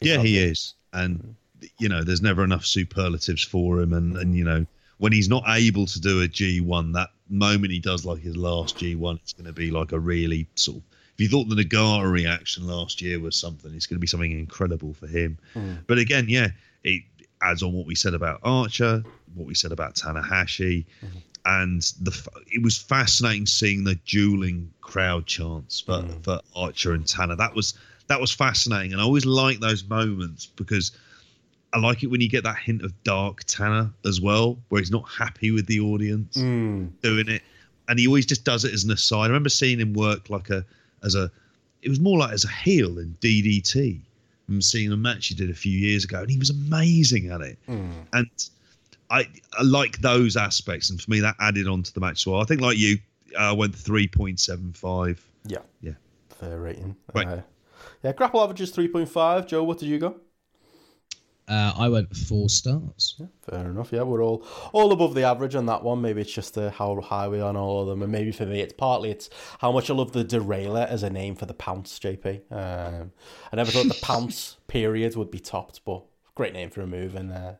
Yeah, 0.00 0.18
he 0.18 0.38
is, 0.38 0.74
and 0.92 1.34
you 1.78 1.88
know, 1.88 2.04
there's 2.04 2.22
never 2.22 2.44
enough 2.44 2.64
superlatives 2.64 3.42
for 3.42 3.80
him, 3.80 3.92
and 3.92 4.16
and 4.16 4.36
you 4.36 4.44
know, 4.44 4.66
when 4.98 5.12
he's 5.12 5.28
not 5.28 5.44
able 5.46 5.86
to 5.86 6.00
do 6.00 6.22
a 6.22 6.28
G1, 6.28 6.92
that 6.94 7.10
moment 7.28 7.72
he 7.72 7.78
does 7.78 8.04
like 8.04 8.20
his 8.20 8.36
last 8.36 8.78
G1, 8.78 9.16
it's 9.16 9.32
going 9.32 9.46
to 9.46 9.52
be 9.52 9.70
like 9.70 9.92
a 9.92 9.98
really 9.98 10.46
sort 10.54 10.78
of. 10.78 10.82
If 11.14 11.22
you 11.22 11.28
thought 11.28 11.48
the 11.48 11.56
Nagata 11.56 12.08
reaction 12.10 12.66
last 12.66 13.02
year 13.02 13.18
was 13.18 13.34
something, 13.34 13.74
it's 13.74 13.86
going 13.86 13.96
to 13.96 14.00
be 14.00 14.06
something 14.06 14.30
incredible 14.30 14.94
for 14.94 15.08
him. 15.08 15.38
Hmm. 15.52 15.74
But 15.88 15.98
again, 15.98 16.26
yeah, 16.28 16.48
it 16.84 17.02
adds 17.42 17.62
on 17.62 17.72
what 17.72 17.86
we 17.86 17.96
said 17.96 18.14
about 18.14 18.40
Archer, 18.44 19.02
what 19.34 19.46
we 19.46 19.54
said 19.54 19.72
about 19.72 19.96
Tanahashi, 19.96 20.84
hmm. 21.00 21.06
and 21.44 21.82
the 22.00 22.44
it 22.46 22.62
was 22.62 22.78
fascinating 22.78 23.46
seeing 23.46 23.82
the 23.82 23.96
dueling 24.06 24.72
crowd 24.80 25.26
chants 25.26 25.80
for, 25.80 26.02
hmm. 26.02 26.20
for 26.20 26.40
Archer 26.54 26.92
and 26.92 27.06
Tana. 27.06 27.34
That 27.34 27.54
was 27.54 27.74
that 28.06 28.20
was 28.20 28.32
fascinating, 28.32 28.92
and 28.92 29.00
I 29.00 29.04
always 29.04 29.26
like 29.26 29.58
those 29.58 29.84
moments 29.84 30.46
because 30.46 30.92
I 31.72 31.78
like 31.78 32.02
it 32.02 32.06
when 32.06 32.20
you 32.20 32.28
get 32.30 32.44
that 32.44 32.56
hint 32.58 32.82
of 32.82 32.92
dark 33.04 33.44
Tana 33.44 33.92
as 34.06 34.20
well, 34.20 34.58
where 34.68 34.80
he's 34.80 34.90
not 34.90 35.06
happy 35.08 35.50
with 35.50 35.66
the 35.66 35.80
audience 35.80 36.34
doing 37.02 37.28
it, 37.28 37.42
and 37.88 37.98
he 37.98 38.06
always 38.06 38.24
just 38.26 38.44
does 38.44 38.64
it 38.64 38.72
as 38.72 38.84
an 38.84 38.90
aside. 38.90 39.24
I 39.24 39.26
remember 39.28 39.50
seeing 39.50 39.78
him 39.80 39.92
work 39.92 40.30
like 40.30 40.48
a 40.50 40.64
as 41.02 41.14
a 41.14 41.30
it 41.82 41.88
was 41.90 42.00
more 42.00 42.18
like 42.18 42.32
as 42.32 42.44
a 42.44 42.48
heel 42.48 42.98
in 42.98 43.16
DDT. 43.20 44.00
I'm 44.48 44.62
seeing 44.62 44.90
a 44.92 44.96
match 44.96 45.26
he 45.26 45.34
did 45.34 45.50
a 45.50 45.54
few 45.54 45.78
years 45.78 46.04
ago, 46.04 46.20
and 46.22 46.30
he 46.30 46.38
was 46.38 46.48
amazing 46.50 47.30
at 47.30 47.42
it. 47.42 47.58
And 47.66 48.30
I, 49.10 49.26
I 49.58 49.62
like 49.62 49.98
those 49.98 50.36
aspects, 50.38 50.88
and 50.90 51.00
for 51.00 51.10
me, 51.10 51.20
that 51.20 51.36
added 51.38 51.68
on 51.68 51.82
to 51.82 51.92
the 51.92 52.00
match. 52.00 52.24
So 52.24 52.36
I 52.36 52.44
think, 52.44 52.62
like 52.62 52.78
you, 52.78 52.98
I 53.38 53.52
went 53.52 53.74
three 53.74 54.08
point 54.08 54.40
seven 54.40 54.72
five. 54.72 55.22
Yeah, 55.46 55.58
Yeah. 55.82 55.92
fair 56.30 56.58
rating. 56.58 56.96
Right. 57.14 57.26
Uh, 57.28 57.40
yeah, 58.02 58.12
GRAPPL 58.12 58.42
average 58.42 58.60
is 58.62 58.70
three 58.70 58.88
point 58.88 59.08
five. 59.10 59.46
Joe, 59.46 59.62
what 59.64 59.78
did 59.78 59.88
you 59.90 59.98
go? 59.98 60.16
Uh, 61.48 61.72
I 61.76 61.88
went 61.88 62.14
four 62.14 62.50
stars. 62.50 63.20
Fair 63.48 63.70
enough. 63.70 63.90
Yeah, 63.90 64.02
we're 64.02 64.22
all 64.22 64.46
all 64.72 64.92
above 64.92 65.14
the 65.14 65.22
average 65.22 65.54
on 65.54 65.66
that 65.66 65.82
one. 65.82 66.02
Maybe 66.02 66.20
it's 66.20 66.32
just 66.32 66.58
uh, 66.58 66.70
how 66.70 67.00
high 67.00 67.28
we 67.28 67.40
are 67.40 67.48
on 67.48 67.56
all 67.56 67.82
of 67.82 67.88
them, 67.88 68.02
and 68.02 68.12
maybe 68.12 68.32
for 68.32 68.44
me, 68.44 68.60
it's 68.60 68.74
partly 68.74 69.10
it's 69.10 69.30
how 69.60 69.72
much 69.72 69.88
I 69.88 69.94
love 69.94 70.12
the 70.12 70.24
derailer 70.24 70.86
as 70.88 71.02
a 71.02 71.10
name 71.10 71.34
for 71.34 71.46
the 71.46 71.54
pounce. 71.54 71.98
JP. 71.98 72.52
Um, 72.52 73.12
I 73.50 73.56
never 73.56 73.70
thought 73.70 73.88
the 73.88 73.98
pounce 74.02 74.58
period 74.66 75.16
would 75.16 75.30
be 75.30 75.40
topped, 75.40 75.80
but 75.86 76.04
great 76.34 76.52
name 76.52 76.68
for 76.68 76.82
a 76.82 76.86
move, 76.86 77.14
and 77.14 77.32
uh, 77.32 77.52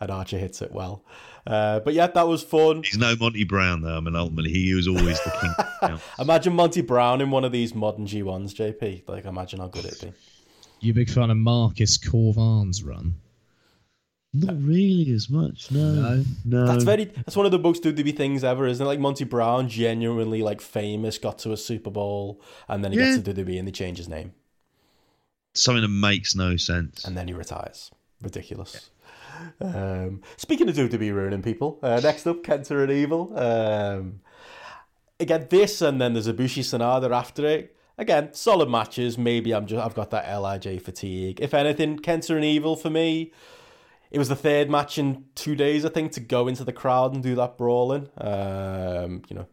and 0.00 0.10
Archer 0.10 0.38
hits 0.38 0.60
it 0.60 0.72
well. 0.72 1.04
Uh, 1.46 1.78
but 1.80 1.94
yeah, 1.94 2.08
that 2.08 2.26
was 2.26 2.42
fun. 2.42 2.82
He's 2.82 2.98
no 2.98 3.14
Monty 3.14 3.44
Brown, 3.44 3.82
though. 3.82 3.96
I 3.96 4.00
mean, 4.00 4.16
ultimately, 4.16 4.50
he 4.50 4.74
was 4.74 4.88
always 4.88 5.20
the 5.22 5.54
king. 5.80 5.98
Imagine 6.18 6.54
Monty 6.54 6.82
Brown 6.82 7.20
in 7.20 7.30
one 7.30 7.44
of 7.44 7.52
these 7.52 7.74
modern 7.74 8.06
G 8.06 8.24
ones, 8.24 8.52
JP. 8.54 9.08
Like, 9.08 9.24
imagine 9.24 9.60
how 9.60 9.68
good 9.68 9.84
it'd 9.84 10.00
be. 10.00 10.12
You 10.80 10.92
a 10.92 10.94
big 10.94 11.08
fan 11.08 11.30
of 11.30 11.36
Marcus 11.36 11.96
Cor 11.96 12.34
Von's 12.34 12.82
run? 12.82 13.14
Not 14.44 14.56
really 14.62 15.10
as 15.12 15.30
much. 15.30 15.70
No, 15.70 15.92
No. 15.92 16.24
no. 16.44 16.66
That's 16.66 16.84
very. 16.84 17.04
That's 17.06 17.36
one 17.36 17.46
of 17.46 17.52
the 17.52 17.58
most 17.58 17.82
WWE 17.82 18.16
things 18.16 18.44
ever, 18.44 18.66
isn't 18.66 18.84
it? 18.84 18.86
Like 18.88 19.00
Monty 19.00 19.24
Brown, 19.24 19.68
genuinely 19.68 20.42
like 20.42 20.60
famous, 20.60 21.18
got 21.18 21.38
to 21.40 21.52
a 21.52 21.56
Super 21.56 21.90
Bowl, 21.90 22.40
and 22.68 22.84
then 22.84 22.92
he 22.92 22.98
Yeah. 22.98 23.12
gets 23.16 23.22
to 23.22 23.34
WWE 23.34 23.58
and 23.58 23.66
they 23.68 23.72
change 23.72 23.98
his 23.98 24.08
name, 24.08 24.32
something 25.54 25.82
that 25.82 25.88
makes 25.88 26.34
no 26.34 26.56
sense. 26.56 27.04
and 27.04 27.16
then 27.16 27.28
he 27.28 27.34
retires. 27.34 27.90
Ridiculous. 28.22 28.90
Um, 29.60 30.22
speaking 30.36 30.68
of 30.68 30.74
WWE 30.76 31.12
ruining 31.14 31.42
people, 31.42 31.78
uh, 31.82 32.00
next 32.02 32.26
up, 32.26 32.42
Kenta 32.42 32.82
and 32.82 32.90
Evil. 32.90 33.38
Um, 33.38 34.20
again, 35.20 35.46
this 35.50 35.82
and 35.82 36.00
then 36.00 36.14
there's 36.14 36.26
a 36.26 36.32
Ibushi 36.32 36.62
Sanada 36.62 37.10
after 37.14 37.46
it. 37.46 37.76
Again, 37.98 38.30
solid 38.32 38.68
matches. 38.68 39.16
Maybe 39.18 39.54
I'm 39.54 39.66
just 39.66 39.84
I've 39.84 39.94
got 39.94 40.10
that 40.10 40.26
Lij 40.38 40.80
fatigue. 40.80 41.40
If 41.40 41.54
anything, 41.54 41.98
Kenta 41.98 42.34
and 42.36 42.44
Evil 42.44 42.76
for 42.76 42.90
me. 42.90 43.32
It 44.10 44.18
was 44.18 44.28
the 44.28 44.36
third 44.36 44.70
match 44.70 44.98
in 44.98 45.24
two 45.34 45.56
days, 45.56 45.84
I 45.84 45.88
think, 45.88 46.12
to 46.12 46.20
go 46.20 46.48
into 46.48 46.64
the 46.64 46.72
crowd 46.72 47.14
and 47.14 47.22
do 47.22 47.34
that 47.34 47.58
brawling. 47.58 48.08
Um, 48.18 49.22
you 49.28 49.36
know, 49.36 49.46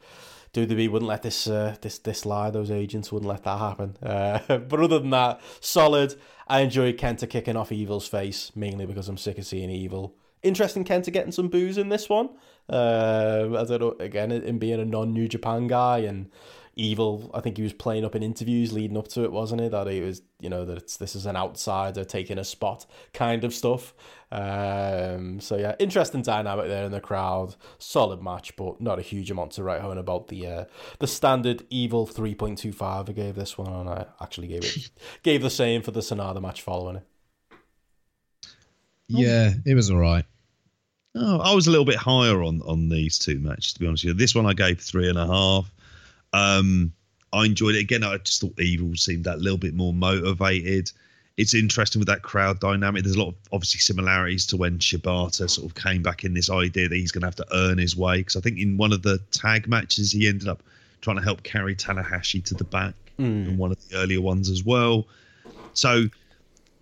WWE 0.53 0.89
wouldn't 0.89 1.09
let 1.09 1.23
this 1.23 1.47
uh, 1.47 1.75
this 1.81 1.97
this 1.97 2.25
lie. 2.25 2.51
Those 2.51 2.69
agents 2.69 3.11
wouldn't 3.11 3.30
let 3.30 3.43
that 3.43 3.57
happen. 3.57 3.97
Uh, 4.01 4.39
but 4.59 4.80
other 4.80 4.99
than 4.99 5.09
that, 5.09 5.41
solid. 5.59 6.15
I 6.47 6.59
enjoyed 6.59 6.97
Kenta 6.97 7.30
kicking 7.30 7.55
off 7.55 7.71
Evil's 7.71 8.07
face 8.07 8.51
mainly 8.55 8.85
because 8.85 9.07
I'm 9.07 9.17
sick 9.17 9.38
of 9.38 9.45
seeing 9.45 9.69
Evil. 9.69 10.15
Interesting, 10.43 10.84
Kenta 10.84 11.11
getting 11.11 11.31
some 11.31 11.47
boos 11.47 11.77
in 11.77 11.88
this 11.88 12.09
one. 12.09 12.30
Uh, 12.69 13.47
I 13.57 13.63
don't 13.63 13.80
know. 13.80 13.95
Again, 13.99 14.31
in 14.31 14.59
being 14.59 14.80
a 14.80 14.85
non-New 14.85 15.30
Japan 15.30 15.67
guy 15.67 15.99
and 15.99 16.30
Evil, 16.75 17.29
I 17.35 17.39
think 17.39 17.57
he 17.57 17.63
was 17.63 17.73
playing 17.73 18.03
up 18.03 18.15
in 18.15 18.23
interviews 18.23 18.73
leading 18.73 18.97
up 18.97 19.07
to 19.09 19.23
it, 19.23 19.31
wasn't 19.31 19.61
he? 19.61 19.67
That 19.67 19.85
he 19.85 20.01
was, 20.01 20.23
you 20.39 20.49
know, 20.49 20.65
that 20.65 20.77
it's 20.77 20.97
this 20.97 21.15
is 21.15 21.27
an 21.27 21.35
outsider 21.35 22.03
taking 22.03 22.39
a 22.39 22.43
spot 22.43 22.87
kind 23.13 23.43
of 23.43 23.53
stuff. 23.53 23.93
Um, 24.31 25.39
so 25.39 25.55
yeah, 25.57 25.75
interesting 25.77 26.23
dynamic 26.23 26.65
there 26.65 26.85
in 26.85 26.91
the 26.91 26.99
crowd. 26.99 27.55
Solid 27.77 28.23
match, 28.23 28.55
but 28.55 28.81
not 28.81 28.97
a 28.97 29.03
huge 29.03 29.29
amount 29.29 29.51
to 29.51 29.63
write 29.63 29.81
home 29.81 29.99
about. 29.99 30.29
The 30.29 30.47
uh, 30.47 30.65
the 30.97 31.05
standard 31.05 31.67
Evil 31.69 32.07
three 32.07 32.33
point 32.33 32.57
two 32.57 32.73
five. 32.73 33.07
I 33.07 33.11
gave 33.11 33.35
this 33.35 33.55
one, 33.55 33.71
and 33.71 33.87
I 33.87 34.07
actually 34.19 34.47
gave 34.47 34.63
it 34.63 34.89
gave 35.23 35.43
the 35.43 35.51
same 35.51 35.83
for 35.83 35.91
the 35.91 35.99
Sanada 35.99 36.41
match 36.41 36.63
following 36.63 36.95
it. 36.95 37.03
Yeah, 39.07 39.51
it 39.63 39.75
was 39.75 39.91
all 39.91 39.99
right. 39.99 40.25
Oh, 41.13 41.39
I 41.39 41.53
was 41.53 41.67
a 41.67 41.69
little 41.69 41.85
bit 41.85 41.97
higher 41.97 42.41
on 42.41 42.63
on 42.63 42.89
these 42.89 43.19
two 43.19 43.37
matches 43.37 43.73
to 43.73 43.79
be 43.79 43.85
honest 43.85 44.03
with 44.03 44.15
you. 44.15 44.19
This 44.19 44.33
one 44.33 44.47
I 44.47 44.53
gave 44.53 44.81
three 44.81 45.07
and 45.07 45.19
a 45.19 45.27
half. 45.27 45.71
Um, 46.34 46.91
I 47.31 47.45
enjoyed 47.45 47.76
it 47.76 47.80
again. 47.80 48.03
I 48.03 48.18
just 48.18 48.41
thought 48.41 48.60
Evil 48.60 48.95
seemed 48.95 49.23
that 49.26 49.39
little 49.39 49.57
bit 49.57 49.73
more 49.73 49.93
motivated. 49.93 50.91
It's 51.35 51.55
interesting 51.55 51.99
with 51.99 52.07
that 52.07 52.22
crowd 52.22 52.60
dynamic. 52.60 53.03
There's 53.03 53.15
a 53.15 53.19
lot 53.19 53.30
of 53.30 53.35
obviously 53.51 53.80
similarities 53.80 54.45
to 54.47 54.57
when 54.57 54.77
Shibata 54.77 55.49
sort 55.49 55.65
of 55.65 55.73
came 55.73 56.03
back 56.03 56.23
in 56.23 56.35
this 56.35 56.49
idea 56.49 56.88
that 56.89 56.95
he's 56.95 57.11
going 57.11 57.22
to 57.22 57.27
have 57.27 57.35
to 57.38 57.47
earn 57.53 57.80
his 57.80 57.95
way. 57.95 58.18
Because 58.18 58.35
I 58.35 58.41
think 58.41 58.60
in 58.60 58.77
one 58.77 58.93
of 58.93 59.01
the 59.01 59.18
tag 59.31 59.68
matches 59.68 60.11
he 60.11 60.27
ended 60.27 60.47
up 60.47 60.61
trying 61.01 61.18
to 61.18 61.23
help 61.23 61.41
carry 61.41 61.76
Tanahashi 61.76 62.43
to 62.45 62.53
the 62.53 62.64
back 62.64 62.93
in 63.47 63.57
one 63.57 63.72
of 63.72 63.89
the 63.89 63.97
earlier 63.97 64.22
ones 64.22 64.49
as 64.49 64.64
well. 64.64 65.07
So 65.73 66.05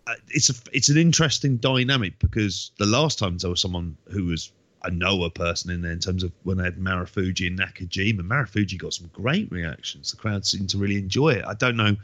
uh, 0.08 0.14
it's 0.30 0.50
a 0.50 0.54
it's 0.74 0.90
an 0.90 0.98
interesting 0.98 1.58
dynamic 1.58 2.20
because 2.20 2.72
the 2.78 2.86
last 2.86 3.20
times 3.20 3.44
there 3.44 3.52
was 3.52 3.62
someone 3.62 3.96
who 4.12 4.26
was 4.26 4.52
a 4.84 4.92
Noah 4.92 5.30
person 5.30 5.72
in 5.72 5.82
there 5.82 5.92
in 5.92 6.00
terms 6.00 6.24
of 6.24 6.32
when 6.44 6.58
they 6.58 6.64
had 6.64 6.78
Marufuji 6.78 7.48
and 7.48 7.60
Nakajima. 7.60 8.22
Marufuji 8.22 8.78
got 8.78 8.94
some 8.94 9.10
great 9.14 9.52
reactions. 9.52 10.12
The 10.12 10.18
crowd 10.18 10.46
seemed 10.46 10.70
to 10.72 10.78
really 10.78 10.98
enjoy 10.98 11.30
it. 11.30 11.46
I 11.46 11.54
don't 11.54 11.78
know 11.78 11.96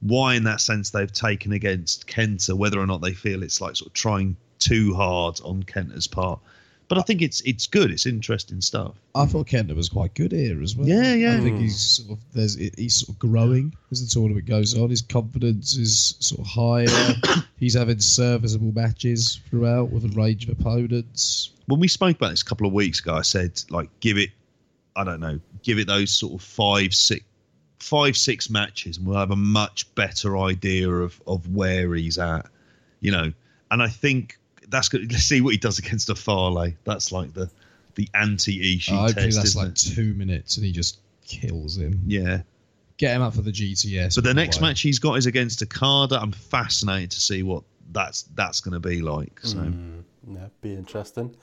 why, 0.00 0.34
in 0.34 0.44
that 0.44 0.60
sense, 0.60 0.90
they've 0.90 1.12
taken 1.12 1.52
against 1.52 2.06
Kenta, 2.06 2.54
whether 2.54 2.78
or 2.78 2.86
not 2.86 3.02
they 3.02 3.12
feel 3.12 3.42
it's 3.42 3.60
like 3.60 3.76
sort 3.76 3.88
of 3.88 3.94
trying 3.94 4.36
too 4.58 4.94
hard 4.94 5.40
on 5.44 5.62
Kenta's 5.62 6.06
part. 6.06 6.40
But 6.88 6.96
I 6.96 7.02
think 7.02 7.20
it's 7.20 7.42
it's 7.42 7.66
good. 7.66 7.90
It's 7.90 8.06
interesting 8.06 8.62
stuff. 8.62 8.94
I 9.14 9.26
thought 9.26 9.46
Kenta 9.48 9.76
was 9.76 9.90
quite 9.90 10.14
good 10.14 10.32
here 10.32 10.62
as 10.62 10.74
well. 10.74 10.88
Yeah, 10.88 11.12
yeah. 11.12 11.36
I 11.36 11.40
think 11.40 11.60
he's 11.60 11.78
sort 11.78 12.12
of 12.12 12.24
there's 12.32 12.54
he's 12.54 12.94
sort 12.94 13.10
of 13.10 13.18
growing 13.18 13.74
as 13.90 14.02
the 14.02 14.10
tournament 14.10 14.46
goes 14.46 14.76
on. 14.76 14.88
His 14.88 15.02
confidence 15.02 15.76
is 15.76 16.16
sort 16.20 16.40
of 16.40 16.46
higher. 16.46 17.44
he's 17.58 17.74
having 17.74 18.00
serviceable 18.00 18.72
matches 18.72 19.38
throughout 19.50 19.90
with 19.90 20.06
a 20.06 20.08
range 20.08 20.48
of 20.48 20.58
opponents. 20.58 21.50
When 21.68 21.80
we 21.80 21.88
spoke 21.88 22.16
about 22.16 22.30
this 22.30 22.42
a 22.42 22.44
couple 22.44 22.66
of 22.66 22.72
weeks 22.72 22.98
ago, 23.00 23.14
I 23.14 23.22
said 23.22 23.62
like 23.70 23.88
give 24.00 24.18
it, 24.18 24.30
I 24.96 25.04
don't 25.04 25.20
know, 25.20 25.38
give 25.62 25.78
it 25.78 25.86
those 25.86 26.10
sort 26.10 26.34
of 26.34 26.42
five, 26.42 26.92
six, 26.92 27.24
five, 27.78 28.16
six 28.16 28.50
matches, 28.50 28.98
and 28.98 29.06
we'll 29.06 29.18
have 29.18 29.30
a 29.30 29.36
much 29.36 29.94
better 29.94 30.36
idea 30.38 30.90
of 30.90 31.20
of 31.26 31.54
where 31.54 31.94
he's 31.94 32.18
at, 32.18 32.46
you 33.00 33.12
know. 33.12 33.32
And 33.70 33.82
I 33.82 33.88
think 33.88 34.38
that's 34.68 34.88
good. 34.88 35.10
Let's 35.12 35.24
see 35.24 35.40
what 35.40 35.50
he 35.50 35.58
does 35.58 35.78
against 35.78 36.08
a 36.10 36.14
Fale. 36.14 36.72
That's 36.84 37.12
like 37.12 37.34
the 37.34 37.50
the 37.94 38.08
anti 38.14 38.76
Ishii 38.76 38.98
I 38.98 39.06
test. 39.06 39.14
think 39.18 39.34
that's 39.34 39.56
like 39.56 39.68
it? 39.68 39.76
two 39.76 40.14
minutes 40.14 40.56
and 40.56 40.64
he 40.64 40.72
just 40.72 40.98
kills 41.26 41.76
him. 41.76 42.00
yeah. 42.06 42.42
Get 42.96 43.14
him 43.14 43.22
up 43.22 43.34
for 43.34 43.42
the 43.42 43.52
GTS. 43.52 44.16
But 44.16 44.24
the 44.24 44.34
next 44.34 44.60
way. 44.60 44.68
match 44.68 44.80
he's 44.80 44.98
got 44.98 45.18
is 45.18 45.26
against 45.26 45.62
Okada. 45.62 46.20
I'm 46.20 46.32
fascinated 46.32 47.12
to 47.12 47.20
see 47.20 47.44
what 47.44 47.62
that's 47.92 48.22
that's 48.34 48.60
going 48.60 48.74
to 48.74 48.80
be 48.80 49.00
like. 49.00 49.38
So. 49.42 49.58
Mm. 49.58 50.02
Yeah, 50.30 50.48
be 50.60 50.74
interesting. 50.74 51.34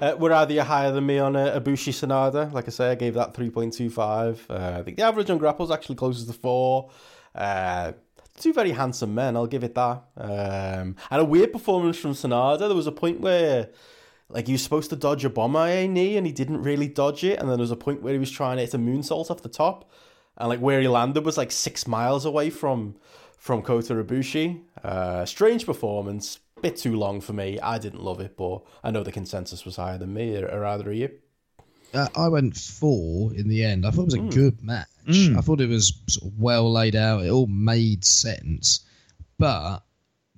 Uh, 0.00 0.16
were 0.18 0.32
either 0.32 0.62
higher 0.62 0.92
than 0.92 1.06
me 1.06 1.18
on 1.18 1.34
uh, 1.34 1.58
Ibushi 1.58 1.92
Sanada? 1.92 2.52
Like 2.52 2.66
I 2.66 2.70
say, 2.70 2.90
I 2.90 2.94
gave 2.94 3.14
that 3.14 3.32
3.25. 3.32 4.50
Uh, 4.50 4.78
I 4.80 4.82
think 4.82 4.96
the 4.96 5.02
average 5.02 5.30
on 5.30 5.38
grapples 5.38 5.70
actually 5.70 5.94
closes 5.94 6.26
to 6.26 6.32
4. 6.32 6.90
Uh, 7.34 7.92
two 8.38 8.52
very 8.52 8.72
handsome 8.72 9.14
men, 9.14 9.36
I'll 9.36 9.46
give 9.46 9.64
it 9.64 9.74
that. 9.74 10.02
Um, 10.16 10.96
and 11.10 11.20
a 11.20 11.24
weird 11.24 11.52
performance 11.52 11.96
from 11.96 12.12
Sanada. 12.12 12.58
There 12.58 12.74
was 12.74 12.86
a 12.86 12.92
point 12.92 13.20
where 13.20 13.70
like 14.28 14.46
he 14.46 14.52
was 14.52 14.62
supposed 14.62 14.90
to 14.90 14.96
dodge 14.96 15.24
a 15.24 15.30
bomb 15.30 15.52
bomber 15.52 15.86
knee 15.86 16.16
and 16.16 16.26
he 16.26 16.32
didn't 16.32 16.62
really 16.62 16.88
dodge 16.88 17.24
it. 17.24 17.38
And 17.38 17.48
then 17.48 17.56
there 17.56 17.62
was 17.62 17.70
a 17.70 17.76
point 17.76 18.02
where 18.02 18.12
he 18.12 18.18
was 18.18 18.30
trying 18.30 18.56
to 18.56 18.62
hit 18.62 18.74
a 18.74 18.78
moonsault 18.78 19.30
off 19.30 19.42
the 19.42 19.48
top. 19.48 19.90
And 20.36 20.48
like 20.48 20.60
where 20.60 20.80
he 20.80 20.88
landed 20.88 21.24
was 21.24 21.36
like 21.36 21.52
six 21.52 21.86
miles 21.86 22.24
away 22.24 22.50
from 22.50 22.96
from 23.38 23.62
Kota 23.62 23.94
Ibushi. 23.94 24.62
Uh, 24.82 25.24
strange 25.26 25.66
performance, 25.66 26.40
bit 26.64 26.76
too 26.78 26.96
long 26.96 27.20
for 27.20 27.34
me. 27.34 27.60
I 27.60 27.78
didn't 27.78 28.02
love 28.02 28.20
it, 28.20 28.36
but 28.36 28.62
I 28.82 28.90
know 28.90 29.02
the 29.02 29.12
consensus 29.12 29.64
was 29.64 29.76
higher 29.76 29.98
than 29.98 30.14
me. 30.14 30.36
Or, 30.36 30.46
or 30.46 30.64
either 30.64 30.90
of 30.90 30.96
you? 30.96 31.10
Uh, 31.92 32.08
I 32.16 32.28
went 32.28 32.56
four 32.56 33.32
in 33.34 33.48
the 33.48 33.62
end. 33.64 33.86
I 33.86 33.90
thought 33.90 34.02
it 34.02 34.04
was 34.06 34.14
a 34.14 34.18
Hmm. 34.20 34.28
good 34.30 34.62
match. 34.62 34.88
I 35.36 35.42
thought 35.42 35.60
it 35.60 35.68
was 35.68 35.92
sort 36.08 36.32
of 36.32 36.38
well 36.40 36.72
laid 36.72 36.96
out. 36.96 37.24
It 37.24 37.28
all 37.28 37.46
made 37.46 38.04
sense. 38.04 38.80
But 39.38 39.80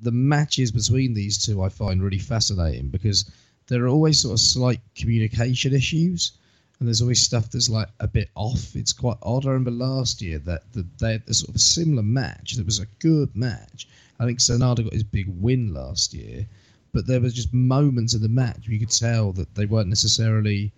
the 0.02 0.10
matches 0.10 0.72
between 0.72 1.14
these 1.14 1.38
two 1.46 1.62
I 1.62 1.68
find 1.68 2.02
really 2.02 2.18
fascinating 2.18 2.88
because 2.88 3.30
there 3.68 3.84
are 3.84 3.88
always 3.88 4.20
sort 4.20 4.32
of 4.34 4.40
slight 4.40 4.80
communication 4.96 5.72
issues. 5.72 6.32
And 6.78 6.86
there's 6.86 7.00
always 7.00 7.22
stuff 7.22 7.50
that's 7.50 7.70
like 7.70 7.88
a 8.00 8.08
bit 8.08 8.28
off. 8.34 8.74
It's 8.76 8.92
quite 8.92 9.16
odd. 9.22 9.46
I 9.46 9.50
remember 9.50 9.70
last 9.70 10.20
year 10.20 10.38
that 10.40 10.72
the, 10.72 10.84
they 11.00 11.12
had 11.12 11.22
a 11.28 11.32
sort 11.32 11.54
of 11.54 11.60
similar 11.60 12.02
match 12.02 12.52
that 12.56 12.66
was 12.66 12.80
a 12.80 12.86
good 12.98 13.34
match. 13.34 13.88
I 14.18 14.24
think 14.24 14.38
Sanada 14.38 14.82
got 14.84 14.92
his 14.92 15.02
big 15.02 15.28
win 15.28 15.74
last 15.74 16.14
year, 16.14 16.46
but 16.92 17.06
there 17.06 17.20
was 17.20 17.34
just 17.34 17.52
moments 17.52 18.14
in 18.14 18.22
the 18.22 18.28
match 18.28 18.66
where 18.66 18.74
you 18.74 18.80
could 18.80 18.90
tell 18.90 19.32
that 19.32 19.54
they 19.54 19.66
weren't 19.66 19.88
necessarily 19.88 20.72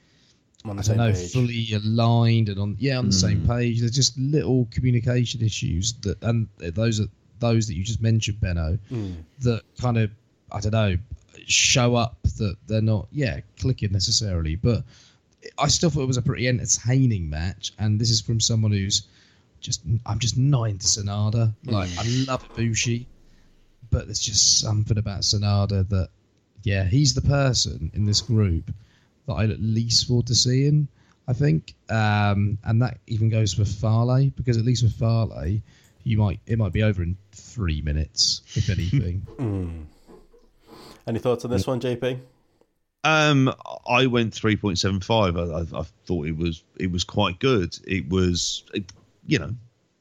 On 0.65 0.77
the 0.77 0.83
I 0.83 0.87
don't 0.87 0.97
know, 0.97 1.13
page. 1.13 1.33
fully 1.33 1.73
aligned 1.73 2.49
and 2.49 2.59
on 2.59 2.77
yeah 2.79 2.99
on 2.99 3.07
the 3.07 3.13
same 3.13 3.43
mm. 3.43 3.47
page. 3.47 3.81
There's 3.81 3.93
just 3.93 4.19
little 4.19 4.67
communication 4.71 5.43
issues 5.43 5.93
that, 6.03 6.23
and 6.23 6.49
those 6.59 7.01
are 7.01 7.07
those 7.39 7.67
that 7.69 7.75
you 7.75 7.85
just 7.85 8.03
mentioned, 8.03 8.41
Benno, 8.41 8.79
mm. 8.91 9.15
that 9.41 9.63
kind 9.81 9.99
of 9.99 10.11
I 10.51 10.61
don't 10.61 10.73
know 10.73 10.97
show 11.47 11.95
up 11.95 12.17
that 12.37 12.57
they're 12.67 12.83
not 12.83 13.09
yeah 13.13 13.41
clicking 13.59 13.93
necessarily, 13.93 14.57
but 14.57 14.85
I 15.59 15.69
still 15.69 15.91
thought 15.91 16.03
it 16.03 16.07
was 16.07 16.17
a 16.17 16.23
pretty 16.23 16.49
entertaining 16.49 17.31
match. 17.31 17.73
And 17.79 18.01
this 18.01 18.11
is 18.11 18.21
from 18.21 18.41
someone 18.41 18.73
who's 18.73 19.03
just 19.61 19.83
I'm 20.07 20.19
just 20.19 20.37
not 20.37 20.65
into 20.65 20.87
Sanada. 20.87 21.55
Like 21.65 21.91
I 21.99 22.03
mm. 22.03 22.27
love 22.29 22.49
Ibushi, 22.55 23.07
but 23.91 24.07
there's 24.07 24.19
just 24.19 24.61
something 24.61 24.99
about 24.99 25.21
Sanada 25.21 25.89
that 25.89 26.09
yeah 26.65 26.85
he's 26.85 27.15
the 27.15 27.23
person 27.23 27.91
in 27.95 28.05
this 28.05 28.21
group 28.21 28.71
that 29.27 29.35
I'd 29.35 29.51
at 29.51 29.61
least 29.61 30.11
want 30.11 30.27
to 30.29 30.35
seeing. 30.35 30.89
I 31.29 31.35
think, 31.35 31.75
um, 31.91 32.57
and 32.65 32.81
that 32.81 32.99
even 33.07 33.29
goes 33.29 33.53
for 33.53 33.67
Fale 33.67 34.31
because 34.35 34.57
at 34.57 34.65
least 34.65 34.83
with 34.83 34.95
Fale, 34.95 35.61
you 36.03 36.17
might 36.17 36.41
it 36.47 36.59
might 36.59 36.73
be 36.73 36.83
over 36.83 37.03
in 37.03 37.17
three 37.33 37.83
minutes 37.83 38.43
if 38.55 38.71
anything. 38.79 39.87
Any 41.07 41.19
thoughts 41.19 41.45
on 41.45 41.51
this 41.51 41.67
one, 41.67 41.81
JP? 41.81 42.19
Um, 43.05 43.55
I 43.89 44.07
went 44.07 44.35
three 44.35 44.57
point 44.57 44.79
seven 44.79 45.01
five. 45.01 45.37
I, 45.37 45.43
I, 45.43 45.61
I 45.61 45.83
thought 46.07 46.27
it 46.27 46.37
was 46.37 46.65
it 46.79 46.91
was 46.91 47.05
quite 47.05 47.39
good. 47.39 47.79
It 47.87 48.09
was, 48.09 48.65
you 49.27 49.39
know, 49.39 49.55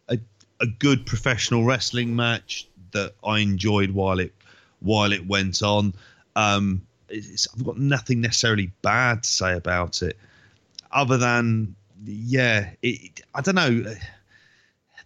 a 0.08 0.18
a 0.62 0.66
good 0.66 1.06
professional 1.06 1.66
wrestling 1.66 2.16
match 2.16 2.67
that 2.92 3.14
I 3.24 3.40
enjoyed 3.40 3.92
while 3.92 4.20
it 4.20 4.34
while 4.80 5.12
it 5.12 5.28
went 5.28 5.62
on. 5.64 5.94
Um, 6.36 6.82
I've 7.10 7.66
got 7.66 7.78
nothing 7.78 8.22
necessarily 8.22 8.72
bad 8.82 9.24
to 9.24 9.30
say 9.30 9.54
about 9.54 10.02
it, 10.02 10.18
other 10.92 11.18
than 11.18 11.76
yeah, 12.06 12.72
it, 12.82 13.22
I 13.34 13.42
don't 13.42 13.56
know. 13.56 13.96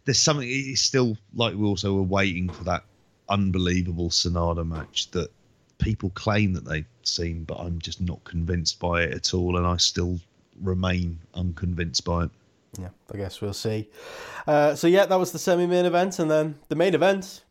There's 0.06 0.20
something. 0.20 0.48
It's 0.50 0.82
still 0.82 1.18
like 1.36 1.56
we 1.56 1.66
also 1.66 1.94
were 1.94 2.02
waiting 2.02 2.50
for 2.50 2.64
that 2.64 2.84
unbelievable 3.30 4.10
Sanada 4.10 4.68
match 4.68 5.10
that 5.12 5.32
people 5.78 6.10
claim 6.12 6.54
that 6.54 6.66
they've 6.66 6.86
seen, 7.04 7.44
but 7.44 7.60
I'm 7.60 7.80
just 7.80 8.02
not 8.02 8.24
convinced 8.24 8.80
by 8.80 9.04
it 9.04 9.14
at 9.14 9.34
all, 9.34 9.58
and 9.58 9.66
I 9.66 9.78
still 9.78 10.20
remain 10.62 11.20
unconvinced 11.34 12.04
by 12.04 12.26
it. 12.26 12.32
Yeah, 12.80 12.90
I 13.14 13.18
guess 13.18 13.42
we'll 13.42 13.54
see. 13.54 13.90
Uh, 14.48 14.76
so 14.76 14.88
yeah, 14.88 15.06
that 15.06 15.20
was 15.20 15.32
the 15.32 15.40
semi-main 15.40 15.86
event, 15.86 16.20
and 16.20 16.32
then 16.32 16.56
the 16.70 16.76
main 16.76 16.96
event. 16.96 17.44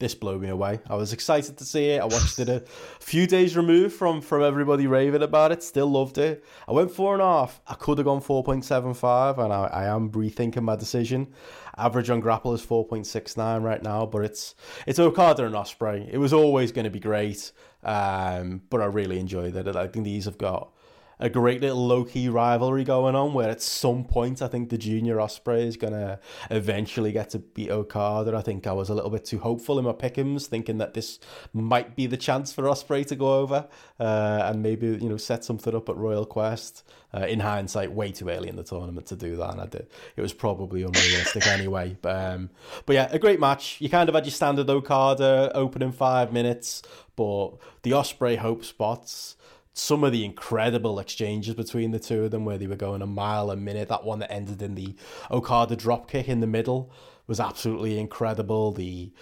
This 0.00 0.14
blew 0.14 0.38
me 0.38 0.48
away. 0.48 0.80
I 0.88 0.96
was 0.96 1.12
excited 1.12 1.58
to 1.58 1.64
see 1.64 1.90
it. 1.90 2.00
I 2.00 2.06
watched 2.06 2.38
it 2.38 2.48
a 2.48 2.60
few 3.00 3.26
days 3.26 3.54
removed 3.54 3.94
from 3.94 4.22
from 4.22 4.42
everybody 4.42 4.86
raving 4.86 5.22
about 5.22 5.52
it. 5.52 5.62
Still 5.62 5.88
loved 5.88 6.16
it. 6.16 6.42
I 6.66 6.72
went 6.72 6.90
four 6.90 7.12
and 7.12 7.20
a 7.20 7.26
half. 7.26 7.60
I 7.68 7.74
could 7.74 7.98
have 7.98 8.06
gone 8.06 8.22
four 8.22 8.42
point 8.42 8.64
seven 8.64 8.94
five, 8.94 9.38
and 9.38 9.52
I, 9.52 9.64
I 9.66 9.84
am 9.84 10.10
rethinking 10.10 10.62
my 10.62 10.74
decision. 10.74 11.28
Average 11.76 12.08
on 12.08 12.22
GRAPPL 12.22 12.54
is 12.54 12.62
four 12.62 12.86
point 12.86 13.06
six 13.06 13.36
nine 13.36 13.62
right 13.62 13.82
now, 13.82 14.06
but 14.06 14.24
it's 14.24 14.54
it's 14.86 14.98
Okada 14.98 15.44
and 15.44 15.54
Ospreay. 15.54 16.08
It 16.10 16.18
was 16.18 16.32
always 16.32 16.72
going 16.72 16.86
to 16.86 16.90
be 16.90 16.98
great, 16.98 17.52
um, 17.84 18.62
but 18.70 18.80
I 18.80 18.86
really 18.86 19.18
enjoyed 19.20 19.54
it. 19.54 19.76
I 19.76 19.86
think 19.86 20.06
these 20.06 20.24
have 20.24 20.38
got 20.38 20.72
a 21.20 21.28
great 21.28 21.60
little 21.60 21.86
low 21.86 22.04
key 22.04 22.28
rivalry 22.28 22.82
going 22.82 23.14
on 23.14 23.34
where 23.34 23.50
at 23.50 23.60
some 23.60 24.04
point 24.04 24.40
I 24.40 24.48
think 24.48 24.70
the 24.70 24.78
junior 24.78 25.16
Ospreay 25.16 25.66
is 25.66 25.76
gonna 25.76 26.18
eventually 26.50 27.12
get 27.12 27.30
to 27.30 27.38
beat 27.38 27.70
Okada. 27.70 28.34
I 28.36 28.40
think 28.40 28.66
I 28.66 28.72
was 28.72 28.88
a 28.88 28.94
little 28.94 29.10
bit 29.10 29.26
too 29.26 29.38
hopeful 29.38 29.78
in 29.78 29.84
my 29.84 29.92
pickums, 29.92 30.46
thinking 30.46 30.78
that 30.78 30.94
this 30.94 31.20
might 31.52 31.94
be 31.94 32.06
the 32.06 32.16
chance 32.16 32.52
for 32.52 32.64
Ospreay 32.64 33.06
to 33.06 33.16
go 33.16 33.34
over 33.34 33.68
uh, 33.98 34.42
and 34.46 34.62
maybe 34.62 34.86
you 34.86 35.08
know 35.08 35.18
set 35.18 35.44
something 35.44 35.74
up 35.74 35.88
at 35.88 35.96
Royal 35.96 36.26
Quest. 36.26 36.84
Uh, 37.12 37.26
in 37.26 37.40
hindsight, 37.40 37.90
way 37.90 38.12
too 38.12 38.28
early 38.28 38.48
in 38.48 38.54
the 38.54 38.62
tournament 38.62 39.04
to 39.04 39.16
do 39.16 39.34
that, 39.34 39.50
and 39.50 39.60
I 39.60 39.66
did. 39.66 39.88
It 40.14 40.22
was 40.22 40.32
probably 40.32 40.84
unrealistic 40.84 41.44
anyway. 41.48 41.96
But, 42.00 42.14
um, 42.14 42.50
but 42.86 42.92
yeah, 42.92 43.08
a 43.10 43.18
great 43.18 43.40
match. 43.40 43.80
You 43.80 43.88
kind 43.88 44.08
of 44.08 44.14
had 44.14 44.24
your 44.24 44.30
standard 44.30 44.70
Okada 44.70 45.50
opening 45.52 45.90
five 45.90 46.32
minutes, 46.32 46.82
but 47.16 47.54
the 47.82 47.90
Ospreay 47.90 48.36
hope 48.36 48.64
spots 48.64 49.34
some 49.72 50.04
of 50.04 50.12
the 50.12 50.24
incredible 50.24 50.98
exchanges 50.98 51.54
between 51.54 51.90
the 51.90 51.98
two 51.98 52.24
of 52.24 52.30
them 52.30 52.44
where 52.44 52.58
they 52.58 52.66
were 52.66 52.76
going 52.76 53.02
a 53.02 53.06
mile 53.06 53.50
a 53.50 53.56
minute. 53.56 53.88
That 53.88 54.04
one 54.04 54.18
that 54.18 54.32
ended 54.32 54.60
in 54.62 54.74
the 54.74 54.94
Okada 55.30 55.76
drop 55.76 56.10
kick 56.10 56.28
in 56.28 56.40
the 56.40 56.46
middle 56.46 56.92
was 57.26 57.40
absolutely 57.40 57.98
incredible. 57.98 58.72
The 58.72 59.12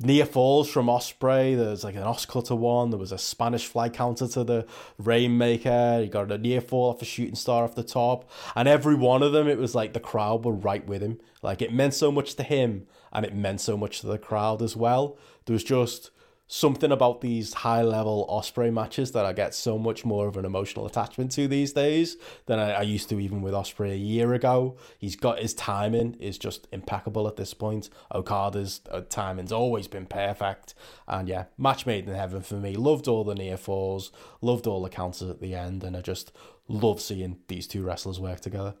near 0.00 0.24
falls 0.24 0.70
from 0.70 0.86
Ospreay. 0.86 1.56
There's 1.56 1.82
like 1.82 1.96
an 1.96 2.04
OsCutter 2.04 2.56
one. 2.56 2.90
There 2.90 2.98
was 2.98 3.12
a 3.12 3.18
Spanish 3.18 3.66
fly 3.66 3.88
counter 3.88 4.28
to 4.28 4.44
the 4.44 4.66
Rainmaker. 4.98 6.00
You 6.02 6.08
got 6.08 6.30
a 6.30 6.38
near 6.38 6.60
fall 6.60 6.90
off 6.90 7.02
a 7.02 7.04
shooting 7.04 7.34
star 7.34 7.64
off 7.64 7.74
the 7.74 7.82
top. 7.82 8.30
And 8.54 8.68
every 8.68 8.94
one 8.94 9.22
of 9.22 9.32
them, 9.32 9.48
it 9.48 9.58
was 9.58 9.74
like 9.74 9.92
the 9.92 10.00
crowd 10.00 10.44
were 10.44 10.52
right 10.52 10.86
with 10.86 11.02
him. 11.02 11.18
Like 11.42 11.60
it 11.60 11.72
meant 11.72 11.94
so 11.94 12.12
much 12.12 12.34
to 12.36 12.42
him 12.42 12.86
and 13.12 13.26
it 13.26 13.34
meant 13.34 13.60
so 13.60 13.76
much 13.76 14.00
to 14.00 14.06
the 14.06 14.18
crowd 14.18 14.62
as 14.62 14.76
well. 14.76 15.18
There 15.46 15.54
was 15.54 15.64
just 15.64 16.10
something 16.48 16.90
about 16.90 17.20
these 17.20 17.52
high 17.52 17.82
level 17.82 18.26
Ospreay 18.28 18.72
matches 18.72 19.12
that 19.12 19.26
I 19.26 19.34
get 19.34 19.54
so 19.54 19.78
much 19.78 20.04
more 20.04 20.26
of 20.26 20.36
an 20.38 20.46
emotional 20.46 20.86
attachment 20.86 21.30
to 21.32 21.46
these 21.46 21.74
days 21.74 22.16
than 22.46 22.58
I, 22.58 22.72
I, 22.72 22.82
used 22.82 23.10
to 23.10 23.20
even 23.20 23.42
with 23.42 23.52
Ospreay 23.52 23.92
a 23.92 23.96
year 23.96 24.32
ago. 24.32 24.76
He's 24.98 25.14
got 25.14 25.40
his 25.40 25.52
timing 25.52 26.14
is 26.14 26.38
just 26.38 26.66
impeccable 26.72 27.28
at 27.28 27.36
this 27.36 27.52
point. 27.52 27.90
Okada's 28.12 28.80
uh, 28.90 29.02
timing's 29.08 29.52
always 29.52 29.86
been 29.86 30.06
perfect, 30.06 30.74
and 31.06 31.28
yeah, 31.28 31.44
match 31.58 31.84
made 31.84 32.08
in 32.08 32.14
heaven 32.14 32.40
for 32.40 32.54
me. 32.54 32.74
Loved 32.76 33.06
all 33.06 33.24
the 33.24 33.34
near 33.34 33.58
falls, 33.58 34.10
loved 34.40 34.66
all 34.66 34.82
the 34.82 34.88
counters 34.88 35.28
at 35.28 35.40
the 35.40 35.54
end, 35.54 35.84
and 35.84 35.96
I 35.96 36.00
just 36.00 36.32
love 36.66 37.00
seeing 37.00 37.38
these 37.48 37.66
two 37.66 37.82
wrestlers 37.82 38.18
work 38.18 38.40
together 38.40 38.74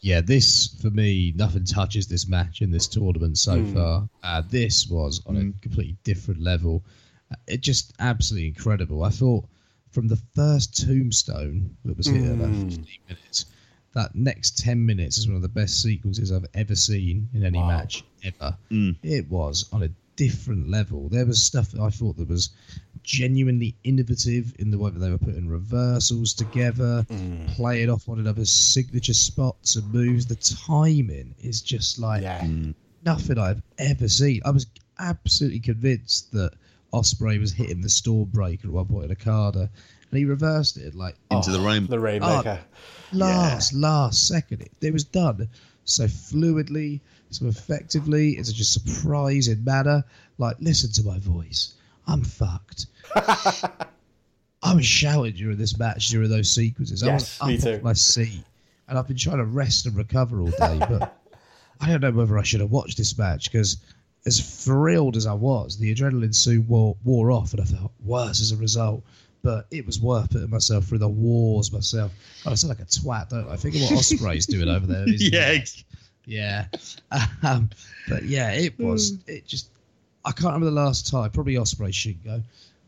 yeah, 0.00 0.20
this 0.20 0.68
for 0.80 0.90
me, 0.90 1.32
nothing 1.36 1.64
touches 1.64 2.06
this 2.06 2.28
match 2.28 2.62
in 2.62 2.70
this 2.70 2.86
tournament 2.86 3.38
so 3.38 3.56
mm. 3.56 3.74
far. 3.74 4.08
Uh, 4.22 4.42
this 4.48 4.88
was 4.88 5.22
on 5.26 5.36
mm. 5.36 5.56
a 5.56 5.60
completely 5.60 5.96
different 6.04 6.40
level. 6.40 6.84
Uh, 7.30 7.36
it 7.46 7.60
just 7.60 7.92
absolutely 7.98 8.48
incredible. 8.48 9.02
I 9.02 9.10
thought 9.10 9.44
from 9.90 10.08
the 10.08 10.20
first 10.34 10.86
tombstone 10.86 11.76
that 11.84 11.96
was 11.96 12.06
here, 12.06 12.20
mm. 12.20 12.34
about 12.34 12.54
15 12.54 12.86
minutes, 13.08 13.46
that 13.94 14.14
next 14.14 14.58
10 14.58 14.84
minutes 14.84 15.18
is 15.18 15.26
one 15.26 15.36
of 15.36 15.42
the 15.42 15.48
best 15.48 15.82
sequences 15.82 16.30
I've 16.30 16.46
ever 16.54 16.76
seen 16.76 17.28
in 17.34 17.44
any 17.44 17.58
wow. 17.58 17.68
match 17.68 18.04
ever. 18.22 18.56
Mm. 18.70 18.96
It 19.02 19.28
was 19.28 19.68
on 19.72 19.82
a 19.82 19.90
different 20.14 20.68
level. 20.68 21.08
There 21.08 21.26
was 21.26 21.42
stuff 21.42 21.74
I 21.80 21.90
thought 21.90 22.16
that 22.18 22.28
was 22.28 22.50
genuinely 23.08 23.74
innovative 23.84 24.54
in 24.58 24.70
the 24.70 24.76
way 24.76 24.90
that 24.90 24.98
they 24.98 25.10
were 25.10 25.16
putting 25.16 25.48
reversals 25.48 26.34
together, 26.34 27.06
mm. 27.08 27.48
playing 27.54 27.88
off 27.88 28.06
one 28.06 28.18
another's 28.18 28.52
signature 28.52 29.14
spots 29.14 29.76
and 29.76 29.92
moves. 29.94 30.26
The 30.26 30.36
timing 30.66 31.34
is 31.42 31.62
just 31.62 31.98
like 31.98 32.22
yeah. 32.22 32.46
Nothing 33.06 33.38
I've 33.38 33.62
ever 33.78 34.08
seen. 34.08 34.42
I 34.44 34.50
was 34.50 34.66
absolutely 34.98 35.60
convinced 35.60 36.32
that 36.32 36.50
Ospreay 36.92 37.40
was 37.40 37.52
hitting 37.52 37.80
the 37.80 37.88
Stormbreaker 37.88 38.66
at 38.66 38.70
one 38.70 38.86
point 38.86 39.06
in 39.06 39.12
Okada, 39.12 39.70
and 40.10 40.18
he 40.18 40.26
reversed 40.26 40.76
it 40.76 40.94
like 40.94 41.14
into 41.30 41.48
oh, 41.48 41.52
the 41.52 41.60
rain. 41.60 41.86
The 41.86 41.98
Rainmaker. 41.98 42.60
Oh, 42.60 43.16
last, 43.16 43.72
yeah. 43.72 43.78
last 43.78 44.28
second, 44.28 44.60
it, 44.60 44.72
it 44.82 44.92
was 44.92 45.04
done 45.04 45.48
so 45.84 46.04
fluidly 46.04 47.00
so 47.30 47.46
effectively. 47.46 48.32
It's 48.32 48.50
a 48.50 48.54
just 48.54 48.72
surprising 48.72 49.64
manner. 49.64 50.04
Like, 50.38 50.56
listen 50.60 50.92
to 50.92 51.02
my 51.04 51.18
voice. 51.18 51.74
I'm 52.08 52.24
fucked. 52.24 52.86
I 54.62 54.74
was 54.74 54.84
shouting 54.84 55.34
during 55.34 55.56
this 55.56 55.78
match 55.78 56.08
during 56.08 56.30
those 56.30 56.50
sequences. 56.50 57.02
Yes, 57.02 57.38
I 57.40 57.52
was 57.52 57.66
up 57.66 57.76
off 57.76 57.82
my 57.82 57.92
seat, 57.92 58.42
and 58.88 58.98
I've 58.98 59.06
been 59.06 59.16
trying 59.16 59.38
to 59.38 59.44
rest 59.44 59.86
and 59.86 59.94
recover 59.94 60.40
all 60.40 60.50
day. 60.50 60.78
But 60.80 61.16
I 61.80 61.88
don't 61.88 62.00
know 62.00 62.10
whether 62.10 62.38
I 62.38 62.42
should 62.42 62.60
have 62.60 62.70
watched 62.70 62.98
this 62.98 63.16
match 63.16 63.50
because, 63.52 63.76
as 64.26 64.64
thrilled 64.64 65.16
as 65.16 65.26
I 65.26 65.32
was, 65.32 65.78
the 65.78 65.94
adrenaline 65.94 66.34
soon 66.34 66.66
wore, 66.66 66.96
wore 67.04 67.30
off, 67.30 67.52
and 67.52 67.62
I 67.62 67.64
felt 67.64 67.92
worse 68.04 68.40
as 68.40 68.50
a 68.52 68.56
result. 68.56 69.04
But 69.42 69.66
it 69.70 69.86
was 69.86 70.00
worth 70.00 70.30
putting 70.30 70.50
myself 70.50 70.86
through 70.86 70.98
the 70.98 71.08
wars 71.08 71.72
myself. 71.72 72.12
I 72.44 72.54
sound 72.54 72.70
like 72.70 72.80
a 72.80 72.90
twat, 72.90 73.28
don't 73.28 73.48
I? 73.48 73.54
Think 73.54 73.76
of 73.76 73.82
what 73.82 73.92
Ospreay's 73.92 74.46
doing 74.46 74.68
over 74.68 74.86
there. 74.86 75.04
yeah, 75.08 75.58
yeah. 76.26 76.66
Um, 77.42 77.70
but 78.08 78.24
yeah, 78.24 78.50
it 78.50 78.78
was. 78.78 79.10
Hmm. 79.10 79.30
It 79.30 79.46
just. 79.46 79.70
I 80.28 80.32
can't 80.32 80.52
remember 80.52 80.66
the 80.66 80.72
last 80.72 81.10
time. 81.10 81.30
Probably 81.30 81.54
Ospreay 81.54 81.88
Shingo, 81.88 82.42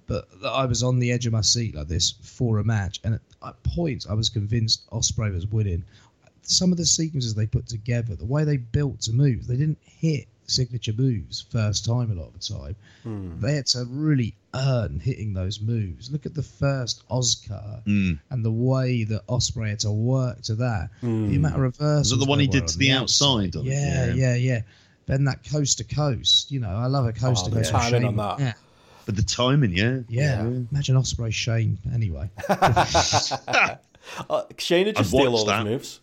but 0.07 0.29
I 0.45 0.67
was 0.67 0.83
on 0.83 0.99
the 0.99 1.11
edge 1.11 1.25
of 1.25 1.33
my 1.33 1.41
seat 1.41 1.75
like 1.75 1.89
this 1.89 2.12
for 2.23 2.59
a 2.59 2.65
match, 2.65 3.01
and 3.03 3.15
at, 3.15 3.21
at 3.43 3.62
points 3.62 4.07
I 4.07 4.12
was 4.12 4.29
convinced 4.29 4.89
Ospreay 4.91 5.33
was 5.33 5.47
winning. 5.47 5.83
Some 6.43 6.71
of 6.71 6.77
the 6.77 6.85
sequences 6.85 7.35
they 7.35 7.47
put 7.47 7.67
together, 7.67 8.15
the 8.15 8.27
way 8.27 8.45
they 8.45 8.59
built 8.59 9.01
to 9.03 9.12
move, 9.12 9.47
they 9.47 9.57
didn't 9.57 9.79
hit 9.83 10.27
signature 10.49 10.93
moves 10.93 11.47
first 11.51 11.87
time 11.87 12.11
a 12.11 12.15
lot 12.15 12.27
of 12.27 12.33
the 12.35 12.41
time. 12.41 12.77
Mm. 13.07 13.41
They 13.41 13.55
had 13.55 13.67
to 13.69 13.87
really 13.89 14.35
earn 14.55 15.01
hitting 15.01 15.33
those 15.33 15.61
moves. 15.61 16.11
Look 16.11 16.27
at 16.27 16.35
the 16.35 16.43
first 16.43 17.05
Oscar 17.09 17.83
mm. 17.87 18.19
and 18.29 18.45
the 18.45 18.51
way 18.51 19.05
that 19.05 19.27
Ospreay 19.29 19.71
had 19.71 19.81
to 19.81 19.93
work 19.93 20.43
to 20.43 20.57
that. 20.57 20.91
Mm. 21.03 21.31
The 21.31 21.37
amount 21.37 21.55
of 21.55 21.61
reversals. 21.61 22.11
Was 22.11 22.19
that 22.19 22.25
the 22.25 22.29
one 22.29 22.41
he 22.41 22.49
did 22.49 22.62
on 22.62 22.69
to 22.69 22.79
the, 22.79 22.91
outside? 22.91 23.57
outside 23.57 23.65
yeah, 23.65 24.07
yeah, 24.07 24.15
yeah, 24.15 24.35
yeah. 24.35 24.61
Then 25.11 25.24
that 25.24 25.43
coast 25.43 25.78
to 25.78 25.85
coast. 25.85 26.53
You 26.53 26.61
know, 26.61 26.70
I 26.70 26.87
love 26.87 27.05
a 27.05 27.12
coast 27.12 27.47
to 27.47 27.51
coast. 27.51 27.73
Timing 27.73 28.05
on 28.05 28.16
that. 28.16 28.39
Yeah. 28.39 28.53
But 29.07 29.16
the 29.16 29.23
timing, 29.23 29.73
yeah. 29.73 29.99
Yeah. 30.09 30.43
yeah. 30.43 30.61
Imagine 30.70 30.95
Ospreay 30.95 31.32
Shane 31.32 31.78
anyway. 31.93 32.31
uh, 32.49 33.77
Shane 34.57 34.87
would 34.87 34.97
just 34.97 35.11
steal 35.11 35.35
all 35.35 35.45
that. 35.47 35.65
those 35.65 35.73
moves. 35.73 36.01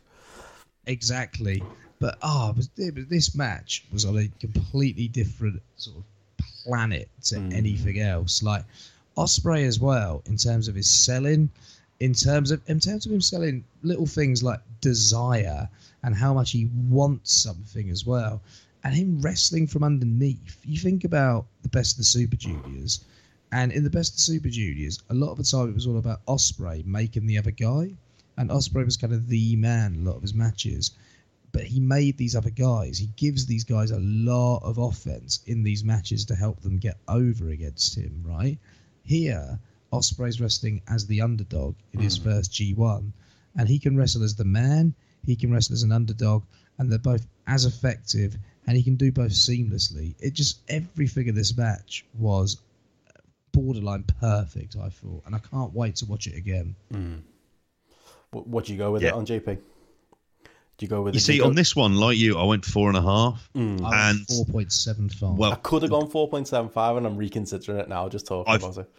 Exactly. 0.88 1.64
But 2.00 2.18
oh, 2.22 2.54
this 2.76 3.34
match 3.34 3.86
was 3.94 4.04
on 4.04 4.18
a 4.18 4.28
completely 4.42 5.08
different 5.08 5.62
sort 5.78 5.98
of 5.98 6.04
planet 6.66 7.10
to 7.28 7.36
mm. 7.36 7.54
anything 7.54 8.02
else. 8.02 8.44
Like 8.44 8.66
Ospreay 9.16 9.66
as 9.66 9.80
well, 9.80 10.22
in 10.26 10.36
terms 10.36 10.68
of 10.68 10.76
his 10.76 10.92
selling, 10.92 11.50
in 12.02 12.14
terms 12.14 12.52
of 12.52 12.62
in 12.68 12.82
terms 12.82 13.06
of 13.06 13.14
him 13.14 13.22
selling 13.22 13.64
little 13.84 14.06
things 14.06 14.44
like 14.44 14.60
desire 14.82 15.70
and 16.04 16.14
how 16.14 16.34
much 16.34 16.52
he 16.52 16.70
wants 16.90 17.32
something 17.32 17.90
as 17.90 18.06
well, 18.06 18.42
and 18.88 18.96
him 18.96 19.22
wrestling 19.22 19.68
from 19.68 19.84
underneath. 19.84 20.58
You 20.64 20.80
think 20.80 21.04
about 21.04 21.48
the 21.62 21.68
best 21.68 21.96
of 21.96 21.98
the 21.98 22.04
Super 22.06 22.38
Juniors, 22.38 23.04
and 23.52 23.74
in 23.74 23.84
the 23.84 23.90
best 23.90 24.14
of 24.14 24.16
the 24.16 24.22
Super 24.22 24.50
Juniors, 24.50 25.04
a 25.10 25.14
lot 25.14 25.32
of 25.32 25.38
the 25.38 25.44
time 25.44 25.68
it 25.68 25.76
was 25.76 25.86
all 25.86 25.98
about 25.98 26.26
Ospreay 26.26 26.86
making 26.86 27.26
the 27.26 27.38
other 27.38 27.52
guy, 27.52 27.94
and 28.38 28.50
Ospreay 28.50 28.86
was 28.86 28.96
kind 28.96 29.12
of 29.12 29.28
the 29.28 29.58
man 29.58 29.96
a 29.96 30.10
lot 30.10 30.16
of 30.16 30.22
his 30.22 30.34
matches 30.34 30.92
but 31.52 31.66
he 31.66 31.80
made 31.80 32.18
these 32.18 32.36
other 32.36 32.50
guys. 32.52 32.98
He 33.00 33.10
gives 33.16 33.46
these 33.46 33.64
guys 33.64 33.90
a 33.90 34.00
lot 34.00 34.60
of 34.60 34.78
offense 34.78 35.42
in 35.48 35.64
these 35.64 35.84
matches 35.84 36.24
to 36.26 36.36
help 36.36 36.62
them 36.62 36.78
get 36.78 36.98
over 37.08 37.50
against 37.50 37.98
him, 37.98 38.22
right? 38.24 38.60
Here, 39.04 39.60
Ospreay's 39.92 40.40
wrestling 40.40 40.82
as 40.88 41.08
the 41.08 41.22
underdog 41.22 41.76
in 41.94 42.02
his 42.02 42.18
hmm. 42.18 42.26
first 42.26 42.52
G1, 42.52 43.12
and 43.56 43.68
he 43.68 43.80
can 43.80 43.98
wrestle 43.98 44.24
as 44.24 44.36
the 44.36 44.46
man, 44.46 44.94
he 45.26 45.36
can 45.36 45.52
wrestle 45.52 45.74
as 45.74 45.84
an 45.84 45.92
underdog, 45.92 46.44
and 46.78 46.92
they're 46.92 47.00
both 47.00 47.26
as 47.48 47.66
effective, 47.66 48.38
and 48.68 48.78
he 48.78 48.84
can 48.84 48.96
do 48.96 49.12
both 49.12 49.32
seamlessly. 49.32 50.14
It 50.20 50.34
just, 50.34 50.60
everything 50.70 51.28
in 51.28 51.36
this 51.36 51.58
match 51.58 52.06
was 52.18 52.58
borderline 53.54 54.04
perfect, 54.20 54.76
I 54.76 54.90
thought, 54.90 55.24
and 55.26 55.34
I 55.34 55.40
can't 55.40 55.74
wait 55.74 55.96
to 55.98 56.06
watch 56.06 56.28
it 56.28 56.36
again. 56.36 56.76
Mm. 56.94 57.22
What, 58.32 58.48
what 58.48 58.66
do 58.66 58.74
you 58.74 58.78
go 58.78 58.92
with 58.92 59.02
yeah. 59.02 59.10
it 59.10 59.14
on 59.14 59.26
JP? 59.26 59.46
Do 59.46 60.86
you 60.86 60.90
go 60.90 61.02
with? 61.02 61.16
You 61.16 61.20
see, 61.20 61.42
on 61.42 61.56
this 61.56 61.76
one, 61.76 61.96
like 61.96 62.18
you, 62.18 62.38
I 62.38 62.44
went 62.44 62.64
four 62.64 62.88
and 62.90 62.98
a 62.98 63.02
half, 63.02 63.50
mm. 63.56 63.82
and 63.84 64.28
four 64.28 64.46
point 64.46 64.72
seven 64.72 65.10
five. 65.10 65.34
Well, 65.34 65.52
I 65.52 65.56
could 65.56 65.82
have 65.82 65.90
gone 65.90 66.08
four 66.08 66.30
point 66.30 66.48
seven 66.48 66.70
five, 66.70 66.98
and 66.98 67.08
I'm 67.08 67.18
reconsidering 67.18 67.80
it 67.80 67.90
now. 67.90 68.08
Just 68.10 68.28
talking 68.28 68.54
I've, 68.54 68.62
about 68.62 68.78
it. 68.78 68.90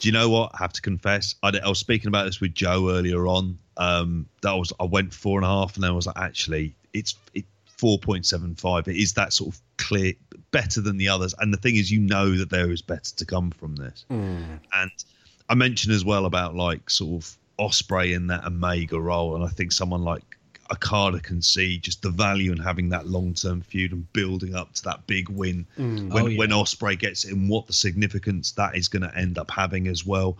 Do 0.00 0.08
you 0.08 0.12
know 0.12 0.28
what? 0.28 0.50
I 0.52 0.58
have 0.58 0.74
to 0.74 0.82
confess, 0.82 1.34
I, 1.42 1.52
I 1.64 1.68
was 1.68 1.78
speaking 1.78 2.08
about 2.08 2.26
this 2.26 2.40
with 2.42 2.52
Joe 2.54 2.90
earlier 2.90 3.26
on. 3.26 3.58
Um, 3.78 4.26
that 4.42 4.52
was 4.52 4.70
I 4.78 4.84
went 4.84 5.14
four 5.14 5.38
and 5.38 5.46
a 5.46 5.48
half, 5.48 5.76
and 5.76 5.84
then 5.84 5.92
I 5.92 5.94
was 5.94 6.06
like, 6.06 6.18
actually, 6.18 6.76
it's 6.92 7.14
it 7.32 7.46
four 7.84 7.98
point 7.98 8.24
seven 8.24 8.54
five. 8.54 8.88
It 8.88 8.96
is 8.96 9.12
that 9.12 9.34
sort 9.34 9.54
of 9.54 9.60
clear, 9.76 10.14
better 10.52 10.80
than 10.80 10.96
the 10.96 11.06
others. 11.06 11.34
And 11.38 11.52
the 11.52 11.58
thing 11.58 11.76
is, 11.76 11.90
you 11.90 12.00
know 12.00 12.34
that 12.38 12.48
there 12.48 12.70
is 12.70 12.80
better 12.80 13.14
to 13.14 13.26
come 13.26 13.50
from 13.50 13.76
this. 13.76 14.06
Mm. 14.10 14.58
And 14.72 14.90
I 15.50 15.54
mentioned 15.54 15.92
as 15.92 16.02
well 16.02 16.24
about 16.24 16.54
like 16.54 16.88
sort 16.88 17.22
of 17.22 17.36
Ospreay 17.58 18.14
in 18.14 18.28
that 18.28 18.46
Omega 18.46 18.98
role, 18.98 19.34
and 19.34 19.44
I 19.44 19.48
think 19.48 19.70
someone 19.70 20.02
like 20.02 20.22
Okada 20.72 21.20
can 21.20 21.42
see 21.42 21.76
just 21.76 22.00
the 22.00 22.08
value 22.08 22.52
in 22.52 22.58
having 22.58 22.88
that 22.88 23.06
long 23.06 23.34
term 23.34 23.60
feud 23.60 23.92
and 23.92 24.10
building 24.14 24.54
up 24.54 24.72
to 24.76 24.82
that 24.84 25.06
big 25.06 25.28
win 25.28 25.66
mm. 25.78 26.10
when, 26.10 26.24
oh, 26.24 26.26
yeah. 26.28 26.38
when 26.38 26.48
Ospreay 26.48 26.98
gets 26.98 27.24
in, 27.24 27.48
what 27.48 27.66
the 27.66 27.74
significance 27.74 28.52
that 28.52 28.74
is 28.74 28.88
going 28.88 29.02
to 29.02 29.14
end 29.14 29.36
up 29.36 29.50
having 29.50 29.88
as 29.88 30.06
well. 30.06 30.38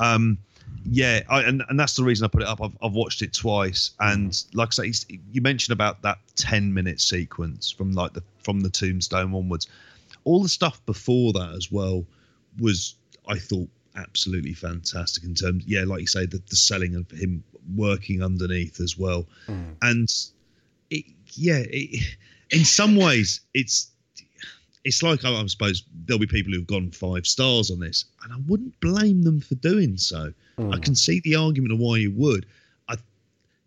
Um, 0.00 0.38
yeah, 0.84 1.22
I, 1.28 1.42
and 1.42 1.62
and 1.68 1.78
that's 1.78 1.94
the 1.94 2.04
reason 2.04 2.24
I 2.24 2.28
put 2.28 2.42
it 2.42 2.48
up. 2.48 2.60
I've, 2.62 2.76
I've 2.82 2.92
watched 2.92 3.22
it 3.22 3.32
twice, 3.32 3.92
and 3.98 4.36
like 4.54 4.68
I 4.78 4.90
say, 4.90 5.16
you 5.32 5.40
mentioned 5.40 5.72
about 5.72 6.02
that 6.02 6.18
ten 6.36 6.72
minute 6.72 7.00
sequence 7.00 7.70
from 7.70 7.92
like 7.92 8.12
the 8.12 8.22
from 8.42 8.60
the 8.60 8.70
Tombstone 8.70 9.34
onwards. 9.34 9.68
All 10.24 10.42
the 10.42 10.48
stuff 10.48 10.84
before 10.86 11.32
that 11.34 11.54
as 11.56 11.70
well 11.70 12.04
was, 12.58 12.96
I 13.28 13.38
thought, 13.38 13.68
absolutely 13.96 14.54
fantastic 14.54 15.24
in 15.24 15.34
terms. 15.34 15.64
Yeah, 15.66 15.84
like 15.84 16.00
you 16.00 16.06
say, 16.06 16.26
the, 16.26 16.42
the 16.48 16.56
selling 16.56 16.94
of 16.96 17.10
him 17.10 17.42
working 17.74 18.22
underneath 18.22 18.80
as 18.80 18.96
well. 18.98 19.26
Mm. 19.46 19.76
And 19.82 20.08
it, 20.90 21.04
yeah, 21.34 21.62
it, 21.64 22.16
in 22.50 22.64
some 22.64 22.96
ways, 22.96 23.40
it's 23.54 23.90
it's 24.86 25.02
like 25.02 25.24
I, 25.24 25.30
I, 25.34 25.46
suppose 25.46 25.82
there'll 26.04 26.20
be 26.20 26.28
people 26.28 26.52
who've 26.52 26.66
gone 26.66 26.92
five 26.92 27.26
stars 27.26 27.72
on 27.72 27.80
this, 27.80 28.04
and 28.22 28.32
I 28.32 28.36
wouldn't 28.46 28.78
blame 28.80 29.22
them 29.22 29.40
for 29.40 29.56
doing 29.56 29.96
so. 29.96 30.32
Mm. 30.58 30.72
I 30.72 30.78
can 30.78 30.94
see 30.94 31.18
the 31.20 31.34
argument 31.34 31.72
of 31.72 31.80
why 31.80 31.96
you 31.96 32.12
would. 32.12 32.46
I, 32.88 32.94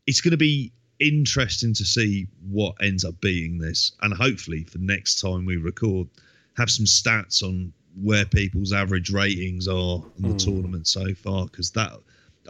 it's 0.08 0.22
going 0.22 0.32
to 0.32 0.38
be 0.38 0.72
interesting 1.00 1.74
to 1.74 1.84
see 1.84 2.26
what 2.50 2.76
ends 2.82 3.04
up 3.04 3.20
being 3.20 3.58
this, 3.58 3.92
and 4.02 4.14
hopefully 4.14 4.64
for 4.64 4.78
next 4.78 5.20
time 5.20 5.46
we 5.46 5.58
record, 5.58 6.08
have 6.56 6.72
some 6.72 6.86
stats 6.86 7.44
on 7.44 7.74
where 8.02 8.24
people's 8.24 8.72
average 8.72 9.10
ratings 9.12 9.68
are 9.68 10.02
in 10.20 10.24
Hmm. 10.24 10.32
the 10.32 10.38
tournament 10.38 10.88
so 10.88 11.14
far 11.16 11.48
because 11.48 11.72
that 11.72 12.00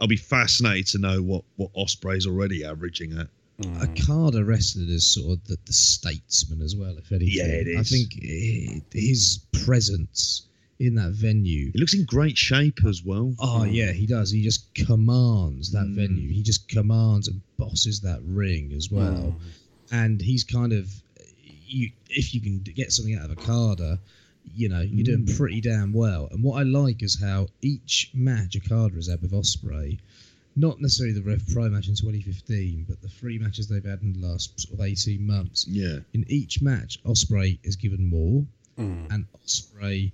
I'll 0.00 0.06
be 0.06 0.16
fascinated 0.16 0.86
to 0.88 0.98
know 0.98 1.22
what 1.22 1.42
what 1.56 1.72
Ospreay's 1.74 2.26
already 2.26 2.64
averaging 2.64 3.18
at. 3.18 3.26
Mm. 3.60 3.82
Okada 3.82 4.44
wrestled 4.44 4.88
as 4.88 5.06
sort 5.06 5.32
of 5.38 5.44
the, 5.46 5.56
the 5.66 5.72
statesman 5.72 6.62
as 6.62 6.74
well, 6.76 6.96
if 6.96 7.12
anything. 7.12 7.28
Yeah, 7.32 7.44
it 7.46 7.78
I 7.78 7.82
think 7.82 8.12
i- 8.22 8.82
his 8.96 9.40
presence 9.64 10.46
in 10.78 10.94
that 10.94 11.10
venue. 11.12 11.70
He 11.72 11.78
looks 11.78 11.92
in 11.94 12.04
great 12.06 12.38
shape 12.38 12.78
as 12.86 13.04
well. 13.04 13.34
Oh 13.38 13.64
mm. 13.66 13.72
yeah, 13.74 13.92
he 13.92 14.06
does. 14.06 14.30
He 14.30 14.42
just 14.42 14.72
commands 14.74 15.72
that 15.72 15.86
Mm. 15.86 15.94
venue. 15.94 16.28
He 16.32 16.42
just 16.42 16.68
commands 16.68 17.28
and 17.28 17.40
bosses 17.58 18.00
that 18.00 18.20
ring 18.24 18.72
as 18.74 18.90
well. 18.90 19.36
Mm. 19.38 19.92
And 19.92 20.20
he's 20.22 20.44
kind 20.44 20.72
of, 20.72 20.88
you 21.66 21.90
if 22.08 22.34
you 22.34 22.40
can 22.40 22.60
get 22.60 22.92
something 22.92 23.14
out 23.14 23.30
of 23.30 23.32
Okada, 23.38 23.98
you 24.56 24.68
know, 24.70 24.80
you're 24.80 25.04
doing 25.04 25.26
pretty 25.36 25.60
damn 25.60 25.92
well. 25.92 26.28
And 26.32 26.42
what 26.42 26.58
I 26.58 26.62
like 26.62 27.02
is 27.02 27.20
how 27.20 27.48
each 27.60 28.10
match 28.14 28.56
Okada 28.56 28.94
has 28.94 29.08
had 29.08 29.20
with 29.20 29.32
Ospreay, 29.32 29.98
not 30.56 30.80
necessarily 30.80 31.14
the 31.14 31.22
Rev 31.22 31.42
Pro 31.52 31.68
match 31.68 31.88
in 31.88 31.94
2015, 31.94 32.84
but 32.88 33.00
the 33.00 33.08
three 33.08 33.38
matches 33.38 33.68
they've 33.68 33.84
had 33.84 34.02
in 34.02 34.12
the 34.12 34.26
last 34.26 34.58
sort 34.60 34.74
of 34.78 34.84
18 34.84 35.24
months. 35.26 35.66
Yeah, 35.68 36.00
In 36.12 36.24
each 36.28 36.60
match, 36.60 37.02
Ospreay 37.04 37.58
is 37.62 37.76
given 37.76 38.04
more, 38.08 38.44
Mm. 38.78 39.06
and 39.12 39.26
Ospreay 39.44 40.12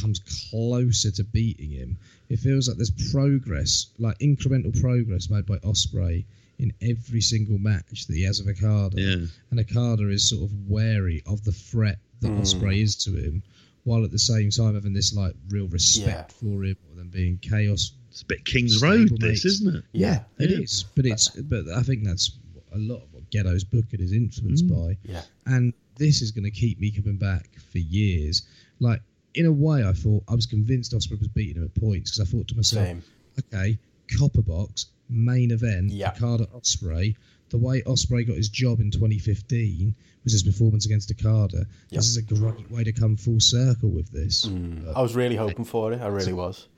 comes 0.00 0.20
closer 0.50 1.10
to 1.10 1.24
beating 1.24 1.70
him. 1.70 1.96
It 2.28 2.38
feels 2.38 2.66
like 2.68 2.76
there's 2.78 3.10
progress, 3.12 3.88
like 3.98 4.18
incremental 4.20 4.78
progress 4.80 5.28
made 5.28 5.44
by 5.46 5.58
Ospreay 5.58 6.24
in 6.58 6.72
every 6.80 7.20
single 7.20 7.58
match 7.58 8.06
that 8.06 8.14
he 8.16 8.22
has 8.22 8.40
of 8.40 8.46
Okada. 8.46 9.00
yeah. 9.00 9.26
And 9.50 9.60
Okada 9.60 10.08
is 10.08 10.28
sort 10.28 10.44
of 10.44 10.68
wary 10.68 11.22
of 11.26 11.42
the 11.44 11.52
threat 11.52 11.98
that 12.20 12.30
Ospreay 12.32 12.82
is 12.82 12.94
to 13.04 13.14
him, 13.16 13.42
while 13.84 14.04
at 14.04 14.10
the 14.12 14.18
same 14.18 14.50
time 14.50 14.74
having 14.74 14.92
this 14.92 15.12
like 15.12 15.34
real 15.50 15.66
respect 15.68 16.32
for 16.32 16.64
him, 16.64 16.76
or 16.90 16.96
them 16.96 17.08
being 17.08 17.38
chaos. 17.38 17.92
It's 18.12 18.22
a 18.22 18.26
bit 18.26 18.44
King's 18.44 18.76
Stable 18.76 18.96
Road, 18.96 19.20
this 19.20 19.46
isn't 19.46 19.74
it? 19.74 19.84
Yeah, 19.92 20.20
it 20.38 20.50
yeah. 20.50 20.58
is. 20.58 20.84
But 20.94 21.06
it's 21.06 21.28
but 21.30 21.66
uh, 21.66 21.78
I 21.78 21.82
think 21.82 22.04
that's 22.04 22.38
a 22.74 22.78
lot 22.78 22.96
of 22.96 23.12
what 23.12 23.30
Gedo's 23.30 23.64
booking 23.64 24.00
is 24.00 24.12
influenced 24.12 24.66
mm. 24.66 24.86
by 24.86 24.98
Yeah. 25.02 25.22
and 25.46 25.72
this 25.96 26.20
is 26.20 26.30
going 26.30 26.44
to 26.44 26.50
keep 26.50 26.78
me 26.78 26.90
coming 26.90 27.16
back 27.16 27.48
for 27.70 27.78
years. 27.78 28.42
Like 28.80 29.00
in 29.34 29.46
a 29.46 29.52
way, 29.52 29.82
I 29.86 29.92
thought 29.92 30.24
I 30.28 30.34
was 30.34 30.44
convinced 30.44 30.92
Ospreay 30.92 31.18
was 31.18 31.28
beating 31.28 31.56
him 31.56 31.64
at 31.64 31.80
points 31.80 32.10
because 32.16 32.28
I 32.28 32.30
thought 32.30 32.48
to 32.48 32.54
myself, 32.56 32.86
Same. 32.86 33.02
okay, 33.38 33.78
Copper 34.18 34.42
Box 34.42 34.86
main 35.08 35.50
event, 35.50 35.90
Yeah. 35.90 36.10
Okada 36.10 36.46
Ospreay. 36.54 37.16
The 37.48 37.58
way 37.58 37.82
Ospreay 37.82 38.26
got 38.26 38.36
his 38.36 38.48
job 38.48 38.80
in 38.80 38.90
2015 38.90 39.94
was 40.24 40.32
his 40.32 40.42
performance 40.42 40.86
against 40.86 41.10
Okada. 41.10 41.66
Yeah. 41.90 41.98
This 41.98 42.08
is 42.08 42.16
a 42.16 42.22
great 42.22 42.70
way 42.70 42.84
to 42.84 42.92
come 42.92 43.16
full 43.16 43.40
circle 43.40 43.90
with 43.90 44.10
this. 44.10 44.46
Mm. 44.46 44.94
I 44.94 45.02
was 45.02 45.14
really 45.14 45.36
hoping 45.36 45.64
for 45.64 45.92
it. 45.92 46.00
I 46.00 46.08
really 46.08 46.32
was. 46.32 46.68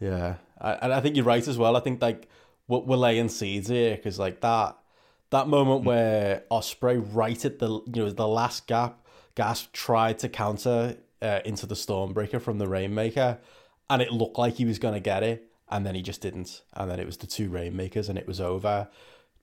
Yeah, 0.00 0.16
I, 0.26 0.36
and 0.60 0.92
I 0.92 1.00
think 1.00 1.16
you're 1.16 1.24
right 1.24 1.46
as 1.46 1.58
well. 1.58 1.76
I 1.76 1.80
think 1.80 2.02
like 2.02 2.28
we're, 2.68 2.80
we're 2.80 2.96
laying 2.96 3.28
seeds 3.28 3.68
here 3.68 3.96
because 3.96 4.18
like 4.18 4.40
that 4.40 4.76
that 5.30 5.48
moment 5.48 5.84
where 5.84 6.42
Ospreay 6.50 7.04
right 7.12 7.44
at 7.44 7.58
the 7.58 7.68
you 7.68 8.04
know 8.04 8.10
the 8.10 8.28
last 8.28 8.66
gap, 8.66 9.04
Gasp 9.34 9.72
tried 9.72 10.18
to 10.20 10.28
counter 10.28 10.96
uh, 11.22 11.40
into 11.44 11.66
the 11.66 11.74
Stormbreaker 11.74 12.40
from 12.40 12.58
the 12.58 12.68
Rainmaker, 12.68 13.38
and 13.88 14.02
it 14.02 14.12
looked 14.12 14.38
like 14.38 14.54
he 14.54 14.64
was 14.64 14.78
gonna 14.78 15.00
get 15.00 15.22
it, 15.22 15.50
and 15.68 15.86
then 15.86 15.94
he 15.94 16.02
just 16.02 16.20
didn't, 16.20 16.62
and 16.74 16.90
then 16.90 17.00
it 17.00 17.06
was 17.06 17.16
the 17.16 17.26
two 17.26 17.48
Rainmakers, 17.48 18.08
and 18.08 18.18
it 18.18 18.26
was 18.26 18.40
over. 18.40 18.88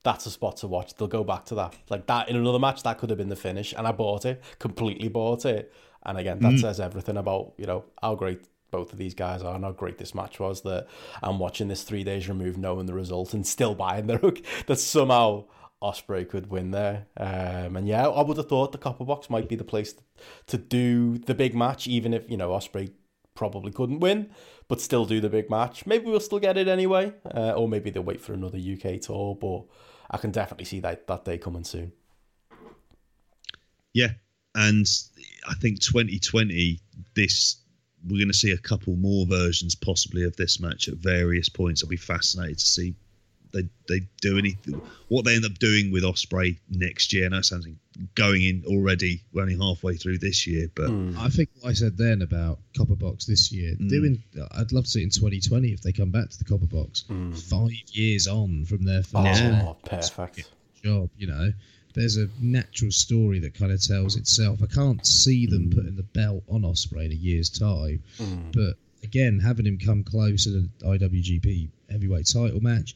That's 0.04 0.26
a 0.26 0.32
spot 0.32 0.58
to 0.58 0.68
watch. 0.68 0.96
They'll 0.96 1.08
go 1.08 1.24
back 1.24 1.46
to 1.46 1.56
that. 1.56 1.76
Like 1.90 2.06
that 2.08 2.30
in 2.30 2.36
another 2.36 2.60
match, 2.60 2.84
that 2.84 2.98
could 2.98 3.10
have 3.10 3.18
been 3.18 3.30
the 3.30 3.36
finish, 3.36 3.74
and 3.76 3.88
I 3.88 3.92
bought 3.92 4.26
it, 4.26 4.44
completely 4.60 5.08
bought 5.08 5.46
it. 5.46 5.74
And 6.04 6.18
again, 6.18 6.40
that 6.40 6.60
says 6.60 6.80
everything 6.80 7.18
about 7.18 7.54
you 7.58 7.66
know 7.66 7.86
how 8.02 8.16
great 8.16 8.42
both 8.72 8.92
of 8.92 8.98
these 8.98 9.14
guys 9.14 9.42
are 9.42 9.56
and 9.56 9.64
how 9.64 9.72
great 9.72 9.98
this 9.98 10.16
match 10.16 10.40
was. 10.40 10.62
That 10.62 10.88
I'm 11.22 11.40
watching 11.40 11.68
this 11.68 11.84
three 11.84 12.04
days 12.04 12.28
removed, 12.28 12.58
knowing 12.58 12.86
the 12.86 12.94
result, 12.94 13.34
and 13.34 13.46
still 13.46 13.76
buying 13.76 14.08
the 14.08 14.18
hook 14.18 14.42
that 14.68 14.80
somehow 14.80 15.46
Ospreay 15.82 16.28
could 16.28 16.50
win 16.50 16.72
there. 16.72 17.08
Um, 17.18 17.76
and 17.76 17.88
yeah, 17.88 18.08
I 18.08 18.22
would 18.24 18.38
have 18.38 18.50
thought 18.50 18.72
the 18.72 18.78
Copper 18.78 19.06
Box 19.06 19.30
might 19.30 19.48
be 19.48 19.56
the 19.56 19.64
place 19.64 19.96
to 20.48 20.58
do 20.58 21.18
the 21.18 21.36
big 21.36 21.54
match, 21.56 21.88
even 21.88 22.14
if 22.14 22.30
you 22.30 22.38
know 22.38 22.50
Ospreay 22.50 22.92
probably 23.36 23.72
couldn't 23.72 24.00
win, 24.00 24.32
but 24.68 24.82
still 24.82 25.06
do 25.06 25.22
the 25.22 25.30
big 25.30 25.50
match. 25.50 25.86
Maybe 25.86 26.06
we'll 26.06 26.20
still 26.20 26.40
get 26.40 26.58
it 26.58 26.68
anyway, 26.68 27.14
uh, 27.34 27.52
or 27.52 27.68
maybe 27.68 27.92
they'll 27.92 28.04
wait 28.04 28.22
for 28.22 28.34
another 28.34 28.58
UK 28.58 29.00
tour. 29.00 29.36
But 29.36 29.66
I 30.10 30.18
can 30.18 30.32
definitely 30.32 30.66
see 30.66 30.80
that 30.82 31.08
that 31.08 31.26
day 31.26 31.38
coming 31.38 31.64
soon. 31.64 31.94
Yeah, 33.94 34.14
and 34.56 34.86
I 35.48 35.54
think 35.56 35.82
2020, 35.82 36.80
this 37.16 37.62
we're 38.08 38.18
going 38.18 38.28
to 38.28 38.34
see 38.34 38.52
a 38.52 38.58
couple 38.58 38.96
more 38.96 39.26
versions 39.26 39.76
possibly 39.76 40.24
of 40.24 40.36
this 40.36 40.60
match 40.60 40.88
at 40.88 40.96
various 40.96 41.50
points. 41.50 41.84
I'll 41.84 41.90
be 41.90 41.98
fascinated 41.98 42.60
to 42.60 42.66
see 42.66 42.96
they 43.54 43.68
they 43.88 44.08
do 44.22 44.38
anything 44.38 44.82
what 45.08 45.26
they 45.26 45.36
end 45.36 45.46
up 45.46 45.58
doing 45.58 45.92
with 45.92 46.04
Ospreay 46.04 46.58
next 46.70 47.14
year. 47.14 47.26
And 47.26 47.34
that 47.34 47.46
sounds 47.46 47.66
like 47.66 47.76
going 48.16 48.44
in 48.44 48.64
already. 48.68 49.22
We're 49.32 49.44
only 49.44 49.58
halfway 49.58 49.96
through 49.96 50.20
this 50.20 50.46
year, 50.48 50.68
but 50.74 50.90
hmm. 50.90 51.18
I 51.18 51.30
think 51.30 51.50
what 51.60 51.70
I 51.70 51.74
said 51.74 51.98
then 51.98 52.22
about 52.22 52.60
Copper 52.76 52.96
Box 52.96 53.26
this 53.26 53.52
year, 53.52 53.76
hmm. 53.76 53.88
doing, 53.88 54.24
I'd 54.52 54.72
love 54.72 54.86
to 54.86 54.90
see 54.90 55.02
it 55.02 55.06
in 55.06 55.10
2020 55.10 55.70
if 55.70 55.82
they 55.82 55.92
come 55.92 56.12
back 56.12 56.30
to 56.30 56.38
the 56.38 56.46
Copper 56.46 56.68
Box 56.68 57.06
hmm. 57.08 57.34
five 57.34 57.72
years 57.92 58.28
on 58.28 58.66
from 58.66 58.84
their 58.84 59.02
oh, 59.14 59.24
first 59.24 59.44
Yeah. 59.44 59.64
Oh, 59.66 59.78
perfect. 59.84 60.50
job, 60.84 61.10
you 61.18 61.28
know. 61.28 61.52
There's 61.98 62.18
a 62.18 62.30
natural 62.40 62.92
story 62.92 63.40
that 63.40 63.56
kind 63.56 63.72
of 63.72 63.82
tells 63.82 64.16
itself. 64.16 64.60
I 64.62 64.68
can't 64.68 65.06
see 65.06 65.46
them 65.48 65.70
mm. 65.70 65.76
putting 65.76 65.96
the 65.96 66.04
belt 66.04 66.44
on 66.48 66.62
Ospreay 66.62 67.06
in 67.06 67.12
a 67.12 67.16
year's 67.16 67.50
time, 67.50 68.04
mm. 68.20 68.54
but 68.54 68.78
again, 69.04 69.40
having 69.40 69.66
him 69.66 69.78
come 69.78 70.04
close 70.04 70.44
to 70.44 70.52
the 70.52 70.70
IWGP 70.86 71.70
Heavyweight 71.90 72.28
Title 72.28 72.62
match 72.62 72.96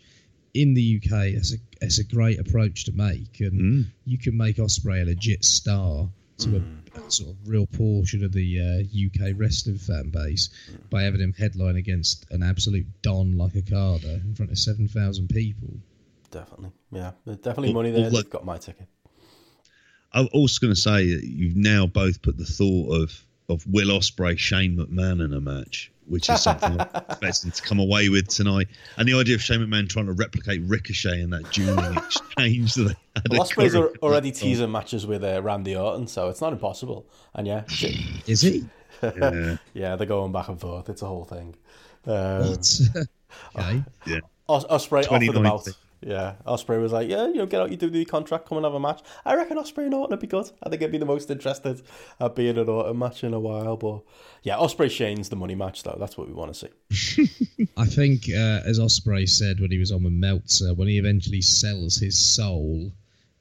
in 0.53 0.73
the 0.73 1.01
UK, 1.01 1.33
that's 1.33 1.53
a 1.53 1.57
a 1.99 2.13
great 2.13 2.39
approach 2.39 2.85
to 2.85 2.91
make, 2.91 3.39
and 3.39 3.59
mm. 3.59 3.85
you 4.05 4.17
can 4.17 4.37
make 4.37 4.57
Ospreay 4.57 5.01
a 5.01 5.05
legit 5.05 5.43
star 5.43 6.07
to 6.37 6.57
a, 6.57 6.99
a 6.99 7.11
sort 7.11 7.29
of 7.29 7.35
real 7.45 7.67
portion 7.67 8.23
of 8.23 8.31
the 8.31 8.59
uh, 8.59 9.27
UK 9.27 9.33
wrestling 9.35 9.77
fan 9.77 10.09
base 10.09 10.49
by 10.89 11.03
having 11.03 11.21
him 11.21 11.33
headline 11.33 11.75
against 11.75 12.25
an 12.31 12.43
absolute 12.43 12.85
don 13.01 13.37
like 13.37 13.55
Okada 13.55 14.13
in 14.13 14.35
front 14.35 14.51
of 14.51 14.57
seven 14.57 14.87
thousand 14.87 15.29
people. 15.29 15.69
Definitely. 16.31 16.71
Yeah, 16.91 17.11
there's 17.25 17.37
definitely 17.37 17.69
Well, 17.73 17.83
money 17.83 17.91
well, 17.91 18.01
there. 18.03 18.09
look- 18.11 18.25
They've 18.25 18.31
got 18.31 18.45
my 18.45 18.57
ticket. 18.57 18.87
I'm 20.13 20.27
also 20.33 20.59
going 20.59 20.73
to 20.73 20.79
say 20.79 21.13
that 21.15 21.23
you've 21.23 21.55
now 21.55 21.85
both 21.87 22.21
put 22.21 22.37
the 22.37 22.45
thought 22.45 22.93
of 23.01 23.25
of 23.49 23.65
Will 23.67 23.87
Ospreay, 23.89 24.37
Shane 24.37 24.77
McMahon 24.77 25.23
in 25.23 25.33
a 25.33 25.41
match, 25.41 25.91
which 26.05 26.29
is 26.29 26.41
something 26.41 26.79
I'm 26.79 26.87
expecting 27.09 27.51
to 27.51 27.61
come 27.61 27.79
away 27.79 28.07
with 28.07 28.27
tonight, 28.29 28.67
and 28.97 29.05
the 29.07 29.13
idea 29.13 29.35
of 29.35 29.41
Shane 29.41 29.59
McMahon 29.59 29.89
trying 29.89 30.05
to 30.05 30.13
replicate 30.13 30.61
Ricochet 30.63 31.19
in 31.21 31.29
that 31.31 31.49
dueling 31.51 31.97
exchange 31.97 32.75
that 32.75 32.83
they 32.83 32.95
had. 33.15 33.23
Well, 33.29 33.41
Ospreay's 33.41 33.75
already 34.01 34.31
teasing 34.31 34.71
matches 34.71 35.05
with 35.05 35.23
uh, 35.23 35.41
Randy 35.41 35.75
Orton, 35.75 36.07
so 36.07 36.29
it's 36.29 36.39
not 36.39 36.53
impossible. 36.53 37.07
And 37.33 37.45
yeah. 37.45 37.63
Is 38.25 38.39
he? 38.41 38.65
Yeah, 39.03 39.57
yeah, 39.73 39.95
they're 39.97 40.07
going 40.07 40.31
back 40.31 40.47
and 40.47 40.59
forth. 40.59 40.87
It's 40.89 41.01
a 41.01 41.07
whole 41.07 41.25
thing. 41.25 41.55
Um, 42.05 42.57
okay. 43.57 43.83
yeah. 44.05 44.19
Os- 44.47 44.65
Ospreay 44.65 45.05
offered 45.11 45.33
them 45.33 45.45
out. 45.45 45.65
2019. 45.65 45.73
Yeah, 46.01 46.35
Ospreay 46.47 46.81
was 46.81 46.91
like, 46.91 47.07
"Yeah, 47.07 47.27
you 47.27 47.35
know, 47.35 47.45
get 47.45 47.61
out 47.61 47.69
your 47.69 47.77
WWE 47.89 48.07
contract, 48.07 48.47
come 48.47 48.57
and 48.57 48.65
have 48.65 48.73
a 48.73 48.79
match." 48.79 49.01
I 49.23 49.35
reckon 49.35 49.57
Ospreay 49.57 49.85
and 49.85 49.93
Orton 49.93 50.11
would 50.11 50.19
be 50.19 50.27
good. 50.27 50.49
I 50.63 50.69
think 50.69 50.81
I'd 50.81 50.91
be 50.91 50.97
the 50.97 51.05
most 51.05 51.29
interested 51.29 51.81
at 52.19 52.35
being 52.35 52.57
an 52.57 52.67
Orton 52.67 52.97
match 52.97 53.23
in 53.23 53.33
a 53.33 53.39
while. 53.39 53.77
But 53.77 54.01
yeah, 54.41 54.55
Ospreay 54.55 54.89
Shane's 54.89 55.29
the 55.29 55.35
money 55.35 55.55
match 55.55 55.83
though. 55.83 55.97
That's 55.99 56.17
what 56.17 56.27
we 56.27 56.33
want 56.33 56.53
to 56.53 56.67
see. 56.67 57.67
I 57.77 57.85
think, 57.85 58.23
uh, 58.29 58.61
as 58.65 58.79
Ospreay 58.79 59.29
said 59.29 59.59
when 59.59 59.71
he 59.71 59.77
was 59.77 59.91
on 59.91 60.03
with 60.03 60.13
Meltzer, 60.13 60.73
when 60.73 60.87
he 60.87 60.97
eventually 60.97 61.41
sells 61.41 61.97
his 61.97 62.17
soul, 62.17 62.91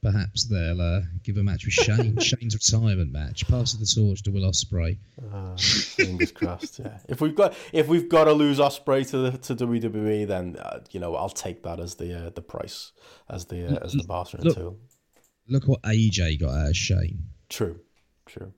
perhaps 0.03 0.45
they'll 0.45 0.81
uh, 0.81 1.01
give 1.23 1.37
a 1.37 1.43
match 1.43 1.65
with 1.65 1.75
Shane. 1.75 2.17
Shane's 2.21 2.55
retirement 2.55 3.13
match. 3.13 3.47
Pass 3.49 3.75
of 3.75 3.81
the 3.81 3.87
torch 3.87 4.23
to 4.25 4.31
Will 4.31 4.49
Ospreay. 4.51 4.99
Uh, 5.33 5.57
fingers 5.57 6.33
crossed. 6.33 6.79
Yeah, 6.79 6.99
if 7.09 7.21
we've 7.21 7.35
got 7.35 7.55
if 7.73 7.89
we've 7.89 8.09
got 8.09 8.25
to 8.25 8.33
lose 8.33 8.59
Ospreay 8.59 9.09
to 9.11 9.31
the, 9.31 9.39
to 9.39 9.55
WWE, 9.57 10.27
then 10.27 10.57
uh, 10.57 10.81
you 10.91 11.01
know 11.01 11.15
I'll 11.15 11.29
take 11.29 11.63
that 11.65 11.81
as 11.81 11.95
the 11.97 12.27
uh, 12.27 12.31
the 12.31 12.43
price 12.43 12.93
as 13.29 13.45
the 13.47 13.77
uh, 13.81 13.85
as 13.85 13.93
the 13.93 14.05
bartering 14.05 14.45
Look- 14.45 14.57
tool. 14.57 14.79
Look 15.49 15.67
what 15.67 15.83
AJ 15.83 16.41
got 16.41 16.51
out 16.51 16.69
of 16.69 16.77
Shane. 16.77 17.25
True, 17.49 17.81
true. 18.27 18.53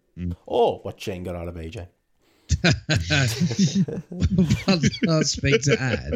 Or 0.44 0.80
what 0.82 1.00
Shane 1.00 1.22
got 1.22 1.34
out 1.34 1.48
of 1.48 1.54
AJ. 1.54 1.88
One 4.10 4.82
last 5.04 5.40
thing 5.40 5.58
to 5.62 5.76
add. 5.80 6.14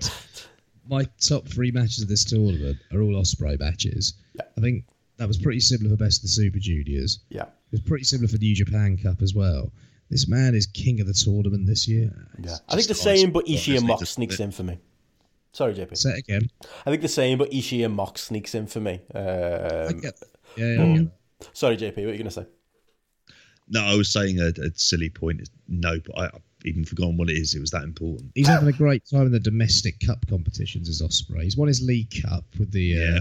My 0.89 1.07
top 1.21 1.49
three 1.49 1.71
matches 1.71 2.03
of 2.03 2.09
this 2.09 2.25
tournament 2.25 2.77
are 2.93 3.01
all 3.01 3.15
Ospreay 3.15 3.59
matches. 3.59 4.15
I 4.39 4.61
think 4.61 4.85
that 5.19 5.27
was 5.29 5.39
pretty 5.39 5.61
similar 5.61 5.91
for 5.91 5.97
Best 6.05 6.19
of 6.19 6.23
the 6.23 6.29
Super 6.29 6.59
Juniors. 6.59 7.21
Yeah, 7.31 7.43
It 7.45 7.73
was 7.73 7.81
pretty 7.81 8.05
similar 8.05 8.29
for 8.29 8.39
the 8.39 8.47
New 8.47 8.55
Japan 8.55 8.97
Cup 8.97 9.23
as 9.23 9.35
well. 9.35 9.73
This 10.11 10.29
man 10.29 10.55
is 10.55 10.67
king 10.67 11.01
of 11.01 11.07
the 11.07 11.13
tournament 11.15 11.67
this 11.67 11.89
year. 11.89 12.11
yeah. 12.41 12.57
I 12.69 12.75
think 12.77 12.87
the 12.89 12.95
Just 12.95 13.03
same, 13.03 13.33
but 13.33 13.45
honestly, 13.49 13.75
Ishii 13.75 13.79
and 13.79 13.87
Mox 13.89 14.11
sneaks 14.11 14.39
in 14.41 14.51
for 14.53 14.63
me. 14.63 14.79
Sorry, 15.53 15.75
JP. 15.75 15.97
Say 15.97 16.11
it 16.11 16.19
again. 16.19 16.51
I 16.85 16.91
think 16.91 17.03
the 17.03 17.09
same, 17.09 17.39
but 17.39 17.51
Ishii 17.51 17.85
and 17.85 17.95
Mox 17.95 18.23
sneaks 18.25 18.55
in 18.55 18.67
for 18.67 18.79
me. 18.81 19.01
I 19.15 19.19
Um, 19.19 20.01
get, 20.01 20.15
yeah, 20.57 20.75
yeah, 20.75 20.83
I 20.83 20.97
get 20.99 21.09
sorry, 21.55 21.77
JP. 21.77 21.97
What 21.97 22.05
are 22.07 22.13
you 22.13 22.19
gonna 22.19 22.31
say? 22.31 22.47
no, 23.69 23.81
I 23.83 23.97
was 23.97 24.13
saying 24.13 24.39
a, 24.39 24.49
a 24.61 24.71
silly 24.75 25.09
point. 25.11 25.49
No, 25.67 25.99
but 26.07 26.19
I, 26.19 26.25
I've 26.27 26.43
even 26.65 26.85
forgotten 26.85 27.17
what 27.17 27.29
it 27.31 27.37
is. 27.37 27.55
It 27.55 27.61
was 27.61 27.71
that 27.71 27.83
important. 27.83 28.31
He's 28.35 28.47
having 28.47 28.69
a 28.69 28.73
great 28.73 29.03
time 29.11 29.23
in 29.27 29.33
the 29.33 29.41
domestic 29.41 29.99
cup 30.07 30.25
competitions 30.29 30.89
as 30.89 31.03
Ospreay. 31.03 31.43
He's 31.45 31.57
won 31.57 31.69
his 31.69 31.83
League 31.83 32.15
Cup 32.23 32.45
with 32.59 32.71
the. 32.71 32.97
Uh, 32.97 33.01
Yeah. 33.15 33.19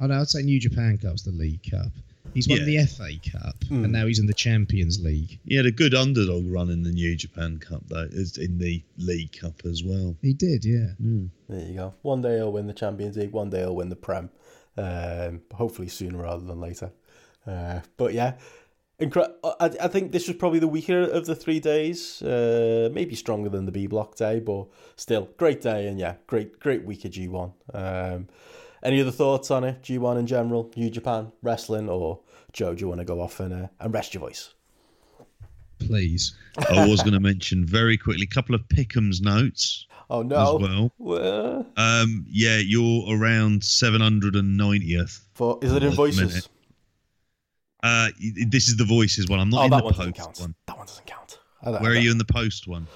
Oh 0.00 0.06
no, 0.06 0.20
I'd 0.20 0.28
say 0.28 0.42
New 0.42 0.58
Japan 0.60 0.98
Cup's 0.98 1.22
the 1.22 1.30
League 1.30 1.68
Cup. 1.70 1.92
He's 2.32 2.48
won 2.48 2.58
Yeah. 2.58 2.64
the 2.64 2.86
FA 2.86 3.10
Cup, 3.30 3.54
and 3.70 3.92
now 3.92 4.06
he's 4.06 4.18
in 4.18 4.26
the 4.26 4.34
Champions 4.34 5.00
League. 5.00 5.38
He 5.46 5.54
had 5.54 5.66
a 5.66 5.70
good 5.70 5.94
underdog 5.94 6.50
run 6.50 6.68
in 6.68 6.82
the 6.82 6.90
New 6.90 7.14
Japan 7.14 7.58
Cup, 7.58 7.82
though, 7.86 8.08
as 8.12 8.38
in 8.38 8.58
the 8.58 8.82
League 8.98 9.38
Cup 9.38 9.62
as 9.64 9.84
well. 9.84 10.16
He 10.20 10.32
did, 10.32 10.64
yeah. 10.64 10.88
There 11.48 11.68
you 11.68 11.74
go. 11.74 11.94
One 12.02 12.22
day 12.22 12.36
he'll 12.36 12.50
win 12.50 12.66
the 12.66 12.72
Champions 12.72 13.16
League. 13.16 13.30
One 13.30 13.50
day 13.50 13.60
he'll 13.60 13.76
win 13.76 13.88
the 13.88 13.94
Prem. 13.96 14.30
Um, 14.76 15.42
hopefully 15.52 15.86
sooner 15.86 16.18
rather 16.22 16.44
than 16.44 16.60
later. 16.60 16.90
Uh, 17.46 17.80
but 17.96 18.12
yeah, 18.14 18.34
incre- 19.00 19.32
I, 19.44 19.66
I 19.82 19.86
think 19.88 20.10
this 20.10 20.26
was 20.26 20.36
probably 20.36 20.58
the 20.58 20.66
weaker 20.66 21.02
of 21.02 21.26
the 21.26 21.36
three 21.36 21.60
days. 21.60 22.20
Uh, 22.20 22.88
maybe 22.92 23.14
stronger 23.14 23.48
than 23.48 23.64
the 23.66 23.70
B 23.72 23.86
Block 23.86 24.16
day, 24.16 24.40
but 24.40 24.66
still 24.96 25.28
great 25.36 25.60
day 25.60 25.86
and 25.86 26.00
yeah, 26.00 26.14
great 26.26 26.58
great 26.58 26.84
week 26.84 27.04
of 27.04 27.12
G 27.12 27.28
one. 27.28 27.52
Um, 27.72 28.26
any 28.84 29.00
other 29.00 29.10
thoughts 29.10 29.50
on 29.50 29.64
it? 29.64 29.82
G 29.82 29.98
one 29.98 30.16
in 30.18 30.26
general, 30.26 30.70
New 30.76 30.90
Japan 30.90 31.32
wrestling, 31.42 31.88
or 31.88 32.20
Joe? 32.52 32.74
Do 32.74 32.80
you 32.80 32.88
want 32.88 33.00
to 33.00 33.04
go 33.04 33.20
off 33.20 33.40
and 33.40 33.52
uh, 33.52 33.68
and 33.80 33.92
rest 33.92 34.14
your 34.14 34.20
voice? 34.20 34.54
Please. 35.80 36.34
I 36.70 36.86
was 36.86 37.00
going 37.02 37.12
to 37.20 37.20
mention 37.20 37.66
very 37.66 37.96
quickly 37.98 38.22
a 38.24 38.34
couple 38.34 38.54
of 38.54 38.66
Pickham's 38.68 39.20
notes 39.20 39.86
Oh 40.10 40.20
as 40.20 40.26
no! 40.26 40.56
well. 40.56 40.92
Well, 40.98 41.66
Um, 41.76 42.24
yeah, 42.28 42.58
you're 42.58 43.04
around 43.18 43.62
790th. 43.62 45.20
for 45.34 45.58
is 45.62 45.72
it 45.72 45.82
in 45.82 45.92
voices? 45.92 46.20
minute. 46.20 46.48
Uh, 47.82 48.08
this 48.48 48.68
is 48.68 48.76
the 48.76 48.84
voices 48.84 49.28
one. 49.28 49.40
I'm 49.40 49.50
not 49.50 49.62
Oh, 49.62 49.64
in 49.64 49.70
the 49.70 50.12
post 50.12 50.40
one. 50.40 50.54
That 50.66 50.76
one 50.78 50.86
doesn't 50.86 51.06
count. 51.06 51.38
Where 51.62 51.92
are 51.92 51.96
you 51.96 52.10
in 52.10 52.18
the 52.18 52.24
post 52.24 52.66
one? 52.66 52.86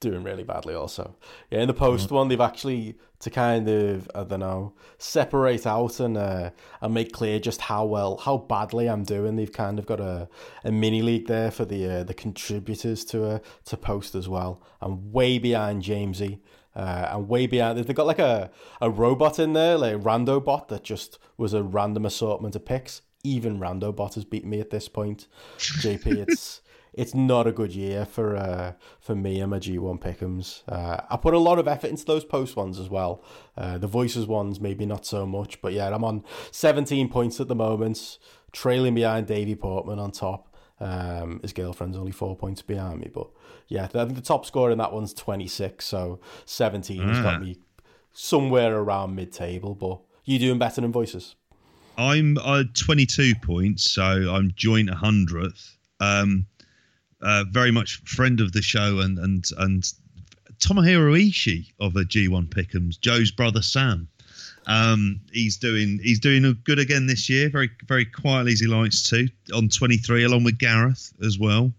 Doing 0.00 0.22
really 0.22 0.42
badly 0.42 0.74
also. 0.74 1.16
Yeah, 1.50 1.60
in 1.60 1.68
the 1.68 1.74
post 1.74 2.10
one 2.10 2.28
they've 2.28 2.40
actually 2.40 2.96
to 3.20 3.30
kind 3.30 3.68
of 3.68 4.10
I 4.14 4.24
don't 4.24 4.40
know 4.40 4.74
separate 4.98 5.66
out 5.66 6.00
and 6.00 6.16
uh, 6.16 6.50
and 6.80 6.94
make 6.94 7.12
clear 7.12 7.38
just 7.38 7.62
how 7.62 7.84
well 7.84 8.18
how 8.18 8.38
badly 8.38 8.88
I'm 8.88 9.04
doing. 9.04 9.36
They've 9.36 9.52
kind 9.52 9.78
of 9.78 9.86
got 9.86 10.00
a, 10.00 10.28
a 10.64 10.72
mini 10.72 11.02
league 11.02 11.26
there 11.26 11.50
for 11.50 11.64
the 11.64 11.86
uh, 11.86 12.04
the 12.04 12.14
contributors 12.14 13.04
to 13.06 13.24
uh, 13.24 13.38
to 13.66 13.76
post 13.76 14.14
as 14.14 14.28
well. 14.28 14.62
I'm 14.80 15.12
way 15.12 15.38
behind 15.38 15.82
Jamesy. 15.82 16.40
Uh, 16.74 17.08
and 17.10 17.26
way 17.26 17.46
behind, 17.46 17.78
they've 17.78 17.94
got 17.94 18.06
like 18.06 18.18
a, 18.18 18.50
a 18.82 18.90
robot 18.90 19.38
in 19.38 19.54
there, 19.54 19.78
like 19.78 19.94
a 19.94 19.98
rando 19.98 20.44
bot 20.44 20.68
that 20.68 20.84
just 20.84 21.18
was 21.38 21.54
a 21.54 21.62
random 21.62 22.04
assortment 22.04 22.54
of 22.54 22.66
picks. 22.66 23.00
Even 23.24 23.58
rando 23.58 23.96
bot 23.96 24.14
has 24.14 24.26
beaten 24.26 24.50
me 24.50 24.60
at 24.60 24.68
this 24.68 24.86
point. 24.86 25.26
JP, 25.56 26.28
it's 26.28 26.60
it's 26.96 27.14
not 27.14 27.46
a 27.46 27.52
good 27.52 27.72
year 27.74 28.04
for 28.06 28.36
uh, 28.36 28.72
for 29.00 29.14
me 29.14 29.40
and 29.40 29.50
my 29.50 29.58
G1 29.58 30.00
Pick'ems. 30.00 30.62
Uh, 30.68 31.00
I 31.10 31.16
put 31.16 31.34
a 31.34 31.38
lot 31.38 31.58
of 31.58 31.68
effort 31.68 31.90
into 31.90 32.04
those 32.04 32.24
post 32.24 32.56
ones 32.56 32.78
as 32.80 32.88
well. 32.88 33.22
Uh, 33.56 33.78
the 33.78 33.86
voices 33.86 34.26
ones, 34.26 34.60
maybe 34.60 34.86
not 34.86 35.04
so 35.06 35.26
much, 35.26 35.60
but 35.60 35.72
yeah, 35.72 35.94
I'm 35.94 36.04
on 36.04 36.24
17 36.50 37.08
points 37.08 37.38
at 37.40 37.48
the 37.48 37.54
moment, 37.54 38.18
trailing 38.52 38.94
behind 38.94 39.26
Davey 39.26 39.54
Portman 39.54 39.98
on 39.98 40.10
top. 40.10 40.54
Um, 40.78 41.40
his 41.40 41.52
girlfriend's 41.54 41.96
only 41.96 42.12
four 42.12 42.36
points 42.36 42.60
behind 42.62 43.00
me, 43.00 43.10
but 43.12 43.28
yeah, 43.68 43.84
I 43.84 43.86
think 43.88 44.14
the 44.14 44.20
top 44.20 44.44
score 44.44 44.70
in 44.70 44.78
that 44.78 44.92
one's 44.92 45.14
26, 45.14 45.84
so 45.84 46.20
17 46.44 47.00
has 47.08 47.18
got 47.20 47.34
Ah. 47.36 47.38
me 47.38 47.56
somewhere 48.12 48.76
around 48.76 49.14
mid 49.14 49.32
table. 49.32 49.74
But 49.74 50.00
you 50.24 50.38
doing 50.38 50.58
better 50.58 50.80
than 50.80 50.92
voices? 50.92 51.34
I'm 51.98 52.36
uh, 52.38 52.64
22 52.74 53.36
points, 53.42 53.90
so 53.90 54.02
I'm 54.04 54.52
joint 54.54 54.90
100th. 54.90 55.76
Um, 55.98 56.46
uh, 57.22 57.44
very 57.50 57.70
much 57.70 57.96
friend 58.04 58.40
of 58.40 58.52
the 58.52 58.62
show 58.62 59.00
and 59.00 59.18
and 59.18 59.50
and 59.58 59.92
Tomohiro 60.58 61.18
Ishii 61.18 61.72
of 61.80 61.96
a 61.96 62.04
G1 62.04 62.48
Pick'ems, 62.48 62.98
Joe's 62.98 63.30
brother 63.30 63.62
Sam. 63.62 64.08
Um, 64.66 65.20
he's 65.32 65.58
doing 65.58 66.00
he's 66.02 66.18
doing 66.18 66.56
good 66.64 66.78
again 66.78 67.06
this 67.06 67.28
year, 67.28 67.48
very 67.48 67.70
very 67.86 68.04
quietly 68.04 68.52
as 68.52 68.60
he 68.60 68.66
likes 68.66 69.08
to, 69.10 69.28
on 69.54 69.68
23 69.68 70.24
along 70.24 70.44
with 70.44 70.58
Gareth 70.58 71.12
as 71.24 71.38
well. 71.38 71.72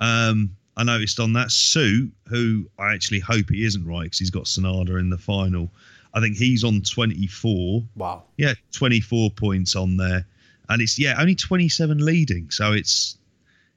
Um, 0.00 0.56
I 0.76 0.84
noticed 0.84 1.20
on 1.20 1.32
that 1.34 1.50
suit, 1.50 2.12
who 2.28 2.68
I 2.78 2.92
actually 2.92 3.20
hope 3.20 3.48
he 3.50 3.64
isn't 3.64 3.86
right 3.86 4.04
because 4.04 4.18
he's 4.18 4.30
got 4.30 4.44
Sanada 4.44 5.00
in 5.00 5.10
the 5.10 5.18
final. 5.18 5.70
I 6.12 6.20
think 6.20 6.36
he's 6.36 6.64
on 6.64 6.82
24. 6.82 7.82
Wow. 7.96 8.24
Yeah, 8.36 8.54
24 8.72 9.30
points 9.30 9.76
on 9.76 9.96
there. 9.96 10.26
And 10.68 10.82
it's 10.82 10.98
yeah, 10.98 11.16
only 11.18 11.34
27 11.34 12.04
leading. 12.04 12.50
So 12.50 12.72
it's 12.72 13.16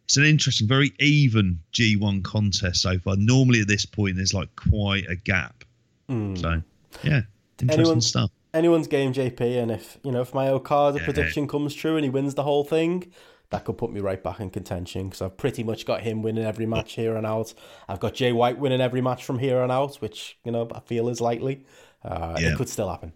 it's 0.09 0.17
an 0.17 0.23
interesting, 0.23 0.67
very 0.67 0.91
even 0.99 1.59
G1 1.71 2.23
contest 2.23 2.81
so 2.81 2.97
far. 2.97 3.15
Normally 3.15 3.61
at 3.61 3.67
this 3.67 3.85
point 3.85 4.15
there's 4.15 4.33
like 4.33 4.49
quite 4.55 5.05
a 5.07 5.15
gap. 5.15 5.63
So 6.07 6.63
yeah, 7.03 7.21
interesting 7.61 8.01
stuff. 8.01 8.31
anyone's 8.55 8.87
game, 8.87 9.13
JP, 9.13 9.61
and 9.61 9.69
if 9.69 9.99
you 10.03 10.11
know 10.11 10.21
if 10.21 10.33
my 10.33 10.47
Okada 10.49 10.97
Yeah. 10.97 11.03
prediction 11.05 11.47
comes 11.47 11.75
true 11.75 11.95
and 11.95 12.03
he 12.03 12.09
wins 12.09 12.33
the 12.33 12.41
whole 12.41 12.63
thing, 12.63 13.11
that 13.51 13.65
could 13.65 13.77
put 13.77 13.91
me 13.91 13.99
right 13.99 14.23
back 14.23 14.39
in 14.39 14.49
contention 14.49 15.09
because 15.09 15.21
I've 15.21 15.37
pretty 15.37 15.63
much 15.63 15.85
got 15.85 16.01
him 16.01 16.23
winning 16.23 16.43
every 16.43 16.65
match 16.65 16.93
here 16.93 17.15
and 17.15 17.27
out. 17.27 17.53
I've 17.87 17.99
got 17.99 18.15
Jay 18.15 18.31
White 18.31 18.57
winning 18.57 18.81
every 18.81 19.01
match 19.01 19.23
from 19.23 19.37
here 19.37 19.59
on 19.59 19.69
out, 19.69 19.97
which 19.97 20.39
you 20.43 20.51
know 20.51 20.67
I 20.73 20.79
feel 20.79 21.07
is 21.09 21.21
likely. 21.21 21.65
Uh, 22.03 22.35
Yeah. 22.39 22.53
It 22.53 22.55
could 22.57 22.69
still 22.69 22.89
happen. 22.89 23.13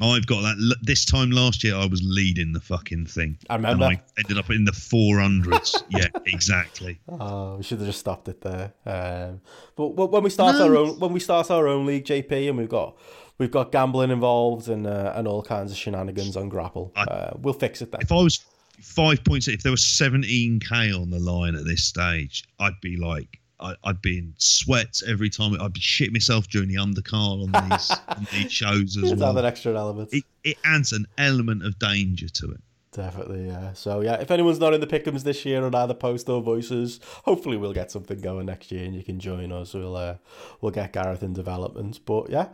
I've 0.00 0.26
got 0.26 0.42
that. 0.42 0.76
This 0.82 1.04
time 1.04 1.30
last 1.30 1.64
year, 1.64 1.74
I 1.74 1.86
was 1.86 2.00
leading 2.04 2.52
the 2.52 2.60
fucking 2.60 3.06
thing. 3.06 3.36
I 3.48 3.56
remember. 3.56 3.86
And 3.86 3.96
I 3.98 4.02
ended 4.18 4.38
up 4.38 4.50
in 4.50 4.64
the 4.64 4.72
400s. 4.72 5.82
yeah, 5.90 6.06
exactly. 6.26 7.00
Oh, 7.08 7.56
we 7.56 7.62
should 7.62 7.78
have 7.78 7.86
just 7.88 8.00
stopped 8.00 8.28
it 8.28 8.40
there. 8.40 8.72
Um, 8.86 9.40
but 9.76 9.88
when 10.10 10.22
we 10.22 10.30
start 10.30 10.56
our 10.56 10.76
own 10.76 10.98
when 11.00 11.12
we 11.12 11.20
start 11.20 11.50
our 11.50 11.66
own 11.66 11.86
league, 11.86 12.04
JP, 12.04 12.48
and 12.50 12.58
we've 12.58 12.68
got 12.68 12.96
we've 13.38 13.50
got 13.50 13.72
gambling 13.72 14.10
involved 14.10 14.68
and 14.68 14.86
uh, 14.86 15.12
and 15.16 15.26
all 15.26 15.42
kinds 15.42 15.72
of 15.72 15.78
shenanigans 15.78 16.36
on 16.36 16.48
GRAPPL, 16.50 16.92
I- 16.94 17.02
uh, 17.02 17.32
we'll 17.38 17.54
fix 17.54 17.82
it 17.82 17.90
then. 17.90 18.00
If 18.02 18.12
I 18.12 18.16
was 18.22 18.44
five 18.80 19.24
points, 19.24 19.48
if 19.48 19.62
there 19.62 19.72
was 19.72 19.82
17k 19.82 20.94
on 20.98 21.10
the 21.10 21.18
line 21.18 21.54
at 21.56 21.64
this 21.64 21.82
stage, 21.84 22.44
I'd 22.60 22.80
be 22.80 22.96
like, 22.96 23.39
I, 23.60 23.74
I'd 23.84 24.02
be 24.02 24.18
in 24.18 24.34
sweats 24.38 25.02
every 25.06 25.30
time. 25.30 25.60
I'd 25.60 25.72
be 25.72 25.80
shitting 25.80 26.12
myself 26.12 26.48
during 26.48 26.68
the 26.68 26.76
undercard 26.76 27.54
on 27.54 27.70
these 27.70 27.90
on 28.08 28.26
these 28.32 28.52
shows 28.52 28.96
as 28.96 29.10
have 29.10 29.20
well. 29.20 29.38
an 29.38 29.44
extra 29.44 29.76
element. 29.76 30.10
It, 30.12 30.24
it 30.44 30.56
adds 30.64 30.92
an 30.92 31.06
element 31.18 31.64
of 31.64 31.78
danger 31.78 32.28
to 32.28 32.52
it. 32.52 32.60
Definitely, 32.92 33.46
yeah. 33.46 33.72
So 33.72 34.00
yeah, 34.00 34.14
if 34.14 34.30
anyone's 34.30 34.58
not 34.58 34.74
in 34.74 34.80
the 34.80 34.86
pickums 34.86 35.22
this 35.22 35.44
year 35.44 35.64
on 35.64 35.74
either 35.74 35.94
post 35.94 36.28
or 36.28 36.42
voices, 36.42 36.98
hopefully 37.24 37.56
we'll 37.56 37.72
get 37.72 37.90
something 37.90 38.20
going 38.20 38.46
next 38.46 38.72
year 38.72 38.84
and 38.84 38.94
you 38.94 39.04
can 39.04 39.20
join 39.20 39.52
us. 39.52 39.74
We'll 39.74 39.94
uh, 39.96 40.16
we'll 40.60 40.72
get 40.72 40.92
Gareth 40.92 41.22
in 41.22 41.32
development. 41.32 42.00
But 42.04 42.30
yeah. 42.30 42.48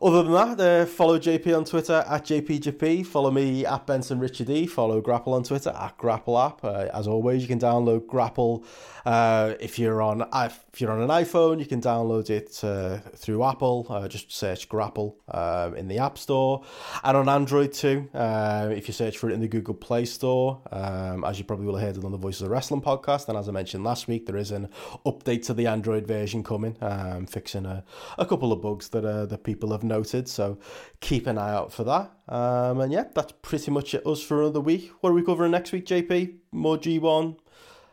Other 0.00 0.22
than 0.22 0.32
that, 0.32 0.60
uh, 0.60 0.86
follow 0.86 1.18
JP 1.18 1.56
on 1.56 1.64
Twitter 1.64 2.04
at 2.06 2.24
JPGP. 2.24 3.04
Follow 3.06 3.30
me 3.30 3.66
at 3.66 3.86
Benson 3.86 4.18
Richard 4.18 4.50
E. 4.50 4.66
Follow 4.66 5.00
GRAPPL 5.00 5.28
on 5.28 5.42
Twitter 5.42 5.70
at 5.70 5.98
GRAPPL 5.98 6.46
App. 6.46 6.64
Uh, 6.64 6.88
as 6.94 7.06
always, 7.06 7.42
you 7.42 7.48
can 7.48 7.58
download 7.58 8.06
GRAPPL 8.06 8.64
uh, 9.04 9.54
if 9.60 9.78
you're 9.78 10.00
on 10.00 10.26
if 10.32 10.80
you're 10.80 10.90
on 10.90 11.00
an 11.00 11.08
iPhone. 11.08 11.58
You 11.58 11.66
can 11.66 11.80
download 11.80 12.30
it 12.30 12.62
uh, 12.64 12.98
through 13.16 13.44
Apple. 13.44 13.86
Uh, 13.88 14.08
just 14.08 14.32
search 14.32 14.68
GRAPPL 14.68 15.14
um, 15.28 15.76
in 15.76 15.88
the 15.88 15.98
App 15.98 16.18
Store, 16.18 16.64
and 17.04 17.16
on 17.16 17.28
Android 17.28 17.72
too. 17.72 18.08
Uh, 18.14 18.70
if 18.72 18.88
you 18.88 18.94
search 18.94 19.18
for 19.18 19.30
it 19.30 19.34
in 19.34 19.40
the 19.40 19.48
Google 19.48 19.74
Play 19.74 20.04
Store, 20.04 20.60
um, 20.70 21.24
as 21.24 21.38
you 21.38 21.44
probably 21.44 21.66
will 21.66 21.76
have 21.76 21.96
heard 21.96 22.04
on 22.04 22.12
the 22.12 22.18
Voices 22.18 22.42
of 22.42 22.50
Wrestling 22.50 22.82
podcast, 22.82 23.28
and 23.28 23.36
as 23.36 23.48
I 23.48 23.52
mentioned 23.52 23.84
last 23.84 24.08
week, 24.08 24.26
there 24.26 24.36
is 24.36 24.50
an 24.50 24.68
update 25.04 25.44
to 25.46 25.54
the 25.54 25.66
Android 25.66 26.06
version 26.06 26.42
coming, 26.42 26.76
um, 26.80 27.26
fixing 27.26 27.66
a, 27.66 27.84
a 28.18 28.26
couple 28.26 28.52
of 28.52 28.62
bugs 28.62 28.88
that 28.90 29.02
that 29.02 29.44
people 29.44 29.71
have 29.72 29.82
noted. 29.82 30.28
So 30.28 30.58
keep 31.00 31.26
an 31.26 31.38
eye 31.38 31.52
out 31.52 31.72
for 31.72 31.84
that. 31.84 32.12
Um, 32.28 32.80
and 32.80 32.92
yeah, 32.92 33.04
that's 33.14 33.32
pretty 33.42 33.70
much 33.70 33.94
it 33.94 34.06
us 34.06 34.22
for 34.22 34.42
another 34.42 34.60
week. 34.60 34.90
What 35.00 35.10
are 35.10 35.14
we 35.14 35.22
covering 35.22 35.50
next 35.52 35.72
week, 35.72 35.86
JP? 35.86 36.36
More 36.52 36.76
G1. 36.78 37.36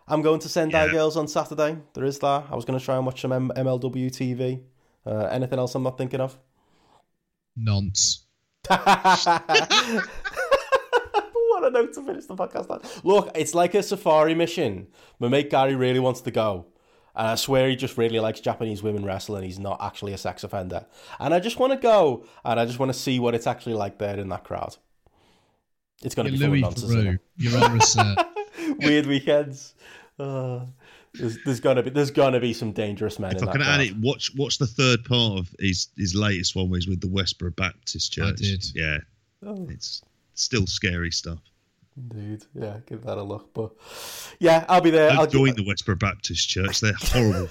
I'm 0.08 0.22
going 0.22 0.40
to 0.40 0.49
Sendai 0.49 0.85
Yeah. 0.85 0.91
Girls 0.91 1.17
on 1.17 1.27
Saturday. 1.27 1.77
There 1.93 2.06
is 2.06 2.19
that. 2.19 2.45
I 2.49 2.56
was 2.56 2.66
going 2.66 2.80
to 2.80 2.83
try 2.83 2.98
and 2.98 3.06
watch 3.06 3.22
some 3.22 3.32
M- 3.32 3.51
MLW 3.56 4.09
TV. 4.09 4.61
Uh, 5.06 5.25
anything 5.32 5.59
else 5.59 5.75
I'm 5.75 5.83
not 5.83 5.98
thinking 5.98 6.19
of? 6.19 6.38
Nonce. 7.56 8.25
what 8.67 8.80
a 11.64 11.69
note 11.72 11.93
to 11.93 12.01
finish 12.03 12.25
the 12.25 12.35
podcast 12.35 12.69
on. 12.69 12.82
Look, 13.03 13.32
it's 13.35 13.53
like 13.53 13.74
a 13.75 13.83
safari 13.83 14.33
mission. 14.35 14.88
My 15.19 15.27
mate 15.27 15.49
Gary 15.49 15.75
really 15.75 15.99
wants 15.99 16.22
to 16.22 16.32
go. 16.32 16.66
And 17.19 17.27
I 17.27 17.35
swear 17.35 17.67
he 17.69 17.75
just 17.75 17.98
really 17.98 18.19
likes 18.19 18.39
Japanese 18.39 18.81
women 18.81 19.06
wrestling. 19.06 19.43
He's 19.43 19.59
not 19.59 19.77
actually 19.81 20.14
a 20.14 20.17
sex 20.17 20.43
offender. 20.45 20.85
And 21.19 21.33
I 21.33 21.41
just 21.41 21.59
want 21.59 21.73
to 21.73 21.77
go 21.77 22.23
and 22.45 22.59
I 22.59 22.65
just 22.65 22.80
want 22.80 22.93
to 22.93 22.98
see 22.98 23.19
what 23.19 23.35
it's 23.35 23.45
actually 23.45 23.73
like 23.75 23.98
there 23.98 24.17
in 24.17 24.30
that 24.30 24.45
crowd. 24.45 24.77
It's 26.01 26.15
going 26.15 26.27
to 26.27 26.31
be 26.31 26.38
full 26.38 26.48
Louis 26.48 26.64
of 26.64 26.77
nonsense. 26.77 27.19
You're 27.35 27.61
on. 27.61 28.15
Weird 28.80 29.06
weekends. 29.06 29.75
Uh, 30.17 30.61
there's, 31.14 31.38
there's 31.43 31.59
gonna 31.59 31.81
be 31.83 31.89
there's 31.89 32.11
gonna 32.11 32.39
be 32.39 32.53
some 32.53 32.72
dangerous 32.72 33.19
men 33.19 33.35
If 33.35 33.41
in 33.41 33.49
I 33.49 33.51
can 33.51 33.61
add 33.64 33.81
it, 33.81 33.98
watch 33.98 34.31
watch 34.35 34.57
the 34.57 34.67
third 34.67 35.03
part 35.06 35.39
of 35.39 35.53
his 35.59 35.88
his 35.98 36.14
latest 36.14 36.56
one, 36.56 36.69
where 36.69 36.77
he's 36.77 36.88
with 36.88 37.01
the 37.01 37.07
Westboro 37.07 37.56
Baptist 37.56 38.14
Church. 38.14 38.38
did. 38.38 38.64
Yeah, 38.75 38.98
Oh. 39.45 39.67
it's 39.69 40.01
still 40.35 40.67
scary 40.67 41.11
stuff. 41.11 41.39
Indeed, 42.00 42.45
yeah, 42.53 42.78
give 42.88 43.03
that 43.03 43.18
a 43.18 43.24
look. 43.24 43.53
But 43.53 43.72
yeah, 44.40 44.66
I'll 44.69 44.82
be 44.82 44.90
there. 44.90 45.10
Don't 45.10 45.19
I'll 45.19 45.28
join 45.28 45.56
the 45.56 45.64
Westboro 45.64 46.00
Baptist 46.00 46.48
Church. 46.48 46.80
They're 46.80 46.94
horrible. 46.94 47.50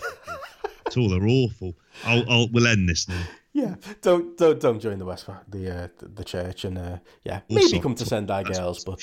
it's 0.86 0.96
all, 0.96 1.10
they're 1.10 1.28
awful. 1.28 1.74
I'll, 2.04 2.24
I'll 2.30 2.48
we'll 2.48 2.66
end 2.66 2.88
this 2.88 3.08
now. 3.08 3.22
Yeah, 3.52 3.74
don't 4.00 4.36
don't 4.38 4.58
don't 4.60 4.80
join 4.80 4.98
the 4.98 5.04
West 5.04 5.26
the 5.48 5.70
uh, 5.70 5.88
the, 5.98 6.08
the 6.08 6.24
church, 6.24 6.64
and 6.64 6.78
uh, 6.78 6.98
yeah, 7.24 7.40
Also, 7.50 7.66
maybe 7.66 7.80
come 7.80 7.94
to 7.96 8.06
Sendai 8.06 8.44
Girls, 8.44 8.84
but 8.84 9.02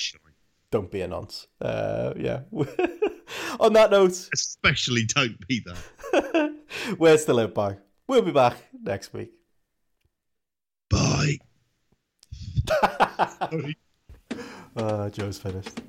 don't 0.71 0.89
be 0.89 1.01
a 1.01 1.07
nonce. 1.07 1.47
Uh, 1.61 2.13
yeah. 2.17 2.41
On 3.59 3.73
that 3.73 3.91
note, 3.91 4.29
Especially 4.33 5.05
don't 5.05 5.47
be 5.47 5.63
that. 5.65 6.55
where's 6.97 7.25
to 7.25 7.33
live 7.33 7.53
by? 7.53 7.77
We'll 8.07 8.21
be 8.21 8.31
back 8.31 8.57
next 8.81 9.13
week. 9.13 9.31
Bye. 10.89 11.37
Uh, 14.75 15.09
Joe's 15.09 15.37
finished. 15.37 15.79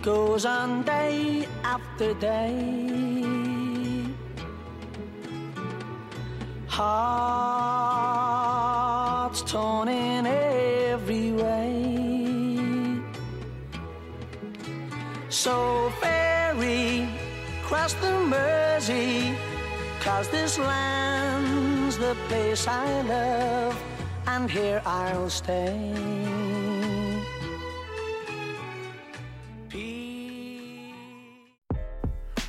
goes 0.00 0.46
on 0.46 0.82
day 0.84 1.46
after 1.62 2.14
day. 2.14 2.96
Hearts 6.66 7.02
torn 9.42 9.88
in 9.88 10.24
every 10.26 10.65
So 15.46 15.92
ferry 16.00 17.08
cross 17.62 17.92
the 17.92 18.18
Mersey, 18.26 19.32
cause 20.00 20.28
this 20.30 20.58
land's 20.58 21.96
the 21.98 22.16
place 22.26 22.66
I 22.66 23.02
love, 23.02 23.80
and 24.26 24.50
here 24.50 24.82
I'll 24.84 25.30
stay. 25.30 25.92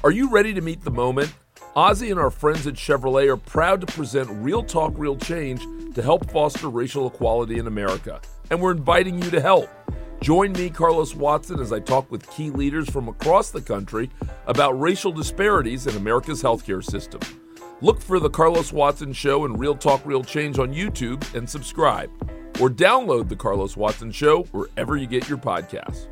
Are 0.04 0.12
you 0.12 0.32
ready 0.32 0.56
to 0.56 0.62
meet 0.62 0.84
the 0.84 0.90
moment? 0.90 1.32
OZY 1.76 2.10
and 2.10 2.20
our 2.20 2.32
friends 2.32 2.66
at 2.66 2.74
Chevrolet 2.74 3.28
are 3.28 3.38
proud 3.38 3.82
to 3.82 3.86
present 3.94 4.28
Real 4.44 4.64
Talk, 4.64 4.94
Real 4.98 5.18
Change 5.18 5.62
to 5.94 6.02
help 6.02 6.32
foster 6.32 6.68
racial 6.68 7.06
equality 7.06 7.60
in 7.60 7.68
America. 7.68 8.20
And 8.50 8.60
we're 8.60 8.72
inviting 8.72 9.22
you 9.22 9.30
to 9.30 9.40
help. 9.40 9.70
Join 10.22 10.52
me, 10.54 10.70
Carlos 10.70 11.16
Watson, 11.16 11.60
as 11.60 11.72
I 11.72 11.80
talk 11.80 12.10
with 12.12 12.30
key 12.32 12.50
leaders 12.50 12.90
from 12.90 13.08
across 13.08 13.52
the 13.52 13.62
country 13.62 14.10
about 14.48 14.80
racial 14.80 15.12
disparities 15.12 15.88
in 15.88 15.96
America's 15.96 16.42
healthcare 16.42 16.84
system. 16.84 17.22
Look 17.82 18.02
for 18.02 18.20
The 18.20 18.30
Carlos 18.30 18.74
Watson 18.74 19.14
Show 19.14 19.46
and 19.46 19.60
Real 19.60 19.76
Talk, 19.76 20.04
Real 20.06 20.24
Change 20.24 20.58
on 20.58 20.74
YouTube 20.74 21.24
and 21.36 21.48
subscribe. 21.48 22.10
Or 22.60 22.70
download 22.70 23.30
The 23.30 23.36
Carlos 23.36 23.78
Watson 23.78 24.12
Show 24.12 24.44
wherever 24.46 24.98
you 24.98 25.06
get 25.06 25.30
your 25.30 25.38
podcasts. 25.38 26.08